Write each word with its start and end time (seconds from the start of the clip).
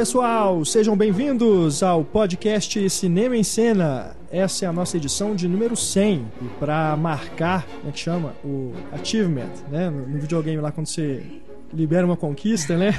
Pessoal, 0.00 0.64
sejam 0.64 0.96
bem-vindos 0.96 1.82
ao 1.82 2.02
podcast 2.02 2.88
Cinema 2.88 3.36
em 3.36 3.44
Cena. 3.44 4.16
Essa 4.30 4.64
é 4.64 4.68
a 4.68 4.72
nossa 4.72 4.96
edição 4.96 5.36
de 5.36 5.46
número 5.46 5.76
100 5.76 6.26
e 6.40 6.44
para 6.58 6.96
marcar, 6.96 7.66
como 7.66 7.90
é 7.90 7.92
que 7.92 7.98
chama? 7.98 8.34
O 8.42 8.72
achievement, 8.92 9.50
né? 9.70 9.90
No 9.90 10.18
videogame 10.18 10.58
lá 10.58 10.72
quando 10.72 10.86
você 10.86 11.22
libera 11.70 12.06
uma 12.06 12.16
conquista, 12.16 12.78
né? 12.78 12.94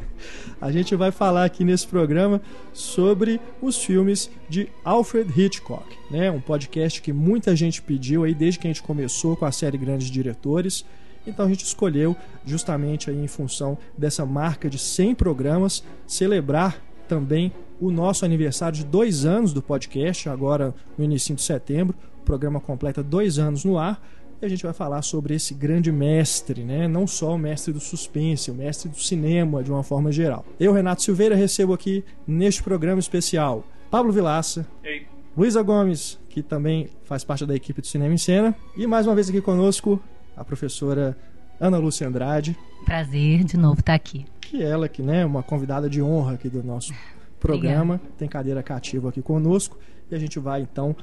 a 0.58 0.72
gente 0.72 0.96
vai 0.96 1.10
falar 1.10 1.44
aqui 1.44 1.62
nesse 1.62 1.86
programa 1.86 2.40
sobre 2.72 3.38
os 3.60 3.76
filmes 3.76 4.30
de 4.48 4.66
Alfred 4.82 5.30
Hitchcock, 5.38 5.94
né? 6.10 6.30
Um 6.30 6.40
podcast 6.40 7.02
que 7.02 7.12
muita 7.12 7.54
gente 7.54 7.82
pediu 7.82 8.24
aí 8.24 8.32
desde 8.32 8.58
que 8.58 8.66
a 8.66 8.70
gente 8.70 8.82
começou 8.82 9.36
com 9.36 9.44
a 9.44 9.52
série 9.52 9.76
Grandes 9.76 10.10
Diretores. 10.10 10.86
Então 11.26 11.46
a 11.46 11.48
gente 11.48 11.64
escolheu, 11.64 12.16
justamente 12.44 13.10
aí 13.10 13.18
em 13.18 13.26
função 13.28 13.76
dessa 13.96 14.24
marca 14.24 14.68
de 14.68 14.78
100 14.78 15.14
programas, 15.14 15.84
celebrar 16.06 16.82
também 17.08 17.52
o 17.80 17.90
nosso 17.90 18.24
aniversário 18.24 18.78
de 18.78 18.84
dois 18.84 19.24
anos 19.24 19.52
do 19.52 19.62
podcast, 19.62 20.28
agora 20.28 20.74
no 20.96 21.04
início 21.04 21.34
de 21.34 21.42
setembro. 21.42 21.96
O 22.20 22.24
programa 22.24 22.60
completa 22.60 23.02
dois 23.02 23.38
anos 23.38 23.64
no 23.64 23.78
ar. 23.78 24.00
E 24.40 24.46
a 24.46 24.48
gente 24.48 24.62
vai 24.62 24.72
falar 24.72 25.02
sobre 25.02 25.34
esse 25.34 25.52
grande 25.52 25.92
mestre, 25.92 26.62
né? 26.62 26.88
não 26.88 27.06
só 27.06 27.34
o 27.34 27.38
mestre 27.38 27.74
do 27.74 27.80
suspense, 27.80 28.50
o 28.50 28.54
mestre 28.54 28.88
do 28.88 28.98
cinema 28.98 29.62
de 29.62 29.70
uma 29.70 29.82
forma 29.82 30.10
geral. 30.10 30.46
Eu, 30.58 30.72
Renato 30.72 31.02
Silveira, 31.02 31.34
recebo 31.34 31.74
aqui 31.74 32.02
neste 32.26 32.62
programa 32.62 32.98
especial 32.98 33.64
Pablo 33.90 34.10
Vilaça, 34.10 34.66
Ei. 34.82 35.06
Luísa 35.36 35.62
Gomes, 35.62 36.18
que 36.30 36.42
também 36.42 36.88
faz 37.02 37.22
parte 37.22 37.44
da 37.44 37.54
equipe 37.54 37.82
do 37.82 37.86
Cinema 37.86 38.14
em 38.14 38.18
Cena, 38.18 38.56
e 38.76 38.86
mais 38.86 39.06
uma 39.06 39.14
vez 39.14 39.28
aqui 39.28 39.42
conosco 39.42 40.00
a 40.40 40.44
professora 40.44 41.14
Ana 41.60 41.76
Lúcia 41.76 42.08
Andrade, 42.08 42.56
Prazer 42.86 43.44
de 43.44 43.58
novo 43.58 43.80
estar 43.80 43.92
aqui. 43.92 44.24
que 44.40 44.62
ela 44.62 44.88
que 44.88 45.02
né, 45.02 45.20
é 45.20 45.26
uma 45.26 45.42
convidada 45.42 45.88
de 45.88 46.00
honra 46.00 46.32
aqui 46.32 46.48
do 46.48 46.62
nosso 46.62 46.94
programa, 47.38 48.00
tem 48.16 48.26
cadeira 48.26 48.62
cativa 48.62 49.10
aqui 49.10 49.20
conosco, 49.20 49.78
e 50.10 50.14
a 50.14 50.18
gente 50.18 50.38
vai 50.38 50.62
então 50.62 50.96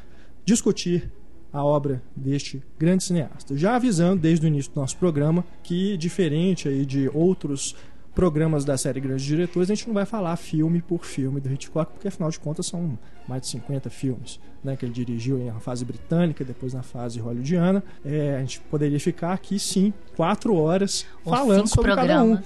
discutir 0.43 1.11
a 1.53 1.63
obra 1.63 2.01
deste 2.15 2.63
grande 2.79 3.03
cineasta. 3.03 3.55
Já 3.55 3.75
avisando 3.75 4.19
desde 4.19 4.45
o 4.45 4.47
início 4.47 4.73
do 4.73 4.79
nosso 4.79 4.97
programa 4.97 5.45
que, 5.61 5.95
diferente 5.97 6.67
aí 6.67 6.83
de 6.83 7.07
outros 7.13 7.75
programas 8.17 8.65
da 8.65 8.75
série 8.75 8.99
Grandes 8.99 9.23
Diretores, 9.23 9.69
a 9.69 9.75
gente 9.75 9.85
não 9.85 9.93
vai 9.93 10.03
falar 10.03 10.35
filme 10.37 10.81
por 10.81 11.05
filme 11.05 11.39
do 11.39 11.53
Hitchcock, 11.53 11.91
porque 11.93 12.07
afinal 12.07 12.31
de 12.31 12.39
contas 12.39 12.65
são 12.65 12.97
mais 13.27 13.43
de 13.43 13.47
50 13.49 13.91
filmes 13.91 14.39
né, 14.63 14.75
que 14.75 14.83
ele 14.83 14.91
dirigiu 14.91 15.37
na 15.37 15.59
fase 15.59 15.85
britânica, 15.85 16.43
depois 16.43 16.73
na 16.73 16.81
fase 16.81 17.19
hollywoodiana. 17.19 17.83
É, 18.03 18.37
a 18.37 18.39
gente 18.39 18.59
poderia 18.61 18.99
ficar 18.99 19.33
aqui, 19.33 19.59
sim, 19.59 19.93
quatro 20.15 20.55
horas 20.55 21.05
Ou 21.23 21.31
falando 21.31 21.67
sobre 21.67 21.93
cada 21.93 22.23
um. 22.23 22.37
programas. 22.37 22.45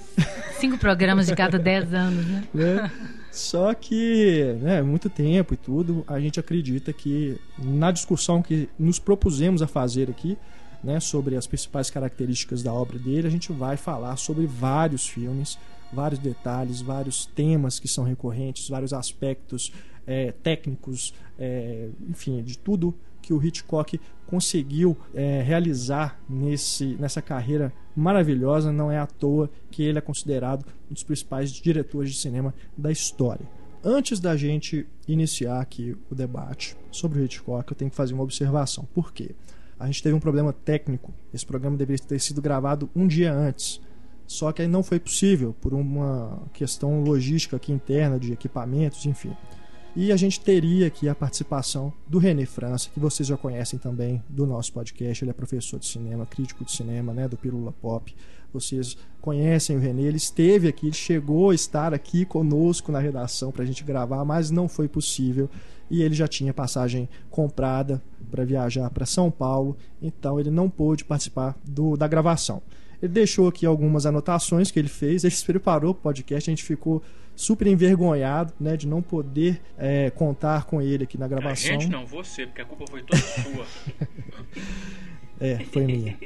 Cinco 0.58 0.76
programas 0.76 1.26
de 1.26 1.34
cada 1.34 1.58
dez 1.58 1.94
anos, 1.94 2.26
né? 2.26 2.44
né? 2.52 2.90
Só 3.30 3.72
que, 3.72 4.54
né, 4.60 4.82
muito 4.82 5.08
tempo 5.08 5.54
e 5.54 5.56
tudo, 5.56 6.04
a 6.06 6.20
gente 6.20 6.38
acredita 6.38 6.92
que 6.92 7.40
na 7.58 7.90
discussão 7.90 8.42
que 8.42 8.68
nos 8.78 8.98
propusemos 8.98 9.62
a 9.62 9.66
fazer 9.66 10.10
aqui, 10.10 10.36
né, 10.82 11.00
sobre 11.00 11.36
as 11.36 11.46
principais 11.46 11.90
características 11.90 12.62
da 12.62 12.72
obra 12.72 12.98
dele, 12.98 13.26
a 13.26 13.30
gente 13.30 13.52
vai 13.52 13.76
falar 13.76 14.16
sobre 14.16 14.46
vários 14.46 15.08
filmes, 15.08 15.58
vários 15.92 16.18
detalhes, 16.18 16.80
vários 16.80 17.26
temas 17.26 17.78
que 17.78 17.88
são 17.88 18.04
recorrentes, 18.04 18.68
vários 18.68 18.92
aspectos 18.92 19.72
é, 20.06 20.32
técnicos, 20.32 21.14
é, 21.38 21.88
enfim, 22.08 22.42
de 22.42 22.58
tudo 22.58 22.94
que 23.20 23.32
o 23.32 23.42
Hitchcock 23.42 24.00
conseguiu 24.26 24.96
é, 25.14 25.42
realizar 25.42 26.20
nesse, 26.28 26.96
nessa 26.98 27.22
carreira 27.22 27.72
maravilhosa. 27.94 28.72
Não 28.72 28.90
é 28.90 28.98
à 28.98 29.06
toa 29.06 29.48
que 29.70 29.82
ele 29.82 29.98
é 29.98 30.00
considerado 30.00 30.66
um 30.90 30.94
dos 30.94 31.04
principais 31.04 31.52
diretores 31.52 32.10
de 32.10 32.16
cinema 32.16 32.52
da 32.76 32.90
história. 32.90 33.46
Antes 33.84 34.20
da 34.20 34.36
gente 34.36 34.86
iniciar 35.08 35.60
aqui 35.60 35.96
o 36.10 36.14
debate 36.14 36.76
sobre 36.90 37.20
o 37.20 37.24
Hitchcock, 37.24 37.70
eu 37.70 37.76
tenho 37.76 37.90
que 37.90 37.96
fazer 37.96 38.14
uma 38.14 38.22
observação. 38.22 38.84
Por 38.92 39.12
quê? 39.12 39.34
A 39.82 39.86
gente 39.86 40.00
teve 40.00 40.14
um 40.14 40.20
problema 40.20 40.52
técnico. 40.52 41.12
Esse 41.34 41.44
programa 41.44 41.76
deveria 41.76 42.06
ter 42.06 42.20
sido 42.20 42.40
gravado 42.40 42.88
um 42.94 43.04
dia 43.04 43.34
antes. 43.34 43.80
Só 44.28 44.52
que 44.52 44.62
aí 44.62 44.68
não 44.68 44.80
foi 44.80 45.00
possível 45.00 45.56
por 45.60 45.74
uma 45.74 46.40
questão 46.52 47.02
logística 47.02 47.56
aqui 47.56 47.72
interna 47.72 48.16
de 48.16 48.32
equipamentos, 48.32 49.04
enfim. 49.06 49.36
E 49.96 50.12
a 50.12 50.16
gente 50.16 50.40
teria 50.40 50.86
aqui 50.86 51.08
a 51.08 51.16
participação 51.16 51.92
do 52.06 52.18
René 52.18 52.46
França, 52.46 52.90
que 52.94 53.00
vocês 53.00 53.26
já 53.26 53.36
conhecem 53.36 53.76
também 53.76 54.22
do 54.28 54.46
nosso 54.46 54.72
podcast. 54.72 55.24
Ele 55.24 55.32
é 55.32 55.34
professor 55.34 55.80
de 55.80 55.86
cinema, 55.86 56.24
crítico 56.26 56.64
de 56.64 56.70
cinema, 56.70 57.12
né, 57.12 57.26
do 57.26 57.36
Pílula 57.36 57.72
Pop. 57.72 58.14
Vocês 58.52 58.96
conhecem 59.20 59.76
o 59.76 59.80
René, 59.80 60.02
ele 60.02 60.16
esteve 60.16 60.68
aqui, 60.68 60.86
ele 60.86 60.94
chegou 60.94 61.50
a 61.50 61.54
estar 61.54 61.94
aqui 61.94 62.24
conosco 62.24 62.90
na 62.90 62.98
redação 62.98 63.50
para 63.52 63.62
a 63.62 63.66
gente 63.66 63.84
gravar, 63.84 64.24
mas 64.24 64.50
não 64.50 64.68
foi 64.68 64.88
possível. 64.88 65.48
E 65.90 66.02
ele 66.02 66.14
já 66.14 66.26
tinha 66.26 66.52
passagem 66.52 67.08
comprada 67.30 68.02
para 68.30 68.44
viajar 68.44 68.88
para 68.90 69.06
São 69.06 69.30
Paulo, 69.30 69.76
então 70.00 70.40
ele 70.40 70.50
não 70.50 70.68
pôde 70.68 71.04
participar 71.04 71.56
do, 71.64 71.96
da 71.96 72.08
gravação. 72.08 72.62
Ele 73.02 73.12
deixou 73.12 73.48
aqui 73.48 73.66
algumas 73.66 74.06
anotações 74.06 74.70
que 74.70 74.78
ele 74.78 74.88
fez, 74.88 75.24
ele 75.24 75.34
se 75.34 75.44
preparou 75.44 75.92
para 75.92 76.00
o 76.00 76.02
podcast, 76.02 76.48
a 76.48 76.52
gente 76.52 76.62
ficou 76.64 77.02
super 77.34 77.66
envergonhado 77.66 78.52
né, 78.60 78.76
de 78.76 78.86
não 78.86 79.02
poder 79.02 79.60
é, 79.76 80.10
contar 80.10 80.64
com 80.64 80.80
ele 80.80 81.04
aqui 81.04 81.18
na 81.18 81.24
A 81.24 81.28
gravação. 81.28 81.72
gente 81.72 81.88
não, 81.88 82.06
você, 82.06 82.46
porque 82.46 82.60
a 82.60 82.64
culpa 82.64 82.84
foi 82.90 83.02
toda 83.02 83.20
sua. 83.20 83.66
É, 85.40 85.58
foi 85.72 85.86
minha. 85.86 86.16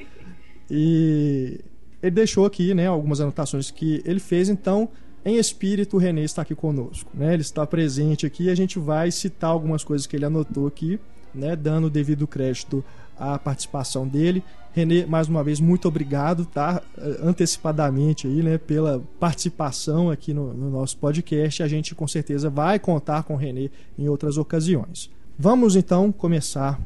E 0.70 1.64
ele 2.02 2.14
deixou 2.14 2.46
aqui 2.46 2.74
né, 2.74 2.86
algumas 2.86 3.20
anotações 3.20 3.70
que 3.70 4.02
ele 4.04 4.20
fez, 4.20 4.48
então, 4.48 4.88
em 5.24 5.36
espírito, 5.38 5.96
o 5.96 5.98
Renê 5.98 6.22
está 6.22 6.42
aqui 6.42 6.54
conosco. 6.54 7.10
Né? 7.14 7.34
Ele 7.34 7.42
está 7.42 7.66
presente 7.66 8.26
aqui 8.26 8.44
e 8.44 8.50
a 8.50 8.54
gente 8.54 8.78
vai 8.78 9.10
citar 9.10 9.50
algumas 9.50 9.82
coisas 9.82 10.06
que 10.06 10.16
ele 10.16 10.24
anotou 10.24 10.66
aqui, 10.66 11.00
né, 11.34 11.54
dando 11.56 11.88
o 11.88 11.90
devido 11.90 12.26
crédito 12.26 12.84
à 13.18 13.38
participação 13.38 14.06
dele. 14.06 14.42
Renê, 14.72 15.06
mais 15.06 15.26
uma 15.26 15.42
vez, 15.42 15.58
muito 15.58 15.88
obrigado, 15.88 16.44
tá? 16.44 16.82
Antecipadamente 17.22 18.26
aí, 18.26 18.42
né, 18.42 18.58
pela 18.58 19.02
participação 19.18 20.10
aqui 20.10 20.34
no, 20.34 20.52
no 20.52 20.70
nosso 20.70 20.98
podcast. 20.98 21.62
A 21.62 21.68
gente 21.68 21.94
com 21.94 22.06
certeza 22.06 22.50
vai 22.50 22.78
contar 22.78 23.22
com 23.22 23.34
o 23.34 23.36
Renê 23.36 23.70
em 23.98 24.06
outras 24.08 24.36
ocasiões. 24.36 25.10
Vamos 25.38 25.76
então 25.76 26.12
começar 26.12 26.78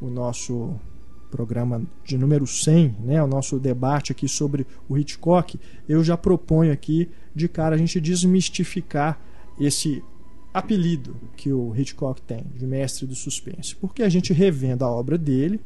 o 0.00 0.06
nosso 0.08 0.74
programa 1.32 1.82
de 2.04 2.18
número 2.18 2.46
100, 2.46 2.96
né, 3.00 3.22
o 3.22 3.26
nosso 3.26 3.58
debate 3.58 4.12
aqui 4.12 4.28
sobre 4.28 4.66
o 4.86 4.98
Hitchcock, 4.98 5.58
eu 5.88 6.04
já 6.04 6.16
proponho 6.16 6.70
aqui 6.70 7.08
de 7.34 7.48
cara 7.48 7.74
a 7.74 7.78
gente 7.78 7.98
desmistificar 7.98 9.18
esse 9.58 10.04
apelido 10.52 11.16
que 11.34 11.50
o 11.50 11.74
Hitchcock 11.74 12.20
tem 12.20 12.44
de 12.54 12.66
mestre 12.66 13.06
do 13.06 13.14
suspense, 13.14 13.74
porque 13.76 14.02
a 14.02 14.08
gente 14.10 14.34
revendo 14.34 14.84
a 14.84 14.90
obra 14.90 15.16
dele, 15.16 15.58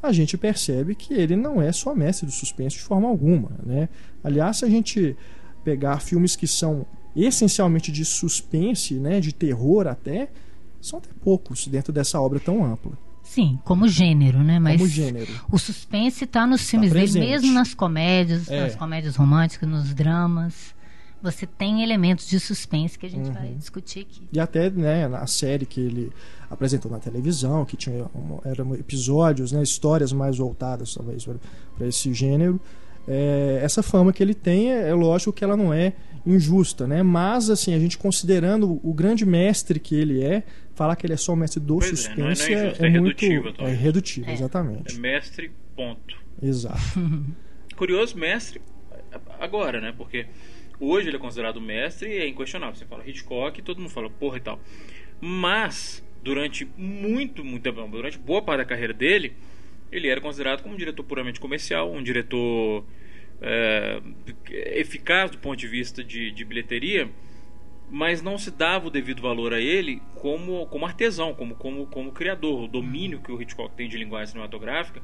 a 0.00 0.12
gente 0.12 0.38
percebe 0.38 0.94
que 0.94 1.12
ele 1.12 1.34
não 1.34 1.60
é 1.60 1.72
só 1.72 1.92
mestre 1.92 2.24
do 2.24 2.32
suspense 2.32 2.76
de 2.76 2.82
forma 2.82 3.08
alguma, 3.08 3.50
né? 3.66 3.88
Aliás, 4.22 4.58
se 4.58 4.64
a 4.64 4.68
gente 4.68 5.16
pegar 5.64 6.00
filmes 6.00 6.36
que 6.36 6.46
são 6.46 6.86
essencialmente 7.16 7.90
de 7.90 8.04
suspense, 8.04 8.94
né, 8.94 9.18
de 9.18 9.34
terror 9.34 9.88
até, 9.88 10.28
são 10.80 11.00
até 11.00 11.10
poucos 11.20 11.66
dentro 11.66 11.92
dessa 11.92 12.20
obra 12.20 12.38
tão 12.38 12.64
ampla. 12.64 12.92
Sim, 13.28 13.58
como 13.62 13.86
gênero, 13.86 14.42
né? 14.42 14.58
Mas 14.58 14.78
Como 14.80 14.88
gênero. 14.88 15.30
o 15.52 15.58
suspense 15.58 16.24
está 16.24 16.46
nos 16.46 16.68
filmes 16.68 16.92
dele, 16.92 17.20
mesmo 17.20 17.52
nas 17.52 17.74
comédias, 17.74 18.48
É. 18.50 18.62
nas 18.62 18.74
comédias 18.74 19.16
românticas, 19.16 19.68
nos 19.68 19.92
dramas. 19.94 20.74
Você 21.22 21.46
tem 21.46 21.82
elementos 21.82 22.26
de 22.26 22.40
suspense 22.40 22.98
que 22.98 23.04
a 23.04 23.10
gente 23.10 23.30
vai 23.30 23.52
discutir 23.54 24.00
aqui. 24.00 24.26
E 24.32 24.40
até 24.40 24.70
né, 24.70 25.06
na 25.08 25.26
série 25.26 25.66
que 25.66 25.80
ele 25.80 26.10
apresentou 26.48 26.90
na 26.90 26.98
televisão, 26.98 27.64
que 27.64 27.76
tinha 27.76 28.06
eram 28.44 28.74
episódios, 28.74 29.52
né, 29.52 29.62
histórias 29.62 30.12
mais 30.12 30.38
voltadas 30.38 30.94
talvez 30.94 31.24
para 31.24 31.86
esse 31.86 32.14
gênero. 32.14 32.58
É, 33.08 33.60
essa 33.62 33.82
fama 33.82 34.12
que 34.12 34.22
ele 34.22 34.34
tem, 34.34 34.70
é, 34.72 34.88
é 34.90 34.94
lógico 34.94 35.32
que 35.32 35.42
ela 35.42 35.56
não 35.56 35.72
é 35.72 35.94
injusta, 36.26 36.86
né? 36.86 37.02
Mas 37.02 37.48
assim, 37.48 37.72
a 37.74 37.78
gente 37.78 37.96
considerando 37.96 38.78
o 38.82 38.92
grande 38.92 39.24
mestre 39.24 39.80
que 39.80 39.94
ele 39.94 40.22
é, 40.22 40.42
falar 40.74 40.94
que 40.96 41.06
ele 41.06 41.14
é 41.14 41.16
só 41.16 41.32
o 41.32 41.36
mestre 41.36 41.58
do 41.60 41.78
Pois 41.78 42.06
é, 42.06 42.08
não 42.10 42.14
é- 42.14 42.18
não 42.18 42.28
é 42.30 42.34
suspense 42.34 42.52
é, 42.54 42.64
injusto, 42.66 42.84
é 42.84 42.90
muito 42.90 43.04
redutível, 43.06 43.50
é 43.50 43.52
talvez. 43.54 43.78
redutível, 43.80 44.28
É. 44.28 44.32
É 44.32 44.34
exatamente. 44.34 45.00
mestre, 45.00 45.50
ponto. 45.74 46.16
Exato. 46.42 46.78
Curioso, 47.76 48.18
mestre, 48.18 48.60
agora, 49.40 49.80
né? 49.80 49.94
Porque 49.96 50.26
hoje 50.78 51.08
ele 51.08 51.16
é 51.16 51.20
considerado 51.20 51.60
mestre 51.60 52.08
e 52.10 52.18
é 52.18 52.28
inquestionável. 52.28 52.74
Você 52.74 52.84
fala 52.84 53.08
Hitchcock, 53.08 53.62
todo 53.62 53.78
mundo 53.80 53.90
fala 53.90 54.10
porra 54.10 54.36
e 54.36 54.40
tal. 54.40 54.60
Mas, 55.20 56.04
durante 56.22 56.68
muito, 56.76 57.44
muito 57.44 57.62
tempo, 57.62 57.86
durante 57.88 58.18
boa 58.18 58.42
parte 58.42 58.58
da 58.58 58.64
carreira 58.64 58.92
dele, 58.92 59.32
ele 59.90 60.08
era 60.08 60.20
considerado 60.20 60.62
como 60.62 60.74
um 60.74 60.78
diretor 60.78 61.04
puramente 61.04 61.40
comercial, 61.40 61.92
um 61.92 62.02
diretor 62.02 62.84
é, 63.40 64.00
eficaz 64.50 65.30
do 65.30 65.38
ponto 65.38 65.56
de 65.56 65.68
vista 65.68 66.02
de, 66.02 66.30
de 66.30 66.44
bilheteria, 66.44 67.08
mas 67.90 68.20
não 68.20 68.36
se 68.36 68.50
dava 68.50 68.88
o 68.88 68.90
devido 68.90 69.22
valor 69.22 69.54
a 69.54 69.60
ele 69.60 70.02
como, 70.16 70.66
como 70.66 70.84
artesão, 70.84 71.34
como, 71.34 71.54
como, 71.54 71.86
como 71.86 72.12
criador. 72.12 72.64
O 72.64 72.68
domínio 72.68 73.20
que 73.20 73.32
o 73.32 73.40
Hitchcock 73.40 73.74
tem 73.74 73.88
de 73.88 73.96
linguagem 73.96 74.28
cinematográfica 74.28 75.00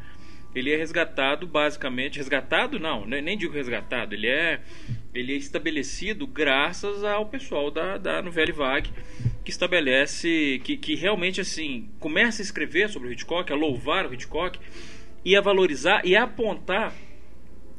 ele 0.54 0.72
é 0.72 0.76
resgatado 0.76 1.46
basicamente, 1.46 2.18
resgatado 2.18 2.78
não, 2.78 3.04
nem 3.04 3.36
digo 3.36 3.52
resgatado, 3.52 4.14
ele 4.14 4.28
é 4.28 4.60
ele 5.12 5.32
é 5.32 5.36
estabelecido 5.36 6.26
graças 6.26 7.02
ao 7.02 7.26
pessoal 7.26 7.70
da, 7.70 7.98
da 7.98 8.22
Nouvelle 8.22 8.52
Vague 8.52 8.90
que 9.44 9.50
estabelece 9.50 10.60
que, 10.64 10.76
que 10.76 10.94
realmente 10.94 11.40
assim 11.40 11.90
começa 12.00 12.40
a 12.40 12.44
escrever 12.44 12.88
sobre 12.88 13.08
o 13.08 13.12
Hitchcock, 13.12 13.52
a 13.52 13.56
louvar 13.56 14.06
o 14.06 14.14
Hitchcock 14.14 14.58
e 15.24 15.36
a 15.36 15.40
valorizar 15.40 16.00
e 16.04 16.16
a 16.16 16.22
apontar 16.22 16.94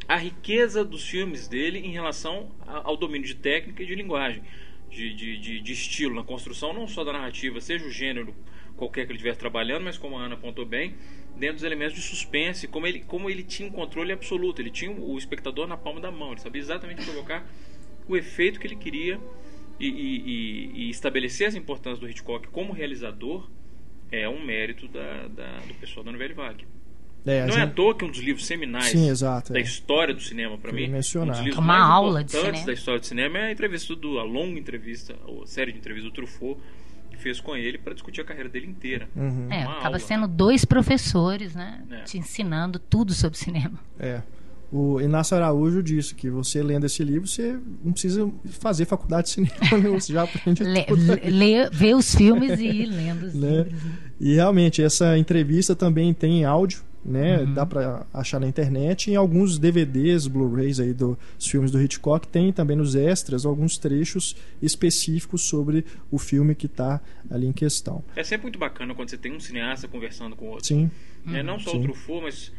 a 0.07 0.15
riqueza 0.15 0.85
dos 0.85 1.07
filmes 1.07 1.47
dele 1.47 1.79
em 1.79 1.91
relação 1.91 2.51
ao 2.67 2.95
domínio 2.95 3.27
de 3.27 3.35
técnica 3.35 3.81
e 3.81 3.85
de 3.87 3.95
linguagem, 3.95 4.43
de, 4.89 5.13
de, 5.15 5.37
de, 5.37 5.59
de 5.59 5.73
estilo. 5.73 6.13
Na 6.13 6.23
construção, 6.23 6.71
não 6.71 6.87
só 6.87 7.03
da 7.03 7.11
narrativa, 7.11 7.59
seja 7.59 7.83
o 7.83 7.89
gênero 7.89 8.35
qualquer 8.77 9.05
que 9.05 9.11
ele 9.11 9.17
estivesse 9.17 9.39
trabalhando, 9.39 9.83
mas 9.83 9.97
como 9.97 10.17
a 10.17 10.21
Ana 10.21 10.35
apontou 10.35 10.65
bem, 10.65 10.95
dentro 11.35 11.55
dos 11.55 11.63
elementos 11.63 11.95
de 11.95 12.01
suspense, 12.01 12.67
como 12.67 12.85
ele, 12.85 12.99
como 12.99 13.27
ele 13.27 13.41
tinha 13.41 13.67
um 13.67 13.71
controle 13.71 14.11
absoluto, 14.11 14.61
ele 14.61 14.69
tinha 14.69 14.91
o 14.91 15.17
espectador 15.17 15.65
na 15.65 15.77
palma 15.77 15.99
da 15.99 16.11
mão, 16.11 16.31
ele 16.31 16.41
sabia 16.41 16.61
exatamente 16.61 17.03
provocar 17.03 17.47
o 18.07 18.15
efeito 18.15 18.59
que 18.59 18.67
ele 18.67 18.75
queria 18.75 19.19
e, 19.79 19.87
e, 19.87 20.71
e 20.85 20.89
estabelecer 20.89 21.47
as 21.47 21.55
importâncias 21.55 21.99
do 21.99 22.09
Hitchcock 22.09 22.47
como 22.49 22.73
realizador 22.73 23.49
é 24.11 24.27
um 24.29 24.43
mérito 24.43 24.87
da, 24.87 25.27
da, 25.27 25.59
do 25.67 25.73
pessoal 25.75 26.03
da 26.03 26.11
Nouvelle 26.11 26.33
Vague. 26.33 26.65
É, 27.25 27.41
não 27.41 27.53
gente... 27.53 27.59
é 27.59 27.63
à 27.63 27.67
toa 27.67 27.95
que 27.95 28.05
um 28.05 28.09
dos 28.09 28.19
livros 28.19 28.45
seminais 28.45 28.89
Sim, 28.89 29.09
exato, 29.09 29.51
da 29.51 29.59
é. 29.59 29.61
história 29.63 30.13
do 30.13 30.21
cinema, 30.21 30.59
para 30.59 30.71
mim, 30.71 30.87
mencionar. 30.87 31.27
um 31.27 31.31
dos 31.31 31.39
livros 31.39 31.57
Uma 31.57 31.79
mais 31.79 31.91
aula 31.91 32.21
importantes 32.21 32.65
da 32.65 32.73
história 32.73 32.99
do 32.99 33.05
cinema 33.05 33.39
é 33.39 33.45
a 33.47 33.51
entrevista 33.51 33.95
do, 33.95 34.19
a 34.19 34.23
longa 34.23 34.59
entrevista, 34.59 35.15
a 35.41 35.47
série 35.47 35.71
de 35.71 35.79
entrevistas 35.79 36.11
do 36.11 36.15
Truffaut, 36.15 36.61
que 37.09 37.17
fez 37.17 37.39
com 37.39 37.55
ele 37.55 37.79
para 37.79 37.93
discutir 37.93 38.21
a 38.21 38.23
carreira 38.23 38.47
dele 38.47 38.67
inteira. 38.67 39.09
Uhum. 39.15 39.51
É, 39.51 39.63
acaba 39.63 39.85
aula. 39.85 39.99
sendo 39.99 40.27
dois 40.27 40.65
professores, 40.65 41.55
né? 41.55 41.83
É. 41.89 42.03
Te 42.03 42.19
ensinando 42.19 42.77
tudo 42.77 43.11
sobre 43.11 43.39
cinema. 43.39 43.79
É. 43.99 44.21
O 44.75 44.99
Inácio 44.99 45.37
Araújo 45.37 45.81
disse 45.81 46.13
que 46.13 46.29
você 46.29 46.61
lendo 46.61 46.85
esse 46.85 47.01
livro, 47.01 47.25
você 47.25 47.57
não 47.81 47.93
precisa 47.93 48.29
fazer 48.59 48.83
faculdade 48.83 49.27
de 49.27 49.33
cinema, 49.33 49.55
você 49.97 50.11
já 50.11 50.23
aprende 50.23 50.65
lê, 50.65 50.83
tudo. 50.83 51.01
Lê, 51.23 51.69
vê 51.69 51.95
os 51.95 52.13
filmes 52.13 52.59
e 52.59 52.65
ir 52.65 52.85
lendo 52.87 53.27
os 53.27 53.33
né? 53.39 53.63
livros. 53.63 53.83
Né? 53.83 53.91
E 54.19 54.33
realmente, 54.35 54.83
essa 54.83 55.17
entrevista 55.17 55.77
também 55.77 56.13
tem 56.13 56.43
áudio, 56.43 56.83
né? 57.05 57.39
Uhum. 57.39 57.53
Dá 57.53 57.65
para 57.65 58.05
achar 58.13 58.37
na 58.37 58.47
internet. 58.49 59.09
E 59.09 59.15
alguns 59.15 59.57
DVDs, 59.57 60.27
Blu-rays 60.27 60.81
aí 60.81 60.93
dos 60.93 61.15
filmes 61.39 61.71
do 61.71 61.81
Hitchcock 61.81 62.27
tem 62.27 62.51
também 62.51 62.75
nos 62.75 62.95
extras 62.95 63.45
alguns 63.45 63.77
trechos 63.77 64.35
específicos 64.61 65.43
sobre 65.43 65.85
o 66.11 66.17
filme 66.17 66.53
que 66.53 66.65
está 66.65 66.99
ali 67.31 67.47
em 67.47 67.53
questão. 67.53 68.03
É 68.13 68.25
sempre 68.25 68.43
muito 68.43 68.59
bacana 68.59 68.93
quando 68.93 69.09
você 69.09 69.17
tem 69.17 69.33
um 69.33 69.39
cineasta 69.39 69.87
conversando 69.87 70.35
com 70.35 70.47
outro. 70.47 70.65
Sim. 70.65 70.91
É, 71.27 71.41
não 71.41 71.57
só 71.59 71.71
Sim. 71.71 71.79
o 71.79 71.81
Truffaut, 71.83 72.23
mas 72.23 72.51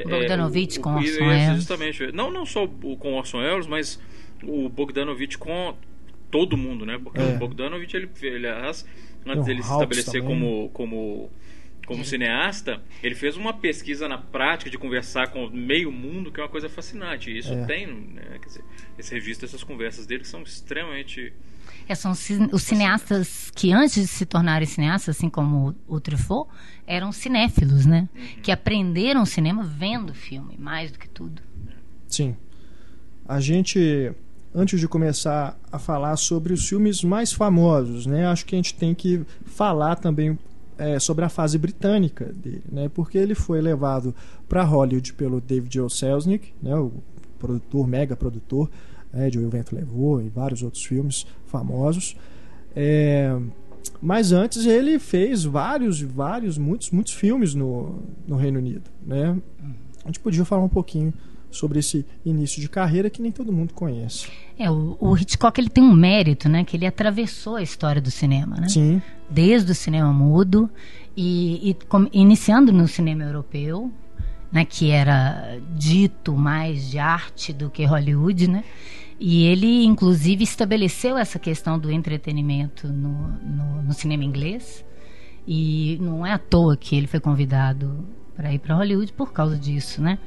é, 0.00 0.04
Bogdanovich 0.04 0.78
o, 0.78 0.82
com 0.82 0.90
o, 0.90 0.96
Orson 0.96 1.24
Welles. 1.24 1.56
Justamente. 1.56 2.12
Não, 2.12 2.30
não 2.30 2.44
só 2.44 2.64
o, 2.64 2.96
com 2.96 3.14
Orson 3.14 3.38
Welles, 3.38 3.66
mas 3.66 4.00
o 4.42 4.68
Bogdanovich 4.68 5.38
com 5.38 5.74
todo 6.30 6.56
mundo, 6.56 6.84
né? 6.84 6.98
Porque 7.02 7.20
É. 7.20 7.24
o 7.24 7.38
Bogdanovich, 7.38 7.96
ele, 7.96 8.10
ele 8.22 8.48
antes 8.48 8.84
Tem 9.24 9.38
o 9.40 9.44
dele 9.44 9.62
se 9.62 9.70
estabelecer 9.70 10.20
também. 10.22 10.28
como, 10.28 10.68
como, 10.70 11.30
como 11.86 12.04
cineasta, 12.04 12.82
ele 13.02 13.14
fez 13.14 13.36
uma 13.36 13.52
pesquisa 13.54 14.08
na 14.08 14.18
prática 14.18 14.70
de 14.70 14.76
conversar 14.76 15.28
com 15.28 15.48
meio 15.48 15.90
mundo, 15.92 16.30
que 16.32 16.40
é 16.40 16.42
uma 16.42 16.48
coisa 16.48 16.68
fascinante. 16.68 17.30
E 17.30 17.38
isso 17.38 17.52
É. 17.52 17.64
tem, 17.66 17.86
né? 17.86 18.38
Quer 18.40 18.46
dizer, 18.46 18.64
esse 18.98 19.14
registro, 19.14 19.46
essas 19.46 19.62
conversas 19.62 20.06
dele 20.06 20.22
que 20.22 20.28
são 20.28 20.42
extremamente. 20.42 21.32
É, 21.88 21.94
são 21.94 22.12
os 22.12 22.62
cineastas 22.62 23.50
que 23.54 23.72
antes 23.72 23.94
de 23.94 24.06
se 24.06 24.24
tornarem 24.24 24.66
cineastas, 24.66 25.16
assim 25.16 25.28
como 25.28 25.74
o, 25.88 25.96
o 25.96 26.00
Truffaut, 26.00 26.50
eram 26.86 27.12
cinéfilos, 27.12 27.84
né? 27.84 28.08
Que 28.42 28.50
aprenderam 28.50 29.26
cinema 29.26 29.62
vendo 29.62 30.14
filme, 30.14 30.56
mais 30.58 30.90
do 30.90 30.98
que 30.98 31.08
tudo. 31.08 31.42
Sim. 32.08 32.36
A 33.26 33.40
gente, 33.40 34.12
antes 34.54 34.78
de 34.78 34.86
começar 34.86 35.58
a 35.72 35.78
falar 35.78 36.16
sobre 36.16 36.52
os 36.52 36.68
filmes 36.68 37.02
mais 37.02 37.32
famosos, 37.32 38.06
né, 38.06 38.26
acho 38.26 38.44
que 38.44 38.54
a 38.54 38.58
gente 38.58 38.74
tem 38.74 38.94
que 38.94 39.22
falar 39.44 39.96
também 39.96 40.38
é, 40.76 40.98
sobre 40.98 41.24
a 41.24 41.28
fase 41.28 41.56
britânica 41.56 42.26
dele, 42.32 42.62
né, 42.70 42.88
porque 42.88 43.16
ele 43.16 43.34
foi 43.34 43.60
levado 43.60 44.14
para 44.48 44.62
Hollywood 44.62 45.14
pelo 45.14 45.40
David 45.40 45.80
O. 45.80 45.88
Selznick, 45.88 46.52
né, 46.62 46.76
o 46.76 46.92
produtor, 47.38 47.86
mega 47.86 48.14
produtor 48.14 48.70
né, 49.14 49.30
de 49.30 49.38
O 49.38 49.48
Vento 49.48 49.74
Levou 49.74 50.20
e 50.20 50.28
vários 50.28 50.62
outros 50.62 50.84
filmes 50.84 51.26
famosos. 51.46 52.16
É, 52.74 53.36
mas 54.00 54.32
antes 54.32 54.66
ele 54.66 54.98
fez 54.98 55.44
vários, 55.44 56.00
vários, 56.00 56.58
muitos, 56.58 56.90
muitos 56.90 57.12
filmes 57.12 57.54
no, 57.54 58.02
no 58.26 58.36
Reino 58.36 58.58
Unido, 58.58 58.90
né? 59.06 59.36
A 60.02 60.08
gente 60.08 60.20
podia 60.20 60.44
falar 60.44 60.62
um 60.64 60.68
pouquinho 60.68 61.12
sobre 61.50 61.78
esse 61.78 62.04
início 62.26 62.60
de 62.60 62.68
carreira 62.68 63.08
que 63.08 63.22
nem 63.22 63.30
todo 63.30 63.52
mundo 63.52 63.72
conhece. 63.72 64.26
É, 64.58 64.68
o, 64.70 64.96
o 65.00 65.16
Hitchcock 65.16 65.58
ele 65.60 65.70
tem 65.70 65.84
um 65.84 65.92
mérito, 65.94 66.48
né? 66.48 66.64
Que 66.64 66.76
ele 66.76 66.84
atravessou 66.86 67.56
a 67.56 67.62
história 67.62 68.02
do 68.02 68.10
cinema, 68.10 68.56
né? 68.56 68.68
Sim, 68.68 69.00
Desde 69.30 69.70
o 69.70 69.74
cinema 69.74 70.12
mudo 70.12 70.68
e, 71.16 71.70
e 71.70 71.74
com- 71.88 72.08
iniciando 72.12 72.72
no 72.72 72.88
cinema 72.88 73.22
europeu, 73.22 73.90
né? 74.52 74.64
Que 74.64 74.90
era 74.90 75.58
dito 75.76 76.36
mais 76.36 76.90
de 76.90 76.98
arte 76.98 77.52
do 77.52 77.70
que 77.70 77.84
Hollywood, 77.84 78.48
né? 78.48 78.64
E 79.18 79.44
ele, 79.46 79.84
inclusive, 79.84 80.42
estabeleceu 80.42 81.16
essa 81.16 81.38
questão 81.38 81.78
do 81.78 81.90
entretenimento 81.90 82.88
no, 82.88 83.28
no, 83.28 83.82
no 83.82 83.92
cinema 83.92 84.24
inglês. 84.24 84.84
E 85.46 85.98
não 86.00 86.26
é 86.26 86.32
à 86.32 86.38
toa 86.38 86.76
que 86.76 86.96
ele 86.96 87.06
foi 87.06 87.20
convidado 87.20 88.06
para 88.34 88.52
ir 88.52 88.58
para 88.58 88.74
Hollywood 88.74 89.12
por 89.12 89.32
causa 89.32 89.56
disso, 89.56 90.02
né? 90.02 90.18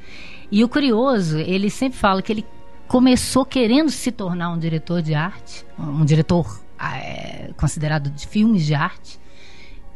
E 0.50 0.64
o 0.64 0.68
curioso, 0.68 1.38
ele 1.38 1.68
sempre 1.68 1.98
fala 1.98 2.22
que 2.22 2.32
ele 2.32 2.46
começou 2.86 3.44
querendo 3.44 3.90
se 3.90 4.10
tornar 4.10 4.50
um 4.50 4.58
diretor 4.58 5.02
de 5.02 5.14
arte, 5.14 5.64
um 5.78 6.04
diretor 6.04 6.60
ah, 6.78 6.96
é, 6.96 7.50
considerado 7.56 8.08
de 8.10 8.26
filmes 8.26 8.64
de 8.64 8.74
arte. 8.74 9.20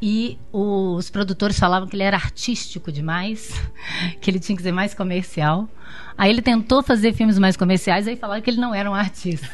E 0.05 0.37
os 0.53 1.09
produtores 1.11 1.57
falavam 1.57 1.89
que 1.89 1.95
ele 1.95 2.03
era 2.03 2.17
artístico 2.17 2.91
demais, 2.91 3.53
que 4.21 4.29
ele 4.29 4.41
tinha 4.41 4.57
que 4.57 4.63
ser 4.63 4.73
mais 4.73 4.93
comercial. 4.95 5.69
Aí 6.19 6.29
ele 6.29 6.43
tentou 6.43 6.83
fazer 6.83 7.13
filmes 7.13 7.39
mais 7.39 7.57
comerciais, 7.57 8.09
aí 8.09 8.17
falaram 8.17 8.43
que 8.43 8.51
ele 8.51 8.61
não 8.61 8.75
era 8.75 8.91
um 8.91 8.95
artista. 8.95 9.47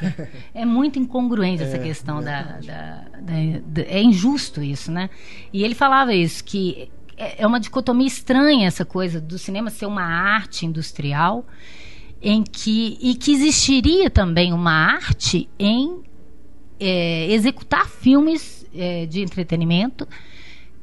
É 0.55 0.65
muito 0.65 0.99
incongruente 0.99 1.63
essa 1.63 1.79
questão 1.79 2.23
da, 2.23 2.43
da- 2.43 3.05
da- 3.21 3.61
da- 3.67 3.83
É 3.83 4.03
injusto 4.03 4.63
isso, 4.63 4.91
né? 4.91 5.11
E 5.53 5.63
ele 5.63 5.75
falava 5.75 6.15
isso, 6.15 6.43
que 6.43 6.91
é 7.17 7.43
é 7.43 7.47
uma 7.47 7.61
dicotomia 7.61 8.07
estranha 8.07 8.67
essa 8.69 8.85
coisa 8.87 9.21
do 9.21 9.37
cinema 9.39 9.69
ser 9.71 9.85
uma 9.87 10.03
arte 10.05 10.65
industrial, 10.65 11.45
em 12.23 12.43
que 12.43 12.97
e 13.03 13.15
que 13.17 13.33
existiria 13.33 14.09
também 14.09 14.53
uma 14.55 14.73
arte 14.73 15.47
em 15.59 16.01
é, 16.81 17.31
executar 17.33 17.87
filmes 17.89 18.65
é, 18.75 19.05
de 19.07 19.21
entretenimento 19.21 20.07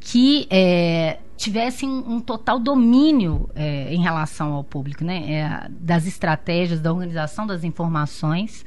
que 0.06 0.48
é, 0.52 1.18
tivessem 1.36 1.90
um 1.90 2.20
total 2.20 2.60
domínio 2.60 3.50
é, 3.56 3.92
em 3.92 4.00
relação 4.00 4.54
ao 4.54 4.64
público, 4.64 5.04
né? 5.04 5.34
É, 5.34 5.68
das 5.68 6.06
estratégias, 6.06 6.80
da 6.80 6.94
organização 6.94 7.48
das 7.48 7.64
informações 7.64 8.64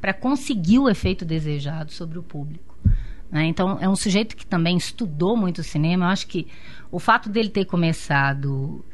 para 0.00 0.14
conseguir 0.14 0.78
o 0.78 0.88
efeito 0.88 1.24
desejado 1.24 1.90
sobre 1.90 2.20
o 2.20 2.22
público. 2.22 2.78
né? 3.28 3.46
Então, 3.46 3.78
é 3.80 3.88
um 3.88 3.96
sujeito 3.96 4.36
que 4.36 4.46
também 4.46 4.76
estudou 4.76 5.36
muito 5.36 5.60
cinema. 5.64 6.04
Eu 6.04 6.10
acho 6.10 6.28
que 6.28 6.46
o 6.88 7.00
fato 7.00 7.28
dele 7.28 7.48
ter 7.48 7.64
começado 7.64 8.84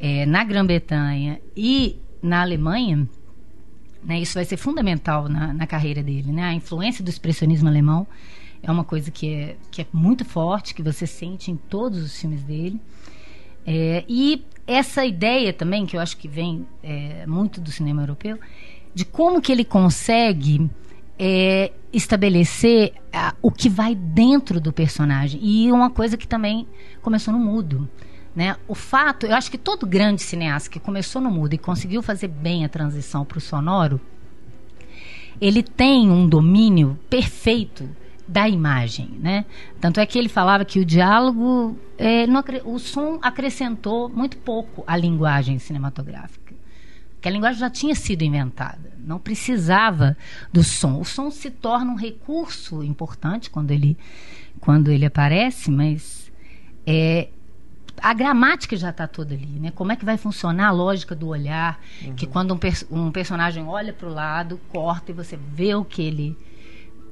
é, 0.00 0.26
na 0.26 0.42
Grã-Bretanha 0.42 1.40
e 1.56 2.00
na 2.20 2.42
Alemanha 2.42 3.08
né, 4.02 4.18
isso 4.18 4.34
vai 4.34 4.44
ser 4.44 4.56
fundamental 4.56 5.28
na, 5.28 5.54
na 5.54 5.66
carreira 5.66 6.02
dele. 6.02 6.32
Né? 6.32 6.42
A 6.42 6.54
influência 6.54 7.04
do 7.04 7.08
expressionismo 7.08 7.68
alemão 7.68 8.04
é 8.66 8.70
uma 8.70 8.82
coisa 8.82 9.12
que 9.12 9.32
é, 9.32 9.56
que 9.70 9.82
é 9.82 9.86
muito 9.92 10.24
forte, 10.24 10.74
que 10.74 10.82
você 10.82 11.06
sente 11.06 11.52
em 11.52 11.56
todos 11.56 12.02
os 12.02 12.20
filmes 12.20 12.42
dele. 12.42 12.80
É, 13.64 14.04
e 14.08 14.44
essa 14.66 15.04
ideia 15.04 15.52
também, 15.52 15.86
que 15.86 15.96
eu 15.96 16.00
acho 16.00 16.16
que 16.16 16.26
vem 16.26 16.66
é, 16.82 17.24
muito 17.26 17.60
do 17.60 17.70
cinema 17.70 18.02
europeu, 18.02 18.40
de 18.92 19.04
como 19.04 19.40
que 19.40 19.52
ele 19.52 19.64
consegue 19.64 20.68
é, 21.16 21.70
estabelecer 21.92 22.94
ah, 23.12 23.36
o 23.40 23.52
que 23.52 23.68
vai 23.68 23.94
dentro 23.94 24.60
do 24.60 24.72
personagem. 24.72 25.40
E 25.40 25.70
uma 25.70 25.88
coisa 25.88 26.16
que 26.16 26.26
também 26.26 26.66
começou 27.00 27.32
no 27.32 27.38
mudo. 27.38 27.88
Né? 28.34 28.56
O 28.66 28.74
fato, 28.74 29.26
eu 29.26 29.36
acho 29.36 29.48
que 29.48 29.58
todo 29.58 29.86
grande 29.86 30.22
cineasta 30.22 30.68
que 30.68 30.80
começou 30.80 31.22
no 31.22 31.30
mudo 31.30 31.54
e 31.54 31.58
conseguiu 31.58 32.02
fazer 32.02 32.26
bem 32.26 32.64
a 32.64 32.68
transição 32.68 33.24
para 33.24 33.38
o 33.38 33.40
sonoro, 33.40 34.00
ele 35.40 35.62
tem 35.62 36.10
um 36.10 36.28
domínio 36.28 36.98
perfeito 37.08 37.88
da 38.26 38.48
imagem, 38.48 39.08
né? 39.20 39.44
Tanto 39.80 40.00
é 40.00 40.06
que 40.06 40.18
ele 40.18 40.28
falava 40.28 40.64
que 40.64 40.80
o 40.80 40.84
diálogo, 40.84 41.78
é, 41.96 42.26
não 42.26 42.42
o 42.64 42.78
som 42.78 43.18
acrescentou 43.22 44.08
muito 44.08 44.36
pouco 44.38 44.82
à 44.86 44.96
linguagem 44.96 45.58
cinematográfica, 45.58 46.54
que 47.20 47.28
a 47.28 47.30
linguagem 47.30 47.60
já 47.60 47.70
tinha 47.70 47.94
sido 47.94 48.22
inventada, 48.22 48.92
não 48.98 49.18
precisava 49.18 50.16
do 50.52 50.64
som. 50.64 51.00
O 51.00 51.04
som 51.04 51.30
se 51.30 51.50
torna 51.50 51.92
um 51.92 51.96
recurso 51.96 52.82
importante 52.82 53.48
quando 53.50 53.70
ele 53.70 53.96
quando 54.58 54.90
ele 54.90 55.04
aparece, 55.04 55.70
mas 55.70 56.32
é, 56.86 57.28
a 58.02 58.12
gramática 58.12 58.76
já 58.76 58.90
está 58.90 59.06
toda 59.06 59.34
ali, 59.34 59.46
né? 59.60 59.70
Como 59.70 59.92
é 59.92 59.96
que 59.96 60.04
vai 60.04 60.16
funcionar 60.16 60.68
a 60.68 60.70
lógica 60.70 61.14
do 61.14 61.28
olhar? 61.28 61.80
Uhum. 62.02 62.14
Que 62.14 62.26
quando 62.26 62.52
um, 62.54 62.58
pers 62.58 62.84
um 62.90 63.10
personagem 63.10 63.64
olha 63.64 63.92
para 63.92 64.08
o 64.08 64.12
lado, 64.12 64.60
corta 64.70 65.12
e 65.12 65.14
você 65.14 65.36
vê 65.36 65.74
o 65.74 65.84
que 65.84 66.02
ele 66.02 66.36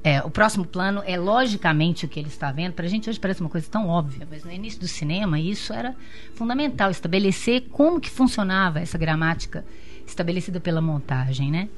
é, 0.05 0.21
o 0.21 0.29
próximo 0.29 0.63
plano 0.63 1.01
é 1.03 1.17
logicamente 1.17 2.05
o 2.05 2.07
que 2.07 2.19
ele 2.19 2.27
está 2.27 2.51
vendo. 2.51 2.73
Para 2.73 2.85
a 2.85 2.87
gente 2.87 3.09
hoje 3.09 3.19
parece 3.19 3.41
uma 3.41 3.49
coisa 3.49 3.67
tão 3.67 3.89
óbvia, 3.89 4.27
mas 4.29 4.43
no 4.43 4.51
início 4.51 4.79
do 4.79 4.87
cinema 4.87 5.39
isso 5.39 5.73
era 5.73 5.95
fundamental, 6.35 6.91
estabelecer 6.91 7.63
como 7.71 7.99
que 7.99 8.07
funcionava 8.07 8.79
essa 8.79 8.99
gramática 8.99 9.65
estabelecida 10.05 10.59
pela 10.59 10.79
montagem, 10.79 11.49
né? 11.49 11.69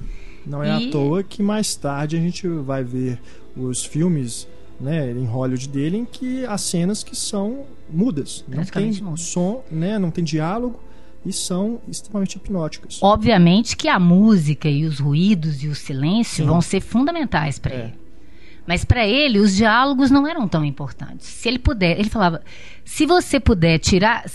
Não 0.45 0.61
é 0.61 0.77
e... 0.77 0.89
à 0.89 0.91
toa 0.91 1.23
que 1.23 1.41
mais 1.41 1.73
tarde 1.77 2.17
a 2.17 2.19
gente 2.19 2.45
vai 2.45 2.83
ver 2.83 3.17
os 3.55 3.85
filmes 3.85 4.45
né, 4.77 5.09
em 5.09 5.23
Hollywood 5.23 5.69
dele 5.69 5.95
em 5.99 6.05
que 6.05 6.45
as 6.47 6.59
cenas 6.59 7.05
que 7.05 7.15
são 7.15 7.65
mudas, 7.89 8.43
não 8.45 8.65
tem 8.65 8.91
som, 9.15 9.63
né, 9.71 9.97
não 9.97 10.11
tem 10.11 10.25
diálogo 10.25 10.77
e 11.25 11.31
são 11.31 11.79
extremamente 11.87 12.35
hipnóticas. 12.35 12.99
Obviamente 13.01 13.77
que 13.77 13.87
a 13.87 13.97
música 13.97 14.67
e 14.67 14.83
os 14.83 14.99
ruídos 14.99 15.63
e 15.63 15.69
o 15.69 15.75
silêncio 15.75 16.43
Sim. 16.43 16.49
vão 16.49 16.59
ser 16.59 16.81
fundamentais 16.81 17.57
para 17.57 17.73
é. 17.73 17.79
ele. 17.85 18.06
Mas 18.67 18.83
para 18.83 19.07
ele, 19.07 19.39
os 19.39 19.55
diálogos 19.55 20.11
não 20.11 20.27
eram 20.27 20.45
tão 20.45 20.65
importantes. 20.65 21.25
Se 21.25 21.47
ele 21.47 21.57
puder, 21.57 21.97
ele 21.97 22.09
falava: 22.09 22.43
se 22.83 23.05
você 23.05 23.39
puder 23.39 23.79
tirar 23.79 24.25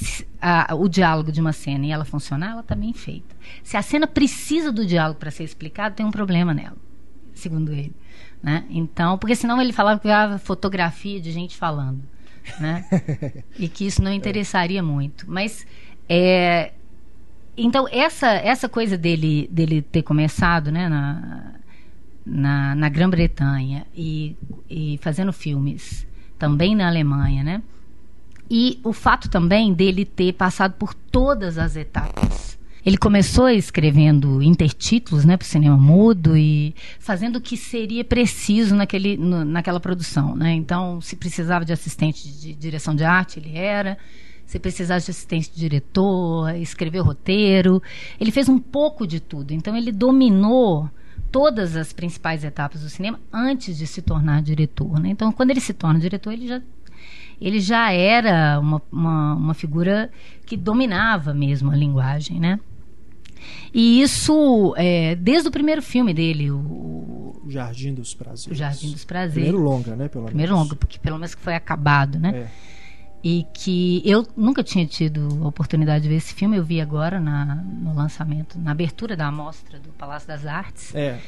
a, 0.41 0.75
o 0.75 0.89
diálogo 0.89 1.31
de 1.31 1.41
uma 1.41 1.53
cena 1.53 1.85
e 1.85 1.91
ela 1.91 2.05
funcionar, 2.05 2.53
ela 2.53 2.61
está 2.63 2.75
bem 2.75 2.95
feita. 2.95 3.37
Se 3.63 3.77
a 3.77 3.83
cena 3.83 4.07
precisa 4.07 4.73
do 4.73 4.87
diálogo 4.87 5.21
para 5.21 5.31
ser 5.31 5.45
explicado, 5.45 5.95
tem 5.95 6.07
um 6.07 6.11
problema 6.11 6.55
nela, 6.55 6.77
segundo 7.35 7.73
ele. 7.73 7.95
Né? 8.43 8.65
Então, 8.71 9.19
porque 9.19 9.37
senão 9.37 9.61
ele 9.61 9.73
falava 9.73 10.01
que 10.01 10.09
era 10.09 10.39
fotografia 10.39 11.21
de 11.21 11.31
gente 11.31 11.57
falando. 11.57 12.03
Né? 12.59 12.85
e 13.59 13.69
que 13.69 13.87
isso 13.87 14.03
não 14.03 14.13
interessaria 14.13 14.83
muito. 14.83 15.31
Mas 15.31 15.67
é, 16.09 16.73
então 17.57 17.87
essa 17.93 18.29
essa 18.29 18.69
coisa 18.69 18.97
dele 18.97 19.47
dele 19.53 19.83
ter 19.83 20.03
começado 20.03 20.73
né, 20.73 20.89
na, 20.89 21.53
na, 22.25 22.75
na 22.75 22.89
Grã-Bretanha 22.89 23.87
e, 23.95 24.37
e 24.69 24.99
fazendo 25.03 25.33
filmes 25.33 26.07
também 26.39 26.75
na 26.75 26.89
Alemanha, 26.89 27.43
né? 27.43 27.63
E 28.51 28.79
o 28.85 28.93
fato 28.93 29.31
também 29.31 29.73
dele 29.73 30.05
ter 30.05 30.33
passado 30.35 30.75
por 30.75 30.93
todas 30.93 31.57
as 31.57 31.77
etapas. 31.77 32.59
Ele 32.85 32.97
começou 32.97 33.49
escrevendo 33.49 34.43
intertítulos 34.43 35.25
né, 35.25 35.37
para 35.37 35.45
o 35.45 35.49
cinema 35.49 35.77
mudo 35.77 36.37
e 36.37 36.75
fazendo 36.99 37.37
o 37.37 37.41
que 37.41 37.57
seria 37.57 38.05
preciso 38.05 38.75
naquele, 38.75 39.17
no, 39.17 39.45
naquela 39.45 39.79
produção. 39.79 40.35
Né? 40.35 40.53
Então, 40.55 41.01
se 41.01 41.15
precisava 41.15 41.65
de 41.65 41.73
assistente 41.73 42.29
de 42.29 42.53
direção 42.55 42.95
de 42.95 43.05
arte, 43.05 43.39
ele 43.39 43.57
era. 43.57 43.97
Se 44.45 44.59
precisava 44.59 45.01
de 45.01 45.11
assistente 45.11 45.51
de 45.53 45.61
diretor, 45.61 46.55
escreveu 46.57 47.05
roteiro. 47.05 47.81
Ele 48.21 48.33
fez 48.33 48.49
um 48.49 48.59
pouco 48.59 49.07
de 49.07 49.21
tudo. 49.21 49.53
Então, 49.53 49.77
ele 49.77 49.93
dominou 49.93 50.91
todas 51.33 51.75
as 51.75 51.93
principais 51.93 52.45
etapas 52.45 52.83
do 52.83 52.91
cinema 52.91 53.19
antes 53.33 53.77
de 53.79 53.87
se 53.87 54.03
tornar 54.03 54.43
diretor. 54.43 55.01
Né? 55.01 55.09
Então, 55.09 55.33
quando 55.33 55.51
ele 55.51 55.61
se 55.61 55.73
torna 55.73 55.99
diretor, 55.99 56.33
ele 56.33 56.47
já, 56.47 56.63
ele 57.41 57.59
já 57.59 57.91
era 57.91 58.61
uma, 58.61 58.83
uma, 58.93 59.35
uma 59.35 59.55
figura 59.55 60.11
que 60.45 60.57
dominava 60.57 61.33
mesmo 61.33 61.71
a 61.71 61.77
linguagem. 61.77 62.39
Né? 62.39 62.61
E 63.73 64.03
isso, 64.03 64.75
é, 64.77 65.15
desde 65.15 65.49
o 65.49 65.51
primeiro 65.51 65.81
filme 65.81 66.13
dele, 66.13 66.51
o 66.51 67.43
Jardim 67.49 67.95
dos 67.95 68.15
Prazeres. 68.15 68.47
O 68.47 68.55
Jardim 68.55 68.93
dos 68.93 69.05
Prazeres. 69.05 69.49
Primeiro 69.49 69.59
longa, 69.59 69.97
né? 69.97 70.09
Pelo 70.09 70.27
primeiro 70.27 70.53
menos. 70.53 70.69
longa, 70.69 70.77
porque 70.77 70.99
pelo 70.99 71.17
menos 71.17 71.35
que 71.35 71.41
foi 71.41 71.55
acabado, 71.55 72.19
né? 72.19 72.47
É 72.69 72.73
e 73.23 73.47
que 73.55 74.03
eu 74.05 74.27
nunca 74.37 74.65
tinha 74.65 74.85
tido 74.87 75.29
a 75.43 75.47
oportunidade 75.47 76.03
de 76.03 76.09
ver 76.09 76.17
esse 76.17 76.35
filme, 76.35 76.57
eu 76.57 76.65
vi 76.65 76.81
agora 76.81 77.21
na, 77.21 77.55
no 77.55 77.95
lançamento, 77.95 78.59
na 78.59 78.73
abertura 78.73 79.17
da 79.17 79.29
amostra 79.29 79.79
do 79.79 79.91
Palácio 79.91 80.27
das 80.27 80.45
Artes. 80.45 80.95
É, 80.95 81.21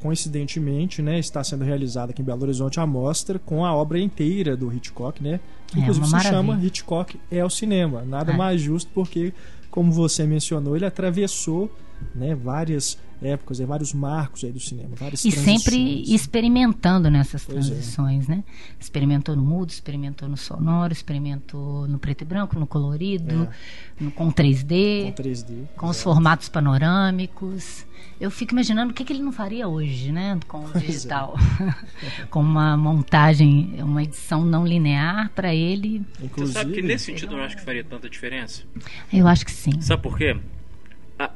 coincidentemente, 0.00 1.02
né, 1.02 1.18
está 1.18 1.42
sendo 1.42 1.64
realizada 1.64 2.12
aqui 2.12 2.22
em 2.22 2.24
Belo 2.24 2.42
Horizonte 2.42 2.78
a 2.78 2.86
mostra 2.86 3.38
com 3.38 3.64
a 3.64 3.74
obra 3.74 3.98
inteira 3.98 4.56
do 4.56 4.72
Hitchcock, 4.72 5.22
né? 5.22 5.40
Que 5.66 5.78
é, 5.78 5.82
inclusive 5.82 6.06
se 6.06 6.12
maravilha. 6.12 6.36
chama 6.36 6.64
Hitchcock 6.64 7.20
é 7.30 7.44
o 7.44 7.50
cinema. 7.50 8.02
Nada 8.04 8.32
é. 8.32 8.36
mais 8.36 8.60
justo 8.60 8.90
porque, 8.94 9.32
como 9.70 9.90
você 9.92 10.24
mencionou, 10.26 10.76
ele 10.76 10.84
atravessou 10.84 11.74
né, 12.14 12.34
várias 12.34 12.98
épocas, 13.24 13.60
é, 13.60 13.66
vários 13.66 13.92
marcos 13.92 14.44
aí 14.44 14.52
do 14.52 14.60
cinema, 14.60 14.90
várias 14.94 15.24
E 15.24 15.30
sempre 15.30 16.02
experimentando 16.12 17.10
nessas 17.10 17.48
é. 17.48 17.52
transições, 17.52 18.28
é. 18.28 18.36
né? 18.36 18.44
Experimentou 18.78 19.36
no 19.36 19.42
mudo, 19.42 19.70
experimentou 19.70 20.28
no 20.28 20.36
sonoro, 20.36 20.92
experimentou 20.92 21.86
no 21.88 21.98
preto 21.98 22.22
e 22.22 22.24
branco, 22.24 22.58
no 22.58 22.66
colorido, 22.66 23.48
é. 24.00 24.04
no, 24.04 24.10
com 24.10 24.32
3D, 24.32 25.14
com, 25.14 25.22
3D, 25.22 25.68
com 25.76 25.86
os 25.88 26.02
formatos 26.02 26.48
panorâmicos. 26.48 27.86
Eu 28.20 28.30
fico 28.30 28.52
imaginando 28.52 28.92
o 28.92 28.94
que, 28.94 29.04
que 29.04 29.12
ele 29.12 29.22
não 29.22 29.32
faria 29.32 29.66
hoje, 29.66 30.12
né? 30.12 30.38
Com 30.46 30.64
o 30.64 30.70
é. 30.76 30.80
digital. 30.80 31.36
com 32.30 32.40
uma 32.40 32.76
montagem, 32.76 33.74
uma 33.82 34.02
edição 34.02 34.44
não 34.44 34.66
linear 34.66 35.30
para 35.34 35.54
ele. 35.54 36.02
Inclusive, 36.22 36.52
Você 36.52 36.52
sabe 36.52 36.72
que 36.72 36.82
nesse 36.82 37.06
sentido 37.06 37.32
eu 37.32 37.38
não 37.38 37.44
acho 37.44 37.56
que 37.56 37.62
faria 37.64 37.82
tanta 37.82 38.08
diferença? 38.08 38.62
Eu 39.12 39.26
acho 39.26 39.44
que 39.44 39.50
sim. 39.50 39.80
Sabe 39.80 40.02
por 40.02 40.16
quê? 40.16 40.36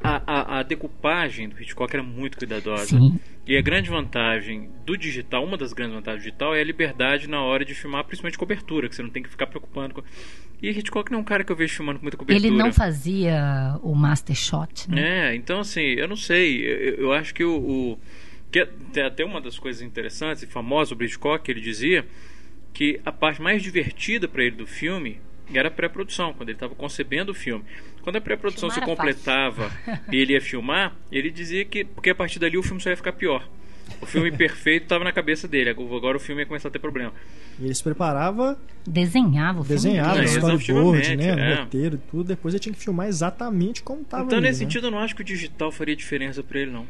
A, 0.03 0.21
a, 0.25 0.59
a, 0.59 0.63
decupagem 0.63 1.49
do 1.49 1.61
Hitchcock 1.61 1.93
era 1.93 2.03
muito 2.03 2.37
cuidadosa. 2.37 2.97
Sim. 2.97 3.19
E 3.45 3.57
a 3.57 3.61
grande 3.61 3.89
vantagem 3.89 4.69
do 4.85 4.97
digital, 4.97 5.43
uma 5.43 5.57
das 5.57 5.71
grandes 5.73 5.95
vantagens 5.95 6.21
do 6.21 6.25
digital 6.25 6.55
é 6.55 6.61
a 6.61 6.63
liberdade 6.63 7.29
na 7.29 7.41
hora 7.41 7.63
de 7.63 7.73
filmar, 7.73 8.03
principalmente 8.03 8.37
cobertura, 8.37 8.89
que 8.89 8.95
você 8.95 9.01
não 9.01 9.09
tem 9.09 9.23
que 9.23 9.29
ficar 9.29 9.47
preocupando 9.47 9.95
com. 9.95 10.03
E 10.61 10.69
Hitchcock 10.69 11.11
não 11.11 11.19
é 11.19 11.21
um 11.21 11.25
cara 11.25 11.43
que 11.43 11.51
eu 11.51 11.55
vejo 11.55 11.75
filmando 11.75 11.99
com 11.99 12.05
muita 12.05 12.17
cobertura. 12.17 12.47
Ele 12.47 12.55
não 12.55 12.73
fazia 12.73 13.79
o 13.81 13.93
master 13.93 14.35
shot, 14.35 14.89
né? 14.89 15.31
É, 15.31 15.35
então 15.35 15.59
assim, 15.59 15.81
eu 15.81 16.07
não 16.07 16.15
sei. 16.15 16.65
Eu, 16.65 16.95
eu 16.95 17.13
acho 17.13 17.33
que 17.33 17.43
o. 17.43 17.55
o 17.55 17.99
que 18.51 18.59
é 18.59 19.01
até 19.01 19.25
uma 19.25 19.41
das 19.41 19.59
coisas 19.59 19.81
interessantes 19.81 20.41
e 20.43 20.47
famosas 20.47 20.89
sobre 20.89 21.05
Hitchcock, 21.05 21.49
ele 21.51 21.59
dizia 21.59 22.05
que 22.73 22.99
a 23.05 23.11
parte 23.11 23.41
mais 23.41 23.61
divertida 23.61 24.27
para 24.27 24.43
ele 24.43 24.55
do 24.55 24.65
filme 24.65 25.19
era 25.53 25.67
a 25.69 25.71
pré-produção, 25.71 26.33
quando 26.33 26.49
ele 26.49 26.55
estava 26.55 26.75
concebendo 26.75 27.31
o 27.31 27.35
filme. 27.35 27.63
Quando 28.01 28.17
a 28.17 28.21
pré-produção 28.21 28.69
se 28.69 28.81
completava 28.81 29.71
e 30.11 30.17
ele 30.17 30.33
ia 30.33 30.41
filmar, 30.41 30.95
ele 31.11 31.29
dizia 31.29 31.63
que 31.65 31.83
porque 31.83 32.09
a 32.09 32.15
partir 32.15 32.39
dali 32.39 32.57
o 32.57 32.63
filme 32.63 32.81
só 32.81 32.89
ia 32.89 32.97
ficar 32.97 33.13
pior. 33.13 33.47
O 34.01 34.05
filme 34.05 34.31
perfeito 34.35 34.83
estava 34.83 35.03
na 35.03 35.11
cabeça 35.11 35.47
dele, 35.47 35.69
agora 35.69 36.17
o 36.17 36.19
filme 36.19 36.41
ia 36.41 36.45
começar 36.45 36.67
a 36.67 36.71
ter 36.71 36.79
problema. 36.79 37.13
E 37.59 37.65
ele 37.65 37.73
se 37.73 37.83
preparava. 37.83 38.57
Desenhava 38.85 39.61
o 39.61 39.63
filme. 39.63 39.81
Desenhava, 39.81 40.23
storyboard, 40.23 41.15
né? 41.17 41.27
É. 41.27 41.55
roteiro 41.61 41.95
e 41.95 42.11
tudo. 42.11 42.27
Depois 42.27 42.53
ele 42.53 42.59
tinha 42.59 42.73
que 42.73 42.81
filmar 42.81 43.07
exatamente 43.07 43.81
como 43.81 44.01
estava. 44.01 44.23
Então, 44.23 44.37
ali, 44.37 44.47
nesse 44.47 44.63
né? 44.63 44.65
sentido, 44.65 44.87
eu 44.87 44.91
não 44.91 44.99
acho 44.99 45.15
que 45.15 45.21
o 45.21 45.25
digital 45.25 45.71
faria 45.71 45.95
diferença 45.95 46.43
para 46.43 46.59
ele, 46.59 46.71
não. 46.71 46.85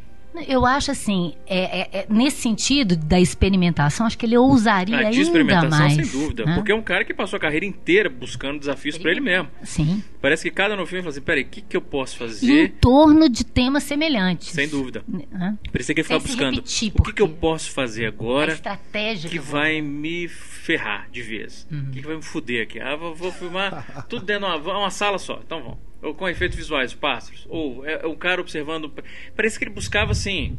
Eu 0.47 0.65
acho 0.65 0.91
assim, 0.91 1.33
é, 1.45 1.81
é, 1.81 1.89
é, 1.99 2.05
nesse 2.09 2.41
sentido 2.41 2.95
da 2.95 3.19
experimentação, 3.19 4.05
acho 4.05 4.17
que 4.17 4.25
ele 4.25 4.37
ousaria 4.37 4.97
ah, 4.97 5.09
de 5.09 5.19
ainda 5.19 5.69
mais. 5.69 5.93
sem 5.93 6.05
dúvida. 6.05 6.45
Né? 6.45 6.55
Porque 6.55 6.71
é 6.71 6.75
um 6.75 6.81
cara 6.81 7.03
que 7.05 7.13
passou 7.13 7.37
a 7.37 7.39
carreira 7.39 7.65
inteira 7.65 8.09
buscando 8.09 8.59
desafios 8.59 8.97
para 8.97 9.11
ele 9.11 9.21
mesmo. 9.21 9.49
Sim. 9.63 10.03
Parece 10.21 10.43
que 10.43 10.55
cada 10.55 10.75
no 10.75 10.85
filme 10.85 11.01
fala 11.01 11.11
assim, 11.11 11.21
peraí, 11.21 11.43
o 11.43 11.47
que, 11.47 11.61
que 11.61 11.77
eu 11.77 11.81
posso 11.81 12.17
fazer? 12.17 12.65
Em 12.65 12.67
torno 12.67 13.29
de 13.29 13.45
temas 13.45 13.83
semelhantes. 13.83 14.49
Sem 14.49 14.67
dúvida. 14.67 15.03
Hã? 15.33 15.57
Parecia 15.71 15.93
que 15.93 16.01
ele 16.01 16.07
ficava 16.07 16.23
buscando, 16.23 16.55
repetir, 16.55 16.91
o 16.97 17.03
que, 17.03 17.13
que 17.13 17.21
eu 17.21 17.29
posso 17.29 17.71
fazer 17.71 18.05
agora 18.07 18.53
estratégia 18.53 19.29
que, 19.29 19.37
que 19.37 19.43
vai 19.43 19.81
me 19.81 20.27
ferrar 20.27 21.07
de 21.11 21.21
vez? 21.21 21.67
Uhum. 21.71 21.79
O 21.79 21.91
que, 21.91 22.01
que 22.01 22.07
vai 22.07 22.15
me 22.15 22.23
fuder 22.23 22.63
aqui? 22.63 22.79
Ah, 22.79 22.95
vou, 22.95 23.15
vou 23.15 23.31
filmar 23.31 24.05
tudo 24.09 24.25
dentro 24.25 24.47
de 24.47 24.67
uma, 24.67 24.79
uma 24.79 24.89
sala 24.91 25.17
só. 25.17 25.39
Então 25.45 25.61
vamos 25.61 25.87
ou 26.07 26.13
com 26.15 26.27
efeitos 26.27 26.57
visuais, 26.57 26.93
pássaros, 26.93 27.45
ou 27.49 27.85
é, 27.85 28.01
é 28.03 28.07
um 28.07 28.15
cara 28.15 28.41
observando. 28.41 28.91
Parece 29.35 29.57
que 29.57 29.65
ele 29.65 29.73
buscava 29.73 30.11
assim 30.11 30.57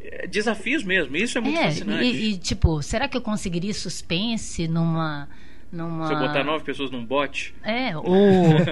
é, 0.00 0.26
desafios 0.26 0.82
mesmo. 0.82 1.16
Isso 1.16 1.38
é 1.38 1.40
muito 1.40 1.58
é, 1.58 1.64
fascinante. 1.64 2.04
E, 2.04 2.32
e, 2.32 2.38
tipo, 2.38 2.82
será 2.82 3.08
que 3.08 3.16
eu 3.16 3.22
conseguiria 3.22 3.74
suspense 3.74 4.66
numa 4.66 5.28
numa... 5.70 6.06
Se 6.06 6.14
eu 6.14 6.18
botar 6.18 6.44
nove 6.44 6.64
pessoas 6.64 6.90
num 6.90 7.04
bote. 7.04 7.54
É, 7.62 7.94
ou 7.96 8.06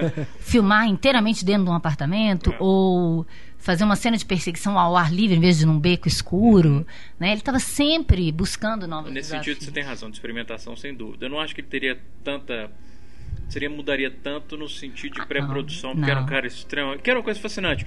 filmar 0.39 0.87
inteiramente 0.87 1.45
dentro 1.45 1.65
de 1.65 1.69
um 1.69 1.75
apartamento, 1.75 2.51
é. 2.51 2.57
ou 2.59 3.25
fazer 3.57 3.83
uma 3.83 3.95
cena 3.95 4.17
de 4.17 4.25
perseguição 4.25 4.79
ao 4.79 4.95
ar 4.95 5.13
livre 5.13 5.35
em 5.35 5.39
vez 5.39 5.59
de 5.59 5.65
num 5.65 5.79
beco 5.79 6.07
escuro. 6.07 6.85
Né? 7.19 7.29
Ele 7.29 7.39
estava 7.39 7.59
sempre 7.59 8.31
buscando 8.31 8.87
novos 8.87 9.11
Nesse 9.11 9.29
desafios. 9.29 9.57
sentido, 9.57 9.65
você 9.65 9.71
tem 9.71 9.83
razão, 9.83 10.09
de 10.09 10.15
experimentação, 10.15 10.75
sem 10.75 10.95
dúvida. 10.95 11.25
Eu 11.25 11.29
não 11.29 11.39
acho 11.39 11.53
que 11.53 11.61
ele 11.61 11.67
teria 11.67 11.99
tanta 12.23 12.71
seria 13.49 13.69
mudaria 13.69 14.11
tanto 14.11 14.57
no 14.57 14.67
sentido 14.67 15.15
de 15.15 15.21
ah, 15.21 15.25
pré-produção, 15.25 15.95
porque 15.95 16.11
era 16.11 16.21
um 16.21 16.25
cara 16.25 16.47
extremo. 16.47 16.97
Que 16.97 17.09
era 17.09 17.19
uma 17.19 17.23
coisa 17.23 17.39
fascinante. 17.39 17.85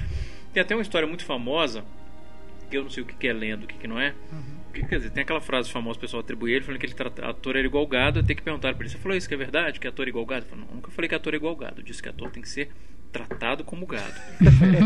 Tem 0.53 0.63
até 0.63 0.75
uma 0.75 0.83
história 0.83 1.07
muito 1.07 1.25
famosa, 1.25 1.85
que 2.71 2.77
eu 2.77 2.83
não 2.83 2.91
sei 2.91 3.03
o 3.03 3.07
que 3.07 3.29
é 3.29 3.33
lendo, 3.33 3.65
o 3.65 3.67
que 3.67 3.87
não 3.87 4.01
é. 4.01 4.15
Uhum. 4.33 4.61
Que, 4.73 4.87
quer 4.87 4.97
dizer, 4.97 5.11
tem 5.11 5.23
aquela 5.23 5.41
frase 5.41 5.71
famosa 5.71 5.99
que 5.99 6.05
o 6.05 6.07
pessoal 6.07 6.21
atribui 6.21 6.53
ele, 6.53 6.65
falando 6.65 6.81
que 6.81 6.87
ele 6.87 6.95
ator 7.23 7.57
era 7.57 7.67
igual 7.67 7.87
gado, 7.87 8.23
tem 8.23 8.37
que 8.37 8.43
perguntar 8.43 8.73
para 8.75 8.85
ele, 8.85 8.91
você 8.91 8.99
falou 8.99 9.17
isso 9.17 9.29
que 9.29 9.35
é 9.35 9.37
verdade, 9.37 9.81
que 9.81 9.87
ator 9.87 10.07
é 10.07 10.11
igual 10.11 10.25
gado? 10.25 10.45
Eu 10.45 10.51
falei, 10.51 10.65
não, 10.65 10.75
nunca 10.77 10.91
falei 10.93 11.09
que 11.09 11.15
ator 11.15 11.35
é 11.35 11.37
igual 11.37 11.57
gado, 11.57 11.81
eu 11.81 11.85
disse 11.85 12.01
que 12.01 12.09
ator 12.09 12.31
tem 12.31 12.43
que 12.43 12.49
ser 12.49 12.71
tratado 13.11 13.65
como 13.65 13.85
gado. 13.85 14.15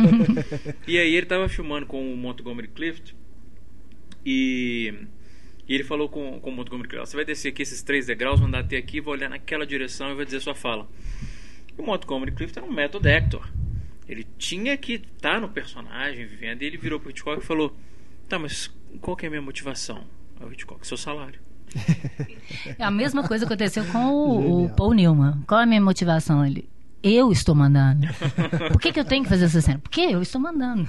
e 0.89 0.99
aí 0.99 1.15
ele 1.15 1.25
estava 1.25 1.49
filmando 1.49 1.85
com 1.85 2.13
o 2.13 2.17
Montgomery 2.17 2.69
Clift 2.69 3.15
e 4.25 4.95
e 5.69 5.75
ele 5.75 5.85
falou 5.85 6.09
com, 6.09 6.39
com 6.41 6.51
o 6.51 6.53
Montgomery 6.53 6.89
Clift: 6.89 7.09
Você 7.09 7.17
vai 7.17 7.25
descer 7.25 7.49
aqui 7.49 7.63
esses 7.63 7.83
três 7.83 8.07
degraus, 8.07 8.39
vou 8.39 8.49
andar 8.49 8.61
até 8.61 8.77
aqui, 8.77 9.01
vou 9.01 9.15
olhar 9.15 9.29
naquela 9.29 9.67
direção 9.67 10.11
e 10.11 10.15
vai 10.15 10.25
dizer 10.25 10.41
sua 10.41 10.55
fala. 10.55 10.87
E 11.77 11.81
o 11.81 11.85
Montgomery 11.85 12.33
Clift 12.33 12.59
era 12.59 12.67
um 12.67 12.73
method 12.73 13.09
actor. 13.09 13.49
Ele 14.09 14.27
tinha 14.39 14.77
que 14.77 14.95
estar 14.95 15.35
tá 15.35 15.41
no 15.41 15.49
personagem, 15.49 16.27
vivendo. 16.27 16.63
E 16.63 16.67
ele 16.67 16.77
virou 16.77 17.01
pro 17.01 17.11
Hitchcock 17.11 17.43
e 17.43 17.47
falou: 17.47 17.75
Tá, 18.29 18.39
mas 18.39 18.71
qual 19.01 19.17
que 19.17 19.25
é 19.25 19.29
a 19.29 19.31
minha 19.31 19.43
motivação? 19.43 20.05
Aí 20.39 20.47
o 20.47 20.53
Hitchcock, 20.53 20.87
seu 20.87 20.97
salário. 20.97 21.41
É 22.79 22.85
a 22.85 22.91
mesma 22.91 23.27
coisa 23.27 23.45
aconteceu 23.45 23.85
com 23.87 24.07
o, 24.07 24.65
o 24.65 24.71
Paul 24.71 24.95
Newman. 24.95 25.43
Qual 25.47 25.61
é 25.61 25.65
a 25.65 25.67
minha 25.67 25.81
motivação? 25.81 26.45
Ele, 26.45 26.69
eu 27.05 27.31
estou 27.31 27.55
mandando. 27.55 28.07
Por 28.73 28.81
que, 28.81 28.91
que 28.91 28.99
eu 28.99 29.05
tenho 29.05 29.23
que 29.23 29.29
fazer 29.29 29.45
essa 29.45 29.61
cena? 29.61 29.79
Porque 29.79 30.01
eu 30.01 30.23
estou 30.23 30.41
mandando. 30.41 30.87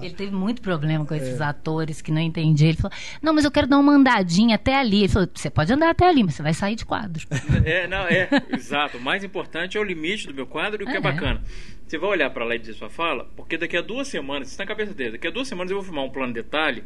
Ele 0.00 0.14
teve 0.14 0.34
muito 0.34 0.62
problema 0.62 1.04
com 1.04 1.14
esses 1.14 1.38
é. 1.38 1.44
atores 1.44 2.00
que 2.00 2.10
não 2.10 2.20
entendiam. 2.20 2.70
Ele 2.70 2.78
falou: 2.78 2.96
Não, 3.20 3.34
mas 3.34 3.44
eu 3.44 3.50
quero 3.50 3.66
dar 3.66 3.78
uma 3.78 3.92
andadinha 3.92 4.54
até 4.54 4.74
ali. 4.74 5.00
Ele 5.00 5.08
falou: 5.08 5.28
Você 5.32 5.50
pode 5.50 5.70
andar 5.70 5.90
até 5.90 6.08
ali, 6.08 6.24
mas 6.24 6.34
você 6.34 6.42
vai 6.42 6.54
sair 6.54 6.74
de 6.74 6.84
quadro. 6.84 7.24
É, 7.64 7.86
não, 7.86 8.06
é, 8.06 8.28
exato. 8.52 8.98
O 8.98 9.00
mais 9.00 9.24
importante 9.24 9.76
é 9.76 9.80
o 9.80 9.84
limite 9.84 10.26
do 10.26 10.34
meu 10.34 10.46
quadro 10.46 10.82
e 10.82 10.84
o 10.84 10.86
que 10.86 10.94
é, 10.94 10.96
é 10.96 11.00
bacana. 11.00 11.42
Você 11.86 11.98
vai 11.98 12.10
olhar 12.10 12.30
para 12.30 12.44
lá 12.44 12.54
e 12.54 12.58
dizer 12.58 12.74
sua 12.74 12.90
fala, 12.90 13.26
porque 13.36 13.56
daqui 13.56 13.76
a 13.76 13.80
duas 13.80 14.08
semanas, 14.08 14.48
isso 14.48 14.54
está 14.54 14.64
na 14.64 14.68
cabeça 14.68 14.92
dele, 14.92 15.12
daqui 15.12 15.26
a 15.26 15.30
duas 15.30 15.48
semanas 15.48 15.70
eu 15.70 15.76
vou 15.76 15.84
filmar 15.84 16.04
um 16.04 16.10
plano 16.10 16.32
de 16.32 16.42
detalhe 16.42 16.84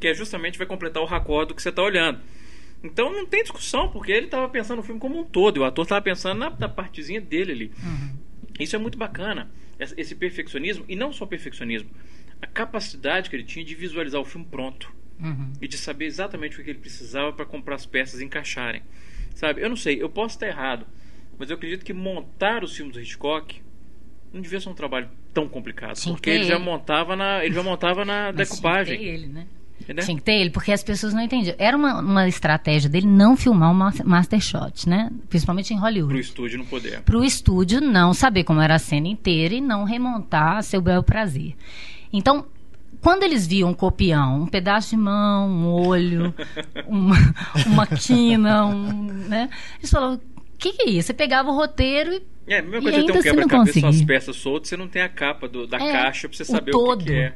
que 0.00 0.08
é 0.08 0.14
justamente 0.14 0.56
vai 0.56 0.66
completar 0.66 1.02
o 1.02 1.06
raccordo 1.06 1.54
que 1.54 1.62
você 1.62 1.68
está 1.68 1.82
olhando. 1.82 2.18
Então 2.82 3.12
não 3.12 3.26
tem 3.26 3.42
discussão, 3.42 3.90
porque 3.90 4.10
ele 4.10 4.26
estava 4.26 4.48
pensando 4.48 4.78
no 4.78 4.82
filme 4.82 5.00
como 5.00 5.18
um 5.18 5.24
todo, 5.24 5.58
e 5.58 5.60
o 5.60 5.64
ator 5.64 5.84
estava 5.84 6.00
pensando 6.00 6.38
na, 6.38 6.50
na, 6.50 6.68
partezinha 6.68 7.20
dele 7.20 7.52
ali. 7.52 7.72
Uhum. 7.82 8.16
Isso 8.58 8.74
é 8.74 8.78
muito 8.78 8.96
bacana, 8.96 9.50
esse 9.78 10.14
perfeccionismo, 10.14 10.84
e 10.88 10.96
não 10.96 11.12
só 11.12 11.26
perfeccionismo, 11.26 11.90
a 12.40 12.46
capacidade 12.46 13.28
que 13.28 13.36
ele 13.36 13.44
tinha 13.44 13.64
de 13.64 13.74
visualizar 13.74 14.20
o 14.20 14.24
filme 14.24 14.46
pronto. 14.50 14.92
Uhum. 15.18 15.52
E 15.60 15.68
de 15.68 15.76
saber 15.76 16.06
exatamente 16.06 16.58
o 16.58 16.64
que 16.64 16.70
ele 16.70 16.78
precisava 16.78 17.30
para 17.32 17.44
comprar 17.44 17.74
as 17.74 17.84
peças 17.84 18.20
e 18.20 18.24
encaixarem. 18.24 18.82
Sabe, 19.34 19.60
eu 19.60 19.68
não 19.68 19.76
sei, 19.76 20.02
eu 20.02 20.08
posso 20.08 20.36
estar 20.36 20.46
errado, 20.46 20.86
mas 21.38 21.50
eu 21.50 21.56
acredito 21.56 21.84
que 21.84 21.92
montar 21.92 22.64
os 22.64 22.74
filmes 22.74 22.94
do 22.94 23.00
Hitchcock 23.00 23.60
não 24.32 24.40
devia 24.40 24.58
ser 24.60 24.70
um 24.70 24.74
trabalho 24.74 25.10
tão 25.34 25.48
complicado, 25.48 25.96
Sim, 25.96 26.12
porque 26.12 26.30
ele 26.30 26.44
já 26.44 26.58
montava 26.58 27.14
na, 27.14 27.44
ele 27.44 27.54
já 27.54 27.62
montava 27.62 28.04
na 28.04 28.32
decupagem. 28.32 28.98
Ter 28.98 29.04
ele, 29.04 29.26
né? 29.26 29.46
Entendeu? 29.90 30.04
Tinha 30.04 30.16
que 30.16 30.22
ter 30.22 30.34
ele, 30.34 30.50
porque 30.50 30.70
as 30.70 30.84
pessoas 30.84 31.12
não 31.12 31.20
entendiam. 31.20 31.56
Era 31.58 31.76
uma, 31.76 31.98
uma 31.98 32.28
estratégia 32.28 32.88
dele 32.88 33.08
não 33.08 33.36
filmar 33.36 33.72
o 33.72 33.74
Master 33.74 34.40
Shot, 34.40 34.88
né? 34.88 35.10
Principalmente 35.28 35.74
em 35.74 35.76
Hollywood. 35.76 36.12
Pro 36.12 36.20
estúdio 36.20 36.58
não 36.58 36.64
poder. 36.64 37.00
Pro 37.00 37.24
estúdio 37.24 37.80
não 37.80 38.14
saber 38.14 38.44
como 38.44 38.60
era 38.60 38.76
a 38.76 38.78
cena 38.78 39.08
inteira 39.08 39.52
e 39.52 39.60
não 39.60 39.82
remontar 39.82 40.58
a 40.58 40.62
seu 40.62 40.80
bel 40.80 41.02
prazer. 41.02 41.56
Então, 42.12 42.46
quando 43.00 43.24
eles 43.24 43.48
viam 43.48 43.70
um 43.70 43.74
copião, 43.74 44.42
um 44.42 44.46
pedaço 44.46 44.90
de 44.90 44.96
mão, 44.96 45.48
um 45.48 45.66
olho, 45.66 46.32
uma, 46.86 47.16
uma 47.66 47.84
quina, 47.84 48.66
um, 48.66 49.06
né? 49.28 49.50
Eles 49.80 49.90
falavam, 49.90 50.16
o 50.18 50.20
que, 50.56 50.72
que, 50.72 50.82
é 50.82 50.90
isso? 50.90 51.08
Você 51.08 51.14
pegava 51.14 51.50
o 51.50 51.56
roteiro 51.56 52.12
e. 52.12 52.22
É, 52.46 52.58
a 52.58 52.62
mesma 52.62 52.82
coisa 52.82 53.00
que 53.00 53.12
ter 53.12 53.18
um 53.18 53.22
quebra-cabeça, 53.22 53.88
as 53.88 54.02
peças 54.02 54.36
soltas, 54.36 54.68
você 54.68 54.76
não 54.76 54.86
tem 54.86 55.02
a 55.02 55.08
capa 55.08 55.48
do, 55.48 55.66
da 55.66 55.78
é, 55.78 55.92
caixa 55.92 56.28
pra 56.28 56.36
você 56.36 56.44
saber 56.44 56.74
o, 56.76 56.92
o 56.92 56.96
que, 56.96 57.06
que, 57.06 57.12
é. 57.12 57.34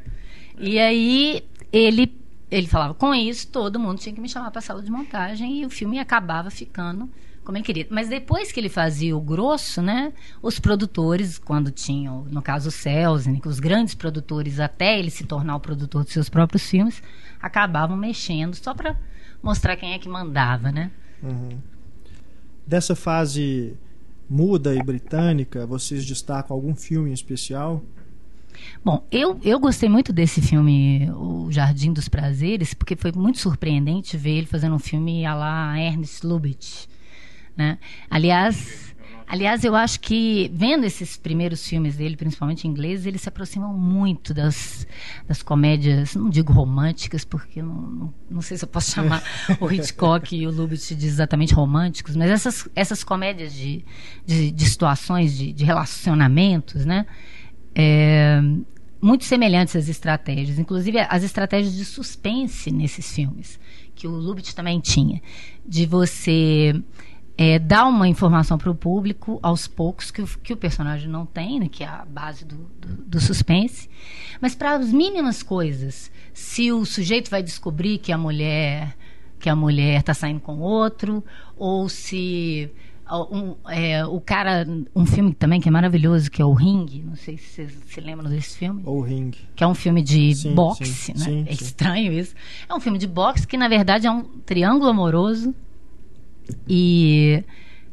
E 0.59 0.79
aí 0.79 1.43
ele 1.73 2.24
ele 2.51 2.67
falava, 2.67 2.95
com 2.95 3.15
isso, 3.15 3.49
todo 3.49 3.79
mundo 3.79 3.99
tinha 3.99 4.15
que 4.15 4.21
me 4.21 4.29
chamar 4.29 4.51
para 4.51 4.59
a 4.59 4.63
sala 4.63 4.83
de 4.83 4.91
montagem 4.91 5.63
e 5.63 5.67
o 5.67 5.71
filme 5.71 5.99
acabava 5.99 6.51
ficando 6.51 7.11
como 7.45 7.59
ele 7.59 7.65
queria. 7.65 7.87
Mas 7.91 8.09
depois 8.09 8.51
que 8.51 8.59
ele 8.59 8.69
fazia 8.69 9.17
o 9.17 9.21
grosso, 9.21 9.83
né, 9.83 10.13
os 10.43 10.59
produtores, 10.59 11.39
quando 11.39 11.71
tinham, 11.71 12.25
no 12.25 12.41
caso 12.41 12.71
o 12.71 12.73
Selznick, 12.73 13.47
os 13.47 13.61
grandes 13.61 13.95
produtores, 13.95 14.59
até 14.59 14.99
ele 14.99 15.11
se 15.11 15.25
tornar 15.25 15.57
o 15.57 15.61
produtor 15.61 16.05
de 16.05 16.11
seus 16.11 16.29
próprios 16.29 16.69
filmes, 16.69 17.03
acabavam 17.41 17.97
mexendo 17.97 18.55
só 18.55 18.75
para 18.75 18.97
mostrar 19.43 19.77
quem 19.77 19.93
é 19.93 19.99
que 19.99 20.09
mandava, 20.09 20.73
né? 20.73 20.91
Uhum. 21.23 21.59
Dessa 22.67 22.97
fase 22.97 23.77
muda 24.29 24.75
e 24.75 24.83
britânica, 24.83 25.67
vocês 25.67 26.07
destacam 26.07 26.57
algum 26.57 26.75
filme 26.75 27.11
em 27.11 27.13
especial? 27.13 27.83
Bom, 28.85 29.07
eu, 29.11 29.39
eu 29.43 29.59
gostei 29.59 29.89
muito 29.89 30.13
desse 30.13 30.43
filme, 30.43 31.11
O 31.13 31.51
Jardim 31.51 31.93
dos 31.93 32.09
Prazeres, 32.09 32.75
porque 32.75 32.97
foi 32.97 33.13
muito 33.13 33.39
surpreendente 33.39 34.17
ver 34.17 34.39
ele 34.39 34.47
fazendo 34.47 34.75
um 34.75 34.79
filme 34.79 35.25
a 35.25 35.35
lá 35.35 35.79
Ernest 35.79 36.27
Lubitsch. 36.27 36.87
Né? 37.57 37.79
Aliás, 38.11 38.95
aliás, 39.27 39.65
eu 39.65 39.75
acho 39.75 40.01
que 40.01 40.51
vendo 40.53 40.85
esses 40.85 41.17
primeiros 41.17 41.67
filmes 41.67 41.97
dele, 41.97 42.17
principalmente 42.17 42.67
em 42.67 42.71
inglês, 42.71 43.07
eles 43.07 43.23
se 43.23 43.29
aproximam 43.29 43.73
muito 43.73 44.35
das, 44.35 44.87
das 45.27 45.43
comédias, 45.43 46.15
não 46.15 46.29
digo 46.29 46.53
românticas, 46.53 47.25
porque 47.25 47.63
não, 47.63 47.75
não, 47.75 48.15
não 48.31 48.43
sei 48.43 48.57
se 48.57 48.65
eu 48.65 48.69
posso 48.69 48.91
chamar 48.91 49.23
o 49.61 49.71
Hitchcock 49.71 50.37
e 50.37 50.47
o 50.47 50.51
Lubitsch 50.51 50.93
de 50.93 51.07
exatamente 51.07 51.55
românticos, 51.55 52.17
mas 52.17 52.31
essas, 52.31 52.69
essas 52.75 53.05
comédias 53.05 53.53
de, 53.53 53.85
de, 54.27 54.51
de 54.51 54.69
situações, 54.69 55.37
de, 55.37 55.53
de 55.53 55.65
relacionamentos, 55.65 56.85
né? 56.85 57.07
É, 57.75 58.41
muito 59.01 59.25
semelhantes 59.25 59.77
às 59.77 59.89
estratégias, 59.89 60.59
inclusive 60.59 60.99
as 60.99 61.23
estratégias 61.23 61.75
de 61.75 61.85
suspense 61.85 62.71
nesses 62.71 63.15
filmes, 63.15 63.59
que 63.95 64.07
o 64.07 64.11
Lubitsch 64.11 64.55
também 64.55 64.81
tinha, 64.81 65.21
de 65.67 65.85
você 65.85 66.75
é, 67.37 67.59
dar 67.59 67.87
uma 67.87 68.09
informação 68.09 68.57
para 68.57 68.71
o 68.71 68.75
público 68.75 69.39
aos 69.43 69.67
poucos 69.67 70.11
que 70.11 70.23
o, 70.23 70.27
que 70.27 70.53
o 70.53 70.57
personagem 70.57 71.09
não 71.09 71.27
tem, 71.27 71.61
né, 71.61 71.69
que 71.69 71.85
é 71.85 71.87
a 71.87 72.05
base 72.05 72.45
do, 72.45 72.57
do, 72.81 72.89
do 73.05 73.21
suspense, 73.21 73.91
mas 74.41 74.55
para 74.55 74.77
as 74.77 74.93
mínimas 74.93 75.43
coisas, 75.43 76.11
se 76.33 76.73
o 76.73 76.85
sujeito 76.85 77.31
vai 77.31 77.43
descobrir 77.43 77.99
que 77.99 78.13
a 78.13 78.19
mulher 78.19 78.97
que 79.45 79.51
a 79.51 79.55
mulher 79.55 80.01
está 80.01 80.15
saindo 80.15 80.41
com 80.41 80.61
outro, 80.61 81.23
ou 81.55 81.87
se 81.87 82.71
um, 83.11 83.55
é, 83.69 84.05
o 84.07 84.21
cara, 84.21 84.67
um 84.95 85.05
filme 85.05 85.35
também 85.35 85.61
que 85.61 85.69
é 85.69 85.71
maravilhoso, 85.71 86.31
que 86.31 86.41
é 86.41 86.45
o 86.45 86.53
Ring. 86.53 87.05
Não 87.05 87.17
sei 87.17 87.37
se 87.37 87.45
vocês 87.45 87.79
se 87.87 88.01
lembram 88.01 88.31
desse 88.31 88.57
filme. 88.57 88.83
O 88.85 89.01
Ring. 89.01 89.33
Que 89.55 89.63
é 89.63 89.67
um 89.67 89.75
filme 89.75 90.03
de 90.03 90.35
sim, 90.35 90.55
boxe, 90.55 90.87
sim, 90.87 91.13
né? 91.13 91.25
Sim, 91.25 91.45
é 91.47 91.53
estranho 91.53 92.13
isso. 92.13 92.35
É 92.69 92.75
um 92.75 92.81
filme 92.81 92.99
de 92.99 93.07
boxe 93.07 93.47
que, 93.47 93.57
na 93.57 93.69
verdade, 93.69 94.07
é 94.07 94.11
um 94.11 94.23
triângulo 94.23 94.91
amoroso. 94.91 95.55
E 96.69 97.45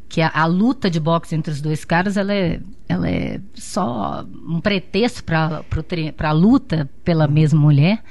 que 0.08 0.22
a, 0.22 0.30
a 0.34 0.46
luta 0.46 0.90
de 0.90 1.00
boxe 1.00 1.36
entre 1.36 1.52
os 1.52 1.62
dois 1.62 1.86
caras, 1.86 2.18
ela 2.18 2.34
é, 2.34 2.60
ela 2.88 3.10
é 3.10 3.40
só 3.54 4.26
um 4.48 4.60
pretexto 4.60 5.24
para 5.24 5.64
a 6.20 6.32
luta 6.32 6.90
pela 7.04 7.28
mesma 7.28 7.60
mulher. 7.60 8.04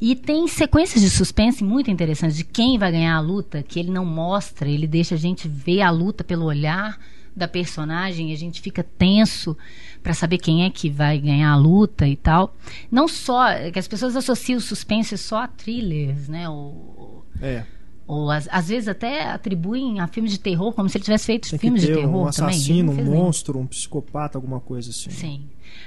E 0.00 0.16
tem 0.16 0.48
sequências 0.48 1.02
de 1.02 1.10
suspense 1.10 1.62
muito 1.62 1.90
interessantes 1.90 2.36
de 2.36 2.44
quem 2.44 2.78
vai 2.78 2.90
ganhar 2.90 3.16
a 3.16 3.20
luta, 3.20 3.62
que 3.62 3.78
ele 3.78 3.90
não 3.90 4.04
mostra, 4.04 4.68
ele 4.68 4.86
deixa 4.86 5.14
a 5.14 5.18
gente 5.18 5.46
ver 5.46 5.82
a 5.82 5.90
luta 5.90 6.24
pelo 6.24 6.46
olhar 6.46 6.98
da 7.36 7.46
personagem, 7.46 8.30
e 8.30 8.32
a 8.32 8.36
gente 8.36 8.60
fica 8.60 8.82
tenso 8.82 9.56
para 10.02 10.14
saber 10.14 10.38
quem 10.38 10.64
é 10.64 10.70
que 10.70 10.88
vai 10.88 11.18
ganhar 11.18 11.52
a 11.52 11.56
luta 11.56 12.08
e 12.08 12.16
tal. 12.16 12.56
Não 12.90 13.06
só 13.06 13.70
que 13.70 13.78
as 13.78 13.86
pessoas 13.86 14.16
associam 14.16 14.58
o 14.58 14.60
suspense 14.60 15.16
só 15.18 15.42
a 15.42 15.48
thrillers, 15.48 16.28
né? 16.28 16.48
Ou, 16.48 17.26
é. 17.40 17.64
Ou 18.10 18.28
às, 18.28 18.48
às, 18.50 18.68
vezes 18.68 18.88
até 18.88 19.30
atribuem 19.30 20.00
a 20.00 20.08
filmes 20.08 20.32
de 20.32 20.40
terror 20.40 20.72
como 20.72 20.88
se 20.88 20.98
ele 20.98 21.04
tivesse 21.04 21.26
feito 21.26 21.48
Tem 21.48 21.58
filmes 21.60 21.82
de 21.82 21.94
terror 21.94 22.24
um 22.24 22.26
assassino, 22.26 22.90
também. 22.90 23.08
um 23.08 23.14
monstro, 23.14 23.56
um 23.56 23.66
psicopata, 23.68 24.36
alguma 24.36 24.58
coisa 24.58 24.90
assim. 24.90 25.10
Sim. 25.10 25.44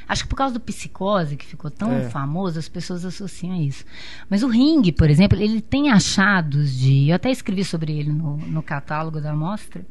Acho 0.07 0.23
que 0.23 0.29
por 0.29 0.38
causa 0.38 0.53
do 0.53 0.59
psicose, 0.62 1.36
que 1.36 1.45
ficou 1.45 1.69
tão 1.69 1.91
é. 1.91 2.09
famoso, 2.09 2.57
as 2.57 2.69
pessoas 2.69 3.03
associam 3.03 3.53
a 3.53 3.59
isso. 3.59 3.83
Mas 4.29 4.41
o 4.41 4.47
Ring, 4.47 4.89
por 4.93 5.09
exemplo, 5.09 5.38
ele 5.38 5.59
tem 5.59 5.89
achados 5.89 6.71
de. 6.79 7.09
Eu 7.09 7.15
até 7.17 7.29
escrevi 7.29 7.65
sobre 7.65 7.91
ele 7.91 8.13
no, 8.13 8.38
no 8.38 8.63
catálogo 8.63 9.19
da 9.19 9.36
mostra. 9.36 9.86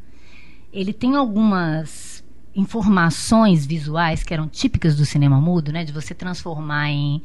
Ele 0.73 0.95
tem 0.95 1.15
algumas 1.15 2.25
informações 2.57 3.67
visuais 3.67 4.23
que 4.23 4.33
eram 4.33 4.49
típicas 4.49 4.97
do 4.97 5.05
cinema 5.05 5.39
mudo, 5.39 5.71
né? 5.71 5.85
De 5.85 5.93
você 5.93 6.15
transformar 6.15 6.89
em, 6.89 7.23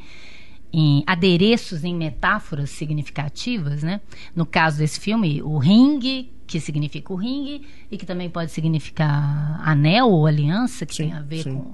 em 0.72 1.04
adereços 1.08 1.84
em 1.84 1.96
metáforas 1.96 2.70
significativas, 2.70 3.84
né? 3.84 4.02
No 4.36 4.46
caso 4.46 4.80
desse 4.80 5.00
filme, 5.00 5.42
o 5.42 5.58
ring, 5.58 6.30
que 6.46 6.60
significa 6.60 7.14
o 7.14 7.16
ringue, 7.16 7.66
e 7.90 7.98
que 7.98 8.06
também 8.06 8.30
pode 8.30 8.52
significar 8.52 9.62
anel 9.68 10.10
ou 10.10 10.26
aliança, 10.26 10.86
que 10.86 10.96
sim, 10.96 11.04
tem 11.04 11.14
a 11.14 11.22
ver 11.22 11.44
sim. 11.44 11.54
com 11.54 11.74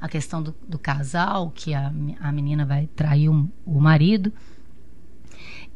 a 0.00 0.08
questão 0.08 0.42
do, 0.42 0.54
do 0.68 0.78
casal, 0.78 1.50
que 1.54 1.74
a, 1.74 1.92
a 2.20 2.32
menina 2.32 2.64
vai 2.64 2.88
trair 2.94 3.28
um, 3.28 3.48
o 3.64 3.80
marido. 3.80 4.32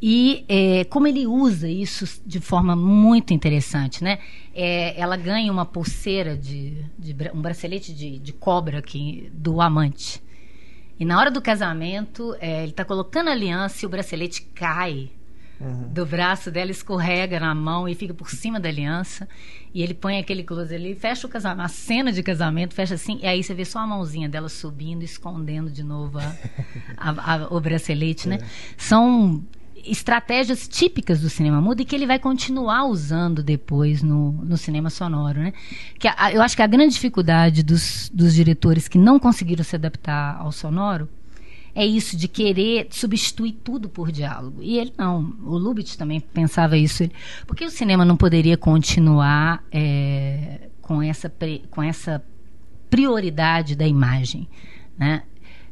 E 0.01 0.45
é, 0.49 0.85
como 0.85 1.09
ele 1.09 1.27
usa 1.27 1.69
isso 1.69 2.21
de 2.25 2.39
forma 2.39 2.77
muito 2.77 3.35
interessante, 3.35 4.05
né? 4.05 4.19
É, 4.55 4.99
ela 5.01 5.17
ganha 5.17 5.51
uma 5.51 5.65
pulseira 5.65 6.37
de, 6.37 6.85
de 6.97 7.17
um 7.35 7.41
bracelete 7.41 7.93
de, 7.93 8.19
de, 8.19 8.33
cobra 8.33 8.79
aqui 8.79 9.29
do 9.35 9.61
amante. 9.61 10.23
E 10.99 11.05
na 11.05 11.19
hora 11.19 11.31
do 11.31 11.41
casamento, 11.41 12.37
é, 12.41 12.63
ele 12.63 12.71
está 12.71 12.85
colocando 12.85 13.29
a 13.29 13.33
aliança 13.33 13.85
e 13.85 13.87
o 13.87 13.89
bracelete 13.89 14.43
cai 14.55 15.11
uhum. 15.61 15.89
do 15.93 16.05
braço 16.05 16.51
dela, 16.51 16.71
escorrega 16.71 17.39
na 17.39 17.55
mão 17.55 17.89
e 17.89 17.95
fica 17.95 18.15
por 18.15 18.31
cima 18.31 18.59
da 18.59 18.69
aliança. 18.69 19.29
E 19.73 19.83
ele 19.83 19.95
põe 19.95 20.19
aquele 20.19 20.43
close 20.43 20.75
ali, 20.75 20.95
fecha 20.95 21.27
o 21.27 21.31
casamento, 21.31 21.65
a 21.65 21.69
cena 21.69 22.11
de 22.11 22.23
casamento, 22.23 22.75
fecha 22.75 22.95
assim, 22.95 23.21
e 23.23 23.27
aí 23.27 23.43
você 23.43 23.55
vê 23.55 23.65
só 23.65 23.79
a 23.81 23.87
mãozinha 23.87 24.29
dela 24.29 24.49
subindo, 24.49 25.03
escondendo 25.03 25.71
de 25.71 25.83
novo 25.83 26.19
a, 26.19 26.35
a, 26.97 27.35
a, 27.35 27.55
o 27.55 27.61
bracelete, 27.61 28.29
né? 28.29 28.39
É. 28.41 28.47
São 28.77 29.43
estratégias 29.85 30.67
típicas 30.69 31.21
do 31.21 31.29
cinema 31.29 31.61
mudo 31.61 31.81
e 31.81 31.85
que 31.85 31.95
ele 31.95 32.07
vai 32.07 32.19
continuar 32.19 32.85
usando 32.87 33.43
depois 33.43 34.03
no, 34.03 34.33
no 34.33 34.57
cinema 34.57 34.91
sonoro, 34.91 35.41
né? 35.41 35.53
Que 35.99 36.09
a, 36.09 36.33
eu 36.33 36.43
acho 36.43 36.57
que 36.57 36.63
a 36.63 36.67
grande 36.67 36.95
dificuldade 36.95 37.63
dos, 37.63 38.11
dos 38.13 38.35
diretores 38.35 38.89
que 38.89 38.99
não 38.99 39.19
conseguiram 39.19 39.65
se 39.65 39.77
adaptar 39.77 40.37
ao 40.39 40.53
sonoro 40.53 41.09
é 41.75 41.87
isso 41.87 42.17
de 42.17 42.27
querer 42.27 42.89
substituir 42.91 43.53
tudo 43.53 43.89
por 43.89 44.11
diálogo. 44.11 44.61
E 44.61 44.79
ele 44.79 44.93
não. 44.99 45.33
O 45.45 45.57
Lubitsch 45.57 45.97
também 45.97 46.21
pensava 46.21 46.77
isso. 46.77 47.09
Porque 47.47 47.65
o 47.65 47.71
cinema 47.71 48.05
não 48.05 48.17
poderia 48.17 48.57
continuar 48.57 49.63
é, 49.71 50.69
com, 50.83 51.01
essa, 51.01 51.33
com 51.71 51.83
essa 51.83 52.25
prioridade 52.91 53.77
da 53.77 53.87
imagem, 53.87 54.49
né? 54.99 55.23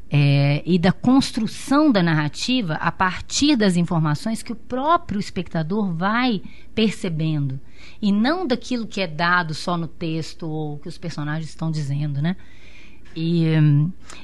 É, 0.08 0.62
e 0.64 0.78
da 0.78 0.92
construção 0.92 1.90
da 1.90 2.00
narrativa 2.00 2.74
a 2.74 2.92
partir 2.92 3.56
das 3.56 3.76
informações 3.76 4.40
que 4.40 4.52
o 4.52 4.56
próprio 4.56 5.18
espectador 5.18 5.92
vai 5.92 6.40
percebendo 6.76 7.60
e 8.00 8.12
não 8.12 8.46
daquilo 8.46 8.86
que 8.86 9.00
é 9.00 9.06
dado 9.08 9.52
só 9.52 9.76
no 9.76 9.88
texto 9.88 10.48
ou 10.48 10.78
que 10.78 10.88
os 10.88 10.96
personagens 10.96 11.48
estão 11.48 11.72
dizendo, 11.72 12.22
né? 12.22 12.36
E, 13.16 13.46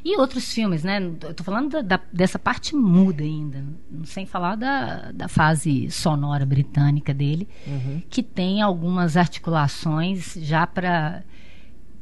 e 0.05 0.19
outros 0.19 0.53
filmes, 0.53 0.85
né? 0.85 1.03
Eu 1.23 1.33
tô 1.33 1.43
falando 1.43 1.71
da, 1.71 1.81
da, 1.81 2.01
dessa 2.13 2.39
parte 2.39 2.77
muda 2.77 3.25
ainda, 3.25 3.65
sem 4.05 4.27
falar 4.27 4.55
da, 4.55 5.11
da 5.13 5.29
fase 5.29 5.91
sonora 5.91 6.45
britânica 6.45 7.15
dele, 7.15 7.49
uhum. 7.67 8.03
que 8.11 8.23
tem 8.23 8.61
algumas 8.61 9.17
articulações 9.17 10.35
já 10.43 10.67
para. 10.67 11.25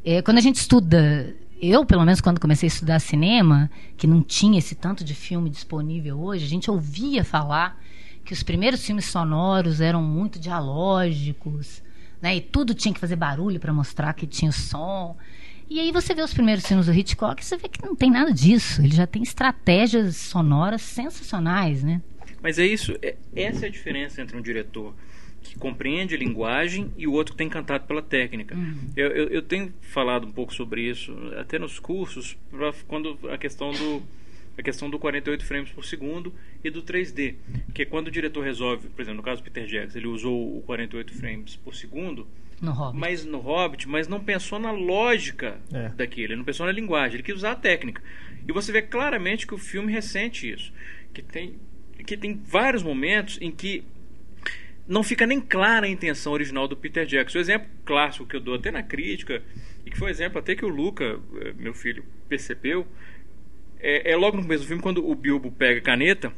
É, 0.04 0.20
quando 0.20 0.38
a 0.38 0.40
gente 0.40 0.56
estuda 0.56 1.36
eu, 1.60 1.84
pelo 1.84 2.04
menos, 2.04 2.20
quando 2.20 2.40
comecei 2.40 2.66
a 2.66 2.72
estudar 2.72 2.98
cinema, 3.00 3.70
que 3.96 4.06
não 4.06 4.22
tinha 4.22 4.58
esse 4.58 4.74
tanto 4.74 5.04
de 5.04 5.14
filme 5.14 5.50
disponível 5.50 6.18
hoje, 6.18 6.44
a 6.44 6.48
gente 6.48 6.70
ouvia 6.70 7.24
falar 7.24 7.78
que 8.24 8.32
os 8.32 8.42
primeiros 8.42 8.84
filmes 8.84 9.06
sonoros 9.06 9.80
eram 9.80 10.02
muito 10.02 10.38
dialógicos, 10.38 11.82
né? 12.20 12.36
E 12.36 12.40
tudo 12.40 12.74
tinha 12.74 12.94
que 12.94 13.00
fazer 13.00 13.16
barulho 13.16 13.58
para 13.58 13.72
mostrar 13.72 14.12
que 14.14 14.26
tinha 14.26 14.52
som. 14.52 15.16
E 15.68 15.78
aí 15.78 15.92
você 15.92 16.14
vê 16.14 16.22
os 16.22 16.32
primeiros 16.34 16.66
filmes 16.66 16.86
do 16.86 16.92
Hitchcock 16.92 17.42
e 17.42 17.44
você 17.44 17.56
vê 17.56 17.68
que 17.68 17.84
não 17.84 17.94
tem 17.94 18.10
nada 18.10 18.32
disso. 18.32 18.82
Ele 18.82 18.94
já 18.94 19.06
tem 19.06 19.22
estratégias 19.22 20.16
sonoras 20.16 20.82
sensacionais, 20.82 21.82
né? 21.82 22.00
Mas 22.42 22.58
é 22.58 22.66
isso, 22.66 22.96
é, 23.02 23.16
essa 23.36 23.66
é 23.66 23.68
a 23.68 23.70
diferença 23.70 24.22
entre 24.22 24.36
um 24.36 24.40
diretor 24.40 24.94
que 25.42 25.58
compreende 25.58 26.14
a 26.14 26.18
linguagem 26.18 26.92
e 26.96 27.06
o 27.06 27.12
outro 27.12 27.32
que 27.32 27.38
tem 27.38 27.46
encantado 27.46 27.86
pela 27.86 28.02
técnica. 28.02 28.54
Uhum. 28.54 28.90
Eu, 28.96 29.08
eu, 29.08 29.28
eu, 29.28 29.42
tenho 29.42 29.72
falado 29.80 30.26
um 30.26 30.32
pouco 30.32 30.54
sobre 30.54 30.82
isso, 30.82 31.14
até 31.38 31.58
nos 31.58 31.78
cursos, 31.78 32.36
quando 32.86 33.18
a 33.30 33.38
questão 33.38 33.72
do 33.72 34.02
a 34.58 34.62
questão 34.62 34.90
do 34.90 34.98
48 34.98 35.44
frames 35.44 35.70
por 35.70 35.84
segundo 35.84 36.34
e 36.62 36.68
do 36.68 36.82
3D, 36.82 37.36
que 37.72 37.82
é 37.82 37.84
quando 37.86 38.08
o 38.08 38.10
diretor 38.10 38.44
resolve, 38.44 38.88
por 38.88 39.00
exemplo, 39.00 39.16
no 39.16 39.22
caso 39.22 39.40
do 39.40 39.44
Peter 39.44 39.66
Jackson, 39.66 39.98
ele 39.98 40.08
usou 40.08 40.58
o 40.58 40.60
48 40.62 41.14
frames 41.14 41.56
por 41.56 41.74
segundo, 41.74 42.26
no 42.60 42.72
Hobbit. 42.72 43.00
Mas 43.00 43.24
no 43.24 43.38
Hobbit, 43.38 43.88
mas 43.88 44.06
não 44.06 44.20
pensou 44.20 44.58
na 44.58 44.70
lógica 44.70 45.58
é. 45.72 45.88
daquilo, 45.90 46.32
ele 46.32 46.36
não 46.36 46.44
pensou 46.44 46.66
na 46.66 46.72
linguagem, 46.72 47.16
ele 47.16 47.22
quis 47.22 47.36
usar 47.36 47.52
a 47.52 47.56
técnica. 47.56 48.02
E 48.46 48.52
você 48.52 48.70
vê 48.70 48.82
claramente 48.82 49.46
que 49.46 49.54
o 49.54 49.58
filme 49.58 49.90
ressente 49.90 50.50
isso, 50.50 50.72
que 51.14 51.22
tem 51.22 51.54
que 52.04 52.16
tem 52.16 52.34
vários 52.34 52.82
momentos 52.82 53.38
em 53.40 53.50
que 53.50 53.84
não 54.90 55.04
fica 55.04 55.24
nem 55.24 55.40
clara 55.40 55.86
a 55.86 55.88
intenção 55.88 56.32
original 56.32 56.66
do 56.66 56.76
Peter 56.76 57.06
Jackson. 57.06 57.38
O 57.38 57.40
exemplo 57.40 57.68
clássico 57.84 58.26
que 58.26 58.34
eu 58.34 58.40
dou 58.40 58.56
até 58.56 58.72
na 58.72 58.82
crítica, 58.82 59.40
e 59.86 59.90
que 59.90 59.96
foi 59.96 60.08
um 60.08 60.10
exemplo 60.10 60.40
até 60.40 60.56
que 60.56 60.64
o 60.64 60.68
Luca, 60.68 61.20
eh, 61.40 61.52
meu 61.56 61.72
filho, 61.72 62.04
percebeu, 62.28 62.84
é, 63.78 64.10
é 64.10 64.16
logo 64.16 64.36
no 64.36 64.42
começo 64.42 64.64
do 64.64 64.66
filme, 64.66 64.82
quando 64.82 65.08
o 65.08 65.14
Bilbo 65.14 65.52
pega 65.52 65.78
a 65.78 65.82
caneta, 65.82 66.32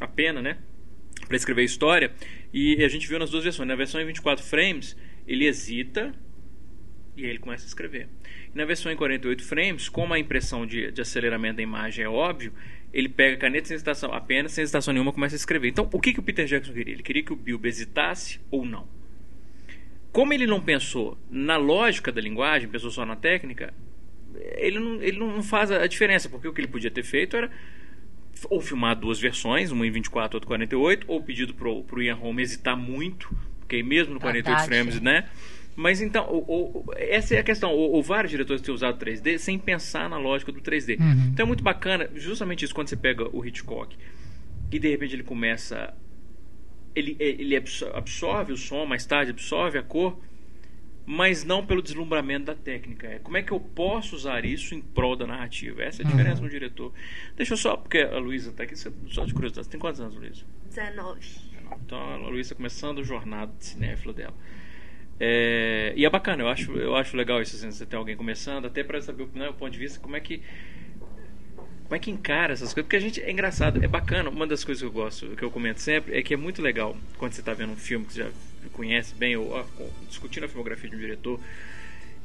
a 0.00 0.08
pena, 0.08 0.40
né? 0.40 0.56
Para 1.26 1.36
escrever 1.36 1.60
a 1.60 1.64
história, 1.66 2.10
e 2.52 2.82
a 2.82 2.88
gente 2.88 3.06
viu 3.06 3.18
nas 3.18 3.28
duas 3.28 3.44
versões. 3.44 3.68
Na 3.68 3.76
versão 3.76 4.00
em 4.00 4.06
24 4.06 4.42
frames, 4.42 4.96
ele 5.26 5.46
hesita 5.46 6.14
e 7.14 7.24
aí 7.24 7.30
ele 7.30 7.38
começa 7.38 7.64
a 7.64 7.66
escrever. 7.66 8.08
E 8.54 8.56
na 8.56 8.64
versão 8.64 8.90
em 8.90 8.96
48 8.96 9.44
frames, 9.44 9.88
como 9.88 10.14
a 10.14 10.18
impressão 10.18 10.64
de, 10.64 10.90
de 10.92 11.00
aceleramento 11.02 11.56
da 11.56 11.62
imagem 11.62 12.04
é 12.04 12.08
óbvio, 12.08 12.54
ele 12.92 13.08
pega 13.08 13.36
a 13.36 13.38
caneta 13.38 13.68
sem 13.68 13.74
hesitação, 13.74 14.12
apenas 14.12 14.52
sem 14.52 14.62
hesitação 14.62 14.92
nenhuma 14.92 15.12
começa 15.12 15.34
a 15.34 15.36
escrever. 15.36 15.68
Então, 15.68 15.88
o 15.92 16.00
que, 16.00 16.12
que 16.12 16.20
o 16.20 16.22
Peter 16.22 16.46
Jackson 16.46 16.72
queria? 16.72 16.94
Ele 16.94 17.02
queria 17.02 17.22
que 17.22 17.32
o 17.32 17.36
Bilbo 17.36 17.66
hesitasse 17.66 18.40
ou 18.50 18.64
não. 18.64 18.86
Como 20.10 20.32
ele 20.32 20.46
não 20.46 20.60
pensou 20.60 21.18
na 21.30 21.56
lógica 21.56 22.10
da 22.10 22.20
linguagem, 22.20 22.68
pensou 22.68 22.90
só 22.90 23.04
na 23.04 23.14
técnica, 23.14 23.74
ele 24.56 24.78
não, 24.78 25.02
ele 25.02 25.18
não 25.18 25.42
faz 25.42 25.70
a 25.70 25.86
diferença, 25.86 26.28
porque 26.28 26.48
o 26.48 26.52
que 26.52 26.60
ele 26.60 26.68
podia 26.68 26.90
ter 26.90 27.02
feito 27.02 27.36
era 27.36 27.50
ou 28.48 28.60
filmar 28.60 28.94
duas 28.94 29.18
versões, 29.18 29.72
uma 29.72 29.86
em 29.86 29.90
24 29.90 30.36
outra 30.36 30.46
em 30.46 30.48
48, 30.48 31.04
ou 31.08 31.22
pedido 31.22 31.54
pro, 31.54 31.82
pro 31.82 32.00
Ian 32.00 32.14
Holm 32.14 32.38
hesitar 32.38 32.76
muito 32.76 33.28
porque 33.68 33.82
mesmo 33.82 34.14
no 34.14 34.20
48 34.20 34.64
frames, 34.64 34.98
né? 34.98 35.28
Mas 35.78 36.00
então, 36.00 36.28
o, 36.28 36.80
o, 36.80 36.84
essa 36.96 37.36
é 37.36 37.38
a 37.38 37.42
questão. 37.44 37.72
O, 37.72 37.96
o, 37.96 38.02
vários 38.02 38.32
diretores 38.32 38.60
têm 38.60 38.74
usado 38.74 38.98
3D 38.98 39.38
sem 39.38 39.56
pensar 39.56 40.10
na 40.10 40.18
lógica 40.18 40.50
do 40.50 40.60
3D. 40.60 40.98
Uhum. 40.98 41.28
Então 41.32 41.44
é 41.44 41.46
muito 41.46 41.62
bacana, 41.62 42.10
justamente 42.16 42.64
isso, 42.64 42.74
quando 42.74 42.88
você 42.88 42.96
pega 42.96 43.28
o 43.32 43.46
Hitchcock 43.46 43.96
e 44.72 44.78
de 44.80 44.90
repente 44.90 45.14
ele 45.14 45.22
começa. 45.22 45.94
Ele, 46.96 47.16
ele 47.20 47.54
absorve 47.94 48.52
o 48.52 48.56
som, 48.56 48.86
mais 48.86 49.06
tarde 49.06 49.30
absorve 49.30 49.78
a 49.78 49.82
cor, 49.84 50.18
mas 51.06 51.44
não 51.44 51.64
pelo 51.64 51.80
deslumbramento 51.80 52.46
da 52.46 52.56
técnica. 52.56 53.06
É 53.06 53.20
como 53.20 53.36
é 53.36 53.42
que 53.44 53.52
eu 53.52 53.60
posso 53.60 54.16
usar 54.16 54.44
isso 54.44 54.74
em 54.74 54.80
prol 54.80 55.14
da 55.14 55.28
narrativa? 55.28 55.84
Essa 55.84 56.02
é 56.02 56.04
a 56.04 56.08
diferença 56.08 56.38
uhum. 56.38 56.46
no 56.46 56.50
diretor. 56.50 56.92
Deixa 57.36 57.52
eu 57.52 57.56
só, 57.56 57.76
porque 57.76 57.98
a 57.98 58.18
Luísa 58.18 58.50
está 58.50 58.64
aqui, 58.64 58.74
só 58.76 59.24
de 59.24 59.32
curiosidade. 59.32 59.66
Você 59.66 59.70
tem 59.70 59.78
quantos 59.78 60.00
anos, 60.00 60.16
Luísa? 60.16 60.44
19. 60.70 61.20
Então 61.86 62.00
a 62.00 62.16
Luísa 62.16 62.56
começando 62.56 62.98
o 62.98 63.04
jornada 63.04 63.52
de 63.56 63.64
cinéfilo 63.64 64.12
dela. 64.12 64.34
É, 65.20 65.92
e 65.96 66.04
é 66.04 66.10
bacana, 66.10 66.42
eu 66.42 66.48
acho, 66.48 66.72
eu 66.76 66.94
acho 66.94 67.16
legal 67.16 67.42
isso, 67.42 67.56
assim, 67.56 67.70
você 67.70 67.84
ter 67.84 67.96
alguém 67.96 68.16
começando, 68.16 68.66
até 68.66 68.84
para 68.84 69.00
saber 69.02 69.26
né, 69.34 69.48
o 69.48 69.54
ponto 69.54 69.72
de 69.72 69.78
vista, 69.78 69.98
como 69.98 70.16
é 70.16 70.20
que 70.20 70.42
como 71.84 71.96
é 71.96 71.98
que 71.98 72.10
encara 72.10 72.52
essas 72.52 72.74
coisas, 72.74 72.84
porque 72.84 72.96
a 72.96 73.00
gente 73.00 73.20
é 73.22 73.30
engraçado, 73.30 73.82
é 73.82 73.88
bacana, 73.88 74.28
uma 74.28 74.46
das 74.46 74.62
coisas 74.62 74.82
que 74.82 74.86
eu 74.86 74.92
gosto, 74.92 75.28
que 75.28 75.42
eu 75.42 75.50
comento 75.50 75.80
sempre, 75.80 76.16
é 76.16 76.22
que 76.22 76.34
é 76.34 76.36
muito 76.36 76.60
legal 76.60 76.94
quando 77.16 77.32
você 77.32 77.40
está 77.40 77.54
vendo 77.54 77.72
um 77.72 77.76
filme 77.76 78.04
que 78.04 78.12
você 78.12 78.24
já 78.24 78.30
conhece 78.74 79.14
bem, 79.14 79.36
ou 79.36 79.50
ó, 79.50 79.64
discutindo 80.06 80.44
a 80.44 80.48
filmografia 80.48 80.90
de 80.90 80.94
um 80.94 80.98
diretor, 80.98 81.40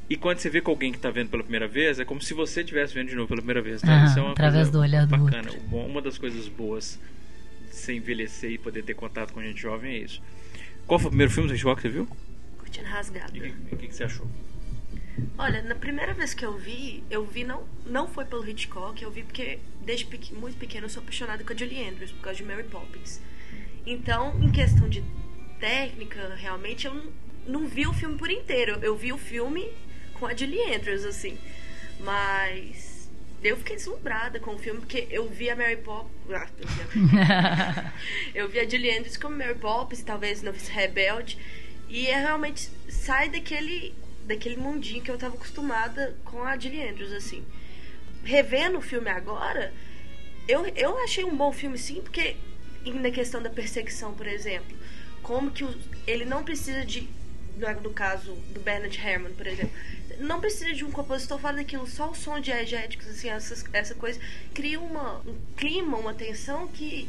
e 0.09 0.17
quando 0.17 0.39
você 0.39 0.49
vê 0.49 0.59
com 0.59 0.71
alguém 0.71 0.91
que 0.91 0.97
está 0.97 1.09
vendo 1.09 1.29
pela 1.29 1.43
primeira 1.43 1.67
vez, 1.67 1.99
é 1.99 2.05
como 2.05 2.21
se 2.21 2.33
você 2.33 2.59
estivesse 2.59 2.93
vendo 2.93 3.07
de 3.07 3.15
novo 3.15 3.29
pela 3.29 3.39
primeira 3.39 3.61
vez. 3.61 3.81
Né? 3.81 4.05
Isso 4.05 4.19
é 4.19 4.21
uma 4.21 4.31
através 4.31 4.69
do 4.69 4.79
olhar 4.79 5.07
bacana. 5.07 5.49
Uma 5.71 6.01
das 6.01 6.17
coisas 6.17 6.47
boas 6.47 6.99
sem 7.71 7.97
envelhecer 7.97 8.51
e 8.51 8.57
poder 8.57 8.83
ter 8.83 8.93
contato 8.93 9.33
com 9.33 9.41
gente 9.41 9.61
jovem 9.61 9.93
é 9.93 9.97
isso. 9.99 10.21
Qual 10.85 10.99
foi 10.99 11.07
o 11.07 11.09
primeiro 11.09 11.31
filme 11.31 11.47
do 11.47 11.55
Hitchcock 11.55 11.81
que 11.81 11.87
você 11.87 11.93
viu? 11.93 12.07
Cortina 12.73 12.89
Rasgada. 12.89 13.37
E 13.37 13.51
o 13.51 13.77
que, 13.77 13.87
que, 13.87 13.95
você 13.95 14.03
achou? 14.05 14.27
Olha, 15.37 15.61
na 15.61 15.75
primeira 15.75 16.13
vez 16.13 16.33
que 16.33 16.43
eu 16.43 16.57
vi, 16.57 17.03
eu 17.09 17.23
vi 17.23 17.43
não, 17.43 17.63
não 17.85 18.07
foi 18.07 18.25
pelo 18.25 18.47
Hitchcock, 18.47 19.01
eu 19.01 19.11
vi 19.11 19.21
porque 19.21 19.59
desde 19.81 20.07
muito 20.33 20.57
pequeno 20.57 20.85
eu 20.85 20.89
sou 20.89 21.03
apaixonada 21.03 21.43
com 21.43 21.53
a 21.53 21.55
Julie 21.55 21.87
Andrews, 21.87 22.11
por 22.11 22.21
causa 22.21 22.37
de 22.37 22.43
Mary 22.43 22.63
Poppins. 22.63 23.21
Então, 23.85 24.41
em 24.41 24.51
questão 24.51 24.89
de 24.89 25.03
técnica, 25.59 26.33
realmente 26.35 26.87
eu 26.87 26.95
não, 26.95 27.11
não 27.45 27.67
vi 27.67 27.85
o 27.85 27.93
filme 27.93 28.17
por 28.17 28.31
inteiro. 28.31 28.79
Eu 28.81 28.95
vi 28.95 29.13
o 29.13 29.17
filme 29.17 29.69
com 30.15 30.25
a 30.25 30.35
Julie 30.35 30.73
Andrews, 30.73 31.05
assim. 31.05 31.37
Mas 31.99 33.07
eu 33.43 33.55
fiquei 33.57 33.75
deslumbrada 33.75 34.39
com 34.39 34.55
o 34.55 34.57
filme, 34.57 34.79
porque 34.79 35.07
eu 35.11 35.29
vi 35.29 35.49
a 35.49 35.55
Mary 35.55 35.77
Poppins. 35.77 36.11
Ah, 36.31 37.91
eu 38.33 38.49
vi 38.49 38.59
a 38.59 38.67
Julie 38.67 38.97
Andrews 38.97 39.17
como 39.17 39.37
Mary 39.37 39.55
Poppins, 39.55 40.01
talvez 40.01 40.41
Novice 40.41 40.71
Rebelde. 40.71 41.37
E 41.93 42.07
é 42.07 42.19
realmente 42.19 42.71
sai 42.89 43.29
daquele, 43.29 43.93
daquele 44.25 44.57
mundinho 44.57 45.03
que 45.03 45.11
eu 45.11 45.15
estava 45.15 45.35
acostumada 45.35 46.17
com 46.25 46.41
a 46.41 46.57
Julie 46.57 46.89
Andrews, 46.89 47.11
assim. 47.11 47.45
Revendo 48.23 48.79
o 48.79 48.81
filme 48.81 49.11
agora, 49.11 49.71
eu, 50.47 50.65
eu 50.75 50.97
achei 51.03 51.23
um 51.23 51.37
bom 51.37 51.51
filme 51.51 51.77
sim, 51.77 52.01
porque 52.01 52.35
na 52.83 53.11
questão 53.11 53.43
da 53.43 53.49
perseguição, 53.51 54.11
por 54.15 54.25
exemplo, 54.25 54.75
como 55.21 55.51
que 55.51 55.63
o, 55.63 55.79
ele 56.07 56.25
não 56.25 56.43
precisa 56.43 56.83
de 56.83 57.07
no 57.83 57.91
caso 57.91 58.33
do 58.51 58.59
Bernard 58.59 58.99
Herrmann, 58.99 59.33
por 59.33 59.45
exemplo, 59.45 59.73
não 60.17 60.41
precisa 60.41 60.73
de 60.73 60.83
um 60.83 60.89
compositor 60.89 61.37
falar 61.37 61.57
daquilo, 61.57 61.85
só 61.85 62.09
o 62.09 62.15
som 62.15 62.39
diegéticos, 62.39 63.07
assim, 63.07 63.29
essas, 63.29 63.63
essa 63.71 63.93
coisa, 63.93 64.19
cria 64.51 64.79
uma, 64.79 65.19
um 65.19 65.37
clima, 65.55 65.95
uma 65.97 66.15
tensão 66.15 66.67
que 66.67 67.07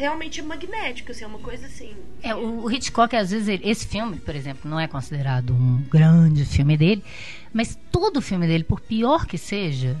realmente 0.00 0.40
é 0.40 0.42
magnético, 0.42 1.12
assim, 1.12 1.24
é 1.24 1.26
uma 1.26 1.38
coisa 1.38 1.66
assim. 1.66 1.92
É, 2.22 2.34
o 2.34 2.70
Hitchcock, 2.70 3.14
às 3.14 3.30
vezes, 3.30 3.48
ele, 3.48 3.68
esse 3.68 3.86
filme, 3.86 4.16
por 4.16 4.34
exemplo, 4.34 4.68
não 4.68 4.80
é 4.80 4.88
considerado 4.88 5.52
um 5.52 5.82
grande 5.90 6.44
filme 6.46 6.76
dele, 6.76 7.04
mas 7.52 7.78
todo 7.92 8.22
filme 8.22 8.46
dele, 8.46 8.64
por 8.64 8.80
pior 8.80 9.26
que 9.26 9.36
seja, 9.36 9.96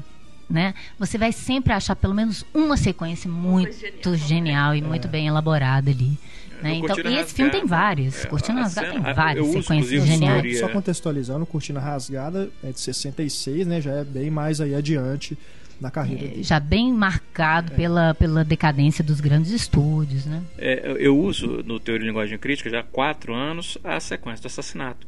né, 0.48 0.74
você 0.98 1.18
vai 1.18 1.32
sempre 1.32 1.74
achar 1.74 1.94
pelo 1.94 2.14
menos 2.14 2.44
uma 2.54 2.78
sequência 2.78 3.30
muito 3.30 4.16
genial, 4.16 4.16
genial 4.16 4.74
e 4.74 4.78
é. 4.78 4.82
muito 4.82 5.06
bem 5.06 5.26
elaborada 5.26 5.90
ali. 5.90 6.18
Né? 6.62 6.74
Então, 6.74 6.96
e 6.98 7.16
esse 7.16 7.34
filme 7.34 7.50
tem 7.50 7.64
vários. 7.64 8.24
É, 8.24 8.28
Cortina 8.28 8.62
Rasgada 8.62 8.92
tem 8.92 9.00
várias 9.00 9.46
sequências 9.46 10.04
geniais. 10.04 10.58
Só 10.58 10.68
contextualizando, 10.68 11.46
Cortina 11.46 11.80
Rasgada 11.80 12.50
é 12.62 12.70
de 12.70 12.80
66, 12.80 13.66
né? 13.66 13.80
Já 13.80 13.92
é 13.92 14.04
bem 14.04 14.30
mais 14.30 14.60
aí 14.60 14.74
adiante 14.74 15.38
na 15.80 15.90
carreira 15.90 16.24
É, 16.24 16.28
dele. 16.28 16.42
já 16.42 16.60
bem 16.60 16.92
marcado 16.92 17.72
pela, 17.72 18.14
pela 18.14 18.44
decadência 18.44 19.02
dos 19.02 19.20
grandes 19.20 19.50
estúdios, 19.50 20.26
né? 20.26 20.42
É, 20.58 20.96
eu- 20.98 21.18
uso 21.18 21.62
no 21.64 21.80
Teoria 21.80 22.02
de 22.02 22.08
Linguagem 22.08 22.38
Crítica 22.38 22.68
já 22.68 22.80
há 22.80 22.82
quatro 22.82 23.34
anos 23.34 23.78
a 23.82 23.98
sequência 24.00 24.42
do 24.42 24.46
assassinato. 24.46 25.06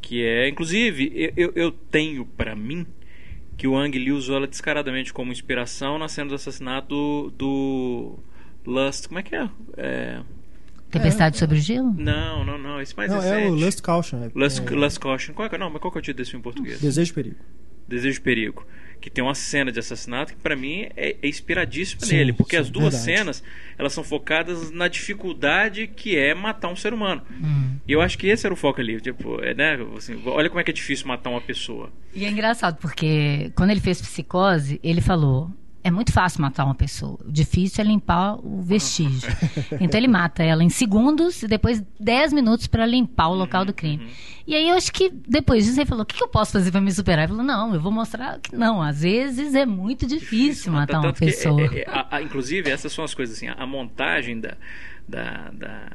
Que 0.00 0.24
é, 0.24 0.48
inclusive, 0.48 1.32
eu, 1.36 1.52
eu, 1.54 1.70
tenho 1.70 2.24
pra 2.24 2.54
mim 2.56 2.86
que 3.56 3.66
o 3.66 3.76
Ang 3.76 3.98
Lee 3.98 4.12
usou 4.12 4.36
ela 4.36 4.46
descaradamente 4.46 5.12
como 5.12 5.32
inspiração 5.32 5.98
na 5.98 6.08
cena 6.08 6.28
do 6.30 6.34
assassinato 6.36 6.88
do, 6.88 7.32
do 7.36 8.18
Lust. 8.64 9.08
Como 9.08 9.18
é 9.18 9.22
que 9.22 9.34
é? 9.34 9.48
É, 9.76 10.20
Tempestade 10.90 11.36
sobre 11.36 11.58
o 11.58 11.60
Gelo? 11.60 11.92
Não, 11.98 12.44
não, 12.44 12.56
não. 12.56 12.80
Esse 12.80 12.96
mais 12.96 13.10
Não, 13.10 13.20
recente. 13.20 13.42
é 13.42 13.50
o 13.50 13.54
Lust 13.54 13.82
Caution. 13.82 14.24
É, 14.24 14.30
Lust, 14.34 14.60
é, 14.60 14.70
Lust 14.70 14.98
Caution. 14.98 15.34
Qual 15.34 15.46
é, 15.50 15.54
é- 15.54 15.58
não, 15.58 15.68
mas 15.68 15.80
qual 15.82 15.90
que 15.92 15.98
é 15.98 16.00
o 16.00 16.02
título 16.02 16.16
desse 16.18 16.30
filme 16.30 16.40
em 16.40 16.44
português? 16.44 16.80
Desejo 16.80 17.08
de 17.08 17.12
Perigo. 17.14 17.36
Desejo 17.86 18.14
de 18.14 18.20
Perigo. 18.22 18.66
Que 19.00 19.10
tem 19.10 19.22
uma 19.22 19.34
cena 19.34 19.70
de 19.70 19.78
assassinato 19.78 20.34
que 20.34 20.40
pra 20.40 20.56
mim 20.56 20.88
é, 20.96 21.16
é 21.22 21.28
inspiradíssima 21.28 22.04
Sim, 22.04 22.16
nele. 22.16 22.32
Porque 22.32 22.56
sim, 22.56 22.62
as 22.62 22.70
duas 22.70 22.94
verdade. 22.94 23.18
cenas 23.18 23.42
elas 23.78 23.92
são 23.92 24.02
focadas 24.02 24.70
na 24.70 24.88
dificuldade 24.88 25.86
que 25.86 26.16
é 26.16 26.34
matar 26.34 26.68
um 26.68 26.76
ser 26.76 26.92
humano. 26.92 27.22
Hum. 27.30 27.76
E 27.86 27.92
eu 27.92 28.00
acho 28.00 28.18
que 28.18 28.26
esse 28.26 28.46
era 28.46 28.52
o 28.52 28.56
foco 28.56 28.80
ali. 28.80 29.00
Tipo, 29.00 29.40
é, 29.42 29.54
né? 29.54 29.78
Assim, 29.96 30.20
olha 30.26 30.48
como 30.48 30.60
é 30.60 30.64
que 30.64 30.70
é 30.70 30.74
difícil 30.74 31.06
matar 31.06 31.30
uma 31.30 31.40
pessoa. 31.40 31.90
E 32.14 32.24
é 32.24 32.28
engraçado, 32.28 32.76
porque 32.78 33.52
quando 33.54 33.70
ele 33.70 33.80
fez 33.80 34.00
psicose, 34.00 34.80
ele 34.82 35.00
falou: 35.00 35.50
é 35.88 35.90
muito 35.90 36.12
fácil 36.12 36.40
matar 36.42 36.64
uma 36.64 36.74
pessoa. 36.74 37.18
O 37.26 37.32
difícil 37.32 37.82
é 37.82 37.86
limpar 37.86 38.34
o 38.44 38.62
vestígio. 38.62 39.28
então 39.80 39.98
ele 39.98 40.08
mata 40.08 40.42
ela 40.42 40.62
em 40.62 40.68
segundos 40.68 41.42
e 41.42 41.48
depois 41.48 41.82
10 41.98 42.32
minutos 42.32 42.66
para 42.66 42.86
limpar 42.86 43.28
o 43.28 43.34
local 43.34 43.64
do 43.64 43.72
crime. 43.72 44.08
E 44.46 44.54
aí 44.54 44.68
eu 44.68 44.76
acho 44.76 44.92
que 44.92 45.10
depois 45.10 45.64
disso 45.66 45.78
ele 45.78 45.86
falou: 45.86 46.02
o 46.02 46.06
que, 46.06 46.16
que 46.16 46.22
eu 46.24 46.28
posso 46.28 46.52
fazer 46.52 46.70
para 46.70 46.80
me 46.80 46.90
superar? 46.92 47.24
Ele 47.24 47.32
falou: 47.32 47.44
não, 47.44 47.74
eu 47.74 47.80
vou 47.80 47.92
mostrar 47.92 48.38
que 48.38 48.54
não. 48.56 48.80
Às 48.80 49.02
vezes 49.02 49.54
é 49.54 49.66
muito 49.66 50.06
difícil 50.06 50.72
matar 50.72 50.98
uma 50.98 51.02
Tanto 51.08 51.18
que, 51.18 51.26
pessoa. 51.26 51.60
é, 51.62 51.80
é, 51.80 51.84
a- 51.90 52.06
a- 52.16 52.22
inclusive, 52.22 52.70
essas 52.70 52.92
são 52.92 53.04
as 53.04 53.12
coisas 53.14 53.36
assim. 53.36 53.48
A, 53.48 53.54
a 53.54 53.66
montagem 53.66 54.40
da, 54.40 54.56
da, 55.08 55.50
da- 55.52 55.92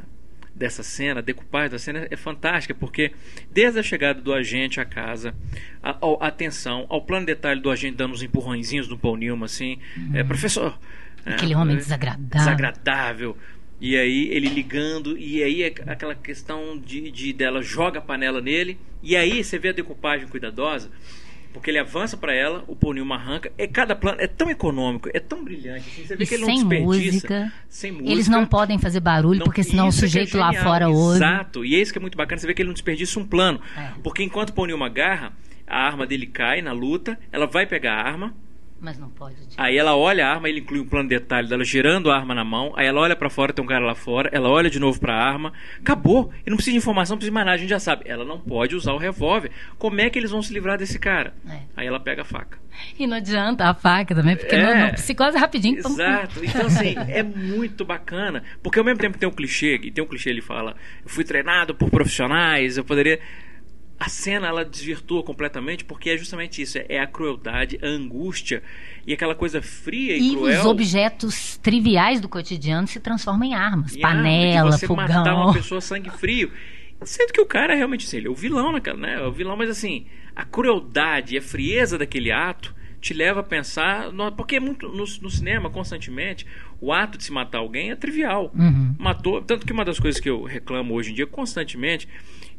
dessa 0.56 0.84
cena, 0.84 1.20
a 1.20 1.24
decupagem 1.24 1.72
da 1.72 1.80
cena 1.80 2.08
é 2.10 2.16
fantástica, 2.16 2.74
porque 2.74 3.12
desde 3.52 3.80
a 3.80 3.84
chegada 3.84 4.22
do 4.22 4.34
agente 4.34 4.80
à 4.80 4.86
casa, 4.86 5.34
a, 5.82 5.98
a 6.20 6.28
atenção, 6.28 6.86
ao 6.90 7.02
plano 7.02 7.26
de 7.26 7.34
detalhe 7.34 7.60
do 7.60 7.70
agente 7.70 7.98
dando 7.98 8.14
uns 8.14 8.22
empurrõezinhos 8.22 8.88
no 8.88 8.98
Paul 8.98 9.18
Newman, 9.18 9.46
assim, 9.46 9.80
é, 10.14 10.24
professor. 10.24 10.78
é, 10.80 11.04
Uhum. 11.26 11.36
Aquele 11.36 11.56
homem 11.56 11.76
é, 11.76 11.80
desagradável. 11.80 12.30
desagradável. 12.30 13.38
E 13.80 13.98
aí 13.98 14.30
ele 14.30 14.48
ligando, 14.48 15.18
e 15.18 15.44
aí 15.44 15.64
é 15.64 15.74
aquela 15.88 16.16
questão 16.16 16.78
de, 16.78 17.12
de 17.12 17.34
dela 17.34 17.62
joga 17.62 18.00
a 18.00 18.02
panela 18.02 18.40
nele, 18.40 18.78
e 19.02 19.16
aí 19.16 19.44
você 19.44 19.60
vê 19.60 19.70
a 19.70 19.74
decupagem 19.74 20.28
cuidadosa, 20.28 20.90
porque 21.54 21.70
ele 21.70 21.80
avança 21.80 22.18
pra 22.18 22.34
ela, 22.34 22.64
o 22.68 22.94
Newman 22.94 23.16
arranca, 23.16 23.52
é 23.58 23.68
cada 23.68 23.96
plano 23.96 24.18
é 24.20 24.28
tão 24.28 24.50
econômico, 24.50 25.10
é 25.14 25.20
tão 25.20 25.44
brilhante, 25.44 25.88
assim, 25.90 26.06
você 26.06 26.16
vê 26.16 26.24
E 26.24 26.28
que 26.28 26.34
ele 26.36 26.46
sem 26.46 26.58
não 26.64 26.68
desperdiça, 26.70 27.12
música. 27.14 27.54
sem 27.70 27.92
música. 27.92 28.12
Eles 28.12 28.28
não 28.28 28.46
podem 28.46 28.78
fazer 28.80 29.00
barulho, 29.00 29.40
Não, 29.40 29.46
porque 29.46 29.64
senão 29.64 29.86
o 29.86 29.88
é 29.88 29.90
é 29.90 29.92
sujeito 29.92 30.38
lá 30.38 30.48
genial, 30.48 30.64
fora 30.64 30.90
ouve. 30.90 31.18
Exato, 31.18 31.64
e 31.64 31.76
é 31.76 31.80
isso 31.82 31.92
que 31.94 32.00
é 32.00 32.02
muito 32.02 32.18
bacana, 32.18 32.40
você 32.42 32.48
vê 32.48 32.54
que 32.54 32.62
ele 32.62 32.68
não 32.68 32.74
desperdiça 32.74 33.20
um 33.20 33.26
plano. 33.26 33.62
É. 33.78 33.92
Porque 34.04 34.24
enquanto 34.24 34.52
o 34.58 34.66
Newman 34.66 34.86
agarra, 34.88 35.34
a 35.68 35.78
arma 35.86 36.06
dele 36.06 36.26
cai 36.28 36.62
na 36.62 36.72
luta, 36.74 37.18
ela 37.32 37.46
vai 37.48 37.66
pegar 37.66 37.94
a 37.94 38.02
arma, 38.08 38.34
Mas 38.84 39.00
não 39.00 39.10
pode. 39.10 39.36
tipo, 39.48 39.54
Aí 39.58 39.78
ela 39.78 39.96
olha 39.96 40.28
a 40.28 40.32
arma, 40.34 40.50
ele 40.50 40.60
inclui 40.60 40.82
um 40.82 40.86
plano 40.86 41.08
de 41.08 41.18
detalhe 41.18 41.48
dela 41.48 41.64
girando 41.64 42.12
a 42.12 42.18
arma 42.18 42.36
na 42.36 42.44
mão. 42.44 42.74
Aí 42.76 42.86
ela 42.86 43.00
olha 43.00 43.16
pra 43.16 43.30
fora, 43.30 43.54
tem 43.54 43.64
um 43.64 43.68
cara 43.68 43.86
lá 43.86 43.96
fora. 43.96 44.30
Ela 44.34 44.50
olha 44.50 44.70
de 44.70 44.78
novo 44.78 45.00
pra 45.00 45.16
arma. 45.16 45.54
Acabou. 45.80 46.34
E 46.46 46.50
não 46.50 46.58
precisa 46.58 46.74
de 46.74 46.78
informação, 46.80 47.14
não 47.16 47.20
precisa 47.20 47.32
de 47.32 47.34
mais 47.34 47.46
nada. 47.46 47.56
A 47.56 47.60
gente 47.60 47.70
já 47.70 47.80
sabe. 47.80 48.04
Ela 48.06 48.26
não 48.26 48.38
pode 48.38 48.76
usar 48.76 48.92
o 48.92 48.98
revólver. 48.98 49.52
Como 49.78 50.02
é 50.02 50.10
que 50.10 50.20
eles 50.20 50.32
vão 50.32 50.42
se 50.42 50.54
livrar 50.54 50.78
desse 50.78 51.00
cara? 51.00 51.34
É. 51.50 51.60
Aí 51.78 51.88
ela 51.88 51.98
pega 52.00 52.24
a 52.24 52.26
faca. 52.26 52.58
E 53.00 53.08
não 53.08 53.16
adianta 53.16 53.70
a 53.70 53.74
faca 53.74 54.14
também, 54.14 54.36
porque 54.36 54.54
É. 54.54 54.88
no 54.88 54.94
psicose 54.96 55.38
é 55.38 55.40
rapidinho. 55.40 55.82
pum. 55.82 55.90
Exato. 55.94 56.44
Então, 56.44 56.66
assim, 56.66 56.96
é 57.08 57.24
muito 57.24 57.86
bacana. 57.86 58.44
Porque 58.62 58.80
ao 58.80 58.84
mesmo 58.86 59.00
tempo 59.00 59.18
tem 59.18 59.30
um 59.30 59.32
clichê, 59.32 59.80
e 59.82 59.92
tem 59.92 60.04
um 60.04 60.08
clichê, 60.08 60.30
ele 60.30 60.42
fala: 60.42 60.76
Eu 61.04 61.10
fui 61.10 61.24
treinado 61.24 61.74
por 61.74 61.90
profissionais, 61.90 62.76
eu 62.78 62.84
poderia. 62.84 63.20
A 64.06 64.10
cena 64.10 64.48
ela 64.48 64.66
desvirtua 64.66 65.24
completamente 65.24 65.86
porque 65.86 66.10
é 66.10 66.18
justamente 66.18 66.62
isso: 66.62 66.78
é 66.90 67.00
a 67.00 67.08
crueldade, 67.08 67.80
a 67.82 67.88
angústia 67.88 68.62
e 69.08 69.14
aquela 69.14 69.34
coisa 69.34 69.62
fria 69.62 70.18
e, 70.18 70.32
E 70.34 70.36
cruel. 70.36 70.60
os 70.60 70.66
objetos 70.66 71.58
triviais 71.64 72.20
do 72.20 72.28
cotidiano 72.28 72.86
se 72.86 73.00
transformam 73.00 73.46
em 73.48 73.54
armas. 73.54 73.94
arma, 73.96 74.02
Panela, 74.02 74.72
de 74.72 74.78
você 74.80 74.88
matar 74.94 75.24
fogão. 75.24 75.44
uma 75.46 75.54
pessoa 75.54 75.80
sangue 75.80 76.10
frio. 76.10 76.52
Sendo 77.06 77.32
que 77.32 77.40
o 77.40 77.46
cara 77.46 77.76
realmente, 77.76 78.06
assim, 78.06 78.18
ele 78.18 78.28
é 78.28 78.30
o 78.30 78.36
vilão 78.36 78.74
naquela, 78.74 78.98
né? 78.98 79.16
É 79.16 79.26
o 79.26 79.32
vilão, 79.32 79.56
mas 79.56 79.70
assim, 79.70 80.06
a 80.36 80.44
crueldade 80.44 81.36
e 81.36 81.38
a 81.38 81.42
frieza 81.42 81.98
daquele 81.98 82.30
ato 82.32 82.76
te 83.04 83.14
leva 83.14 83.42
a 83.42 83.44
pensar. 83.44 84.12
porque 84.32 84.56
é 84.56 84.60
muito 84.62 84.88
no, 84.88 85.04
no 85.04 85.30
cinema, 85.30 85.70
constantemente, 85.70 86.48
o 86.80 86.94
ato 86.94 87.18
de 87.18 87.26
se 87.26 87.32
matar 87.34 87.58
alguém 87.58 87.92
é 87.92 87.96
trivial. 87.98 88.50
Uhum. 88.56 88.96
Matou. 88.98 89.42
Tanto 89.42 89.66
que 89.66 89.74
uma 89.74 89.84
das 89.84 90.00
coisas 90.00 90.22
que 90.22 90.30
eu 90.30 90.44
reclamo 90.44 90.94
hoje 90.94 91.12
em 91.12 91.14
dia 91.14 91.28
constantemente. 91.28 92.08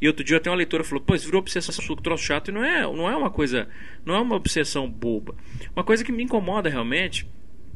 E 0.01 0.07
outro 0.07 0.23
dia 0.23 0.37
até 0.37 0.51
uma 0.51 0.57
leitora 0.57 0.85
falou: 0.85 1.03
Pô, 1.03 1.15
isso 1.15 1.25
virou 1.25 1.41
obsessão 1.41 1.75
que 1.97 2.03
troço 2.03 2.25
chato. 2.25 2.49
E 2.51 2.53
não 2.53 2.63
é, 2.63 2.83
não 2.83 3.09
é 3.09 3.17
uma 3.17 3.31
coisa. 3.31 3.67
Não 4.05 4.15
é 4.15 4.21
uma 4.21 4.37
obsessão 4.37 4.89
boba. 4.89 5.35
Uma 5.75 5.83
coisa 5.83 6.05
que 6.05 6.13
me 6.13 6.23
incomoda 6.23 6.69
realmente 6.69 7.27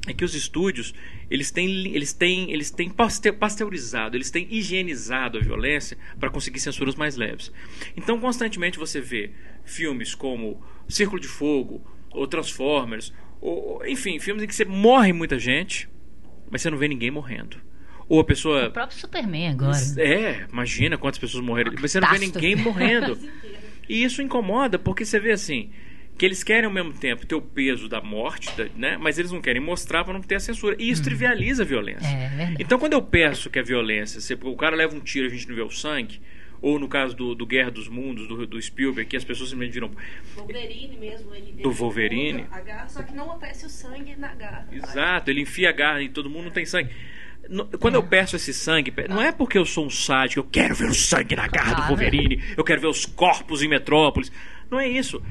é 0.07 0.13
que 0.13 0.25
os 0.25 0.35
estúdios 0.35 0.95
eles 1.31 1.51
têm 1.51 1.95
eles 1.95 2.13
têm 2.13 2.51
eles 2.53 2.71
têm 2.71 2.89
paste- 2.89 3.33
pasteurizado 3.33 4.17
eles 4.17 4.31
têm 4.31 4.47
higienizado 4.49 5.37
a 5.37 5.41
violência 5.41 5.99
para 6.21 6.31
conseguir 6.31 6.61
censuras 6.61 6.95
mais 6.95 7.17
leves 7.17 7.53
então 7.97 8.19
constantemente 8.19 8.79
você 8.79 9.01
vê 9.03 9.33
filmes 9.65 10.15
como 10.15 10.63
Círculo 10.89 11.21
de 11.21 11.27
Fogo 11.29 11.83
ou 12.11 12.27
Transformers 12.27 13.13
ou 13.41 13.85
enfim 13.87 14.19
filmes 14.19 14.43
em 14.43 14.47
que 14.47 14.55
você 14.55 14.65
morre 14.65 15.13
muita 15.13 15.39
gente 15.39 15.89
mas 16.51 16.63
você 16.63 16.71
não 16.71 16.79
vê 16.79 16.89
ninguém 16.89 17.11
morrendo 17.11 17.59
ou 18.09 18.21
a 18.21 18.25
pessoa 18.25 18.69
O 18.69 18.73
próprio 18.73 18.99
Superman 18.99 19.49
agora. 19.49 19.77
é, 19.99 20.47
imagina 20.51 20.97
quantas 20.97 21.19
pessoas 21.19 21.45
morreram. 21.45 21.73
Mas 21.79 21.93
você 21.93 22.01
não 22.01 22.11
vê 22.11 22.19
ninguém 22.19 22.57
morrendo. 22.57 23.19
E 23.89 24.05
isso 24.05 24.21
incomoda, 24.21 24.79
porque 24.79 25.03
você 25.03 25.19
vê 25.19 25.33
assim, 25.33 25.71
que 26.19 26.27
eles 26.27 26.45
querem 26.45 26.67
ao 26.67 26.71
mesmo 26.71 26.93
tempo 26.93 27.25
ter 27.27 27.35
o 27.35 27.41
peso 27.41 27.89
da 27.89 28.03
morte, 28.03 28.51
né? 28.77 28.99
Mas 28.99 29.19
eles 29.19 29.33
não 29.33 29.41
querem 29.41 29.63
mostrar 29.63 30.05
para 30.05 30.13
não 30.13 30.21
ter 30.21 30.35
a 30.35 30.41
censura. 30.41 30.77
E 30.79 30.91
isso 30.91 31.03
trivializa 31.03 31.63
a 31.63 31.67
violência. 31.67 32.07
É 32.07 32.29
verdade. 32.29 32.57
Então 32.59 32.79
quando 32.79 32.93
eu 32.93 33.01
peço 33.01 33.49
que 33.49 33.59
a 33.59 33.63
violência, 33.63 34.21
se 34.21 34.35
o 34.35 34.57
cara 34.57 34.77
leva 34.77 34.95
um 34.95 35.01
tiro 35.01 35.27
e 35.27 35.29
a 35.29 35.35
gente 35.35 35.49
não 35.49 35.57
vê 35.57 35.63
o 35.63 35.71
sangue, 35.71 36.21
ou 36.61 36.79
no 36.79 36.89
caso 36.89 37.15
do, 37.15 37.35
do 37.35 37.47
Guerra 37.47 37.71
dos 37.71 37.89
Mundos, 37.89 38.27
do, 38.27 38.47
do 38.47 38.61
Spielberg, 38.61 39.09
que 39.09 39.17
as 39.17 39.25
pessoas 39.25 39.51
simplesmente 39.51 39.75
viram. 39.75 39.91
Wolverine 40.37 40.97
mesmo. 40.97 41.35
Ele, 41.35 41.53
Do 41.63 41.71
Wolverine. 41.71 42.47
a 42.51 42.61
garra, 42.61 42.89
só 42.89 43.03
que 43.03 43.15
não 43.15 43.31
aparece 43.33 43.67
o 43.67 43.69
sangue 43.69 44.17
na 44.17 44.35
garra. 44.35 44.69
Exato, 44.73 45.31
ele 45.31 45.43
enfia 45.43 45.71
a 45.71 45.73
garra 45.73 46.03
e 46.03 46.09
todo 46.09 46.29
mundo 46.29 46.45
não 46.47 46.51
tem 46.53 46.67
sangue. 46.67 46.91
Quando 47.81 47.95
eu 47.95 48.03
peço 48.03 48.37
esse 48.37 48.53
sangue, 48.53 48.93
não 49.09 49.23
é 49.23 49.33
porque 49.33 49.57
eu 49.57 49.65
sou 49.65 49.87
um 49.87 49.91
sádico, 49.91 50.41
eu 50.41 50.45
quero 50.45 50.75
ver 50.75 50.91
o 50.91 50.95
sangue 50.95 51.35
na 51.35 51.47
garra 51.49 51.75
do. 51.77 51.83
Wolverine, 51.89 52.43
eu 52.57 52.65
quero 52.65 52.81
ver 52.81 52.89
os 52.89 53.07
corpos 53.07 53.63
em 53.63 53.69
Metrópolis. 53.69 54.31
Não 54.71 54.79
é 54.79 54.87
isso. 54.87 55.23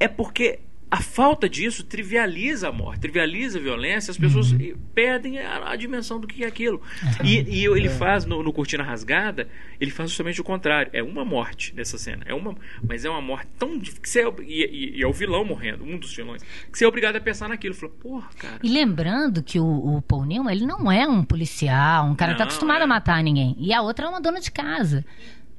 É 0.00 0.08
porque 0.08 0.58
a 0.96 1.00
falta 1.00 1.48
disso 1.48 1.82
trivializa 1.82 2.68
a 2.68 2.72
morte, 2.72 3.00
trivializa 3.00 3.58
a 3.58 3.62
violência, 3.62 4.10
as 4.12 4.16
pessoas 4.18 4.52
Uhum. 4.52 4.76
perdem 4.94 5.40
a, 5.40 5.70
a 5.70 5.74
dimensão 5.76 6.20
do 6.20 6.26
que 6.26 6.44
é 6.44 6.46
aquilo. 6.46 6.80
E, 7.24 7.40
e 7.62 7.64
ele 7.66 7.88
faz 7.88 8.24
no, 8.24 8.42
no 8.42 8.52
Cortina 8.52 8.84
Rasgada, 8.84 9.48
ele 9.80 9.90
faz 9.90 10.10
justamente 10.10 10.40
o 10.40 10.44
contrário. 10.44 10.90
É 10.92 11.02
uma 11.02 11.24
morte 11.24 11.74
nessa 11.74 11.98
cena. 11.98 12.22
É 12.26 12.32
uma, 12.32 12.54
mas 12.86 13.04
é 13.04 13.10
uma 13.10 13.20
morte 13.20 13.48
tão 13.58 13.76
dif- 13.76 14.00
que 14.00 14.08
você 14.08 14.20
é, 14.22 14.32
e, 14.46 14.96
e- 14.98 15.02
é 15.02 15.06
o 15.06 15.12
vilão 15.12 15.44
morrendo, 15.44 15.82
um 15.84 15.98
dos 15.98 16.14
vilões, 16.14 16.42
que 16.70 16.78
você 16.78 16.84
é 16.84 16.88
obrigado 16.88 17.16
a 17.16 17.20
pensar 17.20 17.48
naquilo. 17.48 17.74
Fala, 17.74 17.92
porra, 18.00 18.28
cara. 18.38 18.58
E 18.62 18.68
lembrando 18.68 19.42
que 19.42 19.58
o, 19.58 19.64
o 19.96 20.02
Paul 20.02 20.24
Newman, 20.24 20.52
ele 20.54 20.64
não 20.66 20.92
é 20.92 21.08
um 21.08 21.24
policial, 21.24 22.06
um 22.06 22.14
cara 22.14 22.32
que 22.32 22.38
tá 22.38 22.44
Não, 22.44 22.50
acostumado 22.50 22.80
é. 22.80 22.84
a 22.84 22.86
matar 22.86 23.22
ninguém. 23.22 23.56
E 23.58 23.72
a 23.72 23.82
outra 23.82 24.06
é 24.06 24.08
uma 24.08 24.20
dona 24.20 24.40
de 24.40 24.50
casa. 24.52 25.04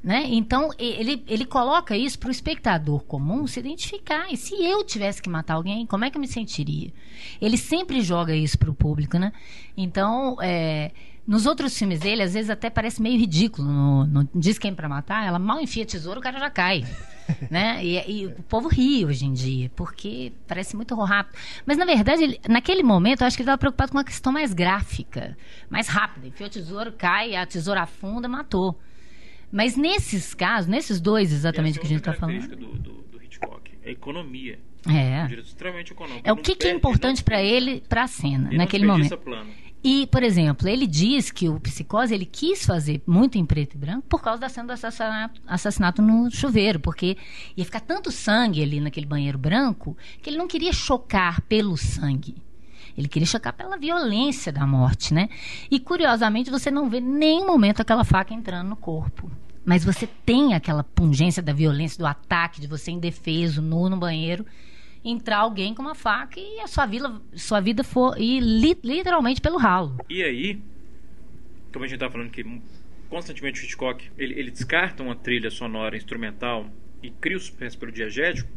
Né? 0.05 0.25
Então, 0.27 0.69
ele, 0.77 1.23
ele 1.27 1.45
coloca 1.45 1.97
isso 1.97 2.19
para 2.19 2.27
o 2.27 2.31
espectador 2.31 3.03
comum 3.05 3.47
se 3.47 3.59
identificar. 3.59 4.31
E 4.31 4.37
se 4.37 4.53
eu 4.63 4.83
tivesse 4.83 5.19
que 5.19 5.27
matar 5.27 5.55
alguém, 5.55 5.83
como 5.87 6.05
é 6.05 6.11
que 6.11 6.17
eu 6.17 6.21
me 6.21 6.27
sentiria? 6.27 6.93
Ele 7.41 7.57
sempre 7.57 8.01
joga 8.01 8.35
isso 8.35 8.55
para 8.59 8.69
o 8.69 8.73
público, 8.75 9.17
né? 9.17 9.33
Então, 9.75 10.37
é, 10.39 10.91
nos 11.25 11.47
outros 11.47 11.75
filmes 11.75 12.01
dele, 12.01 12.21
às 12.21 12.35
vezes 12.35 12.51
até 12.51 12.69
parece 12.69 13.01
meio 13.01 13.19
ridículo. 13.19 13.67
No, 13.67 14.05
no 14.05 14.29
Diz 14.35 14.59
Quem 14.59 14.75
para 14.75 14.87
Matar, 14.87 15.25
ela 15.25 15.39
mal 15.39 15.59
enfia 15.59 15.83
tesouro, 15.83 16.19
o 16.19 16.23
cara 16.23 16.37
já 16.37 16.51
cai. 16.51 16.85
né? 17.49 17.83
E, 17.83 17.97
e 18.11 18.25
o 18.27 18.43
povo 18.43 18.67
ri 18.67 19.03
hoje 19.03 19.25
em 19.25 19.33
dia, 19.33 19.71
porque 19.75 20.31
parece 20.47 20.75
muito 20.75 20.93
rápido. 20.93 21.35
Mas, 21.65 21.79
na 21.79 21.85
verdade, 21.85 22.23
ele- 22.25 22.39
naquele 22.47 22.83
momento, 22.83 23.21
eu 23.21 23.27
acho 23.27 23.35
que 23.35 23.41
ele 23.41 23.47
estava 23.49 23.57
preocupado 23.57 23.91
com 23.91 23.97
uma 23.97 24.03
questão 24.03 24.31
mais 24.31 24.53
gráfica, 24.53 25.35
mais 25.67 25.87
rápida. 25.87 26.27
Enfia 26.27 26.45
o 26.45 26.49
tesouro, 26.51 26.91
cai, 26.91 27.35
a 27.35 27.43
tesoura 27.43 27.81
afunda, 27.81 28.27
matou. 28.27 28.77
Mas 29.51 29.75
nesses 29.75 30.33
casos, 30.33 30.67
nesses 30.67 30.99
dois 30.99 31.31
exatamente 31.31 31.79
que 31.79 31.85
a 31.85 31.89
gente 31.89 32.07
é 32.07 32.11
está 32.11 32.13
falando. 32.13 32.55
Do, 32.55 32.77
do, 32.77 32.93
do 33.03 33.23
Hitchcock. 33.23 33.71
É 33.83 33.91
economia. 33.91 34.59
É. 34.87 35.23
Um 35.23 35.39
extremamente 35.39 35.93
econômico. 35.93 36.27
É 36.27 36.31
o 36.31 36.37
que, 36.37 36.55
que 36.55 36.67
é 36.67 36.71
importante 36.71 37.23
para 37.23 37.41
ele, 37.41 37.81
para 37.87 38.03
a 38.03 38.07
cena, 38.07 38.49
ele 38.49 38.57
naquele 38.57 38.85
momento. 38.85 39.17
plano. 39.17 39.49
E, 39.87 40.07
por 40.07 40.23
exemplo, 40.23 40.67
ele 40.67 40.87
diz 40.87 41.29
que 41.29 41.47
o 41.47 41.59
Psicose 41.59 42.11
ele 42.11 42.25
quis 42.25 42.65
fazer 42.65 43.03
muito 43.05 43.37
em 43.37 43.45
preto 43.45 43.75
e 43.75 43.77
branco 43.77 44.07
por 44.09 44.19
causa 44.19 44.41
da 44.41 44.49
cena 44.49 44.65
do 44.65 44.73
assassinato, 44.73 45.39
assassinato 45.45 46.01
no 46.01 46.31
chuveiro, 46.31 46.79
porque 46.79 47.15
ia 47.55 47.63
ficar 47.63 47.81
tanto 47.81 48.11
sangue 48.11 48.63
ali 48.63 48.79
naquele 48.79 49.05
banheiro 49.05 49.37
branco 49.37 49.95
que 50.23 50.29
ele 50.31 50.37
não 50.37 50.47
queria 50.47 50.73
chocar 50.73 51.39
pelo 51.41 51.77
sangue. 51.77 52.35
Ele 52.97 53.07
queria 53.07 53.25
chocar 53.25 53.53
pela 53.53 53.77
violência 53.77 54.51
da 54.51 54.65
morte, 54.65 55.13
né? 55.13 55.29
E 55.69 55.79
curiosamente 55.79 56.49
você 56.49 56.71
não 56.71 56.89
vê 56.89 56.99
nem 56.99 57.45
momento 57.45 57.81
aquela 57.81 58.03
faca 58.03 58.33
entrando 58.33 58.69
no 58.69 58.75
corpo. 58.75 59.29
Mas 59.65 59.83
você 59.83 60.07
tem 60.25 60.53
aquela 60.53 60.83
pungência 60.83 61.41
da 61.41 61.51
violência, 61.51 61.97
do 61.97 62.05
ataque, 62.05 62.61
de 62.61 62.67
você 62.67 62.91
indefeso, 62.91 63.61
nu 63.61 63.89
no 63.89 63.97
banheiro, 63.97 64.45
entrar 65.03 65.39
alguém 65.39 65.73
com 65.73 65.81
uma 65.81 65.95
faca 65.95 66.39
e 66.39 66.59
a 66.61 66.67
sua 66.67 66.85
vida, 66.85 67.21
sua 67.33 67.59
vida 67.59 67.83
for 67.83 68.19
ir 68.19 68.39
li, 68.39 68.77
literalmente 68.83 69.41
pelo 69.41 69.57
ralo. 69.57 69.97
E 70.09 70.23
aí, 70.23 70.61
como 71.73 71.83
a 71.83 71.87
gente 71.87 71.99
tá 71.99 72.09
falando 72.09 72.29
que 72.29 72.45
constantemente 73.09 73.61
o 73.61 73.63
Hitchcock 73.65 74.09
ele, 74.17 74.39
ele 74.39 74.51
descarta 74.51 75.03
uma 75.03 75.15
trilha 75.15 75.49
sonora 75.49 75.97
instrumental 75.97 76.67
e 77.01 77.09
cria 77.09 77.37
o 77.37 77.39
suspense 77.39 77.77
pelo 77.77 77.91
diegético, 77.91 78.49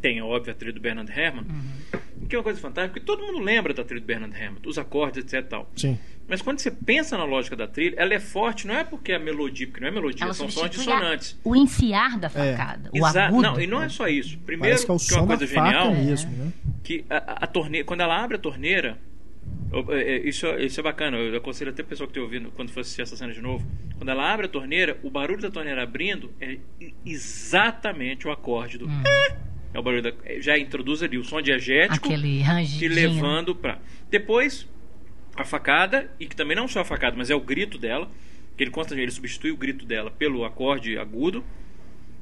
tem, 0.00 0.20
a 0.20 0.54
trilha 0.54 0.72
do 0.72 0.80
Bernard 0.80 1.10
Herrmann, 1.10 1.44
uhum. 1.48 2.00
Que 2.26 2.34
é 2.34 2.38
uma 2.38 2.42
coisa 2.44 2.60
fantástica, 2.60 2.94
porque 3.00 3.06
todo 3.06 3.22
mundo 3.24 3.38
lembra 3.44 3.74
da 3.74 3.84
trilha 3.84 4.00
do 4.00 4.06
Bernard 4.06 4.34
Herrmann, 4.34 4.60
os 4.66 4.78
acordes, 4.78 5.24
etc. 5.24 5.46
Tal. 5.48 5.70
Sim. 5.76 5.98
Mas 6.26 6.42
quando 6.42 6.58
você 6.58 6.70
pensa 6.70 7.16
na 7.16 7.24
lógica 7.24 7.56
da 7.56 7.66
trilha, 7.66 7.94
ela 7.96 8.12
é 8.12 8.20
forte, 8.20 8.66
não 8.66 8.74
é 8.74 8.84
porque 8.84 9.12
é 9.12 9.18
melodia, 9.18 9.66
porque 9.66 9.80
não 9.80 9.88
é 9.88 9.90
melodia, 9.90 10.24
Ela 10.24 10.34
são 10.34 10.48
sons 10.50 10.68
dissonantes. 10.70 11.38
O 11.42 11.56
enfiar 11.56 12.18
da 12.18 12.28
facada, 12.28 12.90
o 12.92 12.98
Exa- 12.98 13.26
agudo. 13.28 13.42
Não, 13.42 13.58
e 13.60 13.66
não 13.66 13.82
é 13.82 13.88
só 13.88 14.06
isso. 14.08 14.36
Primeiro, 14.44 14.76
Parece 14.76 14.84
que 14.84 14.90
é 14.92 14.94
o 14.94 14.98
que 14.98 15.14
é 15.14 15.16
uma 15.16 15.26
coisa 15.26 15.46
genial, 15.46 15.94
mesmo, 15.94 16.30
né? 16.32 16.52
que 16.84 17.04
a, 17.08 17.44
a- 17.44 17.46
torneira, 17.46 17.86
quando 17.86 18.02
ela 18.02 18.22
abre 18.22 18.36
a 18.36 18.38
torneira, 18.40 18.98
é, 19.90 19.94
é, 20.02 20.28
isso, 20.28 20.46
isso 20.58 20.78
é 20.78 20.82
bacana, 20.82 21.16
eu 21.16 21.34
aconselho 21.38 21.70
até 21.70 21.80
a 21.80 21.84
pessoa 21.86 22.06
que 22.06 22.10
está 22.12 22.20
ouvindo, 22.22 22.50
quando 22.50 22.70
for 22.72 22.80
assistir 22.80 23.00
essa 23.00 23.16
cena 23.16 23.32
de 23.32 23.40
novo, 23.40 23.66
quando 23.96 24.10
ela 24.10 24.30
abre 24.30 24.44
a 24.44 24.48
torneira, 24.50 24.98
o 25.02 25.08
barulho 25.08 25.40
da 25.40 25.50
torneira 25.50 25.82
abrindo 25.82 26.30
é 26.38 26.58
exatamente 27.06 28.28
o 28.28 28.30
acorde 28.30 28.76
do... 28.76 28.86
É 28.86 29.47
o 29.74 29.82
barulho 29.82 30.02
da, 30.02 30.12
é, 30.24 30.40
já 30.40 30.58
introduz 30.58 31.02
ali 31.02 31.18
o 31.18 31.24
som 31.24 31.42
diegético 31.42 32.06
Aquele 32.06 32.38
te 32.38 32.42
rangidinho. 32.42 32.94
levando 32.94 33.54
pra... 33.54 33.78
Depois, 34.10 34.66
a 35.36 35.44
facada, 35.44 36.10
e 36.18 36.26
que 36.26 36.34
também 36.34 36.56
não 36.56 36.66
só 36.66 36.80
a 36.80 36.84
facada, 36.84 37.16
mas 37.16 37.30
é 37.30 37.34
o 37.34 37.40
grito 37.40 37.78
dela, 37.78 38.10
que 38.56 38.64
ele 38.64 38.70
consta, 38.70 38.94
ele 38.94 39.10
substitui 39.10 39.50
o 39.50 39.56
grito 39.56 39.84
dela 39.84 40.10
pelo 40.10 40.44
acorde 40.44 40.98
agudo. 40.98 41.44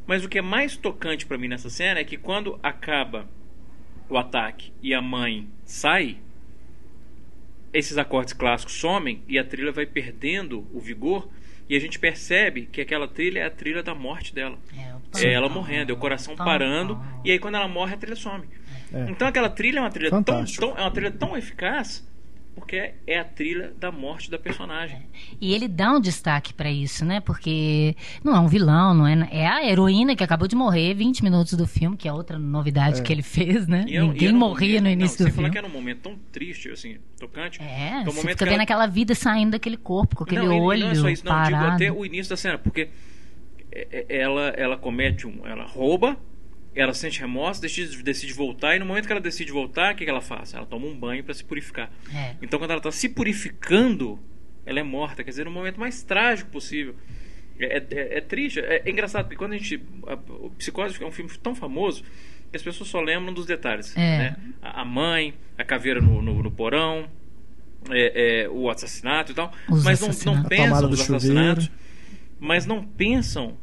Mas 0.06 0.24
o 0.24 0.28
que 0.28 0.38
é 0.38 0.42
mais 0.42 0.76
tocante 0.76 1.26
pra 1.26 1.38
mim 1.38 1.48
nessa 1.48 1.70
cena 1.70 2.00
é 2.00 2.04
que 2.04 2.16
quando 2.16 2.58
acaba 2.62 3.28
o 4.08 4.16
ataque 4.16 4.72
e 4.82 4.94
a 4.94 5.02
mãe 5.02 5.48
sai, 5.64 6.18
esses 7.72 7.98
acordes 7.98 8.32
clássicos 8.32 8.74
somem 8.74 9.22
e 9.28 9.38
a 9.38 9.44
trilha 9.44 9.72
vai 9.72 9.86
perdendo 9.86 10.66
o 10.72 10.80
vigor 10.80 11.28
e 11.68 11.74
a 11.76 11.80
gente 11.80 11.98
percebe 11.98 12.66
que 12.70 12.80
aquela 12.80 13.08
trilha 13.08 13.40
é 13.40 13.44
a 13.44 13.50
trilha 13.50 13.82
da 13.82 13.94
morte 13.94 14.32
dela. 14.32 14.58
É, 14.78 14.94
É 15.16 15.32
ela 15.32 15.48
morrendo, 15.48 15.90
é 15.90 15.92
o 15.92 15.96
coração 15.96 16.34
parando 16.36 17.00
e 17.24 17.30
aí 17.30 17.38
quando 17.38 17.54
ela 17.56 17.68
morre 17.68 17.94
a 17.94 17.96
trilha 17.96 18.16
some. 18.16 18.44
É. 18.92 19.10
Então 19.10 19.26
aquela 19.28 19.48
trilha 19.48 19.78
é 19.78 19.80
uma 19.82 19.90
trilha 19.90 20.10
tão, 20.10 20.18
Fantástico. 20.24 20.66
tão- 20.66 20.76
é 20.76 20.80
uma 20.82 20.90
trilha 20.90 21.10
tão 21.10 21.36
eficaz 21.36 22.06
porque 22.54 22.94
é 23.06 23.18
a 23.18 23.24
trilha 23.24 23.74
da 23.78 23.92
morte 23.92 24.30
da 24.30 24.38
personagem. 24.38 25.02
E 25.38 25.52
ele 25.52 25.68
dá 25.68 25.92
um 25.92 26.00
destaque 26.00 26.54
pra 26.54 26.70
isso, 26.70 27.04
né? 27.04 27.20
Porque 27.20 27.94
não 28.24 28.34
é 28.34 28.40
um 28.40 28.48
vilão, 28.48 28.94
não 28.94 29.06
é, 29.06 29.28
é 29.30 29.46
a 29.46 29.62
heroína 29.68 30.16
que 30.16 30.24
acabou 30.24 30.48
de 30.48 30.56
morrer 30.56 30.94
20 30.94 31.22
minutos 31.22 31.52
do 31.52 31.66
filme, 31.66 31.98
que 31.98 32.08
é 32.08 32.12
outra 32.14 32.38
novidade 32.38 33.02
que 33.02 33.12
ele 33.12 33.20
fez, 33.22 33.66
né? 33.68 33.84
E 33.86 33.96
é 33.98 34.00
Ninguém 34.00 34.28
é 34.28 34.32
num 34.32 34.38
morria 34.38 34.68
momento- 34.80 34.84
no 34.84 34.88
início 34.90 35.22
não, 35.22 35.30
do 35.30 35.34
filme. 35.34 35.50
que 35.50 35.58
era 35.58 35.66
um 35.66 35.70
momento 35.70 36.00
tão 36.00 36.18
triste, 36.32 36.70
assim, 36.70 36.96
tocante. 37.20 37.60
É, 37.60 38.00
Então, 38.00 38.12
você 38.14 38.28
fica 38.28 38.44
vendo 38.46 38.54
ela- 38.54 38.62
aquela 38.62 38.86
vida 38.86 39.14
saindo 39.14 39.50
daquele 39.50 39.76
corpo, 39.76 40.16
com 40.16 40.24
aquele 40.24 40.46
não, 40.46 40.58
olho 40.58 40.84
não 40.86 40.92
é 40.92 40.94
só 40.94 41.10
isso, 41.10 41.26
não, 41.26 41.42
digo 41.42 41.50
parado. 41.58 41.74
até 41.74 41.92
o 41.92 42.06
início 42.06 42.30
da 42.30 42.38
cena, 42.38 42.56
porque 42.56 42.80
é- 42.80 42.84
é- 42.84 42.88
ela, 44.08 44.48
ela 44.56 44.76
comete 44.76 45.26
um. 45.26 45.46
Ela 45.46 45.64
rouba, 45.64 46.16
ela 46.74 46.92
sente 46.94 47.20
remorso, 47.20 47.60
decide, 47.60 48.02
decide 48.02 48.32
voltar, 48.32 48.76
e 48.76 48.78
no 48.78 48.86
momento 48.86 49.06
que 49.06 49.12
ela 49.12 49.20
decide 49.20 49.50
voltar, 49.52 49.94
o 49.94 49.96
que, 49.96 50.04
que 50.04 50.10
ela 50.10 50.20
faz? 50.20 50.54
Ela 50.54 50.66
toma 50.66 50.86
um 50.86 50.94
banho 50.98 51.24
para 51.24 51.34
se 51.34 51.44
purificar. 51.44 51.90
É. 52.14 52.34
Então 52.42 52.58
quando 52.58 52.70
ela 52.70 52.78
está 52.80 52.90
se 52.92 53.08
purificando, 53.08 54.18
ela 54.64 54.80
é 54.80 54.82
morta, 54.82 55.22
quer 55.24 55.30
dizer, 55.30 55.44
no 55.44 55.50
momento 55.50 55.78
mais 55.80 56.02
trágico 56.02 56.50
possível. 56.50 56.94
É, 57.58 57.78
é- 57.90 58.18
é 58.18 58.20
triste, 58.20 58.60
é, 58.60 58.82
é 58.84 58.90
engraçado, 58.90 59.24
porque 59.24 59.36
quando 59.36 59.52
a 59.54 59.56
gente. 59.58 59.82
a- 60.06 60.14
o 60.44 60.50
Psicose 60.58 61.02
é 61.02 61.06
um 61.06 61.10
filme 61.10 61.30
tão 61.42 61.54
famoso 61.54 62.02
que 62.50 62.56
as 62.56 62.62
pessoas 62.62 62.88
só 62.88 63.00
lembram 63.00 63.32
dos 63.32 63.46
detalhes. 63.46 63.96
É. 63.96 64.18
Né? 64.18 64.36
A, 64.60 64.82
a 64.82 64.84
mãe, 64.84 65.34
a 65.56 65.64
caveira 65.64 66.00
no, 66.00 66.20
no, 66.20 66.42
no 66.42 66.50
porão, 66.50 67.08
é, 67.90 68.42
é, 68.44 68.48
o 68.50 68.68
assassinato 68.68 69.32
e 69.32 69.34
tal. 69.34 69.52
Os 69.70 69.82
mas 69.84 70.00
não, 70.00 70.34
não 70.34 70.42
pensam 70.44 70.80
nos 70.90 70.98
do 70.98 71.02
assassinatos. 71.14 71.70
Mas 72.38 72.66
não 72.66 72.84
pensam 72.84 73.56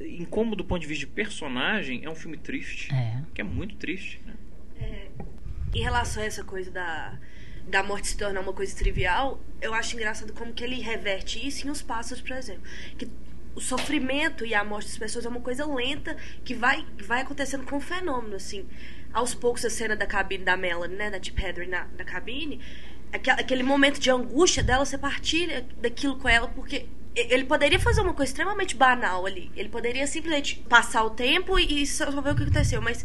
em 0.00 0.24
como, 0.24 0.54
do 0.54 0.64
ponto 0.64 0.80
de 0.82 0.86
vista 0.86 1.06
de 1.06 1.12
personagem, 1.12 2.04
é 2.04 2.10
um 2.10 2.14
filme 2.14 2.36
triste. 2.36 2.92
É. 2.94 3.22
Que 3.34 3.40
é 3.40 3.44
muito 3.44 3.76
triste. 3.76 4.20
Né? 4.26 4.34
Em 5.74 5.82
relação 5.82 6.22
a 6.22 6.26
essa 6.26 6.44
coisa 6.44 6.70
da, 6.70 7.18
da 7.68 7.82
morte 7.82 8.08
se 8.08 8.16
tornar 8.16 8.40
uma 8.40 8.52
coisa 8.52 8.76
trivial, 8.76 9.40
eu 9.60 9.72
acho 9.72 9.94
engraçado 9.96 10.32
como 10.34 10.52
que 10.52 10.62
ele 10.62 10.80
reverte 10.80 11.46
isso 11.46 11.66
em 11.66 11.70
Os 11.70 11.80
Pássaros, 11.80 12.22
por 12.22 12.36
exemplo. 12.36 12.62
Que 12.98 13.08
o 13.54 13.60
sofrimento 13.60 14.44
e 14.44 14.54
a 14.54 14.62
morte 14.64 14.88
das 14.88 14.98
pessoas 14.98 15.24
é 15.24 15.28
uma 15.28 15.40
coisa 15.40 15.66
lenta 15.66 16.16
que 16.44 16.54
vai, 16.54 16.84
vai 17.06 17.22
acontecendo 17.22 17.64
com 17.64 17.76
um 17.76 17.80
fenômeno, 17.80 18.36
assim. 18.36 18.66
Aos 19.12 19.34
poucos, 19.34 19.64
a 19.64 19.70
cena 19.70 19.94
da 19.96 20.06
cabine 20.06 20.44
da 20.44 20.56
Melanie, 20.56 20.96
né, 20.96 21.10
da 21.10 21.20
Tip 21.20 21.38
Hedren 21.42 21.68
na, 21.68 21.86
na 21.98 22.04
cabine, 22.04 22.60
aque- 23.12 23.30
aquele 23.30 23.62
momento 23.62 23.98
de 24.00 24.10
angústia 24.10 24.62
dela, 24.62 24.84
você 24.84 24.96
partilha 24.98 25.66
daquilo 25.80 26.16
com 26.16 26.28
ela, 26.28 26.48
porque 26.48 26.86
ele 27.14 27.44
poderia 27.44 27.78
fazer 27.78 28.00
uma 28.00 28.14
coisa 28.14 28.30
extremamente 28.30 28.74
banal 28.76 29.26
ali. 29.26 29.50
Ele 29.56 29.68
poderia 29.68 30.06
simplesmente 30.06 30.56
passar 30.68 31.04
o 31.04 31.10
tempo 31.10 31.58
e 31.58 31.86
só 31.86 32.10
ver 32.10 32.30
o 32.30 32.36
que 32.36 32.42
aconteceu, 32.42 32.80
mas 32.80 33.04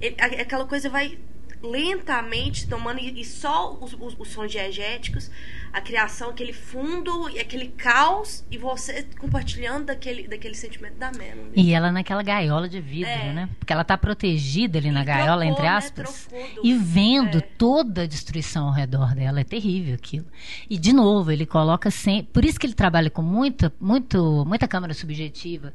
ele- 0.00 0.16
aquela 0.20 0.66
coisa 0.66 0.88
vai 0.88 1.18
lentamente 1.62 2.66
tomando 2.68 2.98
e, 3.00 3.24
só 3.24 3.74
os, 3.80 3.92
os, 3.94 4.14
os 4.18 4.28
sons 4.28 4.50
diegéticos, 4.50 5.30
a 5.72 5.80
criação, 5.80 6.30
aquele 6.30 6.52
fundo 6.52 7.28
e 7.30 7.40
aquele 7.40 7.68
caos 7.68 8.44
e 8.50 8.56
você 8.56 9.02
compartilhando 9.18 9.86
daquele, 9.86 10.28
daquele 10.28 10.54
sentimento 10.54 10.94
da 10.96 11.10
Melanie. 11.10 11.50
E 11.56 11.72
ela 11.72 11.90
naquela 11.90 12.22
gaiola 12.22 12.68
de 12.68 12.80
vidro, 12.80 13.10
É. 13.10 13.32
né? 13.32 13.48
Porque 13.58 13.72
ela 13.72 13.82
tá 13.84 13.98
protegida 13.98 14.78
ali 14.78 14.90
na 14.90 15.02
E 15.02 15.04
gaiola, 15.04 15.42
trocou, 15.42 15.44
entre 15.52 15.62
né? 15.62 15.68
aspas. 15.68 16.26
Trocou 16.26 16.54
do- 16.62 16.66
E 16.66 16.74
vendo 16.74 17.38
É. 17.38 17.40
toda 17.40 18.02
a 18.02 18.06
destruição 18.06 18.66
ao 18.68 18.72
redor 18.72 19.14
dela. 19.14 19.40
É 19.40 19.44
terrível 19.44 19.94
aquilo. 19.94 20.26
E, 20.70 20.78
de 20.78 20.92
novo, 20.92 21.32
ele 21.32 21.44
coloca 21.46 21.90
sempre. 21.90 22.30
Por 22.32 22.44
isso 22.44 22.58
que 22.58 22.66
ele 22.66 22.74
trabalha 22.74 23.10
com 23.10 23.22
muita, 23.22 23.72
muito, 23.80 24.44
muita 24.46 24.68
câmera 24.68 24.94
subjetiva, 24.94 25.72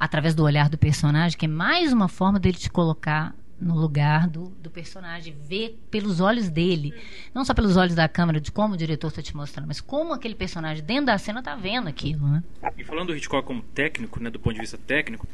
através 0.00 0.34
do 0.34 0.42
olhar 0.44 0.68
do 0.70 0.78
personagem, 0.78 1.36
que 1.36 1.44
é 1.44 1.48
mais 1.48 1.92
uma 1.92 2.08
forma 2.08 2.40
dele 2.40 2.56
te 2.56 2.70
colocar 2.70 3.34
no 3.62 3.74
lugar 3.78 4.28
do, 4.28 4.48
do 4.62 4.68
personagem, 4.70 5.34
ver 5.48 5.78
pelos 5.90 6.20
olhos 6.20 6.48
dele. 6.48 6.92
Não 7.34 7.44
só 7.44 7.54
pelos 7.54 7.76
olhos 7.76 7.94
da 7.94 8.08
câmera, 8.08 8.40
de 8.40 8.50
como 8.50 8.74
o 8.74 8.76
diretor 8.76 9.08
está 9.08 9.22
te 9.22 9.34
mostrando, 9.36 9.66
mas 9.68 9.80
como 9.80 10.12
aquele 10.12 10.34
personagem 10.34 10.82
dentro 10.84 11.06
da 11.06 11.18
cena 11.18 11.42
tá 11.42 11.54
vendo 11.54 11.88
aquilo, 11.88 12.26
né? 12.26 12.42
E 12.76 12.84
falando 12.84 13.08
do 13.08 13.16
Hitchcock 13.16 13.46
como 13.46 13.62
técnico, 13.62 14.20
né, 14.22 14.30
do 14.30 14.38
ponto 14.40 14.54
de 14.54 14.60
vista 14.60 14.76
técnico, 14.78 15.26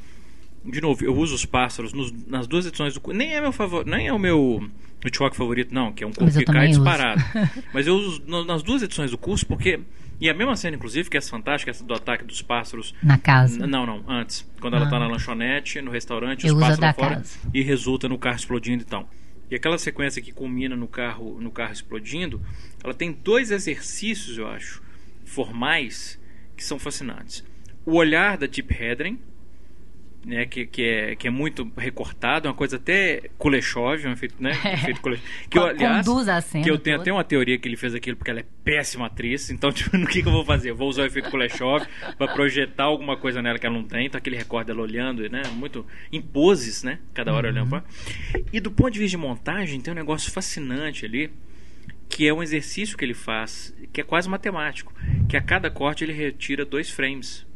de 0.64 0.80
novo, 0.80 1.04
eu 1.04 1.16
uso 1.16 1.34
os 1.34 1.44
pássaros 1.44 1.92
nos- 1.92 2.12
nas 2.26 2.46
duas 2.46 2.66
edições 2.66 2.92
do 2.94 3.12
nem 3.12 3.34
é 3.34 3.40
meu 3.40 3.52
favor, 3.52 3.86
nem 3.86 4.08
é 4.08 4.12
o 4.12 4.18
meu 4.18 4.68
Hitchcock 5.04 5.36
favorito 5.36 5.72
não, 5.74 5.92
que 5.92 6.02
é 6.02 6.06
um 6.06 6.10
Mas 6.20 6.34
eu 6.36 6.44
que 6.44 6.52
cai 6.52 6.70
uso. 6.70 6.80
disparado. 6.82 7.22
Mas 7.72 7.86
eu 7.86 7.94
uso 7.94 8.22
no- 8.26 8.44
nas 8.44 8.62
duas 8.62 8.82
edições 8.82 9.10
do 9.10 9.18
curso 9.18 9.46
porque 9.46 9.80
e 10.20 10.28
a 10.28 10.34
mesma 10.34 10.56
cena 10.56 10.76
inclusive 10.76 11.08
que 11.08 11.16
é 11.16 11.18
essa 11.18 11.30
fantástica, 11.30 11.70
essa 11.70 11.84
do 11.84 11.94
ataque 11.94 12.24
dos 12.24 12.42
pássaros. 12.42 12.92
Na 13.02 13.16
casa. 13.16 13.64
Não, 13.66 13.86
não, 13.86 14.02
antes, 14.08 14.44
quando 14.60 14.74
ela 14.74 14.86
Ah. 14.86 14.90
tá 14.90 14.98
na 14.98 15.06
lanchonete, 15.06 15.80
no 15.80 15.90
restaurante, 15.92 16.46
Eu 16.46 16.54
os 16.54 16.60
pássaros 16.60 16.96
fora 16.96 17.14
casa. 17.16 17.38
e 17.54 17.62
resulta 17.62 18.08
no 18.08 18.18
carro 18.18 18.36
explodindo 18.36 18.82
e 18.82 18.86
tal. 18.86 19.08
E 19.50 19.54
aquela 19.54 19.78
sequência 19.78 20.20
que 20.20 20.32
culmina 20.32 20.74
no 20.76 20.86
carro, 20.88 21.40
no 21.40 21.50
carro 21.50 21.72
explodindo, 21.72 22.40
ela 22.84 22.92
tem 22.92 23.12
dois 23.12 23.50
exercícios, 23.50 24.36
eu 24.36 24.46
acho, 24.48 24.82
formais 25.24 26.18
que 26.56 26.64
são 26.64 26.78
fascinantes. 26.78 27.44
O 27.86 27.94
olhar 27.94 28.36
da 28.36 28.48
Tip 28.48 28.70
Hedren, 28.72 29.18
né, 30.28 30.44
que, 30.44 30.66
que, 30.66 30.82
é, 30.82 31.16
que 31.16 31.26
é 31.26 31.30
muito 31.30 31.72
recortado, 31.74 32.46
é 32.46 32.50
uma 32.50 32.56
coisa 32.56 32.76
até 32.76 33.30
Kuleshov, 33.38 34.06
um 34.06 34.12
efeito, 34.12 34.34
né, 34.38 34.50
efeito 34.74 35.00
Kuleshov, 35.00 35.26
que 35.48 35.58
eu, 35.58 35.64
aliás, 35.64 36.06
conduz 36.06 36.28
a 36.28 36.38
cena 36.42 36.62
que 36.62 36.70
eu 36.70 36.78
tenho 36.78 36.96
toda. 36.96 37.04
até 37.04 37.12
uma 37.12 37.24
teoria 37.24 37.58
que 37.58 37.66
ele 37.66 37.78
fez 37.78 37.94
aquilo 37.94 38.14
porque 38.14 38.30
ela 38.30 38.40
é 38.40 38.44
péssima 38.62 39.06
atriz, 39.06 39.48
então 39.50 39.72
tipo, 39.72 39.96
no 39.96 40.06
que, 40.06 40.22
que 40.22 40.28
eu 40.28 40.32
vou 40.32 40.44
fazer? 40.44 40.68
Eu 40.70 40.76
vou 40.76 40.86
usar 40.86 41.02
o 41.02 41.06
efeito 41.06 41.30
Kuleshov 41.30 41.86
para 42.18 42.28
projetar 42.34 42.84
alguma 42.84 43.16
coisa 43.16 43.40
nela 43.40 43.58
que 43.58 43.64
ela 43.64 43.74
não 43.74 43.84
tem, 43.84 44.04
então 44.04 44.18
aquele 44.18 44.36
recorde 44.36 44.66
dela 44.66 44.82
olhando, 44.82 45.26
né, 45.30 45.42
muito 45.54 45.86
em 46.12 46.20
poses, 46.20 46.82
né, 46.82 46.98
cada 47.14 47.32
hora 47.32 47.48
olhando 47.48 47.70
pra... 47.70 47.82
E 48.52 48.60
do 48.60 48.70
ponto 48.70 48.90
de 48.90 48.98
vista 48.98 49.16
de 49.16 49.22
montagem, 49.22 49.80
tem 49.80 49.94
um 49.94 49.96
negócio 49.96 50.30
fascinante 50.30 51.06
ali, 51.06 51.30
que 52.06 52.28
é 52.28 52.34
um 52.34 52.42
exercício 52.42 52.98
que 52.98 53.04
ele 53.04 53.14
faz, 53.14 53.74
que 53.94 54.02
é 54.02 54.04
quase 54.04 54.28
matemático, 54.28 54.92
que 55.26 55.38
a 55.38 55.40
cada 55.40 55.70
corte 55.70 56.04
ele 56.04 56.12
retira 56.12 56.66
dois 56.66 56.90
frames, 56.90 57.46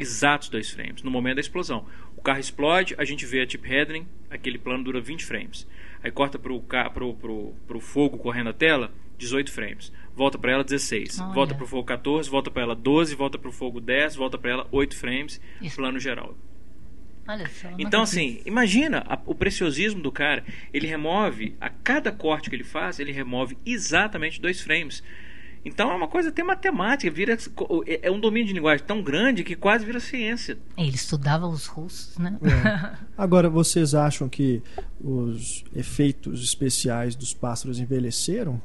exatos 0.00 0.48
dois 0.48 0.70
frames, 0.70 1.02
no 1.02 1.10
momento 1.10 1.36
da 1.36 1.40
explosão. 1.40 1.86
O 2.20 2.22
carro 2.22 2.38
explode, 2.38 2.94
a 2.98 3.04
gente 3.06 3.24
vê 3.24 3.40
a 3.40 3.46
tip 3.46 3.64
heading, 3.66 4.06
aquele 4.28 4.58
plano 4.58 4.84
dura 4.84 5.00
20 5.00 5.24
frames. 5.24 5.66
Aí 6.04 6.10
corta 6.10 6.38
pro, 6.38 6.60
pro, 6.60 7.14
pro, 7.14 7.54
pro 7.66 7.80
fogo 7.80 8.18
correndo 8.18 8.50
a 8.50 8.52
tela, 8.52 8.92
18 9.16 9.50
frames. 9.50 9.90
Volta 10.14 10.36
para 10.36 10.52
ela 10.52 10.62
16. 10.62 11.18
Olha. 11.18 11.32
Volta 11.32 11.54
pro 11.54 11.66
fogo 11.66 11.84
14, 11.84 12.28
volta 12.28 12.50
para 12.50 12.60
ela 12.62 12.76
12, 12.76 13.14
volta 13.14 13.38
pro 13.38 13.50
fogo 13.50 13.80
10, 13.80 14.16
volta 14.16 14.36
para 14.36 14.50
ela 14.50 14.68
8 14.70 14.94
frames, 14.98 15.40
Isso. 15.62 15.76
plano 15.76 15.98
geral. 15.98 16.36
Olha 17.26 17.48
só. 17.48 17.68
Então, 17.78 18.02
assim, 18.02 18.42
imagina 18.44 19.02
a- 19.08 19.18
o 19.24 19.34
preciosismo 19.34 20.02
do 20.02 20.12
cara. 20.12 20.44
Ele 20.74 20.86
remove, 20.86 21.56
a 21.58 21.70
cada 21.70 22.12
corte 22.12 22.50
que 22.50 22.56
ele 22.56 22.64
faz, 22.64 23.00
ele 23.00 23.12
remove 23.12 23.56
exatamente 23.64 24.38
dois 24.42 24.60
frames. 24.60 25.02
Então 25.64 25.90
é 25.90 25.94
uma 25.94 26.08
coisa 26.08 26.30
até 26.30 26.42
matemática, 26.42 27.10
vira 27.10 27.34
é 27.86 28.00
é 28.02 28.10
um 28.10 28.18
domínio 28.18 28.48
de 28.48 28.54
linguagem 28.54 28.84
tão 28.86 29.02
grande 29.02 29.44
que 29.44 29.54
quase 29.54 29.84
vira 29.84 30.00
ciência. 30.00 30.58
Ele 30.76 30.94
estudava 30.94 31.46
os 31.46 31.66
russos, 31.66 32.16
né? 32.16 32.38
É. 32.42 32.96
Agora, 33.16 33.50
vocês 33.50 33.94
acham 33.94 34.28
que 34.28 34.62
os 35.00 35.64
efeitos 35.74 36.42
especiais 36.42 37.14
dos 37.14 37.34
pássaros 37.34 37.78
envelheceram? 37.78 38.60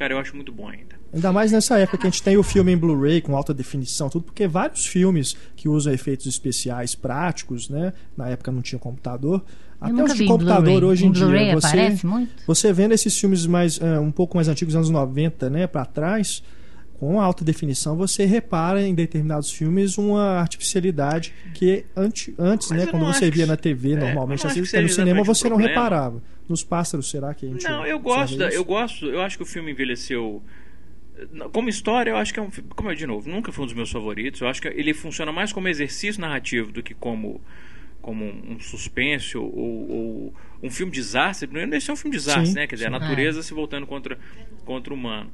Cara, 0.00 0.14
eu 0.14 0.18
acho 0.18 0.34
muito 0.34 0.50
bom 0.50 0.66
ainda. 0.66 0.98
Ainda 1.12 1.30
mais 1.30 1.52
nessa 1.52 1.78
época 1.78 1.98
que 1.98 2.06
a 2.06 2.10
gente 2.10 2.22
tem 2.22 2.38
o 2.38 2.42
filme 2.42 2.72
em 2.72 2.76
Blu-ray 2.76 3.20
com 3.20 3.36
alta 3.36 3.52
definição, 3.52 4.08
tudo, 4.08 4.24
porque 4.24 4.48
vários 4.48 4.86
filmes 4.86 5.36
que 5.54 5.68
usam 5.68 5.92
efeitos 5.92 6.26
especiais 6.26 6.94
práticos, 6.94 7.68
né? 7.68 7.92
Na 8.16 8.28
época 8.30 8.50
não 8.50 8.62
tinha 8.62 8.78
computador. 8.78 9.44
Até 9.80 10.02
os 10.04 10.14
de 10.14 10.24
computador 10.26 10.84
hoje 10.84 11.06
em, 11.06 11.12
dia. 11.12 11.54
Você, 11.54 11.66
aparece 11.68 12.06
muito? 12.06 12.30
você 12.46 12.72
vendo 12.72 12.92
esses 12.92 13.18
filmes 13.18 13.46
mais 13.46 13.80
eh, 13.80 13.98
um 13.98 14.10
pouco 14.12 14.36
mais 14.36 14.46
antigos, 14.48 14.74
anos 14.76 14.90
90, 14.90 15.48
né, 15.48 15.66
para 15.66 15.84
trás, 15.86 16.42
com 16.98 17.18
alta 17.18 17.42
definição, 17.42 17.96
você 17.96 18.26
repara 18.26 18.82
em 18.86 18.94
determinados 18.94 19.50
filmes 19.50 19.96
uma 19.96 20.38
artificialidade 20.38 21.32
que 21.54 21.86
ante, 21.96 22.34
antes, 22.38 22.68
Mas 22.70 22.78
né, 22.80 22.86
quando 22.88 23.06
você 23.06 23.24
acho 23.24 23.32
via 23.34 23.44
que- 23.44 23.50
na 23.50 23.56
TV, 23.56 23.92
é, 23.92 23.96
normalmente, 23.96 24.42
seja 24.50 24.82
no 24.82 24.88
cinema 24.88 25.22
você 25.24 25.46
um 25.46 25.50
não 25.50 25.56
problema. 25.56 25.68
reparava. 25.80 26.22
Nos 26.46 26.62
pássaros, 26.62 27.08
será 27.08 27.32
que 27.32 27.46
a 27.46 27.48
gente 27.48 27.64
Não, 27.64 27.86
eu 27.86 27.98
gosto, 27.98 28.36
da- 28.36 28.50
eu 28.50 28.64
gosto, 28.64 29.06
eu 29.06 29.22
acho 29.22 29.36
que 29.38 29.42
o 29.42 29.46
filme 29.46 29.70
envelheceu 29.70 30.42
como 31.52 31.68
história, 31.68 32.10
eu 32.10 32.16
acho 32.16 32.32
que 32.34 32.40
é 32.40 32.42
um 32.42 32.50
como 32.74 32.90
eu 32.90 32.94
de 32.94 33.06
novo, 33.06 33.30
nunca 33.30 33.52
foi 33.52 33.62
um 33.64 33.66
dos 33.66 33.74
meus 33.74 33.90
favoritos. 33.90 34.40
Eu 34.40 34.48
acho 34.48 34.60
que 34.60 34.68
ele 34.68 34.92
funciona 34.94 35.30
mais 35.32 35.52
como 35.52 35.68
exercício 35.68 36.20
narrativo 36.20 36.72
do 36.72 36.82
que 36.82 36.92
como 36.94 37.40
como 38.00 38.24
um 38.24 38.58
suspense 38.58 39.36
ou, 39.36 39.44
ou 39.54 40.34
um 40.62 40.70
filme 40.70 40.92
de 40.92 40.98
desastre. 40.98 41.48
Não 41.50 41.76
esse 41.76 41.90
é 41.90 41.92
um 41.92 41.96
filme 41.96 42.16
de 42.16 42.22
desastre, 42.22 42.46
Sim, 42.46 42.54
né? 42.54 42.66
Quer 42.66 42.76
dizer, 42.76 42.88
a 42.88 42.92
sim. 42.92 42.98
natureza 42.98 43.42
se 43.42 43.54
voltando 43.54 43.86
contra 43.86 44.18
contra 44.64 44.92
o 44.92 44.96
humano. 44.96 45.30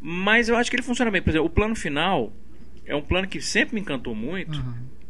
Mas 0.00 0.48
eu 0.48 0.56
acho 0.56 0.70
que 0.70 0.76
ele 0.76 0.82
funciona 0.82 1.10
bem. 1.10 1.22
Por 1.22 1.30
exemplo, 1.30 1.46
o 1.46 1.50
plano 1.50 1.74
final 1.74 2.32
é 2.84 2.94
um 2.94 3.02
plano 3.02 3.26
que 3.26 3.40
sempre 3.40 3.74
me 3.74 3.80
encantou 3.80 4.14
muito, 4.14 4.62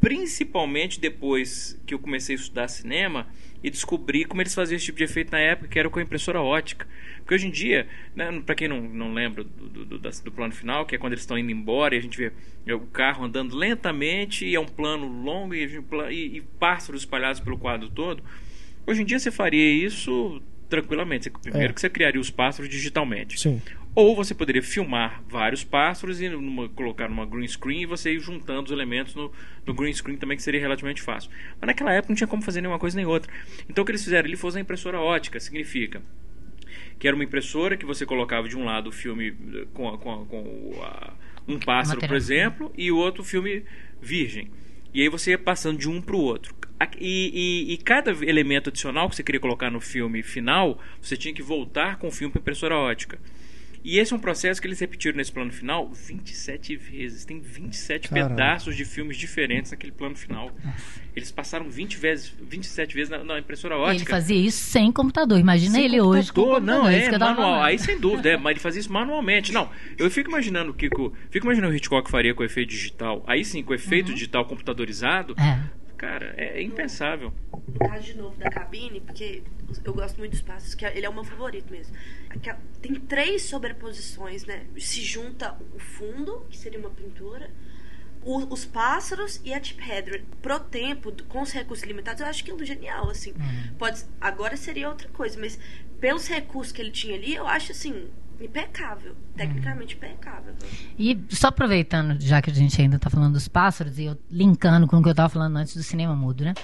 principalmente 0.06 1.00
depois 1.00 1.76
que 1.84 1.92
eu 1.92 1.98
comecei 1.98 2.36
a 2.36 2.38
estudar 2.38 2.68
cinema 2.68 3.26
e 3.62 3.68
descobri 3.70 4.24
como 4.24 4.40
eles 4.40 4.54
faziam 4.54 4.76
esse 4.76 4.84
tipo 4.84 4.98
de 4.98 5.04
efeito 5.04 5.32
na 5.32 5.38
época, 5.40 5.66
que 5.68 5.78
era 5.78 5.90
com 5.90 5.98
a 5.98 6.02
impressora 6.02 6.40
ótica. 6.40 6.86
Porque 7.18 7.34
hoje 7.34 7.48
em 7.48 7.50
dia, 7.50 7.88
né, 8.14 8.40
para 8.46 8.54
quem 8.54 8.68
não, 8.68 8.80
não 8.80 9.12
lembra 9.12 9.42
do, 9.42 9.68
do, 9.68 9.84
do- 9.84 9.98
do 9.98 10.32
plano 10.32 10.52
final, 10.52 10.86
que 10.86 10.94
é 10.94 10.98
quando 10.98 11.12
eles 11.14 11.22
estão 11.22 11.36
indo 11.36 11.50
embora 11.50 11.94
e 11.94 11.98
a 11.98 12.00
gente 12.00 12.16
vê 12.16 12.30
é, 12.66 12.74
o 12.74 12.80
carro 12.80 13.24
andando 13.24 13.56
lentamente 13.56 14.46
e 14.46 14.54
é 14.54 14.60
um 14.60 14.66
plano 14.66 15.06
longo 15.08 15.52
e, 15.54 15.64
e, 16.10 16.36
e 16.36 16.40
pássaros 16.60 17.00
espalhados 17.02 17.40
pelo 17.40 17.58
quadro 17.58 17.88
todo. 17.88 18.22
Hoje 18.86 19.02
em 19.02 19.04
dia 19.04 19.18
você 19.18 19.32
faria 19.32 19.68
isso 19.84 20.40
tranquilamente. 20.68 21.28
Primeiro 21.30 21.70
É. 21.70 21.74
que 21.74 21.80
você 21.80 21.90
criaria 21.90 22.20
os 22.20 22.30
pássaros 22.30 22.70
digitalmente. 22.70 23.40
Sim. 23.40 23.60
Ou 23.96 24.14
você 24.14 24.34
poderia 24.34 24.62
filmar 24.62 25.24
vários 25.26 25.64
pássaros 25.64 26.20
e 26.20 26.28
numa- 26.28 26.68
colocar 26.68 27.08
numa 27.08 27.26
green 27.26 27.48
screen 27.48 27.80
e 27.82 27.86
você 27.86 28.12
ir 28.12 28.20
juntando 28.20 28.66
os 28.66 28.70
elementos 28.70 29.14
no, 29.14 29.32
no 29.66 29.74
green 29.74 29.92
screen 29.92 30.18
também, 30.18 30.36
que 30.36 30.42
seria 30.42 30.60
relativamente 30.60 31.02
fácil. 31.02 31.30
Mas 31.60 31.66
naquela 31.66 31.92
época 31.94 32.10
não 32.12 32.16
tinha 32.16 32.28
como 32.28 32.42
fazer 32.42 32.60
nenhuma 32.60 32.78
coisa 32.78 32.94
nem 32.94 33.06
outra. 33.06 33.32
Então 33.68 33.82
o 33.82 33.84
que 33.86 33.90
eles 33.92 34.04
fizeram 34.04 34.28
ali 34.28 34.36
foi 34.36 34.48
usar 34.48 34.58
a 34.58 34.62
impressora 34.62 35.00
ótica, 35.00 35.40
significa 35.40 36.02
que 36.98 37.08
era 37.08 37.14
uma 37.14 37.24
impressora 37.24 37.76
que 37.76 37.86
você 37.86 38.04
colocava 38.06 38.48
de 38.48 38.56
um 38.56 38.64
lado 38.64 38.88
o 38.88 38.92
filme 38.92 39.28
eh, 39.54 39.66
com, 39.72 39.88
a- 39.88 39.98
com, 39.98 40.12
a- 40.12 40.26
com 40.26 40.80
a- 40.82 41.12
um 41.48 41.58
pássaro, 41.58 42.00
por 42.00 42.16
exemplo, 42.16 42.72
e 42.76 42.92
o 42.92 42.96
outro 42.98 43.24
filme 43.24 43.64
virgem. 44.00 44.50
E 44.92 45.00
aí 45.02 45.08
você 45.08 45.30
ia 45.32 45.38
passando 45.38 45.78
de 45.78 45.88
um 45.88 46.00
para 46.02 46.16
o 46.16 46.20
outro. 46.20 46.54
E, 47.00 47.30
e- 47.68 47.72
e 47.72 47.76
cada 47.78 48.10
elemento 48.24 48.68
adicional 48.68 49.08
que 49.08 49.16
você 49.16 49.22
queria 49.22 49.40
colocar 49.40 49.70
no 49.70 49.80
filme 49.80 50.22
final, 50.22 50.78
você 51.00 51.16
tinha 51.16 51.32
que 51.32 51.42
voltar 51.42 51.96
com 51.98 52.08
o 52.08 52.10
filme 52.10 52.30
para 52.32 52.40
impressora 52.40 52.76
ótica. 52.76 53.18
E 53.88 54.00
esse 54.00 54.12
é 54.12 54.16
um 54.16 54.18
processo 54.18 54.60
que 54.60 54.66
eles 54.66 54.80
repetiram 54.80 55.16
nesse 55.16 55.30
plano 55.30 55.52
final 55.52 55.88
27 55.92 56.74
vezes. 56.74 57.24
Tem 57.24 57.38
27 57.38 58.08
Caramba. 58.08 58.30
pedaços 58.30 58.74
de 58.76 58.84
filmes 58.84 59.16
diferentes 59.16 59.70
naquele 59.70 59.92
plano 59.92 60.16
final. 60.16 60.50
Eles 61.14 61.30
passaram 61.30 61.70
20 61.70 61.96
vezes, 61.96 62.34
27 62.50 62.94
vezes 62.96 63.10
na, 63.10 63.22
na 63.22 63.38
impressora 63.38 63.76
ótica. 63.78 64.02
Ele 64.02 64.10
fazia 64.10 64.36
isso 64.36 64.58
sem 64.58 64.90
computador. 64.90 65.38
Imagina 65.38 65.74
Sem 65.76 65.84
ele 65.84 66.00
hoje 66.00 66.32
com 66.32 66.42
computador, 66.42 66.66
computador. 66.82 66.82
não, 66.82 67.14
é 67.14 67.18
tava 67.18 67.34
manual. 67.40 67.62
Aí 67.62 67.78
sem 67.78 67.96
dúvida, 68.00 68.30
é, 68.30 68.36
mas 68.36 68.50
ele 68.50 68.60
fazia 68.60 68.80
isso 68.80 68.92
manualmente. 68.92 69.52
Não, 69.52 69.70
eu 69.96 70.10
fico 70.10 70.28
imaginando 70.30 70.72
o 70.72 70.74
que 70.74 70.90
que 70.90 71.00
o- 71.00 71.12
fico 71.30 71.46
imaginando 71.46 71.72
o 71.72 71.76
Hitchcock 71.76 72.10
faria 72.10 72.34
com 72.34 72.42
efeito 72.42 72.70
digital. 72.70 73.22
Aí 73.24 73.44
sim, 73.44 73.62
com 73.62 73.72
efeito 73.72 74.12
digital 74.12 74.44
computadorizado, 74.46 75.34
É. 75.38 75.60
cara, 75.96 76.34
é, 76.36 76.58
é 76.58 76.62
impensável. 76.62 77.32
No 77.68 77.78
caso 77.88 78.04
de 78.04 78.14
novo 78.16 78.36
da 78.36 78.50
cabine, 78.50 79.00
porque 79.00 79.42
eu 79.84 79.94
gosto 79.94 80.18
muito 80.18 80.32
dos 80.32 80.42
passos, 80.42 80.74
que 80.74 80.84
ele 80.84 81.04
é 81.06 81.08
o 81.08 81.14
meu 81.14 81.24
favorito 81.24 81.70
mesmo. 81.72 81.94
Tem 82.80 82.94
três 82.94 83.42
sobreposições, 83.42 84.44
né? 84.44 84.66
Se 84.78 85.00
junta 85.02 85.56
o 85.74 85.78
fundo, 85.78 86.46
que 86.50 86.56
seria 86.56 86.78
uma 86.78 86.90
pintura, 86.90 87.50
o- 88.22 88.52
os 88.52 88.64
pássaros 88.64 89.40
e 89.44 89.52
a 89.54 89.60
tip 89.60 89.80
header. 89.80 90.24
Pro 90.42 90.58
tempo, 90.60 91.10
do- 91.10 91.24
com 91.24 91.42
os 91.42 91.52
recursos 91.52 91.84
limitados, 91.86 92.20
eu 92.20 92.26
acho 92.26 92.42
aquilo 92.42 92.64
genial, 92.64 93.08
assim. 93.10 93.32
Pode, 93.78 94.04
agora 94.20 94.56
seria 94.56 94.88
outra 94.88 95.08
coisa, 95.08 95.38
mas 95.38 95.58
pelos 96.00 96.26
recursos 96.28 96.72
que 96.72 96.82
ele 96.82 96.90
tinha 96.90 97.14
ali, 97.16 97.34
eu 97.34 97.46
acho, 97.46 97.72
assim, 97.72 98.08
impecável. 98.40 99.14
Tecnicamente 99.36 99.96
impecável. 99.96 100.54
E 100.98 101.18
só 101.30 101.48
aproveitando, 101.48 102.20
já 102.20 102.42
que 102.42 102.50
a 102.50 102.54
gente 102.54 102.80
ainda 102.80 102.96
está 102.96 103.08
falando 103.08 103.34
dos 103.34 103.48
pássaros, 103.48 103.98
e 103.98 104.04
eu 104.04 104.18
linkando 104.30 104.86
com 104.86 104.98
o 104.98 105.02
que 105.02 105.08
eu 105.08 105.12
estava 105.12 105.28
falando 105.28 105.56
antes 105.56 105.76
do 105.76 105.82
cinema 105.82 106.14
mudo, 106.14 106.44
né? 106.44 106.54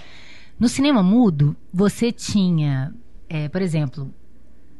No 0.58 0.68
cinema 0.68 1.02
mudo, 1.02 1.56
você 1.72 2.12
tinha, 2.12 2.94
é, 3.28 3.48
por 3.48 3.62
exemplo, 3.62 4.14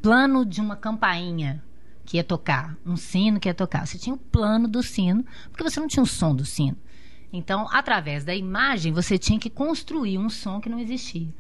plano 0.01 0.45
de 0.45 0.61
uma 0.61 0.77
campainha 0.77 1.63
que 2.05 2.17
ia 2.17 2.25
tocar, 2.25 2.77
um 2.85 2.97
sino 2.97 3.41
que 3.41 3.49
ia 3.49 3.55
tocar. 3.55 3.87
Você 3.87 3.99
tinha 3.99 4.15
o 4.15 4.19
plano 4.19 4.69
do 4.69 4.83
sino, 4.83 5.25
porque 5.51 5.63
você 5.63 5.81
não 5.81 5.89
tinha 5.89 6.03
o 6.03 6.07
som 6.07 6.35
do 6.35 6.45
sino. 6.45 6.77
Então, 7.33 7.67
através 7.73 8.25
da 8.25 8.35
imagem, 8.35 8.93
você 8.93 9.17
tinha 9.17 9.39
que 9.39 9.49
construir 9.49 10.19
um 10.19 10.29
som 10.29 10.61
que 10.61 10.69
não 10.69 10.79
existia. 10.79 11.33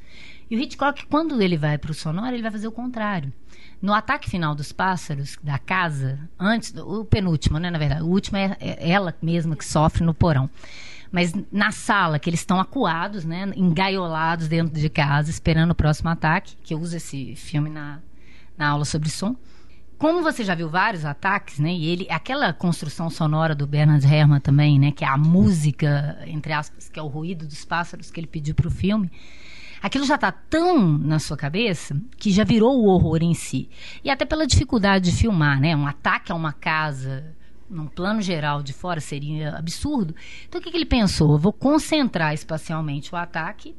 E 0.51 0.57
o 0.57 0.59
Hitchcock, 0.59 1.07
quando 1.07 1.41
ele 1.43 1.57
vai 1.57 1.77
para 1.77 1.91
o 1.91 1.95
sonoro, 1.95 2.35
ele 2.35 2.43
vai 2.43 2.51
fazer 2.51 2.69
o 2.69 2.73
contrário. 2.73 3.33
No 3.83 3.93
ataque 3.93 4.31
final 4.31 4.55
dos 4.55 4.71
pássaros, 4.71 5.37
da 5.43 5.59
casa, 5.59 6.19
antes, 6.39 6.73
o 6.77 7.05
penúltimo, 7.05 7.59
né, 7.59 7.69
na 7.69 7.79
verdade, 7.79 8.03
o 8.03 8.07
último 8.07 8.39
é, 8.39 8.57
é 8.61 8.91
ela 8.91 9.13
mesma 9.21 9.57
que 9.57 9.65
sofre 9.65 10.05
no 10.05 10.15
porão. 10.15 10.49
Mas 11.11 11.35
na 11.51 11.73
sala, 11.73 12.19
que 12.21 12.31
eles 12.31 12.41
estão 12.41 12.61
acuados, 12.61 13.25
né, 13.25 13.53
engaiolados 13.57 14.47
dentro 14.47 14.81
de 14.81 14.89
casa, 14.89 15.31
esperando 15.31 15.73
o 15.73 15.75
próximo 15.75 16.09
ataque, 16.09 16.57
que 16.63 16.73
eu 16.73 16.81
uso 16.81 16.97
esse 16.97 17.35
filme 17.35 17.69
na, 17.69 17.99
na 18.57 18.69
aula 18.69 18.85
sobre 18.85 19.11
som. 19.11 19.35
Como 19.99 20.23
você 20.23 20.45
já 20.45 20.55
viu 20.55 20.69
vários 20.69 21.05
ataques, 21.05 21.61
né? 21.61 21.73
E 21.73 21.87
ele, 21.87 22.09
aquela 22.11 22.53
construção 22.53 23.09
sonora 23.09 23.55
do 23.55 23.69
Bernard 23.69 24.05
Herrmann 24.05 24.41
também, 24.41 24.77
né? 24.77 24.91
Que 24.91 25.05
é 25.05 25.09
a 25.09 25.17
música, 25.17 26.19
entre 26.27 26.53
aspas, 26.53 26.89
que 26.89 26.99
é 26.99 27.03
o 27.03 27.07
ruído 27.07 27.47
dos 27.47 27.65
pássaros 27.65 28.11
que 28.11 28.19
ele 28.19 28.27
pediu 28.27 28.53
para 28.53 28.67
o 28.67 28.71
filme. 28.71 29.09
Aquilo 29.83 30.05
já 30.05 30.15
está 30.15 30.31
tão 30.31 30.87
na 30.99 31.19
sua 31.19 31.37
cabeça 31.37 32.01
que 32.17 32.31
já 32.31 32.45
virou 32.45 32.79
o 32.79 32.87
horror 32.87 33.19
em 33.23 33.35
si. 33.35 33.69
E 34.05 34.11
até 34.11 34.25
pela 34.25 34.47
dificuldade 34.47 35.11
de 35.11 35.17
filmar, 35.17 35.61
né? 35.61 35.75
Um 35.75 35.87
ataque 35.87 36.31
a 36.31 36.35
uma 36.35 36.53
casa 36.53 37.35
num 37.69 37.87
plano 37.87 38.21
geral 38.21 38.63
de 38.63 38.73
fora 38.73 39.01
seria 39.01 39.57
absurdo. 39.57 40.15
Então 40.47 40.61
o 40.61 40.65
que, 40.65 40.71
que 40.71 40.77
ele 40.77 40.87
pensou? 40.87 41.33
Eu 41.33 41.39
vou 41.39 41.53
concentrar 41.53 42.33
espacialmente 42.33 43.13
o 43.13 43.17
ataque 43.17 43.75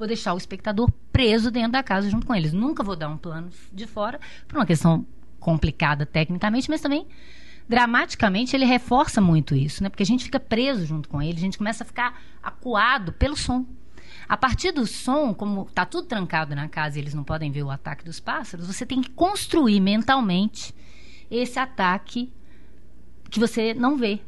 vou 0.00 0.08
deixar 0.08 0.32
o 0.32 0.38
espectador 0.38 0.90
preso 1.12 1.50
dentro 1.50 1.72
da 1.72 1.82
casa 1.82 2.08
junto 2.08 2.26
com 2.26 2.34
eles. 2.34 2.54
Nunca 2.54 2.82
vou 2.82 2.96
dar 2.96 3.10
um 3.10 3.18
plano 3.18 3.50
de 3.70 3.86
fora, 3.86 4.18
por 4.48 4.56
uma 4.56 4.64
questão 4.64 5.06
complicada 5.38 6.06
tecnicamente, 6.06 6.70
mas 6.70 6.80
também 6.80 7.06
dramaticamente 7.68 8.56
ele 8.56 8.64
reforça 8.64 9.20
muito 9.20 9.54
isso, 9.54 9.82
né? 9.82 9.90
Porque 9.90 10.02
a 10.02 10.06
gente 10.06 10.24
fica 10.24 10.40
preso 10.40 10.86
junto 10.86 11.08
com 11.08 11.22
ele, 11.22 11.36
a 11.36 11.40
gente 11.40 11.58
começa 11.58 11.84
a 11.84 11.86
ficar 11.86 12.20
acuado 12.42 13.12
pelo 13.12 13.36
som. 13.36 13.66
A 14.30 14.36
partir 14.36 14.70
do 14.70 14.86
som, 14.86 15.34
como 15.34 15.62
está 15.62 15.84
tudo 15.84 16.06
trancado 16.06 16.54
na 16.54 16.68
casa 16.68 16.96
e 16.96 17.02
eles 17.02 17.14
não 17.14 17.24
podem 17.24 17.50
ver 17.50 17.64
o 17.64 17.70
ataque 17.70 18.04
dos 18.04 18.20
pássaros, 18.20 18.68
você 18.68 18.86
tem 18.86 19.02
que 19.02 19.10
construir 19.10 19.80
mentalmente 19.80 20.72
esse 21.28 21.58
ataque 21.58 22.32
que 23.28 23.40
você 23.40 23.74
não 23.74 23.96
vê. 23.96 24.20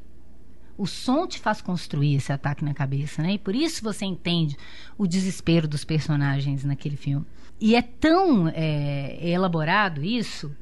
O 0.76 0.88
som 0.88 1.24
te 1.24 1.38
faz 1.38 1.62
construir 1.62 2.16
esse 2.16 2.32
ataque 2.32 2.64
na 2.64 2.74
cabeça, 2.74 3.22
né? 3.22 3.34
E 3.34 3.38
por 3.38 3.54
isso 3.54 3.80
você 3.84 4.04
entende 4.04 4.56
o 4.98 5.06
desespero 5.06 5.68
dos 5.68 5.84
personagens 5.84 6.64
naquele 6.64 6.96
filme. 6.96 7.24
E 7.60 7.76
é 7.76 7.82
tão 7.82 8.48
é, 8.48 9.20
elaborado 9.22 10.02
isso 10.02 10.52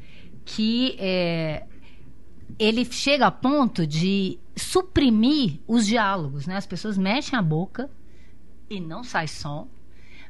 que 0.45 0.97
é, 0.99 1.65
ele 2.59 2.85
chega 2.85 3.29
a 3.29 3.31
ponto 3.31 3.87
de 3.87 4.39
suprimir 4.55 5.61
os 5.67 5.87
diálogos, 5.87 6.47
né? 6.47 6.57
As 6.59 6.67
pessoas 6.67 6.99
mexem 6.99 7.39
a 7.39 7.41
boca 7.41 7.89
e 8.71 8.81
não 8.81 9.03
sai 9.03 9.27
som. 9.27 9.69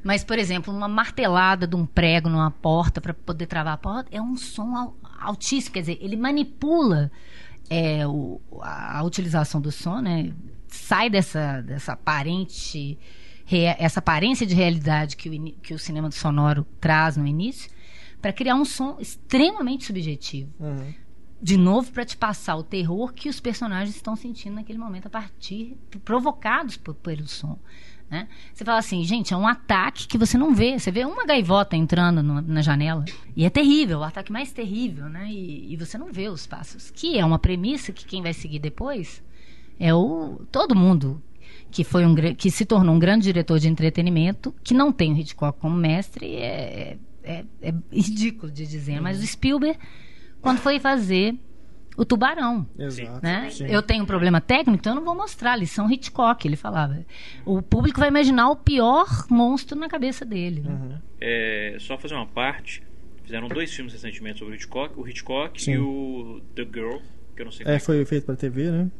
Mas, 0.03 0.23
por 0.23 0.39
exemplo, 0.39 0.73
uma 0.73 0.87
martelada 0.87 1.67
de 1.67 1.75
um 1.75 1.85
prego 1.85 2.27
numa 2.27 2.49
porta 2.49 2.99
para 2.99 3.13
poder 3.13 3.45
travar 3.45 3.73
a 3.75 3.77
porta 3.77 4.09
é 4.11 4.19
um 4.19 4.35
som 4.35 4.75
al- 4.75 4.97
altíssimo. 5.19 5.73
Quer 5.75 5.81
dizer, 5.81 5.99
ele 6.01 6.17
manipula 6.17 7.11
é, 7.69 8.05
o- 8.07 8.41
a, 8.61 9.01
utilização 9.03 9.61
do 9.61 9.71
som, 9.71 9.99
né? 10.01 10.33
Sai 10.67 11.07
dessa, 11.09 11.61
dessa 11.61 11.93
aparente 11.93 12.97
essa 13.77 13.99
aparência 13.99 14.45
de 14.47 14.55
realidade 14.55 15.17
que 15.17 15.29
o, 15.29 15.51
que 15.61 15.73
o 15.73 15.79
cinema 15.79 16.09
sonoro 16.09 16.65
traz 16.79 17.17
no 17.17 17.27
início 17.27 17.69
para 18.21 18.31
criar 18.31 18.55
um 18.55 18.63
som 18.63 18.95
extremamente 18.97 19.83
subjetivo 19.85 20.49
Uhum. 20.57 20.93
de 21.41 21.57
novo 21.57 21.91
para 21.91 22.05
te 22.05 22.15
passar 22.15 22.55
o 22.55 22.63
terror 22.63 23.11
que 23.11 23.27
os 23.27 23.41
personagens 23.41 23.93
estão 23.93 24.15
sentindo 24.15 24.55
naquele 24.55 24.79
momento 24.79 25.07
a 25.07 25.09
partir 25.09 25.75
provocados 26.05 26.77
por- 26.77 26.95
pelo 26.95 27.27
som. 27.27 27.59
Né? 28.11 28.27
Você 28.53 28.65
fala 28.65 28.77
assim, 28.79 29.03
gente, 29.05 29.33
é 29.33 29.37
um 29.37 29.47
ataque 29.47 30.05
que 30.05 30.17
você 30.17 30.37
não 30.37 30.53
vê. 30.53 30.77
Você 30.77 30.91
vê 30.91 31.05
uma 31.05 31.25
gaivota 31.25 31.77
entrando 31.77 32.21
no- 32.21 32.41
na 32.41 32.61
janela 32.61 33.05
e 33.35 33.45
é 33.45 33.49
terrível, 33.49 33.99
o 33.99 34.03
ataque 34.03 34.31
mais 34.33 34.51
terrível, 34.51 35.07
né? 35.07 35.27
E, 35.31 35.71
e 35.73 35.77
você 35.77 35.97
não 35.97 36.11
vê 36.11 36.27
os 36.27 36.45
passos. 36.45 36.91
Que 36.91 37.17
é 37.17 37.23
uma 37.25 37.39
premissa 37.39 37.93
que 37.93 38.05
quem 38.05 38.21
vai 38.21 38.33
seguir 38.33 38.59
depois 38.59 39.23
é 39.79 39.93
o 39.93 40.41
todo 40.51 40.75
mundo 40.75 41.23
que 41.71 41.85
foi 41.85 42.05
um 42.05 42.13
que 42.35 42.51
se 42.51 42.65
tornou 42.65 42.93
um 42.93 42.99
grande 42.99 43.23
diretor 43.23 43.57
de 43.57 43.69
entretenimento 43.69 44.53
que 44.61 44.73
não 44.73 44.91
tem 44.91 45.13
o 45.13 45.17
Hitchcock 45.17 45.57
como 45.59 45.75
mestre 45.75 46.35
é, 46.35 46.97
é, 47.23 47.45
é 47.61 47.73
ridículo 47.91 48.51
de 48.51 48.67
dizer, 48.67 48.99
mas 49.01 49.23
o 49.23 49.25
Spielberg 49.25 49.79
quando 50.41 50.57
foi 50.59 50.79
fazer 50.79 51.35
o 51.97 52.05
Tubarão. 52.05 52.65
Exato. 52.77 53.19
Né? 53.21 53.49
Sim. 53.49 53.65
Eu 53.67 53.81
tenho 53.81 54.03
um 54.03 54.07
problema 54.07 54.39
técnico, 54.41 54.79
então 54.79 54.93
eu 54.93 54.95
não 54.97 55.03
vou 55.05 55.15
mostrar. 55.15 55.55
Lição 55.55 55.89
Hitchcock, 55.91 56.47
ele 56.47 56.55
falava. 56.55 57.05
O 57.45 57.61
público 57.61 57.99
vai 57.99 58.09
imaginar 58.09 58.49
o 58.49 58.55
pior 58.55 59.07
monstro 59.29 59.77
na 59.77 59.87
cabeça 59.89 60.23
dele. 60.25 60.61
né? 60.61 60.69
Uhum. 60.71 60.97
É, 61.19 61.77
só 61.79 61.97
fazer 61.97 62.15
uma 62.15 62.25
parte. 62.27 62.83
Fizeram 63.23 63.47
dois 63.47 63.71
filmes 63.73 63.93
recentemente 63.93 64.39
sobre 64.39 64.53
o 64.53 64.55
Hitchcock, 64.55 64.99
o 64.99 65.07
Hitchcock 65.07 65.61
Sim. 65.61 65.73
e 65.73 65.77
o 65.77 66.41
The 66.55 66.63
Girl, 66.65 66.97
que 67.35 67.41
eu 67.41 67.45
não 67.45 67.51
sei 67.51 67.65
É, 67.65 67.69
como 67.69 67.79
foi 67.81 68.05
feito 68.05 68.25
pra 68.25 68.35
TV, 68.35 68.71
né? 68.71 68.91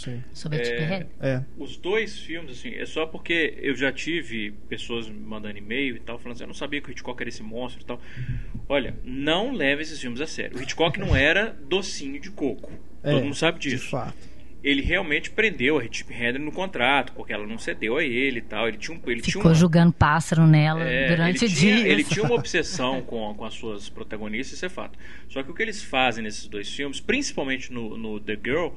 Sim. 0.00 0.22
Sobre 0.32 0.58
a 0.58 0.62
É. 0.62 1.06
É. 1.20 1.44
Os 1.58 1.76
dois 1.76 2.18
filmes, 2.18 2.52
assim, 2.58 2.74
é 2.74 2.86
só 2.86 3.04
porque 3.06 3.54
eu 3.60 3.74
já 3.76 3.92
tive 3.92 4.52
pessoas 4.68 5.08
me 5.08 5.18
mandando 5.20 5.58
e-mail 5.58 5.96
e 5.96 6.00
tal, 6.00 6.18
falando 6.18 6.36
assim, 6.36 6.44
eu 6.44 6.48
não 6.48 6.54
sabia 6.54 6.80
que 6.80 6.88
o 6.88 6.92
Hitchcock 6.92 7.20
era 7.22 7.28
esse 7.28 7.42
monstro 7.42 7.82
e 7.82 7.84
tal. 7.84 8.00
Olha, 8.68 8.94
não 9.04 9.52
leve 9.52 9.82
esses 9.82 10.00
filmes 10.00 10.20
a 10.20 10.26
sério. 10.26 10.56
O 10.58 10.62
Hitchcock 10.62 10.98
não 10.98 11.14
era 11.14 11.56
docinho 11.68 12.20
de 12.20 12.30
coco. 12.30 12.70
É, 13.02 13.10
Todo 13.12 13.24
mundo 13.24 13.34
sabe 13.34 13.58
De 13.58 13.70
disso. 13.70 13.90
fato. 13.90 14.30
Ele 14.62 14.82
realmente 14.82 15.30
prendeu 15.30 15.78
a 15.78 15.82
Chip 15.90 16.12
Henry 16.12 16.38
no 16.38 16.52
contrato, 16.52 17.14
porque 17.14 17.32
ela 17.32 17.46
não 17.46 17.56
cedeu 17.56 17.96
a 17.96 18.04
ele 18.04 18.40
e 18.40 18.42
tal. 18.42 18.68
Ele 18.68 18.76
tinha 18.76 18.94
um. 18.94 19.00
Ele 19.10 19.22
tinha 19.22 19.32
Ficou 19.32 19.50
uma, 19.50 19.54
jogando 19.54 19.90
pássaro 19.90 20.46
nela 20.46 20.84
é, 20.84 21.08
durante 21.08 21.46
ele 21.46 21.54
dias. 21.54 21.58
tinha, 21.58 21.88
ele 21.88 22.04
tinha 22.04 22.24
uma 22.26 22.34
obsessão 22.36 23.00
com, 23.00 23.34
com 23.34 23.44
as 23.46 23.54
suas 23.54 23.88
protagonistas, 23.88 24.56
isso 24.58 24.66
é 24.66 24.68
fato. 24.68 24.98
Só 25.30 25.42
que 25.42 25.50
o 25.50 25.54
que 25.54 25.62
eles 25.62 25.82
fazem 25.82 26.22
nesses 26.22 26.46
dois 26.46 26.68
filmes, 26.70 27.00
principalmente 27.00 27.72
no, 27.72 27.96
no 27.96 28.20
The 28.20 28.36
Girl, 28.44 28.68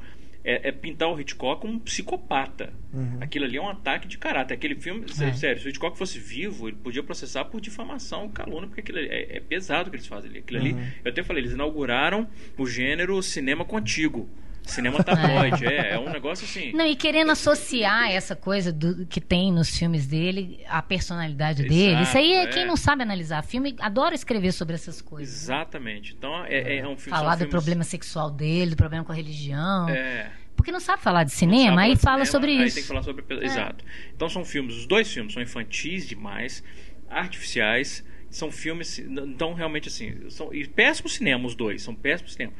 é, 0.43 0.69
é 0.69 0.71
pintar 0.71 1.09
o 1.09 1.19
Hitchcock 1.19 1.61
como 1.61 1.73
um 1.73 1.79
psicopata. 1.79 2.73
Uhum. 2.93 3.17
Aquilo 3.21 3.45
ali 3.45 3.57
é 3.57 3.61
um 3.61 3.69
ataque 3.69 4.07
de 4.07 4.17
caráter. 4.17 4.53
Aquele 4.53 4.75
filme, 4.75 5.05
É. 5.21 5.33
sério, 5.33 5.61
se 5.61 5.67
o 5.67 5.69
Hitchcock 5.69 5.97
fosse 5.97 6.19
vivo, 6.19 6.67
ele 6.67 6.77
podia 6.77 7.01
processar 7.03 7.45
por 7.45 7.61
difamação, 7.61 8.29
calúnia, 8.29 8.67
porque 8.67 8.81
aquilo 8.81 8.97
ali 8.99 9.07
é, 9.07 9.37
é 9.37 9.39
pesado 9.39 9.87
o 9.87 9.91
que 9.91 9.97
eles 9.97 10.07
fazem 10.07 10.29
ali. 10.29 10.39
Aquilo 10.39 10.59
ali, 10.59 10.73
Uhum. 10.73 10.87
eu 11.05 11.11
até 11.11 11.23
falei, 11.23 11.41
eles 11.43 11.53
inauguraram 11.53 12.27
o 12.57 12.67
gênero 12.67 13.21
cinema 13.23 13.63
contigo. 13.65 14.29
Cinema 14.65 15.03
tabloide, 15.03 15.65
é, 15.65 15.91
é 15.91 15.99
um 15.99 16.09
negócio 16.09 16.45
assim. 16.45 16.71
Não, 16.71 16.85
e 16.85 16.95
querendo 16.95 17.31
associar 17.31 18.09
essa 18.11 18.35
coisa 18.35 18.71
do, 18.71 19.05
que 19.05 19.19
tem 19.19 19.51
nos 19.51 19.77
filmes 19.77 20.07
dele, 20.07 20.63
a 20.67 20.81
personalidade 20.81 21.63
Exato, 21.63 21.73
dele. 21.73 22.01
Isso 22.01 22.17
aí 22.17 22.33
é, 22.33 22.43
é. 22.43 22.47
quem 22.47 22.65
não 22.65 22.77
sabe 22.77 23.03
analisar 23.03 23.43
filme, 23.43 23.75
adora 23.79 24.15
escrever 24.15 24.53
sobre 24.53 24.75
essas 24.75 25.01
coisas. 25.01 25.43
Exatamente. 25.43 26.15
Então 26.17 26.45
é, 26.45 26.77
é 26.77 26.87
um 26.87 26.95
filme. 26.97 27.17
Falar 27.17 27.35
do 27.35 27.39
filmes- 27.39 27.51
problema 27.51 27.83
sexual 27.83 28.31
dele, 28.31 28.71
do 28.71 28.77
problema 28.77 29.03
com 29.03 29.11
a 29.11 29.15
religião. 29.15 29.89
É. 29.89 30.31
Porque 30.55 30.71
não 30.71 30.79
sabe 30.79 31.01
falar 31.01 31.23
de 31.23 31.31
cinema, 31.31 31.81
aí 31.81 31.95
fala 31.95 32.23
cinema, 32.23 32.31
sobre 32.31 32.51
aí 32.51 32.67
isso. 32.67 32.73
É. 32.73 32.75
tem 32.75 32.83
que 32.83 32.87
falar 32.87 33.03
sobre. 33.03 33.45
Exato. 33.45 33.83
Então 34.15 34.29
são 34.29 34.45
filmes, 34.45 34.75
os 34.77 34.85
dois 34.85 35.11
filmes 35.11 35.33
são 35.33 35.41
infantis 35.41 36.07
demais, 36.07 36.63
artificiais. 37.09 38.03
São 38.29 38.51
filmes, 38.51 38.97
então 38.97 39.53
realmente 39.53 39.89
assim, 39.89 40.27
são 40.31 40.51
e 40.51 40.67
péssimo 40.67 41.07
cinema 41.07 41.45
os 41.45 41.53
dois, 41.53 41.83
são 41.83 41.93
péssimos 41.93 42.33
cinema. 42.33 42.51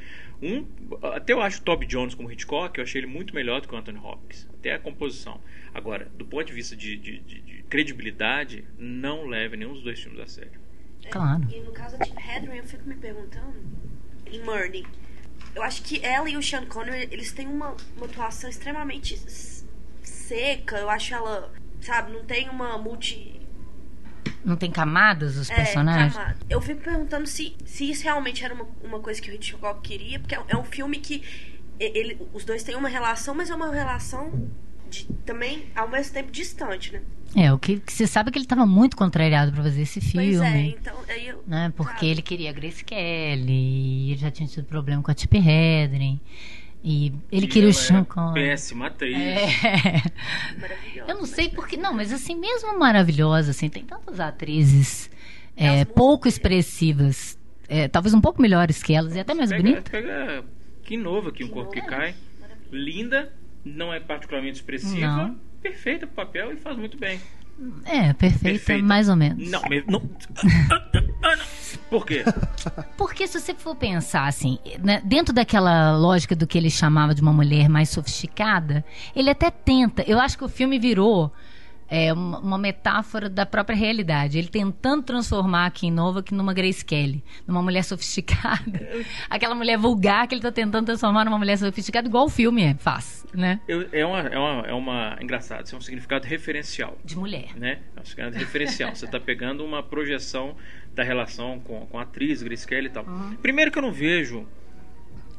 Um, 0.41 0.65
até 1.13 1.31
eu 1.33 1.41
acho 1.41 1.61
o 1.61 1.63
Toby 1.63 1.85
Jones 1.85 2.15
como 2.15 2.29
Hitchcock, 2.31 2.77
eu 2.77 2.83
achei 2.83 2.99
ele 3.01 3.07
muito 3.07 3.33
melhor 3.33 3.61
do 3.61 3.67
que 3.67 3.73
o 3.73 3.77
Anthony 3.77 3.97
Hopkins, 3.99 4.47
até 4.53 4.73
a 4.73 4.79
composição. 4.79 5.39
Agora, 5.73 6.05
do 6.15 6.25
ponto 6.25 6.45
de 6.45 6.53
vista 6.53 6.75
de, 6.75 6.97
de- 6.97 7.19
de- 7.19 7.41
de 7.41 7.63
credibilidade, 7.63 8.65
não 8.77 9.25
leve 9.25 9.55
nenhum 9.57 9.73
dos 9.73 9.83
dois 9.83 9.99
filmes 10.01 10.19
a 10.19 10.27
sério. 10.27 10.59
Claro. 11.09 11.43
E 11.49 11.59
no 11.61 11.71
caso 11.71 11.97
da 11.97 12.05
Tim 12.05 12.13
Hedren, 12.17 12.57
eu 12.57 12.65
fico 12.65 12.87
me 12.87 12.95
perguntando, 12.95 13.55
em 14.25 14.39
Murney, 14.43 14.85
eu 15.55 15.61
acho 15.63 15.81
que 15.83 16.03
ela 16.03 16.29
e 16.29 16.35
o 16.37 16.41
Sean 16.43 16.65
Connery, 16.65 17.07
eles 17.11 17.31
têm 17.31 17.47
uma, 17.47 17.75
uma 17.97 18.05
atuação 18.05 18.49
extremamente 18.49 19.17
seca. 20.03 20.77
Eu 20.77 20.89
acho 20.89 21.13
ela, 21.13 21.51
sabe, 21.81 22.11
não 22.11 22.23
tem 22.25 22.49
uma 22.49 22.77
multi. 22.77 23.39
Não 24.43 24.55
tem 24.55 24.69
camadas 24.71 25.37
os 25.37 25.49
é, 25.49 25.55
personagens? 25.55 26.13
camada. 26.13 26.35
Eu 26.49 26.61
fico 26.61 26.81
perguntando 26.81 27.27
se, 27.27 27.55
se 27.65 27.89
isso 27.89 28.03
realmente 28.03 28.43
era 28.43 28.53
uma, 28.53 28.65
uma 28.83 28.99
coisa 28.99 29.21
que 29.21 29.29
o 29.29 29.33
Hitchcock 29.33 29.81
queria, 29.81 30.19
porque 30.19 30.35
é, 30.35 30.41
é 30.49 30.57
um 30.57 30.63
filme 30.63 30.97
que 30.97 31.23
ele, 31.79 32.17
os 32.33 32.43
dois 32.45 32.63
têm 32.63 32.75
uma 32.75 32.89
relação, 32.89 33.33
mas 33.35 33.49
é 33.49 33.55
uma 33.55 33.71
relação 33.73 34.49
de- 34.89 35.05
também 35.25 35.65
ao 35.75 35.87
mesmo 35.89 36.13
tempo 36.13 36.31
distante, 36.31 36.93
né? 36.93 37.01
É, 37.35 37.51
o 37.51 37.57
que, 37.57 37.79
que 37.79 37.91
se 37.91 38.05
sabe 38.05 38.29
é 38.29 38.31
que 38.31 38.37
ele 38.37 38.45
estava 38.45 38.65
muito 38.65 38.95
contrariado 38.95 39.51
para 39.51 39.63
fazer 39.63 39.81
esse 39.81 39.99
filme. 39.99 40.37
Pois 40.37 40.41
é, 40.41 40.59
então 40.67 40.95
aí 41.09 41.27
eu. 41.29 41.43
né? 41.47 41.73
Porque 41.75 41.93
sabe? 41.93 42.09
ele 42.09 42.21
queria 42.21 42.49
a 42.51 42.53
Grace 42.53 42.83
Kelly, 42.83 44.11
ele 44.11 44.17
já 44.17 44.29
tinha 44.29 44.47
tido 44.47 44.65
problema 44.65 45.01
com 45.01 45.09
a 45.09 45.13
Tippi 45.15 45.37
Hedren. 45.37 46.21
E 46.83 47.13
ele 47.31 47.45
E 47.45 47.49
queria 47.49 47.69
o 47.69 47.73
Sean 47.73 48.03
Connery. 48.03 48.49
Péssima 48.49 48.87
atriz. 48.87 49.15
É. 49.17 49.47
Maravilhosa. 50.59 51.11
Eu 51.11 51.15
não 51.15 51.25
sei 51.25 51.49
porque. 51.49 51.77
Não, 51.77 51.93
mas 51.93 52.11
assim, 52.11 52.35
mesmo 52.35 52.77
maravilhosa, 52.77 53.51
assim, 53.51 53.69
tem 53.69 53.85
tantas 53.85 54.19
atrizes 54.19 55.09
é, 55.55 55.85
pouco 55.85 56.27
expressivas, 56.27 57.39
é, 57.67 57.87
talvez 57.87 58.13
um 58.13 58.21
pouco 58.21 58.41
melhores 58.41 58.81
que 58.81 58.93
elas, 58.93 59.15
e 59.15 59.19
até 59.19 59.33
mais 59.33 59.49
pega, 59.49 59.63
bonitas. 59.63 59.83
Pega 59.89 60.43
que 60.83 60.97
novo 60.97 61.29
aqui, 61.29 61.43
um 61.43 61.49
corpo 61.49 61.71
que 61.71 61.81
cai. 61.81 62.15
Linda, 62.71 63.31
não 63.63 63.93
é 63.93 63.99
particularmente 63.99 64.57
expressiva, 64.57 65.07
Não. 65.07 65.35
perfeita 65.61 66.07
pro 66.07 66.15
papel 66.15 66.51
e 66.53 66.57
faz 66.57 66.77
muito 66.77 66.97
bem. 66.97 67.19
É, 67.85 68.13
perfeita, 68.13 68.43
Perfeita. 68.59 68.83
mais 68.83 69.07
ou 69.07 69.15
menos. 69.15 69.49
Não. 69.49 69.61
Ah, 71.21 71.35
não. 71.37 71.45
Por 71.89 72.05
quê? 72.05 72.23
Porque 72.97 73.27
se 73.27 73.39
você 73.39 73.53
for 73.53 73.75
pensar 73.75 74.27
assim, 74.27 74.57
né, 74.83 75.01
dentro 75.05 75.33
daquela 75.33 75.95
lógica 75.95 76.35
do 76.35 76.47
que 76.47 76.57
ele 76.57 76.69
chamava 76.69 77.13
de 77.13 77.21
uma 77.21 77.31
mulher 77.31 77.69
mais 77.69 77.89
sofisticada, 77.89 78.83
ele 79.15 79.29
até 79.29 79.51
tenta. 79.51 80.01
Eu 80.03 80.19
acho 80.19 80.37
que 80.37 80.43
o 80.43 80.49
filme 80.49 80.79
virou 80.79 81.31
é, 81.93 82.11
uma, 82.11 82.39
uma 82.39 82.57
metáfora 82.57 83.29
da 83.29 83.45
própria 83.45 83.75
realidade. 83.75 84.39
Ele 84.39 84.47
tentando 84.47 85.03
transformar 85.03 85.67
a 85.67 85.69
Kim 85.69 85.91
Novak 85.91 86.33
numa 86.33 86.51
Grace 86.51 86.83
Kelly, 86.83 87.23
numa 87.45 87.61
mulher 87.61 87.83
sofisticada. 87.83 88.89
Aquela 89.29 89.53
mulher 89.53 89.77
vulgar 89.77 90.27
que 90.27 90.33
ele 90.33 90.39
está 90.39 90.51
tentando 90.51 90.87
transformar 90.87 91.23
numa 91.23 91.37
mulher 91.37 91.55
sofisticada, 91.55 92.07
igual 92.07 92.25
o 92.25 92.29
filme 92.29 92.63
é, 92.63 92.73
faz, 92.73 93.23
né? 93.31 93.59
Eu- 93.67 93.87
é, 93.91 94.03
uma, 94.03 94.19
é, 94.21 94.39
uma, 94.39 94.65
é 94.67 94.73
uma. 94.73 95.17
Engraçado, 95.21 95.67
isso 95.67 95.75
é 95.75 95.77
um 95.77 95.81
significado 95.81 96.25
referencial. 96.25 96.97
De 97.05 97.15
mulher. 97.15 97.49
Né? 97.55 97.79
É 97.95 98.01
um 98.01 98.05
significado 98.05 98.37
referencial. 98.37 98.95
Você 98.95 99.05
está 99.05 99.19
pegando 99.19 99.63
uma 99.63 99.83
projeção 99.83 100.55
da 100.95 101.03
relação 101.03 101.59
com, 101.59 101.85
com 101.85 101.99
a 101.99 102.01
atriz, 102.01 102.41
Grace 102.41 102.65
Kelly 102.65 102.87
e 102.87 102.89
tal. 102.89 103.05
Primeiro 103.39 103.71
que 103.71 103.77
eu 103.77 103.83
não 103.83 103.91
vejo 103.91 104.47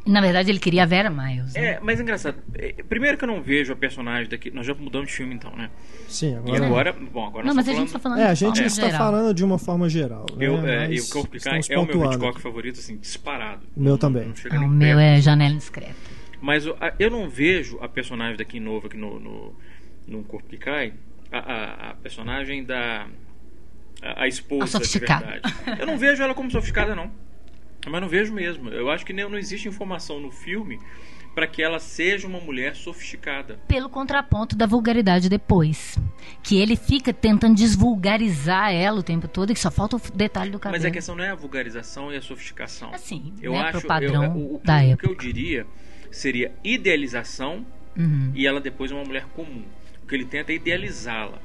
Na 0.07 0.21
verdade, 0.21 0.51
ele 0.51 0.59
queria 0.59 0.83
a 0.83 0.87
Vera 0.87 1.09
Miles. 1.09 1.55
né? 1.55 1.65
É, 1.65 1.81
mas 1.83 1.99
é 1.99 2.03
engraçado. 2.03 2.37
É, 2.55 2.83
Primeiro 2.83 3.17
que 3.17 3.25
eu 3.25 3.29
não 3.29 3.41
vejo 3.43 3.73
a 3.73 3.77
personagem 3.77 4.29
daqui. 4.29 4.51
Nós 4.51 4.67
já 4.67 4.75
mudamos 4.75 5.09
de 5.09 5.15
filme 5.15 5.35
então, 5.35 5.51
né? 5.57 5.71
Sim, 6.09 6.35
E 6.35 6.37
agora. 6.37 6.67
agora. 6.67 6.93
Bom, 6.93 7.27
agora 7.27 7.47
Não, 7.47 7.55
mas 7.55 7.67
a 7.67 7.71
estamos 7.73 7.79
gente 7.79 7.87
está 7.89 7.99
falando 7.99 8.19
É, 8.21 8.27
a 8.27 8.35
de 8.35 8.41
gente 8.41 8.63
está 8.65 8.83
geral. 8.85 8.99
falando 8.99 9.35
de 9.35 9.43
uma 9.45 9.59
forma 9.59 9.89
geral. 9.89 10.27
Né? 10.37 10.47
Eu, 10.47 10.67
é, 10.67 10.93
e 10.93 11.01
o 11.01 11.09
Corpo 11.09 11.31
que 11.31 11.41
Cai 11.41 11.59
estamos 11.61 11.71
é 11.71 11.79
o 11.97 11.99
meu. 11.99 12.11
Hitchcock 12.11 12.41
favorito, 12.41 12.81
assim, 12.81 12.99
disparado. 12.99 13.67
O 13.75 13.81
meu 13.81 13.93
Não- 13.93 13.99
também. 13.99 14.29
não 14.29 14.37
chega 14.37 14.57
Ah, 14.57 14.61
o 14.61 14.69
meu 14.69 14.99
perto. 14.99 15.01
é 15.01 15.21
Janela 15.23 15.55
Indiscreta. 15.55 15.95
Mas 16.41 16.67
a- 16.67 16.93
eu 16.99 17.11
não 17.11 17.31
vejo 17.31 17.79
a 17.81 17.89
personagem 17.89 18.37
daqui 18.37 18.61
novo 18.61 18.87
aqui 18.89 18.99
no, 18.99 19.19
no, 19.19 19.57
no 20.07 20.23
Corpo 20.25 20.47
que 20.51 20.59
Cai, 20.59 20.93
a, 21.33 21.39
a- 21.39 21.91
a 21.91 21.95
personagem 21.95 22.63
da. 22.63 23.07
A, 24.03 24.25
a 24.25 24.29
esposa 24.29 24.65
A 24.65 24.67
de 24.67 24.71
sofisticada. 24.73 25.25
verdade. 25.27 25.81
Eu 25.81 25.87
não 25.87 25.97
vejo 25.97 26.23
ela 26.23 26.35
como 26.35 26.51
sofisticada, 26.51 26.95
não. 26.95 27.11
Mas 27.87 28.01
não 28.01 28.09
vejo 28.09 28.33
mesmo. 28.33 28.69
Eu 28.71 28.91
acho 28.91 29.05
que 29.05 29.13
nem, 29.13 29.29
não 29.29 29.39
existe 29.39 29.69
informação 29.69 30.19
no 30.21 30.31
filme 30.31 30.79
para 31.35 31.47
que 31.49 31.61
ela 31.63 31.81
seja 31.81 32.29
uma 32.29 32.39
mulher 32.41 32.77
sofisticada. 32.77 33.59
Pelo 33.67 33.89
contraponto 33.89 34.55
da 34.55 34.67
vulgaridade 34.67 35.29
depois. 35.29 35.99
Que 36.43 36.59
ele 36.61 36.77
fica 36.77 37.13
tentando 37.13 37.57
desvulgarizar 37.57 38.73
ela 38.73 39.01
o 39.01 39.03
tempo 39.03 39.27
todo 39.27 39.51
e 39.51 39.55
que 39.55 39.61
só 39.61 39.71
falta 39.71 39.97
o 39.97 40.01
detalhe 40.15 40.51
do 40.51 40.59
cabelo. 40.61 40.81
Mas 40.81 40.85
a 40.89 40.93
questão 40.93 41.17
não 41.17 41.25
é 41.25 41.31
a 41.31 41.35
vulgarização 41.35 42.13
e 42.13 42.17
a 42.17 42.23
sofisticação. 42.23 42.95
Assim, 42.95 43.35
eu 43.43 43.53
né, 43.53 43.59
acho 43.63 43.79
pro 43.81 43.89
padrão 43.89 44.25
eu- 44.25 44.31
o, 44.31 44.55
o 44.55 44.59
que, 44.61 44.67
da 44.67 44.77
o 44.77 44.81
que 44.81 44.91
época. 44.93 45.07
eu 45.09 45.15
diria 45.17 45.67
seria 46.11 46.53
idealização 46.63 47.67
Uhum. 47.97 48.33
e 48.35 48.45
ela 48.47 48.61
depois 48.61 48.91
é 48.91 48.95
uma 48.95 49.05
mulher 49.05 49.25
comum. 49.35 49.63
O 50.03 50.07
que 50.07 50.15
ele 50.15 50.25
tenta 50.25 50.53
é 50.53 50.57
idealizá-la. 50.57 51.39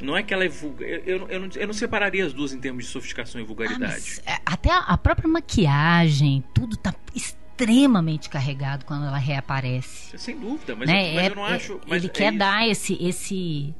Não 0.00 0.16
é 0.16 0.22
que 0.22 0.32
ela 0.32 0.44
é 0.44 0.48
vulgar. 0.48 0.88
Eu, 0.88 1.02
eu, 1.04 1.28
eu, 1.28 1.40
não, 1.40 1.48
eu 1.54 1.66
não 1.66 1.74
separaria 1.74 2.24
as 2.24 2.32
duas 2.32 2.52
em 2.52 2.60
termos 2.60 2.84
de 2.84 2.90
sofisticação 2.90 3.40
e 3.40 3.44
Ah, 3.44 3.46
vulgaridade. 3.46 3.92
mas, 3.92 4.22
é, 4.26 4.38
até 4.46 4.70
a, 4.72 4.96
própria 4.96 5.28
maquiagem, 5.28 6.42
tudo 6.54 6.76
tá 6.76 6.94
extremamente 7.14 8.28
carregado 8.30 8.84
quando 8.84 9.04
ela 9.06 9.18
reaparece. 9.18 10.16
Sem 10.18 10.38
dúvida, 10.38 10.76
mas, 10.76 10.88
né? 10.88 11.10
eu, 11.10 11.14
mas 11.14 11.24
É- 11.24 11.30
eu 11.30 11.34
não 11.36 11.46
é- 11.48 11.52
acho. 11.54 11.80
mas 11.86 12.02
ele 12.02 12.06
é 12.06 12.14
quer 12.14 12.28
isso. 12.30 12.38
dar 12.38 12.68
esse, 12.68 13.04
esse, 13.04 13.74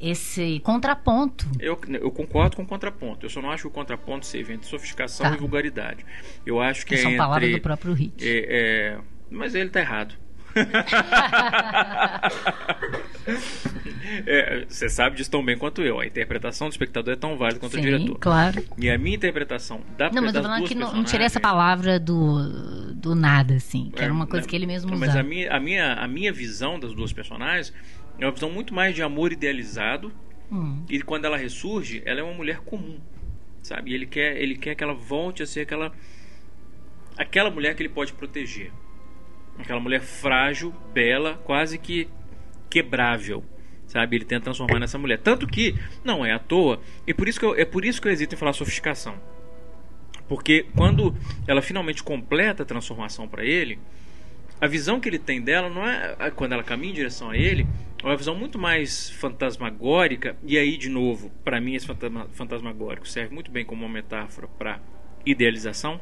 esse 0.00 0.60
contraponto. 0.64 1.46
Eu, 1.60 1.78
eu 1.88 2.10
concordo 2.10 2.56
com 2.56 2.62
o 2.62 2.66
contraponto. 2.66 3.24
Eu 3.24 3.30
só 3.30 3.40
não 3.40 3.50
acho 3.50 3.62
que 3.62 3.68
o 3.68 3.70
contraponto 3.70 4.26
seja 4.26 4.52
entre 4.52 4.66
sofisticação 4.66 5.28
Tá. 5.30 5.34
e 5.36 5.38
vulgaridade. 5.38 6.04
Eu 6.44 6.60
acho 6.60 6.80
que 6.84 6.94
Que 6.94 6.94
é 6.96 6.98
são 7.02 7.10
entre. 7.12 7.18
palavras 7.18 7.52
do 7.52 7.60
próprio 7.60 7.92
Hit. 7.92 8.14
É, 8.28 8.46
é, 8.96 8.98
mas 9.30 9.54
ele 9.54 9.70
tá 9.70 9.78
errado. 9.80 10.16
É, 14.26 14.64
Você 14.68 14.88
sabe 14.88 15.16
disso 15.16 15.30
tão 15.30 15.44
bem 15.44 15.56
quanto 15.56 15.82
eu. 15.82 16.00
A 16.00 16.06
interpretação 16.06 16.68
do 16.68 16.72
espectador 16.72 17.14
é 17.14 17.16
tão 17.16 17.36
válida 17.36 17.60
quanto 17.60 17.72
o 17.72 17.76
Sim, 17.76 17.82
diretor. 17.82 18.18
claro. 18.18 18.64
E 18.78 18.90
a 18.90 18.98
minha 18.98 19.16
interpretação 19.16 19.80
da 19.96 20.10
Não, 20.10 20.22
mas 20.22 20.34
eu 20.34 20.42
tô 20.42 20.48
falando 20.48 20.66
que 20.66 20.74
não, 20.74 20.92
não 20.94 21.04
tirei 21.04 21.26
essa 21.26 21.40
palavra 21.40 21.98
do, 21.98 22.92
do 22.94 23.14
nada, 23.14 23.54
assim. 23.54 23.90
Que 23.94 24.02
era 24.02 24.12
uma 24.12 24.24
É, 24.24 24.28
coisa 24.28 24.46
que 24.46 24.54
ele 24.56 24.66
mesmo 24.66 24.90
Mas 24.90 25.10
usava. 25.10 25.20
a 25.20 25.22
minha, 25.22 25.52
a, 25.54 25.60
minha, 25.60 25.94
a 25.94 26.08
minha 26.08 26.32
visão 26.32 26.78
das 26.78 26.94
duas 26.94 27.12
personagens 27.12 27.72
é 28.18 28.26
uma 28.26 28.32
visão 28.32 28.50
muito 28.50 28.74
mais 28.74 28.94
de 28.94 29.02
amor 29.02 29.32
idealizado. 29.32 30.12
Hum. 30.50 30.84
E 30.88 31.00
quando 31.00 31.24
ela 31.24 31.36
ressurge, 31.36 32.02
ela 32.04 32.20
é 32.20 32.22
uma 32.22 32.34
mulher 32.34 32.58
comum. 32.58 32.98
Sabe? 33.62 33.92
E 33.92 33.94
ele 33.94 34.06
quer, 34.06 34.36
ele 34.36 34.56
quer 34.56 34.74
que 34.74 34.82
ela 34.84 34.94
volte 34.94 35.42
a 35.42 35.46
ser 35.46 35.60
aquela. 35.60 35.92
aquela 37.16 37.50
mulher 37.50 37.74
que 37.74 37.82
ele 37.82 37.88
pode 37.88 38.12
proteger. 38.12 38.72
Aquela 39.58 39.80
mulher 39.80 40.00
frágil, 40.00 40.74
bela, 40.92 41.40
quase 41.44 41.78
que 41.78 42.08
quebrável. 42.68 43.44
Sabe? 43.86 44.16
Ele 44.16 44.24
tenta 44.24 44.44
transformar 44.44 44.78
nessa 44.78 44.98
mulher. 44.98 45.18
Tanto 45.18 45.46
que 45.46 45.74
não 46.02 46.24
é 46.24 46.32
à 46.32 46.38
toa. 46.38 46.80
E 47.06 47.12
por 47.12 47.28
isso 47.28 47.38
que 47.38 47.44
eu, 47.44 47.54
é 47.54 47.64
por 47.64 47.84
isso 47.84 48.00
que 48.00 48.08
eu 48.08 48.12
hesito 48.12 48.34
em 48.34 48.38
falar 48.38 48.52
sofisticação. 48.54 49.14
Porque 50.26 50.64
quando 50.74 51.14
ela 51.46 51.60
finalmente 51.60 52.02
completa 52.02 52.62
a 52.62 52.66
transformação 52.66 53.28
para 53.28 53.44
ele, 53.44 53.78
a 54.58 54.66
visão 54.66 54.98
que 54.98 55.08
ele 55.08 55.18
tem 55.18 55.42
dela 55.42 55.68
não 55.68 55.86
é 55.86 56.30
quando 56.30 56.52
ela 56.52 56.62
caminha 56.62 56.92
em 56.92 56.94
direção 56.94 57.30
a 57.30 57.36
ele, 57.36 57.66
é 58.02 58.06
uma 58.06 58.16
visão 58.16 58.34
muito 58.34 58.58
mais 58.58 59.10
fantasmagórica. 59.10 60.36
E 60.42 60.56
aí, 60.56 60.78
de 60.78 60.88
novo, 60.88 61.30
para 61.44 61.60
mim, 61.60 61.74
esse 61.74 61.86
fantasma, 61.86 62.28
fantasmagórico 62.32 63.06
serve 63.06 63.34
muito 63.34 63.50
bem 63.50 63.64
como 63.64 63.84
uma 63.84 63.92
metáfora 63.92 64.48
para 64.48 64.80
idealização 65.26 66.00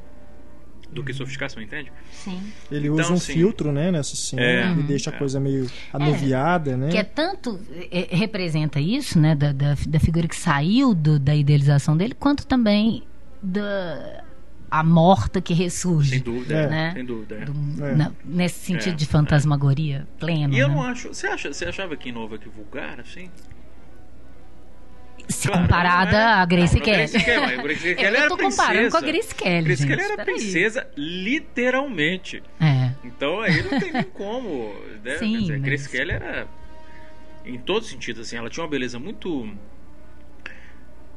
do 0.93 1.03
que 1.05 1.12
sofisticação, 1.12 1.62
entende? 1.62 1.93
Sim. 2.11 2.41
Ele 2.70 2.88
Então, 2.88 2.97
usa 3.05 3.12
um 3.12 3.16
sim. 3.18 3.32
filtro, 3.34 3.70
né, 3.72 3.91
nessa 3.91 4.16
cena, 4.16 4.43
É. 4.43 4.74
que 4.74 4.82
deixa 4.82 5.11
a 5.11 5.14
É. 5.14 5.18
coisa 5.18 5.38
meio 5.38 5.66
anuviada, 5.93 6.76
né? 6.76 6.88
Que 6.91 6.97
é 6.99 7.05
tanto. 7.05 7.61
é, 7.91 8.09
representa 8.14 8.80
isso, 8.80 9.18
né? 9.18 9.34
Da, 9.34 9.53
da, 9.53 9.76
da 9.86 10.01
figura 10.01 10.26
que 10.26 10.36
saiu 10.36 10.95
do- 10.95 11.18
da 11.18 11.34
idealização 11.34 11.97
dele, 11.97 12.14
quanto 12.18 12.47
também 12.47 13.03
da. 13.43 14.24
A 14.72 14.84
morta 14.84 15.41
que 15.41 15.53
Sem 15.53 15.64
ressurge. 15.64 16.20
dúvida, 16.20 16.55
É. 16.55 16.68
Né? 16.68 16.93
sem 16.95 17.05
dúvida. 17.05 17.34
é. 17.34 17.45
Do- 17.45 17.84
É. 17.84 17.95
na- 17.97 18.12
nesse 18.24 18.66
sentido 18.66 18.93
É, 18.93 18.97
de 18.97 19.05
fantasmagoria 19.05 20.07
plena. 20.20 20.55
E 20.55 20.61
eu 20.61 20.68
né? 20.68 20.74
não 20.76 20.82
acho. 20.84 21.09
Você, 21.09 21.26
acha, 21.26 21.53
você 21.53 21.64
achava 21.64 21.97
que 21.97 22.12
Nova 22.12 22.38
que 22.38 22.49
vulgar, 22.49 23.01
assim? 23.01 23.28
Se 25.30 25.46
Claro, 25.48 25.62
comparada 25.62 26.16
é- 26.16 26.24
à 26.24 26.44
Grace 26.44 26.74
não, 26.74 26.82
a 26.82 26.84
Kelly. 26.84 26.96
Grace 27.08 27.24
Kelly, 27.24 27.62
Grace 27.62 27.80
Kelly 27.94 28.00
eu 28.16 28.20
era 28.20 28.28
tô 28.28 28.36
comparando 28.36 28.72
princesa. 28.72 28.90
com 28.90 28.96
a 28.96 29.00
Grace 29.00 29.34
Kelly. 29.34 29.64
Grace 29.64 29.82
gente, 29.82 29.88
Kelly 29.90 30.02
era 30.02 30.10
espera 30.14 30.30
aí. 30.30 30.34
princesa, 30.40 30.86
literalmente. 30.96 32.42
É. 32.60 32.90
Então 33.04 33.40
aí 33.40 33.62
não 33.62 33.78
tem 33.80 33.92
nem 33.92 34.02
como. 34.04 34.74
Né? 35.04 35.16
Sim, 35.18 35.38
dizer, 35.38 35.52
mas- 35.54 35.62
Grace 35.62 35.88
Kelly 35.88 36.10
era. 36.12 36.46
Em 37.44 37.58
todos 37.58 37.86
os 37.88 37.92
sentidos, 37.92 38.26
assim, 38.26 38.36
ela 38.36 38.50
tinha 38.50 38.62
uma 38.64 38.70
beleza 38.70 38.98
muito. 38.98 39.48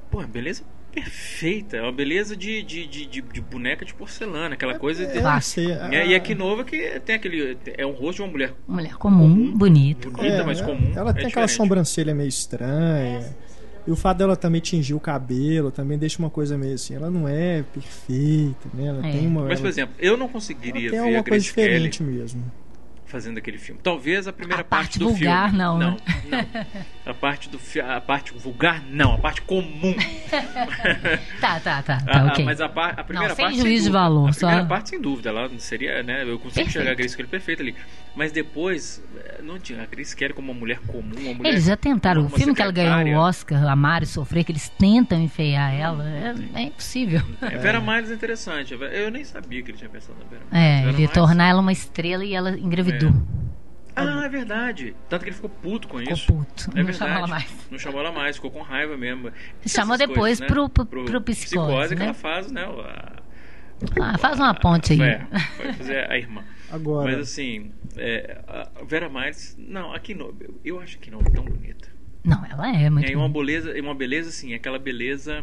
Pô, 0.09 0.19
uma 0.19 0.27
beleza 0.27 0.63
perfeita. 0.91 1.81
Uma 1.81 1.91
beleza 1.91 2.35
de, 2.37 2.61
de, 2.63 2.85
de, 2.87 3.05
de- 3.07 3.21
de 3.21 3.41
boneca 3.41 3.83
de 3.83 3.93
porcelana, 3.93 4.53
aquela 4.53 4.77
coisa. 4.77 5.05
de- 5.05 5.17
É, 5.17 5.21
Clássico. 5.21 5.67
sei, 5.67 5.75
E, 5.91 5.95
a- 5.97 6.05
e 6.05 6.15
aqui 6.15 6.33
nova 6.35 6.63
que 6.63 6.99
tem 7.01 7.15
aquele. 7.15 7.57
É 7.77 7.85
um 7.85 7.91
rosto 7.91 8.17
de 8.17 8.21
uma 8.21 8.27
mulher 8.31 8.53
Uma 8.67 8.77
mulher 8.77 8.93
comum, 8.95 9.51
bonita. 9.57 10.09
bonita, 10.09 10.35
é, 10.35 10.43
mas 10.43 10.59
ela- 10.59 10.67
comum. 10.67 10.91
Ela 10.95 11.09
é 11.09 11.13
tem 11.13 11.25
aquela 11.25 11.45
diferente. 11.45 11.51
sobrancelha 11.51 12.13
meio 12.15 12.29
estranha. 12.29 13.35
E 13.85 13.91
o 13.91 13.95
fato 13.95 14.17
dela 14.19 14.35
também 14.35 14.61
tingir 14.61 14.93
o 14.93 14.99
cabelo 14.99 15.69
também 15.71 15.97
deixa 15.97 16.17
uma 16.19 16.29
coisa 16.29 16.57
meio 16.57 16.75
assim. 16.75 16.95
Ela 16.95 17.09
não 17.11 17.27
é 17.27 17.63
perfeita, 17.73 18.69
né? 18.73 18.85
Ela 18.87 19.07
É. 19.07 19.11
tem 19.11 19.27
uma. 19.27 19.43
Mas, 19.45 19.59
por 19.59 19.67
exemplo, 19.67 19.93
eu 19.99 20.15
não 20.15 20.25
ela 20.25 20.33
conseguiria 20.33 20.89
tem 20.89 21.01
ver 21.01 21.17
a 21.17 21.23
coisa 21.23 21.23
Grace 21.23 21.53
Kelly 21.53 21.67
diferente 21.89 22.03
mesmo. 22.03 22.51
fazendo 23.05 23.37
aquele 23.37 23.59
filme. 23.59 23.79
Talvez 23.83 24.27
a 24.27 24.33
primeira 24.33 24.61
A 24.61 24.65
parte, 24.65 24.97
parte 24.97 24.99
do 24.99 25.09
vulgar, 25.09 25.49
filme. 25.49 25.57
não, 25.63 25.77
não, 25.77 25.91
né? 25.91 25.97
não. 27.05 27.11
A 27.11 27.13
parte 27.13 27.47
do 27.47 27.59
fi- 27.59 27.79
a 27.81 28.01
parte 28.01 28.33
vulgar 28.33 28.81
não, 28.89 29.13
a 29.13 29.17
parte 29.19 29.41
comum. 29.43 29.93
Tá, 31.39 31.59
tá, 31.59 31.81
tá. 31.83 31.97
Tá 32.01 32.21
a- 32.21 32.25
ok. 32.27 32.43
mas 32.45 32.59
a, 32.61 32.69
par- 32.69 32.93
a 32.97 33.03
primeira 33.03 33.29
Não, 33.29 33.35
sem 33.35 33.45
parte 33.45 33.59
juízo 33.59 33.85
de 33.85 33.91
valor, 33.91 34.29
A 34.29 34.33
só- 34.33 34.47
primeira 34.47 34.65
parte 34.67 34.89
sem 34.89 34.99
dúvida, 35.01 35.29
ela 35.29 35.49
seria, 35.59 36.01
né, 36.03 36.23
eu 36.23 36.39
consigo 36.39 36.41
Perfeito. 36.55 36.69
enxergar 36.69 36.91
a 36.91 36.95
Grace 36.95 37.15
Kelly 37.15 37.29
perfeita 37.29 37.61
ali. 37.61 37.75
Mas 38.15 38.31
depois 38.31 39.03
eh, 39.15 39.41
não 39.41 39.57
tinha 39.57 39.81
a 39.81 39.85
Grace 39.87 40.15
Kelly 40.15 40.33
como 40.35 40.51
uma 40.51 40.59
mulher 40.59 40.79
comum, 40.85 41.15
uma 41.17 41.33
mulher 41.33 41.49
Eles 41.49 41.65
já 41.65 41.75
tentaram. 41.75 42.25
O 42.25 42.29
filme 42.29 42.53
que 42.53 42.61
ela 42.61 42.71
ganhou 42.71 43.19
o. 43.19 43.23
Oscar, 43.23 43.67
Amar 43.67 44.03
e 44.03 44.05
Sofrer, 44.05 44.43
que 44.45 44.51
eles 44.51 44.69
tentam 44.69 45.19
enfeiar 45.19 45.73
ela, 45.73 46.07
é, 46.07 46.35
é 46.53 46.61
impossível. 46.61 47.21
É, 47.41 47.57
Vera 47.57 47.81
Miles 47.81 48.11
é 48.11 48.13
interessante. 48.13 48.73
Eu 48.73 49.09
nem 49.09 49.23
sabia 49.23 49.63
que 49.63 49.71
ele 49.71 49.77
tinha 49.79 49.89
pensado 49.89 50.17
na 50.19 50.25
Vera 50.25 50.43
Miles. 50.51 50.53
É, 50.53 50.77
Vera 50.77 50.81
ele 50.81 50.91
ia 50.91 50.97
Miles- 50.99 51.11
tornar 51.13 51.47
ela 51.47 51.59
uma 51.59 51.71
estrela 51.71 52.23
e 52.23 52.35
ela 52.35 52.51
engravidou. 52.51 53.11
Ah, 53.95 54.23
é 54.25 54.29
verdade. 54.29 54.95
Tanto 55.09 55.23
que 55.23 55.29
ele 55.29 55.35
ficou 55.35 55.49
puto 55.49 55.87
com 55.87 55.97
Ficou 55.99 56.13
isso. 56.13 56.27
puto. 56.27 56.71
É 56.75 56.77
não 56.79 56.85
verdade. 56.85 56.97
chamou 56.97 57.17
ela 57.17 57.27
mais. 57.27 57.47
Não 57.71 57.79
chamou 57.79 57.99
ela 58.01 58.11
mais, 58.11 58.35
ficou 58.35 58.51
com 58.51 58.61
raiva 58.61 58.95
mesmo. 58.97 59.31
Essas 59.59 59.71
Chamou 59.71 59.97
depois 59.97 60.17
coisas, 60.17 60.39
né? 60.39 60.47
pro- 60.47 60.69
pro- 60.69 60.85
pro 60.85 61.21
psicose, 61.21 61.89
que 61.89 61.99
né? 61.99 62.05
ela 62.05 62.13
faz, 62.13 62.51
né? 62.51 62.63
a- 62.63 63.13
Ah, 64.01 64.17
faz 64.17 64.39
uma 64.39 64.53
ponte 64.53 64.93
aí. 64.93 65.01
É, 65.01 65.73
fazer 65.73 66.09
a 66.11 66.17
irmã. 66.17 66.41
Agora, 66.73 67.11
Mas 67.11 67.29
assim, 67.29 67.71
é, 67.95 68.41
a 68.47 68.83
Vera 68.83 69.07
Miles, 69.07 69.55
não, 69.59 69.93
aqui 69.93 70.15
não, 70.15 70.33
eu 70.65 70.79
acho 70.79 70.97
que 70.97 71.11
não 71.11 71.19
é 71.19 71.23
tão 71.25 71.45
bonita. 71.45 71.87
Não, 72.23 72.43
ela 72.43 72.75
é 72.75 72.89
muito. 72.89 73.05
E 73.05 73.09
aí 73.11 73.15
uma 73.15 73.29
beleza, 73.29 73.79
uma 73.79 73.93
beleza 73.93 74.29
assim, 74.29 74.55
aquela 74.55 74.79
beleza 74.79 75.39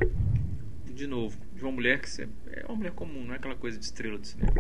de 0.93 1.07
novo, 1.07 1.39
de 1.55 1.62
uma 1.62 1.70
mulher 1.70 2.01
que 2.01 2.11
você, 2.11 2.28
é 2.51 2.66
uma 2.66 2.74
mulher 2.74 2.91
comum, 2.91 3.24
não 3.24 3.33
é 3.33 3.37
aquela 3.37 3.55
coisa 3.55 3.78
de 3.78 3.85
estrela 3.85 4.18
de 4.18 4.26
cinema. 4.26 4.53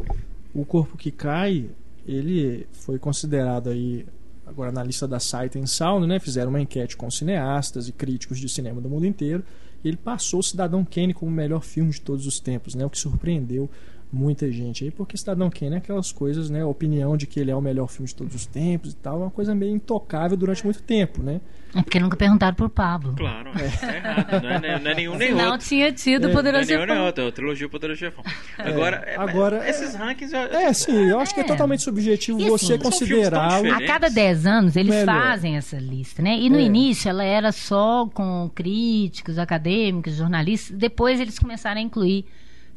o 0.54 0.64
corpo 0.64 0.96
que 0.96 1.10
cai, 1.10 1.68
ele 2.06 2.68
foi 2.70 3.00
considerado 3.00 3.68
aí 3.68 4.06
agora 4.46 4.70
na 4.70 4.84
lista 4.84 5.08
da 5.08 5.18
Sight 5.18 5.58
and 5.58 5.66
Sound, 5.66 6.06
né? 6.06 6.20
Fizeram 6.20 6.50
uma 6.50 6.60
enquete 6.60 6.96
com 6.96 7.10
cineastas 7.10 7.88
e 7.88 7.92
críticos 7.92 8.38
de 8.38 8.48
cinema 8.48 8.80
do 8.80 8.88
mundo 8.88 9.06
inteiro. 9.06 9.42
E 9.82 9.88
ele 9.88 9.96
passou 9.96 10.38
o 10.38 10.42
Cidadão 10.42 10.84
Kane 10.84 11.14
como 11.14 11.32
o 11.32 11.34
melhor 11.34 11.62
filme 11.64 11.90
de 11.90 12.00
todos 12.00 12.26
os 12.26 12.38
tempos, 12.38 12.76
né? 12.76 12.84
O 12.84 12.90
que 12.90 12.98
surpreendeu 12.98 13.68
muita 14.12 14.50
gente 14.50 14.84
aí, 14.84 14.90
porque 14.90 15.16
Cidadão 15.16 15.48
Kane 15.48 15.74
é 15.74 15.78
aquelas 15.78 16.10
coisas, 16.10 16.50
né? 16.50 16.62
A 16.62 16.66
opinião 16.66 17.16
de 17.16 17.26
que 17.26 17.38
ele 17.38 17.50
é 17.50 17.54
o 17.56 17.60
melhor 17.60 17.86
filme 17.88 18.08
de 18.08 18.14
todos 18.14 18.34
os 18.34 18.44
tempos 18.46 18.92
e 18.92 18.96
tal, 18.96 19.20
é 19.20 19.24
uma 19.24 19.30
coisa 19.30 19.54
meio 19.54 19.74
intocável 19.74 20.36
durante 20.36 20.64
muito 20.64 20.82
tempo, 20.82 21.22
né? 21.22 21.40
É 21.72 21.80
porque 21.82 22.00
nunca 22.00 22.16
perguntaram 22.16 22.56
pro 22.56 22.68
Pablo. 22.68 23.14
Claro, 23.16 23.50
é, 23.56 23.96
errado, 23.96 24.42
não 24.42 24.50
é, 24.50 24.78
não 24.80 24.90
é 24.90 24.94
nenhum 24.96 25.14
nem 25.16 25.28
Senão 25.28 25.52
outro. 25.52 25.68
tinha 25.68 25.92
tido 25.92 26.24
É, 26.24 26.26
Não 26.26 26.30
é 26.30 26.34
Poderoso 26.34 26.66
nenhum 26.66 26.78
nem 26.80 26.88
Chefão. 26.88 27.06
outro, 27.06 27.22
é 27.22 27.26
o 27.28 27.32
trilogia 27.32 27.68
Poderoso 27.68 28.00
Chefão. 28.00 28.24
Agora, 28.58 28.96
é, 29.06 29.16
agora, 29.16 29.68
esses 29.68 29.94
rankings... 29.94 30.32
eu- 30.32 30.40
É, 30.40 30.72
sim, 30.72 31.08
eu 31.08 31.20
acho 31.20 31.32
que 31.32 31.40
é 31.40 31.44
É. 31.44 31.46
totalmente 31.46 31.82
subjetivo 31.84 32.40
E 32.40 32.48
você 32.50 32.74
assim, 32.74 32.82
tão 33.30 33.72
A 33.72 33.86
cada 33.86 34.08
10 34.08 34.46
anos 34.46 34.74
eles 34.74 34.92
Melhor. 34.92 35.06
fazem 35.22 35.56
essa 35.56 35.78
lista, 35.78 36.20
né? 36.20 36.36
E 36.36 36.50
no 36.50 36.58
É. 36.58 36.62
início 36.62 37.08
ela 37.08 37.22
era 37.22 37.52
só 37.52 38.04
com 38.12 38.50
críticos, 38.52 39.38
acadêmicos, 39.38 40.16
jornalistas. 40.16 40.76
Depois 40.76 41.20
eles 41.20 41.38
começaram 41.38 41.80
a 41.80 41.84
incluir 41.84 42.26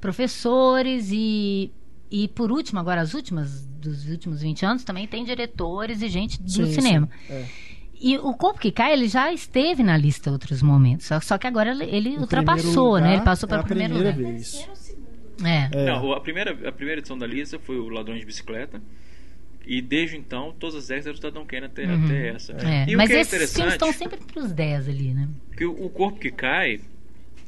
professores 0.03 1.09
e 1.11 1.71
e 2.11 2.27
por 2.27 2.51
último, 2.51 2.79
agora 2.79 3.01
as 3.01 3.15
últimas 3.15 3.65
dos 3.65 4.07
últimos 4.07 4.41
20 4.43 4.65
anos 4.65 4.83
também 4.83 5.07
tem 5.07 5.23
diretores 5.25 6.01
e 6.03 6.07
gente 6.09 6.39
do 6.39 6.51
Sim, 6.51 6.71
cinema. 6.71 7.09
sim, 7.27 7.33
é. 7.33 7.45
E 7.99 8.17
o 8.17 8.33
Corpo 8.33 8.59
que 8.59 8.71
Cai, 8.71 8.91
ele 8.93 9.07
já 9.07 9.31
esteve 9.33 9.81
na 9.81 9.95
lista 9.97 10.29
em 10.29 10.33
outros 10.33 10.61
momentos. 10.61 11.05
Só, 11.07 11.19
só 11.21 11.37
que 11.37 11.47
agora 11.47 11.71
ele, 11.71 11.85
ele 11.85 12.09
O 12.17 12.21
ultrapassou, 12.21 12.93
primeiro 12.95 13.01
né? 13.01 13.07
Ele 13.07 13.11
lugar 13.19 13.25
passou 13.25 13.47
é 13.47 13.49
para 13.49 13.61
o 13.61 13.65
primeiro 13.65 13.93
primeira 13.95 14.17
lugar. 14.17 14.31
vez. 14.33 14.67
É. 15.43 15.69
É. 15.71 15.85
Não, 15.85 16.11
a 16.11 16.19
primeira, 16.19 16.51
a 16.67 16.71
primeira 16.71 16.99
edição 16.99 17.17
da 17.17 17.25
lista 17.25 17.57
foi 17.57 17.77
o 17.79 17.87
Ladrões 17.89 18.19
de 18.19 18.25
Bicicleta. 18.25 18.81
E 19.65 19.81
desde 19.81 20.17
então, 20.17 20.53
todas 20.59 20.75
as 20.75 20.87
10 20.89 21.05
eram 21.05 21.13
do 21.13 21.17
Cidadão 21.17 21.45
Kane 21.45 21.65
até, 21.67 21.85
Uhum. 21.85 22.03
até 22.05 22.27
essa. 22.27 22.51
É, 22.53 22.85
E 22.89 22.93
o 22.95 22.97
Mas 22.97 23.09
que 23.09 23.15
é 23.15 23.21
esses 23.21 23.31
filmes 23.33 23.53
interessante 23.53 23.71
estão 23.71 23.93
sempre 23.93 24.19
entre 24.21 24.39
os 24.39 24.51
10 24.51 24.89
ali, 24.89 25.13
né? 25.13 25.29
que 25.57 25.65
o, 25.65 25.85
o 25.85 25.89
Corpo 25.89 26.19
que 26.19 26.29
Cai, 26.29 26.81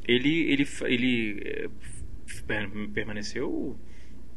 ele, 0.08 0.30
ele, 0.52 0.68
ele 0.86 1.42
eh, 1.46 1.70
permaneceu 2.94 3.78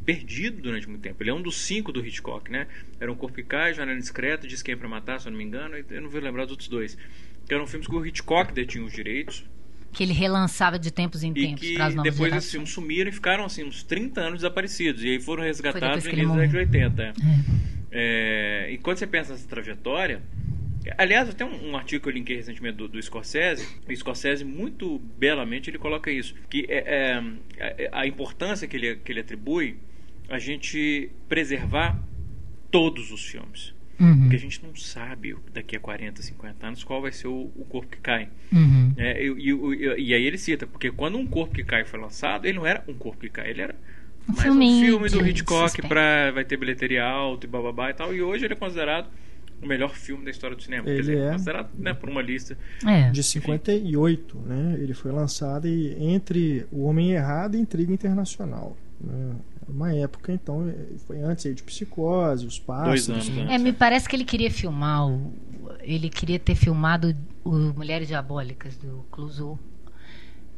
perdido 0.05 0.63
durante 0.63 0.89
muito 0.89 1.03
tempo. 1.03 1.23
Ele 1.23 1.31
é 1.31 1.35
um 1.35 1.43
dos 1.43 1.59
cinco 1.59 1.93
do 1.93 2.05
Hitchcock, 2.05 2.51
né? 2.51 2.67
Era 2.99 3.13
um 3.13 3.15
Corpo 3.15 3.37
que 3.37 3.43
Cai, 3.43 3.75
Janela 3.75 3.99
Discreta, 3.99 4.47
Diz 4.47 4.63
Quem 4.63 4.73
é 4.73 4.77
Pra 4.77 4.89
Matar, 4.89 5.21
se 5.21 5.29
eu 5.29 5.31
não 5.33 5.39
me 5.39 5.45
engano. 5.45 5.77
e 5.77 5.85
Eu 5.91 6.03
não 6.03 6.09
vou 6.09 6.21
lembrar 6.21 6.45
dos 6.45 6.53
outros 6.53 6.69
dois. 6.69 6.97
Que 7.47 7.55
eram 7.55 7.67
filmes 7.67 7.87
que 7.87 7.95
o 7.95 8.07
Hitchcock 8.07 8.53
detinha 8.53 8.85
os 8.85 8.93
direitos. 8.93 9.45
Que 9.93 10.03
ele 10.03 10.13
relançava 10.13 10.79
de 10.79 10.91
tempos 10.91 11.23
em 11.23 11.31
E 11.33 11.35
tempos 11.35 11.61
que 11.61 11.75
para 11.75 11.87
as 11.87 11.95
novas 11.95 12.13
depois 12.13 12.35
esses 12.35 12.51
filmes 12.51 12.71
sumiram 12.71 13.11
e 13.11 13.13
ficaram 13.13 13.45
assim 13.45 13.65
uns 13.65 13.83
30 13.83 14.21
anos 14.21 14.35
desaparecidos. 14.41 15.03
E 15.03 15.09
aí 15.11 15.21
foram 15.21 15.43
resgatados 15.43 16.05
depois 16.05 16.05
no 16.05 16.11
que 16.11 16.17
ele 16.17 16.23
início 16.23 16.37
da 16.37 16.43
década 16.43 16.67
de 16.67 16.79
morreu. 16.79 16.89
80. 16.89 17.03
é. 17.03 17.69
É, 17.91 18.71
e 18.71 18.79
quando 18.79 18.99
você 18.99 19.07
pensa 19.07 19.33
nessa 19.33 19.49
trajetória, 19.49 20.23
Aliás, 20.97 21.29
até 21.29 21.45
um, 21.45 21.71
um 21.71 21.77
artigo 21.77 22.03
que 22.03 22.09
eu 22.09 22.13
linkei 22.13 22.37
recentemente 22.37 22.77
do, 22.77 22.89
do 22.89 23.03
Scorsese. 23.03 23.67
O 23.89 23.95
Scorsese, 23.97 24.45
muito 24.45 24.99
belamente, 25.19 25.69
ele 25.71 25.79
coloca 25.79 26.11
isso. 26.11 26.35
Que 26.49 26.65
é, 26.69 27.21
é, 27.59 27.89
a, 27.93 28.01
a 28.01 28.07
importância 28.07 28.67
que 28.67 28.77
ele, 28.77 28.97
que 28.97 29.13
ele 29.13 29.21
atribui 29.21 29.77
a 30.29 30.39
gente 30.39 31.11
preservar 31.29 31.99
todos 32.71 33.11
os 33.11 33.25
filmes. 33.25 33.75
Uhum. 34.01 34.21
Porque 34.21 34.37
a 34.37 34.39
gente 34.39 34.63
não 34.65 34.75
sabe 34.77 35.35
daqui 35.53 35.75
a 35.77 35.81
40, 35.81 36.23
50 36.23 36.67
anos 36.67 36.85
qual 36.85 37.03
vai 37.03 37.11
ser 37.11 37.27
o, 37.27 37.51
o 37.57 37.65
corpo 37.69 37.89
que 37.91 37.99
cai. 38.01 38.29
Uhum. 38.53 38.93
É, 38.97 39.25
e, 39.25 39.29
e- 39.29 40.03
e 40.09 40.15
aí 40.15 40.25
ele 40.25 40.39
cita, 40.39 40.67
porque 40.67 40.91
quando 40.91 41.19
um 41.19 41.27
corpo 41.27 41.55
que 41.55 41.65
cai 41.65 41.85
foi 41.85 41.99
lançado, 41.99 42.47
ele 42.47 42.59
não 42.59 42.67
era 42.67 42.85
um 42.87 42.95
corpo 42.95 43.19
que 43.21 43.29
cai, 43.29 43.51
ele 43.51 43.63
era 43.63 43.75
Um 44.29 44.35
mais 44.37 44.49
um 44.55 44.81
filme 44.81 45.09
do 45.09 45.27
Hitchcock 45.27 45.83
pra 45.89 46.31
vai 46.31 46.45
ter 46.45 46.57
bilheteria 46.57 47.05
alta 47.05 47.47
e 47.47 47.49
bababá 47.49 47.91
e 47.91 47.95
tal. 47.95 48.15
E 48.15 48.23
hoje 48.23 48.45
ele 48.45 48.53
é 48.53 48.57
considerado 48.57 49.09
o 49.63 49.67
melhor 49.67 49.91
filme 49.91 50.25
da 50.25 50.31
história 50.31 50.57
do 50.57 50.63
cinema. 50.63 50.85
Quer 50.85 50.91
Ele 50.91 51.01
dizer, 51.01 51.19
é. 51.19 51.33
considerado 51.33 51.71
né, 51.77 51.95
por 51.95 52.09
uma 52.09 52.23
lista. 52.23 52.57
É. 52.87 53.11
De 53.11 53.23
58, 53.23 54.39
né? 54.39 54.77
Ele 54.81 54.95
foi 54.95 55.11
lançado 55.13 55.67
e 55.67 55.95
entre 56.03 56.67
O 56.71 56.85
Homem 56.85 57.13
Errado 57.13 57.57
e 57.57 57.61
Intriga 57.61 57.93
Internacional. 57.93 58.77
Né? 59.01 59.35
Uma 59.69 59.93
época, 59.95 60.33
então, 60.33 60.67
eh, 60.69 60.97
foi 61.07 61.21
antes 61.21 61.45
aí 61.45 61.55
de 61.55 61.63
Psicose, 61.63 62.47
Os 62.47 62.59
Pássaros. 62.59 63.11
anos 63.11 63.29
né? 63.29 63.43
antes. 63.43 63.55
É, 63.55 63.59
me 63.59 63.73
parece 63.73 64.09
que 64.09 64.17
ele 64.17 64.25
queria 64.25 64.51
filmar 64.51 65.07
o, 65.07 65.33
ele 65.81 66.09
queria 66.09 66.39
ter 66.39 66.55
filmado 66.55 67.15
o 67.45 67.51
Mulheres 67.77 68.09
Diabólicas 68.09 68.77
do 68.77 69.05
Clouseau. 69.11 69.59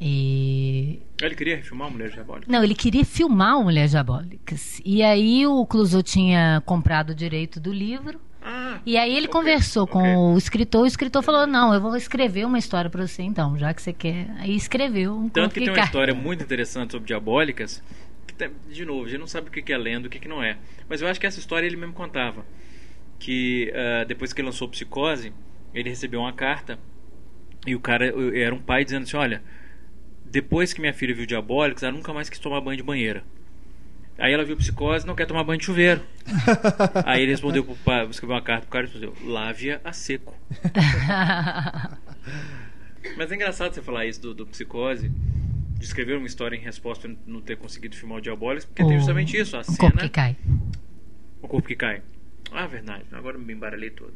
E 0.03 0.99
Ele 1.21 1.35
queria 1.35 1.57
refilmar 1.57 1.91
Mulher 1.91 2.11
Diabólica. 2.11 2.51
não, 2.51 2.65
ele 2.65 2.75
queria 2.75 3.05
filmar 3.05 3.59
o 3.59 3.65
Mulheres 3.65 3.91
Diabólicas. 3.91 4.81
E 4.85 5.03
aí 5.03 5.47
o 5.47 5.67
Clouseau 5.67 6.03
tinha 6.03 6.63
comprado 6.65 7.11
o 7.11 7.15
direito 7.15 7.61
do 7.61 7.71
livro. 7.71 8.19
Ah, 8.43 8.83
E 8.85 8.97
aí 8.97 9.15
ele 9.17 9.29
ok, 9.29 9.45
conversou 9.45 9.87
ok. 9.89 10.05
com 10.05 10.35
o 10.35 10.39
escritor, 10.39 10.83
o 10.83 10.87
escritor 10.87 11.23
falou: 11.23 11.47
"Não, 11.47 11.75
eu 11.75 11.81
vou 11.81 11.97
escrever 11.97 12.45
uma 12.47 12.59
história 12.59 12.91
pra 12.91 13.07
você 13.07 13.23
então, 13.23 13.57
já 13.59 13.73
que 13.75 13.83
você 13.83 13.93
quer". 13.93 14.31
Aí 14.39 14.55
escreveu 14.57 15.15
um 15.17 15.29
Tanto 15.33 15.55
que 15.55 15.61
tem 15.61 15.73
uma 15.73 15.79
história 15.79 16.13
muito 16.15 16.43
interessante 16.43 16.93
sobre 16.93 17.07
diabólicas. 17.07 17.83
Que, 18.27 18.35
tem- 18.35 18.51
de 18.69 18.85
novo, 18.85 19.05
a 19.07 19.09
gente 19.09 19.21
não 19.21 19.27
sabe 19.27 19.49
o 19.49 19.53
que 19.53 19.73
é 19.73 19.79
lenda, 19.79 20.09
o 20.09 20.11
que 20.11 20.27
não 20.29 20.43
é. 20.43 20.59
Mas 20.89 21.01
eu 21.01 21.09
acho 21.09 21.21
que 21.21 21.27
essa 21.27 21.39
história 21.39 21.67
ele 21.67 21.77
mesmo 21.77 21.95
contava. 21.95 22.45
Que 23.19 23.73
ah, 23.75 24.05
depois 24.05 24.33
que 24.33 24.41
ele 24.41 24.47
lançou 24.49 24.69
Psicose, 24.69 25.33
ele 25.75 25.91
recebeu 25.91 26.21
uma 26.21 26.33
carta. 26.33 26.79
E 27.67 27.75
o 27.77 27.81
cara 27.81 28.07
era 28.37 28.55
um 28.55 28.61
pai 28.63 28.85
dizendo 28.85 29.05
assim: 29.05 29.17
Olha, 29.17 29.43
depois 30.25 30.73
que 30.73 30.81
minha 30.81 30.95
filha 30.95 31.15
viu 31.15 31.27
diabólicos, 31.27 31.83
ela 31.83 31.93
nunca 31.97 32.13
mais 32.15 32.31
quis 32.31 32.39
tomar 32.41 32.61
banho 32.61 32.79
de 32.79 32.83
banheira. 32.85 33.25
Aí 34.21 34.33
ela 34.33 34.45
viu 34.45 34.57
psicose 34.57 35.07
não 35.07 35.15
quer 35.15 35.27
tomar 35.27 35.43
banho 35.45 35.59
de 35.59 35.65
chuveiro. 35.65 36.03
Aí 37.07 37.23
ele 37.23 37.33
respondeu 37.33 37.65
pro 37.65 37.75
pai, 37.77 38.07
escreveu 38.07 38.37
uma 38.37 38.43
carta 38.43 38.63
pro 38.67 38.73
cara 38.73 38.87
e 38.87 38.91
respondeu: 38.91 39.15
lave-a 39.25 39.81
a 39.83 39.93
seco. 39.93 40.35
Mas 43.17 43.33
é 43.33 43.35
engraçado 43.35 43.73
você 43.75 43.83
falar 43.83 44.05
isso 44.07 44.21
do, 44.21 44.35
do 44.35 44.47
psicose, 44.47 45.09
de 45.09 45.85
escrever 45.85 46.17
uma 46.19 46.27
história 46.27 46.55
em 46.57 46.61
resposta 46.61 47.09
a 47.09 47.11
não 47.27 47.41
ter 47.41 47.57
conseguido 47.57 47.97
filmar 47.97 48.19
o 48.19 48.21
Diabólicos, 48.21 48.65
porque 48.67 48.85
tem 48.85 48.97
O- 48.97 48.99
justamente 48.99 49.37
isso, 49.37 49.57
a 49.57 49.61
o 49.61 49.65
cena. 49.65 49.79
corpo 49.79 49.99
que 49.99 50.09
cai. 50.11 50.37
O 51.43 51.49
corpo 51.49 51.69
que 51.69 51.75
cai. 51.77 52.03
Ah, 52.53 52.67
verdade. 52.67 53.05
Agora 53.13 53.37
eu 53.37 53.41
me 53.41 53.53
embaralhei 53.53 53.91
todo. 53.91 54.13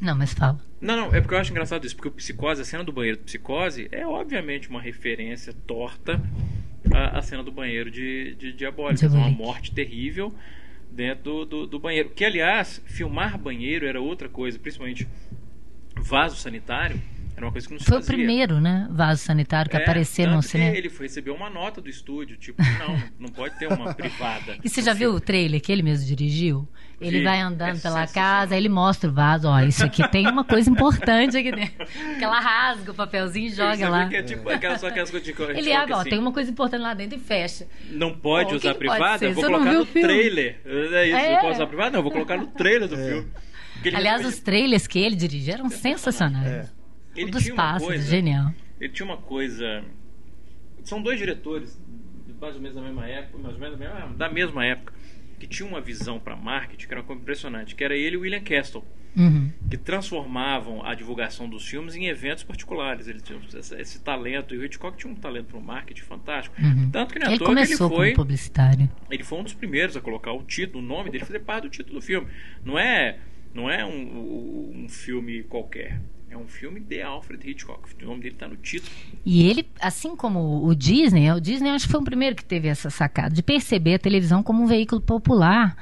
Não, 0.00 0.14
mas 0.14 0.32
fala. 0.34 0.60
Não, 0.80 0.96
não, 0.96 1.14
é 1.14 1.20
porque 1.20 1.34
eu 1.34 1.38
acho 1.38 1.50
engraçado 1.50 1.86
isso, 1.86 1.96
porque 1.96 2.08
o 2.08 2.12
Psicose, 2.12 2.60
a 2.60 2.64
cena 2.64 2.84
do 2.84 2.92
banheiro 2.92 3.16
do 3.18 3.24
Psicose 3.24 3.88
é 3.90 4.06
obviamente 4.06 4.68
uma 4.68 4.80
referência 4.80 5.54
torta 5.66 6.20
à, 6.92 7.18
à 7.18 7.22
cena 7.22 7.42
do 7.42 7.50
banheiro 7.50 7.90
de, 7.90 8.34
de 8.34 8.66
uma 8.66 9.30
morte 9.30 9.72
terrível 9.72 10.34
dentro 10.90 11.22
do, 11.24 11.44
do, 11.46 11.66
do 11.66 11.78
banheiro. 11.78 12.10
Que, 12.10 12.24
aliás, 12.24 12.82
filmar 12.84 13.38
banheiro 13.38 13.86
era 13.86 14.00
outra 14.00 14.28
coisa, 14.28 14.58
principalmente 14.58 15.08
vaso 15.96 16.36
sanitário, 16.36 17.00
era 17.36 17.44
uma 17.44 17.52
coisa 17.52 17.66
que 17.66 17.72
não 17.74 17.80
se 17.80 17.86
Foi 17.86 17.98
o 17.98 18.00
fazia. 18.00 18.16
primeiro, 18.16 18.60
né, 18.60 18.88
vaso 18.90 19.22
sanitário 19.22 19.70
que 19.70 19.76
É, 19.76 19.82
apareceu 19.82 20.30
no 20.30 20.42
cinema. 20.42 20.76
Ele 20.76 20.88
foi 20.88 21.06
receber 21.06 21.30
uma 21.30 21.50
nota 21.50 21.80
do 21.80 21.88
estúdio, 21.88 22.36
tipo, 22.36 22.62
não, 22.78 23.02
não 23.18 23.28
pode 23.28 23.58
ter 23.58 23.66
uma 23.70 23.92
privada. 23.94 24.58
E 24.64 24.68
você 24.68 24.80
já 24.82 24.94
viu 24.94 25.12
o 25.14 25.20
trailer 25.20 25.60
que 25.60 25.70
ele 25.70 25.82
mesmo 25.82 26.06
dirigiu? 26.06 26.66
Ele 26.98 27.22
vai 27.22 27.40
andando 27.40 27.76
É 27.76 27.80
pela 27.80 28.06
casa, 28.06 28.54
aí 28.54 28.60
ele 28.60 28.70
mostra 28.70 29.10
o 29.10 29.12
vaso, 29.12 29.46
ó, 29.48 29.60
isso 29.60 29.84
aqui 29.84 30.06
tem 30.10 30.26
uma 30.26 30.44
coisa 30.44 30.70
importante 30.70 31.36
aqui 31.36 31.52
dentro. 31.52 31.86
Que 32.18 32.24
ela 32.24 32.40
rasga 32.40 32.90
o 32.90 32.94
papelzinho 32.94 33.48
e 33.48 33.50
joga 33.50 33.76
viu 33.76 33.90
lá. 33.90 34.08
que 34.08 34.16
é 34.16 34.22
tipo 34.22 34.48
aquelas, 34.48 34.80
só 34.80 34.86
aquelas 34.88 35.10
coisas 35.10 35.26
de 35.34 35.42
Ele 35.42 35.60
de 35.62 35.72
abre, 35.72 35.92
ó, 35.92 36.00
assim, 36.00 36.08
tem 36.10 36.18
uma 36.18 36.32
coisa 36.32 36.50
importante 36.50 36.80
lá 36.80 36.94
dentro 36.94 37.18
e 37.18 37.20
fecha. 37.20 37.66
Não 37.90 38.14
pode 38.16 38.54
Ó, 38.54 38.56
usar 38.56 38.68
pode 38.74 38.78
privada? 38.78 39.18
ser? 39.18 39.32
Vou 39.34 39.44
Você 39.44 39.50
colocar 39.50 39.72
no 39.74 39.84
filme? 39.84 40.08
trailer. 40.08 40.60
É 40.64 41.06
isso, 41.06 41.16
É. 41.16 41.32
não 41.34 41.40
pode 41.42 41.54
usar 41.56 41.66
privada? 41.66 41.90
Não, 41.96 42.02
vou 42.02 42.12
colocar 42.12 42.36
no 42.38 42.46
trailer 42.46 42.88
do 42.88 42.96
filme. 42.96 43.26
Porque 43.74 43.88
ele 43.90 43.96
Aliás, 43.96 44.24
os 44.24 44.38
trailers 44.40 44.86
que 44.86 44.98
ele 44.98 45.16
dirigiu 45.16 45.52
eram 45.52 45.68
sensacionais. 45.68 46.46
É. 46.50 46.68
ele 47.14 47.28
o 47.28 47.30
dos 47.30 47.46
pássaros, 47.50 47.86
coisa- 47.88 48.10
genial. 48.10 48.50
Ele 48.80 48.90
tinha 48.92 49.04
uma 49.06 49.18
coisa. 49.18 49.84
São 50.82 51.02
dois 51.02 51.18
diretores, 51.18 51.78
mais 52.40 52.54
ou 52.54 52.60
menos 52.60 52.76
da 52.76 52.82
mesma 52.82 53.06
época, 53.06 53.38
mais 53.38 53.54
ou 53.54 53.60
menos 53.60 53.78
da 53.78 53.84
mesma, 53.84 54.14
da 54.16 54.28
mesma 54.30 54.64
época, 54.64 54.92
que 55.38 55.46
tinham 55.46 55.68
uma 55.68 55.80
visão 55.80 56.18
para 56.18 56.34
marketing 56.36 56.86
que 56.86 56.92
era 56.92 57.00
uma 57.00 57.06
coisa 57.06 57.22
impressionante, 57.22 57.74
que 57.74 57.84
era 57.84 57.96
ele 57.96 58.14
e 58.14 58.18
o 58.18 58.20
William 58.22 58.40
Castle, 58.42 58.82
Uhum. 59.16 59.50
que 59.70 59.78
transformavam 59.78 60.84
a 60.84 60.94
divulgação 60.94 61.48
dos 61.48 61.66
filmes 61.66 61.94
em 61.94 62.06
eventos 62.06 62.44
particulares. 62.44 63.08
Ele 63.08 63.20
tinha 63.20 63.38
esse, 63.54 63.74
esse 63.80 64.00
talento, 64.00 64.54
e 64.54 64.58
o 64.58 64.64
Hitchcock 64.64 64.96
tinha 64.98 65.10
um 65.10 65.16
talento 65.16 65.46
para 65.46 65.56
o 65.58 65.62
marketing 65.62 66.02
fantástico. 66.02 66.54
Uhum. 66.60 66.90
Tanto 66.90 67.14
que 67.14 67.18
não 67.18 67.26
é 67.26 67.30
Ele 67.30 67.38
que 67.38 67.44
ele 67.44 67.48
começou 67.54 67.88
foi. 67.88 68.10
como 68.12 68.16
publicitário. 68.26 68.90
ele 69.10 69.24
foi 69.24 69.38
um 69.38 69.42
dos 69.42 69.54
primeiros 69.54 69.96
a 69.96 70.02
colocar 70.02 70.32
o 70.32 70.42
título, 70.42 70.84
o 70.84 70.86
nome 70.86 71.10
dele 71.10 71.24
fazer 71.24 71.40
parte 71.40 71.62
do 71.64 71.70
título 71.70 71.94
do 71.98 72.02
filme. 72.02 72.26
Não 72.62 72.78
é, 72.78 73.18
não 73.54 73.70
é 73.70 73.84
um- 73.86 74.82
um 74.84 74.88
filme 74.88 75.42
qualquer. 75.44 75.98
É 76.36 76.38
um 76.38 76.46
filme 76.46 76.80
de 76.80 77.00
Alfred 77.00 77.50
Hitchcock. 77.50 77.88
O 78.02 78.06
nome 78.06 78.20
dele 78.20 78.34
está 78.34 78.46
no 78.46 78.56
título. 78.56 78.92
E 79.24 79.48
ele, 79.48 79.66
assim 79.80 80.14
como 80.14 80.66
o 80.66 80.74
Disney, 80.74 81.32
o 81.32 81.40
Disney 81.40 81.70
acho 81.70 81.86
que 81.86 81.92
foi 81.92 82.00
o 82.00 82.04
primeiro 82.04 82.36
que 82.36 82.44
teve 82.44 82.68
essa 82.68 82.90
sacada 82.90 83.34
de 83.34 83.42
perceber 83.42 83.94
a 83.94 83.98
televisão 83.98 84.42
como 84.42 84.62
um 84.62 84.66
veículo 84.66 85.00
popular 85.00 85.74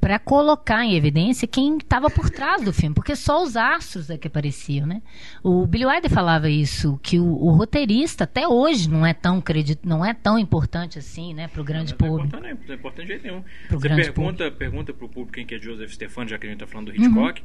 para 0.00 0.18
colocar 0.18 0.84
em 0.84 0.94
evidência 0.94 1.46
quem 1.48 1.78
estava 1.78 2.10
por 2.10 2.30
trás 2.30 2.62
do 2.62 2.72
filme, 2.72 2.94
porque 2.94 3.16
só 3.16 3.42
os 3.42 3.56
astros 3.56 4.10
é 4.10 4.18
que 4.18 4.26
apareciam, 4.26 4.86
né? 4.86 5.02
O 5.42 5.66
Billy 5.66 5.86
Wilder 5.86 6.10
falava 6.10 6.50
isso, 6.50 6.98
que 7.02 7.18
o, 7.18 7.24
o 7.24 7.50
roteirista 7.52 8.24
até 8.24 8.46
hoje 8.46 8.90
não 8.90 9.06
é 9.06 9.14
tão 9.14 9.40
credit, 9.40 9.80
não 9.84 10.04
é 10.04 10.12
tão 10.12 10.38
importante 10.38 10.98
assim, 10.98 11.32
né, 11.32 11.48
para 11.48 11.60
o 11.60 11.64
grande 11.64 11.92
não, 11.92 11.98
não 11.98 12.06
é 12.06 12.10
público. 12.10 12.36
importante, 12.36 12.66
não 12.66 12.74
é 12.74 12.76
importante 12.76 13.06
de 13.06 13.12
jeito 13.12 13.22
nenhum. 13.24 13.42
Pro 13.68 13.78
Você 13.78 13.88
grande 13.88 14.02
pergunta, 14.02 14.50
pergunta 14.50 14.92
pro 14.92 15.08
público 15.08 15.32
quem 15.32 15.46
que 15.46 15.54
é 15.54 15.58
Joseph 15.58 15.92
Stefano, 15.92 16.28
já 16.28 16.38
que 16.38 16.46
a 16.46 16.50
gente 16.50 16.62
está 16.62 16.66
falando 16.66 16.92
do 16.92 16.96
Hitchcock. 16.96 17.42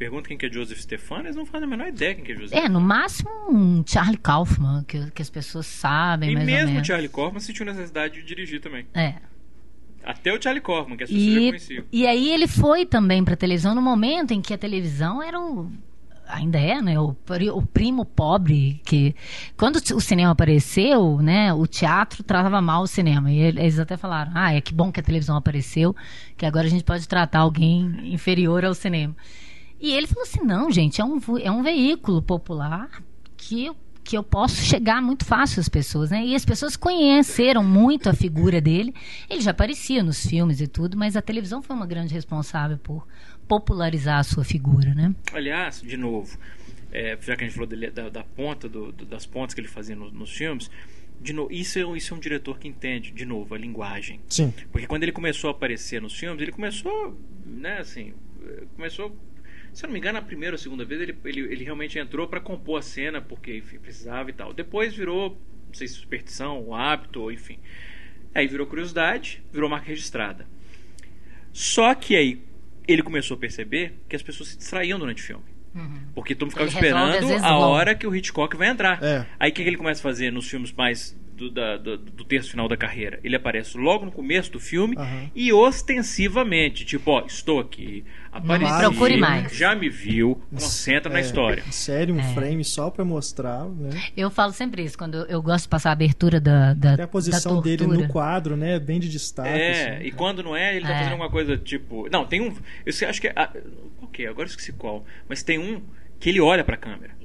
Pergunta 0.00 0.28
quem 0.28 0.38
que 0.38 0.46
é 0.46 0.50
Joseph 0.50 0.78
Stefano, 0.80 1.24
eles 1.26 1.36
não 1.36 1.44
fazem 1.44 1.66
a 1.66 1.70
menor 1.70 1.88
ideia 1.88 2.14
quem 2.14 2.24
que 2.24 2.32
é 2.32 2.34
Joseph 2.34 2.58
É, 2.58 2.70
no 2.70 2.80
máximo 2.80 3.28
um 3.50 3.84
Charlie 3.86 4.16
Kaufman, 4.16 4.82
que, 4.88 5.10
que 5.10 5.20
as 5.20 5.28
pessoas 5.28 5.66
sabem 5.66 6.30
E 6.30 6.36
mesmo. 6.36 6.82
Charlie 6.82 7.06
Kaufman 7.10 7.38
sentiu 7.38 7.66
necessidade 7.66 8.14
de 8.14 8.22
dirigir 8.22 8.62
também. 8.62 8.86
É. 8.94 9.16
Até 10.02 10.32
o 10.32 10.40
Charlie 10.42 10.62
Kaufman, 10.62 10.96
que 10.96 11.04
as 11.04 11.10
pessoas 11.10 11.34
já 11.34 11.40
E, 11.40 11.48
conheciam. 11.48 11.84
e 11.92 12.06
aí 12.06 12.30
ele 12.30 12.48
foi 12.48 12.86
também 12.86 13.22
para 13.22 13.36
televisão 13.36 13.74
no 13.74 13.82
momento 13.82 14.32
em 14.32 14.40
que 14.40 14.54
a 14.54 14.58
televisão 14.58 15.22
era 15.22 15.38
o 15.38 15.70
ainda 16.26 16.58
é, 16.58 16.80
né, 16.80 16.98
o, 16.98 17.14
o 17.54 17.62
primo 17.66 18.06
pobre 18.06 18.80
que 18.86 19.14
quando 19.54 19.76
o 19.76 20.00
cinema 20.00 20.30
apareceu, 20.30 21.18
né, 21.20 21.52
o 21.52 21.66
teatro 21.66 22.22
tratava 22.22 22.62
mal 22.62 22.84
o 22.84 22.86
cinema. 22.86 23.30
E 23.30 23.38
eles 23.38 23.78
até 23.78 23.98
falaram: 23.98 24.32
"Ah, 24.34 24.54
é 24.54 24.62
que 24.62 24.72
bom 24.72 24.90
que 24.90 25.00
a 25.00 25.02
televisão 25.02 25.36
apareceu, 25.36 25.94
que 26.38 26.46
agora 26.46 26.66
a 26.66 26.70
gente 26.70 26.84
pode 26.84 27.06
tratar 27.06 27.40
alguém 27.40 28.14
inferior 28.14 28.64
ao 28.64 28.72
cinema". 28.72 29.14
E 29.80 29.92
ele 29.92 30.06
falou 30.06 30.22
assim: 30.22 30.40
"Não, 30.44 30.70
gente, 30.70 31.00
é 31.00 31.04
um 31.04 31.18
é 31.42 31.50
um 31.50 31.62
veículo 31.62 32.20
popular 32.22 33.02
que 33.36 33.66
eu 33.66 33.76
que 34.02 34.16
eu 34.16 34.24
posso 34.24 34.56
chegar 34.62 35.00
muito 35.00 35.24
fácil 35.24 35.60
às 35.60 35.68
pessoas, 35.68 36.10
né? 36.10 36.24
E 36.24 36.34
as 36.34 36.44
pessoas 36.44 36.74
conheceram 36.76 37.62
muito 37.62 38.08
a 38.08 38.14
figura 38.14 38.60
dele. 38.60 38.92
Ele 39.28 39.40
já 39.40 39.52
aparecia 39.52 40.02
nos 40.02 40.26
filmes 40.26 40.60
e 40.60 40.66
tudo, 40.66 40.96
mas 40.96 41.16
a 41.16 41.22
televisão 41.22 41.62
foi 41.62 41.76
uma 41.76 41.86
grande 41.86 42.12
responsável 42.12 42.76
por 42.78 43.06
popularizar 43.46 44.18
a 44.18 44.22
sua 44.24 44.42
figura, 44.42 44.94
né? 44.94 45.14
Aliás, 45.32 45.80
de 45.82 45.96
novo, 45.96 46.36
é, 46.90 47.16
já 47.20 47.36
que 47.36 47.44
a 47.44 47.46
gente 47.46 47.54
falou 47.54 47.68
dele- 47.68 47.90
da, 47.90 48.08
da 48.08 48.24
ponta, 48.24 48.68
do- 48.68 48.90
do- 48.90 49.04
das 49.04 49.26
pontas 49.26 49.54
que 49.54 49.60
ele 49.60 49.68
fazia 49.68 49.94
no- 49.94 50.10
nos 50.10 50.30
filmes, 50.30 50.70
de 51.20 51.32
novo, 51.32 51.52
isso, 51.52 51.78
é, 51.78 51.86
um- 51.86 51.94
isso 51.94 52.12
é 52.12 52.16
um 52.16 52.20
diretor 52.20 52.58
que 52.58 52.66
entende, 52.66 53.12
de 53.12 53.24
novo, 53.24 53.54
a 53.54 53.58
linguagem. 53.58 54.18
Sim. 54.28 54.52
Porque 54.72 54.86
quando 54.88 55.02
ele 55.04 55.12
começou 55.12 55.48
a 55.48 55.50
aparecer 55.52 56.00
nos 56.02 56.14
filmes, 56.18 56.40
ele 56.42 56.52
começou, 56.52 57.16
né, 57.46 57.78
assim, 57.78 58.12
começou, 58.74 59.14
se 59.72 59.84
eu 59.84 59.88
não 59.88 59.92
me 59.92 59.98
engano, 59.98 60.18
a 60.18 60.22
primeira 60.22 60.54
ou 60.54 60.58
segunda 60.58 60.84
vez 60.84 61.00
ele, 61.00 61.16
ele, 61.24 61.40
ele 61.40 61.64
realmente 61.64 61.98
entrou 61.98 62.26
para 62.26 62.40
compor 62.40 62.78
a 62.78 62.82
cena, 62.82 63.20
porque 63.20 63.56
enfim, 63.56 63.78
precisava 63.78 64.30
e 64.30 64.32
tal. 64.32 64.52
Depois 64.52 64.94
virou, 64.94 65.30
não 65.66 65.74
sei 65.74 65.86
se 65.86 65.94
superstição, 65.94 66.58
ou 66.58 66.74
hábito, 66.74 67.20
ou 67.20 67.32
enfim. 67.32 67.58
Aí 68.34 68.46
virou 68.46 68.66
curiosidade, 68.66 69.42
virou 69.52 69.68
marca 69.68 69.88
registrada. 69.88 70.46
Só 71.52 71.94
que 71.94 72.16
aí 72.16 72.42
ele 72.86 73.02
começou 73.02 73.36
a 73.36 73.40
perceber 73.40 73.94
que 74.08 74.16
as 74.16 74.22
pessoas 74.22 74.50
se 74.50 74.58
distraíam 74.58 74.98
durante 74.98 75.22
o 75.22 75.26
filme. 75.26 75.44
Porque 76.14 76.34
todo 76.34 76.46
mundo 76.46 76.52
ficava 76.52 76.68
Ele 76.68 76.80
resolve, 76.80 77.08
esperando 77.08 77.28
vezes, 77.28 77.44
a 77.44 77.56
hora 77.58 77.94
que 77.94 78.06
o 78.06 78.14
Hitchcock 78.14 78.56
vai 78.56 78.68
entrar. 78.68 79.02
É. 79.02 79.26
Aí 79.38 79.50
o 79.50 79.54
que, 79.54 79.62
que 79.62 79.68
ele 79.68 79.76
começa 79.76 80.00
a 80.00 80.02
fazer 80.02 80.32
nos 80.32 80.48
filmes 80.48 80.72
mais 80.72 81.16
do, 81.40 81.50
da- 81.50 81.76
do, 81.76 81.96
do 81.96 82.24
terço 82.24 82.50
final 82.50 82.68
da 82.68 82.76
carreira. 82.76 83.18
Ele 83.24 83.34
aparece 83.34 83.76
logo 83.76 84.04
no 84.04 84.12
começo 84.12 84.52
do 84.52 84.60
filme 84.60 84.94
Aham. 84.96 85.30
e 85.34 85.52
ostensivamente, 85.52 86.84
tipo, 86.84 87.10
ó, 87.10 87.24
estou 87.26 87.58
aqui, 87.60 88.04
apareci, 88.30 88.78
procure 88.78 89.16
mais. 89.16 89.52
já 89.56 89.74
me 89.74 89.88
viu, 89.88 90.40
concentra 90.50 91.12
na 91.12 91.18
É, 91.18 91.22
história. 91.22 91.62
Série, 91.70 92.12
um 92.12 92.22
frame 92.34 92.64
só 92.64 92.90
pra 92.90 93.04
mostrar, 93.04 93.64
né? 93.66 93.90
Eu 94.16 94.30
falo 94.30 94.52
sempre 94.52 94.82
isso, 94.84 94.96
quando 94.96 95.16
eu, 95.26 95.42
gosto 95.42 95.64
de 95.64 95.68
passar 95.70 95.90
a 95.90 95.92
abertura 95.92 96.40
da, 96.40 96.74
da, 96.74 96.96
Tem 96.96 97.04
a 97.04 97.08
posição 97.08 97.56
da 97.56 97.62
dele 97.62 97.86
no 97.86 98.08
quadro, 98.08 98.56
né? 98.56 98.78
Bem 98.78 99.00
de 99.00 99.08
destaque. 99.08 99.48
É, 99.48 99.96
assim. 99.96 100.06
e 100.06 100.12
quando 100.12 100.42
não 100.42 100.54
é, 100.56 100.76
ele 100.76 100.84
tá 100.86 100.92
É. 100.92 100.96
fazendo 100.98 101.12
alguma 101.12 101.30
coisa 101.30 101.56
tipo. 101.56 102.08
Não, 102.10 102.24
tem 102.26 102.40
um. 102.40 102.54
Eu 102.84 102.92
sei- 102.92 103.08
acho 103.08 103.20
que 103.20 103.28
é. 103.28 103.32
ah, 103.36 103.50
que 104.12 104.24
é? 104.24 104.28
Agora 104.28 104.46
eu 104.46 104.50
esqueci 104.50 104.72
qual. 104.72 105.04
Mas 105.28 105.42
tem 105.42 105.58
um 105.58 105.80
que 106.18 106.28
ele 106.28 106.40
olha 106.40 106.64
pra 106.64 106.76
câmera. 106.76 107.18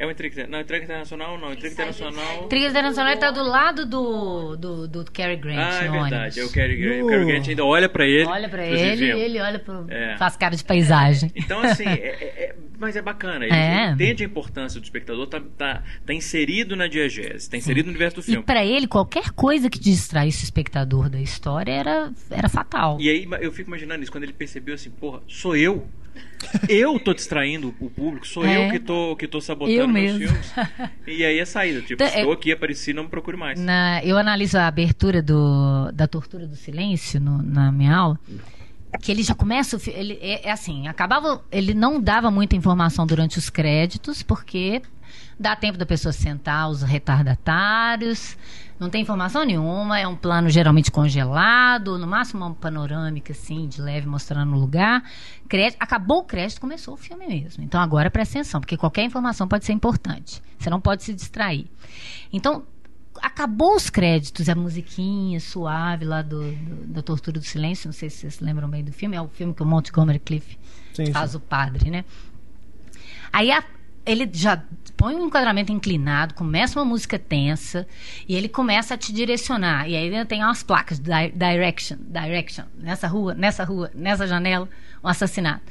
É 0.00 0.06
o 0.06 0.10
Intriga 0.10 0.46
Não, 0.46 0.60
Intriga 0.60 0.84
Internacional 0.84 1.36
não. 1.38 1.52
Intriga 1.52 1.74
Internacional. 1.74 2.48
Trilha 2.48 2.68
Internacional 2.68 3.18
tá 3.18 3.30
do 3.30 3.42
lado 3.42 3.84
do, 3.84 4.56
do, 4.56 4.88
do 4.88 5.04
Cary 5.12 5.36
Grant 5.36 5.58
Ah, 5.58 5.84
é 5.84 5.86
no 5.88 5.92
verdade. 5.92 6.14
ônibus. 6.14 6.38
É 6.38 6.44
o 6.44 6.50
Cary 6.50 6.76
Grant. 6.76 7.02
O 7.02 7.06
Cary 7.08 7.24
Grant 7.26 7.48
ainda 7.48 7.64
olha 7.66 7.86
pra 7.86 8.06
ele. 8.06 8.24
Olha 8.24 8.48
pra 8.48 8.64
inclusive, 8.64 9.04
ele 9.10 9.18
e 9.18 9.22
ele 9.22 9.40
olha 9.40 9.58
pro... 9.58 9.84
É. 9.90 10.16
faz 10.16 10.38
cara 10.38 10.56
de 10.56 10.64
paisagem. 10.64 11.30
Então, 11.36 11.60
assim, 11.60 11.84
é- 11.86 11.92
é- 11.92 12.44
é- 12.44 12.56
mas 12.78 12.96
é 12.96 13.02
bacana. 13.02 13.44
Ele, 13.44 13.54
É. 13.54 13.90
entende 13.90 14.22
a 14.22 14.26
importância 14.26 14.80
do 14.80 14.84
espectador, 14.84 15.26
tá, 15.26 15.38
tá, 15.58 15.82
tá 16.06 16.14
inserido 16.14 16.74
na 16.74 16.86
diegese, 16.86 17.50
tá 17.50 17.58
inserido 17.58 17.84
no 17.84 17.90
universo 17.90 18.16
do 18.16 18.22
E 18.22 18.24
filme. 18.24 18.42
pra 18.42 18.64
ele, 18.64 18.86
qualquer 18.86 19.32
coisa 19.32 19.68
que 19.68 19.78
distraísse 19.78 20.42
o 20.42 20.46
espectador 20.46 21.10
da 21.10 21.20
história 21.20 21.72
era, 21.72 22.10
era 22.30 22.48
fatal. 22.48 22.96
E 22.98 23.10
aí 23.10 23.28
eu 23.42 23.52
fico 23.52 23.68
imaginando 23.68 24.02
isso, 24.02 24.10
quando 24.10 24.24
ele 24.24 24.32
percebeu 24.32 24.74
assim, 24.76 24.88
porra, 24.90 25.20
sou 25.28 25.54
eu. 25.54 25.86
Eu 26.68 26.98
tô 26.98 27.12
distraindo 27.14 27.74
o 27.80 27.90
público, 27.90 28.26
sou 28.26 28.44
É. 28.44 28.66
eu 28.66 28.70
que 28.70 28.78
tô, 28.80 29.14
que 29.16 29.28
tô 29.28 29.40
sabotando 29.40 29.78
Eu 29.78 29.86
meus 29.88 30.18
mesmo. 30.18 30.28
filmes. 30.28 30.52
E 31.06 31.24
aí 31.24 31.38
a 31.40 31.46
saída, 31.46 31.80
tipo, 31.80 31.94
Então, 31.94 32.06
é- 32.06 32.18
estou 32.20 32.32
aqui, 32.32 32.50
apareci, 32.52 32.92
não 32.92 33.04
me 33.04 33.08
procure 33.10 33.36
mais. 33.36 33.60
Na- 33.60 34.02
eu 34.04 34.16
analiso 34.16 34.56
a 34.58 34.66
abertura 34.66 35.22
do, 35.22 35.90
da 35.92 36.06
tortura 36.08 36.46
do 36.46 36.56
silêncio 36.56 37.20
no- 37.20 37.42
na 37.42 37.70
minha 37.70 37.94
aula. 37.94 38.18
Que 39.00 39.12
ele 39.12 39.22
já 39.22 39.34
começa. 39.36 39.78
Ele, 39.88 40.18
é, 40.20 40.48
é 40.48 40.50
assim, 40.50 40.88
acabava. 40.88 41.44
Ele 41.52 41.74
não 41.74 42.00
dava 42.00 42.28
muita 42.30 42.56
informação 42.56 43.06
durante 43.06 43.38
os 43.38 43.48
créditos, 43.48 44.22
porque 44.22 44.82
dá 45.40 45.56
tempo 45.56 45.78
da 45.78 45.86
pessoa 45.86 46.12
sentar, 46.12 46.68
os 46.70 46.82
retardatários. 46.82 48.36
Não 48.78 48.88
tem 48.88 49.02
informação 49.02 49.44
nenhuma, 49.44 49.98
é 49.98 50.06
um 50.06 50.14
plano 50.16 50.48
geralmente 50.48 50.90
congelado, 50.90 51.98
no 51.98 52.06
máximo 52.06 52.44
uma 52.44 52.54
panorâmica, 52.54 53.32
assim, 53.32 53.66
de 53.68 53.80
leve 53.80 54.06
mostrando 54.06 54.54
o 54.54 54.58
lugar. 54.58 55.02
Crédito, 55.48 55.76
acabou 55.80 56.18
o 56.20 56.24
crédito, 56.24 56.60
começou 56.60 56.94
o 56.94 56.96
filme 56.96 57.26
mesmo. 57.26 57.62
Então 57.64 57.80
agora 57.80 58.10
presta 58.10 58.38
atenção, 58.38 58.60
porque 58.60 58.76
qualquer 58.76 59.02
informação 59.04 59.48
pode 59.48 59.64
ser 59.64 59.72
importante. 59.72 60.42
Você 60.58 60.70
não 60.70 60.80
pode 60.80 61.02
se 61.02 61.12
distrair. 61.14 61.66
Então, 62.32 62.62
acabou 63.20 63.74
os 63.76 63.90
créditos, 63.90 64.48
a 64.48 64.54
musiquinha 64.54 65.40
suave 65.40 66.04
lá 66.06 66.22
do, 66.22 66.52
do- 66.52 66.86
da 66.86 67.02
Tortura 67.02 67.38
do 67.38 67.44
Silêncio, 67.44 67.88
não 67.88 67.92
sei 67.92 68.08
se 68.08 68.18
vocês 68.18 68.40
lembram 68.40 68.68
bem 68.68 68.82
do 68.84 68.92
filme, 68.92 69.14
é 69.16 69.20
o 69.20 69.28
filme 69.28 69.52
que 69.52 69.62
o 69.62 69.66
Montgomery 69.66 70.18
Cliff 70.20 70.58
Sim, 70.94 71.12
faz 71.12 71.32
sim. 71.32 71.36
o 71.36 71.40
padre, 71.40 71.90
né? 71.90 72.04
Aí 73.32 73.50
a- 73.52 73.62
ele 74.10 74.28
já 74.32 74.62
põe 74.96 75.14
um 75.14 75.26
enquadramento 75.26 75.72
inclinado, 75.72 76.34
começa 76.34 76.78
uma 76.78 76.84
música 76.84 77.18
tensa 77.18 77.86
e 78.28 78.34
ele 78.34 78.48
começa 78.48 78.94
a 78.94 78.98
te 78.98 79.12
direcionar. 79.12 79.88
E 79.88 79.96
aí 79.96 80.04
ainda 80.06 80.24
tem 80.26 80.42
umas 80.42 80.62
placas, 80.62 80.98
di- 80.98 81.32
direction, 81.34 81.96
direction, 82.00 82.64
nessa 82.78 83.06
rua, 83.06 83.34
nessa 83.34 83.64
rua, 83.64 83.90
nessa 83.94 84.26
janela, 84.26 84.68
um 85.02 85.08
assassinato. 85.08 85.62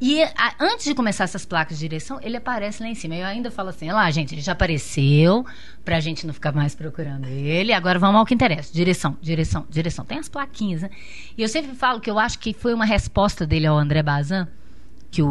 E 0.00 0.22
a- 0.22 0.54
antes 0.60 0.84
de 0.84 0.94
começar 0.94 1.24
essas 1.24 1.44
placas 1.44 1.76
de 1.76 1.88
direção, 1.88 2.20
ele 2.22 2.36
aparece 2.36 2.82
lá 2.82 2.88
em 2.88 2.94
cima. 2.94 3.16
Eu 3.16 3.26
ainda 3.26 3.50
falo 3.50 3.70
assim: 3.70 3.90
lá, 3.90 4.08
gente, 4.12 4.32
ele 4.32 4.40
já 4.40 4.52
apareceu, 4.52 5.44
pra 5.84 5.98
gente 5.98 6.24
não 6.24 6.32
ficar 6.32 6.52
mais 6.52 6.72
procurando 6.74 7.26
ele. 7.26 7.72
Agora 7.72 7.98
vamos 7.98 8.16
ao 8.20 8.24
que 8.24 8.32
interessa: 8.34 8.72
direção, 8.72 9.16
direção, 9.20 9.66
direção. 9.68 10.04
Tem 10.04 10.18
as 10.18 10.28
plaquinhas, 10.28 10.82
né? 10.82 10.90
E 11.36 11.42
eu 11.42 11.48
sempre 11.48 11.74
falo 11.74 12.00
que 12.00 12.08
eu 12.10 12.16
acho 12.18 12.38
que 12.38 12.52
foi 12.52 12.72
uma 12.74 12.84
resposta 12.84 13.44
dele 13.44 13.66
ao 13.66 13.76
André 13.76 14.00
Bazin, 14.02 14.46
que 15.10 15.20
o, 15.20 15.28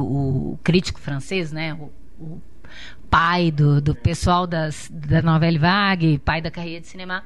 o 0.53 0.59
crítico 0.61 0.99
francês, 0.99 1.51
né? 1.53 1.73
O, 1.73 1.89
o 2.19 2.41
pai 3.09 3.51
do, 3.51 3.81
do 3.81 3.95
pessoal 3.95 4.45
das, 4.45 4.89
da 4.91 5.21
Novelle 5.21 5.57
Vague, 5.57 6.19
pai 6.19 6.41
da 6.41 6.51
carreira 6.51 6.81
de 6.81 6.87
cinema 6.87 7.23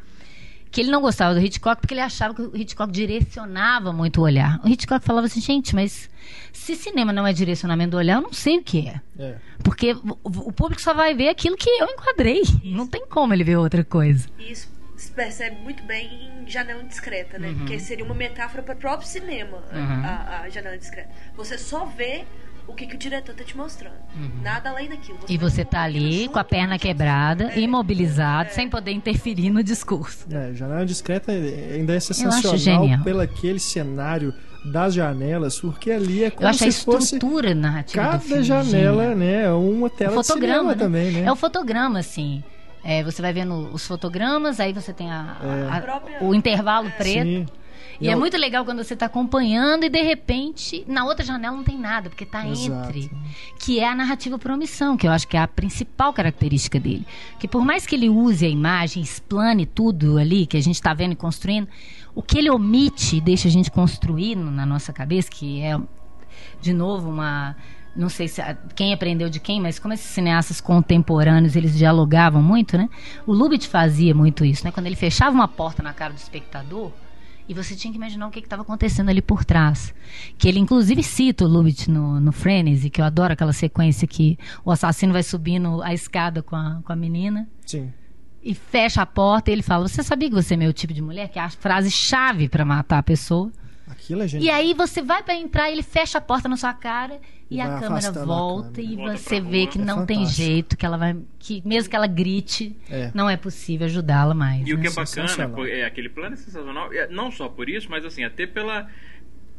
que 0.72 0.80
ele 0.80 0.89
não 0.89 1.02
gostava 1.02 1.34
do 1.34 1.42
Hitchcock 1.42 1.82
porque 1.82 1.94
ele 1.94 2.02
achava 2.02 2.34
que 2.34 2.42
o 2.42 2.56
Hitchcock 2.56 2.92
direcionava 2.92 3.92
muito 3.92 4.22
o 4.22 4.24
olhar. 4.24 4.60
O 4.64 4.70
Hitchcock 4.70 5.06
falava 5.06 5.28
assim, 5.28 5.42
gente, 5.42 5.76
mas 5.76 6.10
se 6.54 6.76
cinema 6.76 7.12
não 7.12 7.28
é 7.28 7.34
direcionamento 7.34 7.92
do 7.92 7.98
olhar, 7.98 8.16
eu 8.16 8.22
não 8.22 8.32
sei 8.34 8.60
o 8.60 8.64
que 8.64 8.88
é. 8.88 9.02
É. 9.20 9.36
Porque 9.62 9.94
o, 9.94 10.18
o 10.24 10.52
público 10.54 10.82
só 10.82 10.94
vai 10.94 11.14
ver 11.14 11.28
aquilo 11.28 11.58
que 11.58 11.70
eu 11.70 11.88
enquadrei. 11.88 12.42
Não 12.64 12.88
tem 12.88 13.06
como 13.06 13.34
ele 13.34 13.44
ver 13.44 13.58
outra 13.58 13.84
coisa. 13.84 14.30
E 14.39 14.50
isso 14.50 14.70
se 14.96 15.12
percebe 15.12 15.58
muito 15.62 15.84
bem 15.84 16.32
em 16.42 16.50
Janela 16.50 16.82
Indiscreta, 16.82 17.38
né? 17.38 17.50
Uhum. 17.50 17.58
Porque 17.58 17.78
seria 17.80 18.06
uma 18.06 18.16
metáfora 18.16 18.64
para 18.64 18.76
o 18.76 18.78
próprio 18.78 19.08
cinema, 19.08 19.62
a, 19.72 20.44
a 20.44 20.50
Janela 20.50 20.76
Indiscreta. 20.76 21.10
Você 21.36 21.58
só 21.58 21.86
vê 21.86 22.24
o 22.72 22.76
que, 22.76 22.86
que 22.88 22.95
o 22.95 22.97
diretor 22.97 23.36
tá 23.36 23.43
te 23.43 23.55
mostrando. 23.55 23.95
Nada 24.41 24.69
além 24.72 24.89
daquilo. 24.89 25.17
Uhum. 25.19 25.26
E 25.30 25.38
você 25.38 25.63
tá 25.63 25.82
ali 25.84 26.28
com 26.30 26.39
a 26.39 26.43
perna 26.43 26.78
quebrada, 26.80 27.51
É. 27.55 27.59
imobilizado, 27.59 28.51
sem 28.51 28.69
poder 28.69 28.91
interferir 28.91 29.49
no 29.49 29.63
discurso. 29.63 30.26
É, 30.32 30.53
janela 30.53 30.86
discreta 30.86 31.32
ainda 31.32 31.93
é 31.93 31.97
acho 31.97 32.13
sensacional 32.13 32.57
genial. 32.57 33.03
pelo 33.03 33.22
aquele 33.22 33.59
cenário 33.59 34.34
das 34.72 34.93
janelas, 34.93 35.59
porque 35.59 35.91
ali 35.91 36.24
é 36.24 36.28
Eu 36.28 36.32
como 36.32 36.47
acho 36.47 36.63
a 36.67 36.72
se 36.72 36.86
fosse 36.86 37.15
estrutura 37.15 37.55
narrativa 37.55 38.03
do 38.03 38.07
cada 38.09 38.19
filme 38.19 38.43
janela, 38.43 39.03
genial. 39.03 39.15
né, 39.17 39.43
é 39.45 39.51
uma 39.51 39.88
O 39.88 39.89
tela 39.89 40.11
de 40.11 40.15
fotograma, 40.28 40.57
cinema 40.59 40.76
né? 40.76 40.78
também, 40.78 41.11
né? 41.11 41.24
É 41.24 41.32
o 41.32 41.36
fotograma, 41.36 41.99
assim. 41.99 42.43
É, 42.84 43.03
você 43.03 43.22
vai 43.22 43.32
vendo 43.34 43.69
os 43.74 43.86
fotogramas, 43.86 44.59
aí 44.59 44.74
você 44.74 44.91
tem 44.93 45.09
a- 45.11 45.38
a- 45.39 45.78
A 46.22 46.24
o 46.26 46.34
intervalo 46.34 46.89
preto. 46.97 47.24
Sim. 47.24 47.45
E 48.02 48.10
é 48.10 48.16
muito 48.16 48.36
legal 48.36 48.66
quando 48.66 48.84
você 48.84 48.95
está 48.95 49.06
acompanhando 49.06 49.84
e 49.84 49.89
de 49.89 50.02
repente 50.02 50.84
na 50.88 51.06
outra 51.06 51.24
janela 51.24 51.56
não 51.56 51.64
tem 51.64 51.78
nada, 51.78 52.10
porque 52.10 52.24
está 52.24 52.45
entre. 52.45 53.12
Que 53.60 53.80
é 53.80 53.88
a 53.88 53.95
narrativa 53.95 54.39
por 54.39 54.52
omissão, 54.52 54.97
que 54.97 55.08
eu 55.08 55.12
acho 55.12 55.28
que 55.28 55.38
é 55.38 55.39
a 55.39 55.47
principal 55.47 56.12
característica 56.12 56.80
dele. 56.80 57.06
Que 57.39 57.47
por 57.47 57.64
mais 57.64 57.86
que 57.86 57.95
ele 57.95 58.10
use 58.10 58.45
a 58.45 58.49
imagem, 58.49 59.04
explane 59.04 59.66
tudo 59.66 60.18
ali 60.18 60.45
que 60.45 60.58
a 60.58 60.62
gente 60.62 60.76
está 60.76 60.93
vendo 60.93 61.14
e 61.14 61.16
construindo, 61.16 61.68
o 62.16 62.22
que 62.22 62.38
ele 62.38 62.49
omite 62.49 63.18
e 63.18 63.22
deixa 63.22 63.47
a 63.47 63.52
gente 63.52 63.72
construir 63.72 64.36
na 64.36 64.66
nossa 64.66 64.91
cabeça, 64.91 65.30
que 65.30 65.62
é, 65.62 65.80
de 66.60 66.74
novo, 66.74 67.10
uma. 67.10 67.56
Não 67.93 68.08
sei 68.08 68.30
se 68.30 68.41
quem 68.74 68.93
aprendeu 68.93 69.30
de 69.30 69.39
quem, 69.39 69.60
mas 69.60 69.78
como 69.78 69.93
esses 69.93 70.06
cineastas 70.06 70.62
contemporâneos 70.62 71.58
eles 71.58 71.78
dialogavam 71.78 72.41
muito, 72.41 72.78
né? 72.78 72.89
O 73.28 73.34
Lubitsch 73.34 73.68
fazia 73.68 74.16
muito 74.16 74.45
isso, 74.45 74.64
né? 74.64 74.72
Quando 74.72 74.86
ele 74.86 74.95
fechava 74.95 75.36
uma 75.36 75.47
porta 75.47 75.84
na 75.84 75.93
cara 75.93 76.14
do 76.14 76.18
espectador, 76.18 76.91
e 77.52 77.54
você 77.54 77.76
tinha 77.76 77.91
que 77.91 77.97
imaginar 77.97 78.28
o 78.28 78.32
que 78.32 78.39
estava 78.39 78.62
acontecendo 78.62 79.10
ali 79.10 79.22
por 79.22 79.43
trás. 79.43 79.93
Que 80.38 80.47
ele, 80.47 80.58
inclusive, 80.58 81.04
cita 81.04 81.43
o 81.43 81.47
Lubitsch 81.49 81.89
no, 81.89 82.18
no 82.18 82.32
Frenzy, 82.32 82.89
que 82.89 83.02
eu 83.02 83.06
adoro 83.06 83.34
aquela 83.34 83.52
sequência 83.52 84.08
que 84.08 84.39
o 84.64 84.72
assassino 84.72 85.12
vai 85.12 85.22
subindo 85.22 85.82
a 85.82 85.93
escada 85.93 86.41
com 86.41 86.56
a, 86.56 86.80
com 86.82 86.93
a 86.93 86.95
menina 86.95 87.49
Sim. 87.66 87.91
e 88.41 88.56
fecha 88.56 89.02
a 89.02 89.06
porta 89.06 89.52
e 89.52 89.54
ele 89.54 89.62
fala: 89.62 89.86
Você 89.86 90.02
sabia 90.02 90.30
que 90.30 90.36
você 90.36 90.54
é 90.54 90.58
meu 90.58 90.72
tipo 90.72 90.93
de 90.93 91.02
mulher? 91.02 91.28
Que 91.28 91.39
é 91.39 91.41
a 91.41 91.49
frase 91.49 91.91
chave 91.91 92.47
para 92.47 92.64
matar 92.64 92.99
a 92.99 93.04
pessoa. 93.04 93.52
Aquilo 93.92 94.22
é 94.22 94.26
E 94.26 94.28
genial. 94.30 94.56
aí 94.56 94.74
você 94.74 95.02
vai 95.02 95.22
para 95.24 95.36
entrar, 95.36 95.70
ele 95.72 95.84
fecha 95.84 96.18
a 96.18 96.22
porta 96.22 96.48
na 96.50 96.56
sua 96.58 96.74
cara 96.74 97.20
e, 97.50 97.58
E 97.58 97.62
a 97.62 97.66
câmera 97.80 97.88
afastando 97.88 98.20
a 98.22 98.26
volta 98.26 98.72
câmera. 98.82 98.94
e 98.94 98.96
Volta 98.96 99.18
você 99.18 99.42
vê 99.42 99.58
rua. 99.64 99.68
que 99.68 99.78
É 99.80 99.86
não 99.86 100.06
tem 100.06 100.18
fantástico. 100.20 100.48
jeito, 100.48 100.78
que 100.78 100.86
ela 100.86 100.98
vai. 100.98 101.18
que 101.39 101.62
mesmo 101.66 101.89
que 101.89 101.96
ela 101.96 102.08
grite, 102.08 102.76
É. 102.89 103.12
não 103.14 103.30
é 103.30 103.36
possível 103.38 103.86
ajudá-la 103.86 104.34
mais. 104.34 104.68
E 104.68 104.74
o 104.74 104.78
né? 104.78 104.82
que 104.84 104.88
é 104.88 104.92
bacana, 104.92 105.08
Sensacional. 105.28 105.56
pô, 105.56 105.66
é 105.66 105.84
aquele 105.84 106.10
plano 106.10 106.34
é 106.34 106.38
sensacional, 106.38 106.92
é, 106.94 107.08
não 107.10 107.30
só 107.32 107.50
por 107.50 107.70
isso, 107.70 107.88
mas 107.89 108.06
assim, 108.06 108.24
até 108.24 108.48
pela, 108.48 108.88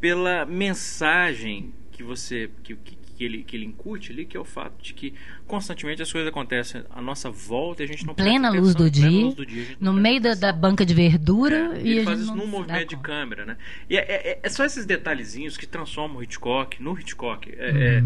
pela 0.01 0.45
mensagem 0.47 1.73
que 1.91 2.03
você 2.03 2.51
que, 2.63 2.75
que, 2.77 2.97
que 3.23 3.27
ele, 3.27 3.45
que 3.45 3.57
ele 3.57 3.65
incute 3.67 4.11
ali, 4.11 4.25
que 4.27 4.37
é 4.37 4.41
o 4.41 4.45
fato 4.45 4.83
de 4.83 4.93
que 4.93 5.15
constantemente 5.47 6.03
as 6.03 6.11
coisas 6.11 6.29
acontecem 6.29 6.83
à 6.91 7.01
nossa 7.01 7.31
volta 7.31 7.83
e 7.83 7.85
a 7.85 7.89
gente 7.89 8.05
não 8.05 8.15
Plena 8.15 8.51
luz 8.51 8.75
atenção, 8.75 8.87
do 8.87 8.91
plena 8.91 9.11
dia, 9.11 9.25
luz 9.25 9.35
do 9.35 9.47
dia, 9.47 9.77
no 9.81 9.93
meio 9.93 10.21
da, 10.21 10.35
da 10.35 10.53
banca 10.53 10.85
de 10.85 10.93
verdura 10.93 11.79
É, 11.79 11.83
e 11.83 11.91
ele 11.91 12.03
faz 12.05 12.21
isso 12.21 12.35
num 12.35 12.47
movimento 12.47 12.89
de 12.89 12.97
conta. 12.97 13.09
câmera, 13.09 13.45
né? 13.47 13.57
E 13.89 13.97
é, 13.97 14.01
é- 14.01 14.41
é 14.43 14.49
só 14.49 14.65
esses 14.65 14.85
detalhezinhos 14.85 15.57
que 15.57 15.67
transformam 15.67 16.17
o 16.19 16.23
Hitchcock 16.23 16.83
no 16.83 16.99
Hitchcock. 16.99 17.49
É, 17.57 18.01
é, 18.01 18.05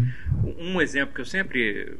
um 0.61 0.79
exemplo 0.79 1.15
que 1.15 1.21
eu 1.21 1.25
sempre 1.25 1.95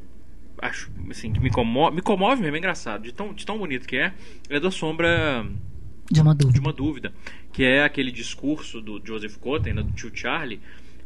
acho 0.62 0.92
assim 1.10 1.34
que 1.34 1.40
me 1.40 1.50
comove, 1.50 1.96
me 1.96 2.02
comove 2.02 2.42
mesmo, 2.42 2.56
é 2.56 2.60
engraçado, 2.60 3.04
de 3.04 3.12
tão, 3.14 3.34
de 3.34 3.46
tão 3.46 3.58
bonito 3.58 3.88
que 3.88 3.98
é, 3.98 4.14
é 4.50 4.60
da 4.60 4.70
sombra 4.72 5.46
De 6.12 6.22
uma 6.22 6.34
de 6.36 6.46
dúvida. 6.46 6.60
uma 6.60 6.74
dúvida, 6.74 7.14
que 7.54 7.64
é 7.64 7.84
aquele 7.84 8.12
discurso 8.12 8.80
do 8.82 9.02
Joseph 9.04 9.38
Cotten, 9.38 9.74
né, 9.74 9.82
do 9.84 9.92
tio 9.92 10.12
Charlie, 10.14 10.60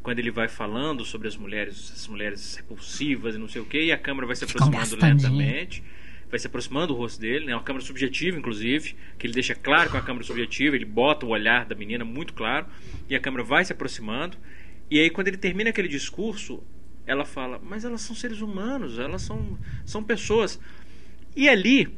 quando 0.03 0.19
ele 0.19 0.31
vai 0.31 0.47
falando 0.47 1.05
sobre 1.05 1.27
as 1.27 1.37
mulheres, 1.37 1.91
as 1.93 2.07
mulheres 2.07 2.55
repulsivas 2.55 3.35
e 3.35 3.37
não 3.37 3.47
sei 3.47 3.61
o 3.61 3.65
que, 3.65 3.81
e 3.81 3.91
a 3.91 3.97
câmera 3.97 4.25
vai 4.25 4.35
se 4.35 4.43
aproximando 4.43 4.95
lentamente, 4.95 5.83
vai 6.29 6.39
se 6.39 6.47
aproximando 6.47 6.87
do 6.87 6.95
rosto 6.95 7.19
dele, 7.19 7.45
né, 7.45 7.55
uma 7.55 7.63
câmera 7.63 7.85
subjetiva, 7.85 8.37
inclusive, 8.37 8.95
que 9.19 9.27
ele 9.27 9.33
deixa 9.33 9.53
claro 9.53 9.89
com 9.89 9.97
a 9.97 10.01
câmera 10.01 10.25
subjetiva, 10.25 10.75
ele 10.75 10.85
bota 10.85 11.25
o 11.25 11.29
olhar 11.29 11.65
da 11.65 11.75
menina 11.75 12.03
muito 12.03 12.33
claro, 12.33 12.65
e 13.09 13.15
a 13.15 13.19
câmera 13.19 13.43
vai 13.43 13.63
se 13.63 13.73
aproximando, 13.73 14.37
e 14.89 14.99
aí 14.99 15.09
quando 15.09 15.27
ele 15.27 15.37
termina 15.37 15.69
aquele 15.69 15.87
discurso, 15.87 16.63
ela 17.05 17.25
fala, 17.25 17.59
mas 17.63 17.83
elas 17.83 18.01
são 18.01 18.15
seres 18.15 18.41
humanos, 18.41 18.97
elas 18.97 19.21
são, 19.21 19.57
são 19.85 20.03
pessoas. 20.03 20.59
E 21.35 21.47
ali, 21.47 21.93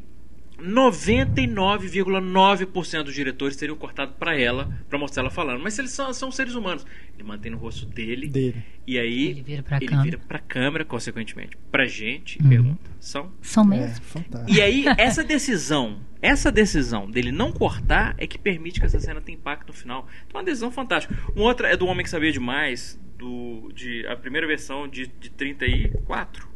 99,9% 0.57 3.03
dos 3.03 3.13
diretores 3.13 3.55
teriam 3.55 3.75
cortado 3.77 4.13
pra 4.13 4.35
ela, 4.39 4.71
pra 4.89 4.97
mostrar 4.99 5.21
ela 5.23 5.29
falando. 5.29 5.61
Mas 5.61 5.77
eles 5.79 5.91
são, 5.91 6.11
são 6.13 6.31
seres 6.31 6.55
humanos. 6.55 6.85
Ele 7.15 7.23
mantém 7.27 7.51
no 7.51 7.57
rosto 7.57 7.85
dele. 7.85 8.27
Dele. 8.27 8.63
E 8.85 8.99
aí 8.99 9.27
Ele 9.29 9.41
vira 9.41 9.63
pra 9.63 9.77
ele 9.77 9.85
câmera. 9.87 10.03
vira 10.03 10.17
pra 10.27 10.39
câmera, 10.39 10.85
consequentemente. 10.85 11.57
Pra 11.71 11.85
gente, 11.85 12.41
Uhum. 12.41 12.49
pergunta. 12.49 12.91
São? 12.99 13.31
São 13.41 13.63
É, 13.65 13.67
mesmo. 13.79 14.03
fantástico. 14.05 14.51
E 14.51 14.61
aí, 14.61 14.85
essa 14.97 15.23
decisão, 15.23 15.99
essa 16.21 16.51
decisão 16.51 17.09
dele 17.09 17.31
não 17.31 17.51
cortar 17.51 18.13
é 18.17 18.27
que 18.27 18.37
permite 18.37 18.79
que 18.79 18.85
essa 18.85 18.99
cena 18.99 19.21
tenha 19.21 19.37
impacto 19.37 19.67
no 19.67 19.73
final. 19.73 20.07
Então, 20.27 20.39
é 20.39 20.41
uma 20.41 20.45
decisão 20.45 20.71
fantástica. 20.71 21.15
Uma 21.35 21.45
outra 21.45 21.69
é 21.69 21.77
do 21.77 21.85
Homem 21.87 22.03
que 22.03 22.09
Sabia 22.09 22.31
Demais, 22.31 22.99
do, 23.17 23.71
de, 23.73 24.05
a 24.07 24.15
primeira 24.15 24.45
versão 24.47 24.87
de, 24.87 25.07
de 25.07 25.29
34. 25.29 26.47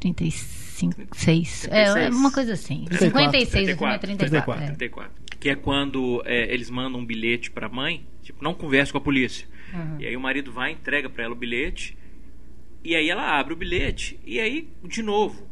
35, 0.00 0.61
6. 1.12 1.68
É, 1.70 1.82
é 1.82 1.92
36. 1.92 2.16
uma 2.16 2.32
coisa 2.32 2.52
assim. 2.52 2.84
34, 2.84 3.40
56, 3.40 3.74
o 3.74 3.78
filme 3.78 3.94
é 3.94 3.98
34. 3.98 4.16
34. 4.16 4.64
é. 4.64 4.66
34. 4.66 5.22
Que 5.38 5.50
é 5.50 5.56
quando 5.56 6.22
é, 6.24 6.52
eles 6.52 6.70
mandam 6.70 7.00
um 7.00 7.04
bilhete 7.04 7.50
pra 7.50 7.68
mãe, 7.68 8.06
tipo, 8.22 8.42
não 8.42 8.54
converse 8.54 8.92
com 8.92 8.98
a 8.98 9.00
polícia. 9.00 9.46
Uhum. 9.72 10.00
E 10.00 10.06
aí 10.06 10.16
o 10.16 10.20
marido 10.20 10.52
vai, 10.52 10.72
entrega 10.72 11.08
pra 11.08 11.24
ela 11.24 11.32
o 11.32 11.36
bilhete, 11.36 11.96
e 12.84 12.94
aí 12.94 13.08
ela 13.08 13.38
abre 13.38 13.52
o 13.52 13.56
bilhete, 13.56 14.18
e 14.24 14.40
aí, 14.40 14.68
de 14.84 15.02
novo, 15.02 15.46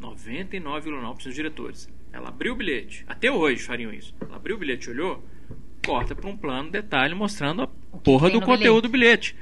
99,9% 0.00 1.24
dos 1.24 1.34
diretores. 1.34 1.88
Ela 2.12 2.28
abriu 2.28 2.52
o 2.52 2.56
bilhete, 2.56 3.04
até 3.08 3.30
hoje 3.30 3.62
fariam 3.62 3.92
isso. 3.92 4.14
Ela 4.20 4.36
abriu 4.36 4.56
o 4.56 4.58
bilhete, 4.58 4.88
olhou, 4.88 5.24
corta 5.84 6.14
pra 6.14 6.28
um 6.28 6.36
plano, 6.36 6.70
detalhe, 6.70 7.14
mostrando 7.14 7.62
a 7.62 7.66
porra 7.66 8.30
do 8.30 8.40
conteúdo 8.40 8.88
do 8.88 8.92
bilhete. 8.92 9.36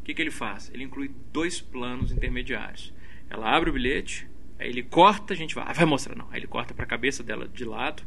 O 0.00 0.04
que, 0.04 0.14
que 0.14 0.22
ele 0.22 0.30
faz? 0.30 0.70
Ele 0.74 0.84
inclui 0.84 1.10
dois 1.32 1.60
planos 1.60 2.10
intermediários. 2.10 2.92
Ela 3.30 3.54
abre 3.54 3.70
o 3.70 3.72
bilhete, 3.72 4.26
aí 4.62 4.68
ele 4.70 4.82
corta, 4.82 5.34
a 5.34 5.36
gente 5.36 5.54
vai, 5.54 5.64
ah, 5.66 5.72
vai 5.72 5.84
mostrar 5.86 6.14
não. 6.16 6.26
Aí 6.30 6.38
ele 6.40 6.46
corta 6.46 6.72
pra 6.74 6.86
cabeça 6.86 7.22
dela 7.22 7.46
de 7.48 7.64
lado, 7.64 8.02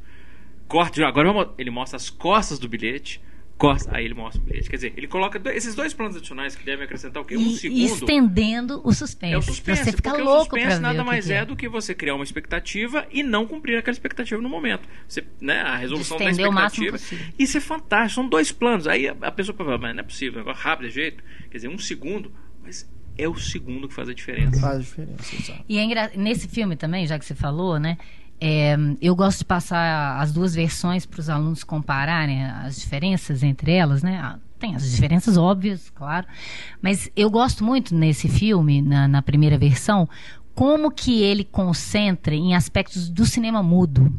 corta, 0.68 0.96
de- 0.96 1.04
agora 1.04 1.32
vamos- 1.32 1.54
ele 1.58 1.70
mostra 1.70 1.98
as 1.98 2.10
costas 2.10 2.58
do 2.60 2.68
bilhete, 2.68 3.22
corta, 3.58 3.96
aí 3.96 4.04
ele 4.04 4.14
mostra 4.14 4.42
o 4.42 4.46
bilhete. 4.46 4.70
Quer 4.70 4.76
dizer, 4.76 4.94
ele 4.98 5.08
coloca 5.08 5.40
dois- 5.40 5.56
esses 5.56 5.76
dois 5.76 5.94
planos 5.94 6.16
adicionais 6.18 6.56
que 6.56 6.66
devem 6.66 6.84
acrescentar 6.84 7.22
o 7.24 7.26
quê? 7.26 7.38
Um 7.38 7.42
E, 7.42 7.54
e 7.54 7.58
segundo. 7.58 7.84
estendendo 7.86 8.82
o 8.84 8.92
suspense. 8.92 9.34
É 9.34 9.38
o 9.38 9.42
suspense, 9.42 9.84
Você 9.86 9.92
fica 9.94 10.10
porque 10.10 10.24
louco 10.24 10.56
o 10.56 10.60
suspense 10.60 10.82
nada 10.82 11.04
mais 11.06 11.26
que 11.28 11.34
é. 11.34 11.46
do 11.46 11.56
que 11.56 11.70
você 11.70 11.94
criar 11.94 12.16
uma 12.16 12.24
expectativa 12.24 13.08
e 13.12 13.24
não 13.24 13.46
cumprir 13.48 13.78
aquela 13.78 13.94
expectativa 13.94 14.42
no 14.42 14.50
momento. 14.50 14.88
Você, 15.08 15.24
né, 15.40 15.62
a 15.62 15.76
resolução 15.78 16.18
da 16.18 16.30
expectativa. 16.30 16.98
Isso 17.40 17.58
é 17.58 17.62
fantástico, 17.62 18.16
são 18.22 18.28
dois 18.28 18.52
planos. 18.52 18.88
Aí 18.88 19.08
a, 19.08 19.16
a 19.22 19.32
pessoa 19.32 19.56
fala, 19.56 19.78
mas 19.78 19.94
não 19.96 20.02
é 20.02 20.04
possível, 20.04 20.42
agora 20.42 20.58
rápido 20.58 20.88
é 20.88 20.92
jeito. 20.92 21.24
Quer 21.50 21.58
dizer, 21.58 21.68
um 21.70 21.78
segundo, 21.78 22.32
mas 22.62 22.90
é 23.18 23.28
o 23.28 23.36
segundo 23.36 23.88
que 23.88 23.94
faz 23.94 24.10
a 24.10 24.14
diferença. 24.14 24.60
Faz 24.60 24.84
diferença, 24.84 25.36
exato. 25.36 25.66
E 25.68 25.78
é 25.78 25.84
engra... 25.84 26.12
nesse 26.16 26.48
filme 26.48 26.76
também, 26.76 27.06
já 27.08 27.18
que 27.18 27.26
você 27.26 27.36
falou, 27.36 27.80
né? 27.80 27.98
é, 28.40 28.76
eu 29.02 29.16
gosto 29.16 29.40
de 29.40 29.46
passar 29.46 30.20
as 30.20 30.34
duas 30.34 30.54
versões 30.54 31.06
para 31.06 31.20
os 31.20 31.30
alunos 31.30 31.64
compararem 31.64 32.44
as 32.44 32.80
diferenças 32.80 33.44
entre 33.44 33.72
elas, 33.72 34.04
né? 34.04 34.20
Ah, 34.22 34.40
Tem 34.60 34.76
as 34.76 34.92
diferenças 34.92 35.38
óbvias, 35.38 35.90
claro, 35.90 36.28
mas 36.82 37.10
eu 37.16 37.30
gosto 37.30 37.64
muito 37.64 37.96
nesse 37.96 38.28
filme, 38.28 38.82
na, 38.82 39.08
na 39.08 39.22
primeira 39.22 39.58
versão, 39.58 40.08
como 40.54 40.92
que 40.92 41.22
ele 41.22 41.44
concentra 41.44 42.34
em 42.34 42.56
aspectos 42.56 43.10
do 43.10 43.26
cinema 43.26 43.62
mudo, 43.64 44.14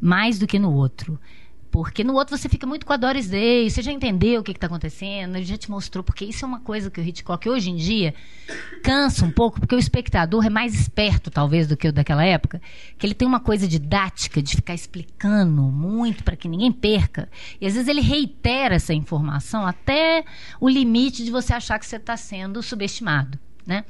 mais 0.00 0.38
do 0.38 0.46
que 0.46 0.58
no 0.58 0.72
outro. 0.72 1.18
Porque 1.74 2.04
no 2.04 2.14
outro 2.14 2.38
você 2.38 2.48
fica 2.48 2.68
muito 2.68 2.86
com 2.86 2.92
a 2.92 2.96
Doris 2.96 3.28
Day, 3.28 3.68
você 3.68 3.82
já 3.82 3.90
entendeu 3.90 4.40
o 4.40 4.44
que 4.44 4.52
está 4.52 4.68
acontecendo, 4.68 5.34
ele 5.34 5.44
já 5.44 5.56
te 5.56 5.68
mostrou, 5.68 6.04
porque 6.04 6.24
isso 6.24 6.44
é 6.44 6.46
uma 6.46 6.60
coisa 6.60 6.88
que 6.88 7.00
o 7.00 7.02
Hitchcock 7.02 7.48
hoje 7.48 7.68
em 7.68 7.74
dia 7.74 8.14
cansa 8.80 9.24
um 9.24 9.30
pouco, 9.32 9.58
porque 9.58 9.74
o 9.74 9.78
espectador 9.80 10.46
é 10.46 10.48
mais 10.48 10.72
esperto, 10.72 11.32
talvez, 11.32 11.66
do 11.66 11.76
que 11.76 11.88
o 11.88 11.92
daquela 11.92 12.24
época, 12.24 12.62
que 12.96 13.04
ele 13.04 13.12
tem 13.12 13.26
uma 13.26 13.40
coisa 13.40 13.66
didática 13.66 14.40
de 14.40 14.54
ficar 14.54 14.72
explicando 14.72 15.62
muito 15.62 16.22
para 16.22 16.36
que 16.36 16.46
ninguém 16.46 16.70
perca. 16.70 17.28
E 17.60 17.66
às 17.66 17.74
vezes 17.74 17.88
ele 17.88 18.02
reitera 18.02 18.76
essa 18.76 18.94
informação 18.94 19.66
até 19.66 20.24
o 20.60 20.68
limite 20.68 21.24
de 21.24 21.32
você 21.32 21.54
achar 21.54 21.80
que 21.80 21.86
você 21.86 21.96
está 21.96 22.16
sendo 22.16 22.62
subestimado, 22.62 23.36
né? 23.66 23.84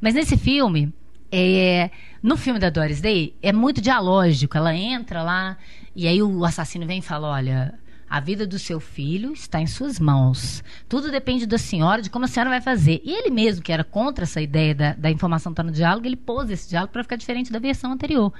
Mas 0.00 0.14
nesse 0.14 0.36
filme, 0.36 0.94
é, 1.38 1.90
no 2.22 2.36
filme 2.36 2.58
da 2.58 2.70
Doris 2.70 3.00
Day, 3.00 3.34
é 3.42 3.52
muito 3.52 3.80
dialógico. 3.80 4.56
Ela 4.56 4.74
entra 4.74 5.22
lá 5.22 5.56
e 5.94 6.06
aí 6.06 6.22
o 6.22 6.44
assassino 6.44 6.86
vem 6.86 7.00
e 7.00 7.02
fala: 7.02 7.28
Olha, 7.28 7.74
a 8.08 8.20
vida 8.20 8.46
do 8.46 8.58
seu 8.58 8.78
filho 8.78 9.32
está 9.32 9.60
em 9.60 9.66
suas 9.66 9.98
mãos. 9.98 10.62
Tudo 10.88 11.10
depende 11.10 11.46
da 11.46 11.58
senhora, 11.58 12.00
de 12.00 12.08
como 12.08 12.24
a 12.24 12.28
senhora 12.28 12.50
vai 12.50 12.60
fazer. 12.60 13.02
E 13.04 13.12
ele 13.12 13.30
mesmo, 13.30 13.62
que 13.62 13.72
era 13.72 13.82
contra 13.82 14.24
essa 14.24 14.40
ideia 14.40 14.74
da, 14.74 14.92
da 14.94 15.10
informação 15.10 15.50
estar 15.52 15.62
no 15.62 15.72
diálogo, 15.72 16.06
ele 16.06 16.16
pôs 16.16 16.48
esse 16.48 16.68
diálogo 16.68 16.92
para 16.92 17.02
ficar 17.02 17.16
diferente 17.16 17.50
da 17.50 17.58
versão 17.58 17.92
anterior. 17.92 18.32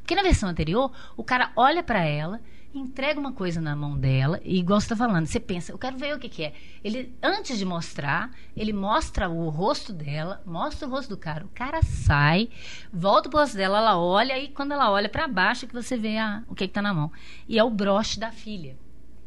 Porque 0.00 0.14
na 0.14 0.22
versão 0.22 0.48
anterior, 0.48 0.92
o 1.16 1.24
cara 1.24 1.50
olha 1.56 1.82
para 1.82 2.04
ela, 2.04 2.40
entrega 2.78 3.20
uma 3.20 3.32
coisa 3.32 3.60
na 3.60 3.76
mão 3.76 3.96
dela, 3.96 4.40
e 4.44 4.58
igual 4.58 4.80
você 4.80 4.86
está 4.86 4.96
falando, 4.96 5.26
você 5.26 5.38
pensa, 5.38 5.72
eu 5.72 5.78
quero 5.78 5.96
ver 5.96 6.14
o 6.14 6.18
que, 6.18 6.28
que 6.28 6.44
é. 6.44 6.52
Ele, 6.82 7.14
antes 7.22 7.56
de 7.56 7.64
mostrar, 7.64 8.30
ele 8.56 8.72
mostra 8.72 9.28
o 9.28 9.48
rosto 9.48 9.92
dela, 9.92 10.42
mostra 10.44 10.88
o 10.88 10.90
rosto 10.90 11.10
do 11.10 11.16
cara. 11.16 11.44
O 11.44 11.50
cara 11.54 11.82
sai, 11.82 12.48
volta 12.92 13.28
pro 13.28 13.38
rosto 13.38 13.56
dela, 13.56 13.78
ela 13.78 13.98
olha, 13.98 14.38
e 14.38 14.48
quando 14.48 14.72
ela 14.72 14.90
olha 14.90 15.08
para 15.08 15.28
baixo, 15.28 15.64
é 15.64 15.68
que 15.68 15.74
você 15.74 15.96
vê 15.96 16.18
a, 16.18 16.42
o 16.48 16.54
que, 16.54 16.66
que 16.66 16.74
tá 16.74 16.82
na 16.82 16.92
mão. 16.92 17.12
E 17.48 17.58
é 17.58 17.64
o 17.64 17.70
broche 17.70 18.18
da 18.18 18.32
filha. 18.32 18.76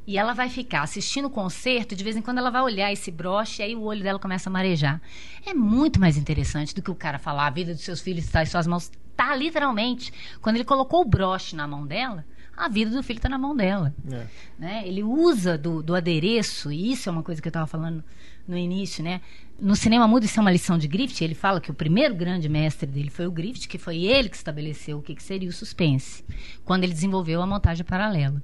E 0.05 0.17
ela 0.17 0.33
vai 0.33 0.49
ficar 0.49 0.83
assistindo 0.83 1.25
o 1.25 1.29
concerto, 1.29 1.95
de 1.95 2.03
vez 2.03 2.15
em 2.15 2.21
quando 2.21 2.37
ela 2.37 2.49
vai 2.49 2.61
olhar 2.61 2.91
esse 2.91 3.11
broche, 3.11 3.61
e 3.61 3.65
aí 3.65 3.75
o 3.75 3.83
olho 3.83 4.03
dela 4.03 4.19
começa 4.19 4.49
a 4.49 4.53
marejar. 4.53 5.01
É 5.45 5.53
muito 5.53 5.99
mais 5.99 6.15
interessante 6.15 6.73
do 6.73 6.81
que 6.81 6.91
o 6.91 6.95
cara 6.95 7.19
falar, 7.19 7.47
a 7.47 7.51
vida 7.51 7.73
dos 7.73 7.83
seus 7.83 8.01
filhos 8.01 8.25
está 8.25 8.41
em 8.41 8.45
suas 8.45 8.67
mãos. 8.67 8.91
Tá 9.17 9.35
literalmente. 9.35 10.13
Quando 10.41 10.57
ele 10.57 10.63
colocou 10.65 11.01
o 11.01 11.05
broche 11.05 11.55
na 11.55 11.67
mão 11.67 11.85
dela, 11.85 12.25
a 12.57 12.67
vida 12.67 12.89
do 12.89 13.03
filho 13.03 13.17
está 13.17 13.29
na 13.29 13.37
mão 13.37 13.55
dela. 13.55 13.93
É. 14.11 14.25
Né? 14.57 14.83
Ele 14.87 15.03
usa 15.03 15.57
do, 15.57 15.83
do 15.83 15.93
adereço, 15.93 16.71
e 16.71 16.91
isso 16.91 17.07
é 17.07 17.11
uma 17.11 17.21
coisa 17.21 17.39
que 17.39 17.47
eu 17.47 17.51
estava 17.51 17.67
falando 17.67 18.03
no 18.47 18.57
início, 18.57 19.03
né? 19.03 19.21
No 19.59 19.75
cinema 19.75 20.07
mudo, 20.07 20.25
isso 20.25 20.39
é 20.39 20.41
uma 20.41 20.51
lição 20.51 20.77
de 20.77 20.87
Griffith. 20.87 21.23
Ele 21.23 21.35
fala 21.35 21.61
que 21.61 21.69
o 21.69 21.73
primeiro 21.73 22.15
grande 22.15 22.49
mestre 22.49 22.87
dele 22.87 23.09
foi 23.09 23.27
o 23.27 23.31
Griffith, 23.31 23.67
que 23.67 23.77
foi 23.77 24.05
ele 24.05 24.29
que 24.29 24.35
estabeleceu 24.35 24.97
o 24.97 25.01
que, 25.01 25.13
que 25.13 25.21
seria 25.21 25.49
o 25.49 25.53
suspense, 25.53 26.23
quando 26.65 26.83
ele 26.83 26.93
desenvolveu 26.93 27.41
a 27.41 27.47
montagem 27.47 27.85
paralela. 27.85 28.41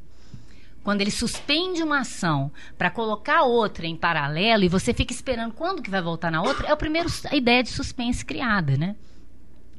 Quando 0.83 0.99
ele 1.01 1.11
suspende 1.11 1.81
uma 1.81 1.99
ação 1.99 2.51
para 2.77 2.89
colocar 2.89 3.43
outra 3.43 3.87
em 3.87 3.95
paralelo 3.95 4.65
e 4.65 4.69
você 4.69 4.93
fica 4.93 5.13
esperando 5.13 5.53
quando 5.53 5.81
que 5.81 5.89
vai 5.89 6.01
voltar 6.01 6.29
na 6.29 6.41
outra, 6.41 6.67
é 6.67 7.29
a 7.31 7.35
ideia 7.35 7.63
de 7.63 7.69
suspense 7.69 8.25
criada, 8.25 8.75
né? 8.75 8.95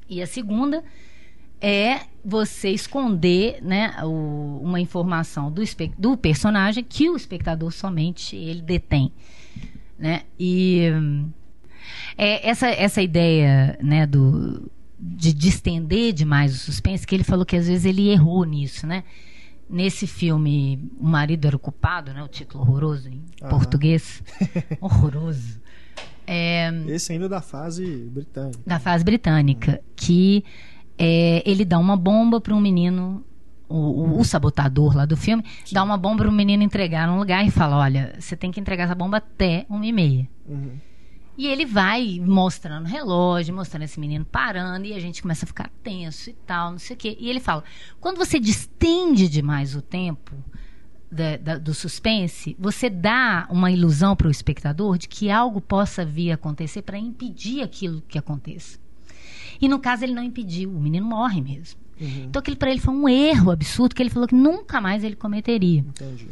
E 0.09 0.22
a 0.22 0.26
segunda 0.26 0.82
é 1.66 2.00
você 2.24 2.70
esconder 2.70 3.58
né, 3.62 3.94
o- 4.04 4.60
uma 4.62 4.80
informação 4.80 5.50
do, 5.50 5.62
do 5.98 6.16
personagem 6.16 6.84
que 6.84 7.08
o 7.08 7.16
espectador 7.16 7.70
somente 7.72 8.36
ele 8.36 8.60
detém. 8.62 9.10
Né? 9.98 10.22
E 10.38 10.82
é, 12.18 12.48
essa, 12.48 12.68
essa 12.68 13.00
ideia 13.02 13.78
né, 13.82 14.06
do, 14.06 14.70
de 14.98 15.32
distender 15.32 16.12
demais 16.12 16.54
o 16.54 16.58
suspense, 16.58 17.06
que 17.06 17.14
ele 17.14 17.24
falou 17.24 17.44
que 17.46 17.56
às 17.56 17.66
vezes 17.66 17.84
ele 17.84 18.08
errou 18.10 18.44
nisso, 18.44 18.86
né? 18.86 19.04
Nesse 19.68 20.06
filme, 20.06 20.78
O 21.00 21.06
Marido 21.06 21.46
Era 21.46 21.56
o 21.56 21.58
Culpado, 21.58 22.12
né? 22.12 22.22
O 22.22 22.28
título 22.28 22.62
horroroso 22.62 23.08
em 23.08 23.22
Aham. 23.40 23.50
português. 23.50 24.22
horroroso. 24.80 25.58
É, 26.26 26.70
Esse 26.88 27.12
ainda 27.12 27.28
da 27.28 27.40
fase 27.40 27.86
britânica. 28.10 28.60
da 28.66 28.78
fase 28.78 29.02
britânica, 29.04 29.80
que 29.96 30.44
é, 30.99 31.42
ele 31.45 31.64
dá 31.64 31.78
uma 31.78 31.97
bomba 31.97 32.40
para 32.40 32.55
um 32.55 32.61
menino, 32.61 33.24
o, 33.68 34.18
o- 34.20 34.24
sabotador 34.24 34.97
lá 34.97 35.05
do 35.07 35.16
filme, 35.16 35.45
dá 35.72 35.82
uma 35.82 35.97
bomba 35.97 36.18
para 36.22 36.28
um 36.28 36.32
menino 36.32 36.62
entregar 36.62 37.09
num 37.09 37.18
lugar 37.18 37.45
e 37.47 37.51
fala: 37.51 37.76
Olha, 37.78 38.14
você 38.18 38.36
tem 38.36 38.51
que 38.51 38.61
entregar 38.61 38.84
essa 38.84 38.95
bomba 38.95 39.16
até 39.16 39.66
uma 39.68 39.84
e 39.84 39.92
meia. 39.92 40.28
Uhum. 40.47 40.72
E 41.36 41.49
ele 41.49 41.66
vai 41.66 42.20
mostrando 42.24 42.84
o 42.84 42.88
relógio, 42.88 43.53
mostrando 43.53 43.82
esse 43.82 43.99
menino 43.99 44.24
parando, 44.24 44.86
e 44.86 44.92
a 44.92 45.01
gente 45.01 45.20
começa 45.20 45.45
a 45.45 45.49
ficar 45.49 45.68
tenso 45.82 46.30
e 46.30 46.32
tal, 46.47 46.70
não 46.70 46.78
sei 46.78 46.95
o 46.95 46.99
quê. 46.99 47.16
E 47.18 47.28
ele 47.28 47.40
fala: 47.40 47.64
quando 48.01 48.18
você 48.18 48.38
distende 48.38 49.28
demais 49.28 49.74
o 49.74 49.82
tempo 49.82 50.32
da- 51.11 51.36
da- 51.36 51.59
do 51.59 51.74
suspense, 51.74 52.55
você 52.59 52.88
dá 52.88 53.49
uma 53.51 53.70
ilusão 53.70 54.14
para 54.14 54.28
o 54.28 54.30
espectador 54.30 54.97
de 54.97 55.09
que 55.09 55.28
algo 55.30 55.61
possa 55.61 56.05
vir 56.05 56.30
a 56.30 56.34
acontecer 56.34 56.82
para 56.82 56.99
impedir 56.99 57.62
aquilo 57.62 58.01
que 58.07 58.16
aconteça. 58.18 58.78
E 59.64 59.68
no 59.68 59.78
caso, 59.78 60.04
ele 60.04 60.12
não 60.12 60.22
impediu, 60.22 60.68
o 60.68 60.78
menino 60.78 61.06
morre 61.06 61.40
mesmo. 61.40 61.80
Uhum. 61.98 62.26
Então 62.28 62.38
aquilo 62.38 62.58
para 62.58 62.70
ele 62.70 62.80
foi 62.80 62.92
um 62.92 63.08
erro 63.08 63.50
absurdo 63.50 63.94
que 63.94 64.02
ele 64.02 64.10
falou 64.10 64.28
que 64.28 64.34
nunca 64.34 64.78
mais 64.78 65.02
ele 65.02 65.16
cometeria. 65.16 65.80
Entendi. 65.80 66.28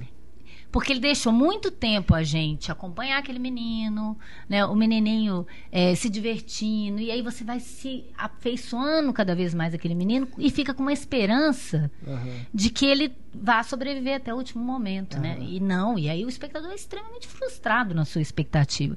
Porque 0.71 0.93
ele 0.93 1.01
deixou 1.01 1.33
muito 1.33 1.71
tempo 1.71 2.15
a 2.15 2.23
gente 2.23 2.71
acompanhar 2.71 3.19
aquele 3.19 3.39
menino, 3.39 4.19
né, 4.47 4.67
o 4.67 4.75
menininho 4.75 5.47
eh, 5.71 5.95
se 5.95 6.11
divertindo, 6.11 7.01
e 7.01 7.11
aí 7.11 7.23
você 7.23 7.43
vai 7.43 7.59
se 7.59 8.05
afeiçoando 8.19 9.15
cada 9.15 9.35
vez 9.35 9.55
mais 9.55 9.73
aquele 9.73 9.95
menino 9.95 10.29
e 10.37 10.51
fica 10.51 10.75
com 10.75 10.83
uma 10.83 10.93
esperança 10.93 11.91
Aham. 12.07 12.47
de 12.53 12.69
que 12.69 12.85
ele 12.85 13.13
vá 13.35 13.63
sobreviver 13.63 14.17
até 14.17 14.35
o 14.35 14.37
último 14.37 14.63
momento, 14.63 15.19
né? 15.19 15.37
Aham. 15.39 15.49
E 15.49 15.59
não, 15.59 15.99
e 15.99 16.11
aí 16.11 16.23
o 16.23 16.29
espectador 16.29 16.71
é 16.71 16.75
extremamente 16.75 17.29
frustrado 17.29 17.95
na 17.95 18.05
sua 18.05 18.21
expectativa. 18.21 18.97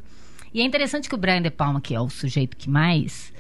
E 0.54 0.60
é 0.60 0.64
interessante 0.64 1.08
que 1.08 1.16
o 1.16 1.18
Brian 1.18 1.42
De 1.42 1.52
Palma, 1.52 1.80
que 1.80 1.96
é 1.96 2.02
o 2.02 2.10
sujeito 2.10 2.58
que 2.58 2.70
mais 2.70 3.34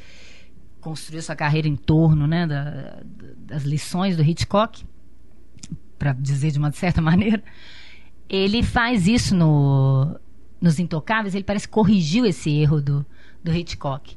construiu 0.86 1.19
sua 1.19 1.36
carreira 1.36 1.67
em 1.67 1.75
torno 1.75 2.27
né, 2.27 2.45
da, 2.45 2.99
das 3.38 3.63
lições 3.63 4.15
do 4.15 4.21
Hitchcock, 4.21 4.86
para 5.97 6.13
dizer 6.13 6.51
de 6.51 6.59
uma 6.59 6.71
certa 6.71 7.01
maneira, 7.01 7.43
ele 8.29 8.61
faz 8.61 9.07
isso 9.07 9.36
no, 9.36 10.15
nos 10.61 10.77
Intocáveis, 10.77 11.33
ele 11.33 11.43
parece 11.43 11.67
que 11.67 11.73
corrigiu 11.73 12.23
esse 12.23 12.51
erro 12.51 12.79
do, 12.79 13.03
do 13.43 13.51
Hitchcock. 13.51 14.15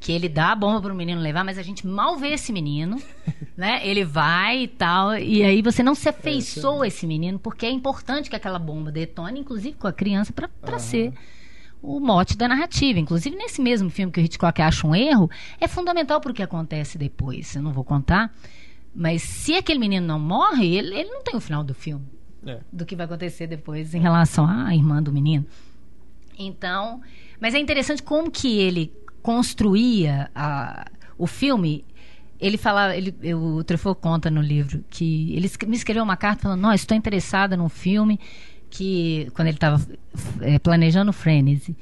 Que 0.00 0.10
ele 0.10 0.26
dá 0.26 0.52
a 0.52 0.56
bomba 0.56 0.80
para 0.80 0.92
o 0.92 0.96
menino 0.96 1.20
levar, 1.20 1.44
mas 1.44 1.58
a 1.58 1.62
gente 1.62 1.86
mal 1.86 2.16
vê 2.16 2.28
esse 2.28 2.50
menino, 2.50 2.96
né? 3.54 3.86
Ele 3.86 4.02
vai 4.02 4.62
e 4.62 4.68
tal, 4.68 5.18
e 5.18 5.42
aí 5.42 5.60
você 5.60 5.82
não 5.82 5.94
se 5.94 6.08
afeiçoa 6.08 6.86
é, 6.86 6.88
esse 6.88 7.06
menino, 7.06 7.38
porque 7.38 7.66
é 7.66 7.70
importante 7.70 8.30
que 8.30 8.36
aquela 8.36 8.58
bomba 8.58 8.90
detone, 8.90 9.40
inclusive 9.40 9.76
com 9.76 9.86
a 9.86 9.92
criança, 9.92 10.32
para 10.32 10.48
uhum. 10.72 10.78
ser 10.78 11.12
o 11.86 12.00
mote 12.00 12.36
da 12.36 12.48
narrativa. 12.48 12.98
Inclusive, 12.98 13.36
nesse 13.36 13.62
mesmo 13.62 13.88
filme 13.88 14.10
que 14.10 14.20
o 14.20 14.24
Hitchcock 14.24 14.60
acha 14.60 14.86
um 14.86 14.94
erro, 14.94 15.30
é 15.60 15.68
fundamental 15.68 16.20
para 16.20 16.32
o 16.32 16.34
que 16.34 16.42
acontece 16.42 16.98
depois. 16.98 17.54
Eu 17.54 17.62
não 17.62 17.72
vou 17.72 17.84
contar. 17.84 18.34
Mas 18.92 19.22
se 19.22 19.54
aquele 19.54 19.78
menino 19.78 20.04
não 20.04 20.18
morre, 20.18 20.66
ele, 20.66 20.94
ele 20.94 21.08
não 21.10 21.22
tem 21.22 21.36
o 21.36 21.40
final 21.40 21.62
do 21.62 21.74
filme. 21.74 22.04
É. 22.44 22.58
Do 22.72 22.84
que 22.84 22.96
vai 22.96 23.06
acontecer 23.06 23.46
depois 23.46 23.94
em 23.94 24.00
relação 24.00 24.46
à 24.48 24.74
irmã 24.74 25.02
do 25.02 25.12
menino. 25.12 25.46
Então, 26.38 27.00
mas 27.40 27.54
é 27.54 27.58
interessante 27.58 28.02
como 28.02 28.30
que 28.30 28.58
ele 28.58 28.92
construía 29.22 30.30
a, 30.34 30.86
o 31.16 31.26
filme. 31.26 31.84
Ele 32.38 32.56
falava, 32.56 32.96
ele, 32.96 33.14
o 33.34 33.64
Truffaut 33.64 34.00
conta 34.00 34.30
no 34.30 34.40
livro 34.40 34.84
que 34.90 35.34
ele 35.34 35.50
me 35.66 35.76
escreveu 35.76 36.02
uma 36.02 36.16
carta 36.16 36.42
falando: 36.42 36.60
"Não, 36.60 36.72
estou 36.72 36.96
interessada 36.96 37.56
num 37.56 37.68
filme 37.68 38.20
que 38.70 39.28
quando 39.34 39.48
ele 39.48 39.56
estava 39.56 39.80
é, 40.40 40.58
planejando 40.58 41.10
o 41.10 41.14
Frenzy, 41.14 41.76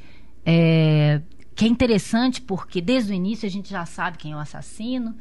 é, 0.44 1.20
que 1.54 1.64
é 1.64 1.68
interessante 1.68 2.40
porque 2.40 2.80
desde 2.80 3.12
o 3.12 3.14
início 3.14 3.46
a 3.46 3.50
gente 3.50 3.70
já 3.70 3.86
sabe 3.86 4.18
quem 4.18 4.32
é 4.32 4.36
o 4.36 4.38
assassino." 4.38 5.14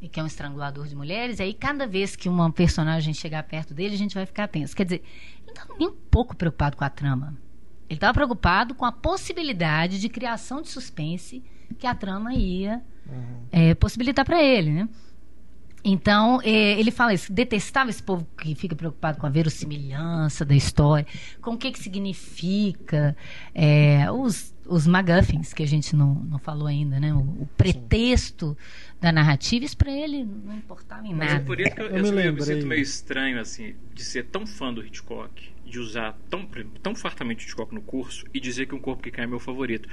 e 0.00 0.08
que 0.08 0.20
é 0.20 0.22
um 0.22 0.26
estrangulador 0.26 0.86
de 0.86 0.94
mulheres, 0.94 1.38
e 1.38 1.42
aí 1.42 1.54
cada 1.54 1.86
vez 1.86 2.14
que 2.14 2.28
uma 2.28 2.50
personagem 2.52 3.14
chegar 3.14 3.42
perto 3.42 3.72
dele, 3.72 3.94
a 3.94 3.98
gente 3.98 4.14
vai 4.14 4.26
ficar 4.26 4.46
tenso. 4.48 4.76
Quer 4.76 4.84
dizer, 4.84 5.02
ele 5.38 5.46
não 5.46 5.54
estava 5.54 5.74
nem 5.78 5.88
um 5.88 5.96
pouco 6.10 6.36
preocupado 6.36 6.76
com 6.76 6.84
a 6.84 6.90
trama. 6.90 7.36
Ele 7.88 7.96
estava 7.96 8.12
preocupado 8.12 8.74
com 8.74 8.84
a 8.84 8.92
possibilidade 8.92 10.00
de 10.00 10.08
criação 10.08 10.60
de 10.60 10.68
suspense 10.68 11.42
que 11.78 11.86
a 11.86 11.94
trama 11.94 12.34
ia 12.34 12.82
uhum. 13.06 13.46
é, 13.50 13.74
possibilitar 13.74 14.24
para 14.24 14.42
ele, 14.42 14.70
né? 14.70 14.88
Então, 15.88 16.40
é, 16.42 16.78
ele 16.80 16.90
fala 16.90 17.14
isso, 17.14 17.32
detestava 17.32 17.90
esse 17.90 18.02
povo 18.02 18.26
que 18.36 18.56
fica 18.56 18.74
preocupado 18.74 19.18
com 19.20 19.26
a 19.26 19.30
verossimilhança 19.30 20.44
da 20.44 20.52
história, 20.52 21.06
com 21.40 21.52
o 21.52 21.56
que, 21.56 21.70
que 21.70 21.78
significa 21.78 23.16
é, 23.54 24.10
os, 24.10 24.52
os 24.66 24.84
MacGuffins, 24.84 25.54
que 25.54 25.62
a 25.62 25.66
gente 25.66 25.94
não, 25.94 26.14
não 26.14 26.40
falou 26.40 26.66
ainda, 26.66 26.98
né? 26.98 27.14
O, 27.14 27.18
o 27.18 27.48
pretexto 27.56 28.48
Sim. 28.48 28.96
da 29.00 29.12
narrativa, 29.12 29.64
isso 29.64 29.76
para 29.76 29.92
ele 29.92 30.24
não 30.24 30.56
importava 30.56 31.06
em 31.06 31.14
Mas 31.14 31.28
é 31.28 31.32
nada. 31.34 31.44
É 31.44 31.46
por 31.46 31.60
isso 31.60 31.70
que 31.70 31.80
eu, 31.80 31.86
eu, 31.86 32.04
eu, 32.04 32.20
eu 32.20 32.32
me 32.32 32.42
sinto 32.42 32.66
meio 32.66 32.82
estranho, 32.82 33.40
assim, 33.40 33.76
de 33.94 34.02
ser 34.02 34.24
tão 34.24 34.44
fã 34.44 34.74
do 34.74 34.84
Hitchcock 34.84 35.55
de 35.66 35.78
usar 35.78 36.16
tão, 36.30 36.48
tão 36.82 36.94
fartamente 36.94 37.44
Hitchcock 37.44 37.74
no 37.74 37.82
curso 37.82 38.24
e 38.32 38.38
dizer 38.38 38.66
que 38.66 38.74
um 38.74 38.78
corpo 38.78 39.02
que 39.02 39.10
cai 39.10 39.24
é 39.24 39.26
meu 39.26 39.40
favorito. 39.40 39.88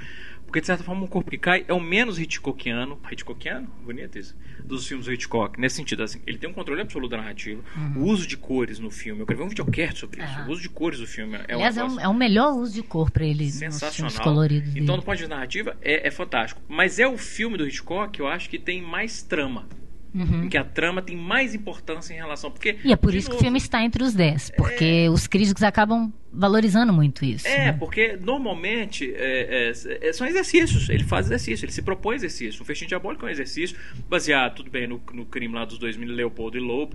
Porque, 0.46 0.60
de 0.60 0.66
certa 0.66 0.84
forma, 0.84 1.04
um 1.04 1.08
corpo 1.08 1.30
que 1.30 1.38
cai 1.38 1.64
é 1.66 1.72
o 1.72 1.80
menos 1.80 2.18
Hitchcockiano, 2.18 3.00
Hitchcockiano? 3.10 3.66
Bonito 3.82 4.18
isso, 4.18 4.36
dos 4.62 4.86
filmes 4.86 5.06
do 5.06 5.12
Hitchcock. 5.12 5.60
Nesse 5.60 5.76
sentido, 5.76 6.02
assim, 6.02 6.20
ele 6.26 6.38
tem 6.38 6.48
um 6.48 6.52
controle 6.52 6.80
absoluto 6.80 7.10
da 7.10 7.16
narrativa, 7.16 7.62
uhum. 7.76 8.02
o 8.02 8.04
uso 8.06 8.26
de 8.26 8.36
cores 8.36 8.78
no 8.78 8.90
filme. 8.90 9.20
Eu 9.20 9.26
gravei 9.26 9.44
um 9.44 9.48
videocast 9.48 9.98
sobre 9.98 10.22
isso. 10.22 10.38
Uhum. 10.38 10.46
O 10.46 10.50
uso 10.52 10.62
de 10.62 10.68
cores 10.68 11.00
do 11.00 11.06
filme 11.06 11.36
é 11.48 11.54
Aliás, 11.54 11.76
é, 11.76 11.84
um, 11.84 12.00
é 12.00 12.08
o 12.08 12.14
melhor 12.14 12.54
uso 12.54 12.72
de 12.72 12.82
cor 12.82 13.10
para 13.10 13.24
ele. 13.24 13.50
Sensacional. 13.50 14.12
coloridos 14.22 14.70
então, 14.70 14.86
dele. 14.86 14.98
do 14.98 15.02
ponto 15.02 15.16
de 15.16 15.22
vista 15.22 15.34
narrativa, 15.34 15.76
é, 15.82 16.06
é 16.06 16.10
fantástico. 16.10 16.60
Mas 16.68 16.98
é 16.98 17.06
o 17.08 17.18
filme 17.18 17.58
do 17.58 17.66
Hitchcock 17.66 18.12
que 18.12 18.22
eu 18.22 18.28
acho 18.28 18.48
que 18.48 18.58
tem 18.58 18.80
mais 18.80 19.22
trama. 19.22 19.66
Uhum. 20.14 20.44
Em 20.44 20.48
que 20.48 20.56
a 20.56 20.62
trama 20.62 21.02
tem 21.02 21.16
mais 21.16 21.54
importância 21.54 22.14
em 22.14 22.16
relação. 22.16 22.48
Porque, 22.48 22.78
e 22.84 22.92
é 22.92 22.96
por 22.96 23.12
isso 23.12 23.28
novo, 23.28 23.38
que 23.38 23.42
o 23.42 23.44
filme 23.44 23.58
está 23.58 23.82
entre 23.82 24.04
os 24.04 24.14
10, 24.14 24.52
porque 24.56 25.04
é... 25.06 25.10
os 25.10 25.26
críticos 25.26 25.64
acabam 25.64 26.12
valorizando 26.32 26.92
muito 26.92 27.24
isso. 27.24 27.48
É, 27.48 27.66
né? 27.66 27.72
porque 27.72 28.16
normalmente 28.20 29.12
é, 29.12 29.72
é, 29.72 30.08
é, 30.08 30.12
são 30.12 30.26
exercícios. 30.26 30.88
Ele 30.88 31.02
faz 31.02 31.26
exercício, 31.26 31.64
ele 31.64 31.72
se 31.72 31.82
propõe 31.82 32.14
exercício. 32.14 32.62
O 32.62 32.64
Festim 32.64 32.86
Diabólico 32.86 33.26
é 33.26 33.28
um 33.28 33.32
exercício 33.32 33.76
baseado, 34.08 34.54
tudo 34.56 34.70
bem, 34.70 34.86
no, 34.86 35.02
no 35.12 35.26
crime 35.26 35.52
lá 35.52 35.64
dos 35.64 35.78
2000, 35.78 36.08
Leopoldo 36.08 36.56
e 36.56 36.60
Loeb, 36.60 36.94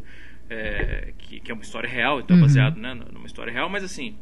é, 0.50 1.14
que, 1.18 1.42
que, 1.42 1.52
é 1.52 1.54
uma 1.54 1.64
história 1.64 1.90
real, 1.90 2.22
então 2.22 2.36
é 2.36 2.40
uhum. 2.40 2.46
baseado 2.46 2.78
né, 2.78 2.98
numa 3.12 3.28
história 3.28 3.52
real, 3.52 3.70
mas 3.70 3.84
assim, 3.84 4.16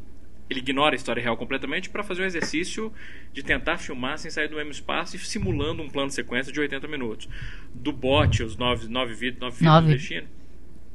ele 0.48 0.60
ignora 0.60 0.94
a 0.94 0.96
história 0.96 1.22
real 1.22 1.36
completamente 1.36 1.90
para 1.90 2.02
fazer 2.02 2.22
um 2.22 2.24
exercício 2.24 2.92
de 3.32 3.42
tentar 3.42 3.78
filmar 3.78 4.18
sem 4.18 4.30
sair 4.30 4.48
do 4.48 4.56
mesmo 4.56 4.70
espaço 4.70 5.16
e 5.16 5.18
simulando 5.18 5.82
um 5.82 5.88
plano 5.88 6.08
de 6.08 6.14
sequência 6.14 6.52
de 6.52 6.58
80 6.58 6.88
minutos. 6.88 7.28
Do 7.74 7.92
bote, 7.92 8.42
os 8.42 8.56
nove, 8.56 8.88
nove, 8.88 9.14
vidas, 9.14 9.40
nove, 9.40 9.64
nove. 9.64 9.86
do 9.86 9.92
destino. 9.92 10.26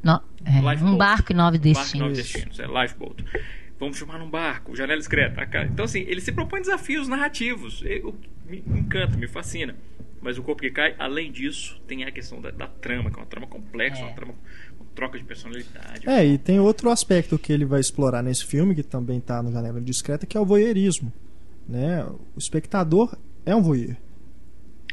No, 0.01 0.21
é, 0.43 0.83
um 0.83 0.97
barco 0.97 1.31
e 1.31 1.35
nove 1.35 1.57
destinos. 1.57 1.91
Barco 1.91 1.97
e 1.97 1.99
nove 1.99 2.15
destinos, 2.15 2.59
é 2.59 2.65
Lifeboat. 2.65 3.23
Vamos 3.79 3.97
filmar 3.97 4.19
num 4.19 4.29
barco, 4.29 4.75
janela 4.75 4.99
discreta. 4.99 5.47
Então, 5.65 5.85
assim, 5.85 6.01
ele 6.01 6.21
se 6.21 6.31
propõe 6.31 6.61
desafios 6.61 7.07
narrativos. 7.07 7.81
Eu, 7.85 8.17
me 8.45 8.63
encanta, 8.79 9.15
me 9.17 9.27
fascina. 9.27 9.75
Mas 10.21 10.37
o 10.37 10.43
corpo 10.43 10.61
que 10.61 10.71
cai, 10.71 10.95
além 10.97 11.31
disso, 11.31 11.81
tem 11.85 12.05
a 12.05 12.11
questão 12.11 12.39
da, 12.39 12.49
da 12.49 12.65
trama, 12.65 13.11
que 13.11 13.17
é 13.17 13.21
uma 13.21 13.25
trama 13.25 13.45
complexa, 13.45 14.01
é. 14.01 14.05
uma 14.05 14.13
trama 14.13 14.33
troca 14.93 15.17
de 15.17 15.23
personalidade. 15.23 16.07
É, 16.07 16.25
e 16.25 16.37
tem 16.37 16.59
outro 16.59 16.89
aspecto 16.89 17.37
que 17.37 17.51
ele 17.51 17.65
vai 17.65 17.79
explorar 17.79 18.21
nesse 18.21 18.45
filme, 18.45 18.75
que 18.75 18.83
também 18.83 19.17
está 19.17 19.41
no 19.41 19.51
Janela 19.51 19.81
Discreta, 19.81 20.25
que 20.25 20.37
é 20.37 20.39
o 20.39 20.45
voyeurismo. 20.45 21.11
Né? 21.67 22.03
O 22.03 22.37
espectador 22.37 23.15
é 23.45 23.55
um 23.55 23.61
voyeur. 23.61 23.95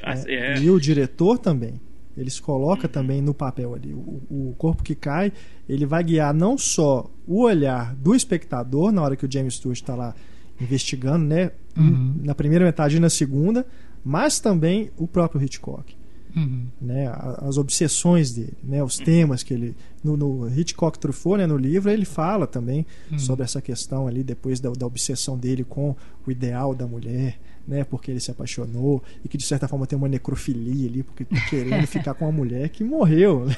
Ah, 0.02 0.14
é. 0.26 0.58
E 0.58 0.70
o 0.70 0.80
diretor 0.80 1.38
também. 1.38 1.80
Ele 2.16 2.30
se 2.30 2.42
coloca 2.42 2.86
uhum. 2.86 2.92
também 2.92 3.22
no 3.22 3.32
papel 3.32 3.74
ali. 3.74 3.92
O, 3.92 4.22
o, 4.30 4.54
corpo 4.58 4.82
que 4.82 4.94
cai, 4.94 5.32
ele 5.68 5.86
vai 5.86 6.02
guiar 6.02 6.34
não 6.34 6.58
só 6.58 7.10
o 7.26 7.42
olhar 7.42 7.94
do 7.94 8.14
espectador 8.14 8.92
na 8.92 9.02
hora 9.02 9.16
que 9.16 9.24
o 9.24 9.30
James 9.30 9.54
Stewart 9.54 9.78
está 9.78 9.94
lá 9.94 10.14
investigando, 10.60 11.24
né? 11.24 11.52
Uhum. 11.76 12.16
Na 12.22 12.34
primeira 12.34 12.64
metade 12.64 12.96
e 12.96 13.00
na 13.00 13.08
segunda, 13.08 13.66
mas 14.04 14.40
também 14.40 14.90
o 14.96 15.06
próprio 15.06 15.42
Hitchcock. 15.42 15.96
Uhum. 16.34 16.66
Né, 16.80 17.12
as 17.38 17.56
obsessões 17.56 18.32
dele, 18.32 18.56
né, 18.62 18.82
os 18.82 18.96
temas 18.96 19.42
que 19.42 19.54
ele. 19.54 19.76
No, 20.02 20.16
no 20.16 20.48
Hitchcock 20.48 20.98
Truffaut, 20.98 21.38
né, 21.38 21.46
no 21.46 21.56
livro, 21.56 21.90
ele 21.90 22.06
fala 22.06 22.46
também 22.46 22.86
uhum. 23.10 23.18
sobre 23.18 23.44
essa 23.44 23.60
questão 23.60 24.06
ali, 24.06 24.22
depois 24.22 24.58
da, 24.58 24.70
da, 24.70 24.86
obsessão 24.86 25.36
dele 25.36 25.62
com 25.62 25.94
o 26.26 26.30
ideal 26.30 26.74
da 26.74 26.86
mulher, 26.86 27.38
né, 27.68 27.84
porque 27.84 28.10
ele 28.10 28.20
se 28.20 28.30
apaixonou 28.30 29.02
e 29.22 29.28
que 29.28 29.36
de 29.36 29.44
certa 29.44 29.68
forma 29.68 29.86
tem 29.86 29.98
uma 29.98 30.08
necrofilia 30.08 30.88
ali, 30.88 31.02
porque 31.02 31.24
tá 31.24 31.38
querendo 31.50 31.84
ficar 31.88 32.14
com 32.14 32.24
uma 32.24 32.32
mulher 32.32 32.68
que 32.70 32.82
morreu. 32.82 33.40
Uhum. 33.40 33.50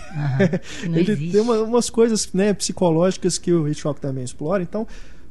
ele 0.96 1.12
existe. 1.12 1.30
tem 1.30 1.40
uma, 1.40 1.62
umas 1.62 1.88
coisas 1.88 2.32
né, 2.32 2.52
psicológicas 2.52 3.38
que 3.38 3.52
o 3.52 3.68
Hitchcock 3.68 4.00
também 4.00 4.24
explora. 4.24 4.62
Então, 4.62 4.86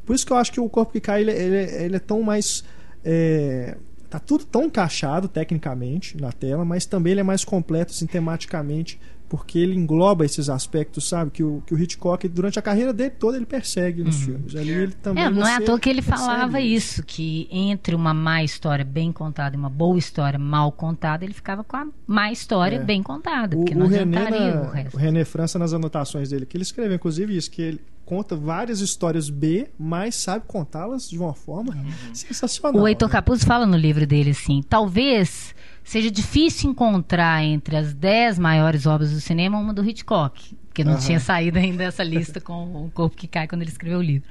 por 0.05 0.15
isso 0.15 0.25
que 0.25 0.33
eu 0.33 0.37
acho 0.37 0.51
que 0.51 0.59
o 0.59 0.69
Corpo 0.69 0.91
que 0.91 0.99
Cai 0.99 1.21
ele, 1.21 1.31
ele, 1.31 1.85
ele 1.85 1.95
é 1.95 1.99
tão 1.99 2.21
mais. 2.21 2.63
É, 3.03 3.77
Tá 4.11 4.19
tudo 4.19 4.43
tão 4.43 4.65
encaixado 4.65 5.29
tecnicamente 5.29 6.19
na 6.19 6.33
tela, 6.33 6.65
mas 6.65 6.85
também 6.85 7.11
ele 7.11 7.21
é 7.21 7.23
mais 7.23 7.45
completo 7.45 7.93
assim, 7.93 8.05
tematicamente, 8.05 8.99
porque 9.29 9.57
ele 9.57 9.73
engloba 9.73 10.25
esses 10.25 10.49
aspectos, 10.49 11.07
sabe? 11.07 11.31
Que 11.31 11.41
o, 11.41 11.63
que 11.65 11.73
o 11.73 11.79
Hitchcock, 11.79 12.27
durante 12.27 12.59
a 12.59 12.61
carreira 12.61 12.91
dele 12.91 13.11
toda, 13.11 13.37
ele 13.37 13.45
persegue 13.45 14.03
nos 14.03 14.17
uhum. 14.17 14.25
filmes. 14.25 14.53
Ali 14.57 14.71
ele 14.71 14.91
também 14.91 15.23
é, 15.23 15.29
não 15.29 15.47
é 15.47 15.55
à 15.55 15.61
toa 15.61 15.79
que 15.79 15.89
ele 15.89 16.01
falava 16.01 16.59
isso. 16.59 16.99
isso, 16.99 17.03
que 17.03 17.47
entre 17.49 17.95
uma 17.95 18.13
má 18.13 18.43
história 18.43 18.83
bem 18.83 19.13
contada 19.13 19.55
e 19.55 19.57
uma 19.57 19.69
boa 19.69 19.97
história 19.97 20.37
mal 20.37 20.73
contada, 20.73 21.23
ele 21.23 21.33
ficava 21.33 21.63
com 21.63 21.77
a 21.77 21.87
má 22.05 22.33
história 22.33 22.75
é. 22.75 22.83
bem 22.83 23.01
contada, 23.01 23.55
porque 23.55 23.73
o, 23.73 23.77
não 23.77 23.85
o 23.85 23.89
René, 23.89 24.29
na, 24.29 24.61
o 24.63 24.71
resto. 24.71 24.97
O 24.97 24.99
René 24.99 25.23
França, 25.23 25.57
nas 25.57 25.71
anotações 25.71 26.31
dele, 26.31 26.45
que 26.45 26.57
ele 26.57 26.63
escreveu, 26.63 26.97
inclusive, 26.97 27.37
isso, 27.37 27.49
que 27.49 27.61
ele 27.61 27.81
conta 28.11 28.35
várias 28.35 28.81
histórias 28.81 29.29
B, 29.29 29.69
mas 29.79 30.15
sabe 30.15 30.43
contá-las 30.45 31.09
de 31.09 31.17
uma 31.17 31.33
forma 31.33 31.73
é. 31.73 32.13
sensacional. 32.13 32.81
O 32.81 32.85
Heitor 32.85 33.07
né? 33.07 33.13
Capuzzo 33.13 33.45
fala 33.45 33.65
no 33.65 33.77
livro 33.77 34.05
dele 34.05 34.31
assim: 34.31 34.61
talvez 34.61 35.55
seja 35.81 36.11
difícil 36.11 36.71
encontrar 36.71 37.41
entre 37.41 37.77
as 37.77 37.93
dez 37.93 38.37
maiores 38.37 38.85
obras 38.85 39.13
do 39.13 39.21
cinema 39.21 39.57
uma 39.57 39.73
do 39.73 39.81
Hitchcock, 39.81 40.53
porque 40.67 40.83
não 40.83 40.95
uhum. 40.95 40.99
tinha 40.99 41.21
saído 41.21 41.57
ainda 41.57 41.85
essa 41.85 42.03
lista 42.03 42.41
com 42.41 42.85
o 42.85 42.91
corpo 42.91 43.15
que 43.15 43.29
cai 43.29 43.47
quando 43.47 43.61
ele 43.61 43.71
escreveu 43.71 43.99
o 43.99 44.03
livro. 44.03 44.27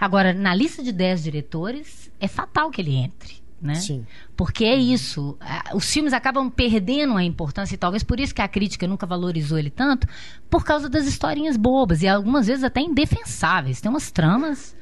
Agora, 0.00 0.32
na 0.32 0.52
lista 0.52 0.82
de 0.82 0.90
dez 0.90 1.22
diretores, 1.22 2.10
é 2.18 2.26
fatal 2.26 2.68
que 2.68 2.80
ele 2.80 2.96
entre 2.96 3.43
né? 3.64 3.76
Sim. 3.76 4.06
Porque 4.36 4.64
é 4.64 4.76
isso. 4.76 5.38
Os 5.74 5.90
filmes 5.90 6.12
acabam 6.12 6.50
perdendo 6.50 7.16
a 7.16 7.24
importância, 7.24 7.74
e 7.74 7.78
talvez 7.78 8.02
por 8.02 8.20
isso 8.20 8.34
que 8.34 8.42
a 8.42 8.48
crítica 8.48 8.86
nunca 8.86 9.06
valorizou 9.06 9.58
ele 9.58 9.70
tanto, 9.70 10.06
por 10.50 10.64
causa 10.64 10.88
das 10.88 11.06
historinhas 11.06 11.56
bobas, 11.56 12.02
e 12.02 12.08
algumas 12.08 12.46
vezes 12.46 12.62
até 12.62 12.80
indefensáveis. 12.80 13.80
Tem 13.80 13.90
umas 13.90 14.10
tramas. 14.10 14.76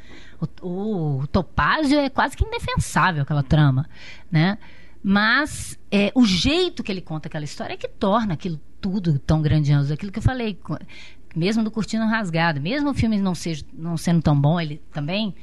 O, 0.61 1.21
o 1.21 1.27
Topázio 1.29 1.99
é 2.01 2.11
quase 2.11 2.37
que 2.37 2.45
indefensável 2.45 3.23
aquela 3.23 3.45
trama, 3.45 3.89
né? 4.31 4.59
Mas 5.01 5.79
é, 5.91 6.11
o 6.15 6.25
jeito 6.25 6.83
que 6.83 6.91
ele 6.91 7.01
conta 7.01 7.29
aquela 7.29 7.45
história 7.45 7.75
é 7.75 7.77
que 7.77 7.89
torna 7.89 8.35
aquilo 8.35 8.61
tudo 8.81 9.19
tão 9.21 9.41
grandioso. 9.41 9.93
Aquilo 9.93 10.11
que 10.11 10.19
eu 10.19 10.23
falei, 10.23 10.59
mesmo 11.37 11.63
do 11.63 11.71
Cortina 11.71 12.07
Rasgado, 12.07 12.61
mesmo 12.61 12.91
o 12.91 12.95
filme 12.95 13.19
não, 13.19 13.35
seja, 13.35 13.65
não 13.73 13.97
sendo 13.97 14.21
tão 14.21 14.39
bom, 14.39 14.61
ele 14.61 14.83
também. 14.93 15.35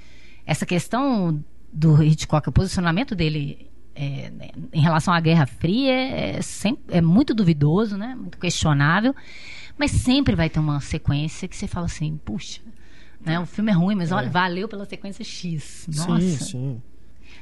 Essa 0.45 0.65
questão 0.65 1.43
do 1.71 2.01
Hitchcock, 2.01 2.49
o 2.49 2.51
posicionamento 2.51 3.15
dele 3.15 3.69
é, 3.95 4.31
né, 4.31 4.49
em 4.71 4.81
relação 4.81 5.13
à 5.13 5.19
Guerra 5.19 5.45
Fria 5.45 5.93
é, 5.93 6.41
sempre, 6.41 6.83
é 6.89 7.01
muito 7.01 7.33
duvidoso, 7.33 7.97
né? 7.97 8.15
Muito 8.15 8.37
questionável. 8.37 9.15
Mas 9.77 9.91
sempre 9.91 10.35
vai 10.35 10.49
ter 10.49 10.59
uma 10.59 10.79
sequência 10.79 11.47
que 11.47 11.55
você 11.55 11.67
fala 11.67 11.85
assim, 11.85 12.17
puxa, 12.23 12.61
né? 13.25 13.39
O 13.39 13.45
filme 13.45 13.71
é 13.71 13.73
ruim, 13.73 13.95
mas 13.95 14.11
olha, 14.11 14.29
valeu 14.29 14.67
pela 14.67 14.85
sequência 14.85 15.23
X. 15.23 15.87
Nossa. 15.87 16.19
Sim, 16.19 16.37
sim. 16.37 16.81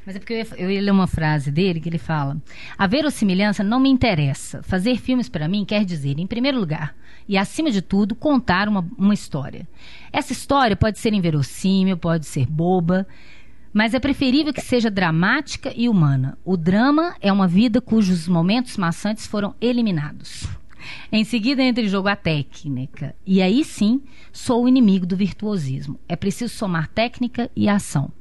Mas 0.05 0.15
é 0.15 0.19
porque 0.19 0.33
eu 0.33 0.37
ia, 0.37 0.47
eu 0.57 0.71
ia 0.71 0.81
ler 0.81 0.91
uma 0.91 1.05
frase 1.05 1.51
dele 1.51 1.79
que 1.79 1.89
ele 1.89 1.97
fala: 1.97 2.37
A 2.77 2.87
verossimilhança 2.87 3.63
não 3.63 3.79
me 3.79 3.89
interessa. 3.89 4.63
Fazer 4.63 4.97
filmes 4.97 5.29
para 5.29 5.47
mim 5.47 5.65
quer 5.65 5.83
dizer, 5.83 6.17
em 6.17 6.25
primeiro 6.25 6.59
lugar, 6.59 6.95
e 7.27 7.37
acima 7.37 7.69
de 7.69 7.81
tudo, 7.81 8.15
contar 8.15 8.69
uma, 8.69 8.87
uma 8.97 9.13
história. 9.13 9.67
Essa 10.11 10.31
história 10.31 10.75
pode 10.75 10.97
ser 10.97 11.13
inverossímil, 11.13 11.97
pode 11.97 12.25
ser 12.25 12.45
boba, 12.45 13.05
mas 13.73 13.93
é 13.93 13.99
preferível 13.99 14.53
que 14.53 14.61
seja 14.61 14.89
dramática 14.89 15.71
e 15.75 15.87
humana. 15.89 16.37
O 16.43 16.57
drama 16.57 17.15
é 17.21 17.31
uma 17.31 17.47
vida 17.47 17.81
cujos 17.81 18.27
momentos 18.27 18.77
maçantes 18.77 19.27
foram 19.27 19.55
eliminados. 19.61 20.47
Em 21.11 21.23
seguida 21.23 21.63
entra 21.63 21.83
em 21.83 21.87
jogo 21.87 22.07
a 22.07 22.15
técnica. 22.15 23.15
E 23.25 23.41
aí 23.41 23.63
sim, 23.63 24.01
sou 24.31 24.63
o 24.63 24.67
inimigo 24.67 25.05
do 25.05 25.17
virtuosismo. 25.17 25.99
É 26.07 26.15
preciso 26.15 26.53
somar 26.53 26.87
técnica 26.87 27.49
e 27.55 27.67
ação. 27.67 28.11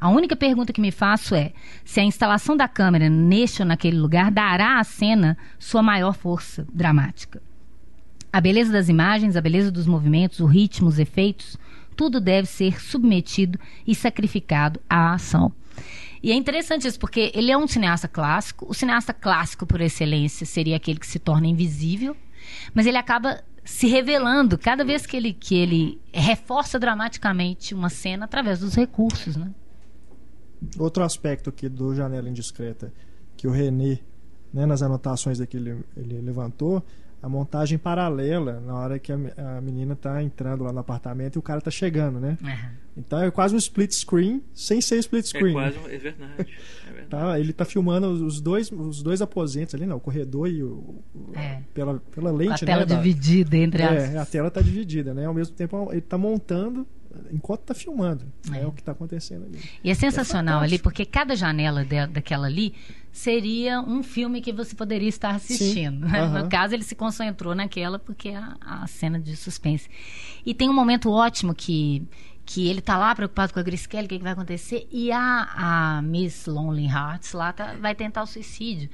A 0.00 0.08
única 0.08 0.34
pergunta 0.34 0.72
que 0.72 0.80
me 0.80 0.90
faço 0.90 1.34
é 1.34 1.52
se 1.84 2.00
a 2.00 2.04
instalação 2.04 2.56
da 2.56 2.66
câmera 2.66 3.08
neste 3.08 3.62
ou 3.62 3.68
naquele 3.68 3.96
lugar 3.96 4.32
dará 4.32 4.80
à 4.80 4.84
cena 4.84 5.38
sua 5.58 5.80
maior 5.80 6.14
força 6.14 6.66
dramática. 6.74 7.40
A 8.32 8.40
beleza 8.40 8.72
das 8.72 8.88
imagens, 8.88 9.36
a 9.36 9.40
beleza 9.40 9.70
dos 9.70 9.86
movimentos, 9.86 10.40
o 10.40 10.46
ritmo, 10.46 10.88
os 10.88 10.98
efeitos, 10.98 11.56
tudo 11.96 12.20
deve 12.20 12.46
ser 12.46 12.80
submetido 12.80 13.58
e 13.86 13.94
sacrificado 13.94 14.80
à 14.88 15.14
ação. 15.14 15.52
E 16.22 16.30
é 16.30 16.34
interessante 16.34 16.86
isso, 16.86 17.00
porque 17.00 17.32
ele 17.34 17.50
é 17.50 17.58
um 17.58 17.66
cineasta 17.66 18.06
clássico. 18.06 18.66
O 18.68 18.74
cineasta 18.74 19.12
clássico, 19.12 19.66
por 19.66 19.80
excelência, 19.80 20.46
seria 20.46 20.76
aquele 20.76 21.00
que 21.00 21.06
se 21.06 21.18
torna 21.18 21.48
invisível, 21.48 22.16
mas 22.72 22.86
ele 22.86 22.96
acaba 22.96 23.42
se 23.64 23.86
revelando 23.88 24.56
cada 24.58 24.84
vez 24.84 25.04
que 25.06 25.16
ele, 25.16 25.32
que 25.32 25.54
ele 25.54 26.00
reforça 26.12 26.78
dramaticamente 26.78 27.74
uma 27.74 27.88
cena 27.88 28.24
através 28.24 28.60
dos 28.60 28.74
recursos. 28.74 29.36
Né? 29.36 29.50
Outro 30.78 31.02
aspecto 31.02 31.50
aqui 31.50 31.68
do 31.68 31.94
Janela 31.94 32.28
Indiscreta, 32.28 32.92
que 33.36 33.48
o 33.48 33.50
René, 33.50 33.98
né, 34.52 34.66
nas 34.66 34.82
anotações 34.82 35.38
daqui 35.38 35.56
ele, 35.56 35.84
ele 35.96 36.20
levantou, 36.20 36.84
a 37.22 37.28
montagem 37.28 37.78
paralela 37.78 38.60
na 38.60 38.74
hora 38.74 38.98
que 38.98 39.12
a, 39.12 39.16
a 39.56 39.60
menina 39.60 39.94
tá 39.94 40.20
entrando 40.22 40.64
lá 40.64 40.72
no 40.72 40.80
apartamento 40.80 41.36
e 41.36 41.38
o 41.38 41.42
cara 41.42 41.60
tá 41.60 41.70
chegando, 41.70 42.18
né? 42.18 42.36
Uhum. 42.42 42.70
Então 42.96 43.22
é 43.22 43.30
quase 43.30 43.54
um 43.54 43.58
split 43.58 43.92
screen, 43.92 44.42
sem 44.52 44.80
ser 44.80 44.96
split 44.98 45.24
screen. 45.26 45.50
É 45.50 45.52
quase, 45.52 45.78
é 45.78 45.98
verdade. 45.98 46.32
É 46.38 46.42
verdade. 46.92 47.08
Tá, 47.08 47.38
ele 47.38 47.52
tá 47.52 47.64
filmando 47.64 48.08
os 48.26 48.40
dois, 48.40 48.70
os 48.72 49.02
dois 49.02 49.22
aposentos 49.22 49.74
ali, 49.74 49.86
não, 49.86 49.96
o 49.96 50.00
corredor 50.00 50.48
e 50.48 50.62
o, 50.62 51.00
o 51.14 51.32
É. 51.34 51.62
pela, 51.72 52.00
pela 52.14 52.30
lente, 52.32 52.64
a 52.64 52.66
tela 52.66 52.80
né? 52.80 52.86
da- 52.86 52.96
dividida 52.96 53.56
entre 53.56 53.82
as. 53.82 54.14
é, 54.14 54.18
a 54.18 54.26
tela 54.26 54.50
tá 54.50 54.60
dividida, 54.60 55.14
né? 55.14 55.24
Ao 55.26 55.32
mesmo 55.34 55.54
tempo 55.54 55.88
ele 55.92 56.00
tá 56.02 56.18
montando 56.18 56.86
enquanto 57.32 57.60
tá 57.62 57.74
filmando. 57.74 58.24
É, 58.52 58.62
É. 58.62 58.66
o 58.66 58.72
que 58.72 58.82
tá 58.82 58.92
acontecendo 58.92 59.44
ali. 59.46 59.60
E 59.82 59.90
é 59.90 59.94
sensacional 59.94 60.58
ali, 60.60 60.78
fantástico. 60.78 60.82
porque 60.84 61.04
cada 61.04 61.34
janela 61.36 61.84
de- 61.84 62.06
daquela 62.06 62.46
ali 62.46 62.74
seria 63.10 63.80
um 63.80 64.02
filme 64.02 64.40
que 64.40 64.52
você 64.52 64.74
poderia 64.74 65.08
estar 65.08 65.34
assistindo. 65.34 66.06
Né? 66.06 66.26
No 66.28 66.48
caso, 66.48 66.74
ele 66.74 66.82
se 66.84 66.94
concentrou 66.94 67.54
naquela 67.54 67.98
porque 67.98 68.28
é 68.30 68.36
a, 68.36 68.56
a 68.60 68.86
cena 68.86 69.18
de 69.20 69.36
suspense. 69.36 69.88
E 70.46 70.54
tem 70.54 70.68
um 70.68 70.72
momento 70.72 71.10
ótimo 71.10 71.54
que, 71.54 72.02
que 72.46 72.68
ele 72.68 72.80
tá 72.80 72.96
lá 72.96 73.14
preocupado 73.14 73.52
com 73.52 73.60
a 73.60 73.62
Grace 73.62 73.86
Kelly, 73.88 74.06
o 74.06 74.08
que, 74.08 74.16
que 74.18 74.22
vai 74.24 74.32
acontecer, 74.32 74.88
e 74.90 75.12
a, 75.12 75.96
a 75.98 76.02
Miss 76.02 76.46
Lonely 76.46 76.86
Hearts 76.86 77.32
lá 77.34 77.52
tá- 77.52 77.74
vai 77.80 77.94
tentar 77.94 78.22
o 78.22 78.26
suicídio. 78.26 78.88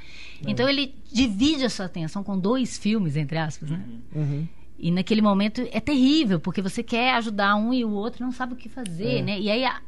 É. 0.44 0.50
Então 0.50 0.68
ele 0.68 0.94
divide 1.12 1.64
a 1.64 1.70
sua 1.70 1.86
atenção 1.86 2.22
com 2.24 2.38
dois 2.38 2.76
filmes, 2.76 3.16
entre 3.16 3.38
aspas, 3.38 3.70
né? 3.70 3.80
Uhum. 4.14 4.48
E 4.78 4.90
naquele 4.90 5.20
momento 5.20 5.66
é 5.72 5.80
terrível, 5.80 6.38
porque 6.38 6.62
você 6.62 6.82
quer 6.82 7.14
ajudar 7.14 7.56
um 7.56 7.74
e 7.74 7.84
o 7.84 7.90
outro 7.90 8.24
não 8.24 8.30
sabe 8.32 8.52
o 8.52 8.56
que 8.56 8.68
fazer, 8.68 9.18
É. 9.18 9.22
né? 9.22 9.40
E 9.40 9.50
aí 9.50 9.64
a- 9.64 9.80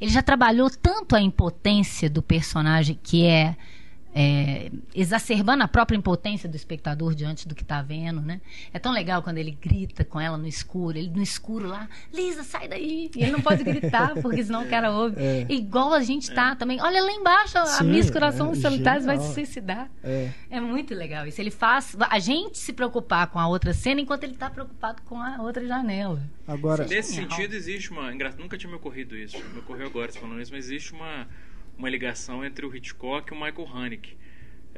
ele 0.00 0.10
já 0.10 0.22
trabalhou 0.22 0.68
tanto 0.70 1.16
a 1.16 1.20
impotência 1.20 2.08
do 2.10 2.22
personagem, 2.22 2.98
que 3.02 3.24
é, 3.24 3.56
é, 4.18 4.70
exacerbando 4.94 5.62
a 5.62 5.68
própria 5.68 5.94
impotência 5.94 6.48
do 6.48 6.56
espectador 6.56 7.14
diante 7.14 7.46
do 7.46 7.54
que 7.54 7.60
está 7.60 7.82
vendo, 7.82 8.22
né? 8.22 8.40
É 8.72 8.78
tão 8.78 8.90
legal 8.90 9.22
quando 9.22 9.36
ele 9.36 9.50
grita 9.50 10.06
com 10.06 10.18
ela 10.18 10.38
no 10.38 10.46
escuro, 10.46 10.96
ele 10.96 11.10
no 11.10 11.22
escuro 11.22 11.68
lá, 11.68 11.86
Lisa, 12.14 12.42
sai 12.42 12.66
daí! 12.66 13.10
E 13.14 13.22
ele 13.22 13.32
não 13.32 13.42
pode 13.42 13.62
gritar, 13.62 14.14
porque 14.22 14.42
senão 14.42 14.64
o 14.64 14.68
cara 14.70 14.90
ouve. 14.90 15.16
É. 15.18 15.46
Igual 15.50 15.92
a 15.92 16.00
gente 16.00 16.32
tá 16.32 16.56
também. 16.56 16.80
Olha 16.80 17.02
lá 17.02 17.12
embaixo, 17.12 17.58
a 17.58 17.66
Sim, 17.66 17.90
Miss 17.90 18.10
Coração 18.10 18.52
é 18.52 18.54
Solitários 18.54 19.04
vai 19.04 19.18
se 19.18 19.34
suicidar. 19.34 19.90
É. 20.02 20.30
É 20.48 20.60
muito 20.62 20.94
legal 20.94 21.26
isso. 21.26 21.38
Ele 21.38 21.50
faz 21.50 21.94
a 22.08 22.18
gente 22.18 22.56
se 22.56 22.72
preocupar 22.72 23.26
com 23.26 23.38
a 23.38 23.46
outra 23.46 23.74
cena 23.74 24.00
enquanto 24.00 24.24
ele 24.24 24.32
está 24.32 24.48
preocupado 24.48 25.02
com 25.02 25.20
a 25.20 25.42
outra 25.42 25.66
janela. 25.66 26.22
Agora, 26.48 26.86
Nesse 26.86 27.12
Genial. 27.12 27.32
sentido, 27.32 27.54
existe 27.54 27.90
uma. 27.90 28.10
Nunca 28.38 28.56
tinha 28.56 28.70
me 28.70 28.76
ocorrido 28.76 29.14
isso. 29.14 29.36
Me 29.52 29.58
ocorreu 29.58 29.88
agora 29.88 30.10
você 30.10 30.18
falando 30.18 30.40
isso, 30.40 30.52
mas 30.52 30.64
existe 30.64 30.94
uma, 30.94 31.28
uma 31.78 31.88
ligação 31.90 32.44
entre 32.44 32.64
o 32.66 32.74
Hitchcock 32.74 33.32
e 33.32 33.36
o 33.36 33.40
Michael 33.40 33.68
Haneke. 33.72 34.16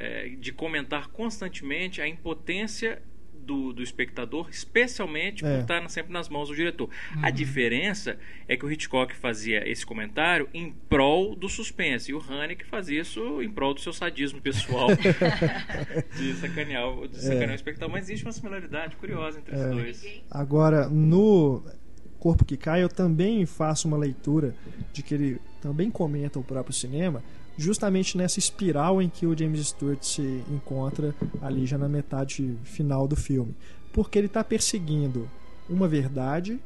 é, 0.01 0.29
de 0.29 0.53
comentar 0.53 1.09
constantemente 1.09 2.01
a 2.01 2.07
impotência 2.07 3.03
do, 3.35 3.73
do 3.73 3.83
espectador, 3.83 4.49
especialmente 4.49 5.43
por 5.43 5.51
É. 5.51 5.59
estar 5.61 5.81
na- 5.81 5.89
sempre 5.89 6.13
nas 6.13 6.29
mãos 6.29 6.49
do 6.51 6.55
diretor. 6.55 6.89
Uhum. 7.17 7.25
A 7.25 7.31
diferença 7.31 8.17
é 8.47 8.57
que 8.57 8.65
o 8.65 8.71
Hitchcock 8.71 9.13
fazia 9.17 9.69
esse 9.69 9.85
comentário 9.85 10.49
em 10.55 10.71
prol 10.89 11.35
do 11.35 11.49
suspense 11.49 12.13
e 12.13 12.15
o 12.15 12.21
Haneke 12.21 12.65
fazia 12.65 13.01
isso 13.01 13.43
em 13.43 13.51
prol 13.51 13.75
do 13.75 13.81
seu 13.81 13.93
sadismo 13.93 14.41
pessoal 14.41 14.87
de 16.17 16.35
sacanear, 16.35 16.89
o- 16.89 17.09
de 17.09 17.21
sacanear 17.21 17.51
o 17.53 17.55
espectador. 17.55 17.91
Mas 17.91 18.05
existe 18.05 18.25
uma 18.25 18.33
similaridade 18.33 18.97
curiosa 18.97 19.39
entre 19.41 19.55
os 19.55 19.61
É. 19.61 19.69
dois. 19.71 20.23
agora 20.31 20.89
no 20.89 21.65
Corpo 22.19 22.45
que 22.45 22.57
Cai 22.57 22.83
eu 22.83 22.89
também 22.89 23.47
faço 23.47 23.87
uma 23.89 23.97
leitura 23.97 24.55
de 24.93 25.03
que 25.03 25.15
ele 25.15 25.41
também 25.63 25.91
comenta 25.91 26.39
o 26.39 26.43
próprio 26.45 26.75
cinema, 26.75 27.23
justamente 27.57 28.17
nessa 28.17 28.39
espiral 28.39 29.01
em 29.03 29.09
que 29.09 29.27
o 29.27 29.37
James 29.37 29.67
Stewart 29.69 30.03
se 30.03 30.43
encontra 30.51 31.15
ali 31.43 31.67
já 31.67 31.77
na 31.79 31.89
metade 31.89 32.57
final 32.65 33.07
do 33.09 33.17
filme, 33.17 33.55
porque 33.93 34.19
ele 34.19 34.27
está 34.27 34.43
perseguindo 34.45 35.29
uma 35.69 35.87
verdade, 35.89 36.59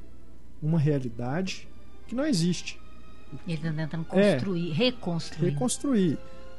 uma 0.62 0.78
realidade 0.78 1.68
que 2.06 2.14
não 2.14 2.24
existe. 2.26 2.78
Ele 3.46 3.56
está 3.56 3.72
tentando 3.72 4.06
É. 4.12 4.34
construir, 4.34 4.70
reconstruir. 4.72 5.50
reconstruir. 5.50 6.18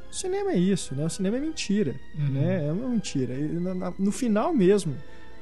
O 0.09 0.13
cinema 0.15 0.51
é 0.51 0.57
isso, 0.57 0.93
né? 0.95 1.05
O 1.05 1.09
cinema 1.09 1.37
é 1.37 1.39
mentira, 1.39 1.95
Uhum. 2.17 2.29
né? 2.29 2.67
É 2.67 2.71
uma 2.71 2.87
mentira. 2.89 3.33
No 3.99 4.11
final 4.11 4.53
mesmo, 4.53 4.95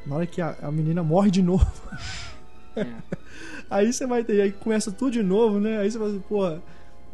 na 0.06 0.16
hora 0.18 0.26
que 0.28 0.42
a, 0.42 0.58
a 0.62 0.72
menina 0.72 1.02
morre 1.04 1.32
de 1.32 1.42
novo, 1.42 1.66
É. 2.76 2.86
aí 3.70 3.92
você 3.92 4.06
vai 4.06 4.24
ter, 4.24 4.42
aí 4.42 4.52
começa 4.52 4.92
tudo 4.92 5.12
de 5.12 5.24
novo, 5.24 5.60
né? 5.60 5.80
Aí 5.80 5.90
você 5.90 5.98
vai 5.98 6.10
assim, 6.10 6.24
pô, 6.28 6.58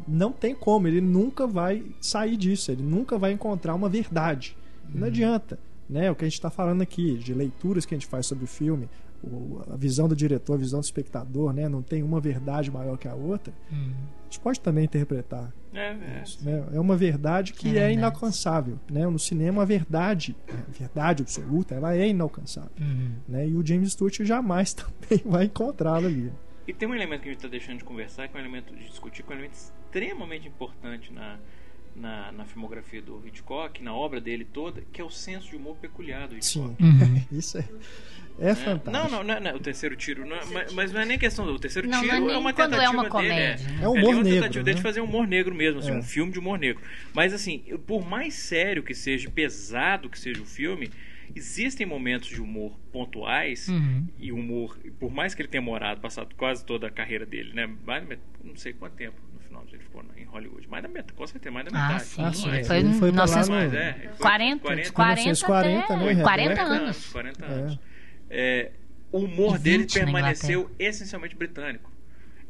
não 0.06 0.32
tem 0.32 0.54
como, 0.54 0.88
ele 0.88 1.00
nunca 1.00 1.46
vai 1.46 1.84
sair 2.00 2.36
disso, 2.36 2.70
ele 2.70 2.82
nunca 2.82 3.18
vai 3.18 3.32
encontrar 3.32 3.74
uma 3.74 3.88
verdade. 3.88 4.56
Não 4.92 5.06
adianta, 5.06 5.58
né? 5.88 6.10
O 6.10 6.14
que 6.14 6.24
a 6.24 6.28
gente 6.28 6.38
está 6.38 6.48
falando 6.48 6.80
aqui, 6.80 7.16
de 7.18 7.34
leituras 7.34 7.84
que 7.84 7.94
a 7.94 7.98
gente 7.98 8.06
faz 8.06 8.26
sobre 8.26 8.44
o 8.44 8.46
filme, 8.46 8.88
a 9.70 9.76
visão 9.76 10.08
do 10.08 10.16
diretor, 10.16 10.54
a 10.54 10.56
visão 10.56 10.80
do 10.80 10.84
espectador, 10.84 11.52
né? 11.52 11.68
Não 11.68 11.82
tem 11.82 12.02
uma 12.02 12.20
verdade 12.20 12.70
maior 12.70 12.96
que 12.96 13.08
a 13.08 13.14
outra. 13.14 13.52
Hum. 13.72 13.92
A 14.28 14.30
gente 14.30 14.40
pode 14.40 14.60
também 14.60 14.84
interpretar 14.84 15.50
É, 15.72 15.88
é. 15.88 16.22
isso, 16.22 16.44
né? 16.44 16.66
É 16.74 16.78
uma 16.78 16.96
verdade 16.96 17.54
que 17.54 17.78
É 17.78 17.84
é, 17.84 17.92
inalcançável. 17.92 18.78
Né? 18.90 19.06
No 19.06 19.18
cinema, 19.18 19.62
a 19.62 19.64
verdade, 19.64 20.36
a 20.48 20.70
verdade 20.70 21.22
absoluta, 21.22 21.74
ela 21.74 21.96
é 21.96 22.08
inalcançável. 22.08 22.70
Uhum. 22.78 23.12
Né? 23.26 23.48
E 23.48 23.54
o 23.56 23.64
James 23.66 23.92
Stewart 23.92 24.20
jamais 24.22 24.74
também 24.74 25.22
vai 25.24 25.44
encontrá-la 25.44 26.06
ali. 26.06 26.30
E 26.66 26.74
tem 26.74 26.86
um 26.86 26.94
elemento 26.94 27.22
que 27.22 27.28
a 27.28 27.32
gente 27.32 27.38
está 27.38 27.48
deixando 27.48 27.78
de 27.78 27.84
conversar, 27.84 28.28
que 28.28 28.36
é 28.36 28.40
um 28.40 28.42
elemento 28.42 28.76
de 28.76 28.86
discutir, 28.86 29.22
que 29.22 29.32
é 29.32 29.34
um 29.34 29.38
elemento 29.38 29.56
extremamente 29.56 30.46
importante 30.46 31.10
na, 31.10 31.38
na, 31.98 32.32
na 32.32 32.44
filmografia 32.44 33.02
do 33.02 33.22
Hitchcock, 33.26 33.82
na 33.82 33.92
obra 33.94 34.20
dele 34.20 34.44
toda, 34.44 34.82
que 34.92 35.00
é 35.00 35.04
o 35.04 35.10
senso 35.10 35.48
de 35.50 35.56
humor 35.56 35.76
peculiar 35.76 36.28
do 36.28 36.36
Hitchcock. 36.36 36.76
Sim, 36.76 36.76
Uhum. 36.84 37.22
isso 37.32 37.58
é, 37.58 37.64
é 38.40 38.50
É. 38.50 38.54
fantástico. 38.54 38.90
Não, 38.90 39.08
não, 39.10 39.24
não, 39.24 39.34
é- 39.34 39.40
não 39.40 39.50
é 39.50 39.54
o 39.54 39.60
terceiro 39.60 39.96
tiro, 39.96 40.24
não 40.26 40.36
é- 40.36 40.44
mas, 40.46 40.72
mas 40.72 40.92
não 40.92 41.00
é 41.00 41.04
nem 41.04 41.18
questão 41.18 41.44
do 41.44 41.52
o 41.54 41.58
terceiro 41.58 41.88
Não, 41.88 42.00
tiro, 42.00 42.20
não 42.20 42.30
é 42.30 42.34
é, 42.34 42.36
uma 42.38 42.52
tentativa 42.52 42.82
é 42.84 42.88
uma 42.88 43.02
dele, 43.02 43.10
comédia, 43.10 43.68
né? 43.68 43.78
É 43.82 43.88
humor 43.88 43.96
ali 43.98 44.06
uma 44.14 44.22
negro, 44.22 44.30
tentativa 44.40 44.64
dele 44.64 44.74
de 44.76 44.82
né? 44.82 44.88
fazer 44.88 45.00
humor 45.00 45.26
negro 45.26 45.54
mesmo, 45.54 45.80
assim, 45.80 45.90
É. 45.90 45.94
um 45.94 46.02
filme 46.02 46.32
de 46.32 46.38
humor 46.38 46.58
negro. 46.58 46.82
Mas 47.12 47.34
assim, 47.34 47.58
por 47.86 48.06
mais 48.08 48.34
sério 48.34 48.82
que 48.82 48.94
seja, 48.94 49.28
pesado 49.30 50.08
que 50.08 50.18
seja 50.18 50.40
o 50.42 50.46
filme, 50.46 50.90
existem 51.34 51.86
momentos 51.86 52.28
de 52.28 52.40
humor 52.40 52.78
pontuais 52.92 53.68
Uhum. 53.68 54.06
e 54.18 54.32
humor, 54.32 54.78
por 54.98 55.10
mais 55.12 55.34
que 55.34 55.42
ele 55.42 55.48
tenha 55.48 55.62
morado, 55.62 56.00
passado 56.00 56.34
quase 56.36 56.64
toda 56.64 56.86
a 56.86 56.90
carreira 56.90 57.24
dele, 57.26 57.52
né? 57.52 57.66
Mais 57.86 58.04
não 58.44 58.56
sei 58.56 58.72
quanto 58.72 58.94
tempo 58.94 59.16
no 59.32 59.40
final 59.40 59.64
ele 59.72 59.78
ficou 59.82 60.04
em 60.16 60.24
Hollywood, 60.24 60.68
mais 60.68 60.82
da 60.82 60.88
metade, 60.88 61.12
com 61.12 61.26
certeza, 61.26 61.52
mais 61.52 61.66
da 61.66 61.78
Ah, 61.78 61.88
metade. 61.88 62.04
sim. 62.04 62.22
Ah, 62.22 62.32
sim, 62.32 62.48
Ele 62.48 62.58
é. 62.58 62.64
foi 62.64 62.76
Ele 62.78 62.88
em 62.88 62.92
foi 62.98 63.12
pra 63.12 63.24
lá 63.24 63.26
1940, 63.26 63.52
Mas 63.52 63.72
no- 63.72 63.78
é, 63.78 63.88
ele 64.04 64.08
foi 64.08 64.18
40, 64.18 64.62
40, 64.62 64.82
de 64.82 64.92
40 64.92 65.14
1940, 65.22 65.94
até 65.94 66.14
né, 66.14 66.22
40 66.22 66.48
Rebeca? 66.48 66.62
anos. 66.64 67.06
40 67.12 67.44
É. 67.44 67.48
anos. 67.52 67.78
É, 68.30 68.72
o 69.10 69.18
humor 69.20 69.58
dele 69.58 69.78
20 69.84 69.94
na 69.98 70.04
permaneceu 70.04 70.70
essencialmente 70.78 71.34
britânico. 71.34 71.90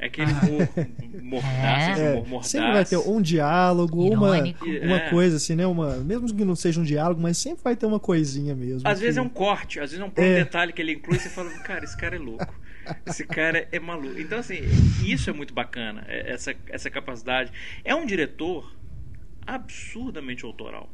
É 0.01 0.07
aquele 0.07 0.31
humor 0.33 0.63
esse 0.63 2.01
É, 2.01 2.13
humor 2.13 2.29
mordaz. 2.29 2.47
sempre 2.51 2.73
vai 2.73 2.85
ter 2.85 2.97
um 2.99 3.21
diálogo, 3.21 4.05
uma, 4.13 4.37
Irônico. 4.37 4.65
uma 4.65 4.97
É. 4.97 5.11
coisa 5.11 5.37
assim, 5.39 5.57
né? 5.57 5.67
Uma, 5.67 5.97
mesmo 5.97 6.29
que 6.35 6.45
não 6.45 6.55
seja 6.55 6.81
um 6.81 6.85
diálogo, 6.85 7.21
mas 7.21 7.37
sempre 7.37 7.65
vai 7.65 7.75
ter 7.75 7.85
uma 7.87 7.99
coisinha 7.99 8.55
mesmo. 8.55 8.87
Às 8.89 9.01
vezes 9.01 9.17
é 9.17 9.21
que- 9.21 9.27
um 9.27 9.29
corte, 9.31 9.81
às 9.81 9.91
vezes 9.91 10.01
é 10.01 10.05
um 10.07 10.11
próprio 10.11 10.35
É. 10.37 10.45
detalhe 10.45 10.73
que 10.73 10.81
ele 10.81 10.93
inclui 10.93 11.17
e 11.17 11.21
você 11.21 11.29
fala, 11.29 11.51
cara, 11.65 11.85
esse 11.85 11.97
cara 11.97 12.15
é 12.15 12.19
louco. 12.19 12.55
Esse 13.05 13.27
cara 13.27 13.69
é 13.73 13.79
maluco. 13.81 14.19
Então, 14.21 14.39
assim, 14.39 14.61
isso 15.05 15.29
é 15.29 15.33
muito 15.33 15.53
bacana, 15.53 16.05
é- 16.09 16.31
essa, 16.33 16.55
essa 16.69 16.89
capacidade. 16.89 17.51
É 17.85 17.93
um 17.95 18.07
diretor 18.07 18.73
absurdamente 19.47 20.45
autoral. 20.45 20.89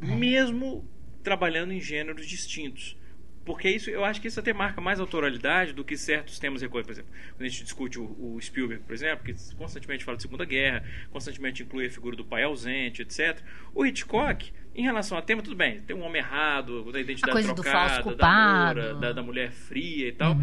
Mesmo 0.00 0.84
trabalhando 1.22 1.72
em 1.72 1.80
gêneros 1.80 2.26
distintos. 2.26 2.96
Porque 3.44 3.70
isso, 3.70 3.88
eu 3.88 4.04
acho 4.04 4.20
que 4.20 4.28
isso 4.28 4.38
até 4.38 4.52
marca 4.52 4.80
mais 4.80 5.00
autoralidade 5.00 5.72
do 5.72 5.82
que 5.82 5.96
certos 5.96 6.38
temas 6.38 6.60
recorrentes. 6.60 6.86
Por 6.86 6.92
exemplo, 6.92 7.10
quando 7.36 7.46
a 7.46 7.48
gente 7.48 7.64
discute 7.64 7.98
o, 7.98 8.34
o 8.34 8.40
Spielberg, 8.40 8.84
por 8.84 8.92
exemplo, 8.92 9.24
que 9.24 9.34
constantemente 9.56 10.04
fala 10.04 10.16
de 10.16 10.22
Segunda 10.22 10.44
Guerra, 10.44 10.84
constantemente 11.10 11.62
inclui 11.62 11.86
a 11.86 11.90
figura 11.90 12.14
do 12.14 12.24
pai 12.24 12.42
ausente, 12.42 13.00
etc. 13.00 13.40
O 13.74 13.84
Hitchcock, 13.84 14.52
em 14.74 14.82
relação 14.82 15.16
ao 15.16 15.22
tema, 15.22 15.42
tudo 15.42 15.56
bem, 15.56 15.80
tem 15.82 15.96
um 15.96 16.02
homem 16.02 16.20
errado, 16.20 16.92
da 16.92 17.00
identidade 17.00 17.50
A 17.50 17.54
trocada, 17.54 18.14
da 18.14 18.64
moura, 18.64 18.94
da, 18.94 19.12
da 19.12 19.22
mulher 19.22 19.50
fria 19.52 20.08
e 20.08 20.12
tal. 20.12 20.36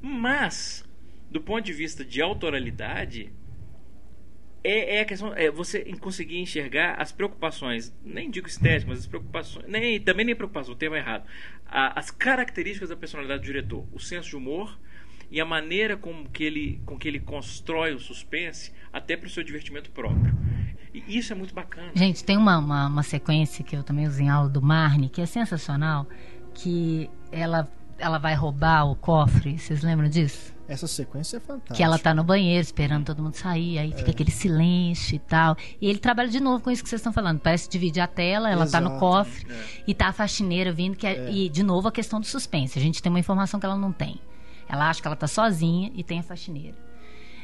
Mas, 0.00 0.88
do 1.30 1.40
ponto 1.40 1.64
de 1.64 1.72
vista 1.72 2.04
de 2.04 2.22
autoralidade, 2.22 3.32
é, 4.64 4.96
é 4.96 5.00
a 5.02 5.04
questão 5.04 5.34
é 5.34 5.50
você 5.50 5.84
conseguir 6.00 6.38
enxergar 6.38 6.94
as 6.94 7.12
preocupações, 7.12 7.94
nem 8.02 8.30
digo 8.30 8.48
estéticas, 8.48 8.84
mas 8.84 8.98
as 9.00 9.06
preocupações, 9.06 9.66
nem 9.68 10.00
também 10.00 10.24
nem 10.24 10.34
preocupação, 10.34 10.72
o 10.72 10.76
tema 10.76 10.96
é 10.96 11.00
errado. 11.00 11.26
A- 11.74 11.98
as 11.98 12.10
características 12.10 12.88
da 12.90 12.96
personalidade 12.96 13.40
do 13.42 13.46
diretor, 13.46 13.84
o 13.92 13.98
senso 13.98 14.28
de 14.30 14.36
humor 14.36 14.78
e 15.30 15.40
a 15.40 15.44
maneira 15.44 15.96
com 15.96 16.24
que 16.26 16.44
ele 16.44 16.80
com 16.86 16.96
que 16.96 17.08
ele 17.08 17.18
constrói 17.18 17.92
o 17.94 17.98
suspense 17.98 18.72
até 18.92 19.16
para 19.16 19.26
o 19.26 19.30
seu 19.30 19.42
divertimento 19.42 19.90
próprio. 19.90 20.32
E 20.94 21.18
isso 21.18 21.32
é 21.32 21.36
muito 21.36 21.52
bacana. 21.52 21.90
Gente, 21.96 22.22
tem 22.24 22.36
uma, 22.36 22.56
uma, 22.58 22.86
uma 22.86 23.02
sequência 23.02 23.64
que 23.64 23.74
eu 23.74 23.82
também 23.82 24.06
usei 24.06 24.26
em 24.26 24.28
aula 24.28 24.48
do 24.48 24.62
Marne, 24.62 25.08
que 25.08 25.20
é 25.20 25.26
sensacional, 25.26 26.06
que 26.54 27.10
ela, 27.32 27.68
ela 27.98 28.18
vai 28.18 28.34
roubar 28.36 28.84
o 28.88 28.94
cofre. 28.94 29.58
Vocês 29.58 29.82
lembram 29.82 30.08
disso? 30.08 30.53
Essa 30.66 30.86
sequência 30.86 31.36
é 31.36 31.40
fantástica. 31.40 31.74
Que 31.74 31.82
ela 31.82 31.98
tá 31.98 32.14
no 32.14 32.24
banheiro 32.24 32.62
esperando 32.62 33.04
todo 33.04 33.22
mundo 33.22 33.34
sair, 33.34 33.78
aí 33.78 33.92
É. 33.92 33.96
fica 33.96 34.10
aquele 34.10 34.30
silêncio 34.30 35.14
e 35.16 35.18
tal. 35.18 35.56
E 35.80 35.86
ele 35.88 35.98
trabalha 35.98 36.28
de 36.28 36.40
novo 36.40 36.62
com 36.64 36.70
isso 36.70 36.82
que 36.82 36.88
vocês 36.88 37.00
estão 37.00 37.12
falando. 37.12 37.38
Parece 37.38 37.68
dividir 37.68 38.00
a 38.00 38.06
tela, 38.06 38.50
ela 38.50 38.66
tá 38.66 38.80
no 38.80 38.88
Exato. 38.88 39.00
cofre 39.00 39.46
É. 39.52 39.64
e 39.86 39.94
tá 39.94 40.08
a 40.08 40.12
faxineira 40.12 40.72
vindo. 40.72 40.96
Que 40.96 41.06
é- 41.06 41.30
E, 41.30 41.48
de 41.50 41.62
novo, 41.62 41.88
a 41.88 41.92
questão 41.92 42.18
do 42.18 42.26
suspense. 42.26 42.78
A 42.78 42.82
gente 42.82 43.02
tem 43.02 43.10
uma 43.10 43.18
informação 43.20 43.60
que 43.60 43.66
ela 43.66 43.76
não 43.76 43.92
tem. 43.92 44.18
Ela 44.68 44.88
acha 44.88 45.02
que 45.02 45.06
ela 45.06 45.16
tá 45.16 45.26
sozinha 45.26 45.92
e 45.94 46.02
tem 46.02 46.18
a 46.20 46.22
faxineira. 46.22 46.76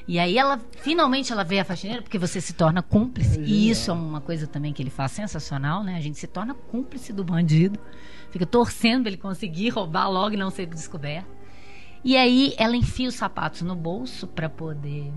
E 0.09 0.19
aí 0.19 0.39
ela, 0.39 0.59
finalmente 0.79 1.31
ela 1.31 1.45
vê 1.45 1.61
a 1.61 1.65
faxineira, 1.65 2.03
porque 2.03 2.19
você 2.19 2.41
se 2.41 2.55
torna 2.55 2.83
cúmplice. 2.83 3.39
E 3.41 3.71
isso 3.71 3.91
é 3.91 3.95
uma 3.95 4.21
coisa 4.21 4.47
também 4.47 4.73
que 4.73 4.83
ele 4.83 4.91
faz 4.91 5.13
sensacional, 5.13 5.85
né? 5.85 5.95
A 5.97 6.01
gente 6.01 6.19
se 6.19 6.27
torna 6.27 6.55
cúmplice 6.55 7.13
do 7.13 7.23
bandido. 7.23 7.79
Fica 8.31 8.47
torcendo 8.47 9.07
ele 9.07 9.17
conseguir 9.19 9.69
roubar 9.69 10.09
logo 10.09 10.35
e 10.35 10.37
não 10.39 10.51
ser 10.51 10.67
descoberto. 10.67 11.29
E 12.03 12.17
aí 12.17 12.55
ela 12.57 12.77
enfia 12.77 13.09
os 13.09 13.15
sapatos 13.15 13.63
no 13.63 13.75
bolso 13.75 14.27
para 14.27 14.49
poder 14.49 15.13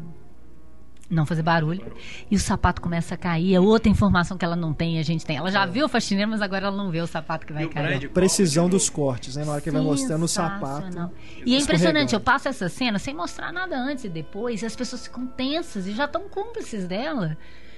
não 1.10 1.26
fazer 1.26 1.44
barulho. 1.44 1.86
E 2.30 2.36
o 2.36 2.40
sapato 2.40 2.82
começa 2.82 3.14
a 3.14 3.18
cair. 3.18 3.54
É 3.54 3.60
outra 3.60 3.90
informação 3.90 4.38
que 4.38 4.44
ela 4.44 4.56
não 4.56 4.74
tem 4.74 4.98
e 4.98 5.00
a 5.00 5.04
gente 5.04 5.26
tem. 5.26 5.38
Ela 5.38 5.52
já 5.52 5.66
viu 5.66 5.86
o 5.86 5.90
faxineiro, 5.90 6.32
mas 6.32 6.42
agora 6.42 6.68
ela 6.68 6.76
não 6.76 6.90
vê 6.90 7.02
o 7.02 7.08
sapato 7.08 7.46
que 7.46 7.54
vai 7.54 7.66
E 7.66 7.70
cair. 7.70 8.10
Precisão 8.10 8.68
dos 8.68 8.90
cortes, 8.90 9.36
né? 9.36 9.46
Na 9.46 9.54
hora 9.54 9.62
que 9.62 9.70
vai 9.72 9.82
mostrando 9.82 10.24
o 10.24 10.28
sapato. 10.28 11.12
E 11.46 11.56
é 11.56 11.60
impressionante, 11.60 12.14
eu 12.14 12.20
passo 12.20 12.48
essa 12.48 12.68
cena 12.68 13.00
sem 13.00 13.14
mostrar 13.14 13.52
nada 13.54 13.78
antes 13.78 14.06
e 14.06 14.10
depois, 14.10 14.62
e 14.62 14.66
as 14.66 14.76
pessoas 14.76 15.04
ficam 15.04 15.28
tensas 15.28 15.88
e 15.88 15.94
já 15.94 16.06
estão 16.06 16.28
cúmplices 16.28 16.88
dela. 16.88 17.38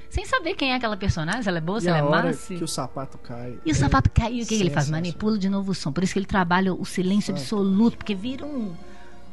Sem 0.10 0.24
saber 0.26 0.54
quem 0.56 0.72
é 0.72 0.76
aquela 0.76 0.96
personagem, 0.96 1.42
se 1.42 1.50
ela 1.50 1.58
é 1.58 1.62
boa, 1.62 1.82
se 1.82 1.88
E 1.88 1.90
ela 1.90 1.98
é 1.98 2.04
hora 2.04 2.28
massa. 2.28 2.54
que 2.54 2.64
o 2.64 2.68
sapato 2.68 3.18
cai. 3.18 3.58
E 3.66 3.70
o 3.70 3.72
é 3.72 3.74
sapato 3.74 4.10
caiu, 4.12 4.44
o 4.44 4.48
que, 4.48 4.56
que 4.56 4.64
ele 4.64 4.70
faz? 4.70 4.90
Manipula 4.90 5.38
de 5.38 5.50
novo 5.50 5.72
o 5.72 5.76
som. 5.76 5.92
Por 5.92 6.04
isso 6.04 6.14
que 6.14 6.20
ele 6.20 6.26
trabalha 6.26 6.74
o 6.74 6.86
silêncio 6.86 7.34
absoluto, 7.34 7.98
porque 7.98 8.16
vira 8.16 8.46
um, 8.46 8.74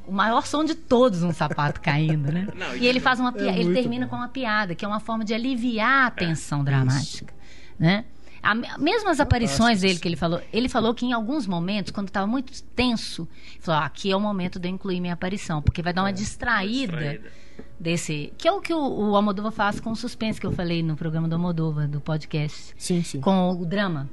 o 0.06 0.12
maior 0.12 0.46
som 0.46 0.64
de 0.64 0.74
todos 0.74 1.22
um 1.22 1.32
sapato 1.32 1.80
caindo, 1.80 2.30
né? 2.32 2.48
Não, 2.54 2.76
e 2.76 2.86
ele 2.86 3.00
faz 3.00 3.18
uma 3.20 3.30
É 3.30 3.32
piada, 3.32 3.58
ele 3.58 3.72
termina 3.74 4.06
bom. 4.06 4.10
com 4.10 4.16
uma 4.16 4.28
piada, 4.28 4.74
que 4.74 4.84
é 4.84 4.88
uma 4.88 5.00
forma 5.00 5.24
de 5.24 5.32
aliviar 5.34 6.06
a 6.06 6.10
tensão 6.10 6.62
dramática, 6.64 7.32
né? 7.78 8.04
A, 8.42 8.56
mesmo 8.78 9.08
as 9.08 9.20
aparições 9.20 9.82
dele 9.82 10.00
que 10.00 10.08
ele 10.08 10.16
falou, 10.16 10.40
ele 10.52 10.68
falou 10.68 10.92
que 10.92 11.06
em 11.06 11.12
alguns 11.12 11.46
momentos, 11.46 11.92
quando 11.92 12.08
estava 12.08 12.26
muito 12.26 12.52
tenso, 12.74 13.28
ele 13.52 13.60
falou: 13.60 13.80
ah, 13.82 13.86
aqui 13.86 14.10
é 14.10 14.16
o 14.16 14.20
momento 14.20 14.58
de 14.58 14.68
eu 14.68 14.72
incluir 14.72 15.00
minha 15.00 15.14
aparição, 15.14 15.62
porque 15.62 15.80
vai 15.80 15.92
dar 15.92 16.02
uma 16.02 16.12
distraída, 16.12 16.92
Distraída. 16.96 17.30
desse. 17.78 18.32
Que 18.36 18.48
é 18.48 18.52
o 18.52 18.60
que 18.60 18.74
o, 18.74 18.78
o 19.10 19.14
Almodóvar 19.14 19.52
faz 19.52 19.78
com 19.78 19.92
o 19.92 19.96
suspense 19.96 20.40
que 20.40 20.46
eu 20.46 20.50
falei 20.50 20.82
no 20.82 20.96
programa 20.96 21.28
do 21.28 21.36
Almodóvar, 21.36 21.86
do 21.86 22.00
podcast 22.00 22.74
Sim, 22.76 23.00
sim. 23.04 23.20
com 23.20 23.50
o 23.52 23.64
drama. 23.64 24.10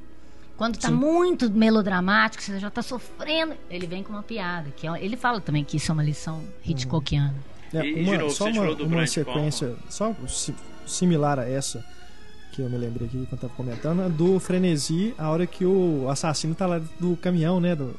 Quando 0.60 0.78
tá 0.78 0.90
Sim. 0.90 0.94
muito 0.94 1.50
melodramático, 1.50 2.44
você 2.44 2.60
já 2.60 2.70
tá 2.70 2.82
sofrendo, 2.82 3.54
ele 3.72 3.88
vem 3.88 4.04
com 4.04 4.12
uma 4.12 4.22
piada. 4.22 4.70
Que 4.76 4.86
é- 4.88 5.02
ele 5.04 5.16
fala 5.16 5.40
também 5.40 5.64
que 5.64 5.78
isso 5.78 5.90
é 5.90 5.94
uma 5.94 6.04
lição 6.04 6.44
Hitchcockiana. 6.66 7.34
É, 7.74 7.86
E, 7.86 8.04
uma, 8.04 8.18
novo, 8.18 8.30
só 8.34 8.46
uma, 8.50 8.70
uma 8.74 9.08
sequência, 9.08 9.74
só 9.90 10.14
si- 10.28 10.54
similar 10.86 11.40
a 11.40 11.48
essa, 11.50 11.82
que 12.52 12.62
eu 12.62 12.70
me 12.70 12.78
lembrei 12.78 13.08
aqui 13.08 13.26
quando 13.30 13.40
tava 13.40 13.54
comentando, 13.54 14.02
é 14.02 14.10
do 14.10 14.38
frenesi, 14.38 15.14
a 15.18 15.30
hora 15.30 15.48
que 15.48 15.66
o 15.66 16.10
assassino 16.10 16.54
tá 16.54 16.66
lá 16.66 16.82
do 17.00 17.16
caminhão, 17.16 17.62
né? 17.62 17.74
Do, 17.74 17.96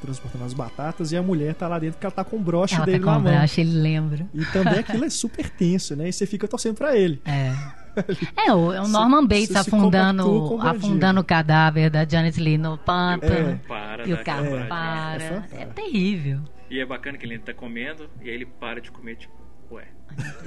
transportando 0.00 0.44
as 0.44 0.52
batatas, 0.54 1.10
e 1.10 1.16
a 1.16 1.22
mulher 1.22 1.54
tá 1.56 1.66
lá 1.66 1.80
dentro 1.80 1.94
porque 1.96 2.06
ela 2.06 2.14
tá 2.14 2.22
com 2.22 2.36
o 2.36 2.40
broche 2.40 2.74
Ela 2.76 2.84
tá 2.84 2.92
dele 2.92 3.02
com 3.02 3.10
na 3.10 3.18
mão. 3.18 3.32
braço, 3.32 3.58
ele 3.60 3.72
lembra. 3.76 4.24
E 4.32 4.44
também 4.46 4.78
aquilo 4.78 5.04
é 5.04 5.10
super 5.10 5.50
tenso, 5.50 5.96
né? 5.96 6.10
E 6.10 6.12
você 6.12 6.26
fica 6.26 6.46
torcendo 6.46 6.76
pra 6.76 6.96
ele. 6.96 7.20
É. 7.24 7.52
É, 8.36 8.52
o, 8.52 8.72
é 8.72 8.80
o 8.80 8.88
Norman 8.88 9.22
Bates 9.26 9.48
se- 9.48 9.52
se 9.54 9.58
afundando, 9.58 10.58
afundando 10.60 11.20
o 11.20 11.24
cadáver 11.24 11.90
da 11.90 12.04
Janet 12.06 12.40
Lee 12.40 12.58
no 12.58 12.76
pântano. 12.78 13.50
É. 13.50 13.68
Para, 13.68 14.06
E 14.08 14.12
o 14.12 14.24
carro. 14.24 14.56
É 14.56 14.66
para. 14.66 15.20
fantástico. 15.20 15.56
É 15.56 15.66
terrível. 15.66 16.40
E 16.70 16.80
é 16.80 16.84
bacana 16.86 17.16
que 17.18 17.24
ele 17.26 17.38
tá 17.38 17.54
comendo 17.54 18.08
e 18.20 18.28
aí 18.28 18.34
ele 18.34 18.46
para 18.46 18.80
de 18.80 18.90
comer, 18.90 19.16
tipo, 19.16 19.32
ué, 19.70 19.84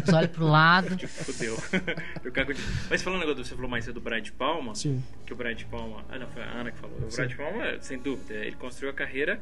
Os 0.06 0.14
olhos 0.14 0.32
pro 0.32 0.46
lado. 0.48 0.96
tipo, 0.98 1.12
fudeu. 1.14 1.58
Eu 2.24 2.32
cago 2.32 2.54
de- 2.54 2.62
Mas 2.90 3.02
falando 3.02 3.22
agora, 3.22 3.36
do- 3.36 3.46
você 3.46 3.56
falou 3.56 3.70
mais 3.70 3.86
cedo 3.86 3.96
do 3.96 4.02
Brian 4.02 4.22
de 4.22 4.32
Palma, 4.32 4.76
Sim. 4.76 5.02
que 5.26 5.32
o 5.34 5.36
Brian 5.36 5.56
de 5.56 5.66
Palma. 5.66 6.04
Ah, 6.10 6.20
não, 6.20 6.28
foi 6.28 6.44
a 6.44 6.48
Ana 6.52 6.72
que 6.72 6.78
falou. 6.80 6.98
O 6.98 7.08
Brian 7.16 7.28
de 7.28 7.36
Palma, 7.36 7.78
sem 7.82 7.98
dúvida, 8.00 8.34
ele 8.34 8.56
construiu 8.56 8.92
a 8.92 8.94
carreira 8.94 9.40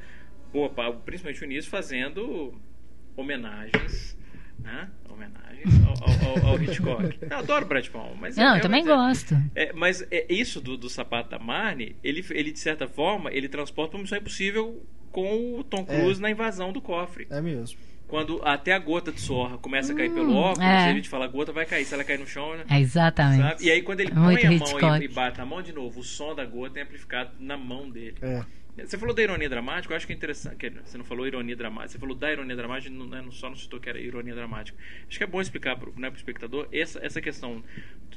boa, 0.53 0.69
pa- 0.69 0.91
principalmente 0.91 1.41
o 1.41 1.45
início, 1.45 1.69
fazendo 1.71 2.53
homenagens. 3.17 4.15
Né? 4.65 4.89
Homenagens 5.09 5.73
ao, 5.85 6.43
ao- 6.43 6.51
ao- 6.51 6.61
Hitchcock. 6.61 7.17
Eu 7.29 7.37
adoro 7.37 7.81
de 7.81 7.89
Palma, 7.89 8.15
mas. 8.19 8.35
Não, 8.35 8.55
é- 8.55 8.57
eu 8.57 8.61
também 8.61 8.81
é- 8.81 8.85
gosto. 8.85 9.35
É, 9.55 9.71
mas 9.73 10.05
é 10.11 10.25
isso 10.27 10.59
do, 10.59 10.75
do 10.75 10.89
sapato 10.89 11.29
da 11.29 11.39
Marne, 11.39 11.95
ele, 12.03 12.25
ele 12.31 12.51
de 12.51 12.59
certa 12.59 12.87
forma, 12.87 13.31
ele 13.31 13.47
transporta 13.47 13.95
uma 13.95 14.01
missão 14.01 14.17
impossível 14.17 14.83
com 15.11 15.57
o 15.59 15.63
Tom 15.63 15.85
É. 15.87 15.99
Cruise 16.01 16.21
na 16.21 16.29
invasão 16.29 16.73
do 16.73 16.81
cofre. 16.81 17.27
É 17.29 17.39
mesmo. 17.39 17.77
Quando 18.07 18.39
até 18.43 18.71
a 18.73 18.77
gota 18.79 19.11
de 19.11 19.19
sorra 19.19 19.57
começa 19.57 19.91
a 19.93 19.95
cair 19.95 20.11
pelo 20.11 20.35
óculos, 20.35 20.59
é. 20.67 20.91
ele 20.91 21.01
te 21.01 21.09
fala, 21.09 21.25
a 21.25 21.27
gota 21.27 21.51
vai 21.51 21.65
cair, 21.65 21.85
se 21.85 21.93
ela 21.93 22.03
cair 22.03 22.19
no 22.19 22.27
chão, 22.27 22.55
né? 22.55 22.63
É 22.69 22.79
exatamente. 22.79 23.41
Sabe? 23.41 23.63
E 23.65 23.71
aí 23.71 23.81
quando 23.81 23.99
ele 24.01 24.11
É 24.11 24.13
põe 24.13 24.23
muito 24.45 24.45
a 24.45 24.79
mão 24.81 25.01
e, 25.01 25.05
e 25.05 25.07
bate 25.07 25.37
na 25.39 25.45
mão 25.45 25.61
de 25.61 25.71
novo, 25.71 26.01
o 26.01 26.03
som 26.03 26.35
da 26.35 26.45
gota 26.45 26.79
é 26.79 26.83
amplificado 26.83 27.31
na 27.39 27.57
mão 27.57 27.89
dele. 27.89 28.15
É. 28.21 28.43
Você 28.77 28.97
falou 28.97 29.15
da 29.15 29.23
ironia 29.23 29.47
dramática, 29.47 29.93
eu 29.93 29.97
acho 29.97 30.05
que 30.05 30.11
é 30.11 30.15
interessante. 30.15 30.57
que 30.57 30.69
Você 30.69 30.97
não 30.97 31.05
falou 31.05 31.25
ironia 31.25 31.55
dramática, 31.55 31.93
você 31.93 31.99
falou 31.99 32.15
da 32.15 32.31
ironia 32.31 32.55
dramática, 32.55 32.93
não, 32.93 33.07
né, 33.07 33.25
só 33.31 33.49
não 33.49 33.55
citou 33.55 33.79
que 33.79 33.87
era 33.87 33.97
ironia 33.99 34.35
dramática. 34.35 34.77
Acho 35.07 35.17
que 35.17 35.23
é 35.23 35.27
bom 35.27 35.39
explicar 35.39 35.77
para 35.77 35.89
né, 35.95 36.09
o 36.09 36.13
espectador 36.13 36.67
essa, 36.73 36.99
essa 37.03 37.21
questão, 37.21 37.63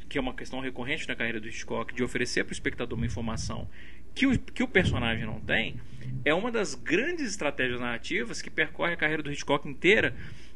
que 0.09 0.18
é 0.18 0.20
uma 0.20 0.35
questão 0.35 0.59
recorrente 0.59 1.06
na 1.06 1.14
carreira 1.14 1.39
do 1.40 1.48
Hitchcock, 1.48 1.94
de 1.94 2.02
oferecer 2.02 2.43
para 2.43 2.51
o 2.51 2.52
espectador 2.52 2.98
uma 2.98 3.06
informação 3.06 3.68
que 4.14 4.26
o, 4.26 4.36
que 4.36 4.64
o 4.64 4.68
personagem 4.68 5.24
não 5.24 5.40
tem, 5.40 5.80
é 6.24 6.35
uma 6.35 6.51
das 6.51 6.74
grandes 6.74 7.28
estratégias 7.28 7.80
narrativas 7.80 8.43
que 8.43 8.51
percorre 8.51 8.94
a 8.94 8.97
carreira 8.97 9.22
do 9.22 9.30
Hitchcock 9.30 9.68
inteira. 9.68 10.12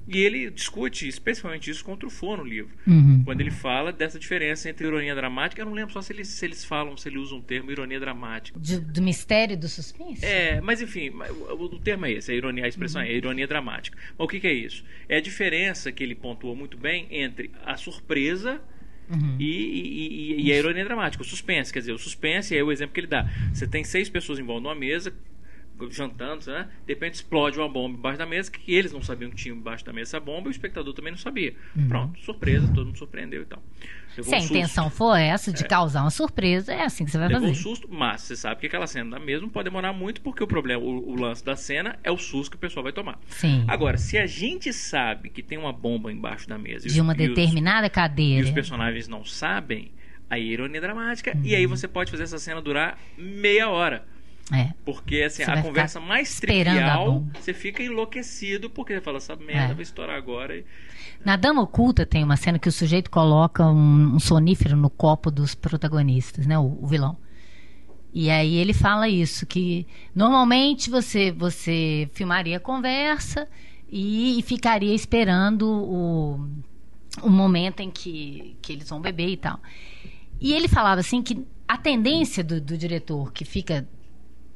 E 0.08 0.18
ele 0.18 0.50
discute 0.50 1.06
especialmente 1.06 1.70
isso 1.70 1.84
com 1.84 1.92
o 1.92 1.96
Truffaut 1.96 2.42
no 2.42 2.48
livro. 2.48 2.72
Uhum. 2.86 3.22
Quando 3.24 3.40
ele 3.40 3.50
fala 3.52 3.92
dessa 3.92 4.18
diferença 4.18 4.68
entre 4.68 4.86
ironia 4.86 5.14
dramática, 5.14 5.62
eu 5.62 5.66
não 5.66 5.72
lembro 5.72 5.92
só 5.92 6.02
se 6.02 6.12
eles, 6.12 6.28
se 6.28 6.44
eles 6.44 6.64
falam, 6.64 6.96
se 6.96 7.08
ele 7.08 7.18
usa 7.18 7.34
um 7.34 7.40
termo 7.40 7.70
ironia 7.70 8.00
dramática. 8.00 8.58
De- 8.58 8.80
do 8.80 9.00
mistério 9.00 9.56
do 9.56 9.68
suspense? 9.68 10.24
É, 10.24 10.60
mas 10.60 10.82
enfim, 10.82 11.10
o, 11.10 11.52
o 11.64 11.78
termo 11.78 12.04
é 12.06 12.12
esse, 12.12 12.32
a, 12.32 12.34
ironia, 12.34 12.64
a 12.64 12.68
expressão 12.68 13.00
é 13.00 13.12
ironia 13.12 13.46
dramática. 13.46 13.96
Mas 14.18 14.24
o 14.24 14.28
que, 14.28 14.40
que 14.40 14.46
é 14.46 14.52
isso? 14.52 14.84
É 15.08 15.18
a 15.18 15.20
diferença 15.20 15.92
que 15.92 16.02
ele 16.02 16.14
pontuou 16.14 16.56
muito 16.56 16.76
bem 16.76 17.06
entre 17.10 17.50
a 17.64 17.76
surpresa 17.76 18.60
Uhum. 19.10 19.36
e, 19.38 19.44
e- 19.44 20.32
e- 20.40 20.46
e 20.46 20.52
a 20.52 20.56
ironia 20.58 20.84
dramática, 20.84 21.22
o 21.22 21.26
suspense. 21.26 21.72
Quer 21.72 21.80
dizer, 21.80 21.92
o 21.92 21.98
suspense 21.98 22.56
é 22.56 22.62
o 22.62 22.72
exemplo 22.72 22.94
que 22.94 23.00
ele 23.00 23.06
dá. 23.08 23.28
Você 23.52 23.66
tem 23.66 23.84
seis 23.84 24.08
pessoas 24.08 24.38
em 24.38 24.42
volta 24.42 24.62
de 24.62 24.68
uma 24.68 24.74
mesa, 24.74 25.12
jantando, 25.90 26.46
né? 26.50 26.68
De 26.86 26.92
repente 26.92 27.14
explode 27.14 27.58
uma 27.58 27.68
bomba 27.68 27.98
embaixo 27.98 28.18
da 28.18 28.26
mesa, 28.26 28.50
que 28.50 28.72
eles 28.72 28.92
não 28.92 29.02
sabiam 29.02 29.30
que 29.30 29.36
tinha 29.36 29.54
embaixo 29.54 29.84
da 29.84 29.92
mesa 29.92 30.10
essa 30.16 30.20
bomba, 30.20 30.48
e 30.48 30.50
o 30.50 30.52
espectador 30.52 30.92
também 30.94 31.10
não 31.12 31.18
sabia. 31.18 31.54
Pronto, 31.88 32.18
surpresa, 32.20 32.68
todo 32.72 32.86
mundo 32.86 32.98
surpreendeu 32.98 33.42
e 33.42 33.46
tal. 33.46 33.62
Levou 34.16 34.24
Se 34.24 34.34
a 34.34 34.38
um 34.38 34.40
susto. 34.42 34.54
intenção 34.56 34.90
for 34.90 35.16
essa, 35.16 35.50
de 35.52 35.64
causar 35.64 36.02
uma 36.02 36.10
surpresa, 36.10 36.72
é 36.72 36.84
assim 36.84 37.04
que 37.04 37.10
você 37.10 37.16
vai 37.18 37.28
Levou 37.28 37.44
um 37.48 37.48
fazer. 37.48 37.62
susto, 37.62 37.88
mas 37.90 38.20
você 38.20 38.36
sabe 38.36 38.60
que 38.60 38.66
aquela 38.66 38.86
cena 38.86 39.10
da 39.12 39.18
mesa 39.18 39.40
não 39.42 39.48
pode 39.48 39.64
demorar 39.64 39.92
muito, 39.94 40.20
porque 40.20 40.44
o 40.44 40.46
problema, 40.46 40.82
o, 40.82 41.10
o 41.10 41.14
lance 41.16 41.42
da 41.44 41.56
cena 41.56 41.98
é 42.04 42.10
o 42.10 42.18
susto 42.18 42.50
que 42.50 42.56
o 42.56 42.60
pessoal 42.60 42.84
vai 42.84 42.92
tomar. 42.92 43.18
Sim. 43.28 43.64
Agora, 43.66 43.96
se 43.96 44.18
a 44.18 44.26
gente 44.26 44.70
sabe 44.72 45.30
que 45.30 45.42
tem 45.42 45.56
uma 45.56 45.72
bomba 45.72 46.12
embaixo 46.12 46.46
da 46.46 46.58
mesa 46.58 46.86
e 46.86 46.88
os- 46.88 46.94
De 46.94 47.00
uma 47.00 47.14
e 47.14 47.22
os- 47.22 47.28
determinada 47.34 47.86
e 47.86 47.90
cadeira. 47.90 48.44
os 48.44 48.50
personagens 48.52 49.08
não 49.08 49.24
sabem, 49.24 49.90
aí 50.28 50.42
é 50.42 50.52
ironia 50.52 50.80
dramática, 50.80 51.30
e 51.42 51.52
Uhum. 51.52 51.56
aí 51.56 51.66
você 51.66 51.88
pode 51.88 52.10
fazer 52.10 52.24
essa 52.24 52.38
cena 52.38 52.60
durar 52.60 52.98
meia 53.16 53.70
hora. 53.70 54.06
É. 54.52 54.74
Porque 54.84 55.22
assim, 55.22 55.42
a 55.42 55.62
conversa 55.62 55.98
mais 55.98 56.38
trivial, 56.38 57.24
você 57.34 57.54
fica 57.54 57.82
enlouquecido 57.82 58.68
porque 58.68 58.94
você 58.94 59.00
fala, 59.00 59.16
essa 59.16 59.34
merda 59.34 59.72
É. 59.72 59.74
vai 59.74 59.82
estourar 59.82 60.16
agora. 60.16 60.56
E... 60.56 60.64
Na 61.24 61.36
Dama 61.36 61.62
Oculta 61.62 62.04
tem 62.04 62.22
uma 62.22 62.36
cena 62.36 62.58
que 62.58 62.68
o 62.68 62.72
sujeito 62.72 63.10
coloca 63.10 63.66
um, 63.66 64.14
um 64.16 64.20
sonífero 64.20 64.76
no 64.76 64.90
copo 64.90 65.30
dos 65.30 65.54
protagonistas, 65.54 66.46
né? 66.46 66.58
O, 66.58 66.78
o 66.82 66.86
vilão. 66.86 67.16
E 68.12 68.28
aí 68.28 68.56
ele 68.56 68.74
fala 68.74 69.08
isso, 69.08 69.46
que 69.46 69.86
normalmente 70.14 70.90
você, 70.90 71.30
você 71.32 72.10
filmaria 72.12 72.58
a 72.58 72.60
conversa 72.60 73.48
e, 73.90 74.38
e 74.38 74.42
ficaria 74.42 74.94
esperando 74.94 75.66
o, 75.66 76.46
o 77.22 77.30
momento 77.30 77.80
em 77.80 77.90
que, 77.90 78.54
que 78.60 78.74
eles 78.74 78.88
vão 78.90 79.00
beber 79.00 79.28
e 79.28 79.36
tal. 79.38 79.58
E 80.38 80.52
ele 80.52 80.68
falava 80.68 81.00
assim 81.00 81.22
que 81.22 81.42
a 81.66 81.78
tendência 81.78 82.44
do, 82.44 82.60
do 82.60 82.76
diretor 82.76 83.32
que 83.32 83.46
fica 83.46 83.88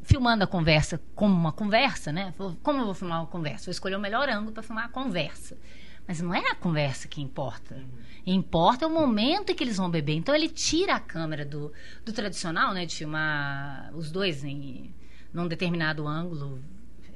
filmando 0.06 0.44
a 0.44 0.46
conversa 0.46 1.00
como 1.14 1.34
uma 1.34 1.52
conversa, 1.52 2.12
né? 2.12 2.32
Como 2.62 2.78
eu 2.78 2.84
vou 2.86 2.94
filmar 2.94 3.20
uma 3.20 3.26
conversa? 3.26 3.66
Vou 3.66 3.72
escolher 3.72 3.96
o 3.96 4.00
melhor 4.00 4.28
ângulo 4.28 4.52
para 4.52 4.62
filmar 4.62 4.84
a 4.84 4.88
conversa. 4.88 5.58
Mas 6.06 6.20
não 6.20 6.32
é 6.32 6.50
a 6.50 6.54
conversa 6.54 7.08
que 7.08 7.20
importa. 7.20 7.76
Importa 8.24 8.86
o 8.86 8.90
momento 8.90 9.50
em 9.50 9.54
que 9.54 9.64
eles 9.64 9.76
vão 9.76 9.90
beber. 9.90 10.14
Então 10.14 10.32
ele 10.34 10.48
tira 10.48 10.94
a 10.94 11.00
câmera 11.00 11.44
do, 11.44 11.72
do 12.04 12.12
tradicional, 12.12 12.72
né? 12.72 12.86
De 12.86 12.94
filmar 12.94 13.90
os 13.94 14.10
dois 14.10 14.44
em 14.44 14.94
num 15.34 15.48
determinado 15.48 16.06
ângulo, 16.06 16.62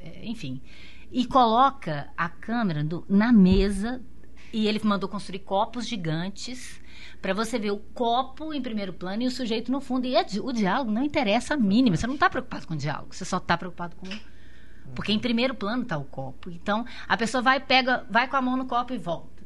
é, 0.00 0.26
enfim. 0.26 0.60
E 1.12 1.24
coloca 1.26 2.08
a 2.16 2.28
câmera 2.28 2.82
do- 2.84 3.04
na 3.08 3.32
mesa 3.32 4.02
e 4.52 4.66
ele 4.66 4.80
mandou 4.82 5.08
construir 5.08 5.38
copos 5.38 5.86
gigantes 5.88 6.80
para 7.20 7.34
você 7.34 7.58
ver 7.58 7.70
o 7.70 7.78
copo 7.78 8.52
em 8.54 8.62
primeiro 8.62 8.92
plano 8.92 9.22
e 9.22 9.26
o 9.26 9.30
sujeito 9.30 9.70
no 9.70 9.80
fundo. 9.80 10.06
E 10.06 10.14
é 10.16 10.24
di- 10.24 10.40
o 10.40 10.52
diálogo 10.52 10.90
não 10.90 11.02
interessa 11.02 11.54
a 11.54 11.56
mínima. 11.56 11.96
Você 11.96 12.06
não 12.06 12.14
está 12.14 12.30
preocupado 12.30 12.66
com 12.66 12.74
o 12.74 12.76
diálogo, 12.76 13.14
você 13.14 13.24
só 13.24 13.36
está 13.38 13.56
preocupado 13.56 13.94
com. 13.96 14.06
Porque 14.94 15.12
em 15.12 15.18
primeiro 15.18 15.54
plano 15.54 15.82
está 15.82 15.96
o 15.96 16.04
copo. 16.04 16.50
Então 16.50 16.84
a 17.08 17.16
pessoa 17.16 17.42
vai, 17.42 17.60
pega, 17.60 18.04
vai 18.10 18.26
com 18.26 18.36
a 18.36 18.42
mão 18.42 18.56
no 18.56 18.66
copo 18.66 18.92
e 18.92 18.98
volta. 18.98 19.40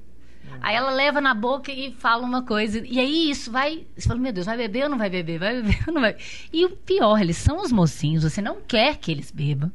Aí 0.61 0.75
ela 0.77 0.91
leva 0.91 1.21
na 1.23 1.33
boca 1.35 1.73
e 1.73 1.93
fala 1.95 2.23
uma 2.23 2.43
coisa. 2.43 2.79
E 2.87 2.99
aí 3.01 3.31
isso 3.31 3.51
vai. 3.51 3.87
Você 3.97 4.07
fala, 4.09 4.21
meu 4.21 4.33
Deus, 4.33 4.47
vai 4.47 4.57
beber 4.57 4.85
ou 4.85 4.91
não 4.91 4.99
vai 4.99 5.09
beber? 5.11 5.39
Vai 5.39 5.63
beber 5.63 5.85
ou 5.89 5.95
não 5.95 6.01
vai? 6.03 6.17
E 6.53 6.65
o 6.67 6.71
pior, 6.71 7.21
eles 7.21 7.37
são 7.39 7.61
os 7.63 7.73
mocinhos, 7.73 8.23
você 8.25 8.41
não 8.43 8.61
quer 8.61 8.97
que 8.99 9.11
eles 9.11 9.31
bebam. 9.31 9.73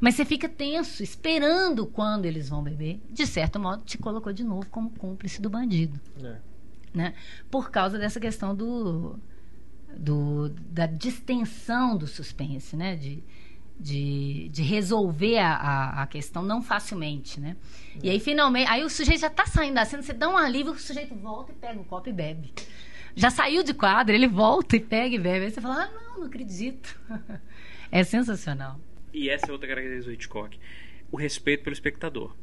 Mas 0.00 0.14
você 0.14 0.24
fica 0.24 0.46
tenso, 0.48 1.02
esperando 1.02 1.86
quando 1.86 2.26
eles 2.26 2.48
vão 2.50 2.62
beber. 2.62 3.00
De 3.10 3.26
certo 3.26 3.58
modo, 3.58 3.82
te 3.84 3.96
colocou 3.96 4.32
de 4.32 4.44
novo 4.44 4.66
como 4.70 4.90
cúmplice 4.90 5.40
do 5.40 5.48
bandido 5.48 5.98
É. 6.22 6.36
né? 6.94 7.14
Por 7.50 7.70
causa 7.70 7.98
dessa 7.98 8.20
questão 8.20 8.54
do, 8.54 9.18
do 9.96 10.48
da 10.48 10.86
distensão 10.86 11.96
do 11.96 12.06
suspense, 12.06 12.76
né? 12.76 12.96
De, 12.96 13.22
de, 13.78 14.48
de 14.50 14.62
resolver 14.62 15.38
a, 15.38 15.54
a, 15.54 16.02
a 16.02 16.06
questão 16.06 16.42
não 16.42 16.62
facilmente, 16.62 17.40
né? 17.40 17.56
E 18.02 18.08
aí 18.08 18.20
finalmente, 18.20 18.70
aí 18.70 18.84
o 18.84 18.88
sujeito 18.88 19.20
já 19.20 19.26
está 19.26 19.46
saindo 19.46 19.74
da 19.74 19.84
cena, 19.84 20.02
você 20.02 20.12
dá 20.12 20.28
um 20.28 20.36
alívio, 20.36 20.72
o 20.72 20.78
sujeito 20.78 21.14
volta 21.14 21.52
e 21.52 21.54
pega 21.54 21.78
um 21.80 21.84
copo 21.84 22.08
e 22.08 22.12
bebe. 22.12 22.52
Já 23.16 23.30
saiu 23.30 23.62
de 23.62 23.74
quadro, 23.74 24.14
ele 24.14 24.26
volta 24.26 24.76
e 24.76 24.80
pega 24.80 25.14
e 25.14 25.18
bebe. 25.18 25.44
Aí 25.46 25.50
você 25.50 25.60
fala, 25.60 25.84
ah, 25.84 25.90
não, 25.90 26.20
não 26.20 26.26
acredito. 26.26 26.98
É 27.92 28.02
sensacional. 28.02 28.80
e 29.12 29.28
essa 29.30 29.46
é 29.46 29.52
outra 29.52 29.68
característica 29.68 30.10
do 30.10 30.14
Hitchcock: 30.14 30.58
o 31.12 31.16
respeito 31.16 31.62
pelo 31.62 31.74
espectador. 31.74 32.34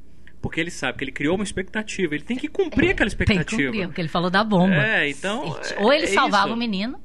Porque 0.42 0.60
ele 0.60 0.72
sabe 0.72 0.98
que 0.98 1.04
ele 1.04 1.12
criou 1.12 1.36
uma 1.36 1.44
expectativa, 1.44 2.16
ele 2.16 2.24
tem 2.24 2.36
que 2.36 2.48
cumprir 2.48 2.92
aquela 2.92 3.10
Tem 3.10 3.18
que 3.18 3.24
expectativa. 3.24 3.72
cumprir, 3.72 3.88
porque 3.88 4.02
ele 4.02 4.08
falou 4.10 4.30
da 4.30 4.44
bomba. 4.44 4.74
É, 4.76 5.08
então, 5.10 5.56
Ou 5.80 5.94
ele 5.94 6.06
é 6.06 6.08
salvava 6.08 6.48
isso. 6.48 6.56
o 6.56 6.58
menino, 6.58 7.00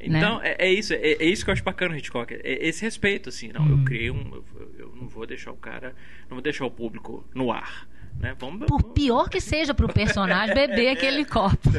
Então, 0.00 0.40
é, 0.42 0.56
é 0.58 0.72
isso, 0.72 0.92
é, 0.92 0.96
é 0.96 1.24
isso 1.24 1.44
que 1.44 1.50
eu 1.50 1.52
acho 1.52 1.62
bacana 1.62 1.92
no 1.92 1.96
Hitchcock. 1.98 2.34
É 2.34 2.66
esse 2.66 2.82
respeito, 2.82 3.28
assim. 3.28 3.52
Não, 3.52 3.62
Hum. 3.62 3.78
eu 3.78 3.84
criei 3.84 4.10
um. 4.10 4.42
Eu, 4.58 4.74
eu 4.76 4.92
não 4.96 5.06
vou 5.06 5.24
deixar 5.24 5.52
o 5.52 5.56
cara. 5.56 5.94
Não 6.28 6.30
vou 6.36 6.42
deixar 6.42 6.66
o 6.66 6.70
público 6.72 7.24
no 7.32 7.52
ar. 7.52 7.86
Né? 8.18 8.34
Vamos, 8.38 8.66
por 8.66 8.80
vamos- 8.80 8.92
pior 8.94 9.28
que 9.30 9.40
seja 9.40 9.72
pro 9.72 9.86
personagem 9.88 10.52
beber 10.52 10.88
aquele 10.98 11.24
copo. 11.24 11.70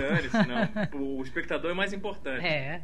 Não. 0.94 1.18
O 1.20 1.22
espectador 1.22 1.72
é 1.72 1.74
mais 1.74 1.92
importante. 1.92 2.46
É. 2.46 2.82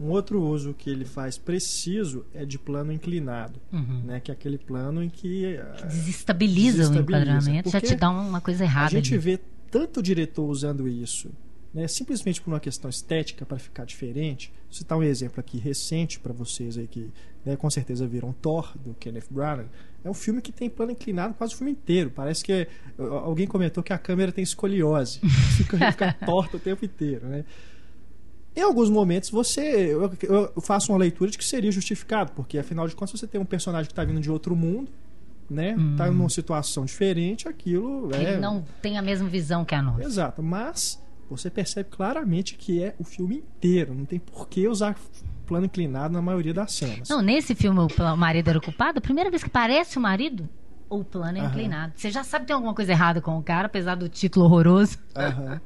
Um 0.00 0.08
outro 0.10 0.42
uso 0.42 0.74
que 0.74 0.90
ele 0.90 1.04
faz 1.04 1.38
preciso 1.38 2.24
é 2.34 2.44
de 2.44 2.58
plano 2.58 2.92
inclinado, 2.92 3.60
Uhum. 3.72 4.02
né? 4.04 4.20
Que 4.20 4.30
é 4.30 4.34
aquele 4.34 4.58
plano 4.58 5.02
em 5.02 5.08
que 5.08 5.56
ah, 5.56 5.86
Desestabiliza, 5.86 6.78
Desestabiliza, 6.78 6.90
o 6.90 7.02
enquadramento, 7.02 7.70
já 7.70 7.80
te 7.80 7.94
dá 7.94 8.10
uma 8.10 8.40
coisa 8.40 8.64
a 8.64 8.66
errada. 8.66 8.90
gente 8.90 9.14
ali. 9.14 9.18
vê 9.22 9.40
tanto 9.70 10.02
diretor 10.02 10.44
usando 10.46 10.88
isso, 10.88 11.30
né? 11.72 11.86
Simplesmente 11.88 12.40
por 12.40 12.50
uma 12.50 12.60
questão 12.60 12.88
estética 12.90 13.46
para 13.46 13.58
ficar 13.58 13.84
diferente. 13.84 14.52
Vou 14.64 14.72
citar 14.74 14.98
um 14.98 15.02
exemplo 15.02 15.38
aqui 15.40 15.58
recente 15.58 16.18
para 16.18 16.32
vocês 16.32 16.76
aí 16.76 16.86
que 16.88 17.10
né, 17.44 17.56
com 17.56 17.68
certeza 17.70 18.06
viram 18.06 18.32
Thor 18.32 18.72
do 18.84 18.94
Kenneth 18.94 19.26
Branagh. 19.30 19.66
É 20.04 20.10
um 20.10 20.14
filme 20.14 20.40
que 20.42 20.50
tem 20.52 20.68
plano 20.68 20.92
inclinado 20.92 21.34
quase 21.34 21.54
o 21.54 21.56
filme 21.56 21.72
inteiro. 21.72 22.10
Parece 22.10 22.42
que 22.44 22.66
uh, 22.98 23.02
alguém 23.14 23.46
comentou 23.46 23.82
que 23.82 23.92
a 23.92 23.98
câmera 23.98 24.32
tem 24.32 24.42
escoliose, 24.42 25.20
fica, 25.56 25.78
fica 25.92 26.12
torta 26.26 26.56
o 26.56 26.60
tempo 26.60 26.84
inteiro, 26.84 27.26
né? 27.26 27.44
Em 28.56 28.60
alguns 28.60 28.88
momentos 28.88 29.30
você 29.30 29.92
eu, 29.92 30.12
eu 30.54 30.60
faço 30.60 30.92
uma 30.92 30.98
leitura 30.98 31.30
de 31.30 31.38
que 31.38 31.44
seria 31.44 31.72
justificado, 31.72 32.32
porque 32.32 32.58
afinal 32.58 32.86
de 32.86 32.94
contas 32.94 33.18
você 33.18 33.26
tem 33.26 33.40
um 33.40 33.44
personagem 33.44 33.86
que 33.86 33.92
está 33.92 34.04
vindo 34.04 34.20
de 34.20 34.30
outro 34.30 34.54
mundo, 34.54 34.90
né? 35.50 35.76
Tá 35.96 36.06
numa 36.06 36.28
situação 36.28 36.84
diferente, 36.84 37.48
aquilo 37.48 38.14
é 38.14 38.22
Ele 38.22 38.36
não 38.38 38.64
tem 38.80 38.96
a 38.96 39.02
mesma 39.02 39.28
visão 39.28 39.64
que 39.64 39.74
a 39.74 39.82
nossa. 39.82 40.02
Exato, 40.04 40.42
mas 40.42 41.02
você 41.28 41.50
percebe 41.50 41.88
claramente 41.90 42.54
que 42.54 42.82
é 42.82 42.94
o 42.98 43.04
filme 43.04 43.38
inteiro, 43.38 43.94
não 43.94 44.04
tem 44.04 44.18
por 44.18 44.48
que 44.48 44.68
usar 44.68 44.96
plano 45.46 45.66
inclinado 45.66 46.14
na 46.14 46.22
maioria 46.22 46.54
das 46.54 46.72
cenas. 46.72 47.08
Não, 47.08 47.20
nesse 47.20 47.54
filme 47.54 47.80
o 47.80 48.16
marido 48.16 48.48
era 48.48 48.58
ocupado, 48.58 48.98
a 48.98 49.02
primeira 49.02 49.30
vez 49.30 49.42
que 49.42 49.48
aparece 49.48 49.98
o 49.98 50.00
marido, 50.00 50.48
o 50.88 51.04
plano 51.04 51.38
é 51.38 51.40
Aham. 51.40 51.50
inclinado. 51.50 51.92
Você 51.96 52.10
já 52.10 52.22
sabe 52.22 52.44
que 52.44 52.48
tem 52.48 52.54
alguma 52.54 52.74
coisa 52.74 52.92
errada 52.92 53.20
com 53.20 53.36
o 53.36 53.42
cara, 53.42 53.66
apesar 53.66 53.94
do 53.94 54.08
título 54.08 54.46
horroroso. 54.46 54.98
Aham. 55.16 55.60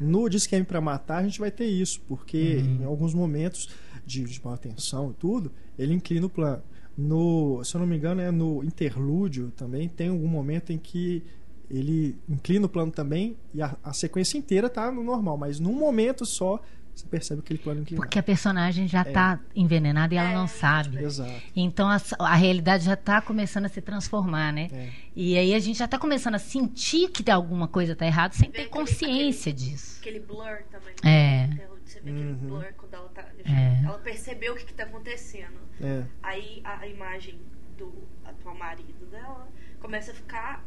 No 0.00 0.28
Disqueme 0.28 0.64
para 0.64 0.80
Matar, 0.80 1.18
a 1.18 1.22
gente 1.22 1.38
vai 1.38 1.50
ter 1.50 1.66
isso, 1.66 2.00
porque 2.08 2.56
Uhum. 2.56 2.82
em 2.82 2.84
alguns 2.84 3.14
momentos 3.14 3.68
de, 4.04 4.24
de 4.24 4.44
maior 4.44 4.56
tensão 4.58 5.10
e 5.10 5.14
tudo, 5.14 5.52
ele 5.78 5.92
inclina 5.94 6.26
o 6.26 6.30
plano. 6.30 6.62
No, 6.96 7.62
se 7.64 7.74
eu 7.74 7.80
não 7.80 7.86
me 7.86 7.96
engano, 7.96 8.20
é 8.20 8.30
no 8.30 8.62
interlúdio 8.62 9.50
também, 9.56 9.88
tem 9.88 10.08
algum 10.08 10.28
momento 10.28 10.72
em 10.72 10.78
que 10.78 11.22
ele 11.70 12.18
inclina 12.28 12.66
o 12.66 12.68
plano 12.68 12.92
também 12.92 13.36
e 13.54 13.62
a, 13.62 13.76
a 13.82 13.92
sequência 13.94 14.36
inteira 14.36 14.68
tá 14.68 14.90
no 14.92 15.02
normal, 15.02 15.38
mas 15.38 15.58
num 15.58 15.72
momento 15.72 16.26
só 16.26 16.60
você 16.94 17.06
percebe 17.06 17.40
aquele 17.40 17.58
plano 17.58 17.80
inclinado. 17.80 18.02
Porque 18.06 18.18
a 18.18 18.22
personagem 18.22 18.86
já 18.86 19.02
está 19.02 19.40
envenenada 19.56 20.14
e 20.14 20.18
ela 20.18 20.32
não 20.32 20.46
sabe. 20.46 21.02
Exato. 21.02 21.32
Então 21.56 21.88
a, 21.88 21.98
a 22.18 22.34
realidade 22.34 22.84
já 22.84 22.94
está 22.94 23.20
começando 23.22 23.64
a 23.64 23.68
se 23.68 23.80
transformar, 23.80 24.52
né? 24.52 24.68
É. 24.72 24.90
E 25.16 25.36
aí 25.38 25.54
a 25.54 25.58
gente 25.58 25.78
já 25.78 25.86
está 25.86 25.98
começando 25.98 26.34
a 26.34 26.38
sentir 26.38 27.08
que 27.10 27.30
alguma 27.30 27.66
coisa 27.66 27.92
está 27.94 28.06
errada 28.06 28.34
sem 28.34 28.50
ter 28.50 28.66
consciência 28.68 29.52
aquele- 29.52 29.70
disso. 29.70 29.98
Aquele 30.00 30.20
blur 30.20 30.58
também. 30.70 30.94
É. 31.02 31.44
Até 31.44 31.66
Você 31.84 32.00
vê 32.00 32.10
aquele 32.10 32.28
Uhum. 32.32 32.36
blur 32.36 32.66
quando 32.76 32.94
ela 32.94 33.08
tá. 33.08 33.24
É. 33.44 33.84
Ela 33.84 33.98
percebeu 33.98 34.52
o 34.54 34.56
que, 34.56 34.64
que 34.66 34.74
tá 34.74 34.84
acontecendo. 34.84 35.60
É. 35.80 36.04
Aí 36.22 36.60
a, 36.64 36.78
a 36.80 36.86
imagem 36.86 37.40
do 37.78 37.92
atual 38.24 38.54
marido 38.56 39.06
dela 39.10 39.48
começa 39.80 40.12
a 40.12 40.14
ficar 40.14 40.64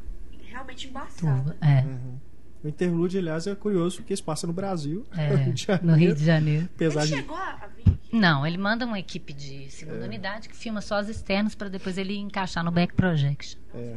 realmente 0.47 0.87
embaçada. 0.87 1.51
Tudo. 1.53 1.55
É. 1.63 1.81
Uhum. 1.81 2.17
O 2.65 2.67
interlúdio, 2.67 3.19
aliás, 3.19 3.45
é 3.45 3.53
curioso 3.53 3.97
porque 3.97 4.15
se 4.15 4.23
passa 4.23 4.47
no 4.47 4.53
Brasil, 4.53 5.05
É, 5.15 5.29
no 5.29 5.37
Rio 5.37 5.53
de 5.53 5.63
Janeiro. 5.63 5.85
no 5.87 5.95
Rio 5.95 6.15
de 6.15 6.25
Janeiro. 6.25 6.69
Apesar 6.75 7.01
Ele 7.03 7.09
de 7.11 7.15
chegou 7.17 7.35
a 7.37 7.67
vir? 7.77 7.93
Não, 8.11 8.45
ele 8.47 8.57
manda 8.57 8.85
uma 8.85 8.97
equipe 8.99 9.33
de 9.33 9.65
É. 9.65 9.69
segunda 9.69 10.05
unidade 10.05 10.49
que 10.49 10.55
filma 10.55 10.81
só 10.81 10.95
as 10.95 11.07
externas 11.09 11.53
para 11.53 11.69
depois 11.69 11.97
ele 11.97 12.15
encaixar 12.17 12.63
no 12.63 12.71
back 12.71 12.93
projection. 12.95 13.59
É. 13.73 13.95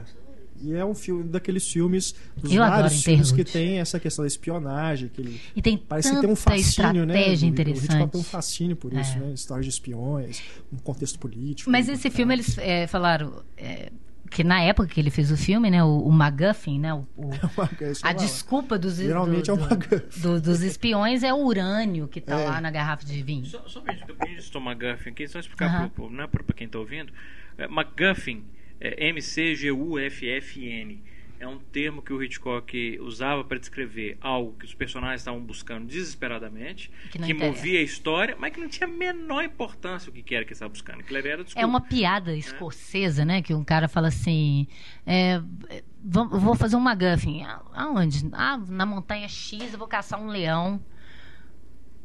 E 0.60 0.74
é 0.74 0.84
um 0.84 0.92
filme 0.94 1.22
daqueles 1.28 1.70
filmes, 1.70 2.16
dos 2.36 2.52
Eu 2.52 2.58
vários 2.58 3.04
filmes 3.04 3.30
que 3.30 3.44
tem 3.44 3.78
essa 3.78 4.00
questão 4.00 4.24
da 4.24 4.26
espionagem, 4.26 5.08
que 5.08 5.20
ele 5.20 5.40
E 5.54 5.62
tem 5.62 5.78
parece 5.78 6.10
que 6.12 6.20
tem 6.20 6.28
um 6.28 6.34
fascínio, 6.34 7.06
né? 7.06 7.14
estratégia 7.14 7.46
O- 7.46 7.50
interessante. 7.52 8.10
tem 8.10 8.20
um 8.20 8.24
fascínio 8.24 8.74
por 8.76 8.92
isso, 8.92 9.16
É. 9.16 9.20
né? 9.20 9.32
Histórias 9.34 9.64
de 9.66 9.70
espiões, 9.70 10.42
um 10.72 10.78
contexto 10.78 11.16
político. 11.20 11.70
Mas 11.70 11.88
esse 11.88 12.10
filme 12.10 12.34
eles 12.34 12.58
é, 12.58 12.88
falaram, 12.88 13.40
é, 13.56 13.92
que 14.30 14.44
na 14.44 14.60
época 14.60 14.88
que 14.88 15.00
ele 15.00 15.10
fez 15.10 15.30
o 15.32 15.36
filme, 15.36 15.70
né, 15.70 15.82
o, 15.82 15.98
o 16.06 16.12
MacGuffin, 16.12 16.78
né, 16.78 16.92
o, 16.94 17.06
o- 17.16 17.30
É 17.80 17.92
a 18.02 18.12
eu 18.12 18.16
desculpa 18.16 18.78
dos, 18.78 18.96
Geralmente 18.96 19.46
do- 19.46 19.50
é 19.50 19.54
o 19.54 19.56
do- 19.56 19.62
MacGuffin. 19.68 20.20
do- 20.20 20.40
dos 20.40 20.62
espiões 20.62 21.22
é 21.22 21.32
o 21.32 21.38
urânio 21.38 22.06
que 22.08 22.20
tá 22.20 22.38
É. 22.40 22.44
lá 22.48 22.60
na 22.60 22.70
garrafa 22.70 23.04
de 23.06 23.22
vinho. 23.22 23.44
Só, 23.46 23.62
só 23.66 23.80
pra 23.80 23.94
gente 23.94 24.06
depois 24.06 24.44
de 24.44 24.50
tomar 24.52 24.72
McGuffin 24.72 25.10
aqui, 25.10 25.26
só 25.28 25.38
explicar 25.38 25.88
pro, 25.90 26.08
pro, 26.08 26.10
né, 26.10 26.28
quem 26.56 26.68
tá 26.68 26.78
ouvindo. 26.78 27.12
É, 27.56 27.64
McGuffin 27.64 28.44
é 28.80 29.08
M-C-G-U-F-F-N. 29.08 31.02
É 31.40 31.46
um 31.46 31.58
termo 31.58 32.02
que 32.02 32.12
o 32.12 32.22
Hitchcock 32.22 32.98
usava 33.00 33.44
para 33.44 33.58
descrever 33.58 34.18
algo 34.20 34.52
que 34.58 34.64
os 34.64 34.74
personagens 34.74 35.20
estavam 35.20 35.40
buscando 35.40 35.86
desesperadamente, 35.86 36.90
Que 37.10 37.18
que, 37.18 37.34
movia 37.34 37.78
a 37.78 37.82
história, 37.82 38.36
mas 38.38 38.52
que 38.52 38.60
não 38.60 38.68
tinha 38.68 38.88
a 38.88 38.90
menor 38.90 39.44
importância 39.44 40.10
o 40.10 40.12
que 40.12 40.34
era 40.34 40.44
que 40.44 40.50
ele 40.50 40.54
estava 40.54 40.70
buscando. 40.70 41.00
Aquilo 41.00 41.18
era 41.18 41.44
desculpa. 41.44 41.60
É 41.60 41.66
uma 41.66 41.80
piada 41.80 42.34
escocesa, 42.36 43.24
né? 43.24 43.40
Que 43.40 43.54
um 43.54 43.64
cara 43.64 43.88
fala 43.88 44.08
assim: 44.08 44.66
é, 45.06 45.40
é, 45.68 45.84
vou, 46.02 46.54
fazer 46.54 46.76
um 46.76 46.80
MacGuffin. 46.80 47.42
Ah, 47.42 47.62
Aonde? 47.72 48.28
Ah, 48.32 48.58
na 48.58 48.84
montanha 48.84 49.28
X 49.28 49.72
eu 49.72 49.78
vou 49.78 49.88
caçar 49.88 50.20
um 50.20 50.28
leão. 50.28 50.80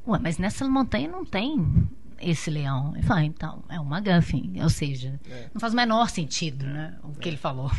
Ué, 0.05 0.19
mas 0.21 0.37
nessa 0.37 0.67
montanha 0.67 1.07
não 1.07 1.25
tem 1.25 1.87
esse 2.19 2.49
leão. 2.49 2.93
Ele 2.95 3.03
fala, 3.03 3.23
então, 3.23 3.63
é 3.69 3.79
um 3.79 3.85
MacGuffin. 3.85 4.61
Ou 4.61 4.69
seja, 4.69 5.19
não 5.53 5.59
faz 5.59 5.73
o 5.73 5.75
menor 5.75 6.09
sentido, 6.09 6.65
né? 6.65 6.97
O 7.03 7.11
que 7.13 7.27
ele 7.27 7.37
falou. 7.37 7.71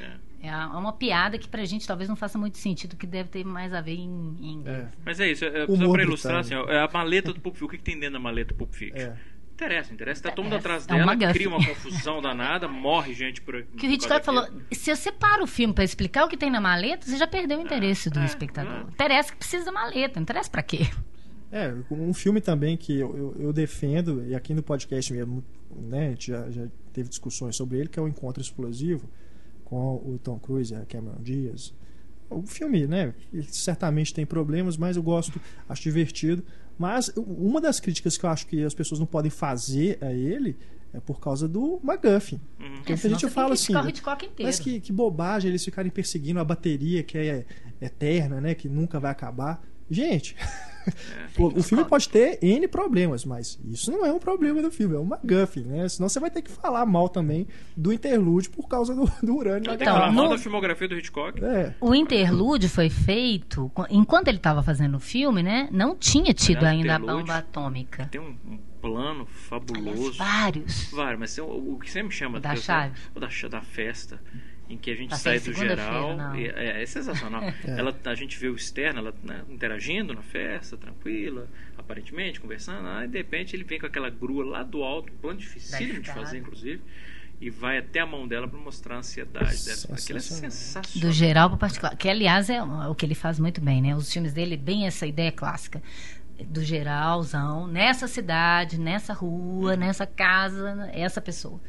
É. 0.00 0.11
é 0.48 0.56
uma 0.76 0.92
piada 0.92 1.38
que 1.38 1.48
pra 1.48 1.64
gente 1.64 1.86
talvez 1.86 2.08
não 2.08 2.16
faça 2.16 2.36
muito 2.38 2.58
sentido, 2.58 2.96
que 2.96 3.06
deve 3.06 3.28
ter 3.28 3.44
mais 3.44 3.72
a 3.72 3.80
ver 3.80 3.94
em, 3.94 4.36
em 4.40 4.52
inglês. 4.54 4.78
É. 4.84 4.88
Mas 5.04 5.20
é 5.20 5.30
isso, 5.30 5.44
é, 5.44 5.66
só 5.66 5.92
para 5.92 6.02
ilustrar, 6.02 6.38
assim, 6.40 6.54
ó, 6.54 6.68
é 6.68 6.80
a 6.80 6.88
maleta 6.92 7.32
do 7.32 7.40
Pulp 7.40 7.54
Fiction. 7.54 7.66
O 7.66 7.70
que, 7.70 7.78
que 7.78 7.84
tem 7.84 7.98
dentro 7.98 8.14
da 8.14 8.18
maleta 8.20 8.52
do 8.52 8.58
Pulp 8.58 8.72
Fiction? 8.74 8.98
É. 9.00 9.16
Interessa, 9.54 9.92
interessa. 9.94 10.22
Tá 10.24 10.30
todo 10.32 10.44
mundo 10.44 10.54
É, 10.54 10.58
atrás 10.58 10.84
é 10.84 10.88
dela, 10.88 11.06
MacGuffin. 11.06 11.32
cria 11.34 11.48
uma 11.48 11.64
confusão 11.64 12.20
danada, 12.20 12.66
morre 12.66 13.14
gente 13.14 13.40
por 13.40 13.54
aqui. 13.54 13.76
Que 13.76 13.86
o 13.86 13.90
Hitchcock 13.90 14.24
falou, 14.24 14.44
se 14.72 14.96
você 14.96 15.12
para 15.12 15.44
o 15.44 15.46
filme 15.46 15.72
pra 15.72 15.84
explicar 15.84 16.24
o 16.24 16.28
que 16.28 16.36
tem 16.36 16.50
na 16.50 16.60
maleta, 16.60 17.06
você 17.06 17.16
já 17.16 17.26
perdeu 17.28 17.58
o 17.58 17.62
interesse 17.62 18.10
do 18.10 18.18
é, 18.18 18.24
espectador. 18.24 18.72
é. 18.72 18.90
Interessa 18.90 19.30
que 19.30 19.38
precisa 19.38 19.66
da 19.66 19.70
maleta, 19.72 20.14
não 20.16 20.22
interessa 20.22 20.50
pra 20.50 20.62
quê? 20.62 20.88
É, 21.52 21.72
um 21.90 22.14
filme 22.14 22.40
também 22.40 22.76
que 22.76 22.98
eu, 22.98 23.14
eu, 23.16 23.36
eu 23.46 23.52
defendo, 23.52 24.24
e 24.26 24.34
aqui 24.34 24.54
no 24.54 24.62
podcast 24.62 25.12
mesmo, 25.12 25.44
né, 25.70 26.06
a 26.06 26.10
gente 26.10 26.28
já, 26.32 26.50
já 26.50 26.66
teve 26.92 27.08
discussões 27.10 27.54
sobre 27.54 27.78
ele, 27.78 27.88
que 27.88 27.98
é 27.98 28.02
o 28.02 28.08
Encontro 28.08 28.42
Explosivo, 28.42 29.08
com 29.72 29.94
o 30.04 30.20
Tom 30.22 30.38
Cruise 30.38 30.74
e 30.74 30.76
a 30.76 30.84
Cameron 30.84 31.22
Diaz. 31.22 31.72
O 32.28 32.42
filme, 32.42 32.86
né, 32.86 33.14
ele 33.32 33.46
certamente 33.50 34.12
tem 34.12 34.26
problemas, 34.26 34.76
mas 34.76 34.98
eu 34.98 35.02
gosto, 35.02 35.40
acho 35.66 35.82
divertido. 35.82 36.44
Mas 36.78 37.10
uma 37.16 37.58
das 37.58 37.80
críticas 37.80 38.18
que 38.18 38.26
eu 38.26 38.28
acho 38.28 38.46
que 38.46 38.62
as 38.62 38.74
pessoas 38.74 38.98
não 38.98 39.06
podem 39.06 39.30
fazer 39.30 39.96
a 40.02 40.12
ele 40.12 40.58
é 40.92 41.00
por 41.00 41.20
causa 41.20 41.48
do 41.48 41.80
MacGuffin. 41.82 42.38
Uhum. 42.60 42.76
Porque 42.76 42.92
É, 42.92 42.96
muita 42.96 42.96
senão 42.96 43.18
gente 43.18 43.30
fala 43.32 43.54
assim, 43.54 43.72
mas 44.42 44.58
que, 44.58 44.78
que 44.78 44.92
bobagem 44.92 45.48
eles 45.48 45.64
ficarem 45.64 45.90
perseguindo 45.90 46.38
a 46.38 46.44
bateria 46.44 47.02
que 47.02 47.16
é 47.16 47.46
eterna, 47.80 48.42
né? 48.42 48.54
Que 48.54 48.68
nunca 48.68 49.00
vai 49.00 49.10
acabar. 49.10 49.62
Gente, 49.90 50.36
pô, 51.36 51.48
o 51.48 51.62
filme 51.62 51.84
pode 51.84 52.08
ter 52.08 52.38
N 52.42 52.66
problemas, 52.68 53.24
mas 53.24 53.58
isso 53.64 53.90
não 53.90 54.04
é 54.04 54.12
um 54.12 54.18
problema 54.18 54.60
do 54.62 54.70
filme, 54.70 54.94
é 54.94 54.98
uma 54.98 55.16
MacGuffin, 55.16 55.62
né? 55.62 55.88
Senão 55.88 56.08
você 56.08 56.18
vai 56.20 56.30
ter 56.30 56.42
que 56.42 56.50
falar 56.50 56.84
mal 56.86 57.08
também 57.08 57.46
do 57.76 57.92
interlúdio 57.92 58.50
por 58.50 58.68
causa 58.68 58.94
do, 58.94 59.10
do 59.22 59.36
urânio 59.36 59.64
na 59.70 59.76
Tem 59.76 59.78
que 59.78 59.84
Então, 59.84 59.94
falar 59.94 60.12
mal 60.12 60.24
no- 60.24 60.30
da 60.30 60.38
filmografia 60.38 60.88
do 60.88 60.96
Hitchcock. 60.96 61.42
É, 61.44 61.74
O 61.80 61.94
interlúdio 61.94 62.68
foi 62.68 62.88
feito 62.90 63.70
enquanto 63.90 64.28
ele 64.28 64.36
estava 64.38 64.62
fazendo 64.62 64.96
o 64.96 65.00
filme, 65.00 65.42
né? 65.42 65.68
Não 65.70 65.94
tinha 65.96 66.32
tido 66.34 66.58
Aliás, 66.64 66.76
ainda 66.78 66.94
a 66.96 66.98
bomba 66.98 67.36
atômica. 67.36 68.08
Tem 68.10 68.20
um, 68.20 68.36
um 68.46 68.58
plano 68.80 69.26
Aliás, 69.28 69.28
fabuloso. 69.48 70.18
vários. 70.18 70.90
Vários, 70.92 71.20
mas 71.20 71.38
o, 71.38 71.44
o 71.44 71.78
que 71.78 71.90
sempre 71.90 72.08
me 72.08 72.14
chama 72.14 72.38
O 72.38 72.40
da 72.40 72.56
chave. 72.56 72.94
O 73.14 73.20
da, 73.20 73.28
da 73.48 73.60
festa. 73.60 74.20
Em 74.72 74.78
que 74.78 74.90
a 74.90 74.94
gente 74.94 75.10
Passei 75.10 75.38
sai 75.38 75.52
do 75.52 75.58
geral. 75.58 76.34
e- 76.34 76.46
É, 76.46 76.82
é 76.82 76.86
sensacional. 76.86 77.42
Ela, 77.66 77.94
a 78.06 78.14
gente 78.14 78.38
vê 78.38 78.48
o 78.48 78.56
externo, 78.56 79.00
ela 79.00 79.14
né, 79.22 79.42
interagindo 79.50 80.14
na 80.14 80.22
festa, 80.22 80.78
tranquila, 80.78 81.46
aparentemente, 81.76 82.40
conversando. 82.40 82.88
Aí 82.88 83.06
de 83.06 83.18
repente 83.18 83.54
ele 83.54 83.64
vem 83.64 83.78
com 83.78 83.84
aquela 83.84 84.08
grua 84.08 84.44
lá 84.46 84.62
do 84.62 84.82
alto, 84.82 85.12
um 85.12 85.16
plano 85.16 85.38
dificílimo 85.38 86.00
de 86.00 86.10
fazer, 86.10 86.38
inclusive. 86.38 86.80
E 87.38 87.50
vai 87.50 87.76
até 87.78 88.00
a 88.00 88.06
mão 88.06 88.26
dela 88.26 88.48
para 88.48 88.58
mostrar 88.58 88.94
a 88.94 88.98
ansiedade 89.00 89.64
dela. 89.64 89.78
Aquilo 89.92 90.18
é 90.18 90.20
Sensacional. 90.22 90.90
Do 91.08 91.12
geral 91.12 91.48
para 91.50 91.58
particular. 91.58 91.96
Que, 91.96 92.08
aliás, 92.08 92.48
é 92.48 92.62
o 92.62 92.94
que 92.94 93.04
ele 93.04 93.14
faz 93.16 93.38
muito 93.38 93.60
bem, 93.60 93.82
né? 93.82 93.94
Os 93.94 94.10
filmes 94.10 94.32
dele, 94.32 94.56
bem 94.56 94.86
essa 94.86 95.06
ideia 95.06 95.32
clássica. 95.32 95.82
Do 96.46 96.62
geralzão, 96.62 97.66
nessa 97.66 98.08
cidade, 98.08 98.78
nessa 98.80 99.12
rua, 99.12 99.76
nessa 99.76 100.06
casa, 100.06 100.88
essa 100.94 101.20
pessoa. 101.20 101.60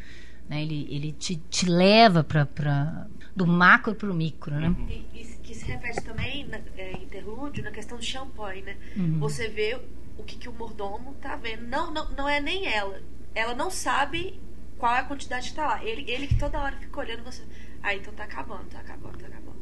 Né? 0.49 0.61
Ele, 0.61 0.87
ele 0.89 1.11
te, 1.13 1.35
te 1.49 1.65
leva 1.65 2.23
para 2.23 2.45
pra, 2.45 3.07
do 3.35 3.47
macro 3.47 3.95
pro 3.95 4.13
micro, 4.13 4.53
né? 4.55 4.75
E, 4.89 5.19
e 5.21 5.37
que 5.43 5.55
se 5.55 5.65
repete 5.65 6.01
também, 6.03 6.45
na, 6.47 6.59
é, 6.77 6.93
interlúdio, 6.93 7.63
na 7.63 7.71
questão 7.71 7.97
do 7.97 8.03
champanhe, 8.03 8.61
né? 8.61 8.75
Uhum. 8.95 9.19
Você 9.19 9.47
vê 9.47 9.79
o 10.17 10.23
que, 10.23 10.37
que 10.37 10.49
o 10.49 10.53
mordomo 10.53 11.15
tá 11.21 11.35
vendo. 11.35 11.63
Não, 11.67 11.91
não, 11.91 12.09
não 12.11 12.29
é 12.29 12.39
nem 12.39 12.67
ela. 12.67 13.01
Ela 13.33 13.55
não 13.55 13.69
sabe 13.71 14.39
qual 14.77 14.93
é 14.93 14.99
a 14.99 15.03
quantidade 15.03 15.49
que 15.49 15.55
tá 15.55 15.65
lá. 15.65 15.83
Ele, 15.83 16.09
ele 16.09 16.27
que 16.27 16.35
toda 16.35 16.59
hora 16.59 16.75
fica 16.77 16.99
olhando 16.99 17.23
você. 17.23 17.41
Ah, 17.81 17.95
então 17.95 18.13
tá 18.13 18.23
acabando, 18.23 18.65
tá 18.65 18.79
acabando, 18.79 19.17
tá 19.17 19.27
acabando. 19.27 19.53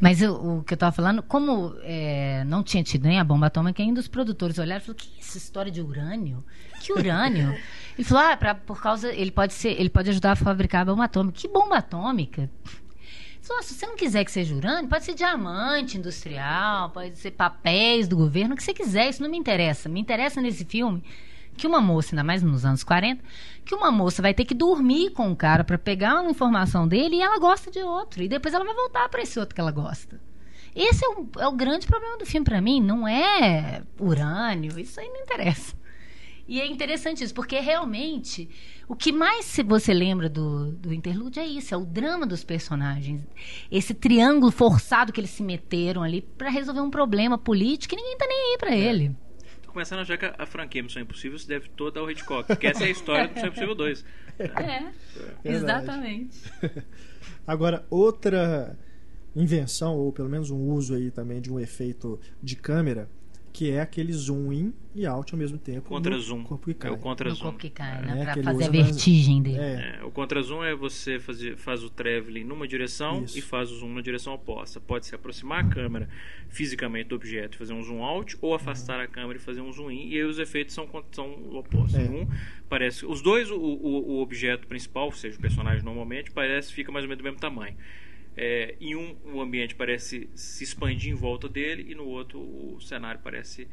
Mas 0.00 0.22
eu- 0.22 0.34
o 0.34 0.62
que 0.62 0.72
eu 0.74 0.78
tava 0.78 0.92
falando, 0.92 1.20
como 1.22 1.74
é, 1.82 2.44
não 2.44 2.62
tinha 2.62 2.82
tido 2.84 3.08
nem 3.08 3.18
a 3.18 3.24
bomba 3.24 3.46
atômica, 3.46 3.82
ainda 3.82 3.98
os 3.98 4.06
produtores 4.06 4.56
olharam 4.58 4.80
e 4.82 4.86
falaram, 4.86 5.04
que 5.04 5.18
essa 5.20 5.36
história 5.38 5.70
de 5.72 5.80
urânio? 5.80 6.44
Que 6.80 6.92
urânio? 6.92 7.56
ele 7.98 8.06
falou, 8.06 8.22
ah, 8.22 8.36
pra, 8.36 8.54
por 8.54 8.80
causa, 8.80 9.12
ele 9.12 9.32
pode 9.32 9.52
ser, 9.52 9.70
ele 9.70 9.90
pode 9.90 10.08
ajudar 10.10 10.32
a 10.32 10.36
fabricar 10.36 10.82
a 10.82 10.84
bomba 10.84 11.04
atômica. 11.04 11.36
Que 11.36 11.48
bomba 11.48 11.78
atômica? 11.78 12.48
Falou, 13.42 13.60
"Ah, 13.60 13.62
se 13.64 13.74
você 13.74 13.86
não 13.86 13.96
quiser 13.96 14.24
que 14.24 14.30
seja 14.30 14.54
urânio, 14.54 14.88
pode 14.88 15.04
ser 15.04 15.14
diamante 15.14 15.98
industrial, 15.98 16.90
pode 16.90 17.18
ser 17.18 17.32
papéis 17.32 18.06
do 18.06 18.16
governo, 18.16 18.54
o 18.54 18.56
que 18.56 18.62
você 18.62 18.72
quiser, 18.72 19.08
isso 19.08 19.20
não 19.20 19.28
me 19.28 19.36
interessa. 19.36 19.88
Me 19.88 19.98
interessa 19.98 20.40
nesse 20.40 20.64
filme 20.64 21.02
que 21.56 21.66
uma 21.66 21.80
moça, 21.80 22.14
ainda 22.14 22.22
mais 22.22 22.40
nos 22.40 22.64
anos 22.64 22.84
40, 22.84 23.20
que 23.64 23.74
uma 23.74 23.90
moça 23.90 24.22
vai 24.22 24.32
ter 24.32 24.44
que 24.44 24.54
dormir 24.54 25.10
com 25.10 25.32
o 25.32 25.34
cara 25.34 25.64
para 25.64 25.76
pegar 25.76 26.20
uma 26.20 26.30
informação 26.30 26.86
dele 26.86 27.16
e 27.16 27.20
ela 27.20 27.40
gosta 27.40 27.68
de 27.68 27.80
outro. 27.80 28.22
E 28.22 28.28
depois 28.28 28.54
ela 28.54 28.64
vai 28.64 28.74
voltar 28.74 29.08
para 29.08 29.22
esse 29.22 29.40
outro 29.40 29.56
que 29.56 29.60
ela 29.60 29.72
gosta. 29.72 30.20
Esse 30.72 31.04
é 31.04 31.08
o, 31.08 31.28
é 31.40 31.48
o 31.48 31.52
grande 31.52 31.88
problema 31.88 32.16
do 32.16 32.24
filme 32.24 32.44
para 32.44 32.60
mim. 32.60 32.80
Não 32.80 33.08
é 33.08 33.82
urânio, 33.98 34.78
isso 34.78 35.00
aí 35.00 35.08
não 35.08 35.22
interessa. 35.22 35.74
E 36.48 36.62
é 36.62 36.66
interessante 36.66 37.22
isso, 37.22 37.34
porque 37.34 37.60
realmente 37.60 38.48
o 38.88 38.96
que 38.96 39.12
mais 39.12 39.44
se 39.44 39.62
você 39.62 39.92
lembra 39.92 40.30
do, 40.30 40.72
do 40.72 40.94
interlúdio 40.94 41.42
é 41.42 41.46
isso, 41.46 41.74
é 41.74 41.76
o 41.76 41.84
drama 41.84 42.26
dos 42.26 42.42
personagens. 42.42 43.20
Esse 43.70 43.92
triângulo 43.92 44.50
forçado 44.50 45.12
que 45.12 45.20
eles 45.20 45.28
se 45.28 45.42
meteram 45.42 46.02
ali 46.02 46.22
para 46.22 46.48
resolver 46.48 46.80
um 46.80 46.90
problema 46.90 47.36
político 47.36 47.94
e 47.94 47.98
ninguém 47.98 48.16
tá 48.16 48.26
nem 48.26 48.52
aí 48.52 48.58
para 48.58 48.74
ele. 48.74 49.14
Tô 49.62 49.72
começando 49.72 49.98
a 49.98 50.02
achar 50.02 50.16
que 50.16 50.24
a, 50.24 50.36
a 50.38 50.46
franquia 50.46 50.82
Missão 50.82 51.02
Impossível 51.02 51.38
se 51.38 51.46
deve 51.46 51.68
toda 51.68 52.00
ao 52.00 52.10
Hitchcock. 52.10 52.46
Porque 52.46 52.66
essa 52.66 52.84
é 52.84 52.86
a 52.86 52.90
história 52.90 53.28
do 53.28 53.34
Missão 53.34 53.48
Impossível 53.50 53.74
2. 53.74 54.04
É, 54.38 54.90
exatamente. 55.44 56.40
Agora, 57.46 57.84
outra 57.90 58.74
invenção, 59.36 59.96
ou 59.96 60.12
pelo 60.12 60.30
menos 60.30 60.50
um 60.50 60.70
uso 60.70 60.94
aí 60.94 61.10
também 61.10 61.42
de 61.42 61.52
um 61.52 61.60
efeito 61.60 62.18
de 62.42 62.56
câmera, 62.56 63.08
que 63.58 63.72
é 63.72 63.80
aquele 63.80 64.12
zoom 64.12 64.52
in 64.52 64.72
e 64.94 65.04
out 65.04 65.32
ao 65.34 65.38
mesmo 65.38 65.58
tempo. 65.58 65.82
Contra 65.88 66.14
no 66.14 66.20
zoom. 66.20 66.44
Corpo 66.44 66.64
que 66.66 66.70
É 66.70 66.74
cai. 66.74 66.90
o 66.92 66.96
contra 66.98 67.28
No 67.28 67.34
zoom. 67.34 67.42
corpo 67.44 67.58
que 67.58 67.70
cai, 67.70 67.98
É, 67.98 68.02
né? 68.02 68.32
Pra 68.34 68.42
fazer 68.44 68.64
a 68.64 68.70
vertigem 68.70 69.42
dele. 69.42 69.58
É, 69.58 69.98
É, 70.00 70.04
o 70.04 70.10
contra 70.12 70.40
zoom 70.40 70.62
é 70.62 70.76
você 70.76 71.18
fazer, 71.18 71.56
faz 71.56 71.82
o 71.82 71.90
traveling 71.90 72.44
numa 72.44 72.68
direção 72.68 73.24
Isso. 73.24 73.36
e 73.36 73.42
faz 73.42 73.72
o 73.72 73.76
zoom 73.80 73.94
na 73.94 74.00
direção 74.00 74.32
oposta. 74.32 74.78
Pode 74.80 75.06
se 75.06 75.14
aproximar 75.14 75.64
a 75.64 75.68
câmera 75.68 76.08
fisicamente 76.48 77.08
do 77.08 77.16
objeto 77.16 77.56
e 77.56 77.58
fazer 77.58 77.72
um 77.72 77.82
zoom 77.82 78.02
out, 78.04 78.36
ou 78.40 78.54
afastar 78.54 79.00
a 79.00 79.08
câmera 79.08 79.38
e 79.38 79.42
fazer 79.42 79.60
um 79.60 79.72
zoom 79.72 79.90
in, 79.90 80.08
e 80.10 80.14
aí 80.14 80.24
os 80.24 80.38
efeitos 80.38 80.72
são, 80.74 80.88
são 81.10 81.32
opostos. 81.56 81.94
É. 81.98 82.02
Um 82.08 82.28
parece. 82.68 83.04
Os 83.04 83.20
dois, 83.20 83.50
o, 83.50 83.56
o, 83.56 84.12
o 84.18 84.20
objeto 84.22 84.68
principal, 84.68 85.06
ou 85.06 85.12
seja, 85.12 85.36
o 85.36 85.40
personagem 85.40 85.82
normalmente, 85.82 86.30
parece 86.30 86.72
fica 86.72 86.92
mais 86.92 87.04
ou 87.04 87.08
menos 87.08 87.22
do 87.22 87.24
mesmo 87.24 87.40
tamanho. 87.40 87.74
É, 88.40 88.76
em 88.80 88.94
um, 88.94 89.16
o 89.34 89.40
ambiente 89.40 89.74
parece 89.74 90.28
se 90.32 90.62
expandir 90.62 91.10
em 91.10 91.14
volta 91.16 91.48
dele, 91.48 91.86
e 91.90 91.94
no 91.94 92.04
outro, 92.04 92.38
o 92.38 92.80
cenário 92.80 93.20
parece 93.22 93.66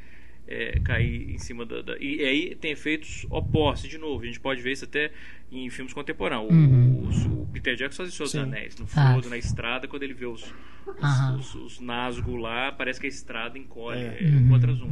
é, 0.48 0.80
cair 0.84 1.30
em 1.30 1.38
cima 1.38 1.66
da, 1.66 1.82
da- 1.84 1.98
E 2.00 2.24
aí 2.24 2.56
tem 2.56 2.72
efeitos 2.72 3.28
opostos, 3.30 3.88
de 3.90 3.98
novo. 4.00 4.24
A 4.24 4.26
gente 4.26 4.40
pode 4.40 4.62
ver 4.64 4.72
isso 4.72 4.86
até 4.86 5.12
em 5.52 5.70
filmes 5.70 5.94
contemporâneos. 5.94 6.50
O- 6.52 6.54
Uhum. 6.56 6.96
O, 7.40 7.44
o 7.44 7.48
Peter 7.54 7.76
Jackson 7.76 7.98
faz 8.04 8.10
isso 8.10 8.26
Sim. 8.26 8.32
Seus 8.32 8.44
Anéis, 8.44 8.76
no 8.78 8.88
Faz. 8.88 9.12
Frodo, 9.12 9.30
na 9.30 9.38
estrada, 9.38 9.88
quando 9.88 10.02
ele 10.04 10.14
vê 10.16 10.26
os, 10.26 10.42
os, 10.88 11.54
os, 11.54 11.56
os 11.56 11.80
nasgos 11.80 12.40
lá, 12.42 12.72
parece 12.72 13.00
que 13.00 13.06
a 13.06 13.10
estrada 13.10 13.58
encolhe, 13.60 14.00
É. 14.02 14.18
é, 14.24 14.46
o 14.46 14.50
contra 14.50 14.74
zoom. 14.74 14.90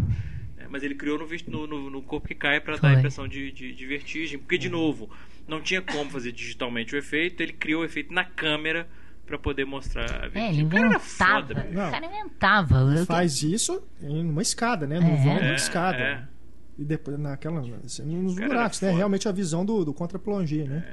É, 0.57 0.67
mas 0.69 0.83
ele 0.83 0.93
criou 0.95 1.17
no, 1.19 1.27
no, 1.47 1.67
no- 1.67 1.89
no 1.89 2.01
corpo 2.03 2.27
que 2.27 2.35
cai 2.35 2.59
para 2.61 2.77
dar 2.77 2.89
a 2.89 2.93
impressão 2.99 3.27
de, 3.27 3.51
de, 3.51 3.73
de 3.73 3.85
vertigem, 3.87 4.37
porque, 4.39 4.57
de 4.57 4.69
novo, 4.69 5.09
não 5.47 5.61
tinha 5.61 5.81
como 5.81 6.09
fazer 6.11 6.31
digitalmente 6.31 6.95
o 6.95 6.97
efeito, 6.97 7.41
ele 7.41 7.53
criou 7.53 7.81
o 7.81 7.85
efeito 7.85 8.13
na 8.13 8.23
câmera 8.23 8.87
para 9.25 9.37
poder 9.37 9.65
mostrar 9.65 10.03
a 10.05 10.27
vertigem. 10.27 10.43
É, 10.47 10.53
ele 10.53 10.63
O 10.63 10.69
cara 10.69 10.85
era 10.85 10.95
inventava. 10.95 11.41
foda, 11.41 11.53
bicho. 11.55 11.73
Não. 11.73 11.87
O 11.87 11.91
cara 11.91 12.05
inventava. 12.05 12.75
Eu- 12.97 13.05
Faz 13.05 13.43
isso 13.43 13.81
em 14.01 14.29
uma 14.29 14.41
escada, 14.41 14.85
né? 14.87 14.99
No 14.99 15.07
É. 15.07 15.15
vão 15.15 15.37
de 15.37 15.43
É, 15.43 15.47
uma 15.49 15.55
escada. 15.55 15.97
é. 15.97 16.23
E 16.77 16.83
depois 16.83 17.17
naquela. 17.19 17.61
assim, 17.85 18.03
nos 18.03 18.35
cara 18.35 18.47
buracos, 18.49 18.81
né? 18.81 18.87
foda. 18.89 18.97
Realmente 18.97 19.29
a 19.29 19.31
visão 19.31 19.63
do, 19.65 19.85
do 19.85 19.93
contra-plongé, 19.93 20.63
né? 20.65 20.83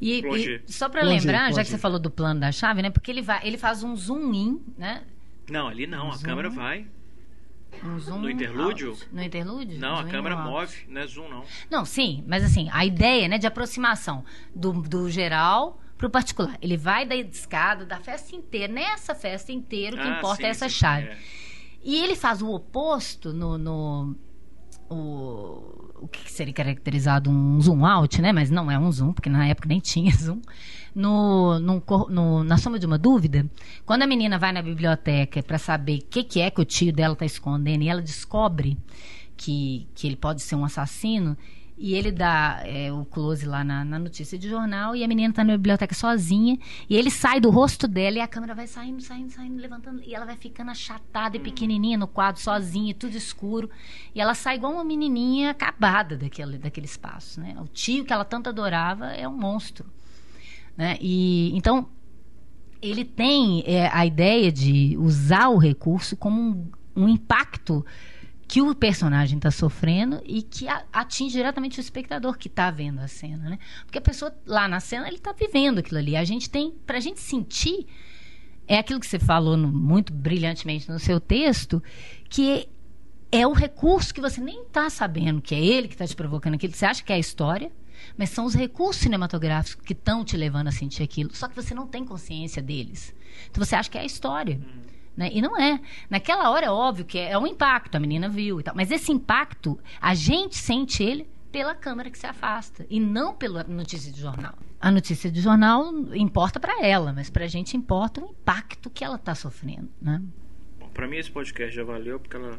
E, 0.00 0.22
Plongé. 0.22 0.60
e 0.66 0.72
só 0.72 0.88
para 0.88 1.00
Plongé, 1.00 1.16
lembrar, 1.18 1.52
já 1.52 1.62
que 1.64 1.70
você 1.70 1.78
falou 1.78 1.98
do 1.98 2.10
plano 2.10 2.38
da 2.40 2.52
chave, 2.52 2.82
né? 2.82 2.90
Porque 2.90 3.10
ele 3.10 3.22
vai, 3.22 3.46
ele 3.46 3.56
faz 3.58 3.82
um 3.82 3.96
zoom 3.96 4.32
in, 4.34 4.62
né? 4.78 5.02
Não, 5.50 5.68
ali 5.68 5.86
não, 5.86 6.10
a 6.10 6.16
Zoom. 6.16 6.22
câmera 6.24 6.50
vai. 6.50 6.86
Um 7.84 7.98
zoom 7.98 8.18
No 8.20 8.30
interlúdio? 8.30 8.90
out. 8.90 9.08
No 9.12 9.22
interlúdio? 9.22 9.78
Não, 9.78 9.94
a 9.94 9.96
Zoom 9.98 10.08
in 10.08 10.10
câmera 10.10 10.36
move, 10.36 10.76
não 10.88 11.00
é 11.00 11.06
zoom 11.06 11.28
não. 11.28 11.44
Não, 11.70 11.84
sim, 11.84 12.22
mas 12.26 12.44
assim, 12.44 12.68
a 12.72 12.84
ideia, 12.86 13.26
né, 13.28 13.36
de 13.38 13.46
aproximação 13.46 14.24
do, 14.54 14.72
do 14.72 15.10
geral 15.10 15.80
pro 15.98 16.10
particular. 16.10 16.56
Ele 16.60 16.76
vai 16.76 17.06
da 17.06 17.14
escada, 17.16 17.84
da 17.84 17.98
festa 17.98 18.34
inteira. 18.36 18.72
Nessa 18.72 19.14
festa 19.14 19.52
inteira, 19.52 19.96
o 19.96 19.98
que 20.00 20.06
Ah, 20.06 20.18
importa 20.18 20.36
sim, 20.42 20.44
é 20.44 20.48
essa 20.50 20.68
sim, 20.68 20.74
chave. 20.74 21.06
é. 21.08 21.18
E 21.82 21.96
ele 22.02 22.16
faz 22.16 22.42
o 22.42 22.50
oposto 22.50 23.32
no. 23.32 23.56
no 23.58 24.16
o, 24.88 25.92
o 26.02 26.08
que 26.08 26.30
seria 26.30 26.52
caracterizado 26.54 27.28
um 27.30 27.60
zoom 27.60 27.84
out, 27.84 28.20
né? 28.22 28.32
Mas 28.32 28.50
não 28.50 28.70
é 28.70 28.78
um 28.78 28.90
zoom, 28.92 29.12
porque 29.12 29.28
na 29.28 29.46
época 29.46 29.68
nem 29.68 29.80
tinha 29.80 30.12
zoom. 30.16 30.40
No, 30.94 31.58
no, 31.58 31.80
cor- 31.80 32.08
no- 32.10 32.42
na 32.44 32.56
Soma 32.56 32.78
de 32.78 32.86
uma 32.86 32.96
Dúvida, 32.98 33.44
quando 33.84 34.02
a 34.02 34.06
menina 34.06 34.38
vai 34.38 34.52
na 34.52 34.62
biblioteca 34.62 35.42
para 35.42 35.58
saber 35.58 35.98
o 35.98 36.02
que, 36.06 36.22
que 36.24 36.40
é 36.40 36.50
que 36.50 36.60
o 36.60 36.64
tio 36.64 36.92
dela 36.92 37.12
está 37.12 37.24
escondendo 37.26 37.82
e 37.82 37.88
ela 37.88 38.00
descobre 38.00 38.78
que, 39.36 39.86
que 39.94 40.06
ele 40.06 40.16
pode 40.16 40.40
ser 40.40 40.54
um 40.54 40.64
assassino, 40.64 41.36
e 41.78 41.94
ele 41.94 42.10
dá 42.10 42.62
é, 42.64 42.90
o 42.90 43.04
close 43.04 43.44
lá 43.44 43.62
na, 43.62 43.84
na 43.84 43.98
notícia 43.98 44.38
de 44.38 44.48
jornal 44.48 44.96
e 44.96 45.04
a 45.04 45.08
menina 45.08 45.32
tá 45.32 45.44
na 45.44 45.52
biblioteca 45.52 45.94
sozinha 45.94 46.58
e 46.88 46.96
ele 46.96 47.10
sai 47.10 47.38
do 47.38 47.50
rosto 47.50 47.86
dela 47.86 48.16
e 48.16 48.20
a 48.20 48.26
câmera 48.26 48.54
vai 48.54 48.66
saindo, 48.66 49.02
saindo, 49.02 49.30
saindo, 49.30 49.60
levantando 49.60 50.02
e 50.02 50.14
ela 50.14 50.24
vai 50.24 50.36
ficando 50.36 50.70
achatada 50.70 51.36
e 51.36 51.40
pequenininha 51.40 51.98
no 51.98 52.06
quadro, 52.08 52.40
sozinha, 52.40 52.94
tudo 52.94 53.14
escuro. 53.14 53.68
E 54.14 54.20
ela 54.20 54.34
sai 54.34 54.56
igual 54.56 54.72
uma 54.72 54.84
menininha 54.84 55.50
acabada 55.50 56.16
daquele, 56.16 56.56
daquele 56.56 56.86
espaço, 56.86 57.40
né? 57.40 57.54
O 57.60 57.68
tio 57.68 58.06
que 58.06 58.12
ela 58.12 58.24
tanto 58.24 58.48
adorava 58.48 59.12
é 59.12 59.28
um 59.28 59.36
monstro, 59.36 59.84
né? 60.76 60.96
E 60.98 61.54
então 61.54 61.88
ele 62.80 63.04
tem 63.04 63.62
é, 63.66 63.88
a 63.92 64.06
ideia 64.06 64.50
de 64.50 64.96
usar 64.98 65.48
o 65.48 65.58
recurso 65.58 66.16
como 66.16 66.40
um, 66.40 66.70
um 66.96 67.08
impacto 67.08 67.84
que 68.48 68.62
o 68.62 68.74
personagem 68.74 69.38
está 69.38 69.50
sofrendo 69.50 70.20
e 70.24 70.40
que 70.42 70.66
atinge 70.92 71.32
diretamente 71.32 71.78
o 71.78 71.82
espectador 71.82 72.38
que 72.38 72.46
está 72.48 72.70
vendo 72.70 73.00
a 73.00 73.08
cena, 73.08 73.50
né? 73.50 73.58
Porque 73.84 73.98
a 73.98 74.02
pessoa 74.02 74.32
lá 74.46 74.68
na 74.68 74.78
cena 74.78 75.08
ele 75.08 75.16
está 75.16 75.32
vivendo 75.32 75.78
aquilo 75.78 75.98
ali. 75.98 76.16
A 76.16 76.24
gente 76.24 76.48
tem, 76.48 76.70
para 76.86 76.98
a 76.98 77.00
gente 77.00 77.18
sentir, 77.20 77.86
é 78.68 78.78
aquilo 78.78 79.00
que 79.00 79.06
você 79.06 79.18
falou 79.18 79.56
no- 79.56 79.68
muito 79.72 80.12
brilhantemente 80.12 80.88
no 80.88 80.98
seu 80.98 81.18
texto, 81.18 81.82
que 82.28 82.68
é 83.32 83.44
o 83.46 83.52
recurso 83.52 84.14
que 84.14 84.20
você 84.20 84.40
nem 84.40 84.62
está 84.62 84.88
sabendo 84.88 85.42
que 85.42 85.54
é 85.54 85.60
ele 85.60 85.88
que 85.88 85.94
está 85.94 86.06
te 86.06 86.14
provocando 86.14 86.54
aquilo. 86.54 86.72
Você 86.72 86.86
acha 86.86 87.02
que 87.02 87.12
é 87.12 87.16
a 87.16 87.18
história, 87.18 87.72
mas 88.16 88.30
são 88.30 88.44
os 88.44 88.54
recursos 88.54 89.02
cinematográficos 89.02 89.84
que 89.84 89.92
estão 89.92 90.24
te 90.24 90.36
levando 90.36 90.68
a 90.68 90.72
sentir 90.72 91.02
aquilo. 91.02 91.34
Só 91.34 91.48
que 91.48 91.56
você 91.56 91.74
não 91.74 91.88
tem 91.88 92.04
consciência 92.04 92.62
deles. 92.62 93.12
Então 93.50 93.64
você 93.64 93.74
acha 93.74 93.90
que 93.90 93.98
é 93.98 94.02
a 94.02 94.04
história. 94.04 94.60
Né? 95.16 95.30
E 95.32 95.40
não 95.40 95.58
é. 95.58 95.80
Naquela 96.10 96.50
hora 96.50 96.66
é 96.66 96.70
óbvio 96.70 97.04
que 97.04 97.18
é, 97.18 97.30
é 97.30 97.38
um 97.38 97.46
impacto, 97.46 97.94
a 97.94 98.00
menina 98.00 98.28
viu 98.28 98.60
e 98.60 98.62
tal. 98.62 98.74
Mas 98.74 98.90
esse 98.90 99.10
impacto, 99.10 99.78
a 100.00 100.14
gente 100.14 100.56
sente 100.56 101.02
ele 101.02 101.26
pela 101.50 101.74
câmera 101.74 102.10
que 102.10 102.18
se 102.18 102.26
afasta 102.26 102.84
e 102.90 103.00
não 103.00 103.34
pela 103.34 103.64
notícia 103.64 104.12
de 104.12 104.20
jornal. 104.20 104.54
A 104.78 104.90
notícia 104.90 105.30
de 105.30 105.40
jornal 105.40 105.90
importa 106.14 106.60
para 106.60 106.84
ela, 106.84 107.14
mas 107.14 107.30
para 107.30 107.44
a 107.44 107.48
gente 107.48 107.76
importa 107.76 108.20
o 108.20 108.30
impacto 108.30 108.90
que 108.90 109.02
ela 109.02 109.16
está 109.16 109.34
sofrendo, 109.34 109.88
né? 110.00 110.20
Pra 110.92 111.08
mim 111.08 111.16
esse 111.16 111.30
podcast 111.30 111.74
já 111.74 111.84
valeu, 111.84 112.20
porque 112.20 112.36
ela. 112.36 112.58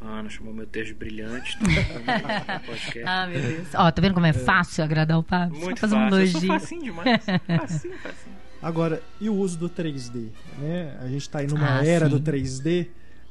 A 0.00 0.18
Ana 0.18 0.28
chamou 0.28 0.52
meu 0.52 0.66
texto 0.66 0.94
brilhante. 0.94 1.58
Tá? 1.58 2.60
podcast. 2.66 3.04
Ah, 3.06 3.26
meu 3.26 3.40
Deus. 3.40 3.68
Ó, 3.74 3.90
tá 3.90 4.02
vendo 4.02 4.12
como 4.12 4.26
é 4.26 4.32
fácil 4.32 4.84
agradar 4.84 5.18
o 5.18 5.22
Pablo? 5.22 5.58
Muito 5.58 5.80
Só 5.80 5.88
fazer 5.88 5.96
um 5.96 6.10
fácil. 6.10 6.18
Eu 6.18 6.26
sou 6.26 6.40
elogio. 6.40 6.60
facinho 6.60 6.82
demais. 6.82 7.24
Facinho, 7.24 7.98
facinho. 7.98 8.36
Agora, 8.66 9.00
e 9.20 9.28
o 9.30 9.34
uso 9.34 9.56
do 9.56 9.68
3D? 9.70 10.28
Né? 10.58 10.96
A 11.00 11.06
gente 11.06 11.30
tá 11.30 11.38
aí 11.38 11.46
numa 11.46 11.78
Ah, 11.78 11.86
era 11.86 12.06
sim. 12.06 12.10
do 12.10 12.20
3D. 12.20 12.88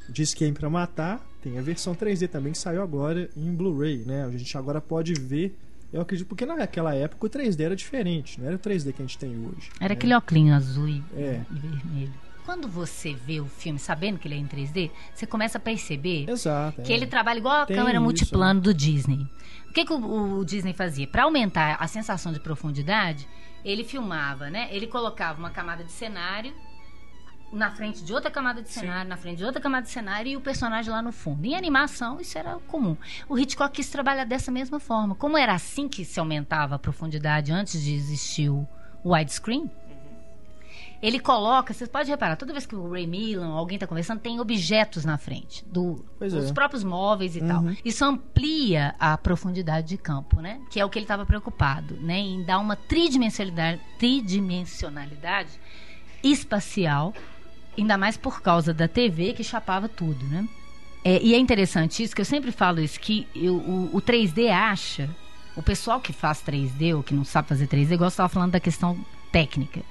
Diz 0.08 0.34
quem 0.34 0.54
pra 0.54 0.70
matar. 0.70 1.20
Tem 1.42 1.58
a 1.58 1.62
versão 1.62 1.94
3D 1.94 2.30
também 2.30 2.54
que 2.54 2.58
saiu 2.58 2.82
agora 2.82 3.30
em 3.36 3.54
Blu-ray, 3.54 4.04
né? 4.06 4.24
A 4.24 4.32
gente 4.32 4.58
agora 4.58 4.80
pode 4.80 5.14
ver. 5.14 5.58
Eu 5.92 6.02
acredito 6.02 6.28
porque 6.28 6.46
naquela 6.46 6.96
época 6.96 7.26
o 7.26 7.30
3D 7.30 7.60
era 7.62 7.76
diferente, 7.76 8.40
não 8.40 8.48
era 8.48 8.56
o 8.56 8.60
3D 8.60 8.94
que 8.94 9.02
a 9.02 9.06
gente 9.06 9.18
tem 9.18 9.32
hoje. 9.32 9.70
Era 9.80 9.90
né? 9.90 9.98
aquele 9.98 10.14
óculos 10.14 10.52
azul 10.52 10.88
e, 10.88 11.04
É. 11.16 11.42
e 11.52 11.60
vermelho. 11.60 12.14
Quando 12.46 12.68
você 12.68 13.14
vê 13.14 13.40
o 13.42 13.46
filme 13.48 13.80
sabendo 13.80 14.20
que 14.20 14.28
ele 14.28 14.36
é 14.36 14.38
em 14.38 14.46
3D, 14.48 14.92
você 15.14 15.26
começa 15.26 15.58
a 15.58 15.62
perceber 15.62 16.30
Exato. 16.30 16.82
que 16.82 16.94
é. 16.94 16.96
ele 16.96 17.08
trabalha 17.08 17.40
igual 17.40 17.62
a 17.62 17.66
Tem 17.66 17.76
câmera 17.76 17.98
isso, 17.98 18.04
multiplano 18.04 18.62
do 18.62 18.74
Disney. 18.74 19.28
O 19.70 19.74
que, 19.74 19.84
que 19.84 19.92
o, 19.92 20.40
o 20.40 20.46
Disney 20.46 20.72
fazia? 20.74 21.08
Para 21.08 21.24
aumentar 21.24 21.76
a 21.80 21.88
sensação 21.88 22.32
de 22.32 22.40
profundidade, 22.40 23.28
ele 23.66 23.84
filmava, 23.84 24.50
né? 24.50 24.70
Ele 24.72 24.86
colocava 24.86 25.40
uma 25.40 25.50
camada 25.50 25.84
de 25.84 25.92
cenário 25.92 26.54
na 27.52 27.72
frente 27.72 28.04
de 28.04 28.14
outra 28.14 28.30
camada 28.30 28.62
de 28.62 28.70
Sim. 28.70 28.82
cenário, 28.82 29.10
na 29.10 29.18
frente 29.18 29.38
de 29.38 29.46
outra 29.46 29.62
camada 29.62 29.86
de 29.86 29.92
cenário 29.92 30.32
e 30.32 30.38
o 30.38 30.42
personagem 30.42 30.92
lá 30.92 31.02
no 31.02 31.12
fundo. 31.12 31.46
Em 31.46 31.56
animação, 31.56 32.20
isso 32.20 32.38
era 32.38 32.56
comum. 32.68 32.96
O 33.28 33.38
Hitchcock 33.38 33.74
quis 33.74 33.90
trabalhar 33.90 34.26
dessa 34.26 34.52
mesma 34.52 34.80
forma. 34.80 35.16
Como 35.16 35.38
era 35.38 35.54
assim 35.54 35.88
que 35.88 36.06
se 36.06 36.20
aumentava 36.20 36.76
a 36.76 36.80
profundidade 36.80 37.52
antes 37.52 37.82
de 37.82 37.94
existir 37.94 38.50
o 38.50 38.68
widescreen, 39.04 39.72
ele 41.06 41.20
coloca, 41.20 41.74
você 41.74 41.86
pode 41.88 42.10
reparar, 42.10 42.36
toda 42.36 42.52
vez 42.54 42.66
que 42.66 42.76
o 42.76 42.90
Ray 42.92 43.06
Millan 43.06 43.50
ou 43.50 43.58
alguém 43.58 43.76
está 43.76 43.86
conversando, 43.86 44.20
tem 44.20 44.40
objetos 44.40 45.06
na 45.06 45.18
frente, 45.18 45.64
do, 45.66 46.04
Pois 46.18 46.34
os 46.34 46.50
é. 46.50 46.54
próprios 46.54 46.84
móveis 46.84 47.36
e 47.36 47.40
Uhum. 47.42 47.48
tal. 47.48 47.64
Isso 47.84 48.04
amplia 48.04 48.96
a 49.00 49.18
profundidade 49.18 49.88
de 49.90 49.98
campo, 49.98 50.42
né? 50.42 50.60
Que 50.70 50.80
é 50.80 50.86
o 50.86 50.90
que 50.90 50.98
ele 50.98 51.04
estava 51.06 51.26
preocupado, 51.26 51.96
né? 51.98 52.18
Em 52.18 52.44
dar 52.44 52.60
uma 52.60 52.76
tridimensionalidade, 52.76 53.80
tridimensionalidade 54.00 55.50
espacial, 56.24 57.14
ainda 57.78 57.98
mais 57.98 58.18
por 58.18 58.42
causa 58.42 58.74
da 58.74 58.88
TV 58.88 59.34
que 59.34 59.44
chapava 59.44 59.88
tudo, 59.88 60.26
né? 60.26 60.48
É, 61.04 61.22
e 61.22 61.36
é 61.36 61.38
interessante 61.38 62.02
isso, 62.02 62.16
que 62.16 62.22
eu 62.22 62.26
sempre 62.26 62.52
falo 62.52 62.80
isso, 62.80 63.00
que 63.00 63.28
eu- 63.36 63.58
o, 63.58 63.96
o 63.96 64.02
3D 64.02 64.50
acha, 64.50 65.08
o 65.56 65.62
pessoal 65.62 66.02
que 66.02 66.12
faz 66.12 66.42
3D 66.42 66.96
ou 66.96 67.04
que 67.04 67.14
não 67.14 67.24
sabe 67.24 67.48
fazer 67.48 67.68
3D, 67.68 67.94
igual 67.94 68.10
você 68.10 68.16
estava 68.16 68.30
falando 68.30 68.52
da 68.54 68.60
questão 68.60 68.98
técnica, 69.32 69.82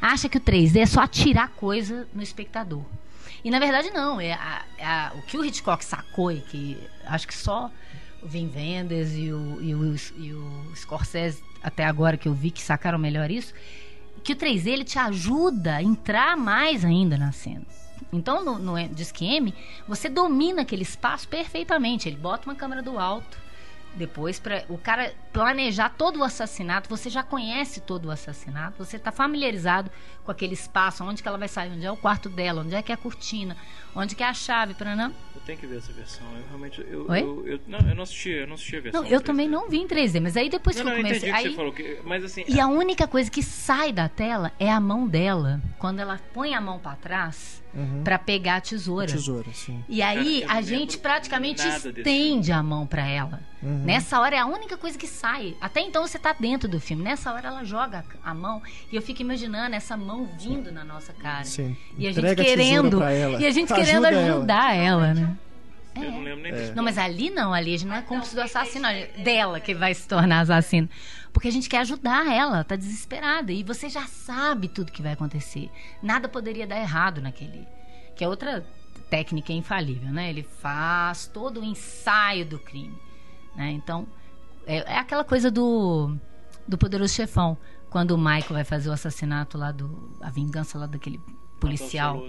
acha 0.00 0.28
que 0.28 0.38
o 0.38 0.40
3D 0.40 0.78
é 0.80 0.86
só 0.86 1.00
atirar 1.00 1.48
coisa 1.50 2.06
no 2.14 2.22
espectador. 2.22 2.84
E 3.44 3.50
na 3.50 3.58
verdade 3.58 3.90
não, 3.90 4.20
é 4.20 4.32
a- 4.32 4.64
a- 4.80 5.12
o 5.16 5.22
que 5.22 5.36
o 5.36 5.44
Hitchcock 5.44 5.84
sacou 5.84 6.32
e 6.32 6.40
que 6.40 6.76
acho 7.06 7.26
que 7.28 7.34
só 7.34 7.70
o 8.22 8.26
Vin 8.26 8.50
Wenders 8.54 9.12
e 9.14 9.30
o, 9.32 9.58
e, 9.62 9.74
o, 9.74 9.94
e 10.18 10.32
o 10.32 10.72
Scorsese 10.74 11.42
até 11.62 11.84
agora 11.84 12.16
que 12.16 12.28
eu 12.28 12.34
vi 12.34 12.50
que 12.50 12.62
sacaram 12.62 12.98
melhor 12.98 13.30
isso, 13.30 13.52
que 14.24 14.32
o 14.32 14.36
3D 14.36 14.68
ele 14.68 14.84
te 14.84 14.98
ajuda 14.98 15.76
a 15.76 15.82
entrar 15.82 16.36
mais 16.36 16.84
ainda 16.84 17.16
na 17.16 17.30
cena. 17.32 17.62
Então, 18.12 18.44
no, 18.44 18.58
no 18.58 18.88
Disque 18.88 19.24
M, 19.26 19.52
você 19.86 20.08
domina 20.08 20.62
aquele 20.62 20.82
espaço 20.82 21.28
perfeitamente. 21.28 22.08
Ele 22.08 22.16
bota 22.16 22.48
uma 22.48 22.54
câmera 22.54 22.82
do 22.82 22.98
alto, 22.98 23.36
depois 23.94 24.38
para 24.38 24.64
o 24.68 24.78
cara 24.78 25.12
planejar 25.40 25.90
todo 25.90 26.20
o 26.20 26.24
assassinato, 26.24 26.88
você 26.88 27.10
já 27.10 27.22
conhece 27.22 27.80
todo 27.80 28.06
o 28.06 28.10
assassinato, 28.10 28.82
você 28.82 28.96
está 28.96 29.12
familiarizado 29.12 29.90
com 30.24 30.30
aquele 30.32 30.54
espaço, 30.54 31.04
onde 31.04 31.22
que 31.22 31.28
ela 31.28 31.36
vai 31.38 31.46
sair, 31.48 31.70
onde 31.72 31.84
é 31.84 31.90
o 31.90 31.96
quarto 31.96 32.28
dela, 32.28 32.62
onde 32.62 32.74
é 32.74 32.82
que 32.82 32.90
é 32.90 32.94
a 32.94 32.98
cortina, 32.98 33.56
onde 33.94 34.14
que 34.14 34.22
é 34.22 34.26
a 34.26 34.34
chave, 34.34 34.72
para 34.74 34.96
não. 34.96 35.10
Eu 35.34 35.40
tenho 35.44 35.58
que 35.58 35.66
ver 35.66 35.76
essa 35.78 35.92
versão. 35.92 36.26
Eu 36.36 36.44
realmente. 36.48 36.80
Eu, 36.90 37.06
Oi? 37.08 37.20
eu, 37.22 37.46
eu- 37.46 37.60
não, 37.68 37.78
eu 37.80 37.94
não 37.94 38.02
assisti, 38.02 38.30
eu 38.30 38.46
não 38.46 38.54
assisti 38.54 38.76
a 38.76 38.80
versão. 38.80 39.02
Não, 39.02 39.08
eu 39.08 39.20
3D. 39.20 39.24
também 39.24 39.48
não 39.48 39.68
vi 39.68 39.78
em 39.78 39.86
3D, 39.86 40.20
mas 40.20 40.36
aí 40.36 40.48
depois 40.48 40.74
Não, 40.76 40.84
que 40.84 40.90
não, 40.90 40.96
eu 40.96 41.02
comecei, 41.04 41.30
que 41.30 41.36
aí 41.36 41.50
você 41.50 41.54
falou. 41.56 41.72
que- 41.72 41.98
mas 42.04 42.24
assim. 42.24 42.44
E 42.48 42.58
a 42.58 42.66
única 42.66 43.06
coisa 43.06 43.30
que 43.30 43.42
sai 43.42 43.92
da 43.92 44.08
tela 44.08 44.52
é 44.58 44.70
a 44.72 44.80
mão 44.80 45.06
dela, 45.06 45.60
quando 45.78 46.00
ela 46.00 46.18
põe 46.32 46.54
a 46.54 46.60
mão 46.60 46.78
para 46.78 46.96
trás 46.96 47.62
Uhum. 47.74 48.02
para 48.02 48.18
pegar 48.18 48.56
a 48.56 48.60
tesoura. 48.62 49.06
Tesoura, 49.06 49.52
sim. 49.52 49.84
E 49.86 50.00
aí 50.00 50.40
Cara, 50.46 50.58
a 50.58 50.62
gente 50.62 50.96
praticamente 50.98 51.62
desse 51.62 51.88
estende 51.90 52.50
a 52.50 52.62
mão 52.62 52.86
para 52.86 53.06
ela. 53.06 53.40
Uhum. 53.62 53.82
Nessa 53.84 54.18
hora 54.18 54.34
é 54.34 54.38
a 54.38 54.46
única 54.46 54.78
coisa 54.78 54.96
que 54.98 55.06
sai. 55.06 55.25
Até 55.60 55.80
então 55.80 56.06
você 56.06 56.18
tá 56.18 56.32
dentro 56.38 56.68
do 56.68 56.80
filme. 56.80 57.02
Nessa 57.02 57.32
hora 57.32 57.48
ela 57.48 57.64
joga 57.64 58.04
a 58.24 58.34
mão 58.34 58.62
e 58.90 58.96
eu 58.96 59.02
fico 59.02 59.22
imaginando 59.22 59.74
essa 59.74 59.96
mão 59.96 60.26
vindo 60.38 60.70
na 60.72 60.84
nossa 60.84 61.12
cara. 61.12 61.44
Sim. 61.44 61.76
E 61.98 62.06
a 62.06 62.10
gente 62.12 62.18
Entrega 62.20 62.42
a 62.42 62.44
querendo, 62.44 62.98
pra 62.98 63.12
ela. 63.12 63.40
e 63.40 63.46
a 63.46 63.50
gente 63.50 63.72
Ajuda 63.72 63.86
querendo 63.86 64.06
ela. 64.06 64.34
ajudar 64.36 64.74
ela, 64.76 65.14
né? 65.14 65.36
Eu 65.96 66.10
não 66.10 66.22
lembro 66.22 66.42
nem 66.42 66.52
desse. 66.52 66.74
Não, 66.74 66.84
mas 66.84 66.98
ali 66.98 67.30
não, 67.30 67.54
ali 67.54 67.74
a 67.74 67.78
gente 67.78 67.88
não 67.88 67.96
é 67.96 68.02
cúmplice 68.02 68.34
do 68.34 68.42
assassino, 68.42 68.86
é 68.86 69.06
dela 69.06 69.58
que 69.58 69.74
vai 69.74 69.94
se 69.94 70.06
tornar 70.06 70.40
assassino. 70.40 70.88
Porque 71.32 71.48
a 71.48 71.52
gente 71.52 71.68
quer 71.68 71.78
ajudar 71.78 72.30
ela, 72.30 72.62
tá 72.64 72.76
desesperada. 72.76 73.50
E 73.52 73.62
você 73.62 73.88
já 73.88 74.06
sabe 74.06 74.68
tudo 74.68 74.92
que 74.92 75.02
vai 75.02 75.12
acontecer. 75.12 75.70
Nada 76.02 76.28
poderia 76.28 76.66
dar 76.66 76.78
errado 76.78 77.20
naquele. 77.20 77.66
Que 78.14 78.24
é 78.24 78.28
outra 78.28 78.64
técnica 79.08 79.52
infalível, 79.52 80.10
né? 80.10 80.30
Ele 80.30 80.42
faz 80.42 81.26
todo 81.26 81.60
o 81.60 81.64
ensaio 81.64 82.44
do 82.44 82.58
crime. 82.58 82.96
Né? 83.54 83.70
Então, 83.70 84.06
é, 84.66 84.78
é 84.94 84.98
aquela 84.98 85.24
coisa 85.24 85.50
do, 85.50 86.16
do 86.66 86.76
poderoso 86.76 87.14
chefão. 87.14 87.56
Quando 87.88 88.10
o 88.10 88.18
Michael 88.18 88.52
vai 88.52 88.64
fazer 88.64 88.88
o 88.88 88.92
assassinato 88.92 89.56
lá 89.56 89.70
do. 89.72 90.16
a 90.20 90.28
vingança 90.30 90.76
lá 90.78 90.86
daquele 90.86 91.20
policial 91.60 92.22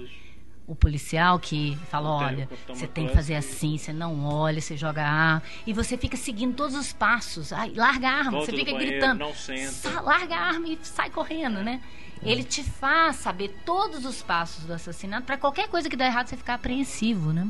o 0.65 0.75
policial 0.75 1.39
que 1.39 1.77
fala, 1.89 2.09
olha, 2.09 2.49
você 2.67 2.85
tem 2.85 3.07
que 3.07 3.13
fazer 3.13 3.35
assim, 3.35 3.77
você 3.77 3.93
não 3.93 4.25
olha, 4.25 4.59
você 4.59 4.75
joga 4.75 5.01
a 5.01 5.09
arma, 5.09 5.43
e 5.65 5.71
você 5.71 5.97
fica 5.97 6.17
seguindo 6.17 6.55
todos 6.57 6.75
os 6.75 6.91
passos. 6.91 7.53
Ai, 7.53 7.71
larga 7.73 8.09
a 8.09 8.11
arma, 8.11 8.31
você 8.41 8.51
fica 8.51 8.73
banheiro, 8.73 8.91
gritando. 8.99 9.17
não 9.19 9.33
senta. 9.33 9.71
"Sa- 9.71 10.01
larga 10.01 10.35
a 10.35 10.39
arma 10.41 10.67
e 10.67 10.77
sai 10.83 11.09
correndo, 11.09 11.63
né? 11.63 11.81
Ele 12.21 12.43
te 12.43 12.63
faz 12.63 13.15
saber 13.15 13.55
todos 13.65 14.03
os 14.03 14.21
passos 14.21 14.65
do 14.65 14.73
assassinato 14.73 15.25
para 15.25 15.37
qualquer 15.37 15.69
coisa 15.69 15.89
que 15.89 15.95
der 15.95 16.07
errado 16.07 16.27
você 16.27 16.35
ficar 16.35 16.55
apreensivo, 16.55 17.31
né? 17.31 17.47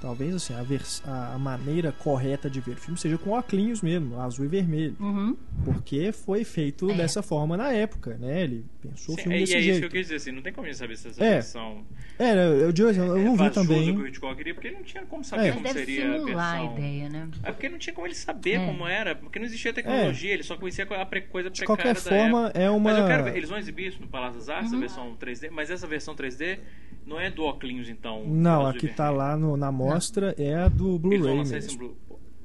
Talvez 0.00 0.34
assim, 0.34 0.54
a, 0.54 0.62
vers- 0.62 1.02
a- 1.06 1.36
maneira 1.38 1.90
correta 1.92 2.48
de 2.48 2.60
ver 2.60 2.72
o 2.72 2.76
filme 2.76 2.98
seja 2.98 3.18
com 3.18 3.30
óculos 3.30 3.82
mesmo, 3.82 4.20
azul 4.20 4.44
e 4.44 4.48
vermelho. 4.48 4.94
Uhum. 5.00 5.36
Porque 5.64 6.12
foi 6.12 6.44
feito 6.44 6.88
É. 6.90 6.94
dessa 6.94 7.22
forma 7.22 7.56
na 7.56 7.72
época, 7.72 8.16
né? 8.18 8.42
Ele 8.44 8.64
pensou 8.80 9.14
o 9.14 9.18
Sim, 9.18 9.22
filme 9.24 9.34
é, 9.34 9.38
e 9.38 9.40
desse 9.42 9.54
é 9.54 9.58
isso 9.58 9.66
que 9.66 9.72
jeito. 9.72 9.84
eu 9.84 9.90
quis 9.90 10.00
dizer, 10.02 10.14
assim, 10.16 10.30
não 10.32 10.42
tem 10.42 10.52
como 10.52 10.66
a 10.66 10.70
gente 10.70 10.78
saber 10.78 10.96
se 10.96 11.08
essa 11.08 11.24
É. 11.24 11.30
versão 11.34 11.84
É, 12.18 12.32
eu, 12.62 12.72
digo 12.72 12.88
assim, 12.88 13.00
eu 13.00 13.18
não 13.18 13.36
vi 13.36 13.50
também. 13.50 13.94
que 13.94 14.00
o 14.00 14.06
Hitchcock 14.06 14.36
queria, 14.36 14.54
porque 14.54 14.68
ele 14.68 14.76
não 14.76 14.82
tinha 14.84 15.04
como 15.04 15.22
saber 15.24 15.48
É. 15.48 15.52
como 15.52 15.64
deve 15.64 15.78
seria 15.80 16.10
a 16.14 16.18
simular 16.18 16.54
a 16.54 16.58
versão. 16.60 16.78
ideia, 16.78 17.08
né? 17.08 17.28
É 17.42 17.52
porque 17.52 17.68
não 17.68 17.78
tinha 17.78 17.94
como 17.94 18.06
ele 18.06 18.14
saber 18.14 18.54
É. 18.60 18.66
como 18.66 18.86
era, 18.86 19.14
porque 19.16 19.38
não 19.38 19.46
existia 19.46 19.72
tecnologia, 19.72 20.32
ele 20.32 20.42
só 20.42 20.56
conhecia 20.56 20.84
a 20.84 21.06
pre- 21.06 21.22
coisa 21.22 21.50
De 21.50 21.58
precária 21.58 21.82
qualquer 21.82 21.94
da 21.94 22.00
forma, 22.00 22.44
época. 22.46 22.60
é 22.60 22.70
uma. 22.70 22.90
Mas 22.92 22.98
eu 22.98 23.06
quero 23.06 23.24
ver, 23.24 23.36
eles 23.36 23.48
vão 23.48 23.58
exibir 23.58 23.88
isso 23.88 24.00
no 24.00 24.06
Palácio 24.08 24.38
das 24.38 24.48
Uhum. 24.48 24.54
Artes, 24.54 24.72
a 24.72 24.76
versão 24.78 25.16
3D, 25.16 25.50
mas 25.50 25.70
essa 25.70 25.86
versão 25.86 26.14
3D 26.14 26.58
não 27.06 27.18
é 27.20 27.30
do 27.30 27.42
óculos, 27.44 27.88
então. 27.88 28.24
Não, 28.26 28.66
a 28.66 28.74
que 28.74 28.86
tá 28.88 29.08
lá 29.10 29.36
no- 29.36 29.56
na 29.56 29.72
mostra 29.94 30.34
é 30.38 30.54
a 30.54 30.68
do 30.68 30.98
Blu-ray 30.98 31.44
mesmo. 31.44 31.78
Blu- 31.78 31.96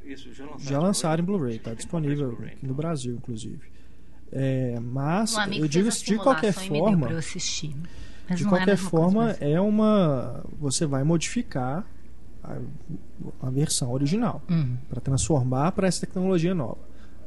Isso, 0.05 0.33
já 0.33 0.43
lançaram. 0.45 0.59
Já 0.71 0.79
lançaram 0.79 1.23
em 1.23 1.25
Blu-ray, 1.25 1.59
tá 1.59 1.71
que 1.71 1.77
disponível 1.77 2.29
Blu-ray, 2.29 2.47
aqui 2.53 2.57
no 2.65 2.71
então. 2.71 2.75
Brasil, 2.75 3.15
inclusive. 3.15 3.61
É, 4.31 4.79
mas 4.81 5.35
Um 5.37 5.53
eu 5.53 5.67
digo 5.67 5.89
de 5.91 6.17
qualquer 6.17 6.53
forma, 6.53 7.07
assistir. 7.17 7.75
Mas 8.27 8.39
de 8.39 8.45
é 8.45 8.49
qualquer 8.49 8.77
forma 8.77 9.25
mas- 9.25 9.41
é 9.41 9.61
uma 9.61 10.43
você 10.59 10.85
vai 10.85 11.03
modificar 11.03 11.85
a, 12.43 12.57
a 13.41 13.49
versão 13.49 13.91
original 13.91 14.41
Uhum. 14.49 14.75
para 14.89 14.99
transformar 14.99 15.71
para 15.73 15.87
essa 15.87 16.01
tecnologia 16.05 16.53
nova. 16.55 16.77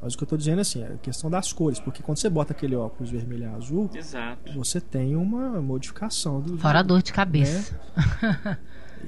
Mas 0.02 0.14
o 0.14 0.18
que 0.18 0.24
eu 0.24 0.26
estou 0.26 0.36
dizendo 0.38 0.60
assim, 0.60 0.82
é 0.82 0.88
a 0.88 0.96
questão 0.98 1.30
das 1.30 1.52
cores, 1.52 1.80
porque 1.80 2.02
quando 2.02 2.18
você 2.18 2.28
bota 2.28 2.52
aquele 2.52 2.76
óculos 2.76 3.10
vermelho 3.10 3.44
e 3.44 3.46
azul, 3.46 3.90
Exato. 3.94 4.52
você 4.52 4.78
tem 4.80 5.16
uma 5.16 5.60
modificação 5.62 6.40
do 6.40 6.58
Fora 6.58 6.80
a 6.80 6.82
dor 6.82 7.02
de 7.02 7.12
cabeça. 7.12 7.78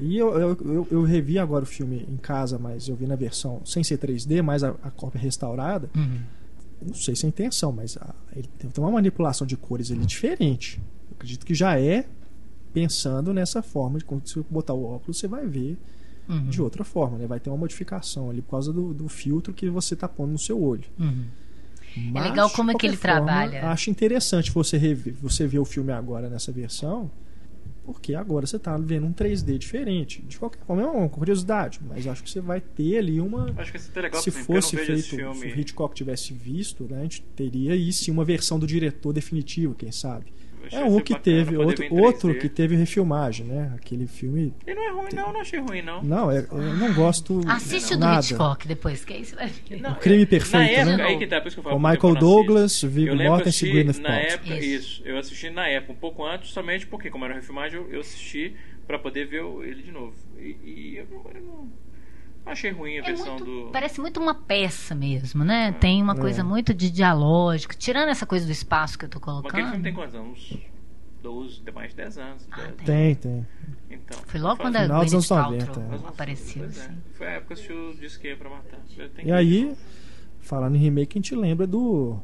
E 0.01 0.16
eu, 0.16 0.28
eu, 0.39 0.59
eu, 0.65 0.89
eu 0.90 1.02
revi 1.02 1.39
agora 1.39 1.65
o 1.65 1.66
filme 1.66 2.06
em 2.09 2.16
casa, 2.16 2.59
mas 2.59 2.89
eu 2.89 2.94
vi 2.97 3.06
na 3.06 3.16
versão 3.16 3.60
sem 3.65 3.82
ser 3.82 3.98
3D, 3.98 4.43
mais 4.43 4.62
a, 4.62 4.70
a 4.82 4.90
cópia 4.90 5.20
restaurada. 5.20 5.90
Uhum. 5.97 6.20
Não 6.86 6.94
sei 6.94 7.16
se 7.16 7.24
é 7.24 7.27
a 7.27 7.31
intenção, 7.31 7.73
mas 7.73 7.97
a- 7.97 8.15
ele 8.36 8.48
tem 8.59 8.70
uma 8.78 8.90
manipulação 8.90 9.47
de 9.47 9.56
cores 9.56 9.90
ali 9.90 10.06
diferente. 10.06 10.81
Eu 11.10 11.16
acredito 11.16 11.44
que 11.44 11.55
já 11.55 11.78
é 11.81 12.06
pensando 12.73 13.32
nessa 13.32 13.62
forma 13.62 13.98
de 13.98 14.05
quando 14.05 14.28
você 14.28 14.40
botar 14.48 14.74
o 14.74 14.85
óculos, 14.85 15.19
você 15.19 15.27
vai 15.27 15.47
ver 15.47 15.77
Uhum. 16.28 16.51
de 16.51 16.60
outra 16.60 16.85
forma, 16.85 17.16
né? 17.16 17.27
Vai 17.27 17.40
ter 17.40 17.48
uma 17.48 17.56
modificação 17.56 18.28
ali 18.28 18.43
por 18.43 18.51
causa 18.51 18.70
do, 18.70 18.93
do 18.93 19.09
filtro 19.09 19.55
que 19.55 19.70
você 19.70 19.97
tá 19.97 20.06
pondo 20.06 20.32
no 20.32 20.39
seu 20.39 20.62
olho. 20.62 20.85
Uhum. 20.98 21.24
Mas, 22.12 22.24
legal 22.28 22.51
como 22.51 22.70
é 22.70 22.74
que 22.74 22.86
ele 22.86 22.98
forma, 22.98 23.16
trabalha. 23.24 23.66
Acho 23.70 23.89
interessante 23.90 24.51
você 24.52 24.77
rever, 24.77 25.15
você 25.23 25.47
ver 25.47 25.59
o 25.59 25.65
filme 25.65 25.90
agora 25.90 26.28
nessa 26.28 26.52
versão, 26.52 27.10
porque 27.89 28.15
agora 28.15 28.47
você 28.47 28.59
tá 28.59 28.77
vendo 28.77 29.06
um 29.06 29.15
3D 29.15 29.56
diferente. 29.56 30.20
De 30.20 30.39
qualquer 30.39 30.62
forma, 30.66 30.82
é 30.82 30.85
uma 30.85 31.09
curiosidade, 31.09 31.81
mas 31.89 32.06
acho 32.06 32.23
que 32.23 32.28
você 32.28 32.39
vai 32.39 32.60
ter 32.60 32.98
ali 32.98 33.19
uma. 33.19 33.51
Acho 33.56 33.73
que 33.73 33.78
é 33.78 34.02
legal, 34.02 34.20
Se 34.20 34.31
porque 34.31 34.52
eu 34.52 34.55
não 34.56 34.60
fosse 34.60 34.77
feito, 34.77 35.02
se 35.02 35.24
o 35.24 35.59
Hitchcock 35.59 35.94
tivesse 35.94 36.35
visto, 36.35 36.85
né, 36.85 36.98
a 36.98 37.02
gente 37.05 37.23
teria 37.35 37.73
aí 37.73 37.90
sim 37.90 38.10
uma 38.10 38.27
versão 38.27 38.59
do 38.59 38.66
diretor 38.66 39.15
definitivo, 39.15 39.74
quem 39.74 39.90
sabe. 39.90 40.27
É 40.74 40.86
isso 40.86 40.97
um 40.97 41.01
que 41.01 41.12
bacana 41.12 41.36
teve, 41.36 41.57
outro, 41.57 41.95
outro 41.95 42.28
3D. 42.35 42.39
que 42.40 42.49
teve 42.49 42.77
refilmagem, 42.77 43.47
né? 43.47 43.73
Aquele 43.77 44.07
filme. 44.07 44.55
Ele 44.66 44.77
não 44.77 44.82
é 44.82 44.90
ruim, 44.93 45.09
não, 45.15 45.32
não 45.32 45.40
achei 45.40 45.59
ruim, 45.61 45.82
não. 45.82 46.03
Não, 46.03 46.31
é- 46.31 46.47
eu 46.51 46.74
não 46.77 46.93
gosto. 46.95 47.40
Assiste 47.47 47.95
o 47.95 47.99
do. 47.99 48.07
Hitchcock 48.15 48.66
depois, 48.69 49.05
que 49.05 49.12
aí 49.15 49.24
você 49.24 49.35
vai 49.36 49.47
O 49.49 49.95
Crime 49.97 50.23
eu- 50.23 50.27
Perfeito, 50.27 50.57
na 50.62 50.69
época, 50.69 50.97
né? 50.97 51.05
aí 51.05 51.19
que 51.19 51.27
tá, 51.27 51.40
por 51.40 51.49
isso 51.49 51.57
que 51.57 51.61
eu 51.61 51.65
falo 51.65 51.77
O 51.77 51.81
Michael. 51.81 52.15
Douglas, 52.16 52.82
Viggo 52.82 53.16
Mortensen 53.16 53.47
e 53.47 53.49
assisti 53.49 53.70
Gwyneth 53.73 53.99
na 54.01 54.19
época, 54.19 54.55
Isso. 54.57 54.66
isso. 54.66 55.03
Eu 55.05 55.19
assisti 55.19 55.51
na 55.51 55.66
época, 55.69 55.93
um 55.93 55.97
pouco 55.97 56.24
antes, 56.24 56.51
somente 56.51 56.86
porque, 56.86 57.11
como 57.11 57.24
era 57.24 57.35
refilmagem, 57.35 57.78
eu, 57.81 57.89
eu 57.90 58.01
assisti 58.01 58.55
pra 58.86 58.99
poder 58.99 59.27
ver 59.27 59.43
ele 59.65 59.82
de 59.82 59.93
novo. 59.93 60.15
E, 60.39 60.57
e 60.65 60.97
eu, 60.97 61.07
eu 61.35 61.43
não 61.43 61.69
achei 62.51 62.70
ruim 62.73 62.97
a 62.97 62.99
É 62.99 63.03
versão 63.03 63.35
muito- 63.35 63.45
do. 63.45 63.70
Parece 63.73 64.01
muito 64.01 64.20
uma 64.20 64.35
peça 64.35 64.95
mesmo, 64.95 65.45
né? 65.45 65.73
Tem 65.73 66.03
uma 66.03 66.15
É. 66.15 66.16
coisa 66.19 66.43
muito 66.45 66.73
de 66.75 66.91
dialógico. 66.91 67.75
Tirando 67.77 68.09
essa 68.09 68.27
coisa 68.27 68.45
do 68.47 68.53
espaço 68.53 68.99
que 68.99 69.05
eu 69.05 69.09
tô 69.09 69.19
Mas 69.20 69.29
aquele 69.29 69.51
filme 69.51 69.65
colocando. 69.65 69.83
tem 69.85 69.95
quantos 69.95 70.15
anos? 70.15 70.53
Uns 70.53 71.23
12, 71.23 71.61
tem 71.62 71.75
mais 71.75 71.91
de 71.91 71.97
10 71.97 72.19
anos. 72.19 72.47
Ah, 72.51 72.57
dez. 72.85 72.85
tem. 72.85 73.15
Tem. 73.16 73.47
Então, 73.91 74.19
Foi 74.27 74.39
logo 74.41 74.61
quando 74.61 74.77
a 74.77 74.87
Gwyneth 74.87 75.12
anos 75.15 75.31
90, 75.31 75.66
Paltrow 75.66 75.93
é. 76.07 76.09
apareceu, 76.09 76.62
é. 76.65 76.66
assim. 76.66 76.93
Foi 77.15 77.27
a 77.27 77.31
época 77.31 77.47
que 77.47 77.53
eu 77.53 77.55
assisti 77.89 77.99
o 77.99 78.01
Disque 78.01 78.37
pra 78.37 78.51
matar. 78.51 78.79
E 78.89 79.09
que- 79.25 79.33
aí, 79.33 79.77
falando 80.41 80.77
em 80.77 80.79
remake, 80.79 81.19
a 81.19 81.20
gente 81.20 81.35
lembra 81.35 81.66
do 81.66 82.19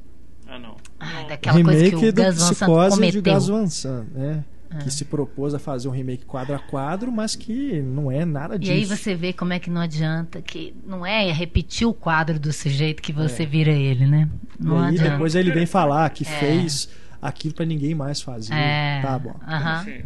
Ah, 0.46 0.58
não. 0.58 0.76
Ah, 1.00 1.22
Não. 1.22 1.26
daquela 1.28 1.54
coisa 1.64 1.78
que 1.84 1.84
remake 1.90 2.06
o 2.08 2.12
do 2.12 2.22
Gus 2.22 2.34
Van 2.34 2.40
Sant 2.40 2.54
Psicose 2.54 2.90
de 2.90 3.12
cometeu. 3.22 3.34
Gus 3.34 3.48
Van 3.48 3.66
Sant, 3.66 4.08
né? 4.12 4.44
Que 4.82 4.90
se 4.90 5.04
propôs 5.04 5.54
a 5.54 5.58
fazer 5.58 5.88
um 5.88 5.90
remake 5.90 6.24
quadro 6.24 6.54
a 6.54 6.58
quadro, 6.58 7.12
mas 7.12 7.36
que 7.36 7.80
não 7.80 8.10
é 8.10 8.24
nada 8.24 8.56
E 8.56 8.58
disso. 8.58 8.72
aí 8.72 8.84
você 8.84 9.14
vê 9.14 9.32
como 9.32 9.52
é 9.52 9.58
que 9.58 9.70
não 9.70 9.80
adianta, 9.80 10.40
que 10.42 10.74
não 10.86 11.04
é 11.06 11.30
repetir 11.32 11.86
o 11.86 11.94
quadro 11.94 12.38
do 12.38 12.52
sujeito 12.52 13.02
que 13.02 13.12
você 13.12 13.42
É. 13.42 13.46
vira 13.46 13.70
ele, 13.72 14.06
né? 14.06 14.28
E 14.60 14.64
Não 14.64 14.78
aí 14.80 14.94
adianta. 14.94 15.10
depois 15.12 15.34
ele 15.34 15.50
vem 15.52 15.66
falar 15.66 16.08
que 16.10 16.24
É. 16.24 16.26
fez 16.26 16.88
aquilo 17.22 17.54
pra 17.54 17.64
ninguém 17.64 17.94
mais 17.94 18.20
fazer. 18.20 18.52
É. 18.54 19.00
Tá 19.02 19.18
bom. 19.18 19.34
Assim? 19.46 19.90
Assim? 19.92 20.02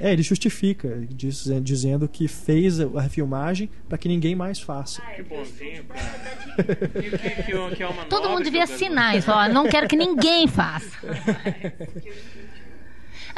É, 0.00 0.12
ele 0.12 0.22
justifica, 0.22 1.02
diz- 1.10 1.50
dizendo 1.60 2.08
que 2.08 2.28
fez 2.28 2.78
a 2.78 3.00
refilmagem 3.00 3.68
pra 3.88 3.98
que 3.98 4.06
ninguém 4.06 4.36
mais 4.36 4.60
faça. 4.60 5.02
Que 5.16 5.22
bonzinho, 5.24 5.82
cara. 5.84 6.28
Que, 6.58 7.76
que, 7.76 7.82
alma 7.82 8.04
Todo 8.04 8.28
mundo 8.30 8.44
devia 8.44 8.64
assinar 8.64 9.16
isso. 9.16 9.30
Ó, 9.30 9.48
não 9.48 9.68
quero 9.68 9.88
que 9.88 9.96
ninguém 9.96 10.46
faça. 10.46 10.88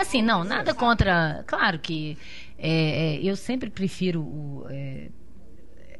Assim, 0.00 0.22
não, 0.22 0.44
nada 0.44 0.74
contra. 0.74 1.44
Claro 1.46 1.78
que 1.78 2.16
é, 2.58 3.16
é, 3.16 3.22
eu 3.22 3.36
sempre 3.36 3.70
prefiro 3.70 4.20
o, 4.20 4.66
é, 4.68 5.08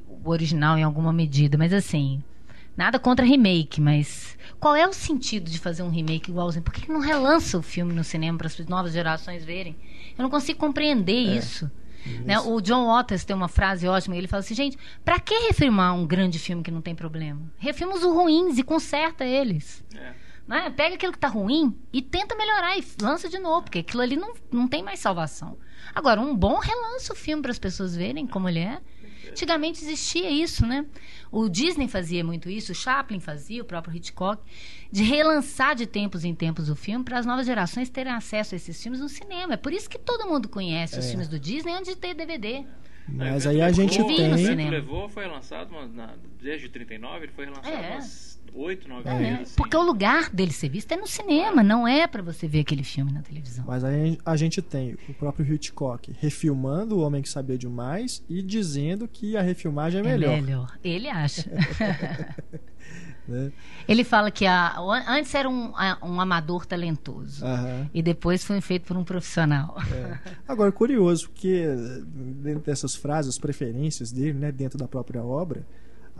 o 0.09 0.29
original 0.29 0.77
em 0.79 0.83
alguma 0.83 1.13
medida, 1.13 1.57
mas 1.57 1.73
assim, 1.73 2.23
nada 2.77 2.99
contra 2.99 3.25
remake, 3.25 3.81
mas 3.81 4.37
qual 4.59 4.75
é 4.77 4.87
o 4.87 4.93
sentido 4.93 5.51
de 5.51 5.59
fazer 5.59 5.83
um 5.83 5.91
remake 5.91 6.31
igualzinho? 6.31 6.63
Por 6.63 6.73
que 6.73 6.83
que 6.83 6.93
não 6.93 7.01
relança 7.01 7.59
o 7.59 7.63
filme 7.63 7.93
no 7.93 8.05
cinema 8.05 8.39
para 8.39 8.47
as 8.47 8.59
novas 8.67 8.93
gerações 8.93 9.45
verem? 9.45 9.77
Eu 10.17 10.23
não 10.23 10.31
consigo 10.31 10.59
compreender 10.59 11.29
É. 11.29 11.37
isso. 11.37 11.71
Né? 12.25 12.39
O 12.41 12.63
John 12.63 12.87
Waters 12.87 13.25
tem 13.25 13.37
uma 13.37 13.49
frase 13.49 13.87
ótima, 13.87 14.17
ele 14.17 14.27
fala 14.27 14.41
assim, 14.41 14.55
gente, 14.55 14.79
pra 15.05 15.21
que 15.21 15.35
refilmar 15.49 15.95
um 15.95 16.07
grande 16.07 16.39
filme 16.39 16.63
que 16.63 16.71
não 16.71 16.81
tem 16.81 16.95
problema? 16.95 17.41
Refilma 17.59 17.95
os 17.95 18.03
ruins 18.03 18.57
e 18.57 18.63
conserta 18.63 19.25
eles. 19.25 19.85
É. 19.95 20.13
Né? 20.51 20.69
Pega 20.69 20.97
aquilo 20.97 21.13
que 21.13 21.19
tá 21.19 21.29
ruim 21.29 21.79
e 21.93 22.03
tenta 22.03 22.35
melhorar 22.35 22.77
e 22.77 22.85
lança 23.01 23.29
de 23.29 23.39
novo, 23.39 23.63
porque 23.63 23.79
aquilo 23.79 24.03
ali 24.03 24.17
não, 24.17 24.35
não 24.51 24.67
tem 24.67 24.83
mais 24.83 24.99
salvação. 24.99 25.57
Agora, 25.95 26.21
um 26.21 26.35
bom 26.35 26.59
relança 26.59 27.13
o 27.13 27.17
filme 27.17 27.41
para 27.41 27.53
as 27.53 27.59
pessoas 27.59 27.95
verem 27.95 28.27
como 28.27 28.49
ele 28.49 28.59
é. 28.59 28.81
Antigamente 29.31 29.81
existia 29.85 30.29
isso, 30.29 30.67
né? 30.67 30.85
O 31.31 31.49
Disney 31.49 31.87
fazia 31.87 32.25
muito 32.25 32.51
isso, 32.51 32.73
o 32.73 32.75
Chaplin 32.75 33.21
fazia, 33.21 33.63
o 33.63 33.65
próprio 33.65 33.95
Hitchcock, 33.95 34.43
de 34.91 35.05
relançar 35.05 35.77
de 35.77 35.87
tempos 35.87 36.25
em 36.25 36.35
tempos 36.35 36.69
o 36.69 36.75
filme 36.75 37.05
para 37.05 37.21
as 37.21 37.25
novas 37.27 37.47
gerações 37.47 37.89
terem 37.89 38.13
acesso 38.13 38.53
a 38.53 38.57
esses 38.57 38.83
filmes 38.83 38.99
no 39.01 39.09
cinema. 39.09 39.55
É 39.55 39.57
por 39.57 39.73
isso 39.73 39.89
que 39.89 40.01
todo 40.01 40.27
mundo 40.29 40.49
conhece 40.49 40.99
os 40.99 41.07
É. 41.07 41.09
filmes 41.11 41.29
do 41.29 41.39
Disney 41.39 41.73
antes 41.75 41.95
de 41.95 41.97
ter 41.97 42.13
DVD. 42.13 42.65
Mas 43.07 43.47
o 43.47 43.51
aí 43.51 43.63
a 43.63 43.71
gente 43.71 43.99
levou, 43.99 44.13
O 44.13 44.17
tem. 44.17 44.33
evento 44.33 44.71
levou, 44.71 45.09
foi 45.09 45.27
lançado 45.29 45.71
uma- 45.71 45.87
na- 45.87 46.15
desde 46.43 46.69
39, 46.69 47.27
ele 47.27 47.33
foi 47.33 47.47
lançado 47.47 47.69
É. 47.73 47.93
umas 47.93 48.30
8, 48.55 48.89
9 48.89 49.09
É, 49.09 49.35
assim. 49.35 49.55
porque 49.57 49.77
o 49.77 49.83
lugar 49.83 50.31
dele 50.31 50.53
ser 50.53 50.69
visto 50.69 50.91
é 50.93 50.97
no 50.97 51.07
cinema, 51.07 51.63
não 51.63 51.87
é 51.87 52.07
para 52.07 52.23
você 52.23 52.47
ver 52.49 52.61
aquele 52.61 52.83
filme 52.85 53.13
na 53.13 53.23
televisão. 53.23 53.65
Mas 53.67 53.83
aí 53.85 54.19
a 54.25 54.37
gente 54.37 54.61
tem 54.61 54.97
o 55.09 55.15
próprio 55.15 55.55
Hitchcock 55.55 56.13
refilmando 56.19 56.97
O 56.99 57.01
Homem 57.01 57.23
que 57.23 57.29
Sabia 57.29 57.57
Demais 57.57 58.23
e 58.29 58.43
dizendo 58.43 59.07
que 59.09 59.37
a 59.37 59.43
refilmagem 59.43 60.01
é 60.01 60.03
melhor. 60.03 60.77
Ele 60.83 61.09
acha. 61.09 61.51
né? 63.27 63.53
Ele 63.87 64.03
fala 64.05 64.31
que 64.31 64.47
a, 64.47 64.77
antes 65.09 65.35
era 65.35 65.49
um, 65.49 65.73
a- 65.77 65.99
um 66.03 66.21
amador 66.21 66.67
talentoso. 66.67 67.45
Aham. 67.45 67.89
E 67.95 68.03
depois 68.03 68.45
foi 68.45 68.61
feito 68.61 68.87
por 68.87 68.97
um 68.97 69.05
profissional. 69.05 69.77
Agora, 70.49 70.73
curioso, 70.73 71.29
porque 71.31 71.67
dentro 72.43 72.63
dessas 72.65 72.95
frases, 72.95 73.31
as 73.35 73.39
preferências 73.39 74.11
dele, 74.11 74.35
né, 74.39 74.51
dentro 74.53 74.79
da 74.79 74.89
própria 74.89 75.23
obra, 75.23 75.65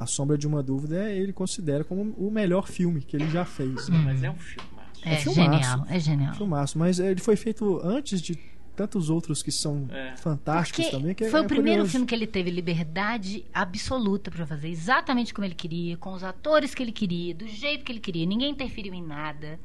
A 0.01 0.07
Sombra 0.07 0.39
de 0.39 0.47
uma 0.47 0.63
Dúvida 0.63 1.05
é- 1.11 1.17
ele 1.19 1.33
considera 1.33 1.85
como 1.85 2.03
o 2.17 2.31
melhor 2.31 2.67
filme 2.69 3.01
que 3.03 3.17
ele 3.17 3.29
já 3.31 3.45
fez. 3.45 3.89
Né? 3.89 3.99
Mas 4.05 4.23
é 4.23 4.31
um 4.31 4.37
filme. 4.37 4.69
É, 5.03 5.17
filmaço. 5.17 5.35
genial, 5.41 5.87
é 5.89 5.99
genial. 6.01 6.35
Filmaço, 6.35 6.79
mas 6.79 6.99
ele 6.99 7.21
foi 7.21 7.35
feito 7.37 7.81
antes 7.83 8.21
de 8.21 8.39
tantos 8.77 9.11
outros 9.11 9.43
que 9.43 9.51
são 9.53 9.87
É. 9.91 10.15
fantásticos 10.17 10.85
Porque 10.87 10.97
também. 10.97 11.15
Que 11.15 11.29
foi 11.29 11.41
é 11.41 11.43
o 11.43 11.47
primeiro 11.47 11.79
curioso. 11.81 11.91
filme 11.93 12.07
que 12.07 12.15
ele 12.15 12.27
teve 12.27 12.51
liberdade 12.51 13.45
absoluta 13.53 14.31
para 14.31 14.47
fazer 14.47 14.69
exatamente 14.69 15.33
como 15.35 15.45
ele 15.47 15.55
queria, 15.55 15.97
com 15.97 16.13
os 16.13 16.23
atores 16.25 16.75
que 16.75 16.83
ele 16.83 16.93
queria, 16.93 17.35
do 17.35 17.47
jeito 17.47 17.85
que 17.85 17.93
ele 17.93 18.01
queria. 18.01 18.25
Ninguém 18.27 18.51
interferiu 18.53 18.93
em 18.95 19.03
nada. 19.03 19.59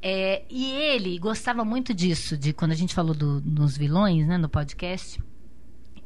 É, 0.00 0.42
e 0.50 0.72
ele 0.72 1.16
gostava 1.18 1.64
muito 1.64 1.94
disso, 1.94 2.36
de 2.36 2.52
quando 2.52 2.72
a 2.72 2.76
gente 2.76 2.92
falou 2.94 3.14
do, 3.14 3.40
dos 3.40 3.76
vilões, 3.76 4.26
né, 4.26 4.36
no 4.36 4.48
podcast, 4.48 5.20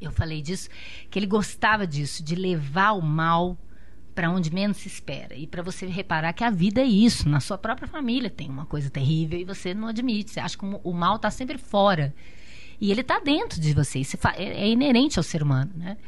eu 0.01 0.10
falei 0.10 0.43
disso, 0.43 0.68
que 1.10 1.18
ele 1.18 1.27
gostava 1.27 1.86
disso, 1.86 2.23
de 2.23 2.35
levar 2.35 2.93
o 2.93 3.02
mal 3.02 3.56
para 4.16 4.31
onde 4.31 4.51
menos 4.52 4.78
se 4.78 4.89
espera. 4.89 5.35
E 5.35 5.47
para 5.47 5.62
você 5.62 5.86
reparar 5.86 6.32
que 6.32 6.43
a 6.43 6.51
vida 6.51 6.81
é 6.81 6.86
isso, 6.86 7.28
na 7.28 7.39
sua 7.39 7.59
própria 7.59 7.86
família 7.86 8.31
tem 8.31 8.48
uma 8.48 8.64
coisa 8.64 8.89
terrível 8.89 9.39
e 9.39 9.44
você 9.44 9.74
não 9.74 9.89
admite, 9.89 10.31
você 10.31 10.40
acha 10.40 10.56
que 10.56 10.64
o 10.64 10.93
mal 10.93 11.16
está 11.16 11.31
sempre 11.31 11.59
fora. 11.59 12.14
E 12.81 12.90
ele 12.90 13.02
está 13.02 13.18
dentro 13.20 13.60
de 13.60 13.74
você, 13.74 13.98
isso 13.98 14.16
é, 14.35 14.43
é 14.43 14.68
inerente 14.68 15.18
ao 15.18 15.23
ser 15.23 15.43
humano, 15.43 15.70
né? 15.77 15.98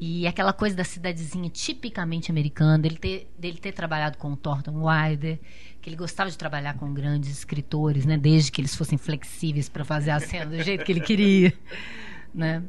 E 0.00 0.28
aquela 0.28 0.52
coisa 0.52 0.76
da 0.76 0.84
cidadezinha 0.84 1.50
tipicamente 1.50 2.30
americana, 2.30 2.78
dele 2.78 2.98
ter, 2.98 3.28
dele 3.36 3.58
ter 3.58 3.72
trabalhado 3.72 4.16
com 4.16 4.32
o 4.32 4.36
Thornton 4.36 4.84
Wilder, 4.84 5.40
que 5.80 5.88
ele 5.88 5.96
gostava 5.96 6.30
de 6.30 6.38
trabalhar 6.38 6.74
com 6.74 6.92
grandes 6.94 7.30
escritores, 7.30 8.06
né? 8.06 8.16
Desde 8.16 8.52
que 8.52 8.60
eles 8.60 8.76
fossem 8.76 8.96
flexíveis 8.96 9.68
para 9.68 9.84
fazer 9.84 10.12
a 10.12 10.20
cena 10.20 10.46
do 10.46 10.62
jeito 10.62 10.84
que 10.84 10.92
ele 10.92 11.00
queria, 11.00 11.52
né? 12.32 12.62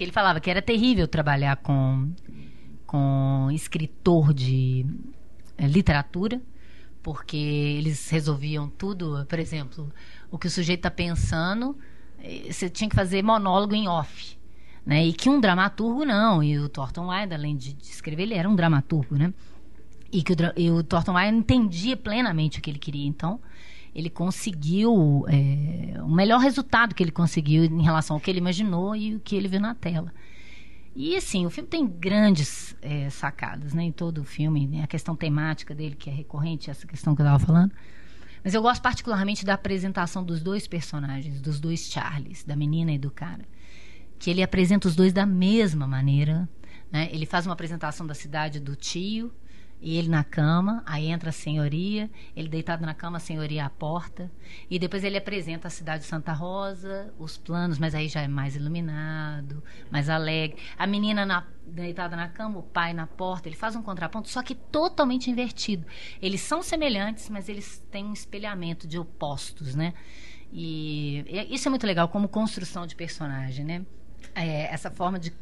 Que 0.00 0.04
ele 0.04 0.12
falava 0.12 0.40
que 0.40 0.50
era 0.50 0.62
terrível 0.62 1.06
trabalhar 1.06 1.56
com, 1.56 2.10
com 2.86 3.50
escritor 3.52 4.32
de 4.32 4.86
é, 5.58 5.66
literatura, 5.66 6.40
porque 7.02 7.36
eles 7.36 8.08
resolviam 8.08 8.66
tudo, 8.66 9.26
por 9.26 9.38
exemplo, 9.38 9.92
o 10.30 10.38
que 10.38 10.46
o 10.46 10.50
sujeito 10.50 10.78
está 10.78 10.90
pensando, 10.90 11.76
eh, 12.18 12.50
você 12.50 12.70
tinha 12.70 12.88
que 12.88 12.96
fazer 12.96 13.22
monólogo 13.22 13.74
em 13.74 13.88
off 13.88 14.40
né? 14.86 15.04
E 15.04 15.12
que 15.12 15.28
um 15.28 15.38
dramaturgo 15.38 16.02
não. 16.06 16.42
E 16.42 16.58
o 16.58 16.66
Thornton 16.66 17.10
Wilder, 17.10 17.38
além 17.38 17.54
de, 17.54 17.74
de 17.74 17.84
escrever, 17.84 18.22
ele 18.22 18.32
era 18.32 18.48
um 18.48 18.56
dramaturgo, 18.56 19.16
né? 19.16 19.34
E 20.10 20.22
que 20.22 20.32
o, 20.32 20.36
e 20.56 20.70
o 20.70 20.82
Thornton 20.82 21.12
Wilder 21.12 21.34
entendia 21.34 21.94
plenamente 21.94 22.58
o 22.58 22.62
que 22.62 22.70
ele 22.70 22.78
queria. 22.78 23.06
Então, 23.06 23.38
ele 23.94 24.10
conseguiu 24.10 25.24
é, 25.28 26.00
o 26.02 26.08
melhor 26.08 26.40
resultado 26.40 26.94
que 26.94 27.02
ele 27.02 27.10
conseguiu 27.10 27.64
em 27.64 27.82
relação 27.82 28.16
ao 28.16 28.20
que 28.20 28.30
ele 28.30 28.38
imaginou 28.38 28.94
e 28.94 29.16
o 29.16 29.20
que 29.20 29.36
ele 29.36 29.48
viu 29.48 29.60
na 29.60 29.74
tela. 29.74 30.12
E 30.94 31.16
assim, 31.16 31.46
o 31.46 31.50
filme 31.50 31.68
tem 31.68 31.86
grandes 31.86 32.76
é, 32.82 33.08
sacadas, 33.10 33.72
né? 33.72 33.84
Em 33.84 33.92
todo 33.92 34.18
o 34.22 34.24
filme, 34.24 34.66
né? 34.66 34.82
a 34.82 34.86
questão 34.86 35.14
temática 35.14 35.74
dele 35.74 35.94
que 35.94 36.10
é 36.10 36.12
recorrente, 36.12 36.70
essa 36.70 36.86
questão 36.86 37.14
que 37.14 37.22
eu 37.22 37.26
estava 37.26 37.38
falando. 37.38 37.72
Mas 38.42 38.54
eu 38.54 38.62
gosto 38.62 38.82
particularmente 38.82 39.44
da 39.44 39.54
apresentação 39.54 40.24
dos 40.24 40.40
dois 40.40 40.66
personagens, 40.66 41.40
dos 41.40 41.60
dois 41.60 41.90
Charles, 41.90 42.42
da 42.44 42.56
menina 42.56 42.92
e 42.92 42.98
do 42.98 43.10
cara 43.10 43.44
que 44.20 44.30
ele 44.30 44.42
apresenta 44.42 44.86
os 44.86 44.94
dois 44.94 45.12
da 45.12 45.26
mesma 45.26 45.88
maneira. 45.88 46.48
Né? 46.92 47.08
Ele 47.10 47.24
faz 47.24 47.46
uma 47.46 47.54
apresentação 47.54 48.06
da 48.06 48.14
cidade 48.14 48.60
do 48.60 48.76
tio, 48.76 49.32
e 49.80 49.96
ele 49.96 50.08
na 50.08 50.22
cama, 50.22 50.82
aí 50.86 51.06
entra 51.06 51.30
a 51.30 51.32
senhoria, 51.32 52.10
ele 52.36 52.48
deitado 52.48 52.84
na 52.84 52.94
cama, 52.94 53.16
a 53.16 53.20
senhoria 53.20 53.64
à 53.64 53.70
porta, 53.70 54.30
e 54.70 54.78
depois 54.78 55.04
ele 55.04 55.16
apresenta 55.16 55.68
a 55.68 55.70
cidade 55.70 56.02
de 56.02 56.08
Santa 56.08 56.32
Rosa, 56.32 57.12
os 57.18 57.38
planos, 57.38 57.78
mas 57.78 57.94
aí 57.94 58.08
já 58.08 58.20
é 58.20 58.28
mais 58.28 58.56
iluminado, 58.56 59.62
mais 59.90 60.08
alegre. 60.08 60.58
A 60.76 60.86
menina 60.86 61.24
na, 61.24 61.46
deitada 61.66 62.16
na 62.16 62.28
cama, 62.28 62.58
o 62.58 62.62
pai 62.62 62.92
na 62.92 63.06
porta, 63.06 63.48
ele 63.48 63.56
faz 63.56 63.74
um 63.74 63.82
contraponto, 63.82 64.28
só 64.28 64.42
que 64.42 64.54
totalmente 64.54 65.30
invertido. 65.30 65.86
Eles 66.20 66.40
são 66.40 66.62
semelhantes, 66.62 67.28
mas 67.30 67.48
eles 67.48 67.84
têm 67.90 68.04
um 68.04 68.12
espelhamento 68.12 68.86
de 68.86 68.98
opostos, 68.98 69.74
né? 69.74 69.94
E 70.52 71.24
isso 71.48 71.68
é 71.68 71.70
muito 71.70 71.86
legal 71.86 72.08
como 72.08 72.28
construção 72.28 72.84
de 72.84 72.96
personagem, 72.96 73.64
né? 73.64 73.86
é, 74.34 74.72
essa 74.72 74.90
forma 74.90 75.18
de 75.18 75.32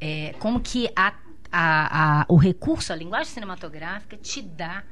é, 0.00 0.34
como 0.38 0.60
que 0.60 0.90
a, 0.96 1.14
a, 1.52 2.22
a, 2.22 2.26
o 2.28 2.36
recurso, 2.36 2.92
a 2.92 2.96
linguagem 2.96 3.32
cinematográfica 3.32 4.16
te 4.16 4.40
dá 4.40 4.82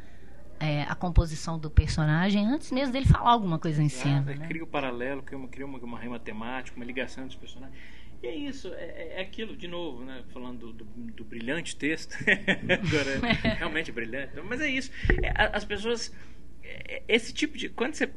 é, 0.61 0.83
a 0.83 0.95
composição 0.95 1.59
do 1.59 1.71
personagem 1.71 2.47
antes 2.47 2.71
mesmo 2.71 2.93
dele 2.93 3.07
falar 3.07 3.31
alguma 3.31 3.59
coisa 3.59 3.83
em 3.83 3.89
cena. 3.89 4.35
Né? 4.35 4.47
Cria 4.47 4.63
o 4.63 4.67
um 4.67 4.71
paralelo, 4.71 5.23
cria 5.23 5.39
uma, 5.39 5.49
cria 5.49 5.65
uma, 5.65 5.79
uma 5.79 5.99
rima 5.99 6.19
temática, 6.19 6.77
uma 6.77 6.85
ligação 6.85 7.27
dos 7.27 7.35
personagens. 7.35 7.77
E 8.23 8.27
é 8.27 8.37
isso, 8.37 8.69
é, 8.75 8.85
é, 8.85 9.13
é 9.17 9.21
aquilo, 9.23 9.57
de 9.57 9.67
novo, 9.67 10.05
né? 10.05 10.23
Falando 10.31 10.75
do, 10.75 10.85
do, 10.85 10.85
do 10.85 11.25
brilhante 11.25 11.75
texto. 11.75 12.15
Agora, 12.29 13.57
realmente 13.57 13.91
brilhante. 13.91 14.39
Mas 14.43 14.61
é 14.61 14.69
isso. 14.69 14.91
É, 15.23 15.33
as 15.57 15.65
pessoas 15.65 16.15
esse 17.09 17.33
tipo 17.33 17.57
de 17.57 17.69
quando 17.69 17.95
você 17.95 18.09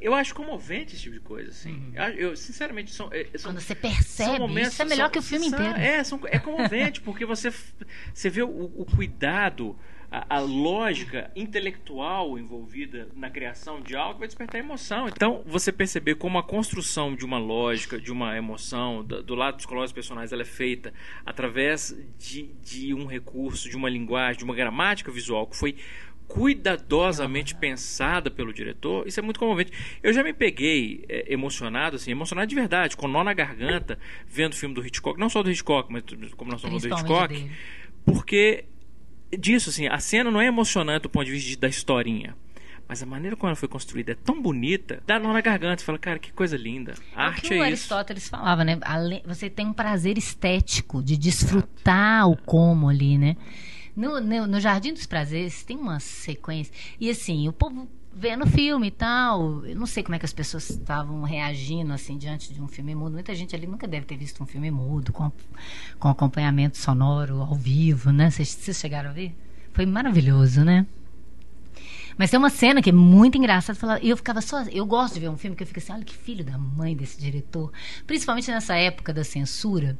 eu 0.00 0.14
acho 0.14 0.34
comovente 0.34 0.94
esse 0.94 1.02
tipo 1.02 1.14
de 1.14 1.20
coisa 1.20 1.50
assim 1.50 1.72
uhum. 1.72 2.08
eu 2.16 2.36
sinceramente 2.36 2.92
são, 2.92 3.08
é, 3.12 3.26
são, 3.36 3.52
quando 3.52 3.60
você 3.60 3.74
percebe 3.74 4.38
momentos, 4.38 4.72
isso 4.72 4.82
é 4.82 4.84
melhor 4.84 5.04
são, 5.04 5.10
que 5.10 5.18
o 5.18 5.22
filme 5.22 5.50
são, 5.50 5.58
inteiro 5.58 5.78
é 5.78 6.04
são, 6.04 6.20
é 6.26 6.38
comovente 6.38 7.00
porque 7.00 7.24
você 7.24 7.52
você 8.12 8.30
vê 8.30 8.42
o, 8.42 8.48
o 8.48 8.84
cuidado 8.84 9.76
a, 10.14 10.36
a, 10.36 10.38
lógica 10.38 11.28
intelectual 11.34 12.38
envolvida 12.38 13.08
na 13.16 13.28
criação 13.28 13.80
de 13.80 13.96
algo 13.96 14.20
vai 14.20 14.28
despertar 14.28 14.60
emoção. 14.60 15.08
Então, 15.08 15.42
você 15.44 15.72
perceber 15.72 16.14
como 16.14 16.38
a 16.38 16.42
construção 16.42 17.16
de 17.16 17.24
uma 17.24 17.38
lógica, 17.38 18.00
de 18.00 18.12
uma 18.12 18.36
emoção, 18.36 19.02
do, 19.02 19.22
do 19.24 19.34
lado 19.34 19.56
psicológico 19.56 19.86
dos 19.86 20.06
personagens, 20.06 20.32
ela 20.32 20.42
é 20.42 20.46
feita 20.46 20.94
através 21.26 21.96
de, 22.16 22.44
de 22.62 22.94
um 22.94 23.06
recurso, 23.06 23.68
de 23.68 23.76
uma 23.76 23.90
linguagem, 23.90 24.38
de 24.38 24.44
uma 24.44 24.54
gramática 24.54 25.10
visual 25.10 25.48
que 25.48 25.56
foi 25.56 25.76
cuidadosamente 26.28 27.54
pensada 27.54 28.30
pelo 28.30 28.52
diretor, 28.52 29.06
isso 29.06 29.20
é 29.20 29.22
muito 29.22 29.38
comovente. 29.38 29.72
Eu 30.02 30.12
já 30.12 30.22
me 30.22 30.32
peguei 30.32 31.04
é, 31.08 31.32
emocionado, 31.32 31.96
assim, 31.96 32.10
emocionado 32.10 32.46
de 32.48 32.54
verdade, 32.54 32.96
com 32.96 33.06
nó 33.06 33.22
na 33.22 33.32
garganta, 33.32 33.98
vendo 34.26 34.52
o 34.52 34.56
filme 34.56 34.74
do 34.74 34.84
Hitchcock, 34.84 35.18
não 35.18 35.28
só 35.28 35.42
do 35.42 35.50
Hitchcock, 35.50 35.92
mas 35.92 36.02
como 36.36 36.50
nós 36.50 36.60
falamos 36.60 36.82
do 36.82 36.88
Hitchcock, 36.88 37.34
dele. 37.34 37.50
porque 38.04 38.64
disso, 39.38 39.70
assim, 39.70 39.86
a 39.86 39.98
cena 39.98 40.30
não 40.30 40.40
é 40.40 40.46
emocionante 40.46 41.02
do 41.02 41.10
ponto 41.10 41.24
de 41.24 41.32
vista 41.32 41.60
da 41.60 41.68
historinha. 41.68 42.34
Mas 42.86 43.02
a 43.02 43.06
maneira 43.06 43.34
como 43.34 43.48
ela 43.48 43.56
foi 43.56 43.68
construída 43.68 44.12
é 44.12 44.14
tão 44.14 44.42
bonita, 44.42 45.02
dá 45.06 45.18
nó 45.18 45.32
na 45.32 45.40
garganta. 45.40 45.78
Você 45.78 45.86
fala, 45.86 45.98
cara, 45.98 46.18
que 46.18 46.30
coisa 46.32 46.56
linda. 46.56 46.94
A 47.16 47.22
é 47.22 47.26
arte 47.26 47.46
é 47.46 47.50
o 47.50 47.54
isso. 47.54 47.62
Aristóteles 47.62 48.28
falava, 48.28 48.62
né? 48.62 48.78
Você 49.24 49.48
tem 49.48 49.66
um 49.66 49.72
prazer 49.72 50.18
estético 50.18 51.02
de 51.02 51.16
desfrutar 51.16 52.26
Exato. 52.26 52.32
o 52.32 52.36
como 52.44 52.88
ali, 52.88 53.16
né? 53.16 53.36
No, 53.96 54.20
no, 54.20 54.46
no 54.46 54.60
Jardim 54.60 54.92
dos 54.92 55.06
Prazeres 55.06 55.62
tem 55.62 55.76
uma 55.76 56.00
sequência. 56.00 56.72
E 57.00 57.08
assim, 57.10 57.48
o 57.48 57.52
povo 57.52 57.88
vendo 58.14 58.46
filme 58.46 58.88
e 58.88 58.90
tal. 58.90 59.64
Eu 59.66 59.76
não 59.76 59.86
sei 59.86 60.02
como 60.02 60.14
é 60.14 60.18
que 60.18 60.24
as 60.24 60.32
pessoas 60.32 60.70
estavam 60.70 61.22
reagindo 61.22 61.92
assim 61.92 62.16
diante 62.16 62.52
de 62.54 62.62
um 62.62 62.68
filme 62.68 62.94
mudo. 62.94 63.12
Muita 63.12 63.34
gente 63.34 63.54
ali 63.54 63.66
nunca 63.66 63.86
deve 63.86 64.06
ter 64.06 64.16
visto 64.16 64.42
um 64.42 64.46
filme 64.46 64.70
mudo 64.70 65.12
com, 65.12 65.30
com 65.98 66.08
acompanhamento 66.08 66.78
sonoro 66.78 67.40
ao 67.40 67.54
vivo, 67.54 68.10
né? 68.12 68.30
Vocês, 68.30 68.78
chegaram 68.78 69.10
a 69.10 69.12
ver? 69.12 69.34
Foi 69.72 69.84
maravilhoso, 69.84 70.64
né? 70.64 70.86
Mas 72.16 72.30
tem 72.30 72.38
uma 72.38 72.50
cena 72.50 72.80
que 72.80 72.90
é 72.90 72.92
muito 72.92 73.36
engraçada. 73.36 73.98
Eu 74.00 74.16
ficava 74.16 74.40
só. 74.40 74.62
Eu 74.64 74.86
gosto 74.86 75.14
de 75.14 75.20
ver 75.20 75.28
um 75.28 75.36
filme 75.36 75.56
que 75.56 75.64
eu 75.64 75.66
fico 75.66 75.80
assim, 75.80 75.92
olha 75.92 76.04
que 76.04 76.14
filho 76.14 76.44
da 76.44 76.56
mãe 76.56 76.94
desse 76.96 77.18
diretor. 77.18 77.72
Principalmente 78.06 78.48
nessa 78.52 78.76
época 78.76 79.12
da 79.12 79.24
censura. 79.24 79.98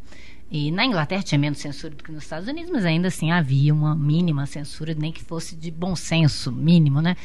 E 0.51 0.71
na 0.71 0.85
Inglaterra 0.85 1.23
tinha 1.23 1.39
menos 1.39 1.59
censura 1.59 1.95
do 1.95 2.05
que 2.05 2.13
nos 2.13 2.23
Estados 2.25 2.49
Unidos, 2.49 2.71
mas 2.71 2.85
ainda 2.85 3.09
assim 3.09 3.33
havia 3.33 3.73
uma 3.73 3.95
mínima 3.95 4.47
censura, 4.47 4.95
nem 4.95 5.11
que 5.11 5.23
fosse 5.23 5.57
de 5.57 5.71
bom 5.71 5.97
senso, 5.97 6.53
mínimo, 6.53 7.01
né? 7.01 7.17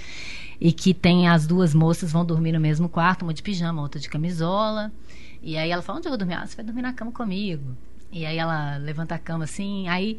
E 0.60 0.72
que 0.72 0.94
tem 0.94 1.28
as 1.28 1.46
duas 1.46 1.74
moças 1.74 2.12
vão 2.12 2.26
dormir 2.26 2.52
no 2.54 2.60
mesmo 2.60 2.90
quarto, 2.90 3.24
uma 3.24 3.34
de 3.34 3.44
pijama, 3.44 3.82
outra 3.82 4.00
de 4.00 4.10
camisola. 4.10 4.92
E 5.42 5.58
aí 5.58 5.70
ela 5.70 5.82
fala: 5.82 6.00
Onde 6.00 6.08
eu 6.08 6.12
vou 6.12 6.18
dormir? 6.18 6.36
Ah, 6.36 6.46
você 6.46 6.56
vai 6.56 6.66
dormir 6.66 6.82
na 6.82 6.94
cama 6.94 7.12
comigo. 7.12 7.78
E 8.12 8.26
aí 8.26 8.38
ela 8.38 8.78
levanta 8.78 9.16
a 9.16 9.20
cama 9.20 9.44
assim, 9.44 9.88
aí 9.88 10.18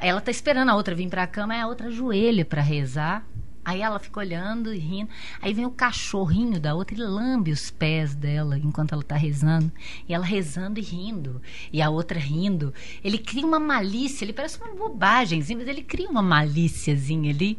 ela 0.00 0.20
tá 0.20 0.30
esperando 0.30 0.68
a 0.68 0.76
outra 0.76 0.94
vir 0.94 1.08
para 1.08 1.24
a 1.24 1.26
cama, 1.26 1.54
aí 1.54 1.60
a 1.60 1.66
outra 1.66 1.88
ajoelha 1.88 2.44
para 2.44 2.62
rezar. 2.62 3.26
Aí 3.64 3.80
ela 3.80 3.98
fica 3.98 4.18
olhando 4.18 4.74
e 4.74 4.78
rindo. 4.78 5.10
Aí 5.40 5.54
vem 5.54 5.64
o 5.64 5.70
cachorrinho 5.70 6.58
da 6.58 6.74
outra 6.74 6.96
e 6.96 6.98
lambe 6.98 7.52
os 7.52 7.70
pés 7.70 8.14
dela 8.14 8.58
enquanto 8.58 8.92
ela 8.92 9.02
está 9.02 9.16
rezando. 9.16 9.70
E 10.08 10.12
ela 10.12 10.24
rezando 10.24 10.80
e 10.80 10.82
rindo. 10.82 11.40
E 11.72 11.80
a 11.80 11.88
outra 11.88 12.18
rindo. 12.18 12.74
Ele 13.04 13.18
cria 13.18 13.46
uma 13.46 13.60
malícia, 13.60 14.24
ele 14.24 14.32
parece 14.32 14.58
uma 14.58 14.74
bobagemzinha, 14.74 15.58
mas 15.58 15.68
ele 15.68 15.82
cria 15.82 16.08
uma 16.08 16.22
malíciazinha 16.22 17.30
ali. 17.30 17.56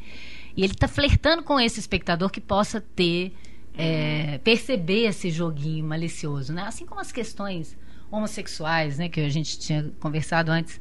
E 0.58 0.64
ele 0.64 0.74
está 0.74 0.88
flertando 0.88 1.42
com 1.42 1.60
esse 1.60 1.80
espectador 1.80 2.30
que 2.30 2.42
possa 2.42 2.82
ter, 2.82 3.34
é, 3.74 4.40
perceber 4.40 5.06
esse 5.06 5.30
joguinho 5.30 5.86
malicioso. 5.86 6.52
Né? 6.52 6.64
Assim 6.64 6.86
como 6.86 7.00
as 7.00 7.14
questões 7.14 7.78
homossexuais, 8.12 9.00
né, 9.00 9.10
que 9.10 9.22
a 9.22 9.30
gente 9.30 9.58
tinha 9.58 9.92
conversado 10.00 10.52
antes. 10.52 10.80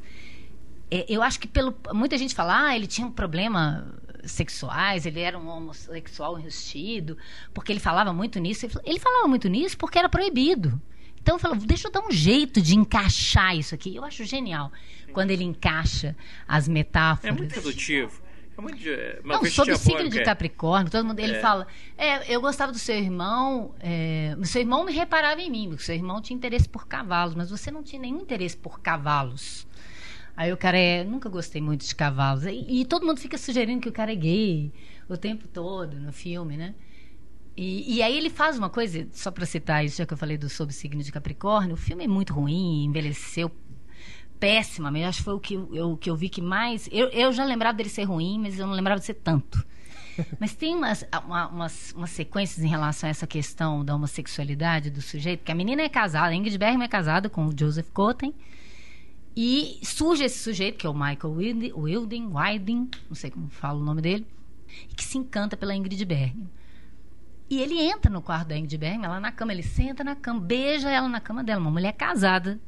É, 0.91 1.05
eu 1.09 1.23
acho 1.23 1.39
que 1.39 1.47
pelo 1.47 1.73
muita 1.91 2.15
gente 2.15 2.35
fala, 2.35 2.67
ah, 2.67 2.75
ele 2.75 2.85
tinha 2.85 3.07
um 3.07 3.11
problema 3.11 3.87
sexuais, 4.23 5.05
ele 5.05 5.19
era 5.19 5.37
um 5.37 5.47
homossexual 5.47 6.39
enrustido, 6.39 7.17
porque 7.53 7.71
ele 7.71 7.79
falava 7.79 8.13
muito 8.13 8.39
nisso. 8.39 8.67
Ele 8.83 8.99
falava 8.99 9.27
muito 9.27 9.47
nisso 9.47 9.77
porque 9.77 9.97
era 9.97 10.09
proibido. 10.09 10.81
Então 11.21 11.39
falou, 11.39 11.57
deixa 11.57 11.87
eu 11.87 11.91
dar 11.91 12.01
um 12.01 12.11
jeito 12.11 12.61
de 12.61 12.75
encaixar 12.75 13.55
isso 13.55 13.73
aqui. 13.73 13.95
Eu 13.95 14.03
acho 14.03 14.25
genial 14.25 14.71
quando 15.13 15.31
ele 15.31 15.43
encaixa 15.43 16.15
as 16.47 16.67
metáforas. 16.67 17.33
É 17.33 17.37
muito 17.37 17.53
produtivo. 17.53 18.21
É 18.57 18.61
muito, 18.61 18.87
é, 18.87 19.19
não, 19.23 19.43
sobre 19.45 19.73
o 19.73 19.77
signo 19.77 20.09
de 20.09 20.23
Capricórnio, 20.23 20.91
todo 20.91 21.03
mundo, 21.03 21.19
ele 21.19 21.37
é. 21.37 21.39
fala, 21.39 21.65
é, 21.97 22.31
eu 22.33 22.39
gostava 22.39 22.71
do 22.71 22.77
seu 22.77 22.95
irmão, 22.95 23.73
é, 23.79 24.37
seu 24.43 24.61
irmão 24.61 24.85
me 24.85 24.93
reparava 24.93 25.41
em 25.41 25.49
mim, 25.49 25.69
o 25.69 25.79
seu 25.79 25.95
irmão 25.95 26.21
tinha 26.21 26.37
interesse 26.37 26.69
por 26.69 26.85
cavalos, 26.85 27.33
mas 27.33 27.49
você 27.49 27.71
não 27.71 27.81
tinha 27.81 27.99
nenhum 27.99 28.21
interesse 28.21 28.55
por 28.55 28.79
cavalos. 28.79 29.65
Aí 30.35 30.51
o 30.51 30.57
cara 30.57 30.77
é. 30.77 31.03
Nunca 31.03 31.29
gostei 31.29 31.61
muito 31.61 31.85
de 31.85 31.95
cavalos. 31.95 32.45
E, 32.45 32.81
e, 32.81 32.85
todo 32.85 33.05
mundo 33.05 33.19
fica 33.19 33.37
sugerindo 33.37 33.81
que 33.81 33.89
o 33.89 33.93
cara 33.93 34.11
é 34.11 34.15
gay 34.15 34.73
o 35.07 35.17
tempo 35.17 35.47
todo 35.47 35.99
no 35.99 36.11
filme, 36.11 36.57
né? 36.57 36.73
E, 37.55 37.97
e 37.97 38.01
aí 38.01 38.17
ele 38.17 38.31
faz 38.31 38.57
uma 38.57 38.69
coisa, 38.69 39.07
só 39.11 39.29
para 39.29 39.45
citar 39.45 39.85
isso, 39.85 39.97
já 39.97 40.05
que 40.05 40.13
eu 40.13 40.17
falei 40.17 40.37
do 40.37 40.49
sob 40.49 40.73
signo 40.73 41.03
de 41.03 41.11
Capricórnio, 41.11 41.75
o 41.75 41.77
filme 41.77 42.03
é 42.03 42.07
muito 42.07 42.33
ruim, 42.33 42.85
envelheceu 42.85 43.51
péssima, 44.39 44.89
acho 45.07 45.19
que 45.19 45.23
foi 45.23 45.33
o 45.35 45.39
que 45.39 45.53
eu, 45.53 45.95
que 45.95 46.09
eu 46.09 46.15
vi 46.15 46.29
que 46.29 46.41
mais. 46.41 46.89
Eu, 46.91 47.07
eu 47.09 47.31
já 47.31 47.45
lembrava 47.45 47.77
dele 47.77 47.89
ser 47.89 48.03
ruim, 48.03 48.39
mas 48.39 48.57
eu 48.57 48.65
não 48.65 48.73
lembrava 48.73 48.99
de 48.99 49.05
ser 49.05 49.13
tanto. 49.15 49.63
Mas 50.39 50.53
tem 50.53 50.75
umas, 50.75 51.03
uma, 51.25 51.47
umas, 51.47 51.91
umas 51.93 52.11
sequências 52.11 52.63
em 52.63 52.67
relação 52.67 53.07
a 53.07 53.09
essa 53.09 53.25
questão 53.25 53.83
da 53.83 53.95
homossexualidade 53.95 54.91
do 54.91 55.01
sujeito, 55.01 55.43
que 55.43 55.51
a 55.51 55.55
menina 55.55 55.81
é 55.81 55.89
casada, 55.89 56.27
a 56.27 56.35
Ingrid 56.35 56.55
Bergman 56.55 56.85
é 56.85 56.87
casada 56.87 57.29
com 57.29 57.47
o 57.47 57.53
Joseph 57.57 57.89
Cotten, 57.91 58.31
e 59.35 59.79
surge 59.83 60.23
esse 60.23 60.39
sujeito, 60.39 60.77
que 60.77 60.85
é 60.85 60.89
o 60.89 60.93
Michael 60.93 61.33
Wilding, 61.75 62.31
Wilding, 62.31 62.89
não 63.07 63.15
sei 63.15 63.31
como 63.31 63.49
fala 63.49 63.79
o 63.79 63.83
nome 63.83 64.01
dele, 64.01 64.27
que 64.95 65.03
se 65.03 65.17
encanta 65.17 65.57
pela 65.57 65.75
Ingrid 65.75 66.05
Bergman. 66.05 66.49
E 67.49 67.59
ele 67.61 67.79
entra 67.79 68.11
no 68.11 68.21
quarto 68.21 68.49
da 68.49 68.57
Ingrid 68.57 68.77
Bergman, 68.77 69.05
ela 69.05 69.19
na 69.19 69.31
cama, 69.31 69.51
ele 69.51 69.63
senta 69.63 70.03
na 70.03 70.15
cama, 70.15 70.39
beija 70.39 70.89
ela 70.89 71.09
na 71.09 71.19
cama 71.19 71.43
dela, 71.43 71.61
uma 71.61 71.71
mulher 71.71 71.93
casada. 71.93 72.59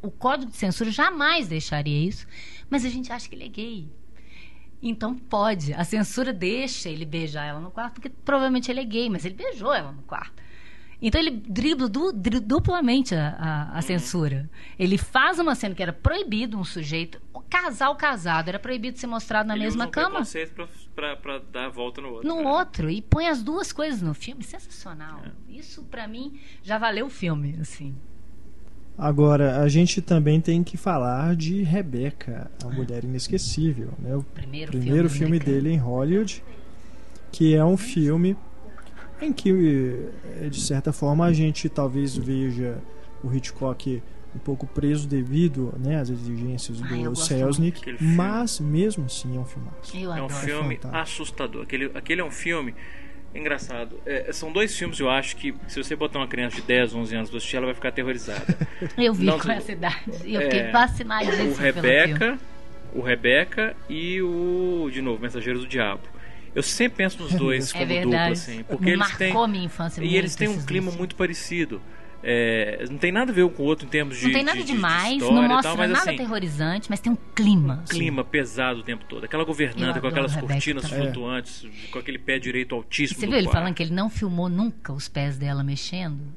O 0.00 0.10
código 0.10 0.50
de 0.50 0.56
censura 0.56 0.90
jamais 0.90 1.48
deixaria 1.48 2.06
isso, 2.08 2.26
mas 2.68 2.84
a 2.84 2.88
gente 2.88 3.10
acha 3.12 3.28
que 3.28 3.34
ele 3.34 3.44
é 3.44 3.48
gay. 3.48 3.88
Então 4.82 5.14
pode. 5.14 5.72
A 5.72 5.82
censura 5.82 6.30
deixa 6.30 6.90
ele 6.90 7.06
beijar 7.06 7.46
ela 7.46 7.60
no 7.60 7.70
quarto, 7.70 7.94
porque 7.94 8.10
provavelmente 8.10 8.70
ele 8.70 8.80
é 8.80 8.84
gay, 8.84 9.08
mas 9.08 9.24
ele 9.24 9.34
beijou 9.34 9.72
ela 9.72 9.92
no 9.92 10.02
quarto. 10.02 10.42
Então 11.06 11.20
ele 11.20 11.32
dribla 11.32 11.86
du, 11.86 12.10
duplamente 12.12 13.14
a, 13.14 13.36
a, 13.38 13.72
a 13.72 13.74
uhum. 13.74 13.82
censura. 13.82 14.48
Ele 14.78 14.96
faz 14.96 15.38
uma 15.38 15.54
cena 15.54 15.74
que 15.74 15.82
era 15.82 15.92
proibido 15.92 16.58
um 16.58 16.64
sujeito, 16.64 17.20
o 17.34 17.42
casal 17.42 17.94
casado, 17.94 18.48
era 18.48 18.58
proibido 18.58 18.98
ser 18.98 19.06
mostrado 19.06 19.46
na 19.46 19.54
ele 19.54 19.64
mesma 19.64 19.84
usa 19.84 19.88
um 19.88 19.92
cama. 19.92 20.22
Pra, 20.94 21.42
dar 21.52 21.66
a 21.66 21.68
volta 21.68 22.00
no 22.00 22.08
outro. 22.08 22.26
No 22.26 22.36
né? 22.36 22.48
outro. 22.48 22.90
E 22.90 23.02
põe 23.02 23.28
as 23.28 23.42
duas 23.42 23.70
coisas 23.70 24.00
no 24.00 24.14
filme. 24.14 24.42
Sensacional. 24.42 25.20
É. 25.26 25.52
Isso, 25.52 25.82
para 25.82 26.08
mim, 26.08 26.40
já 26.62 26.78
valeu 26.78 27.04
o 27.04 27.10
filme, 27.10 27.58
assim. 27.60 27.94
Agora, 28.96 29.60
a 29.60 29.68
gente 29.68 30.00
também 30.00 30.40
tem 30.40 30.64
que 30.64 30.78
falar 30.78 31.36
de 31.36 31.62
Rebeca, 31.62 32.50
a 32.64 32.68
Mulher 32.68 33.04
Inesquecível, 33.04 33.92
né? 33.98 34.16
O 34.16 34.22
primeiro, 34.22 34.72
primeiro 34.72 35.10
filme, 35.10 35.38
filme 35.38 35.60
dele 35.60 35.74
em 35.74 35.76
Hollywood, 35.76 36.42
que 37.30 37.54
é 37.54 37.62
um 37.62 37.76
filme 37.76 38.34
em 39.24 39.32
que, 39.32 39.50
eh, 40.40 40.48
de 40.48 40.60
certa 40.60 40.92
forma, 40.92 41.24
a 41.24 41.32
gente 41.32 41.68
talvez 41.68 42.16
veja 42.16 42.78
o 43.22 43.32
Hitchcock 43.32 44.02
um 44.34 44.38
pouco 44.38 44.66
preso 44.66 45.06
devido 45.08 45.72
né, 45.78 46.00
às 46.00 46.10
exigências 46.10 46.80
do 46.80 47.14
Selznick, 47.14 47.96
mas 48.00 48.58
mesmo 48.58 49.06
assim 49.06 49.36
é 49.36 49.40
um 49.40 49.44
filmaço. 49.44 49.96
é 49.96 50.22
um 50.22 50.28
filme 50.28 50.80
é 50.82 50.96
assustador. 50.98 51.62
Aquele, 51.62 51.90
aquele 51.94 52.20
é 52.20 52.24
um 52.24 52.30
filme 52.30 52.74
engraçado. 53.34 53.98
É, 54.04 54.32
são 54.32 54.52
dois 54.52 54.76
filmes, 54.76 54.98
eu 54.98 55.08
acho, 55.10 55.36
que 55.36 55.54
se 55.68 55.82
você 55.82 55.94
botar 55.94 56.18
uma 56.18 56.28
criança 56.28 56.56
de 56.56 56.62
10, 56.62 56.94
11 56.94 57.16
anos 57.16 57.30
pra 57.30 57.38
assistir, 57.38 57.56
ela 57.56 57.66
vai 57.66 57.74
ficar 57.74 57.88
aterrorizada. 57.88 58.56
eu 58.98 59.14
vi 59.14 59.24
Não, 59.24 59.38
com 59.38 59.50
essa 59.50 59.72
idade. 59.72 60.02
Eu 60.24 60.40
é, 60.40 60.44
fiquei 60.44 60.70
fascinada 60.70 61.30
O 61.44 61.54
Rebeca, 61.54 62.38
o 62.92 63.00
Rebeca 63.00 63.76
e 63.88 64.20
o, 64.22 64.88
de 64.92 65.00
novo, 65.00 65.20
Mensageiros 65.20 65.62
do 65.62 65.68
Diabo. 65.68 66.02
Eu 66.54 66.62
sempre 66.62 66.98
penso 66.98 67.22
nos 67.22 67.34
dois 67.34 67.72
como 67.72 67.92
é 67.92 68.02
dupla, 68.02 68.28
assim. 68.28 68.62
Porque 68.62 68.90
eles 68.90 68.98
Marcou 68.98 69.18
têm, 69.18 69.50
minha 69.50 69.64
infância 69.64 70.04
E 70.04 70.16
eles 70.16 70.36
têm 70.36 70.48
um 70.48 70.64
clima 70.64 70.92
muito 70.92 71.16
parecido. 71.16 71.82
É, 72.26 72.86
não 72.88 72.96
tem 72.96 73.12
nada 73.12 73.30
a 73.30 73.34
ver 73.34 73.42
um 73.42 73.50
com 73.50 73.62
o 73.62 73.66
outro 73.66 73.84
em 73.84 73.88
termos 73.90 74.16
de. 74.16 74.24
Não 74.24 74.32
tem 74.32 74.42
nada 74.42 74.58
de, 74.58 74.64
demais, 74.64 75.18
de 75.18 75.20
não 75.20 75.42
mostra 75.42 75.62
tal, 75.62 75.76
mas, 75.76 75.90
nada 75.90 76.10
assim, 76.10 76.14
aterrorizante, 76.14 76.86
mas 76.88 76.98
tem 76.98 77.12
um 77.12 77.18
clima. 77.34 77.82
Um 77.82 77.84
clima 77.84 78.22
assim. 78.22 78.30
pesado 78.30 78.80
o 78.80 78.82
tempo 78.82 79.04
todo. 79.06 79.24
Aquela 79.24 79.44
governanta 79.44 80.00
com 80.00 80.06
aquelas 80.06 80.34
cortinas 80.34 80.88
também. 80.88 81.04
flutuantes, 81.04 81.66
é. 81.66 81.90
com 81.90 81.98
aquele 81.98 82.18
pé 82.18 82.38
direito 82.38 82.74
altíssimo. 82.74 83.20
Você 83.20 83.26
viu 83.26 83.36
ele 83.36 83.50
falando 83.50 83.74
que 83.74 83.82
ele 83.82 83.92
não 83.92 84.08
filmou 84.08 84.48
nunca 84.48 84.90
os 84.90 85.06
pés 85.06 85.36
dela 85.36 85.62
mexendo? 85.62 86.32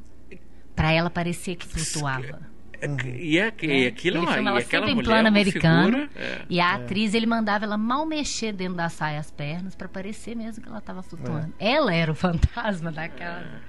Para 0.76 0.91
ela 0.91 1.10
parecer 1.10 1.56
que 1.56 1.65
flutuava. 1.65 2.41
É, 2.82 2.88
e, 3.10 3.40
é, 3.40 3.54
e 3.62 3.88
aquilo 3.88 4.18
ele 4.18 4.26
é 4.26 4.40
uma, 4.40 4.60
aquela 4.60 4.90
em 4.90 4.95
mulher 4.95 5.06
plano 5.06 5.26
é 5.26 5.30
americano 5.30 5.98
figura, 5.98 6.10
é. 6.16 6.41
e 6.49 6.60
a 6.60 6.76
atriz 6.76 7.14
ele 7.14 7.26
mandava 7.26 7.66
ela 7.66 7.78
mal 7.78 8.06
mexer 8.06 8.54
dentro 8.54 8.76
da 8.76 8.90
saia 8.90 9.20
as 9.20 9.32
pernas 9.32 9.76
para 9.76 9.88
parecer 9.88 10.36
mesmo 10.36 10.64
que 10.64 10.70
ela 10.70 10.80
estava 10.80 11.02
flutuando. 11.02 11.54
Ela 11.60 11.94
era 11.94 12.12
o 12.12 12.16
fantasma 12.16 12.91
daquela. 12.91 13.62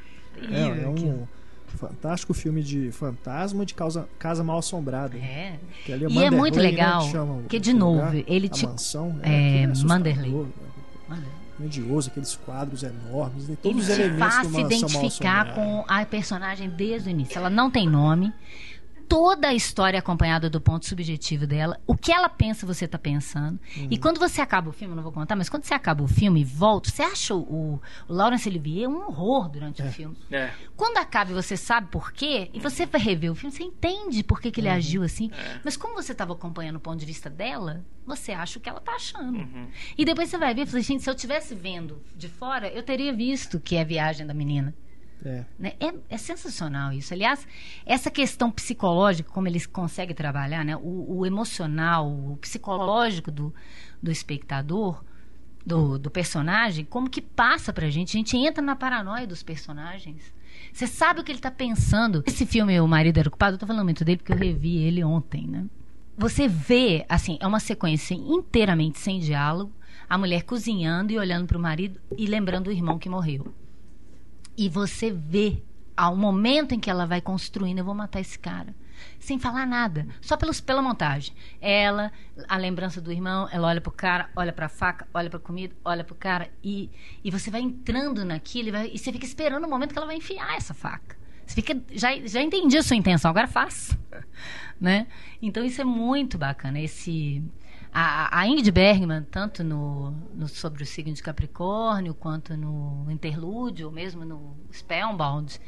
É, 0.50 0.82
é 0.82 0.88
um, 0.88 1.26
fantástico 1.68 2.32
filme 2.32 2.62
de 2.62 2.90
fantasma 2.92 3.64
de 3.64 3.74
causa, 3.74 4.08
casa 4.18 4.42
mal 4.42 4.58
assombrada. 4.58 5.16
É. 5.16 5.58
Que 5.84 5.92
ali 5.92 6.04
é 6.04 6.08
e 6.08 6.24
é 6.24 6.30
muito 6.30 6.56
né, 6.56 6.62
legal. 6.62 7.02
Chama, 7.10 7.42
que 7.48 7.58
de 7.58 7.72
novo, 7.72 8.00
lugar, 8.00 8.14
ele 8.26 8.48
te 8.48 8.66
mansão, 8.66 9.18
é, 9.22 9.62
é 9.62 9.66
Manderley. 9.84 10.32
Né? 11.08 11.22
Grandioso, 11.58 12.08
aqueles 12.10 12.36
quadros 12.36 12.84
enormes, 12.84 13.48
né? 13.48 13.56
todos 13.60 13.88
ele 13.88 13.92
os 13.92 13.98
elementos 13.98 14.34
faz 14.34 14.48
se 14.48 14.60
identificar 14.60 15.54
com 15.54 15.84
a 15.88 16.04
personagem 16.06 16.68
desde 16.68 17.08
o 17.08 17.10
início. 17.10 17.36
Ela 17.36 17.50
não 17.50 17.70
tem 17.70 17.88
nome, 17.88 18.32
toda 19.08 19.48
a 19.48 19.54
história 19.54 19.98
acompanhada 19.98 20.50
do 20.50 20.60
ponto 20.60 20.84
subjetivo 20.86 21.46
dela. 21.46 21.80
O 21.86 21.96
que 21.96 22.12
ela 22.12 22.28
pensa, 22.28 22.66
você 22.66 22.84
está 22.84 22.98
pensando. 22.98 23.58
Uhum. 23.76 23.88
E 23.90 23.96
quando 23.96 24.18
você 24.18 24.40
acaba 24.40 24.68
o 24.68 24.72
filme, 24.72 24.94
não 24.94 25.02
vou 25.02 25.10
contar, 25.10 25.34
mas 25.34 25.48
quando 25.48 25.64
você 25.64 25.74
acaba 25.74 26.02
o 26.02 26.06
filme 26.06 26.42
e 26.42 26.44
volta, 26.44 26.90
você 26.90 27.02
acha 27.02 27.34
o, 27.34 27.74
o 27.74 27.80
Laurence 28.08 28.48
Olivier 28.48 28.88
um 28.88 29.06
horror 29.06 29.48
durante 29.48 29.80
é. 29.80 29.86
o 29.86 29.90
filme. 29.90 30.16
É. 30.30 30.50
Quando 30.76 30.98
acaba 30.98 31.30
e 31.30 31.34
você 31.34 31.56
sabe 31.56 31.88
por 31.88 32.12
quê, 32.12 32.50
e 32.52 32.60
você 32.60 32.84
vai 32.84 33.00
rever 33.00 33.32
o 33.32 33.34
filme, 33.34 33.54
você 33.54 33.62
entende 33.62 34.22
por 34.22 34.40
que, 34.40 34.50
que 34.50 34.60
ele 34.60 34.68
uhum. 34.68 34.74
agiu 34.74 35.02
assim. 35.02 35.30
É. 35.32 35.60
Mas 35.64 35.76
como 35.76 35.94
você 35.94 36.12
estava 36.12 36.34
acompanhando 36.34 36.76
o 36.76 36.80
ponto 36.80 36.98
de 36.98 37.06
vista 37.06 37.30
dela, 37.30 37.84
você 38.06 38.32
acha 38.32 38.58
o 38.58 38.62
que 38.62 38.68
ela 38.68 38.78
está 38.78 38.92
achando. 38.92 39.38
Uhum. 39.38 39.68
E 39.96 40.04
depois 40.04 40.28
você 40.28 40.36
vai 40.36 40.54
ver 40.54 40.62
e 40.62 40.66
fala, 40.66 40.82
gente, 40.82 41.02
se 41.02 41.08
eu 41.08 41.14
estivesse 41.14 41.54
vendo 41.54 42.02
de 42.14 42.28
fora, 42.28 42.68
eu 42.68 42.82
teria 42.82 43.12
visto 43.12 43.58
que 43.58 43.76
é 43.76 43.80
a 43.80 43.84
viagem 43.84 44.26
da 44.26 44.34
menina. 44.34 44.74
É. 45.24 45.44
Né? 45.58 45.72
É, 45.80 45.92
é, 46.10 46.16
sensacional 46.16 46.92
isso. 46.92 47.12
Aliás, 47.12 47.46
essa 47.84 48.10
questão 48.10 48.50
psicológica, 48.50 49.30
como 49.30 49.48
eles 49.48 49.66
conseguem 49.66 50.14
trabalhar, 50.14 50.64
né? 50.64 50.76
o, 50.76 51.18
o 51.18 51.26
emocional, 51.26 52.08
o 52.08 52.36
psicológico 52.36 53.30
do, 53.30 53.52
do 54.02 54.10
espectador, 54.10 55.02
do, 55.66 55.98
do 55.98 56.10
personagem, 56.10 56.84
como 56.84 57.10
que 57.10 57.20
passa 57.20 57.72
pra 57.72 57.90
gente. 57.90 58.16
A 58.16 58.18
gente 58.18 58.36
entra 58.36 58.62
na 58.62 58.76
paranoia 58.76 59.26
dos 59.26 59.42
personagens. 59.42 60.32
Você 60.72 60.86
sabe 60.86 61.20
o 61.20 61.24
que 61.24 61.30
ele 61.30 61.38
está 61.38 61.50
pensando. 61.50 62.22
Esse 62.26 62.46
filme, 62.46 62.80
O 62.80 62.88
Marido 62.88 63.18
Era 63.18 63.28
Ocupado, 63.28 63.54
eu 63.54 63.58
tô 63.58 63.66
falando 63.66 63.84
muito 63.84 64.04
dele 64.04 64.18
porque 64.18 64.32
eu 64.32 64.36
revi 64.36 64.78
ele 64.78 65.04
ontem, 65.04 65.46
né? 65.46 65.66
Você 66.16 66.48
vê, 66.48 67.04
assim, 67.08 67.38
é 67.40 67.46
uma 67.46 67.60
sequência 67.60 68.14
inteiramente 68.14 68.98
sem 68.98 69.20
diálogo, 69.20 69.72
a 70.08 70.18
mulher 70.18 70.42
cozinhando 70.42 71.12
e 71.12 71.18
olhando 71.18 71.46
para 71.46 71.58
o 71.58 71.60
marido 71.60 72.00
e 72.16 72.26
lembrando 72.26 72.68
o 72.68 72.72
irmão 72.72 72.98
que 72.98 73.08
morreu. 73.08 73.46
E 74.58 74.68
você 74.68 75.12
vê 75.12 75.62
ao 75.96 76.16
momento 76.16 76.74
em 76.74 76.80
que 76.80 76.90
ela 76.90 77.06
vai 77.06 77.20
construindo, 77.20 77.78
eu 77.78 77.84
vou 77.84 77.94
matar 77.94 78.18
esse 78.18 78.36
cara. 78.36 78.74
Sem 79.20 79.38
falar 79.38 79.64
nada, 79.64 80.08
só 80.20 80.36
pelos, 80.36 80.60
pela 80.60 80.82
montagem. 80.82 81.32
Ela, 81.60 82.10
a 82.48 82.56
lembrança 82.56 83.00
do 83.00 83.12
irmão, 83.12 83.48
ela 83.52 83.68
olha 83.68 83.80
pro 83.80 83.92
cara, 83.92 84.28
olha 84.34 84.52
pra 84.52 84.68
faca, 84.68 85.06
olha 85.14 85.30
pra 85.30 85.38
comida, 85.38 85.76
olha 85.84 86.02
pro 86.02 86.16
cara, 86.16 86.50
e, 86.62 86.90
e 87.22 87.30
você 87.30 87.52
vai 87.52 87.60
entrando 87.60 88.24
naquilo 88.24 88.68
e, 88.68 88.72
vai, 88.72 88.90
e 88.92 88.98
você 88.98 89.12
fica 89.12 89.24
esperando 89.24 89.64
o 89.64 89.70
momento 89.70 89.92
que 89.92 89.98
ela 89.98 90.08
vai 90.08 90.16
enfiar 90.16 90.56
essa 90.56 90.74
faca. 90.74 91.16
Você 91.46 91.54
fica, 91.54 91.80
já, 91.92 92.08
já 92.26 92.42
entendi 92.42 92.76
a 92.76 92.82
sua 92.82 92.96
intenção, 92.96 93.30
agora 93.30 93.46
faz. 93.46 93.96
né? 94.80 95.06
Então 95.40 95.64
isso 95.64 95.80
é 95.80 95.84
muito 95.84 96.36
bacana, 96.36 96.80
esse 96.80 97.44
a, 97.92 98.40
a 98.40 98.46
Ingrid 98.46 98.70
Bergman, 98.70 99.22
tanto 99.30 99.64
no, 99.64 100.10
no, 100.34 100.48
sobre 100.48 100.82
o 100.82 100.86
signo 100.86 101.12
de 101.14 101.22
Capricórnio, 101.22 102.14
quanto 102.14 102.56
no 102.56 103.06
Interlúdio, 103.10 103.86
ou 103.86 103.92
mesmo 103.92 104.24
no 104.24 104.56
Spellbound, 104.72 105.58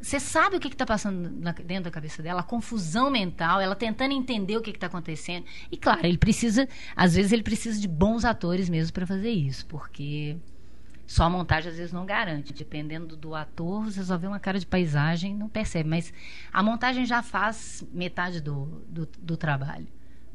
você 0.00 0.20
sabe 0.20 0.56
o 0.56 0.60
que 0.60 0.68
está 0.68 0.84
passando 0.84 1.30
na, 1.30 1.52
dentro 1.52 1.84
da 1.84 1.90
cabeça 1.90 2.22
dela, 2.22 2.40
a 2.40 2.44
confusão 2.44 3.10
mental, 3.10 3.60
ela 3.60 3.74
tentando 3.74 4.12
entender 4.12 4.56
o 4.56 4.62
que 4.62 4.70
está 4.70 4.86
acontecendo. 4.86 5.46
E 5.70 5.76
claro, 5.76 6.06
ele 6.06 6.18
precisa, 6.18 6.68
às 6.94 7.14
vezes 7.14 7.32
ele 7.32 7.42
precisa 7.42 7.80
de 7.80 7.88
bons 7.88 8.24
atores 8.24 8.68
mesmo 8.68 8.92
para 8.92 9.06
fazer 9.06 9.30
isso, 9.30 9.66
porque 9.66 10.36
só 11.06 11.24
a 11.24 11.30
montagem 11.30 11.70
às 11.70 11.76
vezes 11.76 11.92
não 11.92 12.04
garante. 12.04 12.52
Dependendo 12.52 13.16
do 13.16 13.34
ator, 13.34 13.84
você 13.84 14.04
só 14.04 14.18
vê 14.18 14.26
uma 14.26 14.38
cara 14.38 14.58
de 14.58 14.66
paisagem, 14.66 15.34
não 15.34 15.48
percebe. 15.48 15.88
Mas 15.88 16.12
a 16.52 16.62
montagem 16.62 17.06
já 17.06 17.22
faz 17.22 17.84
metade 17.92 18.40
do, 18.40 18.66
do, 18.88 19.08
do 19.18 19.36
trabalho 19.36 19.86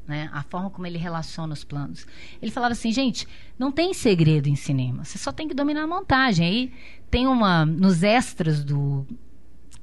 né? 0.08 0.30
A 0.34 0.44
forma 0.44 0.70
como 0.70 0.86
ele 0.88 0.98
relaciona 0.98 1.54
os 1.54 1.64
planos. 1.64 2.06
Ele 2.42 2.52
falava 2.52 2.74
assim, 2.74 2.92
gente, 2.92 3.28
não 3.58 3.72
tem 3.72 3.94
segredo 3.94 4.48
em 4.48 4.56
cinema. 4.56 5.04
Você 5.04 5.18
só 5.18 5.32
tem 5.32 5.48
que 5.48 5.54
dominar 5.54 5.84
a 5.84 5.88
montagem. 5.88 6.46
Aí 6.46 6.74
tem 7.10 7.28
uma 7.28 7.66
nos 7.66 8.04
extras 8.04 8.64
do 8.64 9.06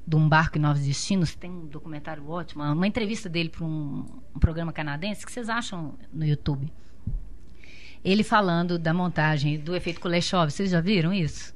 de 0.09 0.15
um 0.15 0.27
barco 0.27 0.57
em 0.57 0.61
Novos 0.61 0.81
Destinos, 0.81 1.35
tem 1.35 1.51
um 1.51 1.67
documentário 1.67 2.27
ótimo, 2.27 2.63
uma 2.63 2.87
entrevista 2.87 3.29
dele 3.29 3.47
para 3.47 3.63
um, 3.63 4.03
um 4.35 4.39
programa 4.39 4.73
canadense 4.73 5.23
que 5.23 5.31
vocês 5.31 5.47
acham 5.47 5.93
no 6.11 6.25
YouTube. 6.25 6.73
Ele 8.03 8.23
falando 8.23 8.79
da 8.79 8.91
montagem 8.91 9.59
do 9.59 9.75
efeito 9.75 10.01
Kuleshov, 10.01 10.49
vocês 10.49 10.71
já 10.71 10.81
viram 10.81 11.13
isso? 11.13 11.53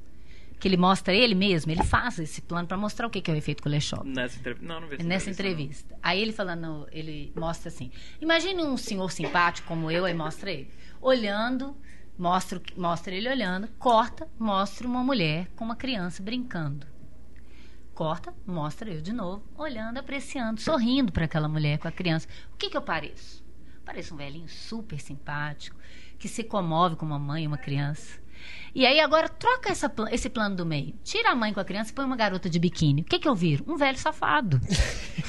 Que 0.64 0.68
ele 0.68 0.78
mostra 0.78 1.12
ele 1.12 1.34
mesmo, 1.34 1.70
ele 1.70 1.84
faz 1.84 2.18
esse 2.18 2.40
plano 2.40 2.66
para 2.66 2.78
mostrar 2.78 3.06
o 3.06 3.10
que, 3.10 3.20
que 3.20 3.30
é 3.30 3.34
o 3.34 3.36
efeito 3.36 3.62
Kuleshov. 3.62 4.02
Nessa 4.08 4.38
entrevista, 4.38 4.66
não, 4.66 4.80
não 4.80 4.88
vi 4.88 5.02
Nessa 5.02 5.28
entrevista. 5.28 5.92
Não. 5.92 6.00
Aí 6.02 6.22
ele 6.22 6.32
falando, 6.32 6.88
ele 6.90 7.30
mostra 7.36 7.68
assim: 7.68 7.90
imagine 8.18 8.62
um 8.62 8.74
senhor 8.78 9.12
simpático 9.12 9.68
como 9.68 9.90
eu, 9.90 10.06
aí 10.06 10.14
mostra 10.14 10.50
ele, 10.50 10.70
olhando 11.02 11.76
Mostra, 12.16 12.62
mostra 12.76 13.12
ele 13.12 13.28
olhando, 13.28 13.66
corta, 13.76 14.26
mostra 14.38 14.86
uma 14.86 15.02
mulher 15.02 15.48
com 15.56 15.64
uma 15.64 15.74
criança 15.74 16.22
brincando. 16.22 16.86
Corta, 17.92 18.32
mostra 18.46 18.88
eu 18.88 19.02
de 19.02 19.12
novo, 19.12 19.44
olhando, 19.58 19.98
apreciando, 19.98 20.60
sorrindo 20.60 21.12
para 21.12 21.24
aquela 21.24 21.48
mulher 21.48 21.76
com 21.78 21.88
a 21.88 21.92
criança. 21.92 22.28
O 22.54 22.56
que, 22.56 22.70
que 22.70 22.76
eu 22.76 22.82
pareço? 22.82 23.44
Pareço 23.84 24.14
um 24.14 24.16
velhinho 24.16 24.48
super 24.48 24.98
simpático, 24.98 25.76
que 26.16 26.28
se 26.28 26.42
comove 26.42 26.96
com 26.96 27.04
uma 27.04 27.18
mãe 27.18 27.44
e 27.44 27.46
uma 27.48 27.58
criança. 27.58 28.23
E 28.74 28.84
aí 28.84 28.98
agora 28.98 29.28
troca 29.28 29.70
essa 29.70 29.92
esse 30.10 30.28
plano 30.28 30.56
do 30.56 30.66
meio. 30.66 30.94
Tira 31.04 31.30
a 31.30 31.34
mãe 31.34 31.52
com 31.52 31.60
a 31.60 31.64
criança 31.64 31.92
e 31.92 31.94
põe 31.94 32.04
uma 32.04 32.16
garota 32.16 32.50
de 32.50 32.58
biquíni. 32.58 33.02
O 33.02 33.04
que, 33.04 33.20
que 33.20 33.28
eu 33.28 33.34
viro? 33.34 33.64
Um 33.68 33.76
velho 33.76 33.96
safado. 33.96 34.60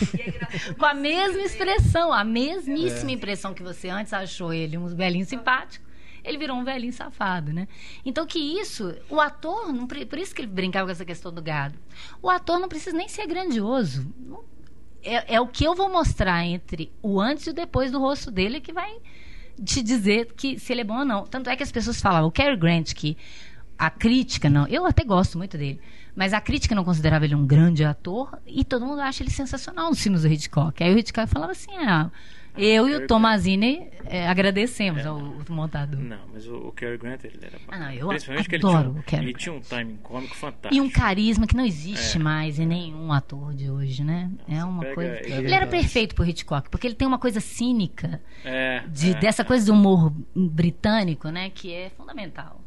com 0.78 0.86
a 0.86 0.94
mesma 0.94 1.42
expressão, 1.42 2.12
a 2.12 2.24
mesmíssima 2.24 3.12
impressão 3.12 3.54
que 3.54 3.62
você 3.62 3.90
antes 3.90 4.14
achou 4.14 4.52
ele 4.52 4.78
um 4.78 4.88
velhinho 4.88 5.26
simpático. 5.26 5.86
Ele 6.24 6.40
virou 6.40 6.58
um 6.58 6.64
velhinho 6.64 6.92
safado, 6.92 7.54
né? 7.54 7.68
Então 8.04 8.26
que 8.26 8.40
isso, 8.40 8.96
o 9.10 9.22
ator, 9.22 9.72
não, 9.72 9.86
por 9.86 10.18
isso 10.18 10.34
que 10.34 10.42
ele 10.42 10.48
brincava 10.48 10.88
com 10.88 10.92
essa 10.92 11.06
questão 11.06 11.32
do 11.32 11.42
gado. 11.42 11.78
O 12.20 12.30
ator 12.32 12.60
não 12.60 12.68
precisa 12.68 12.98
nem 12.98 13.08
ser 13.08 13.28
grandioso. 13.28 14.12
É, 15.04 15.36
é 15.36 15.40
o 15.40 15.48
que 15.48 15.64
eu 15.64 15.76
vou 15.76 15.88
mostrar 15.88 16.44
entre 16.44 16.92
o 17.00 17.22
antes 17.22 17.46
e 17.46 17.52
o 17.52 17.54
depois 17.54 17.92
do 17.92 18.00
rosto 18.00 18.32
dele 18.32 18.60
que 18.60 18.74
vai 18.74 18.92
te 19.64 19.82
dizer 19.82 20.34
que 20.36 20.60
se 20.60 20.74
ele 20.74 20.82
é 20.82 20.84
bom 20.84 21.00
ou 21.00 21.06
não. 21.06 21.26
Tanto 21.26 21.50
é 21.50 21.56
que 21.56 21.64
as 21.64 21.72
pessoas 21.72 22.02
falavam, 22.02 22.28
o 22.28 22.32
Cary 22.32 22.56
Grant, 22.58 22.94
que 22.94 23.18
a 23.78 23.90
crítica 23.90 24.50
não, 24.50 24.68
eu 24.68 24.86
até 24.86 25.04
gosto 25.04 25.38
muito 25.38 25.58
dele, 25.58 25.80
mas 26.16 26.34
a 26.34 26.40
crítica 26.40 26.74
não 26.74 26.84
considerava 26.84 27.26
ele 27.26 27.36
um 27.36 27.46
grande 27.46 27.84
ator 27.84 28.38
e 28.48 28.64
todo 28.64 28.86
mundo 28.86 29.02
acha 29.02 29.22
ele 29.22 29.32
sensacional 29.32 29.90
nos 29.90 30.02
filmes 30.02 30.22
do 30.22 30.28
Hitchcock. 30.28 30.82
Aí 30.84 30.94
o 30.94 30.98
Hitchcock 30.98 31.28
falava 31.28 31.52
assim, 31.52 31.76
ah, 31.78 32.10
eu 32.58 32.88
e 32.90 32.96
o 32.96 33.08
Tomazini 33.08 33.90
é, 34.06 34.28
agradecemos 34.28 35.06
ao, 35.06 35.18
ao 35.18 35.36
montador. 35.50 36.00
Não, 36.00 36.20
mas 36.34 36.48
o, 36.48 36.56
o 36.68 36.72
Cary 36.72 36.98
Grant, 36.98 37.24
ele 37.24 37.40
era 37.42 37.58
Ah, 37.70 37.80
não, 37.80 37.92
eu 37.92 38.08
Principalmente 38.10 38.50
que 38.50 38.56
ele 38.56 38.66
adoro 38.66 38.84
tinha, 38.84 38.96
um- 38.96 39.00
o 39.00 39.04
Cary 39.04 39.24
ele 39.24 39.32
Grant. 39.34 39.42
tinha 39.44 39.56
um 39.56 39.62
timing 39.62 39.98
cômico 39.98 40.36
fantástico. 40.36 40.76
E 40.76 40.82
um 40.82 40.90
carisma 40.90 41.48
que 41.48 41.56
não 41.56 41.66
existe 41.66 42.18
É. 42.18 42.20
mais 42.20 42.60
em 42.60 42.66
nenhum 42.66 43.12
ator 43.12 43.54
de 43.54 43.70
hoje, 43.70 44.04
né? 44.04 44.30
É 44.48 44.64
uma 44.64 44.86
coisa. 44.86 45.20
ele- 45.24 45.46
Ele 45.46 45.54
era 45.54 45.68
perfeito 45.68 46.14
pro 46.16 46.26
Hitchcock, 46.26 46.70
porque 46.70 46.88
ele 46.88 46.96
tem 46.96 47.08
uma 47.08 47.20
coisa 47.20 47.40
cínica 47.40 48.22
É, 48.44 48.84
de, 48.88 49.12
é, 49.12 49.20
dessa 49.20 49.42
é. 49.42 49.46
coisa 49.46 49.66
do 49.66 49.74
humor 49.74 50.14
britânico, 50.36 51.30
né? 51.30 51.50
Que 51.50 51.74
é 51.74 51.90
fundamental. 51.90 52.62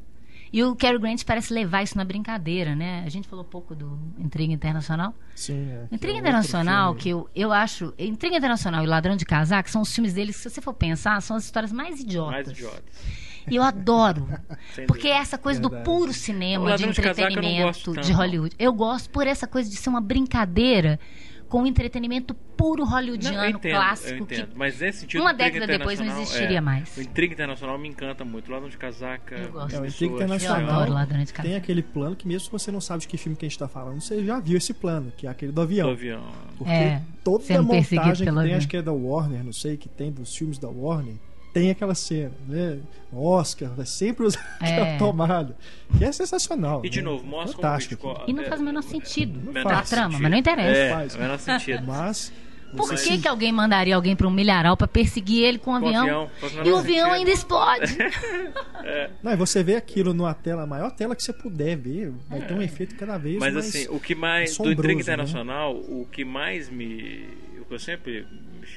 E 0.52 0.62
o 0.64 0.74
Cary 0.74 0.98
Grant 0.98 1.24
parece 1.24 1.52
levar 1.52 1.82
isso 1.82 1.96
na 1.96 2.04
brincadeira, 2.04 2.74
né? 2.74 3.02
A 3.04 3.08
gente 3.08 3.28
falou 3.28 3.44
pouco 3.44 3.74
do 3.74 3.98
Intriga 4.18 4.52
Internacional. 4.52 5.14
Sim, 5.34 5.70
é. 5.70 5.84
Intriga 5.92 6.14
É 6.14 6.16
outro 6.16 6.18
Internacional, 6.18 6.94
que 6.94 7.08
eu, 7.10 7.28
eu 7.34 7.52
acho. 7.52 7.92
Intriga 7.98 8.36
Internacional 8.36 8.82
e 8.82 8.86
Ladrão 8.86 9.16
de 9.16 9.24
Casaco 9.24 9.70
são 9.70 9.82
os 9.82 9.94
filmes 9.94 10.14
deles 10.14 10.36
que, 10.36 10.42
se 10.42 10.50
você 10.50 10.60
for 10.60 10.72
pensar, 10.72 11.20
são 11.20 11.36
as 11.36 11.44
histórias 11.44 11.72
mais 11.72 12.00
idiotas. 12.00 12.32
Mais 12.32 12.48
idiotas. 12.48 13.28
E 13.50 13.56
eu 13.56 13.62
adoro. 13.62 14.28
Porque 14.86 15.08
é 15.08 15.16
essa 15.16 15.38
coisa 15.38 15.60
do 15.60 15.68
Verdade. 15.68 15.90
puro 15.90 16.10
O 16.10 16.14
cinema, 16.14 16.64
de 16.64 16.70
Ladrão 16.70 16.90
de 16.90 17.00
Casaco 17.00 17.20
eu 17.20 17.24
não 17.24 17.30
entretenimento 17.30 17.66
gosto 17.66 17.94
tanto, 17.94 18.06
de 18.06 18.12
Hollywood. 18.12 18.56
Eu 18.58 18.72
gosto 18.72 19.10
por 19.10 19.26
essa 19.26 19.46
coisa 19.46 19.68
de 19.68 19.76
ser 19.76 19.88
uma 19.88 20.00
brincadeira 20.00 20.98
com 21.48 21.66
entretenimento 21.66 22.34
puro 22.34 22.84
Não, 22.84 22.90
hollywoodiano, 22.90 23.38
eu 23.44 23.50
entendo, 23.50 23.72
clássico. 23.72 24.10
eu 24.10 24.18
entendo. 24.18 24.48
que 24.48 24.58
Mas 24.58 24.78
nesse 24.80 24.98
sentido, 25.00 25.20
uma 25.20 25.32
década 25.32 25.66
depois 25.66 25.98
não 25.98 26.06
Internacional, 26.06 26.22
existiria 26.22 26.58
é, 26.58 26.60
mais. 26.60 26.96
O 26.96 27.00
Intriga 27.00 27.32
Internacional 27.34 27.78
me 27.78 27.88
encanta 27.88 28.24
muito. 28.24 28.50
Ladrão 28.50 28.68
de 28.68 28.76
Casaca. 28.76 29.34
Eu 29.36 29.52
gosto. 29.52 29.74
É, 29.74 29.80
o 29.80 29.86
Intriga 29.86 30.12
Eu 30.12 30.16
Internacional 30.16 30.70
adoro 30.80 30.92
Ladrão 30.92 31.18
de 31.24 31.32
Casaco. 31.32 31.48
tem 31.48 31.56
aquele 31.56 31.82
plano 31.82 32.16
que 32.16 32.26
mesmo 32.28 32.40
se 32.40 32.50
você 32.50 32.70
não 32.70 32.80
sabe 32.80 33.00
de 33.02 33.08
que 33.08 33.16
filme 33.16 33.36
que 33.36 33.44
a 33.44 33.48
gente 33.48 33.54
está 33.56 33.68
falando, 33.68 34.00
você 34.00 34.24
já 34.24 34.38
viu 34.40 34.58
esse 34.58 34.74
plano, 34.74 35.12
que 35.16 35.26
é 35.26 35.30
aquele 35.30 35.52
do 35.52 35.60
avião. 35.62 35.86
Do 35.88 35.92
avião. 35.92 36.22
Porque 36.58 36.70
É, 36.72 37.02
toda 37.24 37.38
perseguido 37.44 37.62
montagem 37.64 38.26
que 38.26 38.32
tem, 38.32 38.38
avião. 38.40 38.56
acho 38.58 38.68
que 38.68 38.76
é 38.76 38.82
da 38.82 38.92
Warner, 38.92 39.44
não 39.44 39.52
sei, 39.52 39.76
que 39.76 39.88
tem 39.88 40.10
dos 40.12 40.34
filmes 40.36 40.58
da 40.58 40.68
Warner, 40.68 41.14
tem 41.52 41.70
aquela 41.70 41.94
cena, 41.94 42.32
né? 42.48 42.78
Oscar, 43.12 43.70
vai 43.74 43.86
sempre 43.86 44.26
usar 44.26 44.40
aquela 44.60 44.86
É. 44.86 44.98
tomada. 44.98 45.56
Que 45.96 46.04
é 46.04 46.12
sensacional. 46.12 46.82
E 46.84 46.90
de 46.90 46.98
né? 46.98 47.04
novo, 47.04 47.24
mostra 47.26 47.54
como 47.56 47.62
Fantástico. 47.66 47.94
Hitchcock- 48.08 48.30
E 48.30 48.32
não 48.34 48.42
é, 48.42 48.46
faz 48.48 48.60
o 48.60 48.64
menor 48.64 48.82
sentido 48.82 49.40
Não 49.44 49.52
pra 49.52 49.76
faz 49.76 49.88
trama, 49.90 50.04
sentido. 50.10 50.22
mas 50.22 50.30
não 50.30 50.38
interessa. 50.38 50.78
É, 50.78 50.90
Faz. 50.92 51.14
o 51.14 51.18
menor 51.18 51.38
sentido. 51.38 51.82
Mas. 51.86 52.32
Por 52.76 52.94
que, 52.94 53.16
que 53.16 53.26
alguém 53.26 53.50
mandaria 53.50 53.96
alguém 53.96 54.14
para 54.14 54.26
um 54.28 54.30
milharal 54.30 54.76
para 54.76 54.86
perseguir 54.86 55.42
ele 55.42 55.58
com 55.58 55.70
um 55.70 55.76
avião? 55.76 56.02
avião, 56.02 56.30
o 56.42 56.46
menor 56.50 56.66
e 56.66 56.70
o 56.70 56.76
avião 56.76 56.96
sentido. 57.06 57.14
ainda 57.14 57.30
explode. 57.30 57.96
Não, 59.22 59.32
e 59.32 59.36
você 59.36 59.62
vê 59.62 59.74
aquilo 59.76 60.12
numa 60.12 60.34
tela, 60.34 60.64
a 60.64 60.66
maior 60.66 60.90
tela 60.90 61.16
que 61.16 61.22
você 61.22 61.32
puder 61.32 61.76
ver, 61.78 62.12
vai 62.28 62.40
ter 62.42 62.52
um 62.52 62.60
efeito 62.60 62.94
cada 62.96 63.16
vez 63.16 63.38
Mas 63.38 63.54
mais. 63.54 63.66
assim, 63.68 63.86
o 63.88 63.98
que 63.98 64.14
mais. 64.14 64.56
Do 64.58 64.70
Intriga 64.70 64.94
né? 64.96 65.00
Internacional, 65.00 65.74
o 65.76 66.06
que 66.12 66.26
mais 66.26 66.68
me. 66.68 67.26
O 67.58 67.64
que 67.64 67.72
eu 67.74 67.78
sempre 67.78 68.26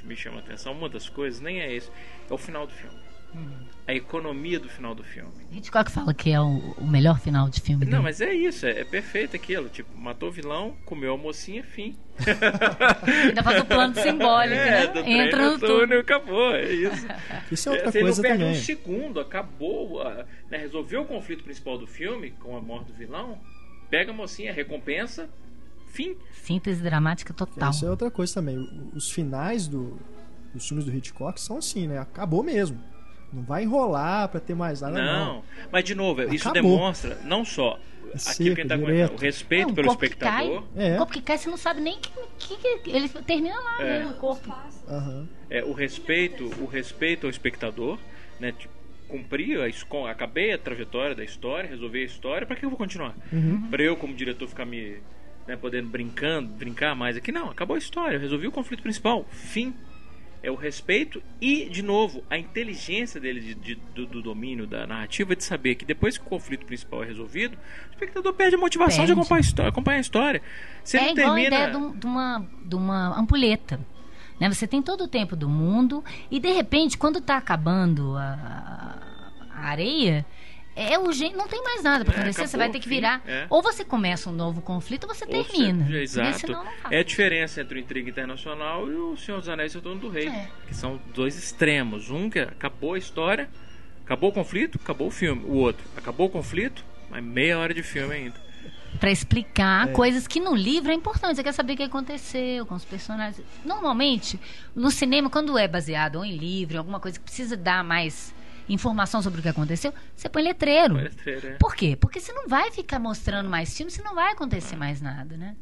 me- 0.06 0.16
chama 0.16 0.38
a 0.38 0.40
atenção, 0.40 0.74
uma 0.74 0.90
das 0.90 1.08
coisas, 1.10 1.40
nem 1.42 1.60
é 1.62 1.74
isso, 1.76 1.92
é 2.30 2.34
o 2.34 2.38
final 2.38 2.66
do 2.68 2.74
filme. 2.74 3.00
A 3.88 3.94
economia 3.94 4.60
do 4.60 4.68
final 4.68 4.94
do 4.94 5.06
filme. 5.06 5.32
Hitchcock 5.54 5.90
fala 5.90 6.14
que 6.14 6.32
é 6.32 6.42
o, 6.42 6.58
o 6.78 6.86
melhor 6.86 7.18
final 7.18 7.48
de 7.48 7.62
filme 7.62 7.86
dele. 7.86 7.96
Não, 7.96 8.04
mas 8.04 8.20
é 8.20 8.34
isso, 8.34 8.66
é, 8.66 8.82
é 8.82 8.84
perfeito 8.84 9.38
aquilo. 9.38 9.70
Tipo, 9.70 9.98
matou 9.98 10.28
o 10.28 10.32
vilão, 10.34 10.76
comeu 10.86 11.14
a 11.14 11.18
mocinha, 11.18 11.64
fim. 11.64 11.96
Ainda 13.28 13.42
faz 13.44 13.62
o 13.62 13.66
plano 13.66 13.96
simbólico, 13.96 14.54
É, 14.56 14.88
do 14.88 15.02
né? 15.02 15.12
Entra 15.28 15.52
no 15.52 15.60
túnel. 15.60 16.00
acabou, 16.02 16.54
é 16.56 16.74
isso. 16.74 17.08
Isso 17.52 17.70
é 17.70 17.72
outra 17.72 17.92
Você 17.92 18.00
não 18.00 18.06
coisa 18.06 18.22
perde 18.22 18.38
também. 18.40 18.52
um 18.58 18.62
segundo, 18.62 19.20
acabou, 19.22 20.02
ah, 20.02 20.26
né, 20.50 20.58
resolveu 20.58 21.02
o 21.02 21.06
conflito 21.06 21.44
principal 21.44 21.78
do 21.78 21.88
filme, 21.88 22.32
com 22.32 22.56
a 22.58 22.62
morte 22.62 22.88
do 22.88 22.94
vilão, 22.94 23.40
pega 23.90 24.12
a 24.12 24.14
mocinha, 24.14 24.52
recompensa, 24.54 25.30
fim. 25.92 26.16
Síntese 26.44 26.82
dramática 26.82 27.34
total. 27.34 27.70
Isso 27.72 27.86
é 27.86 27.90
outra 27.90 28.10
coisa 28.10 28.34
também. 28.34 28.58
Os 28.94 29.12
finais 29.12 29.68
do, 29.68 29.98
dos 30.54 30.68
filmes 30.68 30.86
do 30.86 30.94
Hitchcock 30.96 31.40
são 31.40 31.58
assim, 31.58 31.88
né? 31.88 32.00
Acabou 32.00 32.44
mesmo. 32.44 32.80
Não 33.32 33.44
vai 33.44 33.64
enrolar 33.64 34.28
pra 34.30 34.40
ter 34.40 34.54
mais 34.56 34.82
nada, 34.82 35.02
não. 35.02 35.36
Não, 35.36 35.44
mas 35.72 35.84
de 35.86 35.96
novo, 35.96 36.22
isso 36.34 36.50
Acabou. 36.50 36.72
demonstra 36.78 37.18
não 37.24 37.46
só 37.46 37.80
aquilo 38.14 38.20
seco, 38.20 38.56
que 38.56 38.66
tá 38.66 38.78
comentando, 38.78 39.18
o 39.18 39.22
respeito 39.22 39.70
É, 39.70 39.72
um 39.72 39.76
pelo 39.76 39.88
corpo 39.88 40.00
que 40.02 40.06
espectador, 40.08 40.64
É. 40.76 40.96
O 40.96 40.98
corpo 40.98 41.14
que 41.14 41.22
cai, 41.22 41.38
você 41.38 41.50
não 41.50 41.56
sabe 41.58 41.80
nem 41.80 41.98
que, 41.98 42.12
que, 42.38 42.78
que- 42.80 42.92
ele 42.92 43.08
termina 43.08 43.58
lá, 43.58 43.82
É. 43.82 44.00
né? 44.00 44.08
O 44.08 44.14
corpo. 44.16 44.54
Aham. 44.90 45.28
é, 45.50 45.64
o 45.64 45.72
respeito, 45.72 46.44
o 46.62 46.66
respeito 46.66 47.26
ao 47.26 47.30
espectador, 47.30 47.98
né? 48.38 48.52
Tipo, 48.52 48.74
cumprir 49.08 49.60
a 49.62 50.10
acabei 50.10 50.54
a 50.54 50.58
trajetória 50.58 51.16
da 51.16 51.24
história, 51.24 51.70
resolver 51.70 52.00
a 52.00 52.06
história, 52.06 52.46
pra 52.48 52.56
que 52.58 52.66
eu 52.66 52.70
vou 52.70 52.78
continuar? 52.78 53.16
Uhum. 53.32 53.68
Pra 53.70 53.82
eu 53.82 53.96
como 53.96 54.14
diretor 54.14 54.48
ficar 54.50 54.66
me 54.66 54.98
né, 55.48 55.56
podendo 55.56 55.90
brincando, 55.90 56.50
brincar 56.50 56.96
mais 56.96 57.18
aqui, 57.18 57.32
não, 57.32 57.50
acabou 57.50 57.76
a 57.76 57.80
história, 57.80 58.16
eu 58.16 58.20
resolvi 58.22 58.48
o 58.48 58.52
conflito 58.52 58.82
principal, 58.84 59.26
fim. 59.32 59.74
É 60.44 60.50
o 60.50 60.56
respeito 60.56 61.22
e, 61.40 61.70
de 61.70 61.84
novo, 61.84 62.24
a 62.28 62.36
inteligência 62.36 63.22
dele 63.22 63.40
de, 63.40 63.54
de- 63.54 63.76
do, 63.94 64.08
do 64.08 64.22
domínio 64.24 64.66
da 64.66 64.88
narrativa 64.88 65.36
de 65.36 65.44
saber 65.44 65.76
que 65.76 65.86
depois 65.86 66.18
que 66.18 66.26
o 66.26 66.28
conflito 66.28 66.66
principal 66.66 67.04
é 67.04 67.06
resolvido, 67.06 67.56
o 67.56 67.92
espectador 67.92 68.34
perde 68.34 68.56
a 68.56 68.58
motivação 68.58 69.06
de 69.06 69.12
Perde. 69.14 69.22
acompanhar 69.22 69.38
a 69.38 69.42
história. 69.42 69.70
Acompanhar 69.70 69.98
a 69.98 70.02
história. 70.02 70.42
Se 70.84 70.98
é 70.98 71.12
ele 71.12 71.22
igual 71.22 71.36
termina. 71.36 71.56
a 71.58 71.70
ideia 71.70 71.80
de, 71.92 71.98
de 72.00 72.06
uma, 72.08 72.48
de 72.66 72.76
uma 72.76 73.20
ampulheta. 73.20 73.80
Né? 74.40 74.50
Você 74.52 74.66
tem 74.66 74.82
todo 74.82 75.04
o 75.04 75.08
tempo 75.08 75.36
do 75.36 75.48
mundo 75.48 76.04
e, 76.32 76.40
de 76.40 76.52
repente, 76.52 76.98
quando 76.98 77.20
está 77.20 77.38
acabando 77.38 78.16
a, 78.18 78.98
a 79.54 79.60
areia, 79.68 80.26
é 80.76 80.98
urgente, 80.98 81.36
não 81.36 81.48
tem 81.48 81.62
mais 81.64 81.84
nada 81.84 82.04
para 82.06 82.14
É, 82.14 82.18
acontecer, 82.18 82.42
você 82.48 82.56
acabou, 82.56 82.60
vai 82.60 82.70
ter 82.72 82.80
que 82.80 82.90
virar. 82.90 83.22
é. 83.28 83.46
Ou 83.50 83.62
você 83.62 83.84
começa 83.84 84.30
um 84.30 84.34
novo 84.34 84.62
conflito 84.62 85.04
ou 85.08 85.14
você 85.14 85.26
Ou 85.26 85.32
termina. 85.32 85.84
Porque 85.84 85.98
Exato. 85.98 86.40
senão. 86.40 86.66
É 86.90 87.00
a 87.00 87.04
diferença 87.04 87.62
entre 87.62 87.78
o 87.78 87.82
Intriga 87.82 88.10
Internacional 88.10 88.88
e 88.92 88.96
o 88.96 89.18
Senhor 89.18 89.40
dos 89.40 89.50
Anéis 89.50 89.74
e 89.74 89.78
o 89.78 89.82
Dono 89.82 90.00
do 90.00 90.10
Rei. 90.10 90.28
É. 90.28 90.48
Que 90.68 90.74
são 90.76 91.00
dois 91.14 91.38
extremos. 91.38 92.10
Um 92.10 92.30
que 92.30 92.40
acabou 92.40 92.94
a 92.94 92.98
história, 92.98 93.50
acabou 94.06 94.30
o 94.30 94.34
conflito, 94.34 94.80
acabou 94.82 95.08
o 95.08 95.12
filme. 95.12 95.44
O 95.46 95.56
outro, 95.56 95.84
acabou 95.98 96.28
o 96.28 96.30
conflito, 96.30 96.84
mas 97.10 97.24
meia 97.24 97.58
hora 97.60 97.74
de 97.74 97.84
filme 97.84 98.14
ainda. 98.16 98.52
Pra 99.00 99.10
explicar 99.10 99.88
É. 99.88 99.92
coisas 99.94 100.28
que 100.28 100.40
no 100.40 100.54
livro 100.54 100.92
é 100.92 100.94
importante. 100.94 101.36
Você 101.38 101.44
quer 101.44 101.54
saber 101.54 101.74
o 101.74 101.78
que 101.78 101.84
aconteceu 101.84 102.66
com 102.66 102.76
os 102.76 102.84
personagens. 102.86 103.42
Normalmente, 103.66 104.40
no 104.76 104.92
cinema, 104.92 105.30
quando 105.30 105.58
é 105.58 105.68
baseado 105.68 106.18
ou 106.18 106.26
em 106.26 106.36
livro, 106.36 106.78
alguma 106.78 107.00
coisa 107.00 107.18
que 107.18 107.24
precisa 107.24 107.56
dar 107.56 107.84
mais 107.86 108.34
informação 108.74 109.22
sobre 109.22 109.40
o 109.40 109.44
que 109.44 109.50
aconteceu, 109.50 109.94
você 110.16 110.30
põe 110.30 110.44
letreiro. 110.44 110.96
Olha, 110.96 111.10
treira, 111.12 111.48
é. 111.50 111.54
Por 111.58 111.76
quê? 111.76 111.96
Porque 112.00 112.20
você 112.20 112.32
não 112.34 112.48
vai 112.48 112.72
ficar 112.72 113.00
mostrando 113.00 113.50
mais 113.50 113.76
filmes, 113.76 113.94
você 113.94 114.02
não 114.02 114.16
vai 114.16 114.30
É. 114.30 114.34
acontecer 114.34 114.76
mais 114.76 115.02
nada, 115.02 115.36
né? 115.38 115.56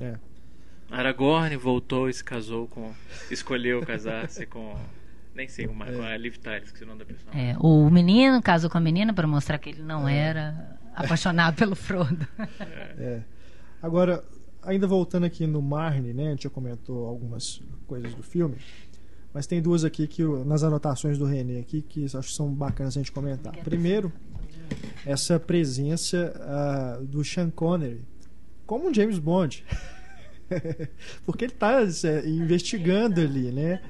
É. 0.00 0.14
Aragorn 0.90 1.56
voltou 1.56 2.08
e 2.08 2.12
se 2.12 2.22
casou 2.22 2.66
com. 2.68 2.92
Escolheu 3.30 3.84
casar-se 3.84 4.46
com. 4.46 4.76
Nem 5.34 5.48
sei 5.48 5.66
como 5.66 5.82
é, 5.82 5.90
com 5.92 6.02
a 6.02 6.16
Liv 6.16 6.36
Tyler, 6.36 6.62
esqueci 6.62 6.84
o 6.84 6.86
nome 6.86 7.00
da 7.00 7.04
pessoa. 7.06 7.32
É, 7.34 7.56
o 7.58 7.90
menino 7.90 8.40
casou 8.40 8.70
com 8.70 8.78
a 8.78 8.80
menina 8.80 9.12
para 9.12 9.26
mostrar 9.26 9.58
que 9.58 9.70
ele 9.70 9.82
não 9.82 10.08
era 10.08 10.78
apaixonado 10.94 11.56
pelo 11.56 11.74
Frodo. 11.74 12.26
É. 12.96 13.20
Agora, 13.82 14.22
ainda 14.62 14.86
voltando 14.86 15.24
aqui 15.24 15.44
no 15.46 15.60
Marne, 15.60 16.12
né? 16.14 16.28
A 16.28 16.30
gente 16.30 16.44
já 16.44 16.50
comentou 16.50 17.06
algumas 17.08 17.60
coisas 17.86 18.14
do 18.14 18.22
filme. 18.22 18.56
Mas 19.34 19.48
tem 19.48 19.60
duas 19.60 19.84
aqui 19.84 20.06
que 20.06 20.22
nas 20.46 20.62
anotações 20.62 21.18
do 21.18 21.24
René 21.24 21.58
aqui 21.58 21.82
que 21.82 22.04
acho 22.04 22.20
que 22.20 22.32
são 22.32 22.54
bacanas 22.54 22.96
a 22.96 23.00
gente 23.00 23.10
comentar. 23.10 23.52
Primeiro, 23.64 24.12
essa 25.04 25.40
presença 25.40 26.32
ah, 26.40 27.00
do 27.02 27.24
Sean 27.24 27.50
Connery 27.50 28.02
como 28.64 28.88
um 28.88 28.94
James 28.94 29.18
Bond. 29.18 29.64
Porque 31.26 31.44
ele 31.44 31.52
está 31.52 31.80
investigando 32.24 33.20
ali, 33.20 33.50
né? 33.50 33.82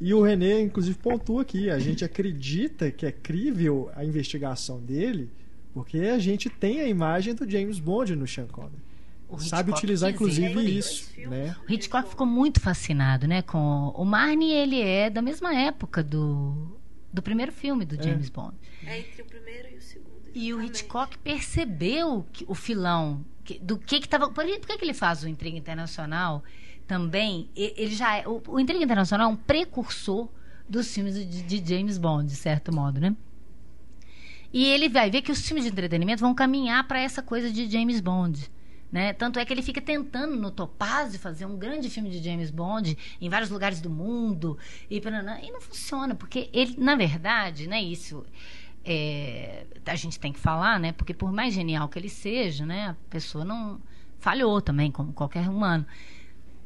E 0.00 0.14
o 0.14 0.22
René, 0.22 0.60
inclusive, 0.60 0.96
pontua 0.96 1.42
aqui. 1.42 1.68
A 1.68 1.78
gente 1.78 2.04
acredita 2.04 2.90
que 2.90 3.04
é 3.04 3.12
crível 3.12 3.90
a 3.94 4.04
investigação 4.04 4.80
dele, 4.80 5.30
porque 5.74 5.98
a 5.98 6.18
gente 6.18 6.48
tem 6.48 6.80
a 6.80 6.86
imagem 6.86 7.34
do 7.34 7.48
James 7.48 7.78
Bond 7.78 8.16
no 8.16 8.26
Sean 8.26 8.46
Connery. 8.46 8.89
Sabe 9.38 9.70
utilizar, 9.70 10.10
inclusive, 10.10 10.78
isso. 10.78 11.10
Né? 11.28 11.54
O 11.68 11.72
Hitchcock 11.72 12.08
ficou 12.08 12.26
muito 12.26 12.60
fascinado, 12.60 13.26
né? 13.28 13.42
Com 13.42 13.92
o 13.94 14.04
Marnie, 14.04 14.52
ele 14.52 14.80
é 14.80 15.08
da 15.10 15.22
mesma 15.22 15.54
época 15.54 16.02
do, 16.02 16.76
do 17.12 17.22
primeiro 17.22 17.52
filme 17.52 17.84
do 17.84 18.02
James 18.02 18.28
Bond. 18.28 18.54
É 18.86 18.98
entre 19.00 19.22
o 19.22 19.24
primeiro 19.26 19.68
e 19.72 19.76
o 19.76 19.80
segundo. 19.82 20.10
E 20.34 20.52
o 20.52 20.56
exatamente. 20.56 20.66
Hitchcock 20.80 21.18
percebeu 21.18 22.24
que- 22.32 22.44
o 22.48 22.54
filão 22.54 23.24
que- 23.44 23.58
do 23.58 23.78
que 23.78 23.98
que 24.00 24.06
estava. 24.06 24.26
Por, 24.30 24.44
por 24.44 24.66
que, 24.66 24.78
que 24.78 24.84
ele 24.84 24.94
faz 24.94 25.22
o 25.22 25.28
Intriga 25.28 25.56
Internacional 25.58 26.42
também? 26.86 27.48
Ele 27.56 27.94
já 27.94 28.16
é, 28.16 28.26
o, 28.28 28.42
o 28.48 28.60
Intriga 28.60 28.82
Internacional 28.84 29.28
é 29.30 29.32
um 29.32 29.36
precursor 29.36 30.28
dos 30.68 30.92
filmes 30.94 31.14
de, 31.14 31.42
de 31.42 31.74
James 31.76 31.98
Bond, 31.98 32.28
de 32.28 32.36
certo 32.36 32.72
modo, 32.72 33.00
né? 33.00 33.14
E 34.52 34.64
ele 34.66 34.88
vai 34.88 35.10
ver 35.10 35.22
que 35.22 35.30
os 35.30 35.40
filmes 35.46 35.64
de 35.64 35.70
entretenimento 35.70 36.20
vão 36.20 36.34
caminhar 36.34 36.86
para 36.86 37.00
essa 37.00 37.22
coisa 37.22 37.50
de 37.50 37.68
James 37.70 38.00
Bond. 38.00 38.50
Né? 38.90 39.12
Tanto 39.12 39.38
é 39.38 39.44
que 39.44 39.52
ele 39.52 39.62
fica 39.62 39.80
tentando 39.80 40.34
no 40.34 40.50
Topazio 40.50 41.20
fazer 41.20 41.46
um 41.46 41.56
grande 41.56 41.88
filme 41.88 42.10
de 42.10 42.20
James 42.22 42.50
Bond 42.50 42.98
em 43.20 43.28
vários 43.28 43.48
lugares 43.48 43.80
do 43.80 43.88
mundo 43.88 44.58
e, 44.90 44.98
e 44.98 45.50
não 45.52 45.60
funciona, 45.60 46.14
porque 46.16 46.50
ele, 46.52 46.74
na 46.76 46.96
verdade, 46.96 47.68
né, 47.68 47.80
isso 47.80 48.26
é, 48.84 49.64
a 49.86 49.94
gente 49.94 50.18
tem 50.18 50.32
que 50.32 50.40
falar, 50.40 50.80
né? 50.80 50.92
Porque 50.92 51.14
por 51.14 51.32
mais 51.32 51.54
genial 51.54 51.88
que 51.88 51.98
ele 51.98 52.08
seja, 52.08 52.66
né, 52.66 52.88
a 52.88 52.96
pessoa 53.08 53.44
não 53.44 53.80
falhou 54.18 54.60
também, 54.60 54.90
como 54.90 55.12
qualquer 55.12 55.48
humano. 55.48 55.86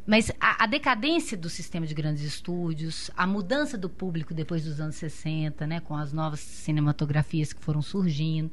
Mas 0.06 0.30
a, 0.38 0.64
a 0.64 0.66
decadência 0.66 1.36
do 1.36 1.48
sistema 1.48 1.86
de 1.86 1.94
grandes 1.94 2.22
estúdios, 2.22 3.10
a 3.16 3.26
mudança 3.26 3.78
do 3.78 3.88
público 3.88 4.34
depois 4.34 4.64
dos 4.64 4.80
anos 4.80 4.96
60, 4.96 5.66
né, 5.66 5.80
com 5.80 5.96
as 5.96 6.12
novas 6.12 6.40
cinematografias 6.40 7.52
que 7.52 7.62
foram 7.62 7.80
surgindo, 7.80 8.51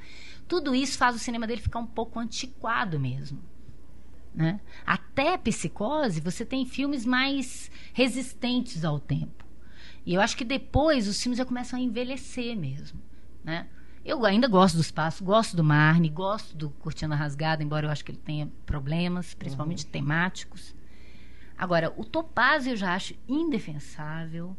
tudo 0.48 0.74
isso 0.74 0.98
faz 0.98 1.16
o 1.16 1.20
cinema 1.20 1.46
dele 1.46 1.62
ficar 1.62 1.80
um 1.80 1.88
pouco 1.88 2.20
antiquado 2.20 3.00
mesmo. 3.00 3.40
Né? 4.34 4.60
Até 4.86 5.38
Psicose, 5.38 6.22
você 6.22 6.46
tem 6.46 6.66
filmes 6.66 7.06
mais 7.06 7.70
resistentes 7.94 8.86
ao 8.86 9.00
tempo. 9.00 9.46
E 10.06 10.14
eu 10.14 10.22
acho 10.22 10.38
que 10.38 10.46
depois 10.46 11.08
os 11.08 11.22
filmes 11.22 11.38
já 11.38 11.46
começam 11.46 11.78
a 11.78 11.82
envelhecer 11.82 12.56
mesmo. 12.56 13.00
Né? 13.44 13.68
Eu 14.04 14.26
ainda 14.26 14.48
gosto 14.48 14.76
do 14.76 14.82
espaço, 14.82 15.24
gosto 15.24 15.56
do 15.56 15.64
Marne, 15.64 16.10
gosto 16.10 16.56
do 16.58 16.70
Cortina 16.70 17.16
Rasgada, 17.16 17.62
embora 17.62 17.86
eu 17.86 17.92
acho 17.92 18.04
que 18.04 18.12
ele 18.12 18.18
tenha 18.24 18.52
problemas, 18.66 19.34
principalmente 19.34 19.86
temáticos. 19.86 20.74
Agora, 21.58 21.94
o 21.96 22.04
Topázio 22.04 22.72
eu 22.72 22.78
já 22.78 22.96
acho 22.96 23.14
indefensável. 23.28 24.58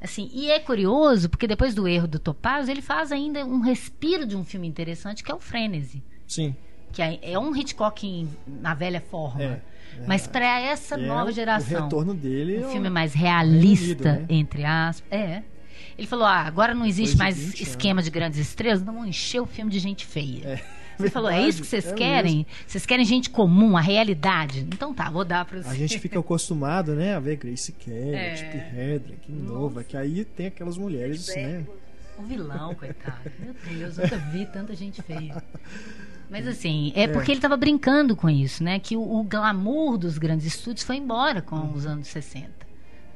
Assim, 0.00 0.30
e 0.32 0.50
é 0.50 0.58
curioso, 0.58 1.28
porque 1.28 1.46
depois 1.46 1.74
do 1.74 1.86
erro 1.86 2.08
do 2.08 2.18
Topázio, 2.18 2.72
ele 2.72 2.80
faz 2.80 3.12
ainda 3.12 3.44
um 3.44 3.60
respiro 3.60 4.26
de 4.26 4.34
um 4.34 4.42
filme 4.42 4.66
interessante, 4.66 5.22
que 5.22 5.30
é 5.30 5.34
o 5.34 5.38
Frenesi. 5.38 6.02
Sim. 6.26 6.56
Que 6.92 7.02
é, 7.02 7.18
é 7.22 7.38
um 7.38 7.54
Hitchcock 7.56 8.06
em- 8.06 8.28
na 8.46 8.74
velha 8.74 9.00
forma. 9.00 9.42
É, 9.42 9.60
Mas 10.06 10.26
para 10.26 10.60
essa 10.60 10.94
É, 10.94 10.98
nova 11.06 11.30
o- 11.30 11.32
geração. 11.32 11.80
O 11.80 11.82
retorno 11.84 12.14
dele. 12.14 12.58
um 12.64 12.68
é 12.68 12.72
filme 12.72 12.88
mais 12.90 13.12
realista, 13.14 14.12
né? 14.14 14.26
entre 14.28 14.64
aspas. 14.64 15.06
É. 15.10 15.42
Ele 15.98 16.06
falou: 16.06 16.24
ah, 16.24 16.40
agora 16.40 16.74
não 16.74 16.86
existe 16.86 17.16
Depois 17.16 17.36
mais 17.36 17.50
20 17.50 17.60
esquema 17.62 18.02
de 18.02 18.10
grandes 18.10 18.38
estrelas, 18.38 18.82
não 18.82 19.04
encher 19.06 19.40
o 19.40 19.46
filme 19.46 19.70
de 19.70 19.78
gente 19.78 20.06
feia. 20.06 20.46
É, 20.48 20.60
Ele 20.98 21.10
falou: 21.10 21.30
é 21.30 21.46
isso 21.46 21.60
que 21.62 21.66
vocês 21.66 21.84
verdade, 21.84 22.02
é 22.02 22.06
querem? 22.06 22.46
Vocês 22.66 22.86
querem 22.86 23.04
gente 23.04 23.28
comum, 23.30 23.76
a 23.76 23.80
realidade? 23.80 24.60
Então 24.60 24.94
tá, 24.94 25.10
vou 25.10 25.24
dar 25.24 25.44
para 25.44 25.58
A 25.58 25.62
vocês. 25.62 25.76
gente 25.76 25.98
fica 25.98 26.18
acostumado, 26.20 26.94
né, 26.94 27.14
a 27.14 27.20
ver 27.20 27.36
Grace 27.36 27.72
Kelly, 27.72 28.14
É. 28.14 28.34
Tippi 28.34 28.56
Hedren, 28.58 29.16
que 29.22 29.32
nova, 29.32 29.82
que 29.84 29.96
aí 29.96 30.24
tem 30.24 30.46
aquelas 30.46 30.76
mulheres, 30.78 31.28
né? 31.34 31.64
O 32.18 32.22
vilão, 32.22 32.74
coitado. 32.74 33.30
Meu 33.38 33.54
Deus, 33.78 33.96
nunca 33.98 34.16
vi 34.16 34.46
tanta 34.46 34.74
gente 34.74 35.02
feia. 35.02 35.42
Mas 36.32 36.48
assim, 36.48 36.92
é 36.96 37.06
porque 37.06 37.30
ele 37.30 37.38
estava 37.38 37.56
brincando 37.56 38.16
com 38.16 38.28
isso, 38.28 38.64
né? 38.64 38.78
Que 38.78 38.96
o, 38.96 39.02
o 39.02 39.22
glamour 39.22 39.98
dos 39.98 40.16
grandes 40.18 40.46
estúdios 40.46 40.82
foi 40.84 40.96
embora 40.96 41.42
com 41.42 41.72
os 41.72 41.86
anos 41.86 42.08
60. 42.08 42.48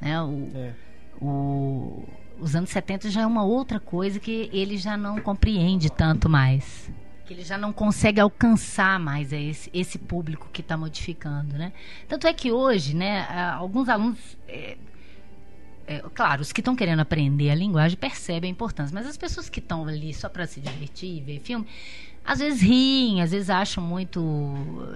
Né? 0.01 0.23
O, 0.23 0.51
É. 0.55 0.73
o- 1.21 2.05
os 2.39 2.55
anos 2.55 2.69
70 2.69 3.09
já 3.11 3.23
é 3.23 3.27
uma 3.27 3.43
outra 3.43 3.81
coisa 3.81 4.21
que 4.21 4.51
ele 4.53 4.77
já 4.77 4.95
não 4.99 5.19
compreende 5.19 5.91
tanto 5.91 6.29
mais. 6.29 6.91
Que 7.25 7.33
ele 7.33 7.43
já 7.43 7.57
não 7.57 7.73
consegue 7.73 8.21
alcançar 8.21 9.01
mais 9.01 9.33
esse, 9.33 9.71
esse 9.73 9.99
público 9.99 10.49
que 10.53 10.61
está 10.61 10.77
modificando, 10.77 11.57
né? 11.57 11.73
Tanto 12.07 12.27
é 12.27 12.33
que 12.35 12.53
hoje, 12.53 12.95
né, 12.95 13.27
alguns 13.55 13.89
alunos... 13.89 14.19
é, 14.47 14.77
é, 15.89 16.01
claro, 16.15 16.43
os 16.43 16.53
que 16.53 16.61
estão 16.61 16.77
querendo 16.77 17.01
aprender 17.01 17.49
a 17.51 17.55
linguagem 17.55 17.97
percebem 17.97 18.51
a 18.51 18.53
importância, 18.53 18.93
mas 18.95 19.07
as 19.07 19.17
pessoas 19.17 19.49
que 19.49 19.61
estão 19.61 19.87
ali 19.87 20.13
só 20.13 20.29
para 20.29 20.47
se 20.47 20.61
divertir 20.61 21.17
e 21.17 21.21
ver 21.21 21.41
filme, 21.41 21.67
às 22.27 22.39
vezes 22.41 22.61
riem, 22.61 23.23
às 23.23 23.31
vezes 23.31 23.49
acham 23.51 23.83
muito 23.83 24.21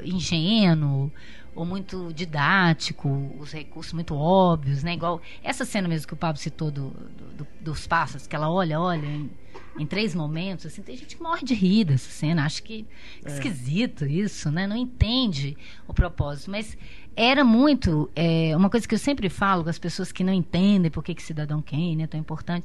ingênuo 0.04 1.10
ou 1.54 1.64
muito 1.66 2.12
didático, 2.14 3.08
os 3.38 3.52
recursos 3.52 3.92
muito 3.92 4.14
óbvios, 4.14 4.82
né? 4.82 4.94
Igual 4.94 5.20
essa 5.42 5.64
cena 5.64 5.88
mesmo 5.88 6.06
que 6.06 6.14
o 6.14 6.16
Pablo 6.16 6.40
citou 6.40 6.70
do, 6.70 6.90
do- 6.90 7.34
do- 7.38 7.46
dos 7.60 7.86
pássaros, 7.86 8.26
que 8.26 8.36
ela 8.36 8.48
olha, 8.50 8.80
olha 8.80 9.04
em, 9.04 9.30
em 9.78 9.84
três 9.86 10.14
momentos, 10.14 10.64
assim, 10.66 10.80
tem 10.82 10.96
gente 10.96 11.16
que 11.16 11.22
morre 11.22 11.44
de 11.44 11.54
rir 11.54 11.84
dessa 11.84 12.08
cena, 12.08 12.44
acha 12.44 12.62
que 12.62 12.86
esquisito 13.26 14.06
isso, 14.06 14.50
né? 14.50 14.66
Não 14.66 14.76
entende 14.76 15.56
o 15.88 15.92
propósito, 15.92 16.50
mas 16.52 16.78
era 17.16 17.44
muito 17.44 18.08
é, 18.14 18.56
uma 18.56 18.70
coisa 18.70 18.86
que 18.86 18.94
eu 18.94 18.98
sempre 18.98 19.28
falo 19.28 19.64
com 19.64 19.70
as 19.70 19.78
pessoas 19.78 20.12
que 20.12 20.22
não 20.22 20.32
entendem 20.32 20.90
por 20.90 21.02
que, 21.02 21.14
que 21.14 21.22
Cidadão 21.22 21.60
Kane 21.60 22.02
é 22.04 22.06
tão 22.06 22.18
importante. 22.20 22.64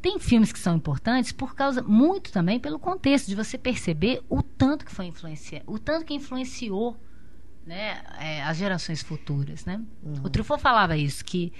Tem 0.00 0.18
filmes 0.18 0.52
que 0.52 0.58
são 0.58 0.76
importantes 0.76 1.32
por 1.32 1.54
causa 1.54 1.82
muito 1.82 2.32
também 2.32 2.58
pelo 2.58 2.78
contexto 2.78 3.28
de 3.28 3.34
você 3.34 3.58
perceber 3.58 4.22
o 4.28 4.42
tanto 4.42 4.84
que 4.84 4.92
foi 4.92 5.06
influenciado, 5.06 5.64
o 5.66 5.78
tanto 5.78 6.06
que 6.06 6.14
influenciou 6.14 6.96
né, 7.66 8.02
é, 8.18 8.42
as 8.42 8.56
gerações 8.56 9.02
futuras, 9.02 9.64
né? 9.64 9.80
O 10.24 10.30
Truffaut 10.30 10.62
falava 10.62 10.96
isso 10.96 11.24
que 11.24 11.52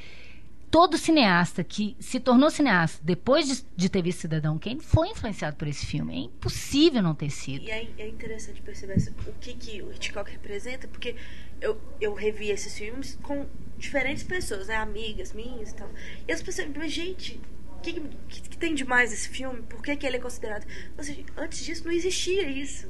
todo 0.71 0.97
cineasta 0.97 1.65
que 1.65 1.97
se 1.99 2.21
tornou 2.21 2.49
cineasta 2.49 3.01
depois 3.03 3.47
de, 3.47 3.65
de 3.77 3.89
ter 3.89 4.03
visto 4.03 4.21
Cidadão 4.21 4.59
Kane 4.59 4.81
foi 4.81 5.09
influenciado 5.09 5.57
por 5.57 5.67
esse 5.67 5.85
filme. 5.85 6.15
É 6.15 6.19
impossível 6.19 7.03
não 7.03 7.15
ter 7.15 7.31
sido. 7.31 7.65
E 7.65 7.71
é, 7.71 7.89
é 7.99 8.09
interessante 8.09 8.63
perceber 8.63 8.97
o 9.27 9.33
que, 9.41 9.55
que 9.55 9.83
o 9.83 9.93
Hitchcock 9.93 10.31
representa, 10.31 10.87
porque 10.87 11.17
eu, 11.61 11.79
eu 12.01 12.15
revi 12.15 12.51
esses 12.51 12.77
filmes 12.79 13.19
com 13.23 13.47
diferentes 13.77 14.23
pessoas, 14.23 14.69
né? 14.69 14.77
Amigas 14.77 15.33
minhas 15.33 15.73
e 15.73 15.75
tal. 15.75 15.91
E 16.29 16.33
as 16.33 16.43
pessoas, 16.43 16.69
mas 16.75 16.93
gente, 16.93 17.41
que, 17.83 17.93
que, 18.29 18.41
que 18.43 18.57
tem 18.59 18.75
de 18.75 18.85
mais 18.85 19.13
esse 19.13 19.29
filme? 19.29 19.63
Por 19.63 19.83
que, 19.83 19.97
que 19.97 20.07
ele 20.07 20.17
é 20.17 20.21
considerado? 20.21 20.65
Seja, 20.99 21.23
antes 21.37 21.65
disso 21.65 21.85
não 21.85 21.93
existia 21.93 22.49
isso. 22.49 22.89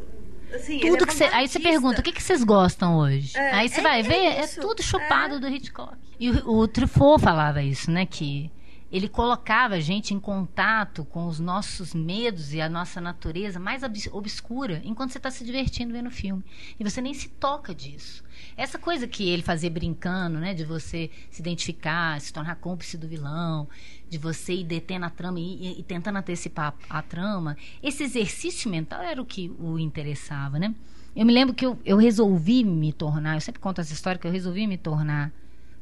Assim, 0.54 0.78
ele 0.78 0.88
é 0.88 0.90
Tudo 0.90 1.06
que 1.06 1.14
cê, 1.14 1.24
aí 1.26 1.46
você 1.46 1.60
pergunta, 1.60 2.00
o 2.00 2.02
que, 2.02 2.12
que 2.12 2.22
vocês 2.22 2.42
gostam 2.42 2.96
hoje? 2.96 3.36
É, 3.36 3.52
aí 3.52 3.68
você 3.68 3.78
é- 3.80 3.82
vai 3.82 4.02
ver, 4.02 4.16
é 4.16 4.46
tudo 4.46 4.82
chupado 4.82 5.36
É. 5.36 5.38
do 5.38 5.48
Hitchcock. 5.48 5.96
E 6.18 6.30
o, 6.30 6.58
o 6.58 6.68
Truffaut 6.68 7.22
falava 7.22 7.62
isso, 7.62 7.90
né? 7.90 8.04
Que 8.04 8.50
ele 8.90 9.08
colocava 9.08 9.74
a 9.76 9.80
gente 9.80 10.12
em 10.12 10.18
contato 10.20 11.04
com 11.04 11.26
os 11.26 11.38
nossos 11.38 11.94
medos 11.94 12.52
e 12.52 12.60
a 12.60 12.68
nossa 12.68 13.00
natureza 13.00 13.60
mais 13.60 13.82
obs- 13.82 14.08
obscura 14.12 14.80
enquanto 14.84 15.12
você 15.12 15.18
está 15.18 15.30
se 15.30 15.44
divertindo 15.44 15.92
vendo 15.92 16.08
o 16.08 16.10
filme. 16.10 16.42
E 16.78 16.82
você 16.82 17.00
nem 17.00 17.14
se 17.14 17.28
toca 17.28 17.74
disso. 17.74 18.24
Essa 18.56 18.78
coisa 18.78 19.06
que 19.06 19.28
ele 19.28 19.42
fazia 19.42 19.70
brincando, 19.70 20.38
né? 20.38 20.54
De 20.54 20.64
você 20.64 21.10
se 21.30 21.40
identificar, 21.40 22.20
se 22.20 22.32
tornar 22.32 22.56
cúmplice 22.56 22.96
do 22.98 23.06
vilão, 23.06 23.68
de 24.08 24.18
você 24.18 24.54
ir 24.54 24.64
detendo 24.64 25.06
a 25.06 25.10
trama 25.10 25.38
e, 25.38 25.42
e- 25.68 25.80
e 25.80 25.82
tentando 25.82 26.16
antecipar 26.18 26.74
a 26.88 27.02
trama. 27.02 27.56
Esse 27.82 28.02
exercício 28.02 28.70
mental 28.70 29.02
era 29.02 29.20
o 29.22 29.26
que 29.26 29.52
o 29.58 29.78
interessava, 29.78 30.58
né? 30.58 30.74
Eu 31.14 31.26
me 31.26 31.32
lembro 31.32 31.54
que 31.54 31.66
eu, 31.66 31.78
eu 31.84 31.96
resolvi 31.96 32.64
me 32.64 32.92
tornar, 32.92 33.34
eu 33.36 33.40
sempre 33.40 33.60
conto 33.60 33.80
essa 33.80 33.92
história, 33.92 34.18
que 34.18 34.26
eu 34.26 34.32
resolvi 34.32 34.66
me 34.66 34.78
tornar 34.78 35.32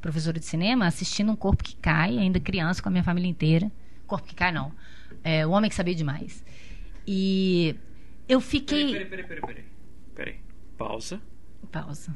professora 0.01 0.39
de 0.39 0.45
cinema 0.45 0.87
assistindo 0.87 1.33
um 1.33 1.37
corpo 1.37 1.63
que 1.63 1.77
cai, 1.77 2.19
ainda 2.19 2.39
criança, 2.41 2.83
com 2.83 2.89
a 2.89 2.93
minha 2.93 3.05
família 3.05 3.29
inteira. 3.29 3.71
Corpo 4.07 4.27
que 4.27 4.35
cai, 4.35 4.53
não. 4.53 4.73
É, 5.23 5.47
o 5.47 5.51
Homem 5.51 5.69
que 5.69 5.77
Sabia 5.77 5.95
Demais. 5.95 6.45
E 7.07 7.75
eu 8.29 8.41
fiquei. 8.41 8.93
Peraí, 8.93 9.07
peraí, 9.07 9.27
peraí, 9.27 9.41
peraí. 9.41 9.65
Peraí. 10.15 10.41
Pausa. 10.77 11.21
Pausa. 11.73 12.15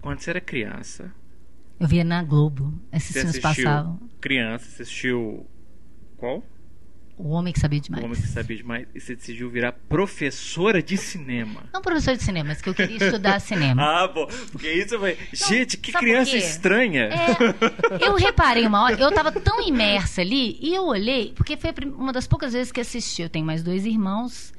Quando 0.00 0.20
você 0.20 0.30
era 0.30 0.40
criança, 0.40 1.12
Eu 1.78 1.86
via 1.88 2.04
na 2.04 2.22
Globo. 2.22 2.72
Esses 2.92 3.12
filmes 3.12 3.38
passavam. 3.38 4.00
Criança, 4.20 4.68
você 4.68 4.82
assistiu. 4.82 5.46
Qual? 6.16 6.42
O 7.24 7.28
Homem 7.28 7.52
que 7.52 7.60
Sabia 7.60 7.78
O 7.78 7.82
Demais. 7.82 8.04
Homem 8.04 8.20
que 8.20 8.26
Sabia 8.26 8.56
Demais. 8.56 8.88
E 8.92 9.00
você 9.00 9.14
decidiu 9.14 9.48
virar 9.48 9.70
professora 9.88 10.82
de 10.82 10.96
cinema. 10.96 11.62
Não 11.72 11.80
professor 11.80 12.16
de 12.16 12.22
cinema, 12.24 12.48
mas 12.48 12.60
que 12.60 12.68
eu 12.68 12.74
queria 12.74 12.96
estudar 12.96 13.38
cinema. 13.40 13.80
Ah, 13.80 14.08
bom. 14.08 14.26
Porque 14.50 14.68
isso 14.72 14.98
vai. 14.98 15.16
Gente, 15.32 15.76
que 15.76 15.92
criança 15.92 16.36
estranha. 16.36 17.04
É, 17.04 18.08
eu 18.08 18.16
reparei 18.16 18.66
uma 18.66 18.82
hora, 18.82 19.00
eu 19.00 19.12
tava 19.12 19.30
tão 19.30 19.62
imersa 19.62 20.20
ali 20.20 20.58
e 20.60 20.74
eu 20.74 20.84
olhei, 20.84 21.32
porque 21.36 21.56
foi 21.56 21.72
uma 21.96 22.12
das 22.12 22.26
poucas 22.26 22.54
vezes 22.54 22.72
que 22.72 22.80
assisti. 22.80 23.22
Eu 23.22 23.28
tenho 23.28 23.46
mais 23.46 23.62
dois 23.62 23.86
irmãos, 23.86 24.52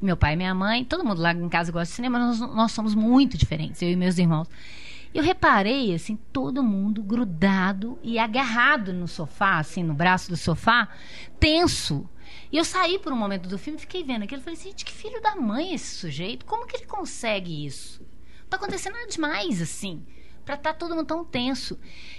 meu 0.00 0.16
pai 0.16 0.34
e 0.34 0.36
minha 0.36 0.54
mãe, 0.54 0.84
todo 0.84 1.04
mundo 1.04 1.20
lá 1.20 1.32
em 1.32 1.48
casa 1.48 1.72
gosta 1.72 1.90
de 1.90 1.96
cinema, 1.96 2.16
nós, 2.16 2.38
nós 2.38 2.70
somos 2.70 2.94
muito 2.94 3.36
diferentes, 3.36 3.82
eu 3.82 3.90
e 3.90 3.96
meus 3.96 4.18
irmãos. 4.18 4.48
Eu 5.14 5.22
reparei, 5.22 5.94
assim, 5.94 6.16
todo 6.32 6.62
mundo 6.62 7.02
grudado 7.02 7.98
e 8.02 8.18
agarrado 8.18 8.92
no 8.92 9.06
sofá, 9.06 9.58
assim, 9.58 9.84
no 9.84 9.94
braço 9.94 10.28
do 10.28 10.36
sofá, 10.36 10.88
tenso. 11.38 12.08
E 12.50 12.56
eu 12.56 12.64
saí 12.64 12.98
por 12.98 13.12
um 13.12 13.16
momento 13.16 13.48
do 13.48 13.56
filme 13.56 13.78
e 13.78 13.80
fiquei 13.80 14.02
vendo 14.02 14.24
aquilo. 14.24 14.42
Falei, 14.42 14.58
gente, 14.58 14.84
que 14.84 14.92
filho 14.92 15.22
da 15.22 15.36
mãe 15.36 15.72
esse 15.72 15.94
sujeito. 15.94 16.44
Como 16.44 16.66
que 16.66 16.76
ele 16.76 16.86
consegue 16.86 17.64
isso? 17.64 18.02
Não 18.42 18.48
tá 18.50 18.56
acontecendo 18.56 18.94
nada 18.94 19.06
demais, 19.06 19.62
assim 19.62 20.04
para 20.44 20.56
estar 20.56 20.72
tá 20.72 20.78
todo 20.78 20.94
mundo 20.94 21.06
tão 21.06 21.24
tenso. 21.24 21.78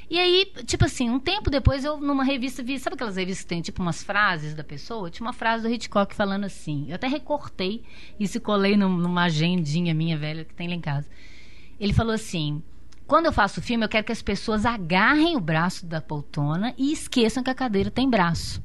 E 0.10 0.20
aí, 0.20 0.52
tipo 0.66 0.84
assim, 0.86 1.10
um 1.10 1.20
tempo 1.20 1.50
depois 1.50 1.86
eu 1.86 1.98
numa 1.98 2.24
revista 2.24 2.64
vi, 2.64 2.80
sabe 2.80 2.96
aquelas 2.96 3.16
revistas 3.16 3.44
que 3.44 3.50
tem 3.50 3.62
tipo 3.62 3.82
umas 3.82 4.04
frases 4.04 4.54
da 4.54 4.64
pessoa? 4.64 5.10
Tinha 5.10 5.26
uma 5.26 5.34
frase 5.34 5.64
do 5.64 5.72
Hitchcock 5.72 6.14
falando 6.16 6.46
assim. 6.46 6.86
Eu 6.90 6.96
até 6.96 7.08
recortei 7.08 7.84
e 8.20 8.28
se 8.28 8.40
colei 8.40 8.76
numa 8.76 9.26
agendinha 9.26 9.94
minha 9.94 10.18
velha 10.18 10.44
que 10.44 10.54
tem 10.54 10.68
lá 10.68 10.74
em 10.74 10.82
casa. 10.82 11.08
Ele 11.80 11.94
falou 11.94 12.14
assim: 12.14 12.64
"Quando 13.08 13.26
eu 13.28 13.34
faço 13.34 13.62
filme, 13.62 13.86
eu 13.86 13.90
quero 13.90 14.06
que 14.06 14.12
as 14.12 14.22
pessoas 14.22 14.66
agarrem 14.66 15.36
o 15.36 15.40
braço 15.40 15.86
da 15.86 16.02
poltrona 16.02 16.74
e 16.78 16.92
esqueçam 16.92 17.44
que 17.44 17.50
a 17.50 17.56
cadeira 17.56 17.92
tem 17.92 18.10
braço." 18.10 18.64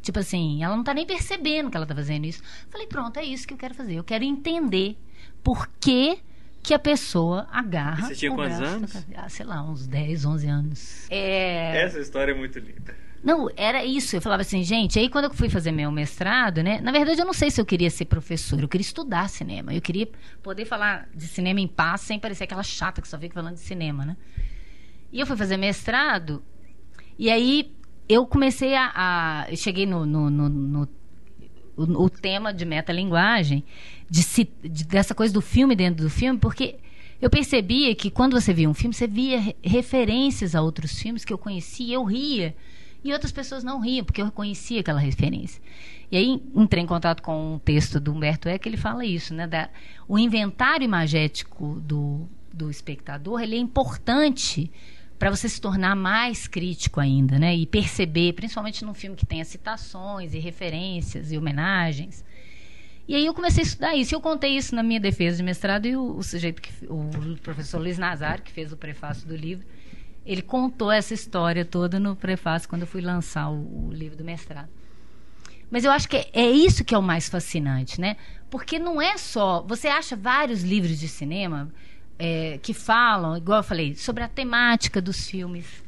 Tipo 0.00 0.18
assim, 0.18 0.64
ela 0.64 0.76
não 0.76 0.82
tá 0.82 0.92
nem 0.92 1.06
percebendo 1.06 1.70
que 1.70 1.76
ela 1.76 1.86
tá 1.86 1.94
fazendo 1.94 2.26
isso. 2.26 2.42
Falei, 2.68 2.88
pronto, 2.88 3.16
é 3.18 3.24
isso 3.24 3.46
que 3.46 3.54
eu 3.54 3.58
quero 3.58 3.74
fazer. 3.74 3.94
Eu 3.94 4.04
quero 4.04 4.24
entender 4.24 4.96
por 5.44 5.68
que 5.80 6.18
que 6.62 6.74
a 6.74 6.78
pessoa 6.78 7.46
agarra. 7.50 8.08
Você 8.08 8.14
tinha 8.14 8.32
quantos 8.32 8.60
anos? 8.60 9.06
Ah, 9.16 9.28
sei 9.28 9.44
lá, 9.46 9.62
uns 9.62 9.86
10, 9.86 10.24
11 10.24 10.48
anos. 10.48 11.06
É... 11.10 11.84
Essa 11.84 11.98
história 11.98 12.32
é 12.32 12.34
muito 12.34 12.58
linda. 12.58 12.94
Não, 13.22 13.48
era 13.56 13.84
isso. 13.84 14.16
Eu 14.16 14.20
falava 14.20 14.42
assim, 14.42 14.62
gente, 14.64 14.98
aí 14.98 15.08
quando 15.08 15.26
eu 15.26 15.34
fui 15.34 15.48
fazer 15.48 15.70
meu 15.70 15.90
mestrado, 15.92 16.62
né? 16.62 16.80
Na 16.80 16.90
verdade, 16.90 17.20
eu 17.20 17.24
não 17.24 17.32
sei 17.32 17.50
se 17.50 17.60
eu 17.60 17.64
queria 17.64 17.90
ser 17.90 18.06
professor, 18.06 18.60
eu 18.60 18.68
queria 18.68 18.84
estudar 18.84 19.28
cinema. 19.28 19.72
Eu 19.72 19.80
queria 19.80 20.08
poder 20.42 20.64
falar 20.64 21.08
de 21.14 21.26
cinema 21.26 21.60
em 21.60 21.68
paz 21.68 22.00
sem 22.00 22.18
parecer 22.18 22.44
aquela 22.44 22.62
chata 22.62 23.00
que 23.00 23.08
só 23.08 23.18
fica 23.18 23.34
falando 23.34 23.54
de 23.54 23.60
cinema, 23.60 24.04
né? 24.04 24.16
E 25.12 25.20
eu 25.20 25.26
fui 25.26 25.36
fazer 25.36 25.56
mestrado, 25.56 26.42
e 27.18 27.30
aí 27.30 27.72
eu 28.08 28.26
comecei 28.26 28.74
a. 28.74 28.90
a 28.94 29.46
eu 29.50 29.56
cheguei 29.56 29.86
no, 29.86 30.04
no, 30.04 30.30
no, 30.30 30.48
no 30.48 30.88
o, 31.76 32.04
o, 32.04 32.10
tema 32.10 32.52
de 32.52 32.64
metalinguagem 32.64 33.64
de, 34.10 34.22
de, 34.62 34.84
dessa 34.84 35.14
coisa 35.14 35.32
do 35.32 35.40
filme 35.40 35.74
dentro 35.76 36.04
do 36.04 36.10
filme, 36.10 36.38
porque 36.38 36.76
eu 37.20 37.30
percebia 37.30 37.94
que 37.94 38.10
quando 38.10 38.38
você 38.38 38.52
via 38.52 38.68
um 38.68 38.74
filme, 38.74 38.94
você 38.94 39.06
via 39.06 39.54
referências 39.62 40.54
a 40.54 40.62
outros 40.62 40.98
filmes 40.98 41.24
que 41.24 41.32
eu 41.32 41.38
conhecia, 41.38 41.94
eu 41.94 42.04
ria. 42.04 42.54
E 43.04 43.12
outras 43.12 43.32
pessoas 43.32 43.64
não 43.64 43.80
riam, 43.80 44.04
porque 44.04 44.20
eu 44.20 44.26
reconhecia 44.26 44.80
aquela 44.80 45.00
referência. 45.00 45.60
E 46.10 46.16
aí 46.16 46.42
entrei 46.54 46.82
em 46.82 46.86
contato 46.86 47.22
com 47.22 47.54
um 47.54 47.58
texto 47.58 47.98
do 47.98 48.12
Humberto 48.12 48.48
Eco, 48.48 48.68
ele 48.68 48.76
fala 48.76 49.04
isso, 49.04 49.34
né? 49.34 49.46
Da, 49.46 49.68
o 50.06 50.18
inventário 50.18 50.84
imagético 50.84 51.80
do, 51.80 52.28
do 52.52 52.70
espectador, 52.70 53.40
ele 53.40 53.56
é 53.56 53.58
importante 53.58 54.70
para 55.18 55.30
você 55.30 55.48
se 55.48 55.60
tornar 55.60 55.94
mais 55.94 56.46
crítico 56.46 57.00
ainda, 57.00 57.38
né? 57.38 57.56
E 57.56 57.66
perceber, 57.66 58.34
principalmente 58.34 58.84
num 58.84 58.94
filme 58.94 59.16
que 59.16 59.24
tenha 59.24 59.44
citações 59.44 60.34
e 60.34 60.38
referências 60.38 61.32
e 61.32 61.38
homenagens, 61.38 62.24
e 63.06 63.14
aí 63.14 63.26
eu 63.26 63.34
comecei 63.34 63.62
a 63.62 63.66
estudar 63.66 63.94
isso. 63.94 64.14
Eu 64.14 64.20
contei 64.20 64.56
isso 64.56 64.74
na 64.74 64.82
minha 64.82 65.00
defesa 65.00 65.36
de 65.36 65.42
mestrado 65.42 65.86
e 65.86 65.96
o, 65.96 66.16
o 66.16 66.22
sujeito 66.22 66.62
que 66.62 66.70
o 66.86 67.36
professor 67.42 67.78
Luiz 67.78 67.98
Nazar, 67.98 68.42
que 68.42 68.52
fez 68.52 68.72
o 68.72 68.76
prefácio 68.76 69.26
do 69.26 69.36
livro, 69.36 69.66
ele 70.24 70.42
contou 70.42 70.90
essa 70.90 71.14
história 71.14 71.64
toda 71.64 71.98
no 71.98 72.14
prefácio 72.14 72.68
quando 72.68 72.82
eu 72.82 72.86
fui 72.86 73.00
lançar 73.00 73.50
o, 73.50 73.88
o 73.88 73.92
livro 73.92 74.16
do 74.16 74.24
mestrado. 74.24 74.68
Mas 75.70 75.84
eu 75.84 75.90
acho 75.90 76.08
que 76.08 76.16
é, 76.16 76.28
é 76.32 76.50
isso 76.50 76.84
que 76.84 76.94
é 76.94 76.98
o 76.98 77.02
mais 77.02 77.28
fascinante, 77.28 78.00
né? 78.00 78.16
Porque 78.50 78.78
não 78.78 79.00
é 79.00 79.16
só. 79.16 79.62
Você 79.62 79.88
acha 79.88 80.14
vários 80.14 80.62
livros 80.62 81.00
de 81.00 81.08
cinema 81.08 81.72
é, 82.18 82.58
que 82.58 82.74
falam, 82.74 83.36
igual 83.36 83.60
eu 83.60 83.64
falei, 83.64 83.94
sobre 83.94 84.22
a 84.22 84.28
temática 84.28 85.00
dos 85.00 85.26
filmes, 85.26 85.82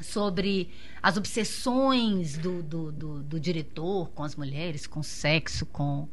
sobre 0.00 0.70
as 1.02 1.16
obsessões 1.16 2.38
do, 2.38 2.62
do, 2.62 2.92
do, 2.92 3.22
do 3.22 3.40
diretor 3.40 4.10
com 4.10 4.22
as 4.22 4.36
mulheres, 4.36 4.86
com 4.86 5.02
sexo, 5.02 5.66
com, 5.66 6.08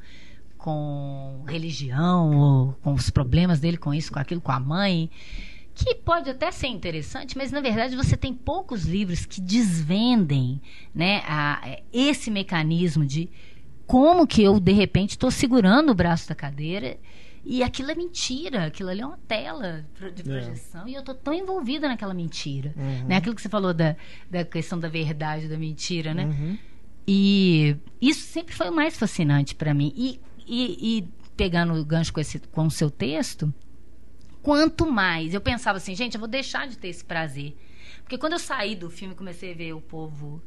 com 0.58 1.44
religião, 1.48 2.36
ou 2.36 2.74
com 2.82 2.94
os 2.94 3.10
problemas 3.10 3.60
dele 3.60 3.78
com 3.78 3.94
isso, 3.94 4.12
com 4.12 4.20
aquilo, 4.20 4.42
com 4.42 4.52
a 4.52 4.60
mãe. 4.60 5.10
Que 5.78 5.94
pode 5.94 6.30
até 6.30 6.52
ser 6.52 6.68
interessante, 6.68 7.38
mas 7.38 7.52
na 7.52 7.62
verdade 7.62 7.96
você 7.96 8.18
tem 8.18 8.34
poucos 8.34 8.84
livros 8.86 9.26
que 9.26 9.40
desvendem 9.40 10.60
né, 10.94 11.22
a, 11.28 11.80
esse 11.94 12.32
mecanismo 12.32 13.06
de 13.06 13.30
como 13.86 14.26
que 14.26 14.42
eu, 14.42 14.60
de 14.60 14.74
repente, 14.74 15.12
estou 15.12 15.30
segurando 15.30 15.92
o 15.92 15.96
braço 15.96 16.28
da 16.28 16.34
cadeira 16.34 16.98
e 17.46 17.64
aquilo 17.64 17.92
é 17.92 17.96
mentira, 17.96 18.66
aquilo 18.66 18.90
ali 18.90 19.02
é 19.02 19.06
uma 19.06 19.20
tela 19.28 19.86
de 20.14 20.22
é. 20.22 20.26
projeção 20.26 20.86
é. 20.86 20.90
e 20.90 20.94
eu 20.96 21.04
tô 21.04 21.14
tão 21.14 21.34
envolvida 21.34 21.88
naquela 21.88 22.14
mentira. 22.14 22.74
Uhum. 22.76 23.08
Né? 23.08 23.16
Aquilo 23.16 23.36
que 23.36 23.42
você 23.42 23.48
falou 23.48 23.74
da, 23.74 23.96
da 24.30 24.44
questão 24.44 24.80
da 24.80 24.90
verdade, 24.90 25.48
da 25.48 25.58
mentira, 25.58 26.14
né? 26.14 26.26
Uhum. 26.26 26.58
E 27.08 27.78
isso 28.02 28.28
sempre 28.28 28.54
foi 28.54 28.70
o 28.70 28.74
mais 28.74 28.98
fascinante 28.98 29.56
para 29.56 29.74
mim. 29.74 29.94
E, 29.96 30.20
e, 30.46 30.98
e, 30.98 31.08
pegando 31.38 31.74
o 31.74 31.86
gancho 31.86 32.12
com, 32.12 32.20
esse, 32.20 32.40
com 32.40 32.66
o 32.66 32.72
seu 32.72 32.90
texto, 32.90 33.54
quanto 34.48 34.90
mais 34.90 35.34
eu 35.34 35.42
pensava 35.42 35.76
assim, 35.76 35.94
gente, 35.94 36.14
eu 36.14 36.22
vou 36.22 36.28
deixar 36.30 36.70
de 36.70 36.78
ter 36.78 36.88
esse 36.88 37.04
prazer. 37.04 37.54
Porque 38.02 38.18
quando 38.18 38.32
eu 38.32 38.40
saí 38.40 38.78
do 38.78 38.90
filme 38.90 39.14
e 39.14 39.18
comecei 39.18 39.52
a 39.52 39.54
ver 39.54 39.74
o 39.74 39.82
povo, 39.82 40.42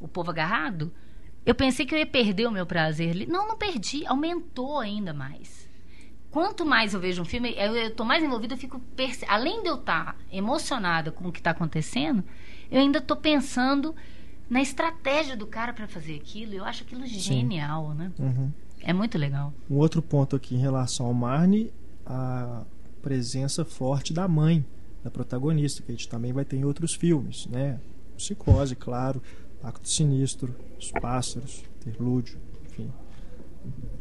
o 0.00 0.08
povo 0.08 0.30
agarrado, 0.30 0.90
eu 1.44 1.54
pensei 1.54 1.84
que 1.84 1.94
eu 1.94 1.98
ia 1.98 2.06
perder 2.06 2.46
o 2.46 2.50
meu 2.50 2.64
prazer. 2.64 3.28
Não, 3.28 3.46
não 3.46 3.58
perdi, 3.58 4.06
aumentou 4.06 4.78
ainda 4.78 5.12
mais 5.12 5.70
quanto 6.30 6.64
mais 6.64 6.94
eu 6.94 7.00
vejo 7.00 7.20
um 7.20 7.26
filme, 7.26 7.54
eu, 7.58 7.76
estou 7.76 8.06
mais 8.06 8.24
envolvida, 8.24 8.54
eu 8.54 8.58
fico 8.58 8.80
perce... 8.96 9.22
além 9.28 9.62
de 9.62 9.68
eu 9.68 9.74
estar 9.74 10.14
tá 10.14 10.16
emocionada 10.32 11.12
com 11.12 11.28
o 11.28 11.30
que 11.30 11.40
está 11.40 11.50
acontecendo, 11.50 12.24
eu 12.70 12.80
ainda 12.80 13.00
estou 13.00 13.18
pensando 13.18 13.94
na 14.48 14.62
estratégia 14.62 15.36
do 15.36 15.46
cara 15.46 15.74
para 15.74 15.86
fazer 15.86 16.14
aquilo. 16.14 16.54
Eu 16.54 16.64
acho 16.64 16.84
aquilo 16.84 17.06
genial, 17.06 17.90
Sim. 17.90 17.98
né? 17.98 18.12
Uhum. 18.18 18.50
É 18.80 18.94
muito 18.94 19.18
legal. 19.18 19.52
Um 19.68 19.76
outro 19.76 20.00
ponto 20.00 20.34
aqui 20.34 20.54
em 20.54 20.58
relação 20.58 21.04
ao 21.04 21.12
Marne, 21.12 21.70
a 22.06 22.64
presença 23.02 23.64
forte 23.64 24.12
da 24.12 24.28
mãe 24.28 24.64
da 25.02 25.10
protagonista, 25.10 25.82
que 25.82 25.90
a 25.90 25.94
gente 25.94 26.08
também 26.08 26.32
vai 26.32 26.44
ter 26.44 26.56
em 26.56 26.64
outros 26.64 26.94
filmes, 26.94 27.46
né? 27.48 27.80
Psicose, 28.16 28.76
claro, 28.76 29.20
Pacto 29.60 29.88
Sinistro, 29.88 30.54
Os 30.78 30.92
Pássaros, 30.92 31.64
Interlúdio, 31.80 32.38
enfim 32.64 32.90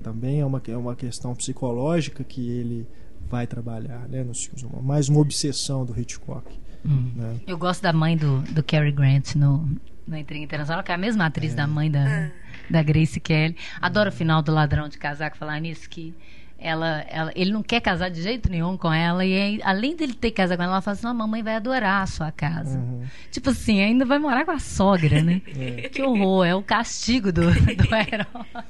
também 0.02 0.40
é 0.40 0.46
uma, 0.46 0.62
é 0.68 0.78
uma 0.78 0.96
questão 0.96 1.36
psicológica 1.36 2.24
que 2.24 2.50
ele 2.50 2.88
vai 3.30 3.48
trabalhar 3.48 4.08
né, 4.10 4.24
nos 4.24 4.46
filmes. 4.46 4.66
Mais 4.84 5.08
uma 5.08 5.20
obsessão 5.20 5.86
do 5.86 5.98
Hitchcock. 5.98 6.52
Hum. 6.86 7.12
Né? 7.16 7.40
Eu 7.48 7.58
gosto 7.58 7.82
da 7.82 7.94
mãe 7.94 8.18
do, 8.18 8.42
do 8.54 8.64
Cary 8.64 8.92
Grant 8.92 9.36
no, 9.36 9.70
no 10.08 10.18
Intriga 10.18 10.44
Internacional, 10.44 10.84
que 10.84 10.92
é 10.92 10.96
a 10.96 10.98
mesma 10.98 11.28
atriz 11.28 11.54
é. 11.54 11.56
da 11.56 11.68
mãe 11.68 11.90
da, 11.90 12.10
é. 12.10 12.32
da 12.70 12.82
Grace 12.84 13.20
Kelly. 13.20 13.56
Adoro 13.80 14.10
o 14.10 14.14
final 14.14 14.42
do 14.42 14.52
Ladrão 14.52 14.90
de 14.90 14.98
Casaco 14.98 15.38
falar 15.38 15.60
nisso, 15.60 15.90
que 15.90 16.14
ela, 16.62 17.02
ela, 17.10 17.32
ele 17.36 17.52
não 17.52 17.64
quer 17.64 17.82
casar 17.82 18.10
de 18.10 18.22
jeito 18.22 18.50
nenhum 18.50 18.78
com 18.78 18.94
ela 18.94 19.26
e 19.26 19.34
aí, 19.34 19.62
além 19.64 19.96
dele 19.96 20.14
ter 20.14 20.30
que 20.30 20.38
casar 20.38 20.56
com 20.56 20.64
ela, 20.64 20.74
ela 20.74 20.82
fala 20.82 20.96
assim, 20.96 21.08
a 21.08 21.14
mamãe 21.14 21.42
vai 21.42 21.56
adorar 21.56 22.04
a 22.04 22.06
sua 22.06 22.32
casa. 22.32 22.78
Uhum. 22.78 23.02
Tipo 23.32 23.50
assim, 23.50 23.82
ainda 23.82 24.06
vai 24.06 24.20
morar 24.20 24.46
com 24.46 24.52
a 24.52 24.60
sogra, 24.60 25.22
né? 25.24 25.42
É. 25.62 25.90
Que 25.90 26.02
horror, 26.02 26.46
é 26.46 26.56
o 26.56 26.64
castigo 26.64 27.32
do, 27.32 27.42
do 27.42 27.50
herói. 27.96 28.64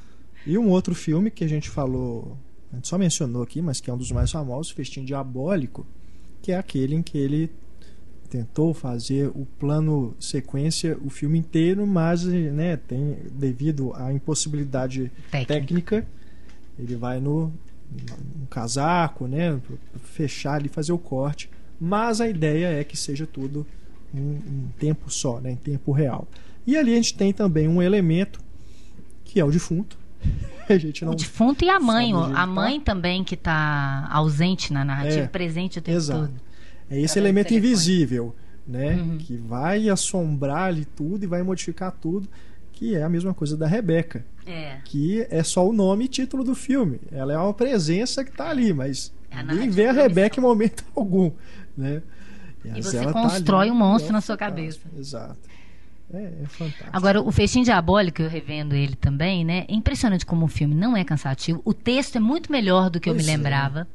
E 0.45 0.57
um 0.57 0.69
outro 0.69 0.95
filme 0.95 1.29
que 1.29 1.43
a 1.43 1.47
gente 1.47 1.69
falou, 1.69 2.37
a 2.71 2.75
gente 2.75 2.87
só 2.87 2.97
mencionou 2.97 3.43
aqui, 3.43 3.61
mas 3.61 3.79
que 3.79 3.89
é 3.89 3.93
um 3.93 3.97
dos 3.97 4.11
mais 4.11 4.31
famosos, 4.31 4.71
Festim 4.71 5.03
Diabólico, 5.03 5.85
que 6.41 6.51
é 6.51 6.57
aquele 6.57 6.95
em 6.95 7.01
que 7.01 7.17
ele 7.17 7.51
tentou 8.29 8.73
fazer 8.73 9.27
o 9.27 9.45
plano 9.59 10.15
sequência 10.19 10.97
o 11.03 11.09
filme 11.09 11.37
inteiro, 11.37 11.85
mas 11.85 12.23
né, 12.23 12.77
tem 12.77 13.17
devido 13.31 13.93
à 13.93 14.11
impossibilidade 14.11 15.11
técnica, 15.29 15.53
técnica 16.01 16.07
ele 16.79 16.95
vai 16.95 17.19
no, 17.19 17.53
no 18.39 18.47
casaco, 18.47 19.27
né, 19.27 19.59
fechar 20.03 20.55
ali, 20.55 20.69
fazer 20.69 20.93
o 20.93 20.97
corte. 20.97 21.49
Mas 21.79 22.21
a 22.21 22.27
ideia 22.27 22.67
é 22.67 22.83
que 22.83 22.95
seja 22.95 23.25
tudo 23.25 23.65
em, 24.13 24.19
em 24.19 24.73
tempo 24.79 25.09
só, 25.09 25.39
né, 25.39 25.51
em 25.51 25.55
tempo 25.55 25.91
real. 25.91 26.27
E 26.65 26.77
ali 26.77 26.93
a 26.93 26.95
gente 26.95 27.15
tem 27.15 27.33
também 27.33 27.67
um 27.67 27.81
elemento 27.81 28.39
que 29.23 29.39
é 29.39 29.45
o 29.45 29.51
defunto, 29.51 29.97
a 30.69 30.77
gente 30.77 31.03
não. 31.03 31.13
O 31.13 31.15
defunto 31.15 31.65
e 31.65 31.69
a 31.69 31.79
mãe. 31.79 32.13
A 32.13 32.29
tá. 32.29 32.45
mãe 32.45 32.79
também 32.79 33.23
que 33.23 33.35
está 33.35 34.07
ausente 34.11 34.71
na 34.71 34.85
narrativa, 34.85 35.23
é, 35.23 35.27
presente 35.27 35.79
o 35.79 35.81
tempo 35.81 35.97
exato. 35.97 36.27
todo. 36.27 36.41
É 36.89 36.99
esse 36.99 37.17
elemento 37.17 37.53
invisível, 37.53 38.35
né? 38.67 38.95
Uhum. 38.95 39.17
Que 39.17 39.37
vai 39.37 39.89
assombrar 39.89 40.67
ali 40.67 40.85
tudo 40.85 41.23
e 41.23 41.27
vai 41.27 41.41
modificar 41.41 41.91
tudo. 41.91 42.27
Que 42.81 42.95
é 42.95 43.03
a 43.03 43.09
mesma 43.09 43.31
coisa 43.31 43.55
da 43.55 43.67
Rebeca. 43.67 44.25
É. 44.43 44.79
Que 44.83 45.27
é 45.29 45.43
só 45.43 45.69
o 45.69 45.71
nome 45.71 46.05
e 46.05 46.07
título 46.07 46.43
do 46.43 46.55
filme. 46.55 46.99
Ela 47.11 47.33
é 47.33 47.37
uma 47.37 47.53
presença 47.53 48.23
que 48.23 48.31
está 48.31 48.49
ali, 48.49 48.73
mas 48.73 49.13
é 49.29 49.43
ninguém 49.43 49.69
vê 49.69 49.85
a 49.85 49.91
Rebeca 49.91 50.39
em 50.39 50.41
momento 50.41 50.83
algum. 50.97 51.31
Né? 51.77 52.01
E, 52.65 52.79
e 52.79 52.81
você 52.81 52.99
tá 53.05 53.13
constrói 53.13 53.67
tá 53.67 53.71
um 53.71 53.75
monstro 53.75 54.11
na 54.11 54.19
sua 54.19 54.35
cabeça. 54.35 54.79
Exato. 54.97 55.37
É, 56.11 56.23
é 56.41 56.45
fantástico. 56.47 56.89
Agora, 56.91 57.21
o 57.21 57.31
Festim 57.31 57.61
Diabólico, 57.61 58.23
eu 58.23 58.27
revendo 58.27 58.73
ele 58.73 58.95
também, 58.95 59.45
né? 59.45 59.63
É 59.69 59.75
impressionante 59.75 60.25
como 60.25 60.45
o 60.45 60.49
filme 60.49 60.73
não 60.73 60.97
é 60.97 61.03
cansativo. 61.03 61.61
O 61.63 61.75
texto 61.75 62.15
é 62.15 62.19
muito 62.19 62.51
melhor 62.51 62.89
do 62.89 62.99
que 62.99 63.11
pois 63.11 63.21
eu 63.21 63.27
me 63.27 63.31
é. 63.31 63.87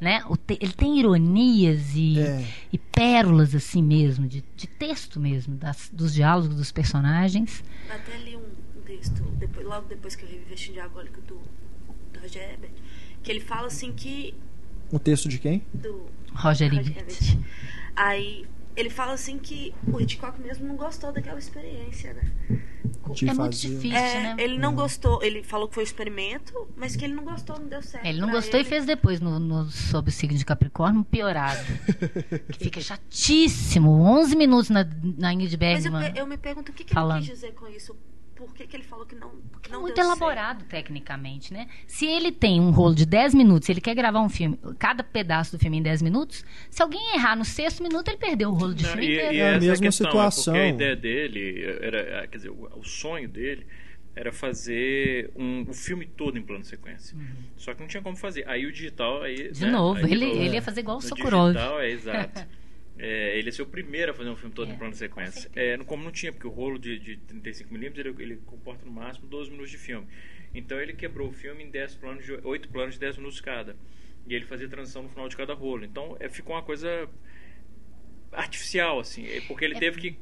Né? 0.00 0.22
O 0.28 0.36
te- 0.36 0.58
ele 0.60 0.72
tem 0.72 0.98
ironias 0.98 1.94
e, 1.94 2.18
É. 2.20 2.46
e 2.72 2.78
pérolas 2.78 3.54
assim 3.54 3.82
mesmo, 3.82 4.26
de, 4.28 4.44
de 4.56 4.66
texto 4.66 5.18
mesmo, 5.20 5.54
das- 5.56 5.90
dos 5.92 6.12
diálogos 6.14 6.54
dos 6.56 6.70
personagens. 6.72 7.62
Até 7.90 8.16
li 8.18 8.36
um, 8.36 8.80
texto, 8.84 9.22
depois- 9.38 9.66
logo 9.66 9.86
depois 9.88 10.14
que 10.14 10.24
eu 10.24 10.28
revi 10.28 10.44
Vestinho 10.48 10.74
Diabólico 10.74 11.20
do, 11.22 11.40
do 12.12 12.20
Roger 12.20 12.42
Ebert, 12.54 12.72
que 13.22 13.30
ele 13.30 13.40
fala 13.40 13.66
assim 13.66 13.92
que. 13.92 14.34
Um 14.92 14.98
texto 14.98 15.28
de 15.28 15.38
quem? 15.38 15.62
Do 15.74 16.06
Roger 16.32 16.72
Roger 16.72 16.96
Ebert. 16.98 16.98
Ebert. 16.98 17.38
Aí 17.96 18.46
ele 18.76 18.90
fala 18.90 19.14
assim 19.14 19.38
que 19.38 19.74
o 19.90 20.00
Hitchcock 20.00 20.40
mesmo 20.40 20.66
não 20.68 20.76
gostou 20.76 21.10
daquela 21.12 21.38
experiência, 21.38 22.12
né? 22.14 22.60
De 23.14 23.28
É 23.28 23.34
muito 23.34 23.56
fazer- 23.56 23.68
difícil, 23.68 23.96
É, 23.96 24.22
né? 24.22 24.36
ele 24.38 24.58
não 24.58 24.74
gostou, 24.74 25.22
ele 25.22 25.42
falou 25.42 25.68
que 25.68 25.74
foi 25.74 25.82
um 25.82 25.86
experimento, 25.86 26.68
mas 26.76 26.96
que 26.96 27.04
ele 27.04 27.14
não 27.14 27.24
gostou, 27.24 27.58
não 27.58 27.66
deu 27.68 27.82
certo. 27.82 28.04
Ele 28.04 28.20
não 28.20 28.30
gostou 28.30 28.58
ele. 28.60 28.66
e 28.66 28.70
fez 28.70 28.84
depois 28.86 29.20
no, 29.20 29.38
no, 29.38 29.70
sobre 29.70 30.10
o 30.10 30.12
signo 30.12 30.36
de 30.36 30.44
Capricórnio 30.44 31.04
piorado. 31.04 31.60
que 32.52 32.58
fica 32.64 32.80
chatíssimo. 32.80 33.90
11 34.02 34.36
minutos 34.36 34.70
na, 34.70 34.86
na 35.18 35.32
Ingrid 35.32 35.56
Mas 35.60 35.84
eu, 35.84 35.92
Bergman. 35.92 36.12
eu 36.16 36.26
me 36.26 36.36
pergunto 36.36 36.72
o 36.72 36.74
que, 36.74 36.84
que 36.84 36.98
ele 36.98 37.14
quis 37.18 37.26
dizer 37.26 37.52
com 37.54 37.66
isso. 37.68 37.94
Por 38.36 38.54
que, 38.54 38.66
que 38.66 38.76
ele 38.76 38.82
falou 38.84 39.06
que 39.06 39.14
não, 39.14 39.30
que 39.62 39.70
É 39.70 39.72
não 39.72 39.80
muito 39.80 39.94
deu 39.94 40.04
elaborado 40.04 40.64
tecnicamente, 40.66 41.52
né? 41.52 41.66
Se 41.86 42.04
ele 42.06 42.30
tem 42.30 42.60
um 42.60 42.70
rolo 42.70 42.94
de 42.94 43.06
10 43.06 43.34
minutos, 43.34 43.68
ele 43.68 43.80
quer 43.80 43.94
gravar 43.94 44.20
um 44.20 44.28
filme, 44.28 44.58
cada 44.78 45.02
pedaço 45.02 45.56
do 45.56 45.58
filme 45.58 45.78
em 45.78 45.82
10 45.82 46.02
minutos, 46.02 46.44
se 46.70 46.82
alguém 46.82 47.14
errar 47.14 47.34
no 47.34 47.44
sexto 47.44 47.82
minuto, 47.82 48.08
ele 48.08 48.18
perdeu 48.18 48.50
o 48.50 48.54
rolo 48.54 48.74
de 48.74 48.82
Não, 48.84 48.90
filme 48.90 49.06
e, 49.06 49.14
inteiro. 49.14 49.34
e 49.34 49.38
É 49.40 49.42
a 49.44 49.48
essa 49.52 49.60
mesma 49.66 49.86
questão, 49.86 50.06
situação. 50.06 50.54
É 50.54 50.58
porque 50.70 50.84
a 50.84 50.92
ideia 50.92 50.96
dele 50.96 51.64
era, 51.80 52.26
quer 52.28 52.36
dizer, 52.36 52.50
o, 52.50 52.68
o 52.78 52.84
sonho 52.84 53.28
dele 53.28 53.66
era 54.14 54.32
fazer 54.32 55.30
um, 55.36 55.64
o 55.68 55.74
filme 55.74 56.06
todo 56.06 56.38
em 56.38 56.42
plano 56.42 56.64
sequência. 56.64 57.16
Só 57.56 57.74
que 57.74 57.80
não 57.80 57.86
tinha 57.88 58.02
como 58.02 58.16
fazer. 58.16 58.48
Aí 58.48 58.64
o 58.66 58.72
digital 58.72 59.22
aí 59.22 59.46
Uhum. 59.46 59.52
De 59.52 59.64
né, 59.66 59.70
novo, 59.70 60.04
aí 60.04 60.12
ele, 60.12 60.24
ele 60.24 60.54
ia 60.54 60.62
fazer 60.62 60.80
igual 60.80 60.98
o 60.98 61.00
Sokurov. 61.02 61.52
digital, 61.52 61.80
é 61.80 61.90
exato. 61.90 62.46
É, 62.98 63.38
ele 63.38 63.48
ia 63.48 63.52
ser 63.52 63.62
o 63.62 63.66
primeiro 63.66 64.12
a 64.12 64.14
fazer 64.14 64.30
um 64.30 64.36
filme 64.36 64.54
todo 64.54 64.70
É, 64.70 64.74
em 64.74 64.76
plano 64.76 64.92
de 64.92 64.98
sequência. 64.98 65.50
É, 65.54 65.76
como 65.78 66.02
não 66.02 66.10
tinha, 66.10 66.32
porque 66.32 66.46
o 66.46 66.50
rolo 66.50 66.78
de, 66.78 66.98
de 66.98 67.18
35mm 67.28 67.98
ele, 67.98 68.14
ele 68.18 68.36
comporta 68.46 68.84
no 68.84 68.90
máximo 68.90 69.26
12 69.26 69.50
minutos 69.50 69.70
de 69.70 69.78
filme. 69.78 70.06
Então 70.54 70.80
ele 70.80 70.94
quebrou 70.94 71.28
o 71.28 71.32
filme 71.32 71.64
em 71.64 71.70
10 71.70 71.94
planos, 71.96 72.24
de, 72.24 72.32
8 72.32 72.68
planos 72.68 72.94
de 72.94 73.00
10 73.00 73.18
minutos 73.18 73.40
cada. 73.40 73.76
E 74.26 74.34
ele 74.34 74.46
fazia 74.46 74.68
transição 74.68 75.02
no 75.02 75.08
final 75.08 75.28
de 75.28 75.36
cada 75.36 75.52
rolo. 75.54 75.84
Então 75.84 76.16
é, 76.18 76.28
ficou 76.28 76.56
uma 76.56 76.62
coisa 76.62 77.08
artificial, 78.32 78.98
assim. 79.00 79.26
é, 79.26 79.40
Porque 79.42 79.64
ele 79.64 79.78
teve 79.78 80.00
que. 80.00 80.18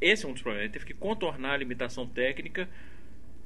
Esse 0.00 0.24
é 0.24 0.28
um 0.28 0.32
dos 0.32 0.42
problemas. 0.42 0.64
Ele 0.64 0.72
teve 0.72 0.86
que 0.86 0.94
contornar 0.94 1.52
a 1.52 1.56
limitação 1.56 2.06
técnica. 2.06 2.68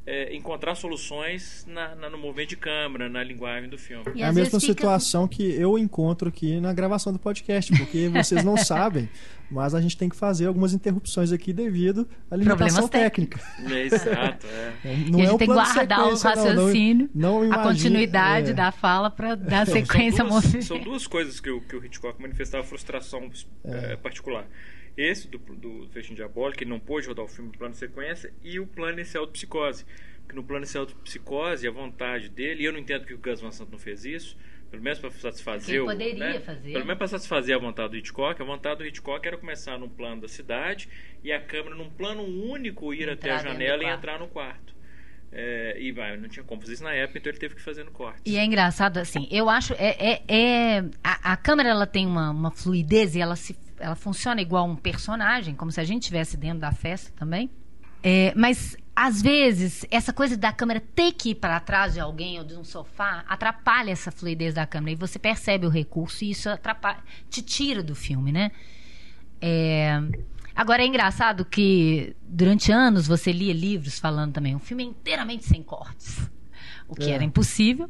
É, 0.05 0.35
encontrar 0.35 0.75
soluções 0.75 1.65
na, 1.69 1.95
na- 1.95 2.11
no 2.11 2.19
movimento 2.19 2.49
de 2.51 2.57
câmera, 2.57 3.09
na 3.09 3.23
linguagem 3.23 3.69
do 3.71 3.79
filme. 3.79 4.05
E 4.15 4.23
é 4.23 4.27
a 4.27 4.33
mesma 4.33 4.59
fica- 4.59 4.73
situação 4.73 5.29
que 5.29 5.43
eu 5.55 5.79
encontro 5.79 6.29
aqui 6.29 6.59
na 6.61 6.73
gravação 6.73 7.13
do 7.13 7.19
podcast, 7.19 7.73
porque 7.77 8.09
vocês 8.13 8.43
não 8.43 8.57
sabem, 8.57 9.09
mas 9.51 9.75
a 9.75 9.81
gente 9.81 9.97
tem 9.97 10.09
que 10.09 10.17
fazer 10.17 10.47
algumas 10.47 10.73
interrupções 10.75 11.31
aqui 11.31 11.53
devido 11.53 12.09
à 12.31 12.35
limitação 12.37 12.89
Problemas 12.89 12.91
técnica. 12.91 13.41
É, 13.71 13.83
exato, 13.83 14.47
é. 14.85 14.97
Não 15.09 15.21
e 15.21 15.23
a 15.23 15.25
é 15.25 15.27
gente 15.27 15.35
o 15.35 15.39
tem 15.39 15.49
que 15.49 15.55
guardar 15.55 16.01
o 16.09 16.17
sequência, 16.17 16.35
não, 16.35 16.45
não- 16.45 16.55
raciocínio, 16.65 17.11
não 17.15 17.53
a 17.53 17.59
continuidade 17.63 18.51
é. 18.51 18.55
da 18.55 18.73
fala 18.73 19.09
para 19.09 19.37
dar 19.37 19.67
São 19.67 19.75
sequência 19.75 20.23
ao 20.25 20.29
duas, 20.31 20.43
movimento. 20.45 20.65
são 20.67 20.79
duas 20.81 21.07
coisas 21.07 21.39
que 21.39 21.49
o, 21.51 21.61
que 21.61 21.77
o 21.77 21.85
Hitchcock 21.85 22.21
manifestava 22.21 22.65
frustração 22.65 23.31
particular. 24.03 24.47
Esse 24.97 25.29
do, 25.29 25.39
do 25.39 25.89
Festim 25.91 26.15
Diabólico, 26.15 26.63
ele 26.63 26.71
não 26.71 26.81
pôde 26.81 27.09
rodar 27.09 27.25
o 27.25 27.29
filme 27.29 27.51
no 27.51 27.59
plano 27.59 27.73
de 27.73 27.79
sequência, 27.79 28.33
e 28.43 28.61
o 28.61 28.67
plano 28.67 28.99
inicial 28.99 29.27
de 29.27 29.33
psicose. 29.33 29.85
Porque 30.23 30.37
no 30.37 30.45
plano 30.45 30.65
inicial 30.65 30.87
de 30.87 30.95
psicose, 30.97 31.67
a 31.67 31.71
vontade 31.71 32.29
dele, 32.29 32.63
e 32.63 32.67
eu 32.67 32.73
não 32.73 32.79
entendo 32.79 33.05
que 33.07 33.15
o 33.15 33.19
Gus 33.19 33.41
Van 33.41 33.51
Sant 33.51 33.71
não 33.71 33.79
fez 33.79 34.05
isso, 34.05 34.37
pelo 34.71 34.83
menos 34.83 34.99
para 34.99 35.11
satisfazer 35.11 35.75
Ele 35.75 35.81
o. 35.81 35.85
poderia 35.87 36.15
né? 36.15 36.41
fazer. 36.41 36.73
Pelo 36.73 36.85
menos 36.87 36.99
para 36.99 37.09
satisfazer 37.09 37.55
a 37.55 37.59
vontade 37.59 37.91
do 37.91 37.97
Hitchcock, 37.97 38.41
a 38.41 38.45
vontade 38.45 38.79
do 38.79 38.87
Hitchcock 38.87 39.27
era 39.27 39.37
começar 39.37 39.79
num 39.79 39.89
plano 39.89 40.23
da 40.23 40.29
cidade 40.29 40.89
e 41.23 41.31
a 41.31 41.41
câmera, 41.41 41.75
num 41.75 41.91
plano 41.91 42.23
único, 42.23 42.95
ir 42.95 43.09
até 43.11 43.31
a 43.31 43.35
Entrar 43.35 43.37
dentro 43.37 43.49
do 43.49 43.53
janela 43.53 43.85
e 43.85 43.87
entrar 43.87 44.19
no 44.19 44.29
quarto. 44.29 44.73
É, 45.35 45.77
e 45.81 45.93
vai, 45.93 46.15
não 46.19 46.29
tinha 46.29 46.45
como 46.45 46.61
fazer 46.61 46.75
isso 46.75 46.85
na 46.85 46.93
época, 46.93 47.19
então 47.19 47.31
ele 47.31 47.39
teve 47.39 47.55
que 47.55 47.63
fazer 47.63 47.85
no 47.85 47.91
corte. 47.91 48.21
E 48.27 48.37
é 48.37 48.45
engraçado 48.45 48.99
assim, 48.99 49.27
eu 49.31 49.49
acho 49.49 49.73
é, 49.75 49.97
é, 49.99 50.23
é- 50.29 50.85
a, 51.03 51.33
a 51.33 51.37
câmera 51.39 51.71
ela 51.71 51.87
tem 51.87 52.07
uma, 52.07 52.31
uma 52.31 52.51
fluidez 52.51 53.15
e 53.15 53.21
ela 53.21 53.35
se 53.35 53.57
ela 53.83 53.95
funciona 53.97 54.41
igual 54.41 54.67
um 54.67 54.77
personagem, 54.77 55.55
como 55.55 55.71
se 55.71 55.81
a 55.81 55.85
gente 55.85 56.03
estivesse 56.03 56.37
dentro 56.37 56.61
da 56.61 56.73
festa 56.73 57.13
também. 57.17 57.51
É, 58.03 58.33
mas 58.37 58.77
às 58.97 59.23
vezes 59.23 59.87
essa 59.91 60.13
coisa 60.13 60.37
da 60.37 60.53
câmera 60.53 60.81
ter 60.81 61.13
que 61.13 61.31
ir 61.31 61.35
para 61.37 61.59
trás 61.61 61.95
de 61.95 62.01
alguém 62.01 62.39
ou 62.39 62.45
de 62.45 62.55
um 62.55 62.65
sofá 62.65 63.25
atrapalha 63.29 63.91
essa 63.91 64.11
fluidez 64.11 64.55
da 64.55 64.67
câmera 64.67 64.93
e 64.93 64.95
você 64.97 65.19
percebe 65.19 65.67
o 65.67 65.71
recurso 65.71 66.25
e 66.25 66.31
isso 66.31 66.49
atrapalha, 66.49 66.99
te 67.31 67.43
tira 67.43 67.83
do 67.83 67.95
filme, 67.95 68.33
né? 68.33 68.51
É, 69.41 70.01
Agora 70.55 70.83
é 70.83 70.87
engraçado 70.87 71.45
que 71.47 72.15
durante 72.23 72.71
anos 72.71 73.07
você 73.07 73.33
lia 73.33 73.55
livros 73.55 73.99
falando 73.99 74.35
também 74.35 74.55
um 74.55 74.59
filme 74.59 74.85
inteiramente 74.85 75.45
sem 75.47 75.63
cortes, 75.63 76.31
o 76.87 76.95
que 76.95 77.11
É. 77.11 77.15
era 77.15 77.25
impossível. 77.25 77.89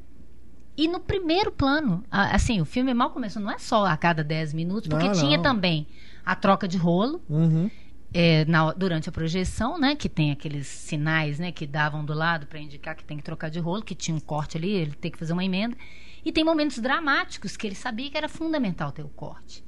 E 0.76 0.88
no 0.88 1.00
primeiro 1.00 1.52
plano, 1.52 2.02
a- 2.10 2.34
assim, 2.34 2.60
o 2.60 2.64
filme 2.64 2.94
mal 2.94 3.10
começou, 3.10 3.42
não 3.42 3.50
é 3.50 3.58
só 3.58 3.84
a 3.84 3.96
cada 3.96 4.24
10 4.24 4.54
minutos, 4.54 4.88
porque 4.88 5.06
Não, 5.06 5.12
tinha 5.14 5.36
não. 5.36 5.42
também 5.42 5.86
a 6.24 6.34
troca 6.34 6.66
de 6.66 6.78
rolo 6.78 7.22
Uhum. 7.28 7.70
é, 8.14 8.44
na- 8.46 8.72
durante 8.72 9.08
a 9.08 9.12
projeção, 9.12 9.78
né? 9.78 9.94
Que 9.94 10.08
tem 10.08 10.30
aqueles 10.32 10.66
sinais, 10.66 11.38
né? 11.38 11.52
Que 11.52 11.66
davam 11.66 12.04
do 12.04 12.14
lado 12.14 12.46
para 12.46 12.58
indicar 12.58 12.94
que 12.96 13.04
tem 13.04 13.16
que 13.18 13.22
trocar 13.22 13.50
de 13.50 13.58
rolo, 13.58 13.82
que 13.82 13.94
tinha 13.94 14.16
um 14.16 14.20
corte 14.20 14.56
ali, 14.56 14.70
ele 14.70 14.92
tem 14.92 15.10
que 15.10 15.18
fazer 15.18 15.32
uma 15.34 15.44
emenda. 15.44 15.76
E 16.24 16.32
tem 16.32 16.42
momentos 16.44 16.78
dramáticos 16.78 17.56
que 17.56 17.66
ele 17.66 17.74
sabia 17.74 18.10
que 18.10 18.16
era 18.16 18.28
fundamental 18.28 18.92
ter 18.92 19.02
o 19.02 19.08
corte. 19.08 19.62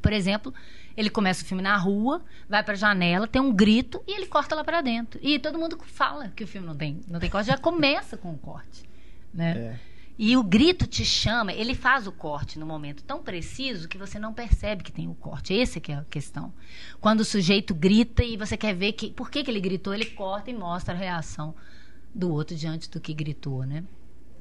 Por 0.00 0.12
exemplo, 0.12 0.52
ele 0.96 1.08
começa 1.10 1.44
o 1.44 1.46
filme 1.46 1.62
na 1.62 1.76
rua, 1.76 2.22
vai 2.48 2.62
pra 2.64 2.74
janela, 2.74 3.28
tem 3.28 3.40
um 3.40 3.52
grito 3.52 4.02
e 4.06 4.16
ele 4.16 4.26
corta 4.26 4.54
lá 4.56 4.64
pra 4.64 4.80
dentro. 4.80 5.20
E 5.22 5.38
todo 5.38 5.58
mundo 5.58 5.78
fala 5.84 6.28
que 6.34 6.42
o 6.42 6.46
filme 6.46 6.66
não 6.66 6.74
tem, 6.76 7.00
não 7.06 7.20
tem 7.20 7.30
corte, 7.30 7.46
já 7.46 7.56
começa 7.58 8.16
com 8.16 8.32
o 8.32 8.38
corte, 8.38 8.82
né? 9.32 9.52
É. 9.56 9.91
E 10.18 10.36
o 10.36 10.42
grito 10.42 10.86
te 10.86 11.04
chama, 11.04 11.52
ele 11.52 11.74
faz 11.74 12.06
o 12.06 12.12
corte 12.12 12.58
no 12.58 12.66
momento 12.66 13.02
tão 13.02 13.22
preciso 13.22 13.88
que 13.88 13.96
você 13.96 14.18
não 14.18 14.34
percebe 14.34 14.82
que 14.82 14.92
tem 14.92 15.08
o 15.08 15.14
corte. 15.14 15.58
Essa 15.58 15.80
que 15.80 15.90
é 15.90 15.96
a 15.96 16.04
questão. 16.04 16.52
Quando 17.00 17.20
o 17.20 17.24
sujeito 17.24 17.74
grita 17.74 18.22
e 18.22 18.36
você 18.36 18.56
quer 18.56 18.74
ver 18.74 18.92
que, 18.92 19.10
por 19.10 19.30
que, 19.30 19.42
que 19.42 19.50
ele 19.50 19.60
gritou, 19.60 19.94
ele 19.94 20.06
corta 20.06 20.50
e 20.50 20.54
mostra 20.54 20.94
a 20.94 20.96
reação 20.96 21.54
do 22.14 22.30
outro 22.30 22.54
diante 22.54 22.90
do 22.90 23.00
que 23.00 23.14
gritou, 23.14 23.64
né? 23.64 23.84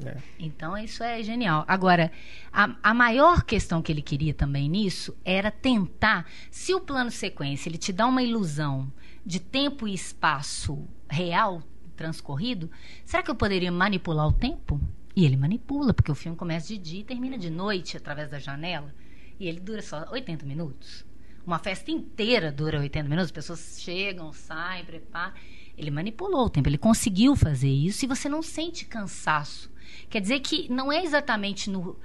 É. 0.06 0.18
Então 0.40 0.78
isso 0.78 1.04
é 1.04 1.22
genial. 1.24 1.64
Agora, 1.68 2.12
a, 2.52 2.76
a 2.82 2.94
maior 2.94 3.44
questão 3.44 3.82
que 3.82 3.92
ele 3.92 4.02
queria 4.02 4.34
também 4.34 4.68
nisso 4.68 5.16
era 5.24 5.52
tentar, 5.52 6.26
se 6.50 6.74
o 6.74 6.82
plano 6.82 7.12
sequência 7.12 7.70
ele 7.70 7.78
te 7.78 7.94
dá 7.94 8.08
uma 8.08 8.24
ilusão 8.24 8.92
de 9.26 9.40
tempo 9.40 9.88
e 9.88 9.94
espaço 9.94 10.88
real 11.10 11.62
transcorrido, 11.96 12.70
será 13.06 13.22
que 13.22 13.30
eu 13.30 13.36
poderia 13.36 13.72
manipular 13.72 14.28
o 14.28 14.34
tempo? 14.34 14.82
E 15.16 15.26
ele 15.26 15.38
manipula, 15.38 15.94
porque 15.94 16.12
o 16.12 16.16
filme 16.16 16.38
começa 16.38 16.68
de 16.68 16.78
dia 16.78 17.02
e 17.02 17.04
termina 17.04 17.38
de 17.38 17.50
noite 17.50 17.98
através 17.98 18.30
da 18.30 18.40
janela. 18.40 18.94
E 19.40 19.48
ele 19.48 19.60
dura 19.60 19.82
só 19.82 20.08
80 20.12 20.46
minutos. 20.46 21.06
Uma 21.46 21.60
festa 21.60 21.90
inteira 21.92 22.52
dura 22.52 22.80
80 22.80 23.10
minutos, 23.10 23.26
as 23.26 23.32
pessoas 23.32 23.78
chegam, 23.82 24.32
saem, 24.32 24.86
preparam. 24.86 25.34
Ele 25.78 25.90
manipulou 25.90 26.46
o 26.46 26.50
tempo, 26.50 26.70
ele 26.70 26.78
conseguiu 26.78 27.36
fazer 27.36 27.70
isso 27.70 28.06
e 28.06 28.08
você 28.08 28.30
não 28.30 28.42
sente 28.42 28.86
cansaço. 28.86 29.72
Quer 30.10 30.22
dizer 30.22 30.40
que 30.42 30.72
não 30.72 30.92
é 30.92 31.04
exatamente 31.04 31.70
no, 31.70 31.98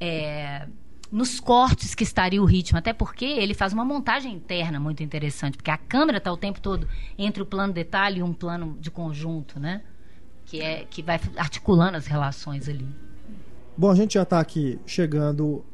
é, 0.00 0.66
nos 1.12 1.38
cortes 1.40 1.94
que 1.94 2.04
estaria 2.04 2.40
o 2.40 2.46
ritmo, 2.46 2.78
até 2.78 2.92
porque 2.92 3.24
ele 3.24 3.52
faz 3.52 3.72
uma 3.72 3.84
montagem 3.84 4.32
interna 4.32 4.80
muito 4.80 5.02
interessante, 5.02 5.56
porque 5.56 5.70
a 5.70 5.76
câmera 5.76 6.18
está 6.18 6.32
o 6.32 6.36
tempo 6.36 6.60
todo 6.60 6.88
entre 7.18 7.42
o 7.42 7.46
plano 7.46 7.72
detalhe 7.72 8.20
e 8.20 8.22
um 8.22 8.32
plano 8.32 8.78
de 8.80 8.90
conjunto, 8.90 9.60
né? 9.60 9.82
Que, 10.50 10.60
é, 10.60 10.84
que 10.90 11.00
vai 11.00 11.20
articulando 11.36 11.96
as 11.96 12.06
relações 12.06 12.68
ali. 12.68 12.88
Bom, 13.76 13.88
a 13.88 13.94
gente 13.94 14.14
já 14.14 14.24
está 14.24 14.40
aqui 14.40 14.80
chegando 14.84 15.64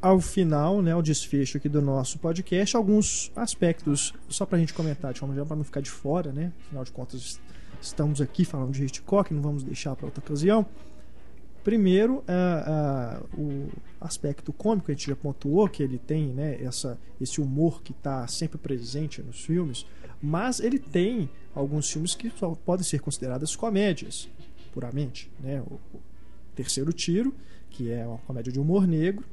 ao 0.00 0.20
final, 0.20 0.80
né, 0.80 0.92
ao 0.92 1.02
desfecho 1.02 1.56
aqui 1.56 1.68
do 1.68 1.82
nosso 1.82 2.16
podcast. 2.20 2.76
Alguns 2.76 3.32
aspectos, 3.34 4.14
só 4.28 4.46
para 4.46 4.56
a 4.56 4.60
gente 4.60 4.72
comentar, 4.72 5.12
de 5.12 5.18
forma 5.18 5.44
para 5.44 5.56
não 5.56 5.64
ficar 5.64 5.80
de 5.80 5.90
fora, 5.90 6.30
né? 6.30 6.52
Afinal 6.66 6.84
de 6.84 6.92
contas, 6.92 7.40
estamos 7.82 8.20
aqui 8.20 8.44
falando 8.44 8.70
de 8.70 8.84
Hitchcock, 8.84 9.34
não 9.34 9.42
vamos 9.42 9.64
deixar 9.64 9.96
para 9.96 10.06
outra 10.06 10.20
ocasião. 10.20 10.64
Primeiro, 11.64 12.22
ah, 12.28 13.18
ah, 13.20 13.36
o 13.36 13.68
aspecto 14.00 14.52
cômico, 14.52 14.92
a 14.92 14.94
gente 14.94 15.08
já 15.08 15.16
pontuou 15.16 15.68
que 15.68 15.82
ele 15.82 15.98
tem 15.98 16.28
né, 16.28 16.56
essa, 16.62 16.96
esse 17.20 17.40
humor 17.40 17.82
que 17.82 17.90
está 17.90 18.26
sempre 18.28 18.58
presente 18.58 19.20
nos 19.20 19.44
filmes, 19.44 19.84
mas 20.22 20.60
ele 20.60 20.78
tem 20.78 21.28
alguns 21.54 21.90
filmes 21.90 22.14
que 22.14 22.30
só 22.36 22.50
podem 22.54 22.84
ser 22.84 23.00
considerados 23.00 23.54
comédias, 23.56 24.28
puramente. 24.72 25.30
Né? 25.40 25.60
O, 25.60 25.74
o 25.74 26.00
Terceiro 26.54 26.92
Tiro, 26.92 27.34
que 27.70 27.90
é 27.90 28.06
uma 28.06 28.18
comédia 28.18 28.52
de 28.52 28.58
humor 28.60 28.86
negro, 28.86 29.24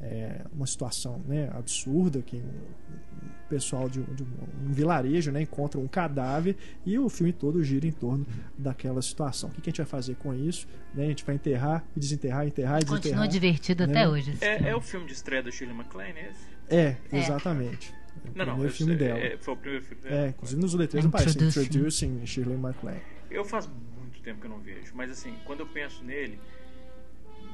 é 0.00 0.40
uma 0.52 0.66
situação 0.66 1.20
né, 1.28 1.48
absurda 1.54 2.20
que 2.22 2.36
um 2.36 3.48
pessoal 3.48 3.88
de, 3.88 4.00
um- 4.00 4.14
de 4.14 4.24
um 4.24 4.72
vilarejo, 4.72 5.30
né, 5.30 5.42
encontra 5.42 5.78
um 5.78 5.86
cadáver 5.86 6.56
e 6.84 6.98
o 6.98 7.08
filme 7.08 7.32
todo 7.32 7.62
gira 7.62 7.86
em 7.86 7.92
torno 7.92 8.26
daquela 8.58 9.00
situação. 9.00 9.50
O 9.50 9.52
que, 9.52 9.60
que 9.60 9.68
a 9.68 9.70
gente 9.70 9.76
vai 9.78 9.86
fazer 9.86 10.16
com 10.16 10.34
isso? 10.34 10.66
Né? 10.94 11.04
A 11.04 11.08
gente 11.08 11.24
vai 11.24 11.36
enterrar 11.36 11.84
e 11.96 12.00
desenterrar, 12.00 12.46
enterrar 12.46 12.78
e 12.82 12.84
Continua 12.86 12.98
desenterrar. 13.00 13.28
divertido 13.28 13.86
né? 13.86 13.92
até 13.92 14.08
hoje. 14.08 14.36
É, 14.40 14.70
é 14.70 14.74
o 14.76 14.80
filme 14.80 15.06
de 15.06 15.12
estreia 15.12 15.42
da 15.42 15.50
Shirley 15.52 15.76
MacLaine, 15.76 16.18
é 16.18 16.30
esse? 16.30 16.40
É, 16.68 16.96
É. 17.12 17.18
exatamente. 17.20 17.94
É 18.24 18.28
o 18.28 18.38
Não, 18.38 18.44
não. 18.46 18.52
primeiro 18.54 18.62
eu 18.72 18.74
filme 18.76 18.96
sei, 18.98 19.08
dela. 19.08 19.18
é, 19.20 19.36
foi 19.38 19.54
o 19.54 19.56
primeiro 19.56 19.84
filme 19.84 20.02
É, 20.04 20.08
dela. 20.10 20.28
inclusive 20.28 20.60
nos 20.60 20.74
letreiros 20.74 21.08
aparece 21.08 21.44
Introducing. 21.44 22.26
Shirley 22.26 22.56
MacLaine. 22.56 23.00
Eu 23.30 23.44
faz 23.44 23.68
muito 23.98 24.20
tempo 24.20 24.40
que 24.40 24.46
eu 24.46 24.50
não 24.50 24.58
vejo, 24.60 24.92
mas 24.94 25.10
assim, 25.10 25.34
quando 25.44 25.60
eu 25.60 25.66
penso 25.66 26.02
nele, 26.04 26.38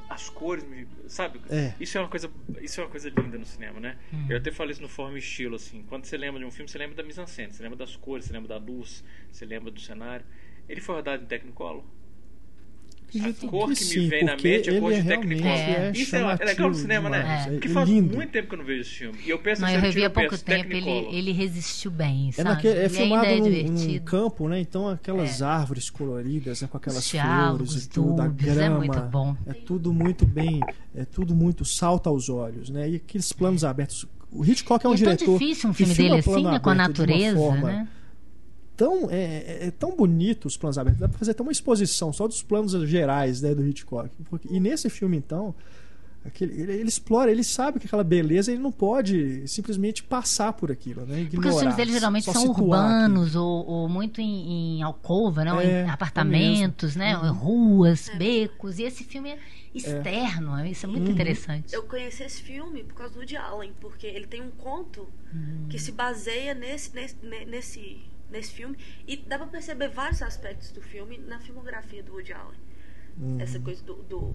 as 0.09 0.29
cores 0.31 0.65
me. 0.65 0.87
Sabe? 1.07 1.41
É. 1.51 1.75
Isso 1.79 1.99
é 1.99 2.01
uma 2.01 2.09
coisa. 2.09 2.31
Isso 2.63 2.81
é 2.81 2.85
uma 2.85 2.91
coisa 2.91 3.09
linda 3.11 3.37
no 3.39 3.45
cinema, 3.45 3.79
né? 3.79 3.97
Eu 4.29 4.39
até 4.39 4.51
falei 4.51 4.73
isso 4.73 4.83
no 4.83 4.89
forma 4.89 5.17
e 5.17 5.19
estilo, 5.19 5.57
assim. 5.57 5.85
Quando 5.89 6.05
você 6.07 6.17
lembra 6.17 6.41
de 6.41 6.47
um 6.47 6.51
filme, 6.51 6.69
você 6.69 6.79
lembra 6.79 6.97
da 6.97 7.03
mise-en-scène, 7.03 7.53
você 7.53 7.63
lembra 7.63 7.77
das 7.79 7.95
cores, 7.97 8.25
você 8.27 8.33
lembra 8.33 8.49
da 8.49 8.57
luz, 8.57 9.05
você 9.31 9.45
lembra 9.45 9.71
do 9.71 9.81
cenário. 9.81 10.25
Ele 10.69 10.81
foi 10.81 10.95
rodado 10.97 11.23
em 11.23 11.27
Technicolor. 11.27 11.83
Acredito 13.09 13.47
A 13.47 13.49
cor 13.49 13.69
que, 13.69 13.77
sim, 13.77 14.01
me 14.01 14.07
vem 14.09 14.25
na 14.25 14.33
mente 14.37 14.69
é 14.71 14.77
a 14.77 14.81
cor 14.81 14.93
ele 14.93 15.03
de 15.03 15.09
Technicolor. 15.09 15.51
É. 15.51 15.93
Isso 15.95 16.15
é, 16.17 16.21
é 16.21 16.45
legal 16.45 16.69
no 16.69 16.75
cinema, 16.75 17.09
né? 17.09 17.19
demais, 17.21 17.47
Porque 17.47 17.69
é 17.69 17.71
faz 17.71 17.89
lindo. 17.89 18.15
muito 18.15 18.31
tempo 18.31 18.49
que 18.49 18.55
eu 18.55 18.59
não 18.59 18.65
vejo 18.67 18.81
esse 18.83 18.91
filme. 18.91 19.19
E 19.25 19.31
eu 19.31 19.39
penso 19.39 19.65
assim, 19.65 19.75
eu 19.75 19.81
revi 19.81 20.05
há 20.05 20.11
pouco 20.11 20.39
tempo, 20.39 20.73
ele, 20.73 20.91
ele 20.91 21.33
resistiu 21.33 21.91
bem, 21.91 22.29
É, 22.29 22.33
sabe? 22.33 22.49
naquele, 22.51 22.79
é 22.81 22.89
filmado 22.91 23.27
ainda 23.27 23.49
é 23.49 23.63
num, 23.63 23.73
num 23.73 23.99
campo, 24.01 24.49
né? 24.49 24.61
Então 24.61 24.89
aquelas 24.89 25.41
É. 25.41 25.45
árvores 25.45 25.89
coloridas, 25.89 26.61
né? 26.61 26.69
com 26.71 26.77
aquelas 26.77 26.99
Os 27.05 27.11
flores 27.11 27.85
e 27.85 27.89
tudo, 27.89 28.21
a 28.21 28.25
tudo, 28.27 28.35
grama. 28.35 28.61
é 28.63 28.79
muito 28.79 29.01
bom. 29.01 29.37
É 29.47 29.53
tudo 29.55 29.93
muito 29.95 30.27
bem, 30.27 30.61
é 30.95 31.05
tudo 31.05 31.35
muito 31.35 31.65
salta 31.65 32.11
aos 32.11 32.29
olhos, 32.29 32.69
né? 32.69 32.91
E 32.91 32.97
aqueles 32.97 33.33
planos 33.33 33.65
abertos. 33.65 34.07
O 34.31 34.45
Hitchcock 34.45 34.85
é 34.85 34.89
um 34.89 34.93
E 34.93 34.97
é 34.97 34.99
tão 35.05 35.15
diretor 35.15 35.39
difícil 35.39 35.71
um 35.71 35.73
que 35.73 35.79
filme 35.79 35.95
filma 35.95 36.11
dele 36.11 36.21
assim, 36.21 36.31
plano 36.31 36.51
né? 36.51 36.59
Com 36.59 36.69
a 36.69 36.73
aberto 36.75 36.93
de 36.93 37.01
uma 37.01 37.07
natureza, 37.09 37.37
forma 37.37 37.69
né? 37.73 37.89
Tão, 38.79 39.11
é, 39.11 39.17
é- 39.17 39.59
é 39.67 39.71
tão 39.73 39.95
bonito 39.95 40.47
os 40.47 40.57
planos 40.57 40.79
abertos, 40.79 41.01
dá 41.01 41.09
pra 41.09 41.19
fazer 41.19 41.33
até 41.33 41.43
uma 41.43 41.51
exposição 41.53 42.13
só 42.13 42.27
dos 42.29 42.43
planos 42.43 42.73
gerais 42.89 43.43
né, 43.43 43.53
do 43.55 43.67
Hitchcock. 43.67 44.09
Porque- 44.31 44.49
e 44.51 44.61
nesse 44.61 44.89
filme, 44.89 45.17
então, 45.17 45.53
aquele, 46.25 46.53
ele, 46.63 46.73
ele 46.75 46.89
explora, 46.89 47.29
ele 47.31 47.43
sabe 47.43 47.81
que 47.81 47.87
aquela 47.87 48.05
beleza 48.05 48.53
ele 48.53 48.61
não 48.63 48.71
pode 48.71 49.43
simplesmente 49.49 50.05
passar 50.05 50.53
por 50.53 50.71
aquilo, 50.71 51.05
né? 51.07 51.23
Ignorar, 51.23 51.31
Porque 51.33 51.49
os 51.49 51.59
filmes 51.59 51.77
dele 51.77 51.93
geralmente 51.93 52.25
são 52.31 52.47
urbanos 52.51 53.35
ou, 53.35 53.67
ou 53.67 53.89
muito 53.89 54.21
em, 54.21 54.77
em 54.79 54.83
alcova, 54.83 55.45
né? 55.45 55.53
ou 55.53 55.61
É, 55.61 55.85
em 55.85 55.91
apartamentos, 55.91 56.95
né? 56.95 57.19
Uhum. 57.19 57.33
Ruas, 57.33 58.09
becos. 58.17 58.79
E 58.79 58.85
esse 58.85 59.03
filme 59.03 59.31
é 59.31 59.39
externo, 59.75 60.65
isso 60.67 60.87
é 60.87 60.89
muito 60.89 61.07
Uhum. 61.07 61.13
interessante. 61.15 61.75
Eu 61.75 61.83
conheci 61.83 62.23
esse 62.23 62.41
filme 62.43 62.85
por 62.85 62.95
causa 62.95 63.13
do 63.15 63.19
Woody 63.19 63.37
Allen, 63.37 63.73
porque 63.81 64.07
ele 64.07 64.27
tem 64.29 64.41
um 64.41 64.51
conto 64.51 65.09
Hum. 65.35 65.67
que 65.69 65.79
se 65.79 65.93
baseia 65.93 66.55
nesse, 66.55 66.95
nesse, 66.95 67.17
ne- 67.23 67.45
nesse, 67.45 67.99
nesse 68.31 68.53
filme. 68.53 68.77
E 69.07 69.17
dá 69.17 69.39
pra 69.39 69.47
perceber 69.47 69.89
vários 69.89 70.23
aspectos 70.23 70.71
do 70.73 70.81
filme 70.83 71.19
na 71.19 71.39
filmografia 71.41 72.03
do 72.03 72.13
Woody 72.13 72.33
Allen. 72.33 72.59
Uhum. 73.19 73.41
Essa 73.41 73.59
coisa 73.61 73.83
do. 73.83 73.95
do- 74.05 74.35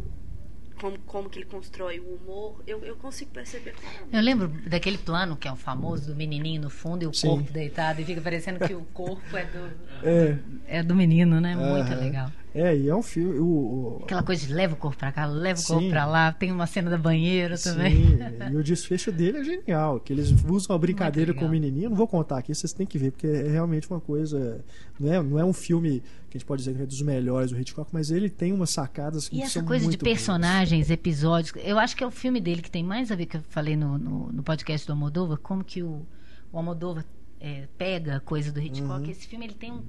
como, 0.80 0.98
como 1.06 1.30
que 1.30 1.38
ele 1.38 1.46
constrói 1.46 2.00
o 2.00 2.16
humor, 2.16 2.62
eu, 2.66 2.84
eu 2.84 2.96
consigo 2.96 3.30
perceber 3.32 3.74
claramente. 3.74 4.16
Eu 4.16 4.22
lembro 4.22 4.48
daquele 4.68 4.98
plano 4.98 5.38
que 5.38 5.48
é 5.48 5.52
o 5.52 5.56
famoso 5.56 6.08
do 6.08 6.16
menininho 6.16 6.62
no 6.64 6.70
fundo 6.70 7.04
e 7.04 7.08
o 7.08 7.14
Sim. 7.14 7.28
corpo 7.28 7.52
deitado 7.54 8.02
e 8.02 8.06
fica 8.06 8.20
parecendo 8.20 8.60
que 8.60 8.74
o 8.74 8.84
corpo 8.86 9.38
é 9.38 9.46
do, 9.46 9.72
É, 10.04 10.38
é 10.80 10.84
do 10.84 10.96
menino, 10.96 11.40
né? 11.40 11.56
Muito 11.56 11.92
Aham. 11.94 12.00
legal. 12.02 12.32
É, 12.54 12.76
e 12.78 12.88
é 12.88 12.96
um 12.96 13.02
filme. 13.02 13.40
O, 13.40 13.46
o- 13.46 14.00
Aquela 14.04 14.22
coisa 14.24 14.46
de 14.46 14.54
leva 14.54 14.74
o 14.74 14.78
corpo 14.78 14.98
pra 14.98 15.12
cá, 15.12 15.26
leva 15.26 15.60
o 15.60 15.64
corpo 15.64 15.90
pra 15.90 16.06
lá. 16.06 16.32
Tem 16.32 16.52
uma 16.52 16.68
cena 16.68 16.90
da 16.90 16.98
banheira 16.98 17.58
também. 17.58 18.06
Sim, 18.06 18.18
e 18.52 18.56
o 18.56 18.64
desfecho 18.64 19.12
dele 19.12 19.40
é 19.40 19.44
genial. 19.44 20.00
Que 20.00 20.14
eles 20.14 20.32
usam 20.48 20.76
a 20.76 20.80
brincadeira 20.80 21.34
com 21.34 21.46
o 21.46 21.50
menininho. 21.50 21.90
Não 21.90 21.98
vou 21.98 22.08
contar 22.08 22.38
aqui, 22.38 22.54
vocês 22.54 22.72
têm 22.74 22.86
que 22.86 22.98
ver, 22.98 23.12
porque 23.12 23.28
é 23.28 23.50
realmente 23.50 23.90
uma 23.90 24.00
coisa. 24.00 24.64
Não 25.00 25.12
é, 25.14 25.22
não 25.24 25.40
é 25.40 25.44
um 25.46 25.54
filme 25.54 26.02
que 26.30 26.38
a 26.38 26.40
gente 26.40 26.46
pode 26.48 26.64
dizer 26.64 26.76
que 26.76 26.82
é 26.84 26.86
dos 26.86 27.02
melhores 27.02 27.52
do 27.52 27.60
Hitchcock, 27.60 27.90
mas 27.94 28.10
ele 28.12 28.30
tem 28.30 28.52
umas 28.54 28.70
sacadas 28.72 29.30
que 29.30 29.38
E 29.38 29.42
essa 29.42 29.62
coisa 29.64 29.82
de 29.84 29.90
muito 29.90 30.04
boas. 30.04 30.14
personagens, 30.18 30.90
episódios, 30.90 31.54
eu 31.64 31.78
acho 31.78 31.96
que 31.96 32.04
é 32.04 32.08
o 32.08 32.12
filme 32.12 32.40
dele 32.42 32.62
que 32.62 32.72
tem 32.72 32.84
mais 32.84 33.12
a 33.12 33.16
ver 33.16 33.26
que 33.28 33.38
eu 33.38 33.42
falei 33.50 33.76
no, 33.76 33.98
no, 33.98 34.32
no 34.32 34.44
podcast 34.44 34.86
do 34.88 34.94
Almodóvar, 34.94 35.38
como 35.38 35.64
que 35.64 35.84
o, 35.84 36.06
o 36.52 36.58
Almodóvar 36.58 37.06
é, 37.40 37.68
pega 37.78 38.16
a 38.16 38.20
coisa 38.20 38.52
do 38.52 38.60
Hitchcock. 38.60 39.04
Uhum. 39.04 39.12
Esse 39.12 39.28
filme 39.28 39.46
ele 39.46 39.54
tem 39.54 39.72
um, 39.72 39.84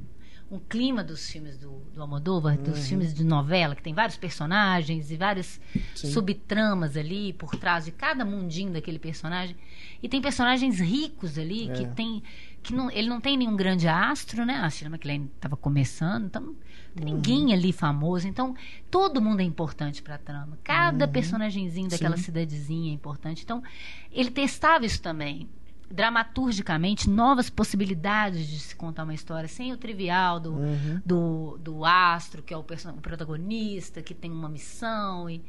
um 0.54 0.58
clima 0.60 1.02
dos 1.02 1.28
filmes 1.30 1.58
do, 1.58 1.70
do 1.92 2.00
Almodóvar, 2.00 2.56
Uhum. 2.56 2.62
dos 2.62 2.86
filmes 2.88 3.12
de 3.12 3.24
novela, 3.24 3.74
que 3.74 3.82
tem 3.82 3.92
vários 3.94 4.16
personagens 4.16 5.10
e 5.10 5.16
várias 5.16 5.60
Sim. 5.94 6.10
subtramas 6.12 6.96
ali 6.96 7.32
por 7.32 7.56
trás 7.56 7.84
de 7.86 7.90
cada 7.92 8.24
mundinho 8.24 8.72
daquele 8.72 8.98
personagem. 8.98 9.56
E 10.02 10.08
tem 10.08 10.20
personagens 10.20 10.78
ricos 10.80 11.38
ali 11.38 11.68
que 11.74 11.82
É. 11.84 11.86
tem 11.88 12.22
que 12.62 12.72
não, 12.74 12.90
ele 12.90 13.10
não 13.10 13.20
tem 13.20 13.36
nenhum 13.36 13.54
grande 13.56 13.86
astro, 13.86 14.46
né? 14.46 14.54
A 14.54 14.70
Shirley 14.70 14.92
MacLaine 14.92 15.30
estava 15.36 15.54
começando, 15.54 16.24
então 16.24 16.40
não 16.40 16.54
tem 16.94 17.06
Uhum. 17.08 17.14
ninguém 17.16 17.52
ali 17.52 17.72
famoso. 17.72 18.26
Então 18.26 18.54
todo 18.90 19.20
mundo 19.20 19.40
é 19.40 19.44
importante 19.44 20.00
para 20.02 20.14
a 20.14 20.18
trama. 20.18 20.58
Cada 20.64 21.06
personagemzinho 21.06 21.88
daquela 21.90 22.12
Uhum. 22.12 22.16
Sim. 22.16 22.22
cidadezinha 22.24 22.90
é 22.90 22.94
importante. 22.94 23.42
Então 23.44 23.62
ele 24.10 24.30
testava 24.30 24.86
isso 24.86 25.02
também. 25.02 25.46
Dramaturgicamente, 25.90 27.08
novas 27.08 27.50
possibilidades 27.50 28.46
de 28.46 28.58
se 28.58 28.74
contar 28.76 29.04
uma 29.04 29.14
história 29.14 29.48
sem 29.48 29.72
o 29.72 29.76
trivial 29.76 30.40
do, 30.40 30.52
Uhum. 30.54 31.00
do, 31.04 31.58
do 31.60 31.84
astro, 31.84 32.42
que 32.42 32.52
é 32.54 32.56
o, 32.56 32.60
o 32.60 33.00
protagonista, 33.00 34.02
que 34.02 34.14
tem 34.14 34.30
uma 34.30 34.48
missão. 34.48 35.28
E, 35.28 35.42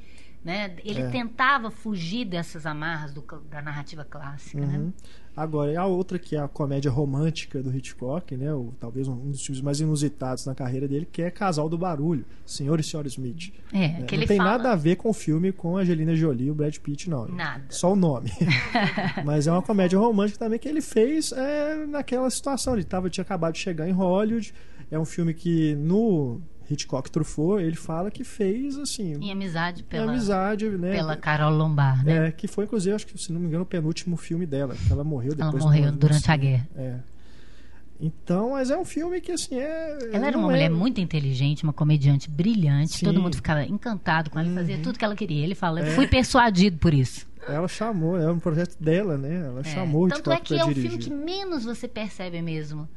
né? 0.46 0.76
Ele 0.86 1.02
É. 1.02 1.10
tentava 1.10 1.72
fugir 1.72 2.24
dessas 2.24 2.66
amarras 2.66 3.12
do 3.12 3.26
da 3.50 3.62
narrativa 3.62 4.06
clássica. 4.06 4.64
Né? 4.66 4.78
Uhum. 4.78 4.94
Agora, 5.36 5.70
e 5.74 5.76
a 5.76 5.86
outra 5.86 6.18
que 6.18 6.34
é 6.38 6.40
a 6.40 6.48
comédia 6.48 6.90
romântica 6.90 7.62
do 7.62 7.76
Hitchcock, 7.76 8.38
né? 8.38 8.54
O, 8.54 8.74
talvez 8.80 9.06
um 9.10 9.32
dos 9.32 9.46
filmes 9.46 9.62
mais 9.62 9.82
inusitados 9.82 10.46
na 10.46 10.56
carreira 10.56 10.88
dele, 10.88 11.06
que 11.12 11.22
é 11.22 11.30
Casal 11.30 11.68
do 11.68 11.78
Barulho, 11.78 12.24
Senhor 12.46 12.80
e 12.80 12.84
Senhora 12.84 13.08
Smith. 13.10 13.52
É, 13.74 13.84
É, 13.84 14.02
que 14.04 14.16
não 14.16 14.26
tem 14.26 14.38
fala... 14.38 14.52
nada 14.52 14.72
a 14.72 14.76
ver 14.78 14.96
com 14.96 15.10
o 15.10 15.14
filme 15.14 15.52
com 15.52 15.76
a 15.76 15.82
Angelina 15.82 16.16
Jolie 16.16 16.48
e 16.48 16.52
o 16.52 16.56
Brad 16.56 16.78
Pitt, 16.78 17.10
não. 17.10 17.28
Nada. 17.28 17.66
Só 17.68 17.92
o 17.92 17.96
nome. 17.98 18.32
Mas 19.26 19.46
é 19.48 19.52
uma 19.52 19.62
comédia 19.62 20.00
romântica 20.00 20.40
também 20.40 20.58
que 20.60 20.70
ele 20.70 20.80
fez 20.82 21.34
é, 21.34 21.86
naquela 21.86 22.30
situação. 22.30 22.76
Ele 22.76 22.84
tava, 22.86 23.10
tinha 23.10 23.24
acabado 23.24 23.56
de 23.56 23.60
chegar 23.60 23.90
em 23.90 23.92
Hollywood. 23.92 24.54
É 24.90 24.98
um 24.98 25.06
filme 25.06 25.34
que 25.34 25.76
no 25.76 26.40
Hitchcock 26.70 27.10
Truffaut 27.12 27.62
ele 27.64 27.76
fala 27.76 28.10
que 28.10 28.24
fez 28.24 28.78
assim. 28.78 29.14
Em 29.22 29.32
amizade 29.32 29.84
pela, 29.84 30.12
amizade, 30.12 30.68
né? 30.70 30.92
pela 30.92 31.16
Carol 31.16 31.52
Lombar, 31.52 32.04
né? 32.04 32.28
É, 32.28 32.32
que 32.32 32.48
foi, 32.48 32.66
inclusive, 32.66 32.96
acho 32.96 33.06
que, 33.08 33.18
se 33.18 33.32
não 33.32 33.40
me 33.40 33.48
engano, 33.48 33.64
o 33.64 33.66
penúltimo 33.68 34.18
filme 34.18 34.46
dela. 34.46 34.76
Ela 34.90 35.04
morreu 35.04 35.34
Ela 35.38 35.46
depois. 35.46 35.64
morreu 35.64 35.92
no- 35.92 35.98
durante 35.98 36.32
a 36.32 36.36
guerra. 36.36 36.68
É. 36.76 36.96
Então, 38.00 38.52
mas 38.52 38.70
é 38.70 38.78
um 38.78 38.84
filme 38.84 39.22
que, 39.22 39.32
assim, 39.32 39.56
é. 39.58 39.98
Ela 40.12 40.28
era 40.28 40.38
uma 40.38 40.50
é- 40.50 40.52
mulher 40.52 40.70
muito 40.70 41.00
inteligente, 41.00 41.64
uma 41.64 41.72
comediante 41.72 42.30
brilhante. 42.30 42.92
Sim. 42.98 43.06
Uhum. 43.06 43.14
Todo 43.14 43.22
mundo 43.24 43.36
ficava 43.36 43.64
encantado 43.64 44.30
com 44.30 44.38
ela, 44.40 44.54
fazia 44.54 44.78
tudo 44.80 45.00
que 45.00 45.06
ela 45.06 45.16
queria. 45.16 45.44
Ele 45.44 45.56
fala, 45.56 45.80
eu 45.80 45.92
fui 45.94 46.06
persuadido 46.08 46.78
por 46.78 46.94
isso. 46.94 47.26
Ela 47.48 47.68
chamou, 47.68 48.18
é 48.20 48.30
um 48.30 48.40
projeto 48.40 48.76
dela, 48.82 49.18
né? 49.18 49.46
Ela 49.46 49.62
É. 49.62 49.64
chamou 49.64 50.06
o 50.06 50.10
Tanto 50.10 50.32
é 50.32 50.40
que 50.40 50.56
é 50.60 50.66
o 50.66 50.74
dirigir. 50.74 50.90
filme 50.92 51.04
que 51.06 51.10
menos 51.14 51.64
você 51.64 51.88
percebe 51.88 52.42
mesmo 52.42 52.90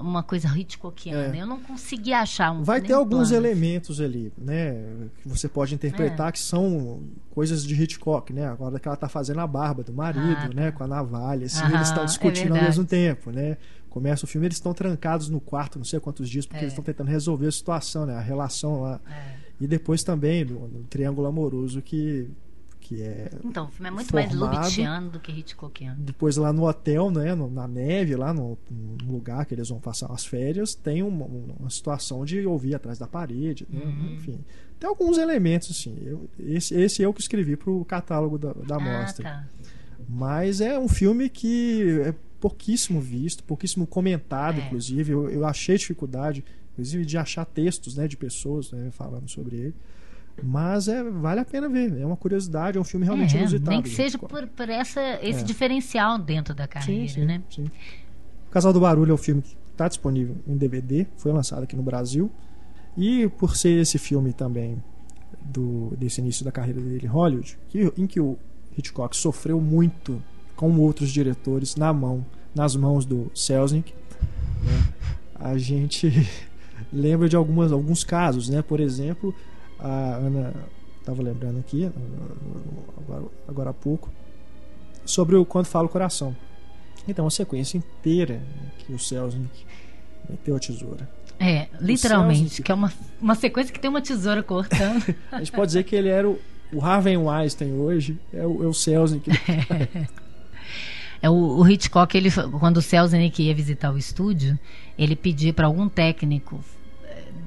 uma 0.00 0.22
coisa 0.22 0.48
Hitchcockiana. 0.48 1.36
É. 1.36 1.40
Eu 1.42 1.46
não 1.46 1.60
consegui 1.60 2.12
achar 2.12 2.50
um. 2.52 2.62
Vai 2.62 2.80
ter 2.80 2.92
alguns 2.92 3.28
plano. 3.30 3.46
elementos 3.46 4.00
ali, 4.00 4.32
né? 4.36 4.74
Que 5.22 5.28
você 5.28 5.48
pode 5.48 5.74
interpretar 5.74 6.28
É. 6.28 6.32
que 6.32 6.38
são 6.38 7.02
coisas 7.30 7.62
de 7.64 7.80
Hitchcock, 7.80 8.32
né? 8.32 8.46
Agora 8.48 8.78
que 8.80 8.88
ela 8.88 8.96
tá 8.96 9.08
fazendo 9.08 9.40
a 9.40 9.46
barba 9.46 9.82
do 9.82 9.92
marido, 9.92 10.36
Ah, 10.38 10.48
tá. 10.48 10.54
né? 10.54 10.70
Com 10.72 10.84
a 10.84 10.86
navalha, 10.86 11.46
assim, 11.46 11.60
Aham, 11.62 11.74
eles 11.74 11.88
estão 11.88 12.02
é 12.02 12.06
discutindo 12.06 12.48
ao 12.48 12.52
verdade. 12.54 12.66
mesmo 12.66 12.84
tempo, 12.84 13.30
né? 13.30 13.56
Começa 13.88 14.24
o 14.24 14.28
filme, 14.28 14.46
eles 14.46 14.56
estão 14.56 14.72
trancados 14.72 15.28
no 15.28 15.40
quarto, 15.40 15.76
não 15.78 15.84
sei 15.84 15.98
quantos 16.00 16.28
dias, 16.28 16.46
porque 16.46 16.58
É. 16.58 16.62
eles 16.62 16.72
estão 16.72 16.84
tentando 16.84 17.08
resolver 17.08 17.46
a 17.48 17.52
situação, 17.52 18.06
né? 18.06 18.14
A 18.14 18.20
relação 18.20 18.82
lá. 18.82 19.00
É. 19.10 19.34
E 19.60 19.66
depois 19.66 20.02
também 20.02 20.46
do, 20.46 20.54
do 20.68 20.82
triângulo 20.84 21.26
amoroso 21.26 21.82
que, 21.82 22.30
que 22.94 23.02
é 23.02 23.30
Então, 23.44 23.66
o 23.66 23.68
filme 23.70 23.88
é 23.88 23.90
muito 23.92 24.12
mais 24.12 24.32
Formado. 24.32 24.56
Lubitiano 24.56 25.10
do 25.10 25.20
que 25.20 25.30
Hitchcockiano. 25.30 25.96
depois 26.02 26.36
lá 26.36 26.52
no 26.52 26.66
hotel, 26.68 27.08
né, 27.10 27.34
no- 27.36 27.48
na 27.48 27.68
neve, 27.68 28.16
lá 28.16 28.34
no, 28.34 28.58
no 28.68 29.12
lugar 29.12 29.46
que 29.46 29.54
eles 29.54 29.68
vão 29.68 29.78
passar 29.78 30.12
as 30.12 30.26
férias, 30.26 30.74
tem 30.74 31.00
uma, 31.02 31.24
uma 31.24 31.70
situação 31.70 32.24
de 32.24 32.44
ouvir 32.44 32.74
atrás 32.74 32.98
da 32.98 33.06
parede, 33.06 33.64
né, 33.70 33.80
Uhum. 33.84 34.14
enfim. 34.14 34.40
Tem 34.78 34.88
alguns 34.88 35.18
elementos, 35.18 35.70
assim. 35.70 35.96
Eu, 36.04 36.28
esse, 36.38 36.74
esse 36.74 37.00
eu 37.02 37.12
que 37.14 37.20
escrevi 37.20 37.56
para 37.56 37.70
o 37.70 37.84
catálogo 37.84 38.36
da, 38.38 38.52
da 38.54 38.76
ah, 38.76 38.80
mostra. 38.80 39.22
tá. 39.24 39.46
Mas 40.08 40.60
é 40.60 40.76
um 40.78 40.88
filme 40.88 41.28
que 41.28 42.00
é 42.04 42.14
pouquíssimo 42.40 43.00
visto, 43.00 43.44
pouquíssimo 43.44 43.86
comentado, 43.86 44.58
É. 44.60 44.64
inclusive. 44.66 45.12
Eu, 45.12 45.30
eu 45.30 45.46
achei 45.46 45.76
dificuldade, 45.76 46.44
inclusive, 46.72 47.04
de 47.04 47.16
achar 47.18 47.44
textos 47.44 47.94
né, 47.94 48.08
de 48.08 48.16
pessoas 48.16 48.72
né, 48.72 48.90
falando 48.90 49.28
sobre 49.28 49.56
ele. 49.56 49.74
Mas 50.42 50.88
é, 50.88 51.02
vale 51.02 51.40
a 51.40 51.44
pena 51.44 51.68
ver. 51.68 51.98
É 52.00 52.06
uma 52.06 52.16
curiosidade, 52.16 52.78
é 52.78 52.80
um 52.80 52.84
filme 52.84 53.04
realmente 53.04 53.36
É, 53.36 53.40
inusitado. 53.40 53.70
nem 53.70 53.82
que 53.82 53.90
seja 53.90 54.18
por, 54.18 54.46
por 54.48 54.68
essa, 54.68 55.00
esse 55.22 55.40
É. 55.40 55.44
diferencial 55.44 56.18
dentro 56.18 56.54
da 56.54 56.66
carreira, 56.66 57.08
Sim, 57.08 57.20
sim, 57.20 57.26
né? 57.26 57.42
sim. 57.50 57.64
O 58.48 58.50
Casal 58.50 58.72
do 58.72 58.80
Barulho 58.80 59.10
é 59.10 59.14
um 59.14 59.18
filme 59.18 59.42
que 59.42 59.56
está 59.70 59.86
disponível 59.88 60.36
em 60.46 60.56
DVD, 60.56 61.06
foi 61.16 61.32
lançado 61.32 61.62
aqui 61.62 61.76
no 61.76 61.82
Brasil. 61.82 62.30
E 62.96 63.28
por 63.38 63.56
ser 63.56 63.80
esse 63.80 63.98
filme 63.98 64.32
também 64.32 64.82
do, 65.42 65.94
desse 65.96 66.20
início 66.20 66.44
da 66.44 66.50
carreira 66.52 66.80
dele 66.80 67.00
em 67.04 67.08
Hollywood, 67.08 67.58
que, 67.68 67.92
em 67.96 68.06
que 68.06 68.20
o 68.20 68.36
Hitchcock 68.76 69.16
sofreu 69.16 69.60
muito 69.60 70.22
com 70.56 70.76
outros 70.78 71.10
diretores 71.10 71.76
na 71.76 71.92
mão 71.92 72.24
nas 72.54 72.74
mãos 72.74 73.04
do 73.06 73.30
Selznick, 73.34 73.94
né, 74.64 74.88
a 75.36 75.56
gente 75.56 76.10
lembra 76.92 77.28
de 77.28 77.36
algumas, 77.36 77.70
alguns 77.72 78.02
casos, 78.02 78.48
né? 78.48 78.60
Por 78.60 78.80
exemplo, 78.80 79.32
a 79.82 80.16
Ana 80.16 80.54
estava 80.98 81.22
lembrando 81.22 81.58
aqui 81.58 81.90
agora, 82.98 83.24
agora 83.48 83.70
há 83.70 83.74
pouco 83.74 84.10
sobre 85.04 85.36
o 85.36 85.44
quando 85.44 85.66
fala 85.66 85.86
o 85.86 85.88
coração. 85.88 86.36
Então, 87.08 87.24
uma 87.24 87.30
sequência 87.30 87.78
inteira 87.78 88.34
né, 88.34 88.70
que 88.78 88.92
o 88.92 88.98
Selznick 88.98 89.64
meteu 90.28 90.56
a 90.56 90.58
tesoura. 90.58 91.08
É, 91.38 91.68
literalmente, 91.80 92.62
que 92.62 92.70
é 92.70 92.74
uma, 92.74 92.92
uma 93.20 93.34
sequência 93.34 93.72
que 93.72 93.80
tem 93.80 93.88
uma 93.88 94.02
tesoura 94.02 94.42
cortando. 94.42 95.14
a 95.32 95.38
gente 95.38 95.52
pode 95.52 95.68
dizer 95.68 95.84
que 95.84 95.96
ele 95.96 96.08
era 96.08 96.28
o, 96.28 96.38
o 96.72 96.84
Harvey 96.84 97.16
Weinstein 97.16 97.72
hoje, 97.72 98.18
é 98.32 98.46
o, 98.46 98.62
é 98.62 98.66
o 98.66 98.74
Selznick. 98.74 99.30
É, 101.22 101.28
o, 101.28 101.34
o, 101.34 101.68
Hitchcock, 101.68 102.16
ele, 102.16 102.30
quando 102.58 102.78
o 102.78 102.80
Selznick 102.80 103.42
ia 103.42 103.54
visitar 103.54 103.92
o 103.92 103.98
estúdio, 103.98 104.58
ele 104.96 105.14
pedia 105.14 105.52
para 105.52 105.66
algum 105.66 105.86
técnico 105.86 106.64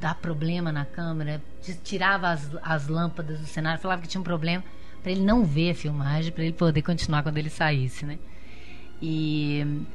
dar 0.04 0.16
problema 0.16 0.70
na 0.70 0.84
câmera, 0.84 1.42
tirava 1.82 2.30
as, 2.30 2.50
as 2.62 2.88
lâmpadas 2.90 3.40
do 3.40 3.46
cenário, 3.48 3.82
falava 3.82 4.02
que 4.02 4.08
tinha 4.08 4.20
um 4.20 4.24
problema 4.24 4.62
para 5.02 5.12
ele 5.14 5.22
não 5.22 5.46
ver 5.46 5.72
a 5.72 5.76
filmagem, 5.76 6.32
para 6.32 6.44
ele 6.44 6.54
poder 6.54 6.82
continuar 6.82 7.24
quando 7.24 7.38
ele 7.38 7.50
saísse, 7.50 8.06
né? 8.06 8.20
E 9.02 9.86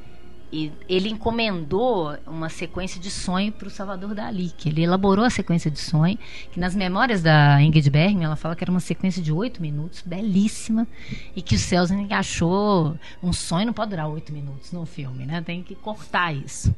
e 0.51 0.71
ele 0.87 1.09
encomendou 1.09 2.17
uma 2.25 2.49
sequência 2.49 2.99
de 2.99 3.11
sonho 3.11 3.51
para 3.51 3.67
o 3.67 3.69
Salvador 3.69 4.15
Dali, 4.15 4.51
que 4.57 4.69
ele 4.69 4.81
elaborou 4.81 5.23
a 5.23 5.29
sequência 5.29 5.69
de 5.69 5.77
sonho, 5.77 6.17
que 6.51 6.59
nas 6.59 6.73
memórias 6.73 7.21
da 7.21 7.61
Ingrid 7.61 7.87
Bergman, 7.87 8.25
ela 8.25 8.35
fala 8.35 8.55
que 8.55 8.63
era 8.63 8.71
uma 8.71 8.79
sequência 8.79 9.21
de 9.21 9.31
oito 9.31 9.61
minutos, 9.61 10.01
belíssima, 10.03 10.87
e 11.35 11.41
que 11.43 11.53
o 11.53 11.59
Selznick 11.59 12.11
achou 12.11 12.97
um 13.21 13.31
sonho 13.31 13.67
não 13.67 13.73
pode 13.73 13.91
durar 13.91 14.09
oito 14.09 14.33
minutos 14.33 14.71
no 14.71 14.87
filme, 14.87 15.23
né? 15.23 15.39
Tem 15.43 15.61
que 15.61 15.75
cortar 15.75 16.33
isso. 16.33 16.73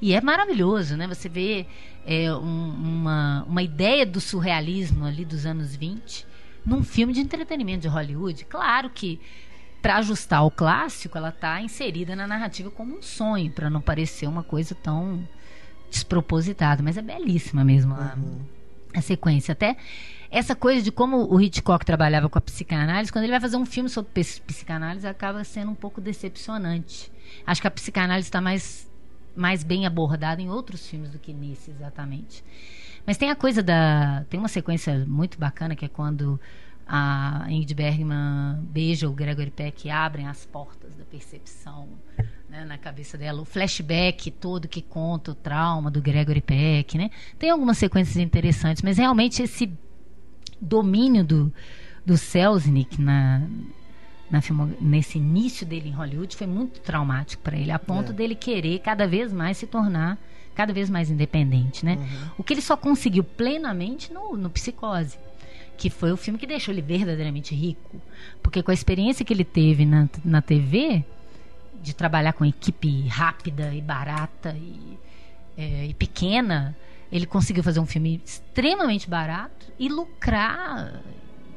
E 0.00 0.12
é 0.12 0.20
maravilhoso, 0.20 0.96
né? 0.96 1.06
Você 1.06 1.28
vê 1.28 1.66
é, 2.06 2.32
um, 2.34 2.68
uma, 2.70 3.44
uma 3.48 3.62
ideia 3.62 4.04
do 4.04 4.20
surrealismo 4.20 5.04
ali 5.04 5.24
dos 5.24 5.46
anos 5.46 5.74
20 5.74 6.26
num 6.64 6.82
filme 6.82 7.12
de 7.12 7.20
entretenimento 7.20 7.82
de 7.82 7.88
Hollywood. 7.88 8.44
Claro 8.46 8.90
que 8.90 9.20
para 9.84 9.96
ajustar 9.96 10.38
ao 10.38 10.50
clássico, 10.50 11.18
ela 11.18 11.28
está 11.28 11.60
inserida 11.60 12.16
na 12.16 12.26
narrativa 12.26 12.70
como 12.70 12.96
um 12.96 13.02
sonho, 13.02 13.50
para 13.50 13.68
não 13.68 13.82
parecer 13.82 14.26
uma 14.26 14.42
coisa 14.42 14.74
tão 14.74 15.28
despropositada. 15.90 16.82
Mas 16.82 16.96
é 16.96 17.02
belíssima 17.02 17.62
mesmo 17.62 17.92
a, 17.92 18.14
uhum. 18.16 18.40
a 18.94 19.02
sequência. 19.02 19.52
Até 19.52 19.76
essa 20.30 20.56
coisa 20.56 20.82
de 20.82 20.90
como 20.90 21.30
o 21.30 21.38
Hitchcock 21.38 21.84
trabalhava 21.84 22.30
com 22.30 22.38
a 22.38 22.40
psicanálise, 22.40 23.12
quando 23.12 23.24
ele 23.24 23.32
vai 23.32 23.40
fazer 23.40 23.58
um 23.58 23.66
filme 23.66 23.90
sobre 23.90 24.10
psicanálise, 24.46 25.06
acaba 25.06 25.44
sendo 25.44 25.72
um 25.72 25.74
pouco 25.74 26.00
decepcionante. 26.00 27.12
Acho 27.46 27.60
que 27.60 27.66
a 27.66 27.70
psicanálise 27.70 28.28
está 28.28 28.40
mais, 28.40 28.90
mais 29.34 29.62
bem 29.62 29.86
abordada 29.86 30.40
em 30.40 30.48
outros 30.48 30.86
filmes 30.86 31.10
do 31.10 31.18
que 31.18 31.32
nesse, 31.32 31.70
exatamente. 31.70 32.44
Mas 33.06 33.16
tem 33.16 33.30
a 33.30 33.36
coisa 33.36 33.62
da. 33.62 34.24
Tem 34.30 34.38
uma 34.38 34.48
sequência 34.48 35.04
muito 35.06 35.38
bacana 35.38 35.76
que 35.76 35.84
é 35.84 35.88
quando 35.88 36.40
a 36.86 37.46
Ingrid 37.48 37.74
Bergman 37.74 38.62
beija 38.62 39.08
o 39.08 39.12
Gregory 39.12 39.50
Peck 39.50 39.86
e 39.86 39.90
abrem 39.90 40.26
as 40.26 40.44
portas 40.44 40.94
da 40.96 41.04
percepção 41.04 41.88
né, 42.48 42.64
na 42.64 42.78
cabeça 42.78 43.16
dela. 43.16 43.40
O 43.40 43.44
flashback 43.44 44.30
todo 44.30 44.68
que 44.68 44.82
conta 44.82 45.32
o 45.32 45.34
trauma 45.34 45.90
do 45.90 46.00
Gregory 46.00 46.40
Peck. 46.40 46.96
Né? 46.96 47.10
Tem 47.38 47.50
algumas 47.50 47.78
sequências 47.78 48.16
interessantes, 48.16 48.82
mas 48.82 48.98
realmente 48.98 49.42
esse 49.42 49.72
domínio 50.60 51.24
do, 51.24 51.52
do 52.04 52.16
Selznick 52.16 53.00
na, 53.00 53.40
na 53.40 53.46
filmo, 54.40 54.74
nesse 54.80 55.18
início 55.18 55.66
dele 55.66 55.90
em 55.90 55.92
Hollywood 55.92 56.36
foi 56.36 56.46
muito 56.46 56.80
traumático 56.80 57.42
para 57.42 57.56
ele, 57.56 57.70
a 57.70 57.78
ponto 57.78 58.10
é. 58.10 58.14
dele 58.14 58.34
querer 58.34 58.80
cada 58.80 59.06
vez 59.06 59.32
mais 59.32 59.58
se 59.58 59.66
tornar 59.66 60.18
cada 60.54 60.72
vez 60.72 60.88
mais 60.88 61.10
independente. 61.10 61.84
Né? 61.84 61.96
Uhum. 61.96 62.30
O 62.38 62.44
que 62.44 62.54
ele 62.54 62.62
só 62.62 62.76
conseguiu 62.76 63.24
plenamente 63.24 64.12
no, 64.12 64.36
no 64.36 64.48
Psicose 64.50 65.18
que 65.76 65.90
foi 65.90 66.12
o 66.12 66.16
filme 66.16 66.38
que 66.38 66.46
deixou 66.46 66.72
ele 66.72 66.82
verdadeiramente 66.82 67.54
rico. 67.54 68.00
Porque 68.42 68.62
com 68.62 68.70
a 68.70 68.74
experiência 68.74 69.24
que 69.24 69.32
ele 69.32 69.44
teve 69.44 69.84
na, 69.84 70.08
na 70.24 70.40
TV, 70.40 71.04
de 71.82 71.94
trabalhar 71.94 72.32
com 72.32 72.44
equipe 72.44 73.06
rápida 73.08 73.74
e 73.74 73.80
barata 73.80 74.56
e, 74.56 74.98
é, 75.56 75.86
e 75.86 75.94
pequena, 75.94 76.76
ele 77.12 77.26
conseguiu 77.26 77.62
fazer 77.62 77.80
um 77.80 77.86
filme 77.86 78.22
extremamente 78.24 79.08
barato 79.08 79.66
e 79.78 79.88
lucrar 79.88 81.02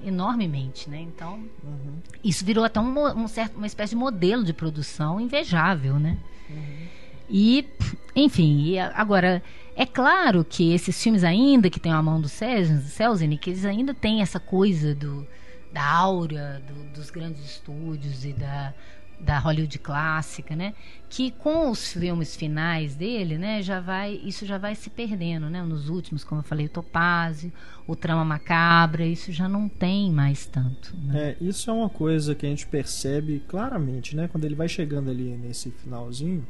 enormemente, 0.03 0.89
né? 0.89 0.99
Então, 0.99 1.43
uhum. 1.63 1.97
isso 2.23 2.45
virou 2.45 2.63
até 2.63 2.79
um, 2.79 3.23
um, 3.23 3.27
certo, 3.27 3.57
uma 3.57 3.67
espécie 3.67 3.91
de 3.91 3.95
modelo 3.95 4.43
de 4.43 4.53
produção 4.53 5.19
invejável, 5.19 5.99
né? 5.99 6.17
Uhum. 6.49 6.87
E, 7.29 7.67
enfim, 8.15 8.61
e 8.63 8.79
agora 8.79 9.43
é 9.75 9.85
claro 9.85 10.43
que 10.43 10.73
esses 10.73 11.01
filmes 11.01 11.23
ainda 11.23 11.69
que 11.69 11.79
tem 11.79 11.91
a 11.91 12.01
mão 12.01 12.21
do 12.21 12.29
Selznick, 12.29 13.49
eles 13.49 13.65
ainda 13.65 13.93
têm 13.93 14.21
essa 14.21 14.39
coisa 14.39 14.95
do, 14.95 15.27
da 15.71 15.83
aura 15.83 16.61
do, 16.67 16.93
dos 16.93 17.11
grandes 17.11 17.43
estúdios 17.45 18.25
e 18.25 18.33
da, 18.33 18.73
da 19.19 19.39
Hollywood 19.39 19.79
clássica, 19.79 20.55
né? 20.55 20.73
Que 21.09 21.31
com 21.31 21.71
os 21.71 21.93
filmes 21.93 22.35
finais 22.35 22.95
dele, 22.95 23.37
né, 23.37 23.61
já 23.61 23.79
vai, 23.79 24.19
isso 24.23 24.45
já 24.45 24.57
vai 24.57 24.75
se 24.75 24.89
perdendo, 24.89 25.49
né? 25.49 25.63
Nos 25.63 25.89
últimos, 25.89 26.23
como 26.23 26.41
eu 26.41 26.45
falei, 26.45 26.67
o 26.67 26.69
Topázio, 26.69 27.51
o 27.87 27.95
Trama 27.95 28.23
Macabra, 28.23 29.05
isso 29.05 29.31
já 29.31 29.47
não 29.47 29.67
tem 29.67 30.11
mais 30.11 30.45
tanto. 30.45 30.95
Né? 31.03 31.35
É, 31.39 31.43
isso 31.43 31.69
é 31.69 31.73
uma 31.73 31.89
coisa 31.89 32.35
que 32.35 32.45
a 32.45 32.49
gente 32.49 32.67
percebe 32.67 33.41
claramente, 33.47 34.15
né? 34.15 34.27
Quando 34.27 34.45
ele 34.45 34.55
vai 34.55 34.67
chegando 34.67 35.09
ali 35.09 35.35
nesse 35.37 35.71
finalzinho, 35.71 36.45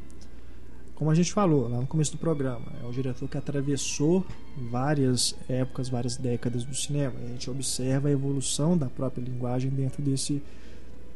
como 0.97 1.11
a 1.11 1.15
gente 1.15 1.31
falou 1.31 1.67
lá 1.67 1.79
no 1.79 1.85
começo 1.85 2.13
do 2.13 2.17
programa, 2.17 2.65
é 2.81 2.83
um 2.83 2.89
diretor 2.89 3.29
que 3.29 3.37
atravessou 3.37 4.25
várias 4.71 5.35
épocas, 5.47 5.89
várias 5.89 6.17
décadas 6.17 6.65
do 6.65 6.73
cinema. 6.73 7.13
A 7.23 7.27
gente 7.27 7.51
observa 7.51 8.07
a 8.07 8.11
evolução 8.11 8.75
da 8.75 8.87
própria 8.87 9.23
linguagem 9.23 9.69
dentro 9.69 10.01
desse, 10.01 10.41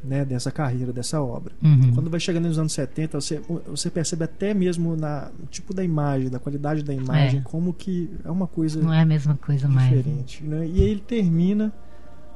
né, 0.04 0.26
dessa 0.26 0.52
carreira, 0.52 0.92
dessa 0.92 1.22
obra. 1.22 1.54
Uhum. 1.64 1.94
Quando 1.94 2.10
vai 2.10 2.20
chegando 2.20 2.48
nos 2.48 2.58
anos 2.58 2.74
70, 2.74 3.22
você, 3.22 3.42
você 3.68 3.90
percebe 3.90 4.24
até 4.24 4.54
mesmo 4.54 4.96
na 4.96 5.32
no 5.40 5.46
tipo 5.48 5.74
da 5.74 5.84
imagem, 5.84 6.30
da 6.30 6.40
qualidade 6.40 6.84
da 6.84 6.94
imagem, 6.94 7.40
é. 7.40 7.44
como 7.44 7.74
que 7.74 8.10
é 8.24 8.32
uma 8.32 8.48
coisa 8.48 8.82
não 8.82 8.94
é 8.94 9.02
a 9.02 9.06
mesma 9.06 9.36
coisa 9.38 9.68
diferente, 9.68 10.44
mais. 10.44 10.62
Né? 10.62 10.68
E 10.68 10.82
aí 10.82 10.90
ele 10.90 11.02
termina 11.02 11.72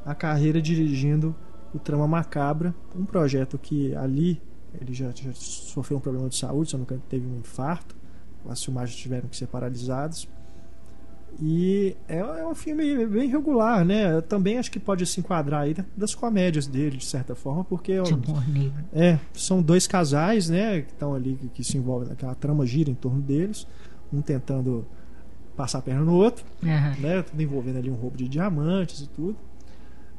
a 0.06 0.14
carreira 0.14 0.62
dirigindo 0.62 1.36
o 1.74 1.80
Trama 1.80 2.08
Macabra, 2.08 2.74
um 2.96 3.06
projeto 3.06 3.58
que 3.58 3.96
ali 3.96 4.42
ele 4.80 4.94
já, 4.94 5.10
já 5.12 5.32
sofreu 5.34 5.98
um 5.98 6.02
problema 6.02 6.30
de 6.30 6.36
saúde, 6.36 6.70
se 6.70 6.78
não 6.78 6.86
teve 6.86 7.26
um 7.26 7.40
infarto. 7.40 7.96
As 8.48 8.64
filmagens 8.64 8.96
tiveram 8.96 9.28
que 9.28 9.36
ser 9.36 9.48
paralisadas. 9.48 10.28
E 11.42 11.96
é, 12.08 12.20
é, 12.20 12.48
um 12.48 12.56
filme 12.56 13.06
bem 13.06 13.30
regular, 13.30 13.84
né? 13.84 14.16
Eu 14.16 14.22
também 14.22 14.58
acho 14.58 14.72
que 14.72 14.80
pode 14.80 15.06
se 15.06 15.20
enquadrar 15.20 15.62
aí 15.62 15.76
das 15.96 16.16
comédias 16.16 16.66
dele, 16.66 16.98
de 16.98 17.06
certa 17.06 17.36
forma, 17.36 17.64
porque 17.64 17.94
é, 17.94 18.02
é 18.94 19.20
são 19.34 19.62
dois 19.62 19.86
casais, 19.86 20.50
né? 20.50 20.82
Que 20.82 20.92
estão 20.92 21.14
ali, 21.14 21.36
que, 21.36 21.48
que 21.50 21.64
se 21.64 21.78
envolvem 21.78 22.10
naquela 22.10 22.36
trama 22.36 22.66
gira 22.66 22.90
em 22.90 22.96
torno 22.96 23.22
deles, 23.22 23.68
um 24.14 24.22
tentando 24.22 24.86
passar 25.58 25.80
a 25.80 25.82
perna 25.82 26.04
no 26.04 26.14
outro, 26.14 26.46
uhum. 26.64 27.02
né? 27.02 27.22
Tudo 27.22 27.42
envolvendo 27.42 27.78
ali 27.78 27.90
um 27.90 27.96
roubo 27.96 28.18
de 28.18 28.30
diamantes 28.30 29.02
e 29.02 29.08
tudo. 29.08 29.36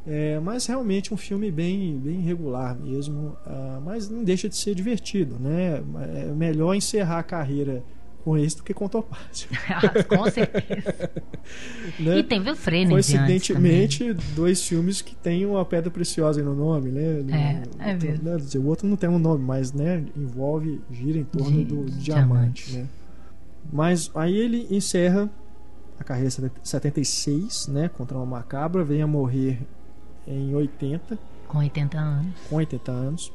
É, 0.07 0.39
mas 0.39 0.67
realmente 0.67 1.13
um 1.13 1.17
filme 1.17 1.51
bem, 1.51 1.99
bem 1.99 2.21
regular 2.21 2.77
mesmo, 2.77 3.37
uh, 3.45 3.81
mas 3.85 4.09
não 4.09 4.23
deixa 4.23 4.49
de 4.49 4.55
ser 4.55 4.73
divertido, 4.73 5.37
né? 5.41 5.83
É 6.15 6.27
melhor 6.27 6.75
encerrar 6.75 7.19
a 7.19 7.23
carreira 7.25 7.83
com 8.27 8.37
esse 8.37 8.57
do 8.57 8.65
que 8.65 8.75
com 8.75 8.89
Topázio. 8.89 9.49
com 10.11 10.29
certeza. 10.29 11.11
né? 12.01 12.19
E 12.19 12.25
tem 12.25 12.43
Vilfrene 12.43 12.91
Coincidentemente, 12.91 14.13
dois 14.35 14.67
filmes 14.67 15.01
que 15.01 15.15
têm 15.15 15.47
uma 15.47 15.65
pedra 15.65 15.93
preciosa 15.93 16.43
no 16.43 16.53
nome, 16.53 16.91
né? 16.91 17.63
É, 17.79 17.91
é 17.93 17.95
mesmo. 17.95 18.25
Né? 18.25 18.37
O 18.57 18.67
outro 18.67 18.89
não 18.89 18.97
tem 18.97 19.09
um 19.09 19.21
nome, 19.21 19.45
mas 19.45 19.73
né, 19.73 20.05
envolve, 20.17 20.81
gira 20.91 21.19
em 21.19 21.25
torno 21.25 21.57
de, 21.57 21.65
do 21.67 21.85
diamante, 21.85 22.03
diamante, 22.03 22.73
né? 22.73 22.89
Mas 23.73 24.11
aí 24.13 24.37
ele 24.37 24.67
encerra 24.73 25.31
a 25.97 26.03
carreira 26.03 26.29
76, 26.65 27.69
né? 27.69 27.89
Contra 27.89 28.17
uma 28.17 28.27
macabra, 28.27 28.83
vem 28.83 29.03
a 29.03 29.07
morrer 29.07 29.61
em 30.27 30.53
80. 30.53 31.17
Com 31.47 31.59
80 31.59 31.97
anos. 31.97 32.35
Com 32.51 32.57
80 32.57 32.91
anos. 32.91 33.33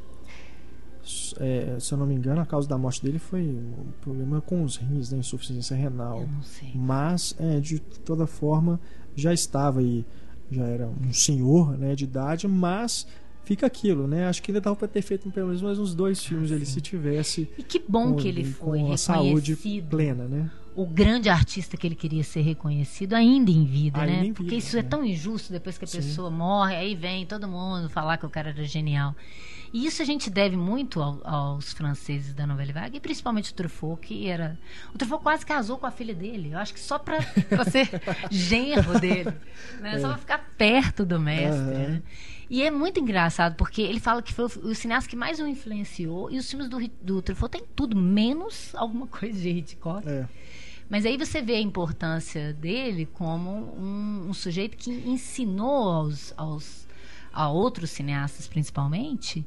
É, 1.39 1.77
se 1.80 1.93
eu 1.93 1.97
não 1.97 2.05
me 2.05 2.13
engano, 2.15 2.41
a 2.41 2.45
causa 2.45 2.67
da 2.67 2.77
morte 2.77 3.03
dele 3.03 3.19
foi 3.19 3.41
um 3.41 3.91
problema 4.01 4.41
com 4.41 4.63
os 4.63 4.77
rins, 4.77 5.11
né, 5.11 5.19
insuficiência 5.19 5.75
renal. 5.75 6.27
Mas, 6.75 7.35
é, 7.39 7.59
de 7.59 7.80
toda 7.80 8.27
forma, 8.27 8.80
já 9.15 9.33
estava 9.33 9.80
aí, 9.80 10.05
já 10.51 10.63
era 10.63 10.88
um 10.88 11.11
senhor 11.11 11.77
né, 11.77 11.95
de 11.95 12.03
idade, 12.03 12.47
mas 12.47 13.07
fica 13.43 13.65
aquilo, 13.65 14.07
né? 14.07 14.27
Acho 14.27 14.41
que 14.41 14.51
ainda 14.51 14.61
dava 14.61 14.75
para 14.75 14.88
ter 14.88 15.01
feito 15.01 15.30
pelo 15.31 15.47
menos 15.47 15.61
mais 15.61 15.80
uns 15.80 15.93
dois 15.93 16.23
filmes 16.23 16.51
ah, 16.51 16.55
ele 16.55 16.65
se 16.65 16.80
tivesse. 16.80 17.49
E 17.57 17.63
que 17.63 17.83
bom 17.88 18.11
com, 18.11 18.15
que 18.15 18.27
ele 18.27 18.43
foi 18.43 18.80
com 18.80 18.91
a 18.91 18.97
saúde 18.97 19.57
plena, 19.89 20.25
né? 20.25 20.49
O 20.75 20.85
grande 20.85 21.30
artista 21.30 21.75
que 21.75 21.85
ele 21.85 21.95
queria 21.95 22.24
ser 22.24 22.41
reconhecido 22.41 23.14
ainda 23.14 23.51
em 23.51 23.66
vida, 23.66 24.00
Ainda 24.00 24.11
né? 24.14 24.19
em 24.19 24.24
vida, 24.24 24.35
Porque 24.35 24.56
isso 24.56 24.77
é 24.77 24.82
né? 24.82 24.88
tão 24.90 25.03
injusto 25.06 25.51
depois 25.51 25.77
que 25.77 25.83
a 25.85 25.88
Sim. 25.88 25.98
pessoa 25.98 26.30
morre, 26.30 26.75
aí 26.75 26.95
vem 26.95 27.25
todo 27.25 27.48
mundo 27.48 27.90
falar 27.90 28.17
que 28.17 28.25
o 28.25 28.30
cara 28.30 28.50
era 28.51 28.64
genial. 28.64 29.16
E 29.74 29.85
isso 29.85 30.01
a 30.01 30.06
gente 30.06 30.30
deve 30.30 30.58
muito 30.58 31.01
ao- 31.01 31.22
aos 31.25 31.72
franceses 31.72 32.33
da 32.33 32.45
Nouvelle 32.45 32.74
Vague, 32.74 32.98
e 32.98 33.00
principalmente 33.00 33.51
o 33.51 33.53
Truffaut, 33.53 34.06
que 34.06 34.27
era... 34.27 34.59
O 34.93 34.98
Truffaut 34.98 35.24
quase 35.24 35.45
casou 35.45 35.77
com 35.77 35.85
a 35.85 35.91
filha 35.91 36.14
dele, 36.14 36.51
eu 36.53 36.59
acho 36.59 36.74
que 36.74 36.80
só 36.80 37.00
pra 37.00 37.19
ser 37.72 37.90
genro 38.30 39.00
dele, 39.00 39.32
né? 39.80 40.00
Só 40.00 40.09
pra 40.09 40.17
ficar 40.17 40.38
perto 40.58 41.06
do 41.06 41.19
mestre, 41.19 41.61
Aham. 41.61 41.72
né? 41.90 42.01
E 42.50 42.61
é 42.64 42.69
muito 42.69 43.00
engraçado, 43.00 43.56
porque 43.56 43.82
ele 43.82 44.01
fala 44.01 44.22
que 44.22 44.33
foi 44.33 44.43
o, 44.43 44.75
cineasta 44.75 45.09
que 45.09 45.16
mais 45.16 45.40
o 45.40 45.48
influenciou, 45.48 46.30
e 46.30 46.38
os 46.38 46.50
filmes 46.50 46.67
do, 46.67 46.77
do 47.01 47.22
Truffaut 47.22 47.50
tem 47.58 47.66
tudo, 47.74 47.95
menos 47.95 48.75
alguma 48.75 49.08
coisa 49.08 49.40
de 49.40 49.50
Hitchcock. 49.51 50.06
É. 50.06 50.25
Mas 50.92 51.06
aí 51.06 51.18
você 51.18 51.42
vê 51.42 51.56
a 51.56 51.61
importância 51.61 52.52
dele 52.53 53.06
como 53.06 53.50
um, 53.50 54.28
um 54.28 54.34
sujeito 54.34 54.76
que 54.76 54.92
ensinou 54.92 55.90
aos, 55.90 56.34
aos, 56.36 56.86
a 57.32 57.48
outros 57.50 57.92
cineastas, 57.92 58.45
principalmente, 58.45 59.45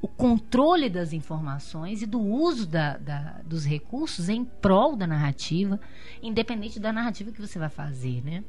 o 0.00 0.06
controle 0.06 0.88
das 0.88 1.12
informações 1.12 2.00
e 2.00 2.06
do 2.06 2.20
uso 2.20 2.64
da, 2.64 2.96
da- 2.96 3.40
dos 3.44 3.64
recursos 3.66 4.28
em 4.28 4.44
prol 4.44 4.94
da 4.94 5.04
narrativa, 5.04 5.80
independente 6.22 6.78
da 6.78 6.92
narrativa 6.92 7.32
que 7.32 7.40
você 7.40 7.58
vai 7.58 7.68
fazer, 7.68 8.22
né? 8.24 8.44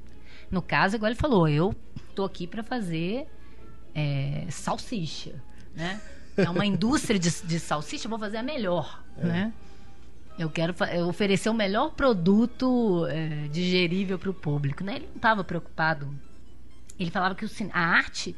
No 0.51 0.61
caso, 0.61 0.95
igual 0.97 1.09
ele 1.09 1.19
falou, 1.19 1.47
eu 1.47 1.73
tô 2.13 2.23
aqui 2.23 2.45
para 2.45 2.61
fazer 2.61 3.25
é, 3.95 4.45
salsicha, 4.51 5.41
né? 5.75 5.99
É 6.37 6.47
uma 6.47 6.63
indústria 6.65 7.17
de, 7.19 7.31
de 7.41 7.59
salsicha, 7.59 8.07
vou 8.07 8.19
fazer 8.19 8.37
a 8.37 8.43
melhor, 8.43 9.03
né? 9.17 9.51
Eu 10.39 10.49
quero 10.49 10.73
oferecer 11.05 11.49
o 11.49 11.53
melhor 11.53 11.91
produto 11.91 13.05
é, 13.07 13.49
digerível 13.49 14.17
para 14.17 14.29
o 14.29 14.33
público, 14.33 14.85
né? 14.85 14.95
Ele 14.95 15.07
não 15.07 15.17
estava 15.17 15.43
preocupado. 15.43 16.09
Ele 16.97 17.11
falava 17.11 17.35
que 17.35 17.45
o 17.45 17.49
a 17.73 17.79
arte 17.79 18.33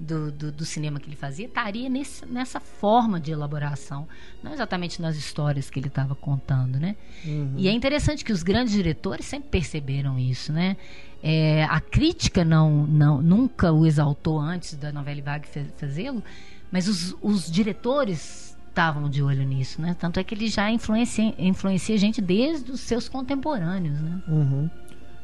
do, 0.00 0.32
do, 0.32 0.50
do 0.50 0.64
cinema 0.64 0.98
que 0.98 1.08
ele 1.08 1.16
fazia 1.16 1.46
estaria 1.46 1.88
nesse, 1.88 2.24
nessa 2.24 2.58
forma 2.58 3.20
de 3.20 3.30
elaboração, 3.30 4.08
não 4.42 4.52
exatamente 4.52 5.02
nas 5.02 5.16
histórias 5.16 5.68
que 5.68 5.78
ele 5.78 5.88
estava 5.88 6.14
contando, 6.14 6.80
né? 6.80 6.96
Uhum. 7.24 7.54
E 7.58 7.68
é 7.68 7.72
interessante 7.72 8.24
que 8.24 8.32
os 8.32 8.42
grandes 8.42 8.72
diretores 8.72 9.26
sempre 9.26 9.50
perceberam 9.50 10.18
isso, 10.18 10.52
né? 10.52 10.76
É, 11.22 11.64
a 11.64 11.80
crítica 11.80 12.44
não, 12.44 12.86
não, 12.86 13.20
nunca 13.20 13.70
o 13.70 13.84
exaltou 13.84 14.38
antes 14.38 14.74
da 14.74 14.90
novela 14.90 15.20
Vague 15.20 15.48
fazê-lo, 15.76 16.24
mas 16.72 16.88
os, 16.88 17.14
os 17.20 17.50
diretores 17.50 18.49
estavam 18.70 19.10
de 19.10 19.22
olho 19.22 19.42
nisso, 19.44 19.80
né? 19.82 19.94
Tanto 19.98 20.18
é 20.18 20.24
que 20.24 20.34
ele 20.34 20.48
já 20.48 20.70
influencia, 20.70 21.34
influencia 21.38 21.98
gente 21.98 22.20
desde 22.22 22.70
os 22.72 22.80
seus 22.80 23.08
contemporâneos, 23.08 24.00
né? 24.00 24.22
Uhum. 24.28 24.70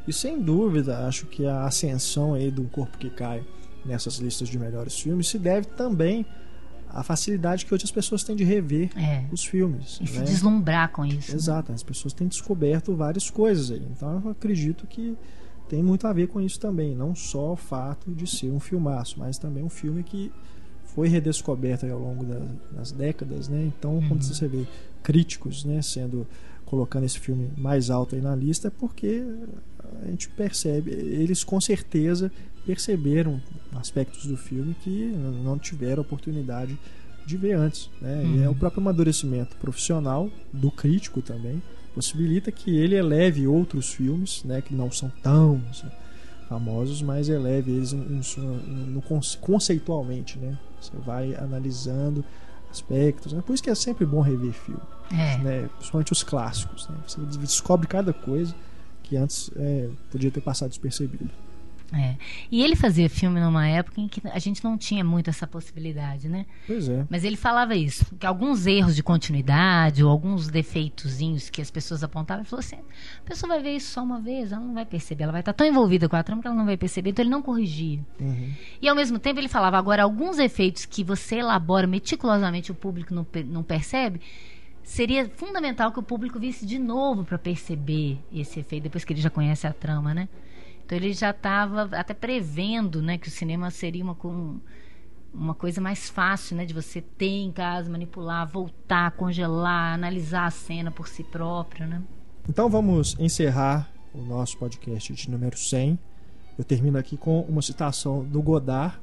E 0.07 0.13
sem 0.13 0.41
dúvida, 0.41 1.07
acho 1.07 1.27
que 1.27 1.47
a 1.47 1.65
ascensão 1.65 2.35
aí 2.35 2.51
do 2.51 2.65
Corpo 2.65 2.99
que 2.99 3.09
Cai 3.11 3.43
nessas 3.85 4.17
listas 4.19 4.49
de 4.49 4.59
melhores 4.59 4.99
filmes 4.99 5.29
se 5.29 5.39
deve 5.39 5.67
também 5.69 6.27
à 6.89 7.03
facilidade 7.03 7.65
que 7.67 7.73
outras 7.75 7.91
pessoas 7.91 8.23
têm 8.25 8.35
de 8.37 8.45
rever 8.45 8.91
É. 8.97 9.25
os 9.33 9.45
filmes. 9.45 9.99
E 10.01 10.07
se 10.07 10.19
né? 10.19 10.25
deslumbrar 10.25 10.91
com 10.91 11.05
isso. 11.05 11.31
né? 11.31 11.37
Exato, 11.37 11.73
as 11.73 11.83
pessoas 11.83 12.13
têm 12.13 12.27
descoberto 12.29 12.95
várias 12.97 13.31
coisas 13.31 13.71
aí. 13.71 13.83
Então 13.91 14.21
eu 14.25 14.31
acredito 14.31 14.87
que 14.87 15.17
tem 15.69 15.83
muito 15.83 16.07
a 16.07 16.13
ver 16.13 16.29
com 16.29 16.41
isso 16.41 16.59
também. 16.61 16.95
Não 16.95 17.15
só 17.15 17.53
o 17.53 17.57
fato 17.57 18.13
de 18.13 18.27
ser 18.29 18.51
um 18.51 18.61
filmaço, 18.61 19.19
mas 19.19 19.39
também 19.39 19.63
um 19.65 19.69
filme 19.69 20.03
que 20.03 20.33
foi 20.97 21.07
redescoberto 21.09 21.85
aí 21.87 21.93
ao 21.93 22.01
longo 22.01 22.25
da- 22.25 22.41
das 22.73 22.91
décadas, 22.91 23.49
né? 23.49 23.71
Então 23.79 24.03
quando 24.09 24.23
você 24.25 24.49
vê 24.49 24.65
críticos, 25.03 25.65
né, 25.65 25.81
sendo 25.83 26.27
colocando 26.65 27.05
esse 27.05 27.21
filme 27.21 27.49
mais 27.57 27.91
alto 27.91 28.17
aí 28.17 28.21
na 28.21 28.35
lista, 28.35 28.67
é 28.67 28.71
porque 28.71 29.23
a 30.03 30.07
gente 30.11 30.29
percebe, 30.31 30.91
eles 30.91 31.45
com 31.45 31.61
certeza 31.61 32.33
perceberam 32.67 33.41
aspectos 33.73 34.27
do 34.27 34.37
filme 34.37 34.75
que 34.83 35.13
não 35.45 35.57
tiveram 35.59 36.03
oportunidade 36.03 36.77
de 37.25 37.37
ver 37.37 37.53
antes. 37.53 37.89
Né? 38.01 38.25
E 38.39 38.43
é 38.43 38.49
o 38.49 38.55
próprio 38.55 38.81
amadurecimento 38.81 39.55
profissional 39.57 40.29
do 40.53 40.71
crítico 40.71 41.23
também 41.23 41.63
possibilita 41.95 42.51
que 42.51 42.77
ele 42.77 42.95
eleve 42.97 43.47
outros 43.47 43.93
filmes, 43.93 44.43
né, 44.45 44.61
que 44.61 44.75
não 44.75 44.91
são 44.91 45.11
tão 45.23 45.61
assim, 45.71 45.87
famosos, 46.49 47.03
mas 47.03 47.29
eleve 47.29 47.73
eles 47.73 47.95
conceitualmente, 49.41 50.39
né? 50.39 50.59
Você 50.81 50.93
vai 51.05 51.35
analisando 51.35 52.25
aspectos, 52.71 53.33
né? 53.33 53.43
Por 53.45 53.55
isso 53.55 53.63
que 53.63 53.71
é 53.71 53.75
sempre 53.75 54.05
bom 54.05 54.21
rever 54.21 54.53
filme, 54.53 54.81
É. 55.13 55.39
né? 55.39 55.71
Principalmente 55.77 56.13
os 56.13 56.23
clássicos, 56.23 56.89
né? 56.89 56.97
Você 57.07 57.21
descobre 57.39 57.87
cada 57.87 58.13
coisa 58.13 58.55
que 59.03 59.17
antes 59.17 59.51
é, 59.57 59.89
podia 60.11 60.31
ter 60.31 60.41
passado 60.41 60.69
despercebido. 60.69 61.31
É. 61.93 62.17
E 62.51 62.63
ele 62.63 62.75
fazia 62.75 63.09
filme 63.09 63.41
numa 63.41 63.67
época 63.69 64.01
em 64.01 64.09
que 64.09 64.21
a 64.29 64.39
gente 64.39 64.65
não 64.65 64.77
tinha 64.77 65.05
muito 65.05 65.31
essa 65.31 65.47
possibilidade, 65.47 66.29
né? 66.29 66.47
Pois 66.67 66.89
é. 66.89 67.07
Mas 67.09 67.23
ele 67.23 67.37
falava 67.37 67.77
isso, 67.77 68.05
que 68.17 68.27
alguns 68.27 68.67
erros 68.67 68.97
de 68.97 69.03
continuidade 69.03 70.03
ou 70.03 70.11
alguns 70.11 70.49
defeitozinhos 70.49 71.49
que 71.49 71.63
as 71.63 71.71
pessoas 71.71 72.03
apontavam, 72.03 72.43
ele 72.43 72.49
falou 72.49 72.61
assim: 72.61 72.77
a 72.77 73.23
pessoa 73.25 73.55
vai 73.55 73.63
ver 73.63 73.77
isso 73.77 73.93
só 73.93 74.03
uma 74.03 74.21
vez, 74.21 74.51
ela 74.51 74.63
não 74.63 74.75
vai 74.75 74.85
perceber, 74.85 75.25
ela 75.25 75.33
vai 75.33 75.43
estar 75.43 75.53
tão 75.53 75.67
envolvida 75.67 76.09
com 76.09 76.17
a 76.17 76.23
trama 76.23 76.43
que 76.43 76.49
ela 76.49 76.57
não 76.57 76.67
vai 76.67 76.77
perceber, 76.77 77.11
então 77.11 77.23
ele 77.23 77.31
não 77.31 77.43
corrigia. 77.43 78.01
Uhum. 78.21 78.53
E 78.83 78.89
ao 78.89 78.97
mesmo 78.97 79.19
tempo 79.19 79.39
ele 79.39 79.49
falava: 79.49 79.79
agora, 79.79 80.03
alguns 80.03 80.39
efeitos 80.39 80.85
que 80.87 81.05
você 81.05 81.37
elabora 81.37 81.87
meticulosamente 81.87 82.73
o 82.73 82.75
público 82.75 83.15
não, 83.15 83.27
não 83.47 83.63
percebe. 83.63 84.21
Seria 84.83 85.29
fundamental 85.29 85.91
que 85.91 85.99
o 85.99 86.03
público 86.03 86.39
visse 86.39 86.65
de 86.65 86.79
novo 86.79 87.25
para 87.25 87.37
perceber 87.37 88.19
esse 88.33 88.61
efeito, 88.61 88.85
depois 88.85 89.05
que 89.05 89.13
ele 89.13 89.21
já 89.21 89.29
conhece 89.29 89.67
a 89.67 89.73
trama, 89.73 90.15
né? 90.15 90.29
Então 90.87 90.97
ele 90.97 91.13
já 91.13 91.31
estava 91.31 91.83
até 91.97 92.15
prevendo 92.15 93.03
né, 93.03 93.19
que 93.19 93.27
o 93.27 93.31
cinema 93.31 93.71
seria 93.73 94.05
uma, 94.05 94.15
com- 94.15 94.61
uma 95.35 95.53
coisa 95.53 95.81
mais 95.81 96.09
fácil 96.09 96.57
né, 96.57 96.65
de 96.65 96.73
você 96.73 97.01
ter 97.01 97.27
em 97.27 97.51
casa, 97.51 97.91
manipular, 97.91 98.47
voltar, 98.47 99.11
congelar, 99.11 99.95
analisar 99.95 100.47
a 100.47 100.51
cena 100.51 100.93
por 100.93 101.09
si 101.09 101.25
próprio. 101.25 101.89
Né? 101.89 102.01
Então 102.49 102.71
vamos 102.71 103.17
encerrar 103.19 103.91
o 104.15 104.23
nosso 104.23 104.57
podcast 104.59 105.13
de 105.13 105.29
número 105.29 105.59
100. 105.59 105.99
Eu 106.57 106.65
termino 106.65 106.97
aqui 106.99 107.17
com 107.17 107.41
uma 107.43 107.61
citação 107.63 108.25
do 108.25 108.41
Godard, 108.41 108.97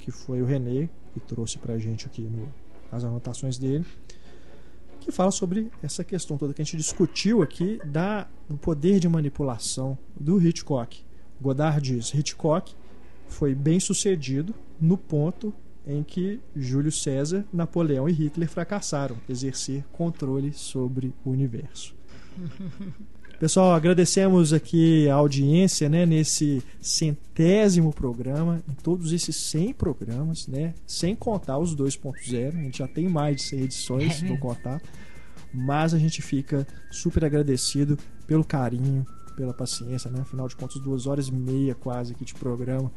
que 0.00 0.10
foi 0.10 0.42
o 0.42 0.44
René 0.44 0.88
que 1.14 1.20
trouxe 1.20 1.56
pra 1.56 1.78
gente 1.78 2.04
aqui 2.06 2.22
no, 2.22 2.52
nas 2.90 3.04
anotações 3.04 3.56
dele, 3.56 3.86
que 5.00 5.12
fala 5.12 5.30
sobre 5.30 5.70
essa 5.82 6.02
questão 6.02 6.36
toda 6.36 6.52
que 6.52 6.60
a 6.60 6.64
gente 6.64 6.76
discutiu 6.76 7.42
aqui 7.42 7.80
da, 7.84 8.26
do 8.48 8.56
poder 8.58 8.98
de 8.98 9.08
manipulação 9.08 9.96
do 10.18 10.44
Hitchcock. 10.44 11.06
Godard 11.40 11.80
diz: 11.80 12.12
Hitchcock 12.12 12.74
foi 13.28 13.54
bem 13.54 13.78
sucedido 13.78 14.54
no 14.80 14.96
ponto 14.96 15.52
em 15.86 16.02
que 16.02 16.40
Júlio 16.54 16.92
César, 16.92 17.44
Napoleão 17.52 18.08
e 18.08 18.12
Hitler 18.12 18.48
fracassaram 18.48 19.16
exercer 19.28 19.84
controle 19.92 20.52
sobre 20.52 21.14
o 21.24 21.30
universo. 21.30 21.94
Pessoal, 23.40 23.72
agradecemos 23.72 24.52
aqui 24.52 25.08
a 25.08 25.14
audiência 25.14 25.88
né, 25.88 26.04
nesse 26.04 26.60
centésimo 26.80 27.92
programa, 27.92 28.60
em 28.68 28.74
todos 28.74 29.12
esses 29.12 29.36
100 29.36 29.74
programas, 29.74 30.48
né, 30.48 30.74
sem 30.84 31.14
contar 31.14 31.56
os 31.56 31.74
2.0. 31.76 32.48
A 32.48 32.62
gente 32.62 32.78
já 32.78 32.88
tem 32.88 33.08
mais 33.08 33.36
de 33.36 33.42
100 33.42 33.60
edições, 33.60 34.20
vou 34.26 34.36
contar. 34.38 34.82
Mas 35.54 35.94
a 35.94 35.98
gente 35.98 36.20
fica 36.20 36.66
super 36.90 37.24
agradecido 37.24 37.96
pelo 38.26 38.44
carinho, 38.44 39.06
pela 39.38 39.54
paciência, 39.54 40.10
né? 40.10 40.20
Afinal 40.22 40.48
de 40.48 40.56
contas, 40.56 40.82
duas 40.82 41.06
horas 41.06 41.28
e 41.28 41.32
meia 41.32 41.72
quase 41.72 42.12
aqui 42.12 42.24
de 42.24 42.34
programa, 42.34 42.90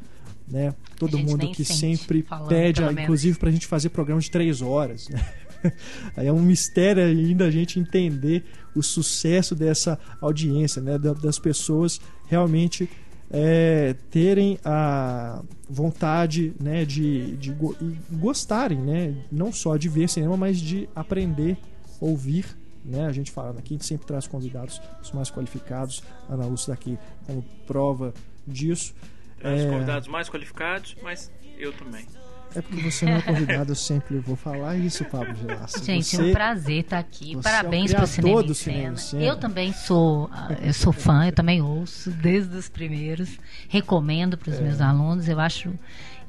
né? 0.47 0.73
Todo 0.97 1.15
A 1.15 1.19
mundo 1.19 1.37
que 1.55 1.63
sempre 1.77 2.23
falando, 2.23 2.49
pede, 2.49 2.81
ah, 2.83 2.87
inclusive, 3.03 3.37
pra 3.37 3.51
gente 3.51 3.67
fazer 3.67 3.89
programa 3.89 4.19
de 4.19 4.31
três 4.31 4.59
horas, 4.59 5.07
né? 5.09 5.23
Aí 6.17 6.25
é 6.25 6.33
um 6.33 6.41
mistério 6.41 7.03
ainda 7.03 7.45
a 7.45 7.51
gente 7.51 7.79
entender 7.79 8.43
o 8.75 8.81
sucesso 8.81 9.53
dessa 9.53 9.99
audiência, 10.19 10.81
né? 10.81 10.97
Da- 10.97 11.13
Das 11.13 11.37
pessoas 11.37 12.01
realmente 12.27 12.89
é, 13.29 13.95
terem 14.09 14.57
a 14.65 15.43
vontade 15.69 16.53
né, 16.59 16.83
de, 16.85 17.37
de 17.37 17.51
go- 17.51 17.75
e 17.79 17.95
gostarem, 18.15 18.79
né? 18.79 19.15
Não 19.31 19.53
só 19.53 19.77
de 19.77 19.87
ver 19.87 20.09
cinema, 20.09 20.35
mas 20.35 20.57
de 20.59 20.89
aprender, 20.95 21.55
ouvir. 21.99 22.45
Né? 22.83 23.05
A 23.05 23.11
gente 23.11 23.31
falando 23.31 23.59
aqui, 23.59 23.73
a 23.73 23.77
gente 23.77 23.85
sempre 23.85 24.05
traz 24.07 24.27
convidados 24.27 24.81
os 25.01 25.11
mais 25.11 25.29
qualificados. 25.29 26.01
A 26.29 26.33
Ana 26.33 26.45
Lúcia 26.45 26.73
aqui 26.73 26.97
como 27.25 27.41
prova 27.67 28.13
disso. 28.47 28.93
Traz 29.39 29.61
É. 29.61 29.69
convidados 29.69 30.07
mais 30.07 30.29
qualificados, 30.29 30.95
mas 31.03 31.31
eu 31.57 31.71
também. 31.73 32.05
É 32.53 32.61
porque 32.61 32.91
você 32.91 33.05
não 33.05 33.13
é 33.13 33.21
convidado, 33.21 33.71
eu 33.71 33.75
sempre 33.77 34.19
vou 34.19 34.35
falar 34.35 34.75
isso, 34.75 35.05
Pablo 35.05 35.33
Gelassi. 35.35 35.85
Gente, 35.85 36.03
você, 36.17 36.21
um 36.21 36.33
prazer 36.33 36.81
estar 36.81 36.99
aqui. 36.99 37.33
você 37.33 37.43
Parabéns 37.43 37.91
é 37.91 37.93
o 37.93 37.97
pro 38.01 38.07
criador 38.07 38.07
Cinema 38.09 38.43
do 38.43 38.51
em 38.51 38.55
Cinema 38.55 38.93
em 38.93 38.97
Cena. 38.97 39.23
Eu 39.23 39.37
também 39.37 39.71
sou, 39.73 40.29
ah, 40.33 40.49
eu 40.61 40.73
sou 40.73 40.91
fã, 40.91 41.25
eu 41.27 41.31
também 41.31 41.61
ouço 41.61 42.11
desde 42.11 42.53
os 42.57 42.67
primeiros. 42.67 43.39
Recomendo 43.69 44.37
para 44.37 44.49
os 44.51 44.57
É. 44.59 44.61
meus 44.61 44.81
alunos. 44.81 45.29
Eu 45.29 45.39
acho, 45.39 45.73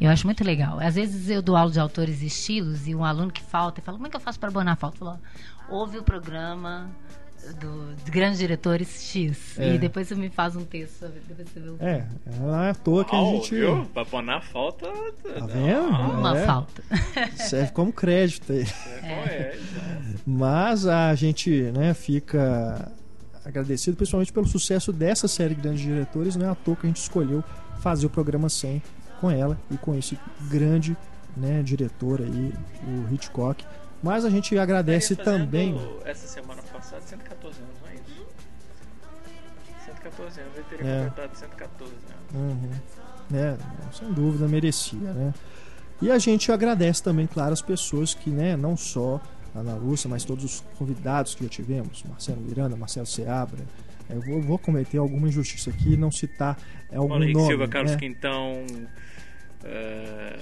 eu 0.01 0.09
acho 0.11 0.25
muito 0.25 0.45
legal. 0.45 0.79
Às 0.79 0.95
vezes 0.95 1.29
eu 1.29 1.43
dou 1.43 1.57
aula 1.57 1.73
de 1.73 1.81
autores 1.81 2.23
e 2.23 2.27
estilos 2.27 2.87
e 2.87 2.95
um 2.95 3.05
aluno 3.05 3.33
que 3.33 3.43
falta 3.43 3.81
e 3.81 3.83
fala: 3.83 3.99
"Como 3.99 4.07
é 4.07 4.11
que 4.11 4.17
eu 4.17 4.21
faço 4.21 4.39
para 4.39 4.49
abonar 4.49 4.75
a 4.75 4.77
falta?" 4.77 4.99
Eu 5.01 5.07
falo, 5.07 5.19
"Ó, 5.19 5.19
ouve 5.69 5.99
o 5.99 6.03
programa 6.03 6.91
do, 7.59 7.95
dos 7.95 8.05
grandes 8.11 8.39
diretores 8.39 9.03
X. 9.03 9.59
É. 9.59 9.75
E 9.75 9.79
depois 9.79 10.07
você 10.09 10.15
me 10.15 10.31
faz 10.31 10.55
um 10.55 10.65
texto 10.65 10.99
sobre. 11.01 11.21
Depois 11.27 11.49
você 11.49 11.61
vê 11.61 11.69
o 11.71 11.77
É, 11.81 12.07
não 12.39 12.63
é 12.63 12.71
à 12.71 12.75
toa 12.75 13.05
que 13.05 13.15
a 13.15 13.19
Uau, 13.19 13.33
gente. 13.37 13.55
viu? 13.55 13.85
Pra 13.93 14.05
pôr 14.05 14.23
na 14.23 14.41
falta. 14.41 14.87
Tá 14.87 15.47
vendo? 15.47 15.89
uma 15.89 16.39
É. 16.39 16.47
falta. 16.47 16.83
Serve 17.37 17.73
como 17.73 17.93
crédito 17.93 18.53
aí. 18.53 18.67
É. 19.03 19.59
Mas 20.27 20.87
a 20.87 21.15
gente 21.15 21.51
né, 21.73 21.95
fica 21.95 22.93
agradecido 23.45 23.97
principalmente 23.97 24.33
pelo 24.33 24.47
sucesso 24.47 24.93
dessa 24.93 25.27
série 25.27 25.55
Grandes 25.55 25.81
Diretores. 25.83 26.37
Não 26.37 26.47
é 26.47 26.51
à 26.51 26.55
toa 26.55 26.77
que 26.77 26.87
a 26.87 26.89
gente 26.89 27.01
escolheu 27.01 27.43
fazer 27.81 28.07
o 28.07 28.11
programa 28.11 28.49
100 28.49 28.81
com 29.21 29.31
ela 29.31 29.59
e 29.71 29.77
com 29.77 29.95
esse 29.97 30.17
grande 30.49 30.97
né, 31.37 31.61
diretor 31.63 32.21
aí, 32.21 32.53
o 32.87 33.13
Hitchcock. 33.13 33.65
Mas 34.03 34.25
a 34.25 34.31
gente 34.31 34.57
agradece 34.59 35.15
também. 35.15 35.79
Essa 36.05 36.27
semana 36.27 36.61
passada, 36.63 37.03
114 37.03 37.59
anos, 37.61 37.75
não 37.83 37.89
é 37.91 37.95
isso? 37.95 38.27
114 39.87 40.41
anos, 40.41 40.53
ele 40.57 40.65
teria 40.69 40.87
É. 40.87 41.05
completado 41.05 41.37
114 41.37 41.93
anos. 41.93 42.35
Uhum. 42.35 42.71
Né, 43.31 43.57
sem 43.93 44.13
dúvida 44.13 44.47
merecia, 44.49 44.99
né? 45.13 45.33
E 46.03 46.11
a 46.11 46.19
gente 46.19 46.51
agradece 46.51 47.03
também, 47.03 47.27
claro, 47.27 47.53
as 47.53 47.63
pessoas 47.63 48.13
que, 48.13 48.29
né, 48.29 48.57
não 48.57 48.77
só 48.77 49.21
a 49.55 49.61
Ana 49.61 49.75
Lúcia, 49.77 50.11
mas 50.11 50.25
todos 50.25 50.45
os 50.45 50.61
convidados 50.77 51.35
que 51.35 51.45
já 51.45 51.49
tivemos, 51.51 52.03
Marcelo 52.05 52.41
Miranda, 52.41 52.75
Marcelo 52.77 53.07
Seabra. 53.07 53.61
Eu 54.11 54.21
vou, 54.21 54.43
vou 54.43 54.59
cometer 54.59 54.99
alguma 54.99 55.29
injustiça 55.29 55.71
aqui 55.71 55.95
e 55.95 55.97
não 55.97 56.11
citar 56.11 56.59
é, 56.91 56.97
algum 56.97 57.17
Henrique 57.17 57.35
nome, 57.35 57.47
Silva, 57.47 57.69
Carlos 57.69 57.93
né? 57.93 57.99
Quintão. 57.99 58.67
é, 59.65 60.37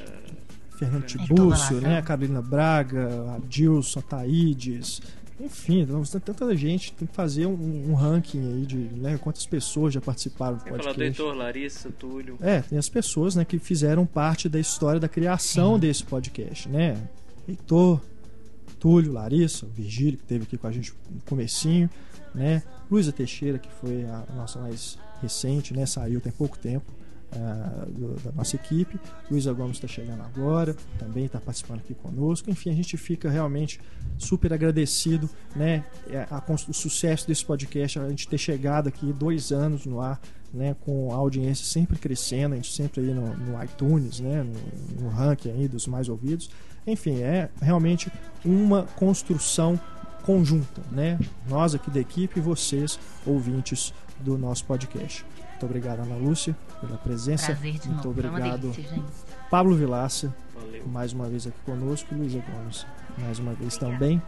Fernando 0.81 1.27
Valadares. 1.29 1.83
né? 1.83 2.03
Carolina 2.03 2.41
Braga, 2.41 3.35
Adilson, 3.37 4.01
Taídes, 4.01 5.03
enfim, 5.39 5.87
tem 5.87 6.21
tanta 6.21 6.55
gente, 6.55 6.93
tem 6.93 7.09
que 7.09 7.15
fazer 7.15 7.47
um, 7.47 7.91
um 7.91 7.95
ranking 7.95 8.41
aí 8.41 8.67
de 8.67 8.77
né, 8.77 9.19
quantas 9.19 9.47
pessoas 9.47 9.95
já 9.95 10.01
participaram 10.01 10.57
do 10.57 10.63
Quem 10.65 10.73
falar 10.73 10.83
do 10.83 10.87
podcast. 10.89 11.23
Heitor, 11.23 11.35
Larissa, 11.35 11.91
Túlio. 11.91 12.39
É, 12.41 12.61
tem 12.61 12.79
as 12.79 12.89
pessoas 12.91 13.35
né, 13.35 13.45
que 13.45 13.59
fizeram 13.59 14.05
parte 14.05 14.49
da 14.49 14.61
história 14.61 15.01
da 15.01 15.09
criação 15.09 15.75
Sim. 15.75 15.81
desse 15.81 16.05
podcast, 16.05 16.69
né? 16.69 16.97
Heitor, 17.49 18.03
Túlio, 18.79 19.13
Larissa, 19.13 19.65
o 19.65 19.71
Virgílio, 19.71 20.19
que 20.19 20.25
esteve 20.25 20.45
aqui 20.45 20.59
com 20.59 20.67
a 20.67 20.73
gente 20.73 20.93
no 21.11 21.21
comecinho, 21.23 21.89
né? 22.35 22.63
Luísa 22.91 23.11
Teixeira, 23.11 23.59
que 23.59 23.71
foi 23.81 24.05
a 24.05 24.27
nossa 24.37 24.59
mais 24.59 24.99
recente, 25.23 25.75
né? 25.75 25.87
Saiu 25.87 26.21
tem 26.21 26.33
pouco 26.33 26.59
tempo 26.59 27.00
ah, 27.35 27.87
do- 27.89 28.15
da 28.23 28.33
nossa 28.33 28.57
equipe. 28.57 28.99
Luísa 29.31 29.53
Gomes 29.53 29.77
está 29.77 29.87
chegando 29.89 30.23
agora, 30.23 30.75
também 30.99 31.25
está 31.27 31.39
participando 31.41 31.79
aqui 31.81 31.95
conosco. 31.95 32.51
Enfim, 32.51 32.71
a 32.71 32.75
gente 32.75 32.97
fica 32.97 33.29
realmente 33.31 33.81
super 34.19 34.53
agradecido, 34.53 35.29
né? 35.55 35.85
é, 36.09 36.27
a 36.31 36.41
cons- 36.41 36.67
o 36.69 36.73
sucesso 36.75 37.27
desse 37.27 37.45
podcast, 37.45 37.99
a 37.99 38.09
gente 38.09 38.29
ter 38.29 38.39
chegado 38.39 38.89
aqui 38.89 39.13
dois 39.13 39.53
anos 39.53 39.87
no 39.87 40.01
ar, 40.01 40.21
né? 40.53 40.75
Com 40.81 41.13
a 41.13 41.17
audiência 41.17 41.65
sempre 41.65 41.97
crescendo, 41.99 42.55
a 42.55 42.57
gente 42.57 42.73
sempre 42.73 43.01
aí 43.03 43.15
no, 43.15 43.37
no 43.37 43.63
iTunes, 43.65 44.21
né? 44.21 44.43
No, 44.43 45.05
no 45.05 45.09
ranking 45.09 45.51
aí 45.51 45.69
dos 45.69 45.87
mais 45.87 46.09
ouvidos. 46.09 46.51
Enfim, 46.87 47.21
é 47.21 47.49
realmente 47.63 48.11
uma 48.45 48.83
construção 48.97 49.79
conjunta, 50.25 50.83
né? 50.91 51.19
Nós 51.49 51.75
aqui 51.75 51.91
da 51.91 52.01
equipe 52.01 52.39
e 52.39 52.43
vocês, 52.43 52.99
ouvintes 53.27 53.93
do 54.19 54.37
nosso 54.37 54.65
podcast. 54.65 55.25
Muito 55.61 55.77
obrigado, 55.77 56.01
Ana 56.01 56.17
Lúcia, 56.17 56.57
pela 56.81 56.97
presença. 56.97 57.53
Prazer 57.53 57.79
de 57.79 57.91
Muito 57.91 58.09
novo. 58.09 58.19
Uma 58.19 58.31
obrigado, 58.31 58.71
delícia. 58.71 59.03
Pablo 59.51 59.77
Vilaça, 59.77 60.35
Valeu. 60.55 60.87
mais 60.87 61.13
uma 61.13 61.29
vez 61.29 61.47
aqui 61.47 61.59
conosco, 61.67 62.15
Luísa 62.15 62.43
Gomes, 62.51 62.87
mais 63.19 63.39
uma 63.39 63.53
vez 63.53 63.77
também. 63.77 64.23